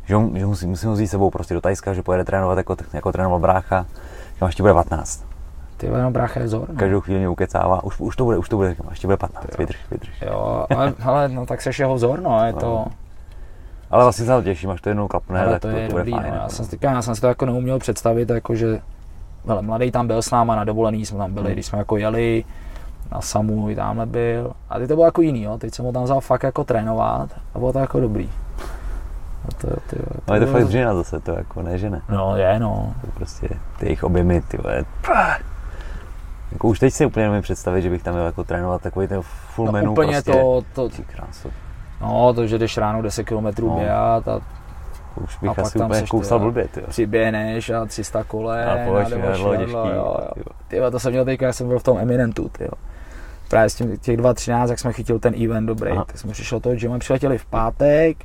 že, 0.06 0.16
on, 0.16 0.38
že 0.38 0.46
musím, 0.46 0.70
musím 0.70 0.90
ho 0.90 0.96
vzít 0.96 1.08
sebou 1.08 1.30
prostě 1.30 1.54
do 1.54 1.62
Tajska, 1.62 1.94
že 1.94 2.04
pojede 2.04 2.24
trénovat 2.24 2.58
jako, 2.58 2.76
jako 2.94 3.12
trénoval 3.12 3.40
brácha, 3.40 3.86
že 4.40 4.46
ještě 4.46 4.64
bude 4.64 4.74
15. 4.74 5.26
Ty 5.78 5.86
jenom 5.86 6.14
brácha 6.14 6.40
je 6.40 6.46
vzor. 6.46 6.70
No. 6.70 6.76
Každou 6.76 7.02
chvíli 7.02 7.20
mě 7.20 7.30
ukecává, 7.30 7.84
už, 7.84 8.00
už 8.00 8.16
to 8.16 8.24
bude, 8.24 8.38
už 8.38 8.50
to 8.50 8.56
bude, 8.56 8.76
ještě 8.90 9.08
bude 9.08 9.18
15, 9.18 9.58
vydrž, 9.58 9.78
vydrž. 9.92 10.22
Jo, 10.22 10.66
ale, 10.76 10.94
ale 11.04 11.30
no 11.30 11.46
tak 11.46 11.62
seš 11.62 11.80
jeho 11.80 11.96
vzor, 11.96 12.22
no, 12.22 12.46
je 12.46 12.54
to... 12.54 12.86
Ale 13.92 14.04
vlastně 14.04 14.26
se 14.26 14.32
na 14.32 14.38
to 14.38 14.44
těším, 14.44 14.70
až 14.70 14.82
to 14.82 14.90
jednou 14.90 15.08
klapne, 15.08 15.42
ale 15.42 15.52
tak 15.52 15.62
to, 15.62 15.68
je 15.68 15.88
to 15.88 15.92
bude 15.92 16.04
dobrý, 16.04 16.12
fajn. 16.12 16.24
no, 16.24 16.30
já, 16.36 16.42
jako. 16.42 16.50
jsem, 16.54 16.66
si- 16.66 16.78
já 16.82 17.02
jsem 17.02 17.16
si 17.16 17.22
to 17.22 17.28
jako 17.28 17.46
neuměl 17.46 17.80
představit, 17.80 18.30
jako 18.30 18.56
že 18.56 18.82
hele, 19.48 19.62
mladý 19.62 19.92
tam 19.92 20.08
byl 20.08 20.22
s 20.22 20.32
náma 20.32 20.56
na 20.56 20.64
dovolený, 20.64 21.06
jsme 21.06 21.18
tam 21.18 21.34
byli, 21.34 21.46
Hmm. 21.46 21.54
když 21.54 21.66
jsme 21.66 21.78
jako 21.80 21.98
jeli, 21.98 22.44
na 23.12 23.22
Samu 23.22 23.70
i 23.70 23.76
tamhle 23.76 24.06
byl. 24.06 24.52
A 24.70 24.80
teď 24.80 24.88
to 24.88 24.96
bylo 24.96 25.06
jako 25.06 25.22
jiný, 25.22 25.44
jo. 25.44 25.58
teď 25.58 25.74
jsem 25.74 25.86
ho 25.86 25.92
tam 25.92 26.04
vzal 26.04 26.22
fakt 26.22 26.44
jako 26.44 26.64
trénovat 26.64 27.30
a 27.56 27.60
bylo 27.60 27.74
to 27.74 27.80
jako 27.80 28.00
dobrý. 28.00 28.30
A 29.48 29.52
to, 29.62 29.68
ty, 29.68 29.96
to 29.96 30.04
No 30.28 30.34
je 30.34 30.40
to 30.40 30.46
bylo- 30.46 30.58
fakt 30.60 30.68
dřina 30.68 30.96
zase, 30.96 31.20
to 31.20 31.32
jako 31.32 31.62
ne, 31.62 31.78
že 31.78 31.90
ne. 31.90 32.02
No 32.10 32.36
je, 32.38 32.60
no. 32.60 32.94
To 33.02 33.08
prostě 33.14 33.50
ty 33.80 33.86
jejich 33.86 34.04
objemy, 34.04 34.42
ty 34.42 34.58
vole. 34.58 34.84
Jako 36.52 36.68
už 36.68 36.80
teď 36.80 36.94
si 36.94 37.06
úplně 37.06 37.24
nemůžu 37.26 37.42
představit, 37.42 37.82
že 37.82 37.90
bych 37.90 38.04
tam 38.04 38.14
měl 38.14 38.26
jako 38.26 38.44
trénovat 38.44 38.82
takový 38.82 39.08
ten 39.08 39.22
full 39.22 39.66
no 39.66 39.72
menu 39.72 39.92
úplně 39.92 40.12
prostě. 40.12 40.32
to, 40.32 40.62
to, 40.74 40.90
Ty 40.90 41.04
krásu. 41.04 41.50
No 42.02 42.34
to, 42.34 42.48
že 42.48 42.58
jdeš 42.58 42.78
ráno 42.78 43.02
10 43.02 43.24
km 43.24 43.48
No. 43.62 43.76
běhat 43.80 44.28
a 44.28 44.40
To 45.16 45.22
už 45.24 45.36
A 45.36 45.40
bych 45.42 45.56
pak 45.56 45.60
asi 45.66 45.78
tam 45.78 45.92
úplně 45.92 46.08
kousal 46.08 46.40
blbě, 46.40 46.68
ty 46.68 46.80
jo. 46.80 46.86
přiběhneš 46.90 47.70
a 47.70 47.86
300 47.86 48.24
kole, 48.24 48.66
A 48.66 48.86
švadlo, 48.86 49.20
švadlo, 49.36 49.56
těžký, 49.58 49.72
jo, 49.74 50.18
jo. 50.72 50.92
to 50.92 51.00
jsem 51.00 51.12
měl 51.12 51.26
teďka, 51.26 51.46
jak 51.46 51.56
jsem 51.56 51.68
byl 51.68 51.80
v 51.80 51.84
tom 51.84 51.98
Eminentu, 51.98 52.50
ty 52.50 52.64
jo. 52.64 52.72
Právě 53.50 53.70
s 53.70 53.76
tím, 53.76 53.98
těch 53.98 54.18
2.13, 54.18 54.70
jak 54.70 54.80
jsme 54.80 54.94
chytil 54.94 55.20
ten 55.20 55.44
event 55.44 55.68
dobrý, 55.68 55.92
Aha. 55.92 56.06
tak 56.06 56.18
jsme 56.18 56.32
přišli 56.32 56.60
toho 56.60 56.76
gymu, 56.76 57.00
přiletěli 57.00 57.38
v 57.38 57.46
pátek, 57.46 58.18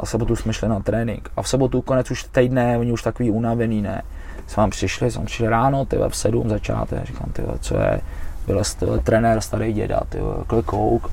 a 0.00 0.04
v 0.04 0.08
sobotu 0.08 0.36
jsme 0.36 0.52
šli 0.52 0.68
na 0.68 0.80
trénink. 0.80 1.30
A 1.36 1.42
v 1.42 1.48
sobotu 1.48 1.82
konec 1.82 2.10
už 2.10 2.24
týdne, 2.24 2.78
oni 2.78 2.92
už 2.92 3.02
takový 3.02 3.30
unavený, 3.30 3.82
ne. 3.82 4.02
Jsme 4.46 4.60
tam 4.60 4.70
přišli, 4.70 5.10
jsme 5.10 5.24
přišli 5.24 5.48
ráno, 5.48 5.84
ty 5.84 5.96
v 6.08 6.16
7 6.16 6.48
začátek, 6.48 7.04
říkám, 7.04 7.30
ty 7.32 7.42
co 7.60 7.76
je, 7.78 8.00
byl 8.46 8.62
trenér, 9.04 9.40
starý 9.40 9.72
děda, 9.72 10.00
ty 10.08 10.20
vole, 10.20 10.36
klikouk. 10.46 11.10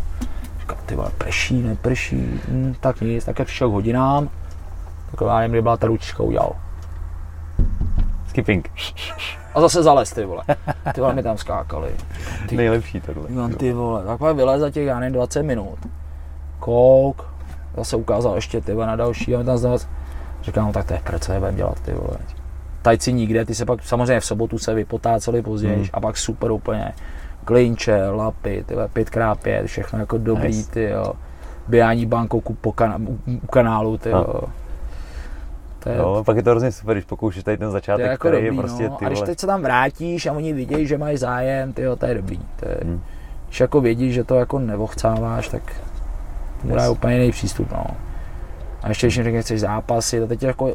Říkám, 0.64 0.78
ty 0.86 0.96
vole, 0.96 1.12
prší, 1.18 1.62
neprší, 1.62 2.42
hm, 2.48 2.76
tak 2.80 3.02
nic, 3.02 3.26
tak 3.26 3.40
jak 3.40 3.48
k 3.48 3.62
hodinám, 3.62 4.30
tak 5.12 5.28
já 5.28 5.38
nevím, 5.38 5.52
kdy 5.52 5.62
byla 5.62 5.78
ta 5.78 5.88
ručička 5.88 6.24
udělal. 6.24 6.56
Skipping. 8.28 8.72
A 9.56 9.62
zase 9.62 9.84
zalez, 9.84 10.12
ty 10.12 10.26
vole. 10.26 10.44
Ty 10.94 11.02
vole, 11.02 11.14
mi 11.14 11.24
tam 11.24 11.38
skákali. 11.38 11.92
Ty, 12.50 12.58
Nejlepší 12.58 13.02
tohle. 13.02 13.28
Říkám, 13.30 13.54
ty 13.54 13.74
vole, 13.74 14.06
takhle 14.06 14.34
vylez 14.34 14.62
za 14.62 14.70
těch, 14.70 14.86
já 14.86 15.00
nevím, 15.00 15.14
20 15.14 15.44
minut. 15.44 15.78
Kouk, 16.60 17.26
zase 17.78 17.96
ukázal 17.96 18.36
ještě, 18.36 18.62
ty 18.62 18.74
vole, 18.74 18.88
na 18.88 18.96
další, 18.96 19.36
a 19.36 19.44
tam 19.44 19.58
znovu, 19.58 19.78
říkám, 20.44 20.66
no 20.68 20.74
tak 20.74 20.86
to 20.86 20.94
je 20.94 21.02
prd, 21.04 21.24
co 21.24 21.32
je 21.34 21.42
dělat, 21.56 21.80
ty 21.80 21.94
vole. 21.94 22.18
Tajci 22.82 23.14
nikde, 23.14 23.46
ty 23.46 23.56
se 23.56 23.66
pak, 23.66 23.84
samozřejmě 23.84 24.20
v 24.20 24.26
sobotu 24.26 24.58
se 24.58 24.74
vypotáceli 24.74 25.42
později, 25.42 25.76
Hmm. 25.76 25.86
a 25.94 26.00
pak 26.02 26.18
super 26.18 26.52
úplně. 26.52 26.94
Klinče, 27.44 28.10
lapy, 28.10 28.64
ty 28.68 28.74
vole, 28.74 28.88
5x5, 28.96 29.66
všechno 29.66 30.00
jako 30.00 30.18
dobrý, 30.18 30.48
Nice. 30.48 30.72
ty 30.72 30.84
jo. 30.84 31.14
Běhání 31.68 32.06
bankou 32.06 32.42
po 32.62 32.72
kana, 32.72 32.98
u, 33.08 33.20
u 33.44 33.48
kanálu, 33.48 33.98
ty 33.98 34.10
jo. 34.10 34.42
To 35.80 35.90
je, 35.90 35.98
Jo, 35.98 36.24
pak 36.26 36.38
je 36.38 36.44
to 36.44 36.50
hrozně 36.50 36.72
super, 36.72 36.96
když 36.96 37.06
pokoušíš 37.06 37.44
tady 37.44 37.58
ten 37.58 37.72
začátek, 37.72 38.06
je 38.06 38.12
jako 38.12 38.28
který 38.28 38.38
dobrý, 38.46 38.56
je 38.56 38.62
prostě 38.62 38.90
no. 38.90 38.96
ty 38.96 39.06
A 39.06 39.08
když 39.10 39.22
teď 39.22 39.40
se 39.40 39.48
tam 39.48 39.62
vrátíš 39.62 40.26
a 40.26 40.32
oni 40.32 40.54
vidějí, 40.54 40.88
že 40.88 40.98
mají 40.98 41.18
zájem, 41.18 41.74
tyjo, 41.74 41.96
to 41.96 42.06
je 42.06 42.14
dobrý. 42.16 42.40
To 42.60 42.70
je, 42.70 42.78
Hmm. 42.84 43.02
Když 43.48 43.60
jako 43.60 43.82
vědí, 43.82 44.14
že 44.14 44.24
to 44.24 44.36
jako 44.36 44.60
nevochcáváš, 44.60 45.50
tak 45.50 45.62
to 46.62 46.68
dá 46.76 46.82
Yes. 46.84 46.92
úplně 46.92 47.16
jiný 47.16 47.32
přístup, 47.32 47.72
no. 47.72 47.86
A 48.84 48.90
ještě, 48.90 49.08
když 49.08 49.16
jim 49.16 49.24
řekne, 49.24 49.42
chceš 49.42 49.60
zápasy, 49.60 50.20
to 50.20 50.28
teď 50.28 50.44
jako, 50.44 50.74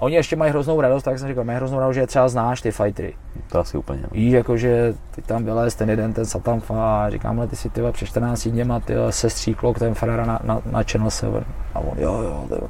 a 0.00 0.02
oni 0.02 0.14
ještě 0.14 0.36
mají 0.36 0.50
hroznou 0.50 0.80
radost, 0.80 1.02
tak 1.02 1.18
jsem 1.18 1.28
říkal, 1.28 1.44
mají 1.44 1.56
hroznou 1.56 1.78
radost, 1.80 1.94
že 1.94 2.00
je 2.00 2.06
třeba 2.06 2.28
znáš 2.28 2.60
ty 2.60 2.70
fightery. 2.70 3.14
To 3.48 3.60
asi 3.60 3.78
úplně. 3.78 4.00
No. 4.02 4.08
Víš, 4.12 4.32
jako, 4.32 4.56
že 4.56 4.94
ty 5.10 5.22
tam 5.22 5.44
vylez 5.44 5.74
ten 5.74 5.90
jeden, 5.90 6.12
ten 6.12 6.26
Satanfa, 6.26 7.04
a 7.04 7.10
říkám, 7.10 7.38
ale 7.38 7.48
ty 7.48 7.56
si 7.56 7.70
ty 7.70 7.82
před 7.92 8.06
14 8.06 8.48
dněma 8.48 8.80
ty 8.80 8.94
se 9.10 9.30
stříklok 9.30 9.78
ten 9.78 9.94
Ferrara 9.94 10.24
na, 10.24 10.40
na, 10.44 10.60
na 10.70 10.82
Channel 10.82 11.10
7. 11.10 11.44
A 11.74 11.78
on, 11.78 11.98
jo, 11.98 12.22
jo, 12.22 12.44
ty. 12.48 12.64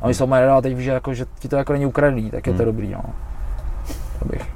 A 0.00 0.04
oni 0.04 0.14
jsou 0.14 0.26
mají 0.26 0.46
rád, 0.46 0.60
teď 0.60 0.76
víš, 0.76 0.84
že, 0.84 0.90
jako, 0.90 1.14
že 1.14 1.26
ti 1.38 1.48
to 1.48 1.56
jako 1.56 1.72
není 1.72 1.86
ukradený, 1.86 2.30
tak 2.30 2.46
je 2.46 2.52
to 2.52 2.62
Hmm. 2.62 2.66
dobrý, 2.66 2.92
no. 2.92 3.02
To 4.18 4.24
bych. 4.24 4.42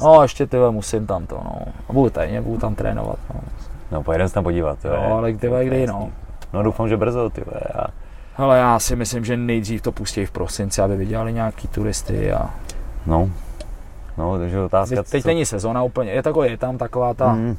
No, 0.00 0.22
ještě 0.22 0.46
ty 0.46 0.56
musím 0.70 1.06
tam 1.06 1.26
to, 1.26 1.34
no. 1.44 1.58
A 1.88 1.92
budu 1.92 2.10
tady, 2.10 2.40
budu 2.40 2.58
tam 2.58 2.74
trénovat, 2.74 3.18
no. 3.34 3.40
no, 3.92 4.02
pojedeme 4.02 4.28
se 4.28 4.34
tam 4.34 4.44
podívat. 4.44 4.84
Jo, 4.84 5.14
ale 5.16 5.32
ty 5.32 5.50
kdy, 5.64 5.86
no. 5.86 6.10
No 6.52 6.62
doufám, 6.62 6.88
že 6.88 6.96
brzo, 6.96 7.30
ty 7.30 7.44
vole. 7.44 7.60
Ale 8.36 8.58
já 8.58 8.78
si 8.78 8.96
myslím, 8.96 9.24
že 9.24 9.36
nejdřív 9.36 9.82
to 9.82 9.92
pustí 9.92 10.26
v 10.26 10.30
prosinci, 10.30 10.82
aby 10.82 10.96
vydělali 10.96 11.32
nějaký 11.32 11.68
turisty 11.68 12.32
a 12.32 12.50
no, 13.06 13.30
no, 14.18 14.38
takže 14.38 14.60
otázka. 14.60 14.96
teď, 14.96 15.10
teď 15.10 15.24
není 15.24 15.46
sezona 15.46 15.82
úplně, 15.82 16.10
je 16.10 16.22
takový, 16.22 16.50
je 16.50 16.56
tam 16.56 16.78
taková 16.78 17.14
ta, 17.14 17.32
Mm, 17.32 17.56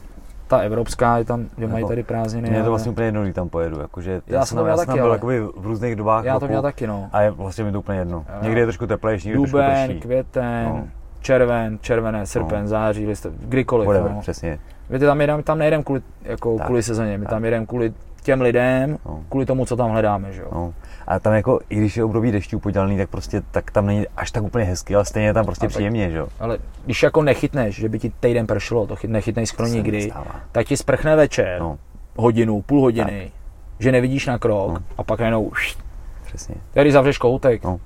ta 0.48 0.58
evropská, 0.58 1.18
je 1.18 1.26
tam, 1.26 1.46
že 1.58 1.68
mají 1.68 1.82
Jako, 1.82 1.90
tady 1.90 2.04
prázdniny. 2.04 2.50
Mně 2.50 2.58
je 2.58 2.64
to 2.64 2.70
vlastně 2.70 2.92
úplně 2.92 3.08
jedno, 3.08 3.34
tam 3.34 3.50
pojedu, 3.50 3.80
jakože 3.80 4.22
Já 4.28 4.46
jsem 4.46 4.56
měl 4.58 4.68
já 4.68 4.78
jsem 4.78 4.86
taky, 4.86 4.88
tam 4.88 4.98
byl 4.98 5.06
ale- 5.06 5.16
jakoby 5.16 5.40
v 5.40 5.66
různých 5.66 5.96
dobách 5.96 6.26
Já 6.26 6.34
to 6.34 6.40
roku 6.40 6.50
měl 6.52 6.62
taky, 6.62 6.88
no. 6.88 7.10
a 7.14 7.22
je 7.22 7.32
vlastně 7.32 7.64
mi 7.64 7.72
to 7.72 7.80
úplně 7.80 8.00
jedno. 8.00 8.18
Jo. 8.30 8.36
Někdy 8.42 8.60
je 8.60 8.66
trošku 8.66 8.88
teplejší, 8.88 9.28
někdy 9.28 9.42
trošku 9.42 9.58
Duben, 9.58 9.88
prší. 9.90 10.00
květen, 10.00 10.66
No. 10.66 10.88
červen, 11.22 11.78
červené, 11.82 12.26
srpen, 12.26 12.68
září, 12.68 13.08
list, 13.08 13.26
kdykoliv. 13.40 13.88
Whatever, 13.88 14.12
no. 14.12 14.22
přesně. 14.22 14.60
My 14.90 15.00
tam 15.00 15.22
jedeme, 15.22 15.44
tam 15.44 15.58
nejedeme 15.58 15.84
kvůli, 15.84 16.02
jako 16.24 16.58
Tak. 16.58 16.66
kvůli 16.66 16.84
sezóně, 16.84 17.18
my 17.18 17.26
Tak. 17.26 17.30
tam 17.30 17.46
jedeme 17.46 17.66
kvůli 17.66 17.94
těm 18.26 18.42
lidem, 18.42 18.98
No. 19.06 19.20
kvůli 19.30 19.46
tomu, 19.46 19.66
co 19.66 19.76
tam 19.76 19.92
hledáme, 19.92 20.34
že 20.34 20.42
jo. 20.42 20.48
No. 20.52 20.74
A 21.08 21.20
tam 21.20 21.34
jako, 21.34 21.60
i 21.70 21.76
když 21.76 21.98
je 21.98 22.04
období 22.04 22.32
dešťů 22.32 22.60
podělaný, 22.60 22.98
tak 22.98 23.10
prostě 23.10 23.42
tak 23.52 23.72
tam 23.72 23.86
není 23.86 24.06
až 24.18 24.32
tak 24.32 24.44
úplně 24.44 24.66
hezky, 24.66 24.96
ale 24.96 25.06
stejně 25.06 25.28
je 25.28 25.34
tam 25.34 25.46
prostě 25.46 25.66
A 25.66 25.70
tak- 25.70 25.76
příjemně, 25.76 26.12
že 26.12 26.18
jo. 26.18 26.28
Ale 26.40 26.58
když 26.86 27.04
jako 27.04 27.22
nechytneš, 27.24 27.76
že 27.76 27.90
by 27.90 28.00
ti 28.00 28.12
týden 28.20 28.48
pršelo, 28.48 28.88
to 28.88 28.96
chyt, 28.96 29.12
nechytneš 29.12 29.50
skoro 29.50 29.68
se 29.70 29.76
nikdy, 29.76 30.12
tak 30.52 30.68
ti 30.68 30.78
sprchne 30.78 31.16
večer, 31.16 31.60
No, 31.60 31.78
hodinu, 32.16 32.62
půl 32.62 32.82
hodiny, 32.82 33.32
že 33.80 33.92
nevidíš 33.92 34.26
na 34.26 34.38
krok 34.38 34.72
No. 34.74 34.78
a 34.98 35.04
pak 35.04 35.20
jenom 35.20 35.46
už, 35.46 35.78
přesně. 36.26 36.56
tady 36.74 36.92
zavřeš 36.92 37.18
koutek, 37.18 37.64
No. 37.64 37.80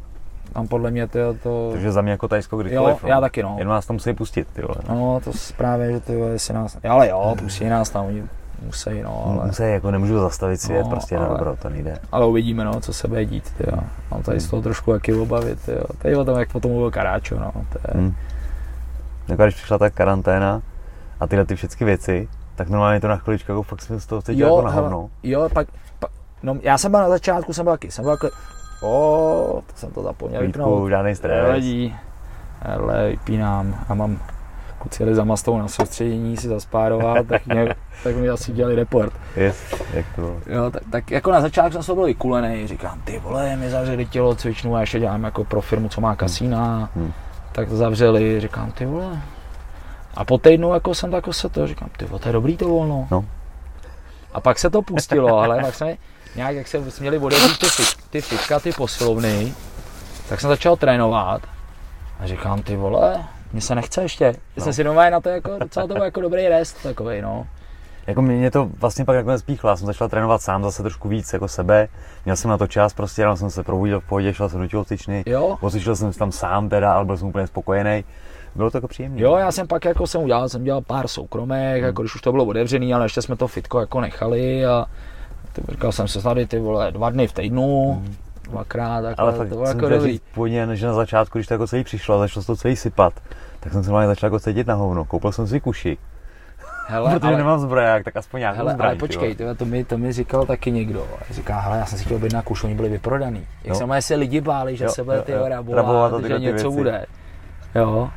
tam 0.53 0.67
podle 0.67 0.91
mě 0.91 1.07
to, 1.07 1.19
to 1.43 1.69
Takže 1.71 1.91
za 1.91 2.01
mě 2.01 2.11
jako 2.11 2.27
Tajsko 2.27 2.55
jo, 2.55 2.61
kdykoliv. 2.61 3.03
no. 3.03 3.09
já 3.09 3.21
taky 3.21 3.43
no. 3.43 3.55
Jenom 3.57 3.71
nás 3.73 3.85
tam 3.85 3.95
musí 3.95 4.13
pustit, 4.13 4.47
ty 4.53 4.61
vole. 4.61 4.75
No. 4.89 5.21
To 5.23 5.31
právě, 5.57 5.91
že 5.91 5.99
ty 5.99 6.15
vole, 6.17 6.29
jestli 6.31 6.53
nás, 6.53 6.77
ale 6.89 7.09
jo, 7.09 7.35
pustí 7.39 7.65
nás 7.65 7.89
tam, 7.89 8.05
oni 8.05 8.23
musí, 8.65 9.01
no, 9.03 9.35
ale, 9.39 9.47
Musí, 9.47 9.63
jako 9.63 9.91
nemůžu 9.91 10.19
zastavit 10.19 10.61
svět, 10.61 10.83
No, 10.83 10.89
prostě 10.89 11.15
na 11.15 11.21
ale- 11.25 11.29
dobro, 11.37 11.55
to 11.61 11.69
nejde. 11.69 11.97
ale 12.11 12.25
uvidíme, 12.25 12.63
no, 12.65 12.81
co 12.81 12.93
se 12.93 13.07
bude 13.07 13.25
dít, 13.25 13.53
jo. 13.71 13.77
Mám 14.11 14.21
tady 14.23 14.39
z 14.39 14.49
toho 14.49 14.61
trošku 14.61 14.91
jaký 14.91 15.13
obavy, 15.13 15.55
jo. 15.67 15.83
Tady 15.97 16.15
o 16.15 16.25
tom, 16.25 16.39
jak 16.39 16.51
potom 16.51 16.71
mluvil 16.71 16.91
Karáčo, 16.91 17.39
no, 17.39 17.51
to 17.53 17.79
je, 17.87 18.01
Hmm. 18.01 18.15
Jako 19.27 19.43
když 19.43 19.55
přišla 19.55 19.77
ta 19.77 19.89
karanténa 19.89 20.61
a 21.19 21.27
tyhle 21.27 21.45
ty 21.45 21.55
všechny 21.55 21.85
věci, 21.85 22.27
tak 22.55 22.69
normálně 22.69 23.01
to 23.01 23.07
na 23.07 23.15
chviličku 23.17 23.51
jako 23.51 23.63
fakt 23.63 23.81
jsem 23.81 23.99
z 23.99 24.05
toho 24.05 24.21
cítil 24.21 24.47
jako 24.47 24.61
na 24.61 24.71
hovno. 24.71 25.09
jo, 25.23 25.49
pak, 25.53 25.67
pa, 25.99 26.07
no, 26.43 26.55
já 26.61 26.77
jsem 26.77 26.91
byl 26.91 26.99
na 26.99 27.09
začátku, 27.09 27.53
jsem 27.53 27.63
byl 27.65 27.73
taky, 27.73 27.91
jsem 27.91 28.03
byl 28.03 28.11
jako, 28.11 28.29
o, 28.83 29.61
to 29.67 29.73
jsem 29.75 29.91
to 29.91 30.03
zapomněl 30.03 30.41
Vítku, 30.41 30.59
vypnout. 30.59 30.89
žádný 30.89 31.15
stres. 31.15 31.43
Nevadí, 31.43 31.95
hele, 32.61 33.09
vypínám 33.09 33.75
a 33.89 33.93
mám 33.93 34.19
kluci 34.79 35.03
jeli 35.03 35.15
za 35.15 35.23
mastou 35.23 35.57
na 35.57 35.67
soustředění 35.67 36.37
si 36.37 36.47
zaspárovat, 36.47 37.27
tak, 37.27 37.45
mě, 37.45 37.75
tak 38.03 38.15
mi 38.15 38.29
asi 38.29 38.51
dělali 38.51 38.75
report. 38.75 39.13
Yes, 39.35 39.75
jak 39.93 40.05
to 40.15 40.21
bylo. 40.21 40.35
Jo, 40.45 40.71
tak, 40.71 40.83
tak, 40.91 41.11
jako 41.11 41.31
na 41.31 41.41
začátku 41.41 41.71
jsem 41.73 41.83
toho 41.83 41.95
byl 41.95 42.05
vykulený, 42.05 42.67
říkám, 42.67 43.01
ty 43.01 43.19
vole, 43.19 43.55
mi 43.55 43.69
zavřeli 43.69 44.05
tělo 44.05 44.35
cvičnu 44.35 44.75
a 44.75 44.81
ještě 44.81 44.99
dělám 44.99 45.23
jako 45.23 45.43
pro 45.43 45.61
firmu, 45.61 45.89
co 45.89 46.01
má 46.01 46.15
kasína, 46.15 46.89
Hmm. 46.95 47.13
tak 47.51 47.69
to 47.69 47.77
zavřeli, 47.77 48.39
říkám, 48.39 48.71
ty 48.71 48.85
vole. 48.85 49.21
A 50.15 50.25
po 50.25 50.37
týdnu 50.37 50.73
jako 50.73 50.95
jsem 50.95 51.11
tak 51.11 51.17
jako 51.17 51.33
se 51.33 51.49
to, 51.49 51.67
říkám, 51.67 51.89
ty 51.97 52.05
vole, 52.05 52.19
to 52.19 52.29
je 52.29 52.33
dobrý 52.33 52.57
to 52.57 52.67
volno. 52.67 53.07
No. 53.11 53.25
A 54.33 54.41
pak 54.41 54.59
se 54.59 54.69
to 54.69 54.81
pustilo, 54.81 55.39
ale 55.39 55.61
pak 55.61 55.75
jsme 55.75 55.97
nějak, 56.35 56.55
jak 56.55 56.67
se 56.67 56.79
měli 56.99 57.17
odevřít 57.17 57.57
ty, 57.59 57.67
ty 58.09 58.21
fitka, 58.21 58.59
ty 58.59 58.71
posilovny, 58.71 59.53
tak 60.29 60.41
jsem 60.41 60.49
začal 60.49 60.75
trénovat 60.75 61.41
a 62.19 62.27
říkám, 62.27 62.61
ty 62.61 62.75
vole, 62.75 63.23
mně 63.53 63.61
se 63.61 63.75
nechce 63.75 64.01
ještě. 64.01 64.23
Já 64.25 64.31
No. 64.57 64.63
jsem 64.63 64.73
si 64.73 64.83
doma 64.83 65.09
na 65.09 65.19
to 65.19 65.29
jako, 65.29 65.51
docela 65.59 65.87
to 65.87 65.93
byl 65.93 66.03
jako 66.03 66.21
dobrý 66.21 66.47
rest 66.47 66.77
takový, 66.83 67.21
no. 67.21 67.47
Jako 68.07 68.21
mě 68.21 68.51
to 68.51 68.69
vlastně 68.79 69.05
pak 69.05 69.15
nakonec 69.15 69.41
píchlo, 69.41 69.69
já 69.69 69.75
jsem 69.75 69.87
začal 69.87 70.09
trénovat 70.09 70.41
sám 70.41 70.63
zase 70.63 70.83
trošku 70.83 71.09
víc 71.09 71.33
jako 71.33 71.47
sebe, 71.47 71.87
měl 72.25 72.35
jsem 72.35 72.49
na 72.49 72.57
to 72.57 72.67
čas, 72.67 72.93
prostě 72.93 73.23
ráno 73.23 73.37
jsem 73.37 73.49
se 73.49 73.63
probudil 73.63 73.99
v 73.99 74.03
pohodě, 74.07 74.33
šel 74.33 74.49
jsem 74.49 74.59
do 74.61 74.67
tělocvičny, 74.67 75.23
Jo, 75.25 75.57
Pocvičil 75.59 75.95
jsem 75.95 76.13
se 76.13 76.19
tam 76.19 76.31
sám 76.31 76.69
teda, 76.69 76.93
ale 76.93 77.05
byl 77.05 77.17
jsem 77.17 77.27
úplně 77.27 77.47
spokojený. 77.47 78.03
Bylo 78.55 78.71
to 78.71 78.77
jako 78.77 78.87
příjemné. 78.87 79.21
Jo, 79.21 79.35
já 79.37 79.51
jsem 79.51 79.67
pak 79.67 79.85
jako 79.85 80.07
jsem 80.07 80.21
udělal, 80.21 80.49
jsem 80.49 80.63
dělal 80.63 80.81
pár 80.81 81.07
soukromých, 81.07 81.59
Hmm. 81.75 81.83
jako 81.83 82.01
když 82.01 82.15
už 82.15 82.21
to 82.21 82.31
bylo 82.31 82.45
otevřený, 82.45 82.93
ale 82.93 83.05
ještě 83.05 83.21
jsme 83.21 83.35
to 83.35 83.47
fitko 83.47 83.79
jako 83.79 84.01
nechali 84.01 84.65
a 84.65 84.85
ty, 85.53 85.61
říkal 85.71 85.91
jsem 85.91 86.07
se 86.07 86.21
tady 86.21 86.45
ty 86.47 86.59
vole 86.59 86.91
dva 86.91 87.09
dny 87.09 87.27
v 87.27 87.33
týdnu, 87.33 88.03
dvakrát, 88.49 89.01
tak. 89.01 89.15
Ale 89.17 89.31
fakt 89.31 89.49
to 89.49 89.55
bylo 89.55 89.67
jsem 89.67 89.77
jako 89.77 89.89
dobrý. 89.89 90.11
říct 90.11 90.23
původně, 90.33 90.67
že 90.75 90.87
na 90.87 90.93
začátku, 90.93 91.37
když 91.37 91.47
to 91.47 91.53
jako 91.53 91.67
celý 91.67 91.83
přišlo 91.83 92.15
a 92.15 92.19
začalo 92.19 92.43
se 92.43 92.47
to 92.47 92.55
celý 92.55 92.75
sypat, 92.75 93.13
tak 93.59 93.73
jsem 93.73 93.83
se 93.83 93.89
normálně 93.89 94.07
začal 94.07 94.27
jako 94.27 94.39
cítit 94.39 94.67
na 94.67 94.73
hovno. 94.73 95.05
Koupil 95.05 95.31
jsem 95.31 95.47
si 95.47 95.59
kuši. 95.59 95.97
hele, 96.87 97.11
protože 97.13 97.27
ale, 97.27 97.37
nemám 97.37 97.59
zbroják, 97.59 98.03
tak 98.03 98.17
aspoň 98.17 98.39
nějakou 98.39 98.57
hele, 98.57 98.73
zbraň. 98.73 98.89
Ale 98.89 98.97
počkej, 98.97 99.35
tyhle, 99.35 99.55
to, 99.55 99.65
mi, 99.65 99.83
to 99.83 99.97
mi 99.97 100.13
říkal 100.13 100.45
taky 100.45 100.71
někdo. 100.71 101.07
Říká, 101.29 101.59
hele, 101.59 101.77
já 101.77 101.85
jsem 101.85 101.97
si 101.97 102.05
chtěl 102.05 102.19
být 102.19 102.33
na 102.33 102.41
kuš, 102.41 102.63
oni 102.63 102.75
byli 102.75 102.89
vyprodaný. 102.89 103.47
Jak 103.63 103.79
no. 103.79 104.01
se 104.01 104.15
lidi 104.15 104.41
báli, 104.41 104.75
že 104.75 104.83
jo, 104.83 104.91
se 104.91 105.03
bude 105.03 105.21
ty 105.21 105.33
rabovat, 105.47 105.77
rabovat 105.77 106.23
že 106.23 106.39
něco 106.39 106.69
věci. 106.71 106.77
bude. 106.77 107.05
Jo. 107.75 108.09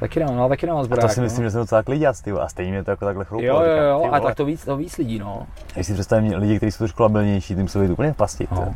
Taky 0.00 0.20
nemám, 0.20 0.36
no, 0.36 0.48
taky 0.48 0.66
nemám 0.66 0.84
zbroják. 0.84 1.04
A 1.04 1.08
to 1.08 1.14
si 1.14 1.20
myslím, 1.20 1.42
no. 1.42 1.46
že 1.46 1.50
jsem 1.50 1.60
docela 1.60 1.82
kliděc, 1.82 2.20
ty 2.22 2.32
a 2.32 2.48
stejně 2.48 2.72
mě 2.72 2.84
to 2.84 2.90
jako 2.90 3.04
takhle 3.04 3.24
chrouplo. 3.24 3.46
Jo, 3.46 3.62
jo, 3.62 3.82
jo, 3.82 4.08
a 4.12 4.20
tak 4.20 4.34
to 4.34 4.44
víc, 4.44 4.64
to 4.64 4.76
víc 4.76 4.96
lidí, 4.96 5.18
no. 5.18 5.46
Když 5.74 5.86
si 5.86 5.94
představím 5.94 6.34
lidi, 6.34 6.56
kteří 6.56 6.72
jsou 6.72 6.78
trošku 6.78 7.02
labilnější, 7.02 7.54
tím 7.54 7.68
se 7.68 7.78
být 7.78 7.90
úplně 7.90 8.12
v 8.12 8.16
pasti. 8.16 8.48
No. 8.50 8.74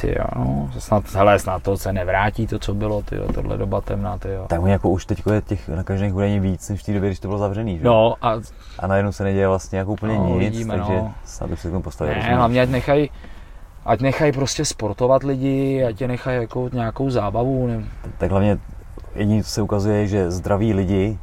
Ty 0.00 0.14
jo, 0.18 0.24
no, 0.36 0.70
snad, 0.78 1.14
hele, 1.14 1.38
snad 1.38 1.62
to 1.62 1.76
se 1.76 1.92
nevrátí, 1.92 2.46
to, 2.46 2.58
co 2.58 2.74
bylo, 2.74 3.02
ty 3.02 3.16
jo, 3.16 3.32
tohle 3.32 3.56
doba 3.56 3.80
temná, 3.80 4.18
ty 4.18 4.28
jo. 4.28 4.44
Tak 4.48 4.62
oni 4.62 4.72
jako 4.72 4.90
už 4.90 5.06
teď 5.06 5.22
je 5.32 5.42
těch 5.42 5.68
nakažených 5.68 6.14
údajně 6.14 6.40
víc, 6.40 6.68
než 6.68 6.80
v 6.80 6.84
té 6.84 6.92
době, 6.92 7.08
když 7.08 7.20
to 7.20 7.28
bylo 7.28 7.38
zavřený, 7.38 7.78
že? 7.78 7.84
No 7.84 8.14
a... 8.22 8.34
A 8.78 8.86
najednou 8.86 9.12
se 9.12 9.24
neděje 9.24 9.48
vlastně 9.48 9.78
jako 9.78 9.92
úplně 9.92 10.14
no, 10.14 10.26
nic, 10.26 10.38
vidíme, 10.38 10.74
takže 10.76 10.92
no. 10.92 11.14
snad 11.24 11.50
bych 11.50 11.60
se 11.60 11.68
k 11.68 11.70
tomu 11.70 11.82
postavil. 11.82 12.14
Ne, 12.14 12.36
hlavně 12.36 12.62
ať 12.62 12.68
nechají, 12.68 13.10
ať 13.84 14.00
nechají 14.00 14.32
prostě 14.32 14.64
sportovat 14.64 15.22
lidi, 15.22 15.84
ať 15.84 16.00
je 16.00 16.08
nechají 16.08 16.40
jako 16.40 16.70
nějakou 16.72 17.10
zábavu. 17.10 17.66
Ne? 17.66 17.84
Tak 18.18 18.30
hlavně 18.30 18.58
jediné, 19.14 19.42
co 19.42 19.50
se 19.50 19.62
ukazuje, 19.62 20.06
že 20.06 20.30
zdraví 20.30 20.74
lidi 20.74 21.18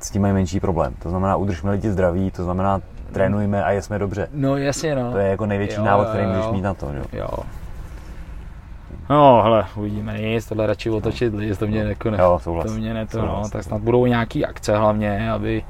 s 0.00 0.10
tím 0.10 0.22
mají 0.22 0.34
menší 0.34 0.60
problém. 0.60 0.94
To 1.02 1.10
znamená, 1.10 1.36
udržme 1.36 1.70
lidi 1.70 1.90
zdraví, 1.90 2.30
to 2.30 2.44
znamená, 2.44 2.80
trénujeme 3.12 3.64
a 3.64 3.72
jsme 3.72 3.98
dobře. 3.98 4.28
No 4.32 4.56
jasně, 4.56 4.94
no. 4.94 5.12
To 5.12 5.18
je 5.18 5.28
jako 5.28 5.46
největší 5.46 5.76
jo, 5.76 5.84
návod, 5.84 6.08
který 6.08 6.26
můžeš 6.26 6.46
mít 6.46 6.60
na 6.60 6.74
to, 6.74 6.86
jo. 6.86 7.04
jo. 7.12 7.28
No, 9.10 9.42
hele, 9.42 9.66
uvidíme 9.76 10.18
nic, 10.18 10.46
tohle 10.46 10.66
radši 10.66 10.90
otočit 10.90 11.34
lidi, 11.34 11.54
to 11.54 11.66
mě 11.66 11.80
jako 11.80 12.10
ne, 12.10 12.18
jo, 12.20 12.40
to 12.44 12.72
mě 12.72 12.94
ne 12.94 13.06
to, 13.06 13.22
no, 13.22 13.42
tak 13.52 13.62
snad 13.62 13.80
budou 13.80 14.06
nějaký 14.06 14.46
akce 14.46 14.76
hlavně, 14.76 15.30
aby 15.30 15.64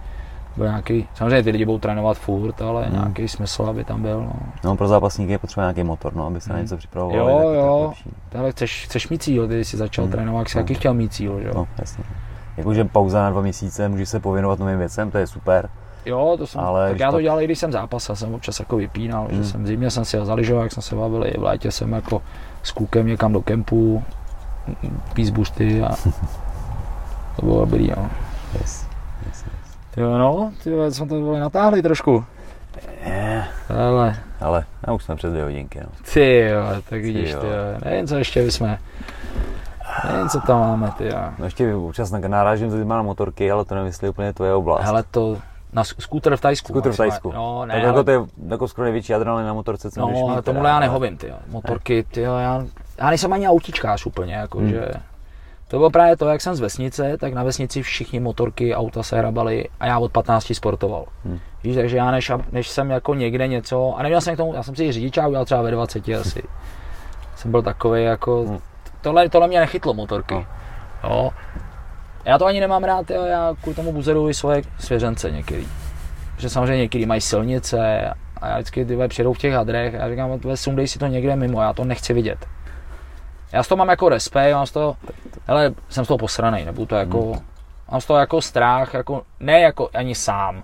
byl 0.57 0.67
nějaký, 0.67 1.09
samozřejmě 1.15 1.43
ty 1.43 1.51
lidi 1.51 1.65
budou 1.65 1.79
trénovat 1.79 2.19
furt, 2.19 2.63
ale 2.63 2.85
hmm. 2.85 2.93
nějaký 2.93 3.29
smysl, 3.29 3.63
aby 3.63 3.85
tam 3.85 4.03
byl. 4.03 4.21
No. 4.21 4.33
no 4.65 4.77
pro 4.77 4.89
zápasníky 4.89 5.33
je 5.33 5.39
potřeba 5.39 5.65
nějaký 5.65 5.83
motor, 5.83 6.15
no, 6.15 6.27
aby 6.27 6.41
se 6.41 6.51
hmm. 6.51 6.57
na 6.57 6.63
něco 6.63 6.77
připravoval. 6.77 7.17
Jo, 7.17 7.53
jo, 7.53 7.93
ale 8.39 8.53
chceš, 8.53 8.85
chceš 8.85 9.09
mít 9.09 9.23
cíl, 9.23 9.49
ty 9.49 9.65
jsi 9.65 9.77
začal 9.77 10.05
hmm. 10.05 10.13
trénovat, 10.13 10.41
jak 10.41 10.49
jsi 10.49 10.59
no. 10.59 10.61
jaký 10.61 10.75
chtěl 10.75 10.95
mít 10.95 11.13
cíl, 11.13 11.41
že 11.41 11.49
jo? 11.49 11.53
No, 11.55 11.69
jasně. 11.79 12.05
Jakože 12.57 12.85
pauza 12.85 13.23
na 13.23 13.31
dva 13.31 13.41
měsíce, 13.41 13.89
můžeš 13.89 14.09
se 14.09 14.21
pověnovat 14.21 14.59
novým 14.59 14.79
věcem, 14.79 15.11
to 15.11 15.19
je 15.19 15.27
super. 15.27 15.69
Jo, 16.07 16.35
to 16.39 16.47
jsem, 16.47 16.61
ale 16.61 16.91
tak 16.91 17.01
já 17.01 17.11
to 17.11 17.21
dělal, 17.21 17.41
i 17.41 17.45
když 17.45 17.59
jsem 17.59 17.73
zápasil, 17.73 18.17
jsem 18.17 18.35
občas 18.35 18.61
jako 18.61 18.77
vypínal, 18.77 19.29
hmm. 19.31 19.43
že 19.43 19.51
jsem 19.51 19.67
zimně 19.67 19.91
jsem 19.91 20.05
si 20.05 20.19
zaližoval, 20.23 20.63
jak 20.63 20.73
jsem 20.73 20.83
se 20.83 20.97
bavil, 20.97 21.25
v 21.39 21.43
létě 21.43 21.73
jsem 21.73 21.93
jako 21.93 22.23
s 22.67 22.73
klukem 22.73 23.07
někam 23.07 23.33
do 23.33 23.43
kempu, 23.43 24.03
pís 25.15 25.31
bušty 25.31 25.83
a 25.83 25.97
to 27.37 27.47
bylo 27.47 27.61
dobrý, 27.61 27.89
jo. 27.89 28.07
Yes. 28.61 28.87
Yes, 29.27 29.45
yes. 29.45 29.77
Jo, 29.97 30.19
no, 30.19 30.53
ty 30.65 30.71
jsme 30.91 31.07
to 31.07 31.15
byli 31.21 31.41
natáhli 31.41 31.83
trošku. 31.83 32.25
Yeah. 33.07 33.49
Ale. 33.89 34.17
Ale, 34.41 34.65
já 34.87 34.93
už 34.93 35.05
jsme 35.05 35.17
přes 35.17 35.33
dvě 35.33 35.45
hodinky, 35.45 35.81
no. 35.81 35.87
Ty 36.15 36.39
jo, 36.41 36.83
tak 36.91 37.03
vidíš, 37.03 37.31
ty 37.31 37.47
jo. 37.47 37.53
Nevím, 37.85 38.07
co 38.07 38.17
ještě 38.17 38.51
jsme. 38.51 38.79
Nevím, 40.13 40.29
co 40.29 40.41
tam 40.41 40.61
máme, 40.61 40.91
ty 40.99 41.07
jo. 41.07 41.19
No 41.39 41.45
ještě 41.45 41.75
občas 41.75 42.11
narážím 42.11 42.71
to 42.71 42.85
na 42.85 43.03
motorky, 43.03 43.51
ale 43.51 43.65
to 43.65 43.75
jestli 43.75 44.09
úplně 44.09 44.33
tvoje 44.33 44.55
oblast. 44.55 44.85
Hele, 44.85 45.03
to, 45.11 45.39
na 45.73 45.85
skúter 45.85 46.37
v 46.37 46.41
Tajsku. 46.41 46.73
Skúter 46.73 46.93
v 46.93 46.97
Tajsku. 46.97 47.33
No, 47.33 47.67
ne, 47.67 47.75
tak 47.75 47.83
jako 47.83 48.05
to 48.05 48.11
je 48.11 48.19
jako 48.49 48.69
skoro 48.69 48.85
největší 48.85 49.15
adrenalin 49.15 49.47
na 49.47 49.55
motorce, 49.55 49.91
co 49.91 50.01
No, 50.01 50.29
ale 50.29 50.43
tomuhle 50.43 50.71
já 50.71 50.81
nehovím, 50.81 51.17
ty 51.17 51.33
Motorky, 51.47 52.03
ty 52.03 52.21
já, 52.21 52.65
já 52.99 53.09
nejsem 53.09 53.33
ani 53.33 53.49
autičkář 53.49 54.07
úplně, 54.07 54.35
jako, 54.35 54.59
hmm. 54.59 54.71
že 54.71 54.89
to 55.69 55.77
bylo 55.77 55.91
právě 55.91 56.17
to, 56.17 56.29
jak 56.29 56.41
jsem 56.41 56.55
z 56.55 56.61
vesnice, 56.61 57.17
tak 57.21 57.35
na 57.35 57.43
vesnici 57.43 57.83
všichni 57.83 58.21
motorky, 58.21 58.75
auta 58.75 59.03
se 59.03 59.19
hrabali 59.19 59.69
a 59.81 59.87
já 59.87 59.99
od 59.99 60.13
15 60.13 60.55
sportoval. 60.55 61.05
Hmm. 61.25 61.39
Víš, 61.65 61.77
takže 61.77 61.97
já 61.97 62.11
než, 62.11 62.33
než 62.53 62.69
jsem 62.69 62.91
jako 62.91 63.15
někde 63.15 63.49
něco, 63.49 63.95
a 63.97 64.03
neměl 64.03 64.21
jsem 64.21 64.35
k 64.35 64.37
tomu, 64.37 64.55
já 64.55 64.63
jsem 64.63 64.77
si 64.77 64.93
řidičák 64.93 65.29
udělal 65.29 65.45
třeba 65.45 65.63
ve 65.63 65.71
20 65.71 66.09
asi. 66.09 66.43
jsem 67.37 67.51
byl 67.51 67.63
takový 67.63 68.05
jako, 68.05 68.45
hmm. 68.45 68.59
tohle, 69.01 69.29
tohle 69.29 69.49
mě 69.49 69.61
nechytlo 69.61 69.95
motorky. 69.95 70.35
Hmm. 70.35 70.45
Jo. 71.05 71.31
Já 72.27 72.39
to 72.39 72.47
ani 72.47 72.61
nemám 72.61 72.85
rád, 72.85 73.11
jo, 73.11 73.24
já 73.24 73.55
kvůli 73.61 73.77
tomu 73.77 73.93
buzeruji 73.93 74.35
svoje 74.35 74.62
svěřence 74.78 75.31
některý. 75.31 75.69
Protože 76.35 76.51
samozřejmě 76.51 76.77
některý 76.77 77.07
mají 77.07 77.20
silnice 77.20 78.11
a 78.40 78.48
já 78.48 78.55
vždycky 78.55 78.85
ty 78.85 78.98
přijedou 79.09 79.32
v 79.32 79.39
těch 79.39 79.53
hadrech 79.53 79.94
a 79.94 79.98
já 79.98 80.09
říkám, 80.09 80.40
sundej 80.55 80.89
si 80.89 80.98
to 80.98 81.07
někde 81.07 81.36
mimo, 81.36 81.62
já 81.62 81.73
to 81.73 81.85
nechci 81.85 82.12
vidět. 82.12 82.47
Já 83.53 83.62
z 83.62 83.69
toho 83.69 83.77
mám 83.77 83.89
jako 83.89 84.09
respekt, 84.09 84.55
mám 84.55 84.66
z 84.66 84.70
toho, 84.70 84.97
hele, 85.47 85.74
jsem 85.89 86.05
z 86.05 86.09
toho 86.09 86.19
posraný, 86.19 86.65
nebudu 86.65 86.86
to 86.86 86.94
jako, 86.94 87.23
hmm. 87.23 87.40
mám 87.90 88.01
z 88.01 88.07
toho 88.07 88.19
jako 88.19 88.43
strach, 88.43 88.94
jako, 88.94 89.23
ne 89.40 89.61
jako 89.61 89.89
ani 89.94 90.15
sám, 90.15 90.62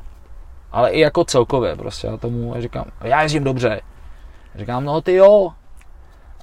ale 0.73 0.91
i 0.91 1.01
jako 1.01 1.25
celkově 1.25 1.77
prostě, 1.77 2.07
já 2.07 2.17
tomu 2.17 2.55
já 2.55 2.61
říkám, 2.61 2.85
já 3.01 3.23
jezdím 3.23 3.45
dobře. 3.45 3.81
Říkám, 4.55 4.85
no 4.85 5.01
ty 5.01 5.15
jo, 5.15 5.53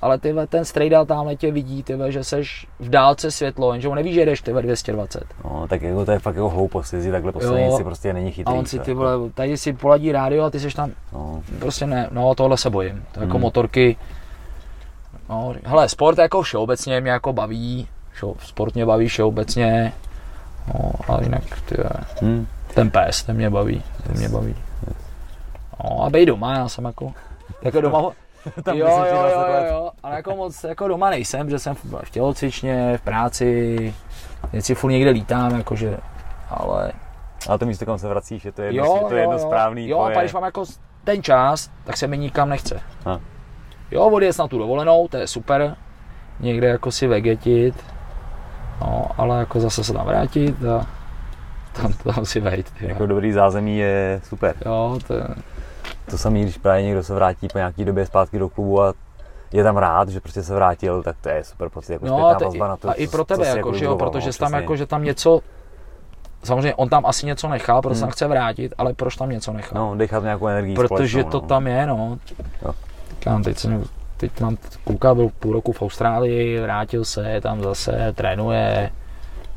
ale 0.01 0.19
tyhle, 0.19 0.47
ten 0.47 0.65
strejdal 0.65 1.05
tamhle 1.05 1.35
tě 1.35 1.51
vidí, 1.51 1.83
tyhle, 1.83 2.11
že 2.11 2.23
seš 2.23 2.67
v 2.79 2.89
dálce 2.89 3.31
světlo, 3.31 3.71
jenže 3.71 3.87
on 3.87 3.95
neví, 3.95 4.13
že 4.13 4.25
jdeš 4.25 4.41
tyhle 4.41 4.61
220. 4.61 5.23
No, 5.43 5.65
tak 5.69 5.81
jako 5.81 6.05
to 6.05 6.11
je 6.11 6.19
fakt 6.19 6.35
jako 6.35 6.49
hloupost, 6.49 6.93
jezdí 6.93 7.11
takhle 7.11 7.31
po 7.31 7.39
silnici 7.39 7.83
prostě 7.83 8.13
není 8.13 8.31
chytrý. 8.31 8.55
A 8.55 8.59
on 8.59 8.65
si 8.65 8.79
ty 8.79 8.93
vole, 8.93 9.29
tady 9.33 9.57
si 9.57 9.73
poladí 9.73 10.11
rádio 10.11 10.43
a 10.43 10.49
ty 10.49 10.59
seš 10.59 10.73
tam, 10.73 10.91
no. 11.13 11.43
prostě 11.59 11.87
ne, 11.87 12.07
no 12.11 12.35
tohle 12.35 12.57
se 12.57 12.69
bojím. 12.69 13.03
To 13.11 13.19
jako 13.19 13.33
hmm. 13.33 13.41
motorky, 13.41 13.97
no, 15.29 15.55
hele, 15.63 15.89
sport 15.89 16.17
jako 16.17 16.41
všeobecně 16.41 17.01
mě 17.01 17.11
jako 17.11 17.33
baví, 17.33 17.87
sport 18.39 18.75
mě 18.75 18.85
baví 18.85 19.07
všeobecně, 19.07 19.93
no, 20.73 20.91
ale 21.07 21.23
jinak 21.23 21.43
ty, 21.65 21.75
hmm. 22.21 22.47
ten 22.73 22.89
pes, 22.89 23.23
ten 23.23 23.35
mě 23.35 23.49
baví, 23.49 23.83
ten 24.07 24.17
mě 24.17 24.29
baví. 24.29 24.55
No 25.83 26.03
a 26.03 26.09
bej 26.09 26.25
doma, 26.25 26.53
já 26.53 26.69
jsem 26.69 26.85
jako, 26.85 27.13
jako 27.61 27.81
doma, 27.81 28.11
Tam 28.63 28.77
jo, 28.77 28.87
jo, 28.87 29.05
jo, 29.11 29.25
jo, 29.31 29.65
jo, 29.69 29.91
ale 30.03 30.15
jako 30.15 30.35
moc 30.35 30.63
jako 30.63 30.87
doma 30.87 31.09
nejsem, 31.09 31.49
že 31.49 31.59
jsem 31.59 31.75
v 32.03 32.09
tělocvičně, 32.09 32.97
v 32.97 33.01
práci, 33.01 33.93
si 34.59 34.75
furt 34.75 34.91
někde 34.91 35.09
lítám, 35.09 35.57
jakože, 35.57 35.97
ale... 36.49 36.91
Ale 37.47 37.57
to 37.57 37.65
místo, 37.65 37.85
kam 37.85 37.97
se 37.97 38.07
vracíš, 38.07 38.45
je 38.45 38.51
to 38.51 38.61
jedno, 38.61 38.85
jo, 38.85 39.05
to 39.09 39.15
je 39.15 39.21
jedno 39.21 39.35
jo, 39.35 39.39
správný 39.39 39.89
Jo, 39.89 39.99
a 39.99 40.19
když 40.19 40.33
mám 40.33 40.43
jako 40.43 40.63
ten 41.03 41.23
čas, 41.23 41.71
tak 41.83 41.97
se 41.97 42.07
mi 42.07 42.17
nikam 42.17 42.49
nechce. 42.49 42.79
Ha. 43.05 43.19
Jo, 43.91 44.09
odjet 44.09 44.37
na 44.37 44.47
tu 44.47 44.57
dovolenou, 44.57 45.07
to 45.07 45.17
je 45.17 45.27
super, 45.27 45.75
někde 46.39 46.67
jako 46.67 46.91
si 46.91 47.07
vegetit, 47.07 47.85
no, 48.81 49.07
ale 49.17 49.39
jako 49.39 49.59
zase 49.59 49.83
se 49.83 49.93
tam 49.93 50.05
vrátit 50.05 50.65
a 50.65 50.85
tam, 51.81 51.93
tam 51.93 52.25
si 52.25 52.39
vejít. 52.39 52.73
Jako 52.79 53.05
dobrý 53.05 53.31
zázemí 53.31 53.77
je 53.77 54.21
super. 54.23 54.55
Jo, 54.65 54.99
to 55.07 55.13
je, 55.13 55.23
to 56.09 56.17
samé, 56.17 56.39
když 56.39 56.57
právě 56.57 56.83
někdo 56.83 57.03
se 57.03 57.13
vrátí 57.13 57.47
po 57.47 57.57
nějaký 57.57 57.85
době 57.85 58.05
zpátky 58.05 58.39
do 58.39 58.49
klubu 58.49 58.81
a 58.81 58.93
je 59.51 59.63
tam 59.63 59.77
rád, 59.77 60.09
že 60.09 60.19
prostě 60.19 60.43
se 60.43 60.55
vrátil, 60.55 61.03
tak 61.03 61.15
to 61.21 61.29
je 61.29 61.43
super 61.43 61.69
pocit, 61.69 61.93
jako 61.93 62.05
no, 62.05 62.17
vazba 62.17 62.67
na 62.67 62.77
to. 62.77 62.89
A 62.89 62.93
i 62.93 63.07
pro 63.07 63.25
tebe, 63.25 63.47
jako, 63.47 63.57
jako, 63.57 63.73
že 63.73 63.85
jo, 63.85 63.97
protože 63.97 64.27
no, 64.27 64.33
tam 64.33 64.53
jako, 64.53 64.75
že 64.75 64.85
tam 64.85 65.03
něco, 65.03 65.39
samozřejmě 66.43 66.75
on 66.75 66.89
tam 66.89 67.05
asi 67.05 67.25
něco 67.25 67.47
nechal, 67.47 67.81
protože 67.81 68.01
hmm. 68.01 68.09
se 68.09 68.11
chce 68.11 68.27
vrátit, 68.27 68.73
ale 68.77 68.93
proč 68.93 69.15
tam 69.15 69.29
něco 69.29 69.53
nechal? 69.53 69.81
No, 69.81 69.97
dechat 69.97 70.23
nějakou 70.23 70.47
energii 70.47 70.75
Protože 70.75 71.23
to 71.23 71.41
no. 71.41 71.47
tam 71.47 71.67
je, 71.67 71.85
no. 71.87 72.17
Jo. 72.65 72.71
Říkám, 73.09 73.43
teď, 73.43 73.57
jsem, 73.57 73.83
teď 74.17 74.41
mám 74.41 74.57
kluka, 74.83 75.15
byl 75.15 75.29
půl 75.39 75.53
roku 75.53 75.71
v 75.71 75.81
Austrálii, 75.81 76.61
vrátil 76.61 77.05
se, 77.05 77.41
tam 77.41 77.61
zase 77.61 78.13
trénuje, 78.15 78.91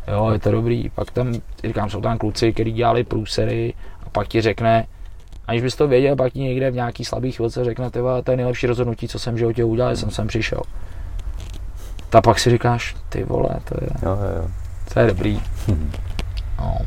jo, 0.09 0.31
je 0.31 0.39
to 0.39 0.51
dobrý. 0.51 0.91
Pak 0.91 1.11
tam, 1.11 1.33
říkám, 1.65 1.91
jsou 1.91 2.01
tam 2.01 2.19
kluci, 2.19 2.53
kteří 2.53 2.73
dělali 2.73 3.05
průsery 3.05 3.75
a 4.07 4.11
pak 4.11 4.29
ti 4.29 4.41
řekne, 4.41 4.87
aniž 5.53 5.63
bys 5.63 5.77
to 5.77 5.89
věděl, 5.89 6.17
pak 6.17 6.33
ti 6.33 6.41
někde 6.41 6.71
v 6.71 6.75
nějaký 6.75 7.05
slabý 7.05 7.33
chvilce 7.33 7.65
řekne, 7.65 7.91
to 7.91 8.31
je 8.31 8.37
nejlepší 8.37 8.67
rozhodnutí, 8.67 9.09
co 9.09 9.19
jsem 9.19 9.35
v 9.35 9.39
životě 9.39 9.65
udělal, 9.65 9.97
jsem 9.97 10.11
sem 10.11 10.27
přišel. 10.27 10.61
Ta 12.11 12.21
pak 12.21 12.39
si 12.39 12.51
říkáš, 12.51 12.97
ty 13.09 13.25
vole, 13.25 13.49
to 13.65 13.75
je, 13.81 13.89
jo, 14.03 14.19
jo. 14.37 14.49
To 14.95 15.01
je 15.01 15.07
dobrý. 15.07 15.43
no. 16.59 16.79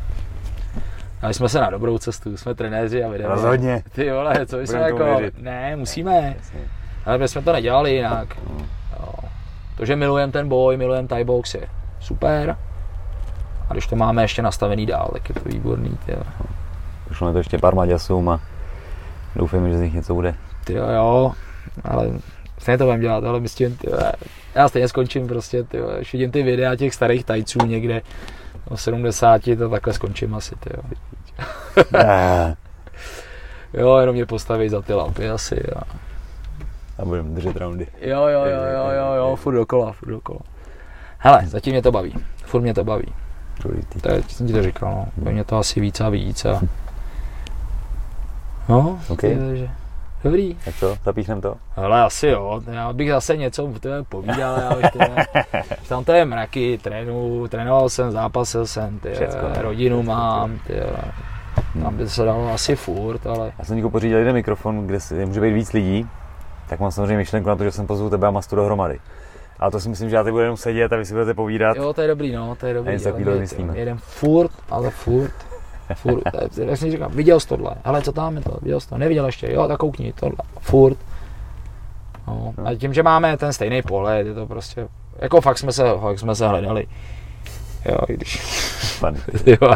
Ale 1.22 1.34
jsme 1.34 1.48
se 1.48 1.60
na 1.60 1.70
dobrou 1.70 1.98
cestu, 1.98 2.36
jsme 2.36 2.54
trenéři 2.54 3.04
a 3.04 3.08
vidíme. 3.08 3.28
Rozhodně. 3.28 3.82
Ty 3.92 4.10
vole, 4.10 4.46
co 4.46 4.60
jsme 4.60 4.78
jako, 4.78 5.04
věřit. 5.04 5.42
ne, 5.42 5.76
musíme. 5.76 6.34
Jasně. 6.38 6.60
Ale 7.04 7.18
my 7.18 7.28
jsme 7.28 7.42
to 7.42 7.52
nedělali 7.52 7.94
jinak. 7.94 8.36
No. 8.50 8.66
Jo. 9.00 9.14
To, 9.76 9.84
že 9.84 9.96
milujeme 9.96 10.32
ten 10.32 10.48
boj, 10.48 10.76
milujeme 10.76 11.08
Thai 11.08 11.24
box 11.24 11.54
je 11.54 11.68
super. 12.00 12.56
A 13.68 13.72
když 13.72 13.86
to 13.86 13.96
máme 13.96 14.22
ještě 14.22 14.42
nastavený 14.42 14.86
dál, 14.86 15.10
tak 15.12 15.28
je 15.28 15.34
to 15.34 15.48
výborný. 15.48 15.98
Tyjo. 16.06 16.22
Pošleme 17.08 17.32
to 17.32 17.38
ještě 17.38 17.58
pár 17.58 17.74
Maďasům 17.74 18.28
a 18.28 18.40
doufám, 19.36 19.68
že 19.68 19.78
z 19.78 19.80
nich 19.80 19.94
něco 19.94 20.14
bude. 20.14 20.34
Ty 20.64 20.72
jo, 20.72 20.86
jo, 20.88 21.32
ale 21.84 22.10
stejně 22.58 22.78
to 22.78 22.84
budeme 22.84 23.02
dělat, 23.02 23.24
ale 23.24 23.40
myslím, 23.40 23.76
ty, 23.76 23.88
já 24.54 24.68
stejně 24.68 24.88
skončím 24.88 25.26
prostě, 25.26 25.62
ty, 25.62 25.80
až 25.80 26.12
vidím 26.12 26.30
ty 26.30 26.42
videa 26.42 26.76
těch 26.76 26.94
starých 26.94 27.24
tajců 27.24 27.58
někde 27.66 28.02
o 28.68 28.76
70, 28.76 29.42
to 29.58 29.68
takhle 29.68 29.92
skončím 29.92 30.34
asi, 30.34 30.54
ty 30.56 30.70
jo. 30.76 30.82
jo, 33.74 33.96
jenom 33.96 34.14
mě 34.14 34.26
postaví 34.26 34.68
za 34.68 34.82
ty 34.82 34.94
lampy 34.94 35.28
asi 35.28 35.62
a... 35.76 35.80
A 36.98 37.04
budeme 37.04 37.28
držet 37.28 37.56
roundy. 37.56 37.86
Jo, 38.00 38.26
jo, 38.26 38.44
jo, 38.44 38.62
jo, 38.74 38.90
jo, 38.90 39.14
jo, 39.14 39.36
furt 39.40 39.54
dokola, 39.54 39.92
furt 39.92 40.10
dokola. 40.10 40.40
Hele, 41.18 41.46
zatím 41.46 41.72
mě 41.72 41.82
to 41.82 41.92
baví, 41.92 42.14
furt 42.44 42.60
mě 42.60 42.74
to 42.74 42.84
baví. 42.84 43.14
To 44.02 44.12
je, 44.12 44.22
jsem 44.28 44.46
ti 44.46 44.52
to 44.52 44.62
říkal, 44.62 45.06
no. 45.16 45.32
mě 45.32 45.44
to 45.44 45.56
asi 45.56 45.80
víc 45.80 46.00
a 46.00 46.08
víc 46.08 46.44
a 46.44 46.60
No, 48.68 48.98
okay. 49.08 49.36
takže, 49.36 49.68
dobrý. 50.24 50.56
Tak 50.64 50.74
co, 50.74 50.96
zapíšnem 51.04 51.40
to? 51.40 51.54
Ale 51.76 52.02
asi 52.02 52.26
jo, 52.26 52.60
já 52.70 52.92
bych 52.92 53.10
zase 53.10 53.36
něco 53.36 53.64
u 53.64 53.78
tebe 53.78 54.02
povídal, 54.02 54.60
já 54.60 54.76
už 54.76 54.84
tyhle, 54.92 55.26
tam 55.88 56.04
to 56.04 56.12
je 56.12 56.24
mraky, 56.24 56.78
trénu, 56.82 57.48
trénoval 57.48 57.88
jsem, 57.88 58.10
zápasil 58.10 58.66
jsem, 58.66 58.98
ty, 58.98 59.12
Všecko, 59.12 59.46
rodinu 59.54 59.96
Všecko, 59.96 60.12
mám, 60.12 60.58
ty, 60.66 60.74
tam 61.82 61.96
by 61.96 62.08
se 62.08 62.24
dalo 62.24 62.52
asi 62.52 62.76
furt, 62.76 63.26
ale 63.26 63.52
Já 63.58 63.64
jsem 63.64 63.76
někoho 63.76 63.90
pořídil 63.90 64.18
jeden 64.18 64.34
mikrofon, 64.34 64.86
kde 64.86 65.26
může 65.26 65.40
být 65.40 65.52
víc 65.52 65.72
lidí, 65.72 66.06
tak 66.68 66.80
mám 66.80 66.90
samozřejmě 66.90 67.16
myšlenku 67.16 67.48
na 67.48 67.56
to, 67.56 67.64
že 67.64 67.70
jsem 67.70 67.86
pozvu 67.86 68.10
tebe 68.10 68.26
a 68.26 68.30
Mastu 68.30 68.56
dohromady. 68.56 68.98
Ale 69.58 69.70
to 69.70 69.80
si 69.80 69.88
myslím, 69.88 70.10
že 70.10 70.16
já 70.16 70.22
teď 70.22 70.30
budu 70.30 70.42
jenom 70.42 70.56
sedět 70.56 70.92
a 70.92 70.96
vy 70.96 71.04
si 71.04 71.12
budete 71.12 71.34
povídat. 71.34 71.76
jo, 71.76 71.92
to 71.92 72.00
je 72.00 72.08
dobrý, 72.08 72.32
no, 72.32 72.56
to 72.60 72.66
je 72.66 72.74
dobrý. 72.74 72.92
něco 72.92 73.04
takovýhle 73.04 73.32
ale 73.32 73.38
vymyslíme. 73.38 73.78
Jeden 73.78 73.98
furt, 73.98 74.50
ale 74.70 74.90
furt, 74.90 75.45
furt, 75.94 76.22
jak 76.64 76.76
jsem 76.78 76.90
říkal, 76.90 77.08
viděl 77.08 77.40
jsi 77.40 77.48
tohle, 77.48 77.70
hele, 77.84 78.02
co 78.02 78.12
tam 78.12 78.36
je 78.36 78.42
to, 78.42 78.58
viděl 78.62 78.80
jsi 78.80 78.88
to, 78.88 78.98
neviděl 78.98 79.26
ještě, 79.26 79.52
jo, 79.52 79.68
tak 79.68 79.78
koukni, 79.78 80.12
tohle, 80.12 80.36
furt. 80.60 80.96
No, 82.26 82.54
a 82.64 82.74
tím, 82.74 82.94
že 82.94 83.02
máme 83.02 83.36
ten 83.36 83.52
stejný 83.52 83.82
pohled, 83.82 84.26
je 84.26 84.34
to 84.34 84.46
prostě, 84.46 84.88
jako 85.18 85.40
fakt 85.40 85.58
jsme 85.58 85.72
se, 85.72 85.84
fakt 86.00 86.18
jsme 86.18 86.34
se 86.34 86.48
hledali. 86.48 86.86
Jo, 87.88 87.98
i 88.08 88.12
když, 88.14 88.42
Pan, 89.00 89.16
jo. 89.46 89.74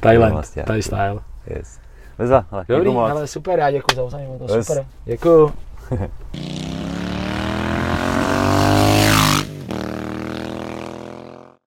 Thailand, 0.00 0.32
Vlastně, 0.34 0.62
Thai 0.62 0.82
style. 0.82 1.18
Yes. 1.46 1.78
Vezva, 2.18 2.44
hele, 2.50 2.64
Dobrý, 2.68 2.90
moc. 2.90 3.10
ale 3.10 3.26
super, 3.26 3.58
já 3.58 3.70
děkuji 3.70 3.96
za 3.96 4.02
uznání, 4.02 4.26
to 4.38 4.56
Yes. 4.56 4.66
super. 4.66 4.84
Děkuju. 5.04 5.52